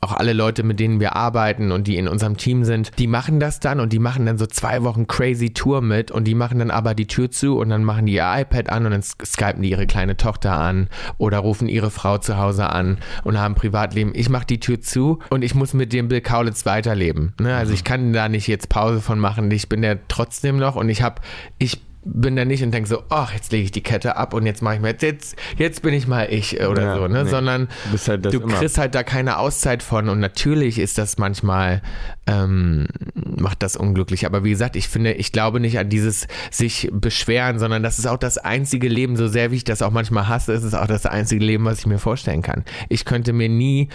auch 0.00 0.12
alle 0.12 0.32
Leute, 0.32 0.62
mit 0.62 0.78
denen 0.78 1.00
wir 1.00 1.16
arbeiten 1.16 1.72
und 1.72 1.86
die 1.86 1.96
in 1.96 2.08
unserem 2.08 2.36
Team 2.36 2.64
sind, 2.64 2.98
die 2.98 3.06
machen 3.06 3.40
das 3.40 3.60
dann 3.60 3.80
und 3.80 3.92
die 3.92 3.98
machen 3.98 4.26
dann 4.26 4.38
so 4.38 4.46
zwei 4.46 4.82
Wochen 4.84 5.06
crazy 5.06 5.50
Tour 5.52 5.82
mit 5.82 6.10
und 6.10 6.24
die 6.24 6.34
machen 6.34 6.60
dann 6.60 6.70
aber 6.70 6.94
die 6.94 7.06
Tür 7.06 7.30
zu 7.30 7.58
und 7.58 7.70
dann 7.70 7.82
machen 7.82 8.06
die 8.06 8.14
ihr 8.14 8.26
iPad 8.26 8.70
an 8.70 8.86
und 8.86 8.92
dann 8.92 9.02
skypen 9.02 9.62
die 9.62 9.70
ihre 9.70 9.86
kleine 9.86 10.16
Tochter 10.16 10.52
an 10.52 10.88
oder 11.18 11.38
rufen 11.38 11.68
ihre 11.68 11.90
Frau 11.90 12.18
zu 12.18 12.38
Hause 12.38 12.70
an 12.70 12.98
und 13.24 13.38
haben 13.38 13.54
Privatleben. 13.54 14.12
Ich 14.14 14.28
mache 14.28 14.46
die 14.46 14.60
Tür 14.60 14.80
zu 14.80 15.18
und 15.30 15.42
ich 15.42 15.54
muss 15.54 15.74
mit 15.74 15.92
dem 15.92 16.08
Bill 16.08 16.20
Kaulitz 16.20 16.64
weiterleben. 16.64 17.34
Ne? 17.40 17.56
Also 17.56 17.72
ich 17.72 17.82
kann 17.82 18.12
da 18.12 18.28
nicht 18.28 18.46
jetzt 18.46 18.68
Pause 18.68 19.00
von 19.00 19.18
machen. 19.18 19.50
Ich 19.50 19.68
bin 19.68 19.82
der 19.82 20.06
trotzdem 20.06 20.58
noch 20.58 20.76
und 20.76 20.88
ich 20.88 21.02
habe, 21.02 21.20
ich 21.58 21.80
bin 22.10 22.36
da 22.36 22.44
nicht 22.44 22.62
und 22.62 22.72
denke 22.72 22.88
so, 22.88 23.02
ach, 23.10 23.32
jetzt 23.34 23.52
lege 23.52 23.64
ich 23.64 23.70
die 23.70 23.82
Kette 23.82 24.16
ab 24.16 24.32
und 24.32 24.46
jetzt 24.46 24.62
mache 24.62 24.76
ich 24.76 24.80
mal, 24.80 24.94
jetzt, 24.98 25.36
jetzt 25.56 25.82
bin 25.82 25.92
ich 25.92 26.06
mal 26.06 26.26
ich 26.30 26.60
oder 26.60 26.82
Ja, 26.82 26.96
so, 26.96 27.08
ne? 27.08 27.24
nee. 27.24 27.30
Sondern 27.30 27.68
Du 27.92 27.98
halt 27.98 28.24
du 28.24 28.40
kriegst 28.40 28.78
halt 28.78 28.94
da 28.94 29.02
keine 29.02 29.38
Auszeit 29.38 29.82
von 29.82 30.08
und 30.08 30.18
natürlich 30.18 30.78
ist 30.78 30.98
das 30.98 31.18
manchmal, 31.18 31.82
ähm, 32.26 32.86
macht 33.14 33.62
das 33.62 33.76
unglücklich. 33.76 34.26
Aber 34.26 34.42
wie 34.42 34.50
gesagt, 34.50 34.76
ich 34.76 34.88
finde, 34.88 35.12
ich 35.12 35.32
glaube 35.32 35.60
nicht 35.60 35.78
an 35.78 35.88
dieses 35.90 36.26
sich 36.50 36.88
beschweren, 36.92 37.58
sondern 37.58 37.82
das 37.82 37.98
ist 37.98 38.06
auch 38.06 38.18
das 38.18 38.38
einzige 38.38 38.88
Leben, 38.88 39.16
so 39.16 39.28
sehr 39.28 39.50
wie 39.50 39.56
ich 39.56 39.64
das 39.64 39.82
auch 39.82 39.90
manchmal 39.90 40.28
hasse, 40.28 40.52
ist 40.52 40.64
es 40.64 40.74
auch 40.74 40.86
das 40.86 41.06
einzige 41.06 41.44
Leben, 41.44 41.64
was 41.64 41.80
ich 41.80 41.86
mir 41.86 41.98
vorstellen 41.98 42.42
kann. 42.42 42.64
Ich 42.88 43.04
könnte 43.04 43.32
mir 43.32 43.48
nie 43.48 43.88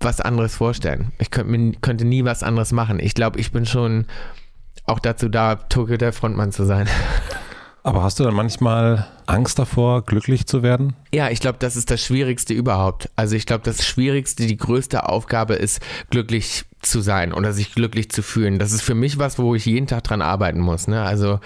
was 0.00 0.20
anderes 0.20 0.56
vorstellen. 0.56 1.12
Ich 1.18 1.30
könnte, 1.30 1.50
mir, 1.50 1.72
könnte 1.80 2.04
nie 2.04 2.24
was 2.24 2.42
anderes 2.42 2.72
machen. 2.72 2.98
Ich 2.98 3.14
glaube, 3.14 3.38
ich 3.38 3.52
bin 3.52 3.66
schon 3.66 4.06
auch 4.84 4.98
dazu 4.98 5.28
da, 5.28 5.54
Tokyo 5.54 5.96
der 5.96 6.12
Frontmann 6.12 6.50
zu 6.50 6.64
sein. 6.64 6.88
Aber 7.84 8.02
hast 8.02 8.20
du 8.20 8.24
dann 8.24 8.34
manchmal 8.34 9.08
Angst 9.26 9.58
davor, 9.58 10.04
glücklich 10.04 10.46
zu 10.46 10.62
werden? 10.62 10.94
Ja, 11.12 11.30
ich 11.30 11.40
glaube, 11.40 11.58
das 11.58 11.74
ist 11.74 11.90
das 11.90 12.00
Schwierigste 12.00 12.54
überhaupt. 12.54 13.10
Also 13.16 13.34
ich 13.34 13.44
glaube, 13.44 13.64
das 13.64 13.84
Schwierigste, 13.84 14.46
die 14.46 14.56
größte 14.56 15.08
Aufgabe 15.08 15.54
ist, 15.54 15.80
glücklich 16.10 16.64
zu 16.80 17.00
sein 17.00 17.32
oder 17.32 17.52
sich 17.52 17.74
glücklich 17.74 18.10
zu 18.10 18.22
fühlen. 18.22 18.58
Das 18.58 18.72
ist 18.72 18.82
für 18.82 18.94
mich 18.94 19.18
was, 19.18 19.38
wo 19.38 19.54
ich 19.54 19.66
jeden 19.66 19.86
Tag 19.86 20.04
dran 20.04 20.22
arbeiten 20.22 20.60
muss. 20.60 20.86
Ne? 20.86 21.02
Also 21.02 21.40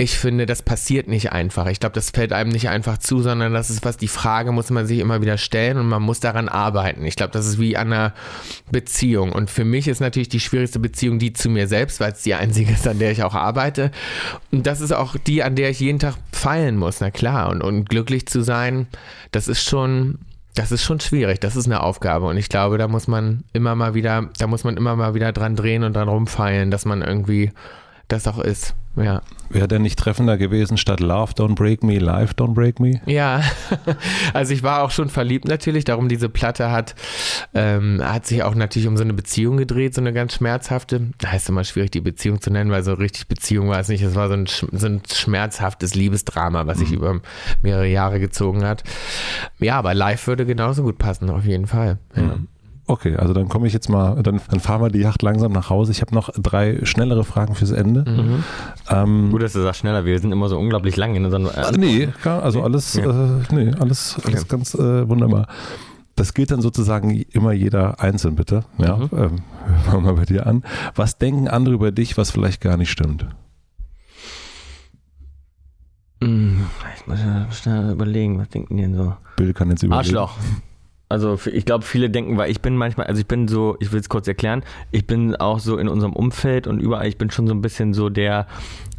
ich 0.00 0.16
finde, 0.16 0.46
das 0.46 0.62
passiert 0.62 1.08
nicht 1.08 1.32
einfach. 1.32 1.66
Ich 1.66 1.80
glaube, 1.80 1.94
das 1.94 2.10
fällt 2.10 2.32
einem 2.32 2.50
nicht 2.50 2.68
einfach 2.68 2.98
zu, 2.98 3.20
sondern 3.20 3.52
das 3.52 3.68
ist 3.68 3.84
was, 3.84 3.96
die 3.96 4.06
Frage 4.06 4.52
muss 4.52 4.70
man 4.70 4.86
sich 4.86 5.00
immer 5.00 5.20
wieder 5.20 5.38
stellen 5.38 5.76
und 5.76 5.88
man 5.88 6.02
muss 6.02 6.20
daran 6.20 6.48
arbeiten. 6.48 7.04
Ich 7.04 7.16
glaube, 7.16 7.32
das 7.32 7.48
ist 7.48 7.58
wie 7.58 7.76
an 7.76 7.92
einer 7.92 8.14
Beziehung. 8.70 9.32
Und 9.32 9.50
für 9.50 9.64
mich 9.64 9.88
ist 9.88 9.98
natürlich 9.98 10.28
die 10.28 10.38
schwierigste 10.38 10.78
Beziehung 10.78 11.18
die 11.18 11.32
zu 11.32 11.50
mir 11.50 11.66
selbst, 11.66 11.98
weil 11.98 12.12
es 12.12 12.22
die 12.22 12.34
einzige 12.34 12.72
ist, 12.72 12.86
an 12.86 13.00
der 13.00 13.10
ich 13.10 13.24
auch 13.24 13.34
arbeite. 13.34 13.90
Und 14.52 14.68
das 14.68 14.80
ist 14.80 14.92
auch 14.92 15.16
die, 15.16 15.42
an 15.42 15.56
der 15.56 15.70
ich 15.70 15.80
jeden 15.80 15.98
Tag 15.98 16.14
feilen 16.30 16.76
muss, 16.76 17.00
na 17.00 17.10
klar. 17.10 17.50
Und, 17.50 17.60
und 17.64 17.90
glücklich 17.90 18.26
zu 18.26 18.42
sein, 18.42 18.86
das 19.32 19.48
ist 19.48 19.64
schon, 19.64 20.20
das 20.54 20.70
ist 20.70 20.84
schon 20.84 21.00
schwierig. 21.00 21.40
Das 21.40 21.56
ist 21.56 21.66
eine 21.66 21.82
Aufgabe. 21.82 22.26
Und 22.26 22.36
ich 22.36 22.48
glaube, 22.48 22.78
da 22.78 22.86
muss 22.86 23.08
man 23.08 23.42
immer 23.52 23.74
mal 23.74 23.94
wieder, 23.94 24.30
da 24.38 24.46
muss 24.46 24.62
man 24.62 24.76
immer 24.76 24.94
mal 24.94 25.14
wieder 25.14 25.32
dran 25.32 25.56
drehen 25.56 25.82
und 25.82 25.96
dran 25.96 26.08
rumfeilen, 26.08 26.70
dass 26.70 26.84
man 26.84 27.02
irgendwie 27.02 27.50
das 28.08 28.26
auch 28.26 28.38
ist. 28.38 28.74
Ja. 28.96 29.22
Wäre 29.50 29.68
denn 29.68 29.82
nicht 29.82 29.98
treffender 29.98 30.36
gewesen 30.36 30.76
statt 30.76 31.00
Love 31.00 31.32
Don't 31.32 31.54
Break 31.54 31.82
Me, 31.82 31.98
Life 31.98 32.34
Don't 32.34 32.52
Break 32.54 32.80
Me? 32.80 33.00
Ja, 33.06 33.42
also 34.34 34.52
ich 34.52 34.62
war 34.62 34.82
auch 34.82 34.90
schon 34.90 35.08
verliebt 35.08 35.46
natürlich, 35.46 35.84
darum 35.84 36.08
diese 36.08 36.28
Platte 36.28 36.70
hat, 36.70 36.94
ähm, 37.54 38.02
hat 38.04 38.26
sich 38.26 38.42
auch 38.42 38.54
natürlich 38.54 38.88
um 38.88 38.96
so 38.96 39.04
eine 39.04 39.14
Beziehung 39.14 39.56
gedreht, 39.56 39.94
so 39.94 40.00
eine 40.00 40.12
ganz 40.12 40.34
schmerzhafte. 40.34 41.12
Da 41.18 41.32
heißt 41.32 41.48
immer 41.48 41.64
schwierig, 41.64 41.92
die 41.92 42.00
Beziehung 42.00 42.40
zu 42.40 42.50
nennen, 42.50 42.70
weil 42.70 42.82
so 42.82 42.92
richtig 42.94 43.28
Beziehung 43.28 43.68
war 43.68 43.80
es 43.80 43.88
nicht. 43.88 44.02
Es 44.02 44.14
war 44.14 44.28
so 44.28 44.34
ein, 44.34 44.46
so 44.46 44.86
ein 44.86 45.00
schmerzhaftes 45.10 45.94
Liebesdrama, 45.94 46.66
was 46.66 46.78
sich 46.78 46.90
mhm. 46.90 46.96
über 46.96 47.20
mehrere 47.62 47.86
Jahre 47.86 48.20
gezogen 48.20 48.64
hat. 48.64 48.82
Ja, 49.60 49.78
aber 49.78 49.94
live 49.94 50.26
würde 50.26 50.44
genauso 50.44 50.82
gut 50.82 50.98
passen, 50.98 51.30
auf 51.30 51.44
jeden 51.44 51.66
Fall. 51.66 51.98
Ja. 52.16 52.22
Mhm. 52.22 52.48
Okay, 52.90 53.16
also 53.16 53.34
dann 53.34 53.50
komme 53.50 53.66
ich 53.66 53.74
jetzt 53.74 53.90
mal, 53.90 54.22
dann, 54.22 54.40
dann 54.48 54.60
fahren 54.60 54.80
wir 54.80 54.88
die 54.88 55.00
Yacht 55.00 55.20
langsam 55.20 55.52
nach 55.52 55.68
Hause. 55.68 55.92
Ich 55.92 56.00
habe 56.00 56.14
noch 56.14 56.30
drei 56.30 56.86
schnellere 56.86 57.22
Fragen 57.22 57.54
fürs 57.54 57.70
Ende. 57.70 58.10
Mhm. 58.10 58.44
Ähm, 58.88 59.28
Gut, 59.30 59.42
dass 59.42 59.52
du 59.52 59.62
sagst 59.62 59.80
schneller, 59.80 60.06
wir 60.06 60.18
sind 60.18 60.32
immer 60.32 60.48
so 60.48 60.58
unglaublich 60.58 60.96
lang 60.96 61.14
in 61.14 61.26
unseren. 61.26 61.46
Äh, 61.46 61.72
nee, 61.76 62.06
klar, 62.22 62.42
also 62.42 62.62
alles, 62.62 62.94
ja. 62.94 63.04
äh, 63.04 63.40
nee, 63.50 63.72
alles, 63.78 64.16
alles 64.24 64.40
okay. 64.40 64.48
ganz 64.48 64.74
äh, 64.74 65.06
wunderbar. 65.06 65.48
Das 66.16 66.32
gilt 66.32 66.50
dann 66.50 66.62
sozusagen 66.62 67.10
immer 67.10 67.52
jeder 67.52 68.00
einzeln, 68.00 68.36
bitte. 68.36 68.64
Ja, 68.78 68.96
mhm. 68.96 69.08
ähm, 69.12 69.38
fangen 69.84 70.06
wir 70.06 70.14
bei 70.14 70.24
dir 70.24 70.46
an. 70.46 70.64
Was 70.94 71.18
denken 71.18 71.46
andere 71.46 71.74
über 71.74 71.92
dich, 71.92 72.16
was 72.16 72.30
vielleicht 72.30 72.62
gar 72.62 72.78
nicht 72.78 72.90
stimmt? 72.90 73.26
Hm, 76.24 76.66
ich 76.96 77.06
muss 77.06 77.20
ja 77.20 77.52
schnell 77.52 77.92
überlegen, 77.92 78.38
was 78.38 78.48
denken 78.48 78.78
die 78.78 78.82
denn 78.82 78.96
so? 78.96 79.14
Bill 79.36 79.52
kann 79.52 79.68
jetzt 79.68 79.82
überlegen. 79.82 80.16
Arschloch. 80.16 80.38
Also 81.08 81.38
ich 81.46 81.64
glaube, 81.64 81.84
viele 81.84 82.10
denken, 82.10 82.36
weil 82.36 82.50
ich 82.50 82.60
bin 82.60 82.76
manchmal, 82.76 83.06
also 83.06 83.20
ich 83.20 83.26
bin 83.26 83.48
so, 83.48 83.76
ich 83.80 83.92
will 83.92 84.00
es 84.00 84.08
kurz 84.08 84.28
erklären, 84.28 84.62
ich 84.90 85.06
bin 85.06 85.36
auch 85.36 85.58
so 85.58 85.78
in 85.78 85.88
unserem 85.88 86.12
Umfeld 86.12 86.66
und 86.66 86.80
überall, 86.80 87.06
ich 87.06 87.16
bin 87.16 87.30
schon 87.30 87.46
so 87.46 87.54
ein 87.54 87.62
bisschen 87.62 87.94
so 87.94 88.10
der, 88.10 88.46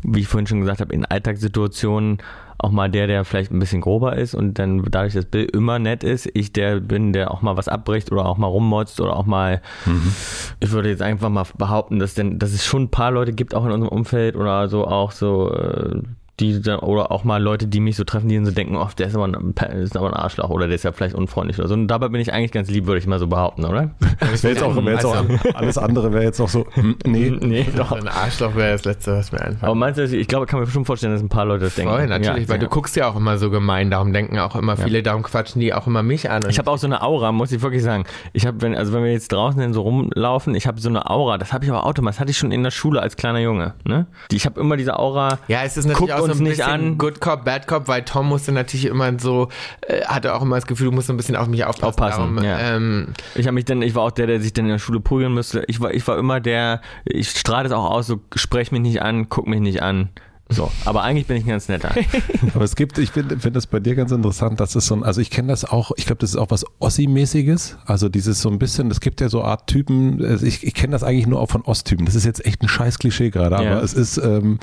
wie 0.02 0.22
ich 0.22 0.28
vorhin 0.28 0.48
schon 0.48 0.60
gesagt 0.60 0.82
habe, 0.82 0.94
in 0.94 1.06
Alltagssituationen 1.06 2.18
auch 2.58 2.72
mal 2.72 2.90
der, 2.90 3.08
der 3.08 3.24
vielleicht 3.24 3.52
ein 3.52 3.60
bisschen 3.60 3.82
grober 3.82 4.18
ist 4.18 4.34
und 4.34 4.60
dann 4.60 4.84
dadurch, 4.90 5.14
dass 5.14 5.26
Bill 5.26 5.46
immer 5.46 5.80
nett 5.80 6.04
ist, 6.04 6.30
ich 6.34 6.52
der 6.52 6.82
bin, 6.82 7.14
der 7.14 7.32
auch 7.32 7.42
mal 7.42 7.56
was 7.56 7.70
abbricht 7.70 8.12
oder 8.12 8.26
auch 8.26 8.38
mal 8.38 8.48
rummotzt 8.48 9.00
oder 9.00 9.16
auch 9.16 9.26
mal, 9.26 9.62
mhm. 9.86 10.14
ich 10.60 10.72
würde 10.72 10.90
jetzt 10.90 11.02
einfach 11.02 11.30
mal 11.30 11.46
behaupten, 11.58 12.00
dass, 12.00 12.16
denn, 12.16 12.38
dass 12.38 12.52
es 12.52 12.66
schon 12.66 12.84
ein 12.84 12.92
paar 12.92 13.12
Leute 13.12 13.32
gibt, 13.32 13.56
auch 13.56 13.66
in 13.66 13.72
unserem 13.72 13.92
Umfeld 13.92 14.36
oder 14.36 14.68
so 14.68 14.86
auch 14.86 15.12
so 15.12 15.54
äh, 15.54 16.02
die 16.40 16.62
oder 16.82 17.12
auch 17.12 17.24
mal 17.24 17.42
Leute, 17.42 17.68
die 17.68 17.80
mich 17.80 17.96
so 17.96 18.04
treffen, 18.04 18.30
die 18.30 18.36
dann 18.36 18.46
so 18.46 18.52
denken, 18.52 18.76
oh, 18.76 18.88
der 18.98 19.08
ist 19.08 19.16
aber, 19.16 19.26
ein, 19.26 19.54
ist 19.82 19.98
aber 19.98 20.08
ein 20.08 20.14
Arschloch 20.14 20.50
oder 20.50 20.68
der 20.68 20.76
ist 20.76 20.84
ja 20.84 20.92
vielleicht 20.92 21.16
unfreundlich 21.16 21.60
oder 21.60 21.68
so. 21.68 21.74
Und 21.74 21.88
dabei 21.88 22.10
bin 22.10 22.22
ich 22.22 22.34
eigentlich 22.34 22.52
ganz 22.52 22.70
lieb, 22.70 22.86
würde 22.86 23.00
ich 23.00 23.08
mal 23.08 23.20
so 23.20 23.28
behaupten, 23.28 23.66
oder? 23.66 23.92
Das 24.20 24.44
wäre 24.44 24.54
jetzt 24.54 24.64
auch, 24.64 24.76
wär 24.76 24.94
jetzt 24.94 25.06
auch 25.06 25.16
also- 25.16 25.38
alles 25.54 25.78
andere 25.78 26.14
wäre 26.14 26.24
jetzt 26.24 26.40
auch 26.40 26.50
so, 26.50 26.66
hm, 26.74 26.96
nee. 27.06 27.30
nee, 27.40 27.66
doch. 27.76 27.92
Ein 27.92 28.08
Arschloch 28.08 28.56
wäre 28.56 28.74
das 28.74 28.86
Letzte, 28.86 29.14
was 29.14 29.32
mir 29.32 29.40
einfällt. 29.40 29.64
Aber 29.64 29.76
meinst 29.76 29.98
du, 29.98 30.04
ich 30.04 30.28
glaube, 30.28 30.46
kann 30.46 30.60
mir 30.60 30.68
schon 30.68 30.86
vorstellen, 30.86 31.14
dass 31.14 31.22
ein 31.22 31.30
paar 31.30 31.46
Leute 31.46 31.66
das 31.66 31.76
denken. 31.76 31.94
Voll, 31.94 32.08
natürlich, 32.08 32.44
ja, 32.44 32.50
weil 32.50 32.58
ja. 32.58 32.64
du 32.64 32.70
guckst 32.70 32.96
ja 32.96 33.10
auch 33.10 33.16
immer 33.16 33.38
so 33.38 33.50
gemein, 33.50 33.90
darum 33.90 34.14
denken 34.14 34.40
auch 34.40 34.56
immer 34.56 34.78
viele, 34.78 35.04
darum 35.04 35.24
quatschen 35.24 35.60
die 35.62 35.74
auch 35.74 35.88
immer 35.88 36.04
mich 36.04 36.30
an. 36.30 36.44
Ich 36.50 36.60
habe 36.60 36.70
auch 36.72 36.78
so 36.78 36.88
eine 36.88 37.02
Aura, 37.02 37.32
muss 37.32 37.52
ich 37.52 37.62
wirklich 37.62 37.84
sagen. 37.84 38.06
Ich 38.34 38.46
habe, 38.46 38.62
wenn, 38.62 38.76
also 38.76 38.94
wenn 38.94 39.04
wir 39.04 39.12
jetzt 39.12 39.32
draußen 39.32 39.74
so 39.74 39.82
rumlaufen, 39.82 40.56
ich 40.56 40.68
habe 40.68 40.80
so 40.80 40.90
eine 40.90 41.10
Aura, 41.10 41.38
das 41.38 41.54
habe 41.54 41.66
ich 41.66 41.72
aber 41.72 41.86
automatisch, 41.86 42.18
das 42.18 42.22
hatte 42.22 42.32
ich 42.32 42.38
schon 42.38 42.52
in 42.52 42.64
der 42.64 42.72
Schule 42.72 43.02
als 43.02 43.16
kleiner 43.16 43.40
Junge. 43.40 43.74
Ne? 43.84 44.08
Ich 44.32 44.46
habe 44.46 44.60
immer 44.60 44.78
diese 44.78 44.98
Aura, 44.98 45.40
ja, 45.48 45.64
es 45.64 45.78
ist 45.78 45.86
natürlich 45.86 46.12
guckt 46.12 46.22
auch 46.22 46.29
so 46.34 46.40
uns 46.40 46.50
nicht 46.50 46.62
an, 46.66 46.98
Good 46.98 47.20
Cop, 47.20 47.46
Bad 47.46 47.68
Cop, 47.68 47.88
weil 47.88 48.04
Tom 48.04 48.28
musste 48.28 48.52
natürlich 48.52 48.86
immer 48.86 49.18
so, 49.20 49.50
äh, 49.82 50.02
hatte 50.06 50.34
auch 50.34 50.42
immer 50.42 50.56
das 50.56 50.66
Gefühl, 50.66 50.88
du 50.88 50.92
musst 50.92 51.08
so 51.08 51.14
ein 51.14 51.18
bisschen 51.18 51.36
auf 51.36 51.48
mich 51.48 51.66
aufpassen. 51.66 51.88
aufpassen 51.88 52.36
Darum, 52.36 52.44
ja. 52.44 52.76
ähm, 52.76 53.14
ich 53.36 53.46
habe 53.46 53.56
mich 53.56 53.66
dann, 53.66 53.82
ich 53.82 53.96
war 53.96 54.04
auch 54.04 54.12
der, 54.12 54.28
der 54.28 54.42
sich 54.42 54.54
dann 54.54 54.66
in 54.66 54.72
der 54.72 54.80
Schule 54.80 55.00
prügeln 55.00 55.34
müsste. 55.34 55.64
Ich 55.68 55.80
war, 55.82 55.94
ich 55.94 56.08
war 56.08 56.18
immer 56.18 56.40
der, 56.40 56.82
ich 57.06 57.30
strahle 57.30 57.68
es 57.68 57.72
auch 57.72 57.90
aus, 57.90 58.08
so 58.08 58.22
sprech 58.36 58.72
mich 58.72 58.82
nicht 58.82 59.02
an, 59.02 59.30
guck 59.30 59.48
mich 59.48 59.60
nicht 59.60 59.82
an. 59.82 60.10
So, 60.52 60.72
aber 60.86 61.04
eigentlich 61.04 61.28
bin 61.28 61.38
ich 61.38 61.44
ein 61.44 61.50
ganz 61.50 61.68
netter. 61.68 61.94
aber 62.56 62.64
es 62.64 62.76
gibt, 62.76 62.98
ich 62.98 63.12
finde 63.12 63.38
find 63.40 63.56
das 63.56 63.68
bei 63.68 63.80
dir 63.80 63.94
ganz 63.94 64.12
interessant, 64.12 64.60
dass 64.60 64.76
es 64.76 64.88
so 64.88 64.96
ein, 64.96 65.04
also 65.04 65.22
ich 65.22 65.30
kenne 65.30 65.50
das 65.50 65.64
auch, 65.64 65.92
ich 65.96 66.08
glaube, 66.08 66.20
das 66.20 66.32
ist 66.32 66.38
auch 66.38 66.50
was 66.50 66.66
Ossi-mäßiges. 66.80 67.78
Also 67.86 68.10
dieses 68.10 68.42
so 68.42 68.50
ein 68.50 68.58
bisschen, 68.58 68.90
es 68.90 69.00
gibt 69.00 69.22
ja 69.22 69.30
so 69.30 69.44
Art 69.44 69.68
Typen, 69.68 70.26
also 70.26 70.46
ich, 70.48 70.66
ich 70.66 70.74
kenne 70.74 70.94
das 70.94 71.04
eigentlich 71.04 71.28
nur 71.28 71.40
auch 71.40 71.52
von 71.52 71.62
Osttypen. 71.62 72.06
Das 72.08 72.16
ist 72.16 72.26
jetzt 72.26 72.44
echt 72.48 72.64
ein 72.64 72.68
scheiß 72.68 72.98
Klischee 72.98 73.30
gerade, 73.30 73.58
aber 73.58 73.66
ja. 73.66 73.80
es 73.80 73.94
ist, 73.94 74.18
ähm, 74.18 74.58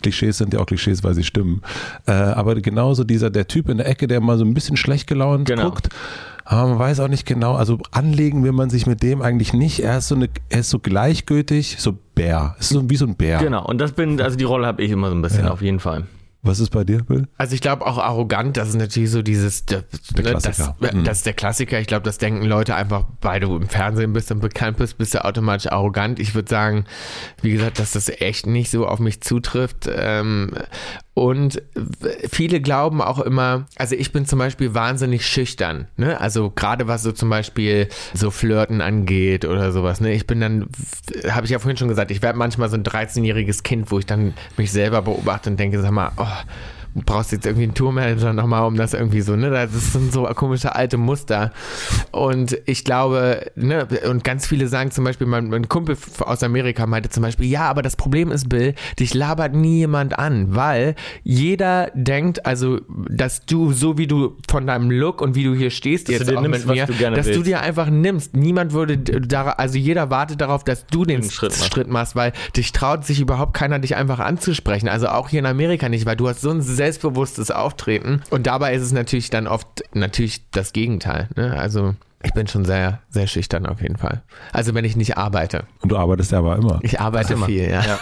Klischees 0.00 0.38
sind 0.38 0.54
ja 0.54 0.60
auch 0.60 0.66
Klischees, 0.66 1.04
weil 1.04 1.14
sie 1.14 1.24
stimmen. 1.24 1.60
Äh, 2.06 2.12
aber 2.12 2.54
genauso 2.54 3.04
dieser, 3.04 3.28
der 3.28 3.46
Typ 3.46 3.68
in 3.68 3.76
der 3.76 3.86
Ecke, 3.88 4.06
der 4.06 4.20
mal 4.20 4.38
so 4.38 4.44
ein 4.44 4.54
bisschen 4.54 4.78
schlecht 4.78 5.06
gelaunt 5.06 5.48
genau. 5.48 5.70
guckt 5.70 5.90
aber 6.48 6.68
man 6.68 6.78
weiß 6.78 7.00
auch 7.00 7.08
nicht 7.08 7.26
genau, 7.26 7.54
also 7.54 7.78
anlegen 7.90 8.44
will 8.44 8.52
man 8.52 8.70
sich 8.70 8.86
mit 8.86 9.02
dem 9.02 9.20
eigentlich 9.20 9.52
nicht. 9.52 9.80
Er 9.80 9.98
ist 9.98 10.08
so 10.08 10.14
eine, 10.14 10.28
er 10.48 10.60
ist 10.60 10.70
so 10.70 10.78
gleichgültig, 10.78 11.76
so 11.78 11.98
Bär. 12.14 12.54
Ist 12.60 12.68
so 12.68 12.88
wie 12.88 12.96
so 12.96 13.04
ein 13.04 13.16
Bär. 13.16 13.38
Genau, 13.38 13.66
und 13.66 13.78
das 13.78 13.92
bin, 13.92 14.20
also 14.20 14.36
die 14.36 14.44
Rolle 14.44 14.66
habe 14.66 14.82
ich 14.82 14.92
immer 14.92 15.08
so 15.08 15.16
ein 15.16 15.22
bisschen, 15.22 15.46
ja. 15.46 15.50
auf 15.50 15.60
jeden 15.60 15.80
Fall. 15.80 16.06
Was 16.46 16.60
ist 16.60 16.70
bei 16.70 16.84
dir, 16.84 17.02
Bill? 17.02 17.26
Also 17.36 17.56
ich 17.56 17.60
glaube 17.60 17.84
auch 17.84 17.98
arrogant, 17.98 18.56
das 18.56 18.68
ist 18.68 18.76
natürlich 18.76 19.10
so 19.10 19.22
dieses, 19.22 19.66
der, 19.66 19.82
der 20.16 20.24
ne, 20.24 20.32
das, 20.34 20.72
mhm. 20.80 21.02
das, 21.02 21.18
ist 21.18 21.26
der 21.26 21.32
Klassiker. 21.32 21.80
Ich 21.80 21.88
glaube, 21.88 22.04
das 22.04 22.18
denken 22.18 22.44
Leute 22.44 22.76
einfach, 22.76 23.06
weil 23.20 23.40
du 23.40 23.56
im 23.56 23.68
Fernsehen 23.68 24.12
bist 24.12 24.30
und 24.30 24.38
bekannt 24.38 24.76
bist, 24.76 24.96
bist 24.96 25.14
du 25.14 25.24
automatisch 25.24 25.72
arrogant. 25.72 26.20
Ich 26.20 26.36
würde 26.36 26.48
sagen, 26.48 26.84
wie 27.42 27.50
gesagt, 27.50 27.80
dass 27.80 27.90
das 27.92 28.08
echt 28.08 28.46
nicht 28.46 28.70
so 28.70 28.86
auf 28.86 29.00
mich 29.00 29.20
zutrifft. 29.22 29.90
Ähm, 29.92 30.52
und 31.16 31.62
viele 32.30 32.60
glauben 32.60 33.00
auch 33.00 33.20
immer, 33.20 33.64
also 33.76 33.96
ich 33.96 34.12
bin 34.12 34.26
zum 34.26 34.38
Beispiel 34.38 34.74
wahnsinnig 34.74 35.26
schüchtern, 35.26 35.88
ne? 35.96 36.20
Also 36.20 36.50
gerade 36.50 36.88
was 36.88 37.02
so 37.02 37.10
zum 37.10 37.30
Beispiel 37.30 37.88
so 38.12 38.30
Flirten 38.30 38.82
angeht 38.82 39.46
oder 39.46 39.72
sowas, 39.72 40.02
ne? 40.02 40.12
Ich 40.12 40.26
bin 40.26 40.42
dann, 40.42 40.68
habe 41.30 41.46
ich 41.46 41.52
ja 41.52 41.58
vorhin 41.58 41.78
schon 41.78 41.88
gesagt, 41.88 42.10
ich 42.10 42.20
werde 42.20 42.38
manchmal 42.38 42.68
so 42.68 42.76
ein 42.76 42.84
13-jähriges 42.84 43.62
Kind, 43.62 43.90
wo 43.90 43.98
ich 43.98 44.04
dann 44.04 44.34
mich 44.58 44.70
selber 44.70 45.00
beobachte 45.00 45.48
und 45.48 45.58
denke, 45.58 45.80
sag 45.80 45.90
mal, 45.90 46.12
oh, 46.18 46.26
brauchst 47.04 47.32
jetzt 47.32 47.46
irgendwie 47.46 47.64
einen 47.64 47.74
Tourmanager 47.74 48.32
nochmal, 48.32 48.64
um 48.64 48.76
das 48.76 48.94
irgendwie 48.94 49.20
so, 49.20 49.36
ne? 49.36 49.50
Das 49.50 49.92
sind 49.92 50.12
so 50.12 50.24
komische 50.34 50.74
alte 50.74 50.96
Muster. 50.96 51.52
Und 52.10 52.58
ich 52.64 52.84
glaube, 52.84 53.50
ne, 53.54 53.86
und 54.08 54.24
ganz 54.24 54.46
viele 54.46 54.68
sagen 54.68 54.90
zum 54.90 55.04
Beispiel, 55.04 55.26
mein, 55.26 55.48
mein 55.48 55.68
Kumpel 55.68 55.96
aus 56.20 56.42
Amerika 56.42 56.86
meinte 56.86 57.10
zum 57.10 57.22
Beispiel, 57.22 57.46
ja, 57.46 57.68
aber 57.68 57.82
das 57.82 57.96
Problem 57.96 58.30
ist, 58.30 58.48
Bill, 58.48 58.74
dich 58.98 59.12
labert 59.14 59.54
nie 59.54 59.78
jemand 59.78 60.18
an, 60.18 60.54
weil 60.54 60.94
jeder 61.22 61.90
denkt, 61.94 62.46
also, 62.46 62.80
dass 63.08 63.44
du, 63.44 63.72
so 63.72 63.98
wie 63.98 64.06
du 64.06 64.36
von 64.48 64.66
deinem 64.66 64.90
Look 64.90 65.20
und 65.20 65.34
wie 65.34 65.44
du 65.44 65.54
hier 65.54 65.70
stehst, 65.70 66.08
dass 66.08 66.18
jetzt 66.18 66.34
auch 66.34 66.40
nimmst, 66.40 66.66
mir, 66.66 66.86
du 66.86 66.92
dass 66.92 67.26
willst. 67.26 67.38
du 67.38 67.42
dir 67.42 67.60
einfach 67.60 67.90
nimmst. 67.90 68.36
Niemand 68.36 68.72
würde 68.72 68.96
da, 68.98 69.50
also 69.50 69.76
jeder 69.76 70.10
wartet 70.10 70.40
darauf, 70.40 70.64
dass 70.64 70.86
du 70.86 71.04
den, 71.04 71.20
den 71.20 71.30
Schritt, 71.30 71.50
machst. 71.50 71.72
Schritt 71.72 71.88
machst, 71.88 72.16
weil 72.16 72.32
dich 72.56 72.72
traut 72.72 73.04
sich 73.04 73.20
überhaupt 73.20 73.54
keiner, 73.54 73.78
dich 73.78 73.96
einfach 73.96 74.18
anzusprechen. 74.18 74.88
Also 74.88 75.08
auch 75.08 75.28
hier 75.28 75.40
in 75.40 75.46
Amerika 75.46 75.88
nicht, 75.88 76.06
weil 76.06 76.16
du 76.16 76.28
hast 76.28 76.40
so 76.40 76.50
ein 76.50 76.62
sehr 76.62 76.85
selbstbewusstes 76.86 77.50
Auftreten. 77.50 78.22
Und 78.30 78.46
dabei 78.46 78.74
ist 78.74 78.82
es 78.82 78.92
natürlich 78.92 79.28
dann 79.30 79.48
oft 79.48 79.82
natürlich 79.92 80.48
das 80.50 80.72
Gegenteil. 80.72 81.28
Ne? 81.34 81.58
Also 81.58 81.94
ich 82.22 82.32
bin 82.32 82.46
schon 82.46 82.64
sehr, 82.64 83.00
sehr 83.10 83.26
schüchtern 83.26 83.66
auf 83.66 83.82
jeden 83.82 83.96
Fall. 83.96 84.22
Also 84.52 84.72
wenn 84.74 84.84
ich 84.84 84.96
nicht 84.96 85.18
arbeite. 85.18 85.64
Und 85.82 85.90
du 85.90 85.96
arbeitest 85.96 86.32
ja 86.32 86.38
aber 86.38 86.56
immer. 86.56 86.78
Ich 86.82 87.00
arbeite 87.00 87.34
immer. 87.34 87.46
viel, 87.46 87.68
ja. 87.68 87.82
ja. 87.84 87.98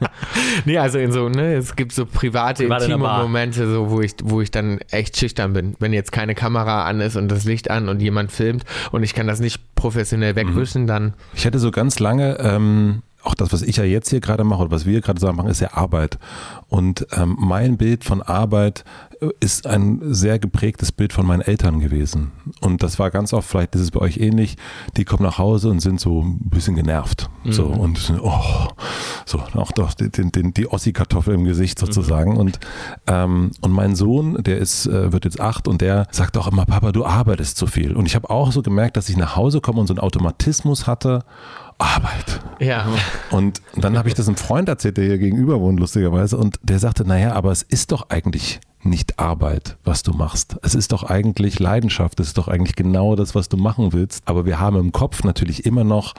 nee, 0.66 0.78
also 0.78 0.98
in 0.98 1.12
so, 1.12 1.28
ne, 1.28 1.54
es 1.54 1.76
gibt 1.76 1.92
so 1.92 2.04
private, 2.04 2.64
Private 2.64 2.84
intime 2.84 3.08
Momente, 3.22 3.70
so, 3.70 3.90
wo 3.90 4.00
ich, 4.00 4.14
wo 4.22 4.40
ich 4.40 4.50
dann 4.50 4.78
echt 4.90 5.16
schüchtern 5.16 5.54
bin. 5.54 5.76
Wenn 5.78 5.92
jetzt 5.92 6.12
keine 6.12 6.34
Kamera 6.34 6.84
an 6.84 7.00
ist 7.00 7.16
und 7.16 7.28
das 7.28 7.44
Licht 7.44 7.70
an 7.70 7.88
und 7.88 8.00
jemand 8.00 8.32
filmt 8.32 8.64
und 8.92 9.02
ich 9.02 9.14
kann 9.14 9.26
das 9.26 9.40
nicht 9.40 9.74
professionell 9.74 10.36
wegwischen, 10.36 10.82
mhm. 10.82 10.86
dann. 10.86 11.14
Ich 11.34 11.44
hätte 11.44 11.58
so 11.58 11.70
ganz 11.70 11.98
lange 11.98 12.38
ähm, 12.38 13.02
auch 13.22 13.34
das, 13.34 13.52
was 13.52 13.62
ich 13.62 13.76
ja 13.76 13.84
jetzt 13.84 14.10
hier 14.10 14.20
gerade 14.20 14.44
mache 14.44 14.62
oder 14.62 14.70
was 14.70 14.86
wir 14.86 15.00
gerade 15.00 15.20
so 15.20 15.32
machen, 15.32 15.50
ist 15.50 15.60
ja 15.60 15.74
Arbeit. 15.74 16.18
Und 16.68 17.06
ähm, 17.12 17.36
mein 17.38 17.76
Bild 17.76 18.04
von 18.04 18.22
Arbeit 18.22 18.84
ist 19.40 19.66
ein 19.66 20.00
sehr 20.02 20.38
geprägtes 20.38 20.92
Bild 20.92 21.12
von 21.12 21.26
meinen 21.26 21.42
Eltern 21.42 21.80
gewesen. 21.80 22.32
Und 22.60 22.82
das 22.82 22.98
war 22.98 23.10
ganz 23.10 23.32
oft, 23.32 23.48
vielleicht 23.48 23.74
ist 23.74 23.82
es 23.82 23.90
bei 23.90 24.00
euch 24.00 24.16
ähnlich, 24.16 24.56
die 24.96 25.04
kommen 25.04 25.22
nach 25.22 25.38
Hause 25.38 25.68
und 25.68 25.80
sind 25.80 26.00
so 26.00 26.22
ein 26.22 26.38
bisschen 26.48 26.74
genervt. 26.74 27.28
Mhm. 27.44 27.52
So 27.52 27.66
und 27.66 27.98
sind, 27.98 28.20
oh, 28.22 28.68
so, 29.26 29.42
auch 29.54 29.72
doch 29.72 29.94
den, 29.94 30.32
den, 30.32 30.54
die 30.54 30.70
Ossi-Kartoffel 30.70 31.34
im 31.34 31.44
Gesicht 31.44 31.78
sozusagen. 31.78 32.32
Mhm. 32.32 32.38
Und, 32.38 32.60
ähm, 33.06 33.50
und 33.60 33.72
mein 33.72 33.94
Sohn, 33.94 34.42
der 34.42 34.58
ist, 34.58 34.86
äh, 34.86 35.12
wird 35.12 35.24
jetzt 35.24 35.40
acht 35.40 35.68
und 35.68 35.80
der 35.80 36.06
sagt 36.10 36.36
auch 36.36 36.48
immer, 36.48 36.64
Papa, 36.64 36.92
du 36.92 37.04
arbeitest 37.04 37.56
zu 37.56 37.66
viel. 37.66 37.94
Und 37.94 38.06
ich 38.06 38.14
habe 38.14 38.30
auch 38.30 38.52
so 38.52 38.62
gemerkt, 38.62 38.96
dass 38.96 39.08
ich 39.08 39.16
nach 39.16 39.36
Hause 39.36 39.60
komme 39.60 39.80
und 39.80 39.86
so 39.86 39.92
einen 39.92 40.00
Automatismus 40.00 40.86
hatte, 40.86 41.24
Arbeit. 41.78 42.40
Ja. 42.58 42.86
Und 43.30 43.62
dann 43.74 43.96
habe 43.96 44.08
ich 44.08 44.14
das 44.14 44.28
einem 44.28 44.36
Freund 44.36 44.68
erzählt, 44.68 44.98
der 44.98 45.04
hier 45.04 45.18
gegenüber 45.18 45.60
wohnt, 45.60 45.80
lustigerweise, 45.80 46.36
und 46.36 46.60
der 46.62 46.78
sagte, 46.78 47.04
naja, 47.04 47.32
aber 47.32 47.50
es 47.52 47.62
ist 47.62 47.92
doch 47.92 48.10
eigentlich 48.10 48.60
nicht 48.82 49.18
Arbeit, 49.18 49.76
was 49.84 50.02
du 50.02 50.12
machst. 50.12 50.56
Es 50.62 50.74
ist 50.74 50.92
doch 50.92 51.04
eigentlich 51.04 51.58
Leidenschaft, 51.58 52.20
es 52.20 52.28
ist 52.28 52.38
doch 52.38 52.48
eigentlich 52.48 52.76
genau 52.76 53.16
das, 53.16 53.34
was 53.34 53.48
du 53.48 53.56
machen 53.56 53.92
willst. 53.92 54.22
Aber 54.26 54.46
wir 54.46 54.58
haben 54.58 54.76
im 54.76 54.92
Kopf 54.92 55.24
natürlich 55.24 55.66
immer 55.66 55.84
noch 55.84 56.14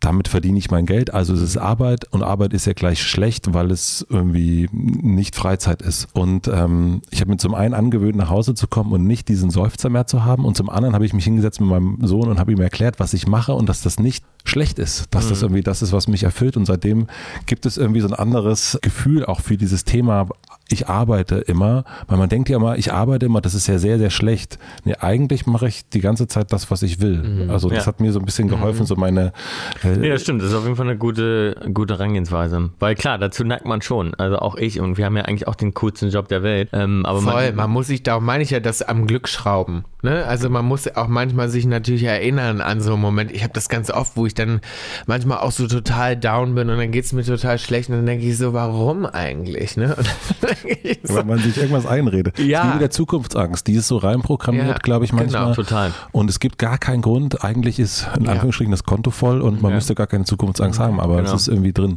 damit 0.00 0.28
verdiene 0.28 0.58
ich 0.58 0.70
mein 0.70 0.86
Geld, 0.86 1.12
also 1.12 1.34
es 1.34 1.42
ist 1.42 1.58
Arbeit 1.58 2.06
und 2.10 2.22
Arbeit 2.22 2.54
ist 2.54 2.66
ja 2.66 2.72
gleich 2.72 3.02
schlecht, 3.02 3.52
weil 3.52 3.70
es 3.70 4.04
irgendwie 4.08 4.68
nicht 4.72 5.36
Freizeit 5.36 5.82
ist. 5.82 6.08
Und 6.14 6.48
ähm, 6.48 7.02
ich 7.10 7.20
habe 7.20 7.30
mir 7.30 7.36
zum 7.36 7.54
einen 7.54 7.74
angewöhnt, 7.74 8.16
nach 8.16 8.30
Hause 8.30 8.54
zu 8.54 8.66
kommen 8.66 8.92
und 8.92 9.06
nicht 9.06 9.28
diesen 9.28 9.50
Seufzer 9.50 9.90
mehr 9.90 10.06
zu 10.06 10.24
haben 10.24 10.46
und 10.46 10.56
zum 10.56 10.70
anderen 10.70 10.94
habe 10.94 11.04
ich 11.04 11.12
mich 11.12 11.24
hingesetzt 11.24 11.60
mit 11.60 11.68
meinem 11.68 11.98
Sohn 12.02 12.28
und 12.28 12.40
habe 12.40 12.50
ihm 12.50 12.60
erklärt, 12.60 12.98
was 12.98 13.12
ich 13.12 13.26
mache 13.26 13.52
und 13.52 13.68
dass 13.68 13.82
das 13.82 14.00
nicht 14.00 14.24
schlecht 14.44 14.78
ist, 14.78 15.06
dass 15.10 15.26
mhm. 15.26 15.30
das 15.30 15.42
irgendwie 15.42 15.62
das 15.62 15.82
ist, 15.82 15.92
was 15.92 16.08
mich 16.08 16.22
erfüllt 16.22 16.56
und 16.56 16.64
seitdem 16.64 17.06
gibt 17.44 17.66
es 17.66 17.76
irgendwie 17.76 18.00
so 18.00 18.08
ein 18.08 18.14
anderes 18.14 18.78
Gefühl 18.80 19.26
auch 19.26 19.40
für 19.40 19.58
dieses 19.58 19.84
Thema 19.84 20.28
ich 20.72 20.88
arbeite 20.88 21.36
immer, 21.36 21.84
weil 22.06 22.18
man 22.18 22.28
denkt 22.28 22.48
ja 22.48 22.56
immer, 22.56 22.78
ich 22.78 22.92
arbeite 22.92 23.26
immer, 23.26 23.40
das 23.40 23.54
ist 23.54 23.66
ja 23.66 23.78
sehr, 23.78 23.98
sehr 23.98 24.10
schlecht. 24.10 24.58
Nee, 24.84 24.94
eigentlich 25.00 25.46
mache 25.46 25.68
ich 25.68 25.88
die 25.88 26.00
ganze 26.00 26.28
Zeit 26.28 26.52
das, 26.52 26.70
was 26.70 26.82
ich 26.82 27.00
will. 27.00 27.22
Mhm. 27.22 27.50
Also 27.50 27.68
das 27.68 27.80
ja. 27.84 27.86
hat 27.86 28.00
mir 28.00 28.12
so 28.12 28.20
ein 28.20 28.24
bisschen 28.24 28.48
geholfen, 28.48 28.82
mhm. 28.82 28.86
so 28.86 28.96
meine. 28.96 29.32
Äh, 29.82 29.96
nee, 29.96 30.08
das 30.08 30.22
stimmt, 30.22 30.42
das 30.42 30.50
ist 30.50 30.54
auf 30.54 30.64
jeden 30.64 30.76
Fall 30.76 30.86
eine 30.86 30.96
gute, 30.96 31.56
gute 31.74 31.94
Herangehensweise. 31.94 32.70
Weil 32.78 32.94
klar, 32.94 33.18
dazu 33.18 33.44
neigt 33.44 33.64
man 33.64 33.82
schon. 33.82 34.14
Also 34.14 34.38
auch 34.38 34.56
ich 34.56 34.80
und 34.80 34.96
wir 34.96 35.06
haben 35.06 35.16
ja 35.16 35.24
eigentlich 35.24 35.48
auch 35.48 35.56
den 35.56 35.74
coolsten 35.74 36.10
Job 36.10 36.28
der 36.28 36.42
Welt. 36.42 36.70
Ähm, 36.72 37.04
aber 37.04 37.20
Voll, 37.20 37.46
man, 37.46 37.56
man 37.56 37.70
muss 37.70 37.88
sich, 37.88 38.02
darum 38.02 38.24
meine 38.24 38.42
ich 38.42 38.50
ja, 38.50 38.60
das 38.60 38.82
am 38.82 39.06
Glück 39.06 39.28
schrauben. 39.28 39.84
Ne? 40.02 40.24
Also 40.24 40.48
man 40.48 40.64
muss 40.64 40.88
auch 40.96 41.08
manchmal 41.08 41.48
sich 41.48 41.66
natürlich 41.66 42.04
erinnern 42.04 42.60
an 42.60 42.80
so 42.80 42.92
einen 42.92 43.02
Moment. 43.02 43.32
Ich 43.32 43.42
habe 43.42 43.52
das 43.52 43.68
ganz 43.68 43.90
oft, 43.90 44.16
wo 44.16 44.26
ich 44.26 44.34
dann 44.34 44.60
manchmal 45.06 45.38
auch 45.38 45.52
so 45.52 45.66
total 45.66 46.16
down 46.16 46.54
bin 46.54 46.70
und 46.70 46.78
dann 46.78 46.90
geht 46.90 47.04
es 47.04 47.12
mir 47.12 47.24
total 47.24 47.58
schlecht 47.58 47.90
und 47.90 47.96
dann 47.96 48.06
denke 48.06 48.24
ich 48.24 48.38
so, 48.38 48.52
warum 48.52 49.04
eigentlich? 49.04 49.76
Ne? 49.76 49.96
so. 50.59 50.59
Weil 51.04 51.24
man 51.24 51.38
sich 51.38 51.56
irgendwas 51.56 51.86
einredet. 51.86 52.38
Ja. 52.38 52.64
Wie 52.64 52.72
mit 52.72 52.80
der 52.80 52.90
Zukunftsangst, 52.90 53.66
die 53.66 53.74
ist 53.74 53.88
so 53.88 53.96
reinprogrammiert, 53.96 54.66
ja, 54.66 54.74
glaube 54.74 55.04
ich, 55.04 55.12
manchmal. 55.12 55.42
Genau, 55.42 55.54
total. 55.54 55.92
Und 56.12 56.30
es 56.30 56.40
gibt 56.40 56.58
gar 56.58 56.78
keinen 56.78 57.02
Grund. 57.02 57.44
Eigentlich 57.44 57.78
ist 57.78 58.06
in 58.18 58.28
Anführungsstrichen 58.28 58.70
das 58.70 58.84
Konto 58.84 59.10
voll 59.10 59.40
und 59.40 59.62
man 59.62 59.70
ja. 59.70 59.76
müsste 59.76 59.94
gar 59.94 60.06
keine 60.06 60.24
Zukunftsangst 60.24 60.78
haben, 60.78 61.00
aber 61.00 61.16
genau. 61.16 61.34
es 61.34 61.42
ist 61.42 61.48
irgendwie 61.48 61.72
drin. 61.72 61.96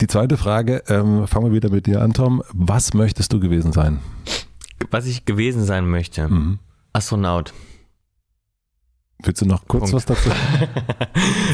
Die 0.00 0.06
zweite 0.06 0.36
Frage, 0.36 0.82
ähm, 0.88 1.26
fangen 1.26 1.46
wir 1.46 1.52
wieder 1.52 1.70
mit 1.70 1.86
dir 1.86 2.02
an, 2.02 2.12
Tom. 2.12 2.42
Was 2.52 2.94
möchtest 2.94 3.32
du 3.32 3.40
gewesen 3.40 3.72
sein? 3.72 3.98
Was 4.90 5.06
ich 5.06 5.24
gewesen 5.24 5.64
sein 5.64 5.88
möchte. 5.88 6.28
Mhm. 6.28 6.58
Astronaut. 6.92 7.52
Willst 9.24 9.42
du 9.42 9.46
noch 9.46 9.66
kurz 9.66 9.90
Punkt. 9.90 9.94
was 9.94 10.06
dazu? 10.06 10.30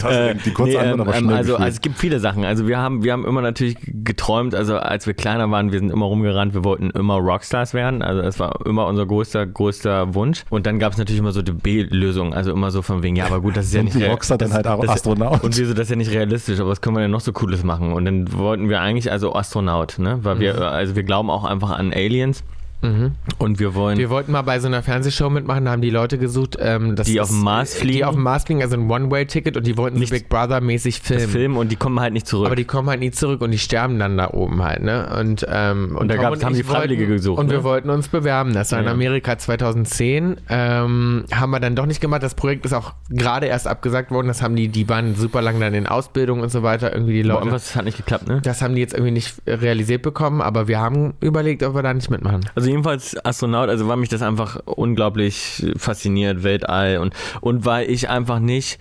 Äh, 0.04 0.34
die 0.34 0.50
kurze 0.50 0.72
nee, 0.72 0.78
Antwort 0.78 1.08
aber 1.08 1.16
ähm, 1.16 1.28
also, 1.30 1.56
also, 1.56 1.66
es 1.66 1.80
gibt 1.80 1.96
viele 1.96 2.20
Sachen. 2.20 2.44
Also 2.44 2.68
wir 2.68 2.76
haben, 2.76 3.04
wir 3.04 3.12
haben 3.12 3.24
immer 3.24 3.40
natürlich 3.40 3.76
geträumt, 3.86 4.54
also 4.54 4.76
als 4.76 5.06
wir 5.06 5.14
kleiner 5.14 5.50
waren, 5.50 5.72
wir 5.72 5.78
sind 5.78 5.90
immer 5.90 6.04
rumgerannt, 6.04 6.52
wir 6.52 6.62
wollten 6.62 6.90
immer 6.90 7.14
Rockstars 7.14 7.72
werden. 7.72 8.02
Also 8.02 8.20
das 8.20 8.38
war 8.38 8.66
immer 8.66 8.86
unser 8.86 9.06
größter, 9.06 9.46
größter 9.46 10.14
Wunsch. 10.14 10.44
Und 10.50 10.66
dann 10.66 10.78
gab 10.78 10.92
es 10.92 10.98
natürlich 10.98 11.20
immer 11.20 11.32
so 11.32 11.40
die 11.40 11.52
B-Lösung, 11.52 12.34
also 12.34 12.52
immer 12.52 12.70
so 12.70 12.82
von 12.82 13.02
wegen, 13.02 13.16
ja, 13.16 13.24
aber 13.26 13.40
gut, 13.40 13.56
das 13.56 13.66
ist 13.66 13.74
ja 13.74 13.82
nicht. 13.82 13.96
Die 13.96 14.04
Rockstar 14.04 14.36
dann 14.36 14.52
halt 14.52 14.66
auch 14.66 14.86
Astronaut. 14.86 15.42
Und 15.42 15.56
wir 15.56 15.66
so, 15.66 15.72
das 15.72 15.84
ist 15.84 15.90
ja 15.90 15.96
nicht 15.96 16.10
realistisch, 16.10 16.60
aber 16.60 16.68
was 16.70 16.82
können 16.82 16.96
wir 16.96 17.00
denn 17.00 17.12
noch 17.12 17.20
so 17.20 17.32
Cooles 17.32 17.64
machen? 17.64 17.94
Und 17.94 18.04
dann 18.04 18.30
wollten 18.34 18.68
wir 18.68 18.82
eigentlich 18.82 19.10
also 19.10 19.34
Astronaut, 19.34 19.98
ne? 19.98 20.18
Weil 20.22 20.38
wir, 20.38 20.54
mhm. 20.54 20.62
also 20.62 20.96
wir 20.96 21.02
glauben 21.02 21.30
auch 21.30 21.44
einfach 21.44 21.70
an 21.70 21.94
Aliens. 21.94 22.44
Mhm. 22.82 23.12
Und 23.38 23.58
wir 23.58 23.74
wollen. 23.74 23.98
Wir 23.98 24.10
wollten 24.10 24.32
mal 24.32 24.42
bei 24.42 24.58
so 24.58 24.66
einer 24.66 24.82
Fernsehshow 24.82 25.30
mitmachen, 25.30 25.64
da 25.64 25.72
haben 25.72 25.82
die 25.82 25.90
Leute 25.90 26.18
gesucht, 26.18 26.56
ähm, 26.60 26.96
die 26.96 27.20
auf 27.20 27.28
dem 27.28 27.40
Mars 27.40 27.74
fliegen. 27.74 27.92
Die 27.92 28.04
auf 28.04 28.14
dem 28.14 28.22
Mars 28.22 28.44
fliegen, 28.44 28.62
also 28.62 28.76
ein 28.76 28.90
One-Way-Ticket 28.90 29.56
und 29.56 29.66
die 29.66 29.76
wollten 29.76 29.98
nicht 29.98 30.10
Big 30.10 30.28
Brother-mäßig 30.28 31.00
filmen. 31.00 31.28
filmen 31.28 31.56
und 31.56 31.72
die 31.72 31.76
kommen 31.76 32.00
halt 32.00 32.12
nicht 32.12 32.26
zurück. 32.26 32.46
Aber 32.46 32.56
die 32.56 32.64
kommen 32.64 32.88
halt 32.88 33.00
nie 33.00 33.10
zurück 33.10 33.40
und 33.40 33.50
die 33.50 33.58
sterben 33.58 33.98
dann 33.98 34.16
da 34.16 34.30
oben 34.30 34.62
halt, 34.62 34.82
ne? 34.82 35.14
Und, 35.18 35.46
ähm, 35.50 35.90
und, 35.90 35.96
und 35.96 36.08
da 36.08 36.16
gab's, 36.16 36.44
haben 36.44 36.54
die 36.54 36.62
Freiwillige 36.62 37.02
wollten, 37.02 37.16
gesucht. 37.16 37.38
Und 37.38 37.46
ne? 37.46 37.52
wir 37.52 37.64
wollten 37.64 37.90
uns 37.90 38.08
bewerben. 38.08 38.52
Das 38.52 38.72
war 38.72 38.80
in 38.80 38.88
Amerika 38.88 39.38
2010. 39.38 40.36
Ähm, 40.48 41.24
haben 41.32 41.50
wir 41.50 41.60
dann 41.60 41.76
doch 41.76 41.86
nicht 41.86 42.00
gemacht. 42.00 42.22
Das 42.22 42.34
Projekt 42.34 42.66
ist 42.66 42.72
auch 42.72 42.94
gerade 43.10 43.46
erst 43.46 43.66
abgesagt 43.66 44.10
worden. 44.10 44.28
Das 44.28 44.42
haben 44.42 44.56
die, 44.56 44.68
die 44.68 44.88
waren 44.88 45.14
super 45.14 45.42
lang 45.42 45.60
dann 45.60 45.74
in 45.74 45.86
Ausbildung 45.86 46.40
und 46.40 46.50
so 46.50 46.62
weiter. 46.62 46.92
Irgendwie 46.92 47.14
die 47.14 47.22
Leute. 47.22 47.48
Das 47.50 47.76
hat 47.76 47.84
nicht 47.84 47.96
geklappt, 47.96 48.28
ne? 48.28 48.40
Das 48.42 48.62
haben 48.62 48.74
die 48.74 48.80
jetzt 48.80 48.94
irgendwie 48.94 49.12
nicht 49.12 49.34
realisiert 49.46 50.02
bekommen, 50.02 50.40
aber 50.40 50.68
wir 50.68 50.80
haben 50.80 51.14
überlegt, 51.20 51.62
ob 51.62 51.74
wir 51.74 51.82
da 51.82 51.94
nicht 51.94 52.10
mitmachen. 52.10 52.40
Also 52.54 52.63
jedenfalls 52.68 53.16
Astronaut 53.24 53.44
Astronaut, 53.44 53.68
also 53.68 53.88
war 53.88 53.96
mich 53.96 54.08
das 54.08 54.22
einfach 54.22 54.60
unglaublich 54.64 55.64
fasziniert, 55.76 56.42
Weltall 56.42 56.98
und, 56.98 57.14
und 57.40 57.64
weil 57.64 57.90
ich 57.90 58.08
einfach 58.08 58.38
nicht 58.38 58.78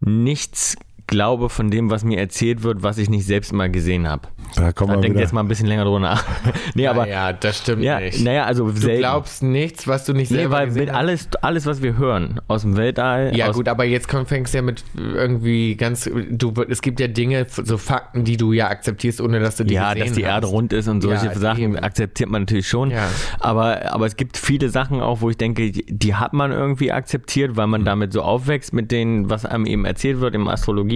nichts 0.00 0.76
glaube 1.06 1.48
von 1.48 1.70
dem, 1.70 1.90
was 1.90 2.04
mir 2.04 2.18
erzählt 2.18 2.62
wird, 2.62 2.82
was 2.82 2.98
ich 2.98 3.08
nicht 3.08 3.26
selbst 3.26 3.52
mal 3.52 3.70
gesehen 3.70 4.08
habe. 4.08 4.28
Da 4.54 4.72
kommen 4.72 4.94
da 4.94 5.00
denkt 5.00 5.18
jetzt 5.18 5.32
mal 5.32 5.40
ein 5.40 5.48
bisschen 5.48 5.66
länger 5.66 5.84
drüber 5.84 6.00
nach. 6.00 6.24
nee, 6.74 6.86
aber 6.86 7.06
ja, 7.08 7.32
das 7.32 7.58
stimmt 7.58 7.82
ja, 7.82 8.00
nicht. 8.00 8.22
Naja, 8.22 8.44
also 8.44 8.70
du 8.70 8.76
selten. 8.76 9.00
glaubst 9.00 9.42
nichts, 9.42 9.86
was 9.86 10.04
du 10.04 10.12
nicht 10.12 10.28
selber 10.28 10.42
nee, 10.42 10.50
weil 10.50 10.66
gesehen 10.66 10.80
mit 10.80 10.90
hast. 10.90 10.96
alles, 10.96 11.28
alles, 11.42 11.66
was 11.66 11.82
wir 11.82 11.96
hören 11.96 12.40
aus 12.48 12.62
dem 12.62 12.76
Weltall. 12.76 13.36
Ja 13.36 13.50
gut, 13.50 13.68
aber 13.68 13.84
jetzt 13.84 14.10
fängst 14.10 14.54
du 14.54 14.58
ja 14.58 14.62
mit 14.62 14.84
irgendwie 14.96 15.76
ganz, 15.76 16.08
du, 16.30 16.54
es 16.68 16.80
gibt 16.82 17.00
ja 17.00 17.08
Dinge, 17.08 17.46
so 17.48 17.76
Fakten, 17.76 18.24
die 18.24 18.36
du 18.36 18.52
ja 18.52 18.68
akzeptierst, 18.68 19.20
ohne 19.20 19.40
dass 19.40 19.56
du 19.56 19.64
die 19.64 19.74
Ja, 19.74 19.94
dass 19.94 20.12
die 20.12 20.24
hast. 20.24 20.32
Erde 20.32 20.46
rund 20.46 20.72
ist 20.72 20.88
und 20.88 21.02
solche 21.02 21.26
ja, 21.26 21.34
Sachen 21.34 21.62
eben. 21.62 21.78
akzeptiert 21.78 22.30
man 22.30 22.42
natürlich 22.42 22.68
schon. 22.68 22.90
Ja. 22.90 23.08
Aber, 23.40 23.92
aber 23.92 24.06
es 24.06 24.16
gibt 24.16 24.36
viele 24.36 24.70
Sachen 24.70 25.00
auch, 25.00 25.20
wo 25.20 25.30
ich 25.30 25.36
denke, 25.36 25.70
die 25.70 26.14
hat 26.14 26.32
man 26.32 26.52
irgendwie 26.52 26.92
akzeptiert, 26.92 27.56
weil 27.56 27.66
man 27.66 27.82
mhm. 27.82 27.86
damit 27.86 28.12
so 28.12 28.22
aufwächst 28.22 28.72
mit 28.72 28.90
denen, 28.90 29.28
was 29.28 29.44
einem 29.44 29.66
eben 29.66 29.84
erzählt 29.84 30.20
wird 30.20 30.34
im 30.34 30.48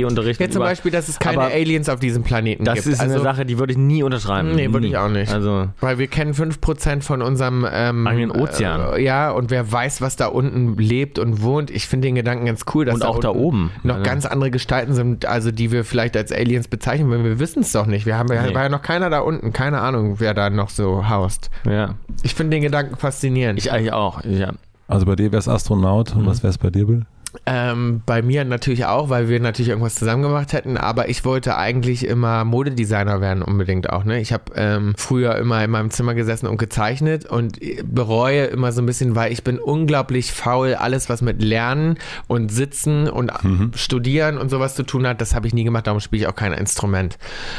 Astrologieunterricht. 0.04 0.40
Ja, 0.40 0.50
zum 0.50 0.60
Beispiel, 0.60 0.90
dass 0.90 1.08
es 1.08 1.18
keine 1.18 1.42
Aliens 1.42 1.88
auf 1.88 2.00
diesem 2.00 2.22
Planeten 2.22 2.64
das 2.64 2.74
gibt. 2.74 2.86
Das 2.86 2.94
ist 2.94 3.00
also, 3.00 3.14
eine 3.14 3.22
Sache, 3.22 3.46
die 3.46 3.58
würde 3.58 3.72
ich 3.72 3.78
nie 3.78 4.02
unterschreiben. 4.02 4.54
Nee, 4.54 4.72
würde 4.72 4.86
ich 4.86 4.96
auch 4.96 5.08
nicht. 5.08 5.32
Also, 5.32 5.68
Weil 5.80 5.98
wir 5.98 6.06
kennen 6.06 6.32
5% 6.32 7.02
von 7.02 7.22
unserem 7.22 7.66
ähm, 7.70 8.06
eigenen 8.06 8.30
Ozean. 8.30 8.94
Äh, 8.94 9.02
ja, 9.02 9.30
und 9.30 9.50
wer 9.50 9.70
weiß, 9.70 10.00
was 10.00 10.16
da 10.16 10.26
unten 10.26 10.76
lebt 10.76 11.18
und 11.18 11.42
wohnt. 11.42 11.70
Ich 11.70 11.86
finde 11.86 12.08
den 12.08 12.14
Gedanken 12.14 12.46
ganz 12.46 12.64
cool, 12.74 12.84
dass 12.84 12.96
und 12.96 13.04
auch 13.04 13.20
da, 13.20 13.30
oben 13.30 13.70
noch 13.82 13.96
also. 13.96 14.04
ganz 14.04 14.26
andere 14.26 14.50
Gestalten 14.50 14.94
sind, 14.94 15.26
also 15.26 15.50
die 15.50 15.72
wir 15.72 15.84
vielleicht 15.84 16.16
als 16.16 16.32
Aliens 16.32 16.68
bezeichnen, 16.68 17.10
weil 17.10 17.24
wir 17.24 17.38
wissen 17.38 17.60
es 17.60 17.72
doch 17.72 17.86
nicht. 17.86 18.06
Wir 18.06 18.16
haben 18.16 18.32
ja, 18.32 18.42
nee. 18.42 18.54
war 18.54 18.64
ja 18.64 18.68
noch 18.68 18.82
keiner 18.82 19.10
da 19.10 19.20
unten, 19.20 19.52
keine 19.52 19.80
Ahnung, 19.80 20.16
wer 20.18 20.34
da 20.34 20.50
noch 20.50 20.70
so 20.70 21.08
haust. 21.08 21.50
Ja. 21.68 21.94
Ich 22.22 22.34
finde 22.34 22.56
den 22.56 22.62
Gedanken 22.62 22.96
faszinierend. 22.96 23.58
Ich 23.58 23.72
eigentlich 23.72 23.92
auch, 23.92 24.24
ja. 24.24 24.52
Also 24.88 25.06
bei 25.06 25.14
dir 25.14 25.30
wäre 25.30 25.38
es 25.38 25.48
Astronaut 25.48 26.14
und 26.14 26.22
mhm. 26.22 26.26
was 26.26 26.42
wäre 26.42 26.50
es 26.50 26.58
bei 26.58 26.70
dir, 26.70 26.86
Bill? 26.86 27.06
Ähm, 27.46 28.02
bei 28.06 28.22
mir 28.22 28.44
natürlich 28.44 28.86
auch, 28.86 29.08
weil 29.08 29.28
wir 29.28 29.38
natürlich 29.38 29.68
irgendwas 29.68 29.94
zusammen 29.94 30.22
gemacht 30.22 30.52
hätten, 30.52 30.76
aber 30.76 31.08
ich 31.08 31.24
wollte 31.24 31.56
eigentlich 31.56 32.04
immer 32.06 32.44
Modedesigner 32.44 33.20
werden 33.20 33.42
unbedingt 33.42 33.90
auch. 33.90 34.04
Ne? 34.04 34.20
Ich 34.20 34.32
habe 34.32 34.52
ähm, 34.56 34.94
früher 34.96 35.36
immer 35.36 35.62
in 35.62 35.70
meinem 35.70 35.90
Zimmer 35.90 36.14
gesessen 36.14 36.46
und 36.46 36.58
gezeichnet 36.58 37.26
und 37.26 37.60
bereue 37.84 38.46
immer 38.46 38.72
so 38.72 38.82
ein 38.82 38.86
bisschen, 38.86 39.14
weil 39.14 39.32
ich 39.32 39.44
bin 39.44 39.58
unglaublich 39.58 40.32
faul. 40.32 40.74
Alles, 40.74 41.08
was 41.08 41.22
mit 41.22 41.40
Lernen 41.42 41.98
und 42.26 42.50
Sitzen 42.50 43.08
und 43.08 43.32
mhm. 43.44 43.72
Studieren 43.74 44.36
und 44.36 44.48
sowas 44.48 44.74
zu 44.74 44.82
tun 44.82 45.06
hat, 45.06 45.20
das 45.20 45.34
habe 45.34 45.46
ich 45.46 45.54
nie 45.54 45.64
gemacht, 45.64 45.86
darum 45.86 46.00
spiele 46.00 46.22
ich 46.22 46.28
auch 46.28 46.34
kein 46.34 46.52
Instrument. 46.52 47.18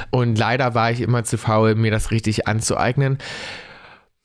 Und 0.09 0.37
leider 0.37 0.75
war 0.75 0.91
ich 0.91 1.01
immer 1.01 1.23
zu 1.23 1.37
faul, 1.37 1.75
mir 1.75 1.91
das 1.91 2.11
richtig 2.11 2.47
anzueignen. 2.47 3.19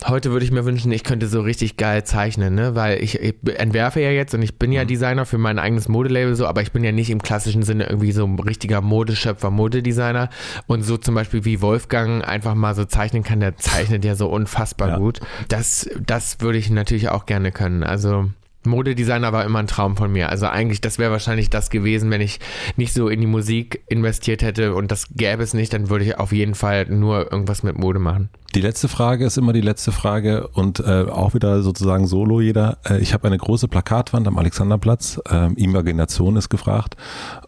Heute 0.05 0.31
würde 0.31 0.45
ich 0.45 0.53
mir 0.53 0.67
wünschen, 0.67 0.93
ich 0.93 1.05
könnte 1.05 1.27
so 1.27 1.41
richtig 1.41 1.79
geil 1.79 2.05
zeichnen, 2.05 2.55
ne? 2.55 2.75
Weil 2.75 3.03
ich, 3.03 3.19
ich 3.19 3.35
entwerfe 3.57 4.01
ja 4.03 4.11
jetzt 4.11 4.35
und 4.35 4.43
ich 4.43 4.59
bin 4.59 4.71
ja 4.71 4.85
mhm. 4.85 4.89
Designer 4.89 5.25
für 5.25 5.39
mein 5.39 5.59
eigenes 5.59 5.89
Modelabel 5.89 6.35
so, 6.35 6.47
aber 6.47 6.61
ich 6.61 6.71
bin 6.71 6.85
ja 6.85 6.93
nicht 6.93 7.09
im 7.09 7.23
klassischen 7.23 7.63
Sinne 7.63 7.89
irgendwie 7.89 8.13
so 8.13 8.27
ein 8.27 8.39
richtiger 8.39 8.83
Modeschöpfer, 8.83 9.51
Modedesigner. 9.51 10.29
Und 10.67 10.83
so 10.83 10.99
zum 10.99 11.15
Beispiel 11.15 11.47
wie 11.47 11.63
Wolfgang 11.63 12.23
einfach 12.29 12.55
mal 12.55 12.75
so 12.75 12.85
zeichnen 12.85 13.23
kann, 13.23 13.41
der 13.41 13.57
zeichnet 13.57 14.05
ja 14.05 14.17
so 14.17 14.29
unfassbar 14.29 14.89
ja. 14.89 14.99
gut. 14.99 15.21
Das, 15.49 15.89
das 16.05 16.41
würde 16.41 16.59
ich 16.59 16.69
natürlich 16.69 17.09
auch 17.09 17.25
gerne 17.25 17.51
können. 17.51 17.83
Also 17.83 18.31
Modedesigner 18.67 19.33
war 19.33 19.45
immer 19.45 19.61
ein 19.61 19.67
Traum 19.67 19.97
von 19.97 20.13
mir. 20.13 20.29
Also 20.29 20.47
eigentlich, 20.47 20.81
das 20.81 20.99
wäre 20.99 21.11
wahrscheinlich 21.11 21.51
das 21.51 21.71
gewesen, 21.71 22.11
wenn 22.11 22.21
ich 22.21 22.41
nicht 22.77 22.93
so 22.93 23.09
in 23.09 23.21
die 23.21 23.27
Musik 23.27 23.83
investiert 23.89 24.43
hätte 24.43 24.75
und 24.75 24.91
das 24.91 25.07
gäbe 25.15 25.43
es 25.43 25.55
nicht, 25.55 25.73
dann 25.73 25.89
würde 25.89 26.05
ich 26.05 26.19
auf 26.19 26.33
jeden 26.33 26.55
Fall 26.55 26.87
nur 26.87 27.33
irgendwas 27.33 27.63
mit 27.63 27.79
Mode 27.79 27.99
machen. 27.99 28.29
Die 28.55 28.63
letzte 28.63 28.89
Frage 28.89 29.27
ist 29.27 29.37
immer 29.37 29.53
die 29.53 29.61
letzte 29.61 29.93
Frage 29.93 30.49
und 30.49 30.81
äh, 30.81 31.05
auch 31.11 31.35
wieder 31.35 31.63
sozusagen 31.63 32.07
solo 32.07 32.41
jeder. 32.41 32.79
Äh, 32.89 33.01
ich 33.01 33.13
habe 33.13 33.27
eine 33.27 33.37
große 33.37 33.69
Plakatwand 33.69 34.27
am 34.27 34.39
Alexanderplatz. 34.39 35.21
Äh, 35.29 35.53
Imagination 35.55 36.37
ist 36.37 36.49
gefragt. 36.49 36.97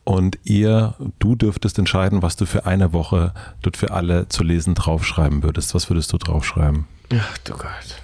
Und 0.05 0.39
ihr, 0.45 0.97
du 1.19 1.35
dürftest 1.35 1.79
entscheiden, 1.79 2.21
was 2.21 2.37
du 2.37 2.45
für 2.45 2.67
eine 2.67 2.93
Woche 2.93 3.33
dort 3.63 3.79
für 3.79 3.93
alle 3.93 4.29
zu 4.29 4.43
lesen 4.45 4.75
draufschreiben 4.75 5.43
würdest. 5.43 5.75
Was 5.75 5.89
würdest 5.89 6.13
du 6.13 6.19
draufschreiben? 6.19 6.85
Ach 7.15 7.39
du 7.39 7.53
Gott. 7.55 8.03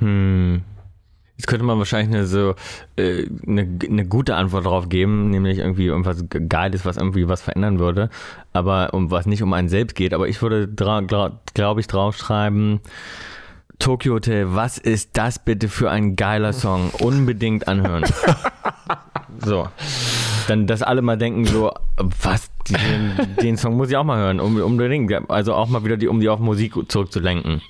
Hm. 0.00 0.62
Jetzt 1.42 1.48
könnte 1.48 1.64
man 1.64 1.76
wahrscheinlich 1.78 2.14
eine 2.14 2.24
so 2.24 2.54
äh, 2.94 3.26
eine, 3.44 3.66
eine 3.82 4.06
gute 4.06 4.36
Antwort 4.36 4.64
darauf 4.64 4.88
geben, 4.88 5.30
nämlich 5.30 5.58
irgendwie 5.58 5.86
irgendwas 5.86 6.24
Geiles, 6.28 6.84
was 6.84 6.96
irgendwie 6.96 7.28
was 7.28 7.42
verändern 7.42 7.80
würde, 7.80 8.10
aber 8.52 8.94
um 8.94 9.10
was 9.10 9.26
nicht 9.26 9.42
um 9.42 9.52
einen 9.52 9.68
selbst 9.68 9.96
geht. 9.96 10.14
Aber 10.14 10.28
ich 10.28 10.40
würde, 10.40 10.68
glaube 10.68 11.40
glaub 11.52 11.78
ich, 11.78 11.88
draufschreiben, 11.88 12.78
Tokyo 13.80 14.14
Hotel, 14.14 14.54
was 14.54 14.78
ist 14.78 15.10
das 15.14 15.40
bitte 15.40 15.66
für 15.66 15.90
ein 15.90 16.14
geiler 16.14 16.52
Song? 16.52 16.90
Unbedingt 17.00 17.66
anhören. 17.66 18.04
so. 19.44 19.66
dann, 20.46 20.68
dass 20.68 20.82
alle 20.82 21.02
mal 21.02 21.18
denken 21.18 21.44
so, 21.44 21.72
was, 22.22 22.52
den, 22.70 23.36
den 23.42 23.56
Song 23.56 23.76
muss 23.76 23.90
ich 23.90 23.96
auch 23.96 24.04
mal 24.04 24.18
hören, 24.18 24.38
um, 24.38 24.62
unbedingt. 24.62 25.12
Also 25.28 25.54
auch 25.54 25.68
mal 25.68 25.84
wieder 25.84 25.96
die, 25.96 26.06
um 26.06 26.20
die 26.20 26.28
auf 26.28 26.38
Musik 26.38 26.74
zurückzulenken. 26.86 27.62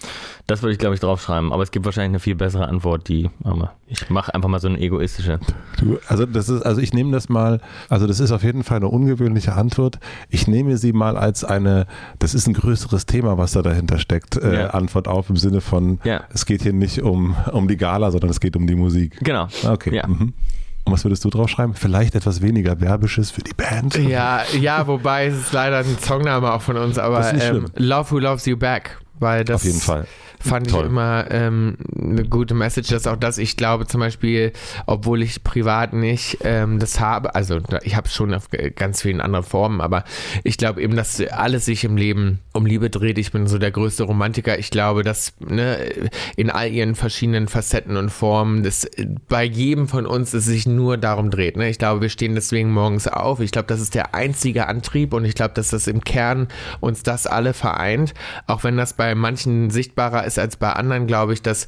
Das 0.49 0.63
würde 0.63 0.73
ich, 0.73 0.79
glaube 0.79 0.95
ich, 0.95 1.01
draufschreiben. 1.01 1.53
Aber 1.53 1.63
es 1.63 1.71
gibt 1.71 1.85
wahrscheinlich 1.87 2.11
eine 2.11 2.19
viel 2.21 2.35
bessere 2.35 2.67
Antwort, 2.69 3.09
die, 3.09 3.31
ich 3.87 4.11
mache 4.11 4.35
einfach 4.35 4.49
mal 4.49 4.59
so 4.61 4.69
eine 4.69 4.79
egoistische. 4.81 5.39
Du, 5.79 5.99
also 6.09 6.27
das 6.27 6.49
ist, 6.49 6.63
also 6.63 6.81
ich 6.81 6.93
nehme 6.93 7.13
das 7.13 7.29
mal, 7.29 7.61
also 7.89 8.07
das 8.07 8.19
ist 8.21 8.33
auf 8.33 8.43
jeden 8.43 8.65
Fall 8.65 8.79
eine 8.79 8.89
ungewöhnliche 8.89 9.53
Antwort. 9.55 9.99
Ich 10.31 10.49
nehme 10.49 10.77
sie 10.79 10.93
mal 10.93 11.17
als 11.17 11.45
eine, 11.45 11.87
das 12.19 12.35
ist 12.35 12.49
ein 12.49 12.55
größeres 12.55 13.07
Thema, 13.07 13.39
was 13.39 13.53
da 13.53 13.63
dahinter 13.63 13.99
steckt, 13.99 14.37
äh, 14.37 14.63
Ja. 14.63 14.71
Antwort 14.71 15.07
auf 15.09 15.31
im 15.31 15.37
Sinne 15.37 15.61
von, 15.61 16.01
Ja. 16.05 16.25
es 16.35 16.45
geht 16.45 16.63
hier 16.63 16.73
nicht 16.73 17.01
um, 17.03 17.37
um 17.53 17.69
die 17.69 17.77
Gala, 17.77 18.11
sondern 18.11 18.31
es 18.31 18.41
geht 18.41 18.57
um 18.57 18.67
die 18.67 18.75
Musik. 18.77 19.19
Genau. 19.23 19.47
Okay. 19.65 19.95
Ja. 19.95 20.07
Mhm. 20.09 20.35
Und 20.85 20.93
was 20.93 21.05
würdest 21.05 21.25
du 21.25 21.31
draufschreiben? 21.31 21.75
Vielleicht 21.75 22.17
etwas 22.17 22.43
weniger 22.43 22.81
Werbisches 22.81 23.31
für 23.31 23.43
die 23.43 23.55
Band? 23.55 23.97
Ja, 23.97 24.43
ja, 24.61 24.85
wobei 24.89 25.27
es 25.27 25.37
ist 25.37 25.53
leider 25.53 25.79
ein 25.79 25.97
Songname 26.01 26.53
auch 26.53 26.63
von 26.63 26.77
uns, 26.77 26.99
aber 26.99 27.33
ähm, 27.33 27.67
Love 27.77 28.11
Who 28.11 28.19
Loves 28.19 28.47
You 28.47 28.57
Back, 28.57 28.99
weil 29.21 29.45
das 29.45 29.61
Auf 29.61 29.65
jeden 29.65 29.79
Fall. 29.81 30.07
Fand 30.43 30.71
Toll. 30.71 30.85
ich 30.85 30.91
immer 30.91 31.27
ähm, 31.31 31.77
eine 31.97 32.25
gute 32.25 32.55
Message, 32.55 32.89
dass 32.89 33.07
auch 33.07 33.17
das, 33.17 33.39
ich 33.39 33.57
glaube 33.57 33.87
zum 33.87 34.01
Beispiel, 34.01 34.53
obwohl 34.87 35.23
ich 35.23 35.43
privat 35.45 35.93
nicht 35.93 36.39
ähm, 36.43 36.79
das 36.79 37.01
habe, 37.01 37.35
also 37.35 37.61
ich 37.83 37.97
habe 37.97 38.09
es 38.09 38.15
schon 38.15 38.35
auf 38.35 38.49
ganz 38.75 39.03
vielen 39.03 39.21
anderen 39.21 39.45
Formen, 39.45 39.81
aber 39.81 40.05
ich 40.45 40.57
glaube 40.57 40.83
eben, 40.83 40.97
dass 40.97 41.21
alles 41.21 41.65
sich 41.65 41.85
im 41.85 41.97
Leben 41.97 42.41
um 42.53 42.67
Liebe 42.67 42.91
dreht. 42.91 43.19
Ich 43.19 43.33
bin 43.33 43.47
so 43.47 43.59
der 43.59 43.71
größte 43.71 44.05
Romantiker. 44.05 44.59
Ich 44.59 44.71
glaube, 44.71 45.03
dass 45.03 45.33
ne, 45.41 45.79
in 46.37 46.51
all 46.51 46.71
ihren 46.71 46.95
verschiedenen 46.95 47.49
Facetten 47.49 47.97
und 47.97 48.11
Formen, 48.11 48.63
dass 48.63 48.89
bei 49.29 49.45
jedem 49.45 49.89
von 49.89 50.07
uns 50.07 50.35
es 50.35 50.45
sich 50.45 50.67
nur 50.67 50.99
darum 50.99 51.31
dreht. 51.31 51.57
Ne? 51.57 51.69
Ich 51.69 51.79
glaube, 51.79 52.03
wir 52.03 52.09
stehen 52.09 52.35
deswegen 52.35 52.71
morgens 52.71 53.09
auf. 53.09 53.41
Ich 53.41 53.53
glaube, 53.53 53.69
das 53.69 53.81
ist 53.81 53.95
der 53.95 54.15
einzige 54.15 54.67
Antrieb 54.67 55.15
und 55.15 55.25
ich 55.25 55.35
glaube, 55.35 55.55
dass 55.55 55.71
das 55.71 55.87
im 55.87 56.03
Kern 56.03 56.49
uns 56.81 57.03
das 57.03 57.27
alle 57.27 57.55
vereint. 57.55 58.15
Auch 58.47 58.65
wenn 58.65 58.77
das 58.77 58.95
bei 58.95 59.15
manchen 59.15 59.71
sichtbarer 59.71 60.25
ist 60.25 60.32
als 60.39 60.57
bei 60.57 60.73
anderen, 60.73 61.07
glaube 61.07 61.33
ich, 61.33 61.43
dass 61.43 61.67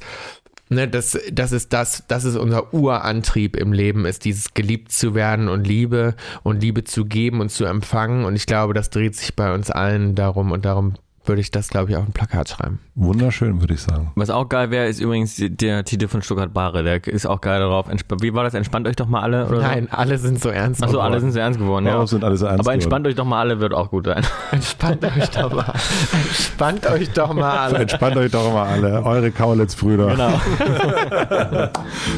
Ne, 0.67 0.87
das, 0.87 1.15
das 1.31 1.51
ist 1.51 1.73
das, 1.73 2.05
das 2.07 2.23
ist 2.23 2.35
unser 2.35 2.73
Urantrieb 2.73 3.55
im 3.55 3.71
Leben, 3.71 4.05
ist 4.05 4.25
dieses 4.25 4.55
geliebt 4.55 4.91
zu 4.91 5.13
werden 5.13 5.47
und 5.47 5.67
Liebe 5.67 6.15
und 6.41 6.59
Liebe 6.59 6.83
zu 6.83 7.05
geben 7.05 7.39
und 7.39 7.49
zu 7.49 7.65
empfangen. 7.65 8.25
Und 8.25 8.35
ich 8.35 8.47
glaube, 8.47 8.73
das 8.73 8.89
dreht 8.89 9.15
sich 9.15 9.35
bei 9.35 9.53
uns 9.53 9.69
allen 9.69 10.15
darum 10.15 10.51
und 10.51 10.65
darum 10.65 10.95
würde 11.27 11.41
ich 11.41 11.51
das, 11.51 11.69
glaube 11.69 11.91
ich, 11.91 11.97
auf 11.97 12.05
ein 12.05 12.11
Plakat 12.11 12.49
schreiben. 12.49 12.79
Wunderschön, 12.95 13.59
würde 13.61 13.73
ich 13.73 13.81
sagen. 13.81 14.11
Was 14.15 14.29
auch 14.29 14.47
geil 14.49 14.71
wäre, 14.71 14.87
ist 14.87 14.99
übrigens 14.99 15.35
der 15.37 15.83
Titel 15.83 16.07
von 16.07 16.21
Stuttgart 16.21 16.53
Bare. 16.53 16.83
Der 16.83 17.05
ist 17.07 17.25
auch 17.25 17.41
geil 17.41 17.59
darauf. 17.59 17.89
Entsp 17.89 18.11
Wie 18.21 18.33
war 18.33 18.43
das? 18.43 18.53
Entspannt 18.53 18.87
euch 18.87 18.95
doch 18.95 19.07
mal 19.07 19.21
alle? 19.21 19.47
Oder 19.47 19.61
Nein, 19.61 19.87
alle 19.91 20.17
sind 20.17 20.39
so 20.41 20.49
ernst. 20.49 20.83
Achso, 20.83 20.99
alle 20.99 21.11
geworden. 21.17 21.21
sind 21.21 21.31
so 21.33 21.39
ernst 21.39 21.59
geworden, 21.59 21.85
ja. 21.85 22.05
Sind 22.07 22.23
alle 22.23 22.37
so 22.37 22.45
ernst 22.45 22.59
Aber 22.59 22.63
geworden? 22.63 22.73
entspannt 22.75 23.07
euch 23.07 23.15
doch 23.15 23.25
mal 23.25 23.39
alle, 23.41 23.59
wird 23.59 23.73
auch 23.73 23.89
gut 23.89 24.05
sein. 24.05 24.23
Entspannt 24.51 25.03
euch 25.03 25.29
doch 25.31 25.53
mal. 25.53 25.73
Entspannt 26.13 26.87
euch 26.87 27.09
doch 27.11 27.33
mal 27.33 27.57
alle. 27.57 27.77
Entspannt 27.79 28.17
euch 28.17 28.31
doch 28.31 28.53
mal 28.53 28.65
alle, 28.67 29.03
eure 29.03 29.31
Kaulitz-Brüder. 29.31 30.07
Genau. 30.07 30.29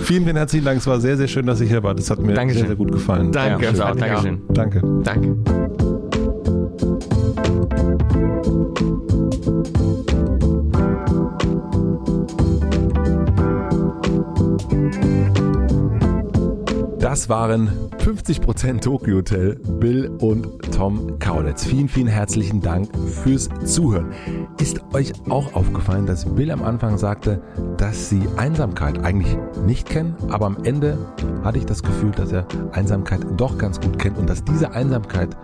Vielen, 0.04 0.24
vielen 0.26 0.38
herzlichen 0.38 0.66
Dank. 0.66 0.80
Es 0.80 0.88
war 0.88 1.00
sehr, 1.00 1.18
sehr 1.18 1.28
schön, 1.28 1.46
dass 1.46 1.60
ich 1.60 1.70
hier 1.70 1.84
war. 1.84 1.96
Das 1.96 2.10
hat 2.10 2.20
mir 2.20 2.34
Dankeschön. 2.34 2.60
sehr, 2.62 2.68
sehr 2.68 2.76
gut 2.76 2.92
gefallen. 2.92 3.32
Danke. 3.32 3.72
Ja, 3.74 3.92
auch. 3.92 3.96
Dankeschön. 3.96 4.42
Danke. 4.50 4.82
Danke. 5.04 5.67
Das 17.00 17.30
waren 17.30 17.87
50% 18.08 18.80
Tokyo 18.80 19.18
Hotel, 19.18 19.56
Bill 19.82 20.08
und 20.22 20.48
Tom 20.74 21.20
Kaulitz. 21.20 21.66
Vielen, 21.66 21.90
vielen 21.90 22.08
herzlichen 22.08 22.62
Dank 22.62 22.88
fürs 23.06 23.50
Zuhören. 23.66 24.14
Ist 24.62 24.82
euch 24.94 25.12
auch 25.28 25.54
aufgefallen, 25.54 26.06
dass 26.06 26.24
Bill 26.24 26.52
am 26.52 26.64
Anfang 26.64 26.98
sagte, 26.98 27.42
dass 27.76 28.08
sie 28.08 28.22
Einsamkeit 28.38 29.04
eigentlich 29.04 29.36
nicht 29.66 29.90
kennen, 29.90 30.16
aber 30.30 30.46
am 30.46 30.64
Ende 30.64 30.98
hatte 31.44 31.58
ich 31.58 31.66
das 31.66 31.84
Gefühl, 31.84 32.12
dass 32.12 32.32
er 32.32 32.48
Einsamkeit 32.72 33.26
doch 33.36 33.58
ganz 33.58 33.82
gut 33.82 34.00
kennt 34.00 34.18
und 34.18 34.30
dass 34.30 34.42
diese 34.42 34.72
Einsamkeit 34.72 35.36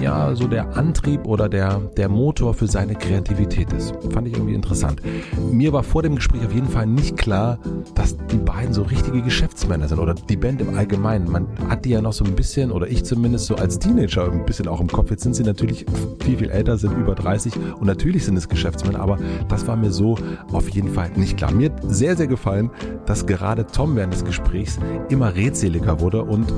ja 0.00 0.34
so 0.34 0.48
der 0.48 0.76
Antrieb 0.76 1.24
oder 1.24 1.48
der, 1.48 1.78
der 1.96 2.08
Motor 2.08 2.54
für 2.54 2.66
seine 2.66 2.96
Kreativität 2.96 3.72
ist. 3.72 3.94
Fand 4.10 4.26
ich 4.26 4.34
irgendwie 4.34 4.54
interessant. 4.54 5.00
Mir 5.52 5.72
war 5.72 5.84
vor 5.84 6.02
dem 6.02 6.16
Gespräch 6.16 6.44
auf 6.44 6.52
jeden 6.52 6.68
Fall 6.68 6.88
nicht 6.88 7.16
klar, 7.16 7.60
dass 7.94 8.16
die 8.26 8.38
beiden 8.38 8.74
so 8.74 8.82
richtige 8.82 9.22
Geschäftsmänner 9.22 9.86
sind 9.86 10.00
oder 10.00 10.14
die 10.14 10.36
Band 10.36 10.60
im 10.60 10.76
Allgemeinen. 10.76 11.30
Man 11.30 11.46
hat 11.68 11.84
die 11.84 11.91
ja 11.92 12.00
noch 12.00 12.12
so 12.12 12.24
ein 12.24 12.34
bisschen, 12.34 12.72
oder 12.72 12.88
ich 12.88 13.04
zumindest 13.04 13.46
so 13.46 13.54
als 13.54 13.78
Teenager 13.78 14.30
ein 14.30 14.44
bisschen 14.44 14.68
auch 14.68 14.80
im 14.80 14.88
Kopf. 14.88 15.10
Jetzt 15.10 15.22
sind 15.22 15.34
sie 15.34 15.44
natürlich 15.44 15.86
viel, 16.24 16.38
viel 16.38 16.50
älter, 16.50 16.76
sind 16.78 16.96
über 16.96 17.14
30 17.14 17.52
und 17.78 17.86
natürlich 17.86 18.24
sind 18.24 18.36
es 18.36 18.48
Geschäftsmänner, 18.48 19.00
aber 19.00 19.18
das 19.48 19.66
war 19.66 19.76
mir 19.76 19.92
so 19.92 20.16
auf 20.52 20.68
jeden 20.70 20.92
Fall 20.92 21.10
nicht 21.16 21.36
klar. 21.36 21.52
Mir 21.52 21.70
hat 21.70 21.80
sehr, 21.86 22.16
sehr 22.16 22.26
gefallen, 22.26 22.70
dass 23.06 23.26
gerade 23.26 23.66
Tom 23.66 23.96
während 23.96 24.12
des 24.12 24.24
Gesprächs 24.24 24.78
immer 25.08 25.34
redseliger 25.34 26.00
wurde 26.00 26.24
und 26.24 26.52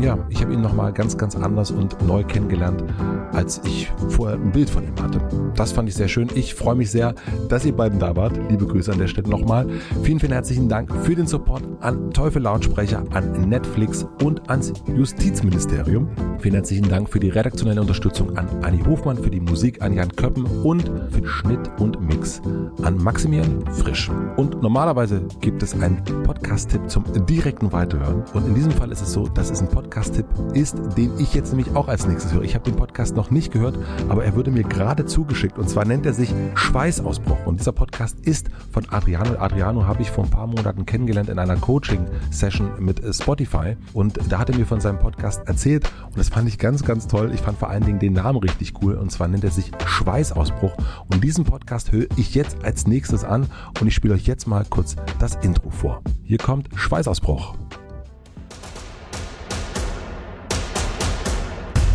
ja, 0.00 0.18
ich 0.28 0.40
habe 0.42 0.52
ihn 0.52 0.60
nochmal 0.60 0.92
ganz, 0.92 1.16
ganz 1.16 1.36
anders 1.36 1.70
und 1.70 2.00
neu 2.06 2.22
kennengelernt, 2.24 2.84
als 3.32 3.60
ich 3.64 3.90
vorher 4.08 4.36
ein 4.36 4.52
Bild 4.52 4.70
von 4.70 4.84
ihm 4.84 4.94
hatte. 5.02 5.20
Das 5.56 5.72
fand 5.72 5.88
ich 5.88 5.94
sehr 5.94 6.08
schön. 6.08 6.28
Ich 6.34 6.54
freue 6.54 6.74
mich 6.74 6.90
sehr, 6.90 7.14
dass 7.48 7.64
ihr 7.64 7.74
beiden 7.74 7.98
da 7.98 8.14
wart. 8.14 8.38
Liebe 8.50 8.66
Grüße 8.66 8.92
an 8.92 8.98
der 8.98 9.08
Stelle 9.08 9.28
nochmal. 9.28 9.66
Vielen, 10.02 10.20
vielen 10.20 10.32
herzlichen 10.32 10.68
Dank 10.68 10.92
für 11.04 11.14
den 11.14 11.26
Support 11.26 11.62
an 11.80 12.10
Teufel 12.12 12.42
Lautsprecher, 12.42 13.04
an 13.10 13.48
Netflix 13.48 14.06
und 14.22 14.48
ans 14.50 14.72
Justizministerium. 14.94 16.08
Vielen 16.38 16.54
herzlichen 16.54 16.88
Dank 16.88 17.08
für 17.08 17.20
die 17.20 17.28
redaktionelle 17.28 17.80
Unterstützung 17.80 18.36
an 18.36 18.48
Anni 18.62 18.82
Hofmann, 18.84 19.16
für 19.16 19.30
die 19.30 19.40
Musik 19.40 19.82
an 19.82 19.94
Jan 19.94 20.10
Köppen 20.14 20.44
und 20.62 20.90
für 21.10 21.20
den 21.20 21.26
Schnitt 21.26 21.70
und 21.78 22.00
Mix 22.00 22.40
an 22.82 22.98
Maximilian 22.98 23.64
Frisch. 23.72 24.10
Und 24.36 24.62
normalerweise 24.62 25.22
gibt 25.40 25.62
es 25.62 25.74
einen 25.74 26.02
Podcast-Tipp 26.24 26.88
zum 26.88 27.04
direkten 27.26 27.72
Weiterhören. 27.72 28.24
Und 28.34 28.46
in 28.46 28.54
diesem 28.54 28.72
Fall 28.72 28.92
ist 28.92 29.00
es 29.00 29.12
so, 29.12 29.26
dass 29.28 29.50
es 29.50 29.60
ein 29.60 29.68
Podcast-Tipp 29.68 30.26
ist, 30.52 30.76
den 30.96 31.12
ich 31.18 31.34
jetzt 31.34 31.52
nämlich 31.52 31.74
auch 31.74 31.88
als 31.88 32.06
nächstes 32.06 32.32
höre. 32.32 32.42
Ich 32.42 32.54
habe 32.54 32.64
den 32.64 32.76
Podcast 32.76 33.16
noch 33.16 33.30
nicht 33.30 33.52
gehört, 33.52 33.78
aber 34.08 34.24
er 34.24 34.34
wurde 34.36 34.50
mir 34.50 34.62
gerade 34.62 35.06
zugeschickt. 35.06 35.58
Und 35.58 35.70
zwar 35.70 35.84
nennt 35.84 36.06
er 36.06 36.12
sich 36.12 36.34
Schweißausbruch. 36.54 37.46
Und 37.46 37.60
dieser 37.60 37.72
Podcast 37.72 38.18
ist 38.20 38.50
von 38.70 38.84
Adriano. 38.90 39.38
Adriano 39.38 39.86
habe 39.86 40.02
ich 40.02 40.10
vor 40.10 40.24
ein 40.24 40.30
paar 40.30 40.46
Monaten 40.46 40.84
kennengelernt 40.86 41.28
in 41.28 41.38
einer 41.38 41.56
Coaching-Session 41.56 42.72
mit 42.78 43.02
Spotify. 43.14 43.76
Und 43.92 44.18
da 44.28 44.38
hat 44.38 44.50
er 44.50 44.56
mir 44.56 44.65
von 44.66 44.80
seinem 44.80 44.98
Podcast 44.98 45.46
erzählt. 45.46 45.90
Und 46.06 46.18
das 46.18 46.28
fand 46.28 46.48
ich 46.48 46.58
ganz, 46.58 46.84
ganz 46.84 47.06
toll. 47.06 47.32
Ich 47.32 47.40
fand 47.40 47.58
vor 47.58 47.70
allen 47.70 47.84
Dingen 47.84 47.98
den 47.98 48.12
Namen 48.12 48.38
richtig 48.38 48.74
cool. 48.82 48.94
Und 48.94 49.10
zwar 49.10 49.28
nennt 49.28 49.44
er 49.44 49.50
sich 49.50 49.70
Schweißausbruch. 49.86 50.76
Und 51.08 51.24
diesen 51.24 51.44
Podcast 51.44 51.92
höre 51.92 52.06
ich 52.16 52.34
jetzt 52.34 52.64
als 52.64 52.86
nächstes 52.86 53.24
an. 53.24 53.46
Und 53.80 53.86
ich 53.86 53.94
spiele 53.94 54.14
euch 54.14 54.26
jetzt 54.26 54.46
mal 54.46 54.64
kurz 54.68 54.96
das 55.18 55.36
Intro 55.36 55.70
vor. 55.70 56.02
Hier 56.24 56.38
kommt 56.38 56.68
Schweißausbruch. 56.74 57.54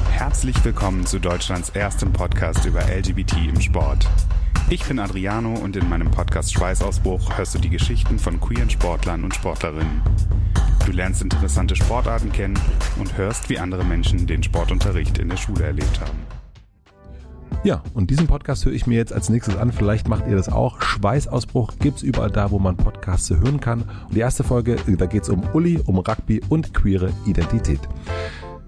Herzlich 0.10 0.64
willkommen 0.64 1.06
zu 1.06 1.20
Deutschlands 1.20 1.70
erstem 1.70 2.14
Podcast 2.14 2.66
über 2.66 2.82
LGBT 2.82 3.34
im 3.50 3.60
Sport. 3.60 4.08
Ich 4.70 4.86
bin 4.86 5.00
Adriano 5.00 5.54
und 5.56 5.76
in 5.76 5.90
meinem 5.90 6.10
Podcast 6.10 6.54
Schweißausbruch 6.54 7.38
hörst 7.38 7.54
du 7.56 7.60
die 7.60 7.70
Geschichten 7.70 8.18
von 8.18 8.40
queeren 8.40 8.70
Sportlern 8.70 9.26
und 9.26 9.36
Sportlerinnen. 9.36 10.02
Du 10.86 10.92
lernst 10.92 11.22
interessante 11.22 11.76
Sportarten 11.76 12.32
kennen 12.32 12.60
und 13.00 13.18
hörst, 13.18 13.50
wie 13.50 13.60
andere 13.60 13.84
Menschen 13.84 14.26
den 14.26 14.42
Sportunterricht 14.42 15.20
in 15.20 15.30
der 15.30 15.38
Schule 15.38 15.66
erlebt 15.66 16.02
haben. 16.02 16.18
Ja, 17.64 17.84
und 17.94 18.10
diesen 18.10 18.26
Podcast 18.26 18.66
höre 18.66 18.74
ich 18.74 18.88
mir 18.88 18.98
jetzt 18.98 19.14
als 19.14 19.30
nächstes 19.30 19.56
an. 19.56 19.72
Vielleicht 19.72 20.08
macht 20.08 20.26
ihr 20.28 20.36
das 20.36 20.50
auch. 20.50 20.82
Schweißausbruch 20.82 21.74
gibt's 21.80 22.02
überall 22.02 22.32
da, 22.32 22.50
wo 22.50 22.58
man 22.58 22.76
Podcasts 22.76 23.30
hören 23.30 23.60
kann. 23.60 23.84
Und 24.08 24.16
die 24.16 24.20
erste 24.20 24.44
Folge, 24.44 24.78
da 24.88 25.06
geht's 25.06 25.30
um 25.30 25.44
Uli, 25.54 25.80
um 25.86 26.00
Rugby 26.00 26.42
und 26.50 26.74
queere 26.74 27.14
Identität. 27.28 27.82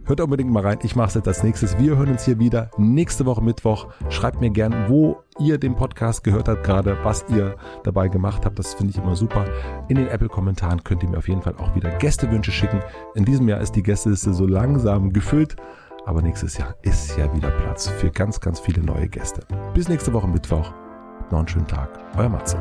Hört 0.06 0.20
unbedingt 0.20 0.52
mal 0.52 0.64
rein. 0.64 0.80
Ich 0.84 0.98
mache 0.98 1.08
es 1.08 1.14
jetzt 1.14 1.28
als 1.30 1.44
nächstes. 1.44 1.78
Wir 1.78 1.96
hören 1.96 2.10
uns 2.10 2.26
hier 2.26 2.38
wieder 2.38 2.70
nächste 2.78 3.26
Woche 3.26 3.42
Mittwoch. 3.42 3.88
Schreibt 4.10 4.42
mir 4.42 4.50
gern, 4.50 4.90
wo 4.90 5.24
ihr 5.40 5.58
den 5.58 5.76
Podcast 5.76 6.26
gehört 6.26 6.50
habt 6.50 6.66
gerade, 6.66 6.98
was 7.04 7.24
ihr 7.30 7.56
dabei 7.84 8.10
gemacht 8.10 8.46
habt. 8.46 8.60
Das 8.60 8.74
finde 8.74 8.92
ich 8.92 8.98
immer 8.98 9.16
super. 9.16 9.46
In 9.88 9.96
den 9.96 10.08
Apple-Kommentaren 10.08 10.84
könnt 10.84 11.04
ihr 11.04 11.10
mir 11.10 11.20
auf 11.20 11.30
jeden 11.30 11.42
Fall 11.42 11.56
auch 11.58 11.74
wieder 11.74 11.90
Gästewünsche 12.00 12.52
schicken. 12.52 12.82
In 13.16 13.24
diesem 13.24 13.48
Jahr 13.48 13.62
ist 13.62 13.78
die 13.78 13.84
Gästeliste 13.84 14.34
so 14.34 14.46
langsam 14.46 15.14
gefüllt. 15.14 15.56
Aber 16.06 16.22
nächstes 16.22 16.58
Jahr 16.58 16.76
ist 16.82 17.18
ja 17.18 17.34
wieder 17.34 17.50
Platz 17.50 17.88
für 17.88 18.12
ganz, 18.12 18.42
ganz 18.42 18.60
viele 18.60 18.84
neue 18.84 19.08
Gäste. 19.08 19.42
Bis 19.74 19.88
nächste 19.88 20.12
Woche 20.12 20.28
Mittwoch. 20.28 20.74
Noch 21.32 21.40
einen 21.40 21.48
schönen 21.48 21.68
Tag. 21.68 21.98
Euer 22.18 22.28
Matze. 22.28 22.58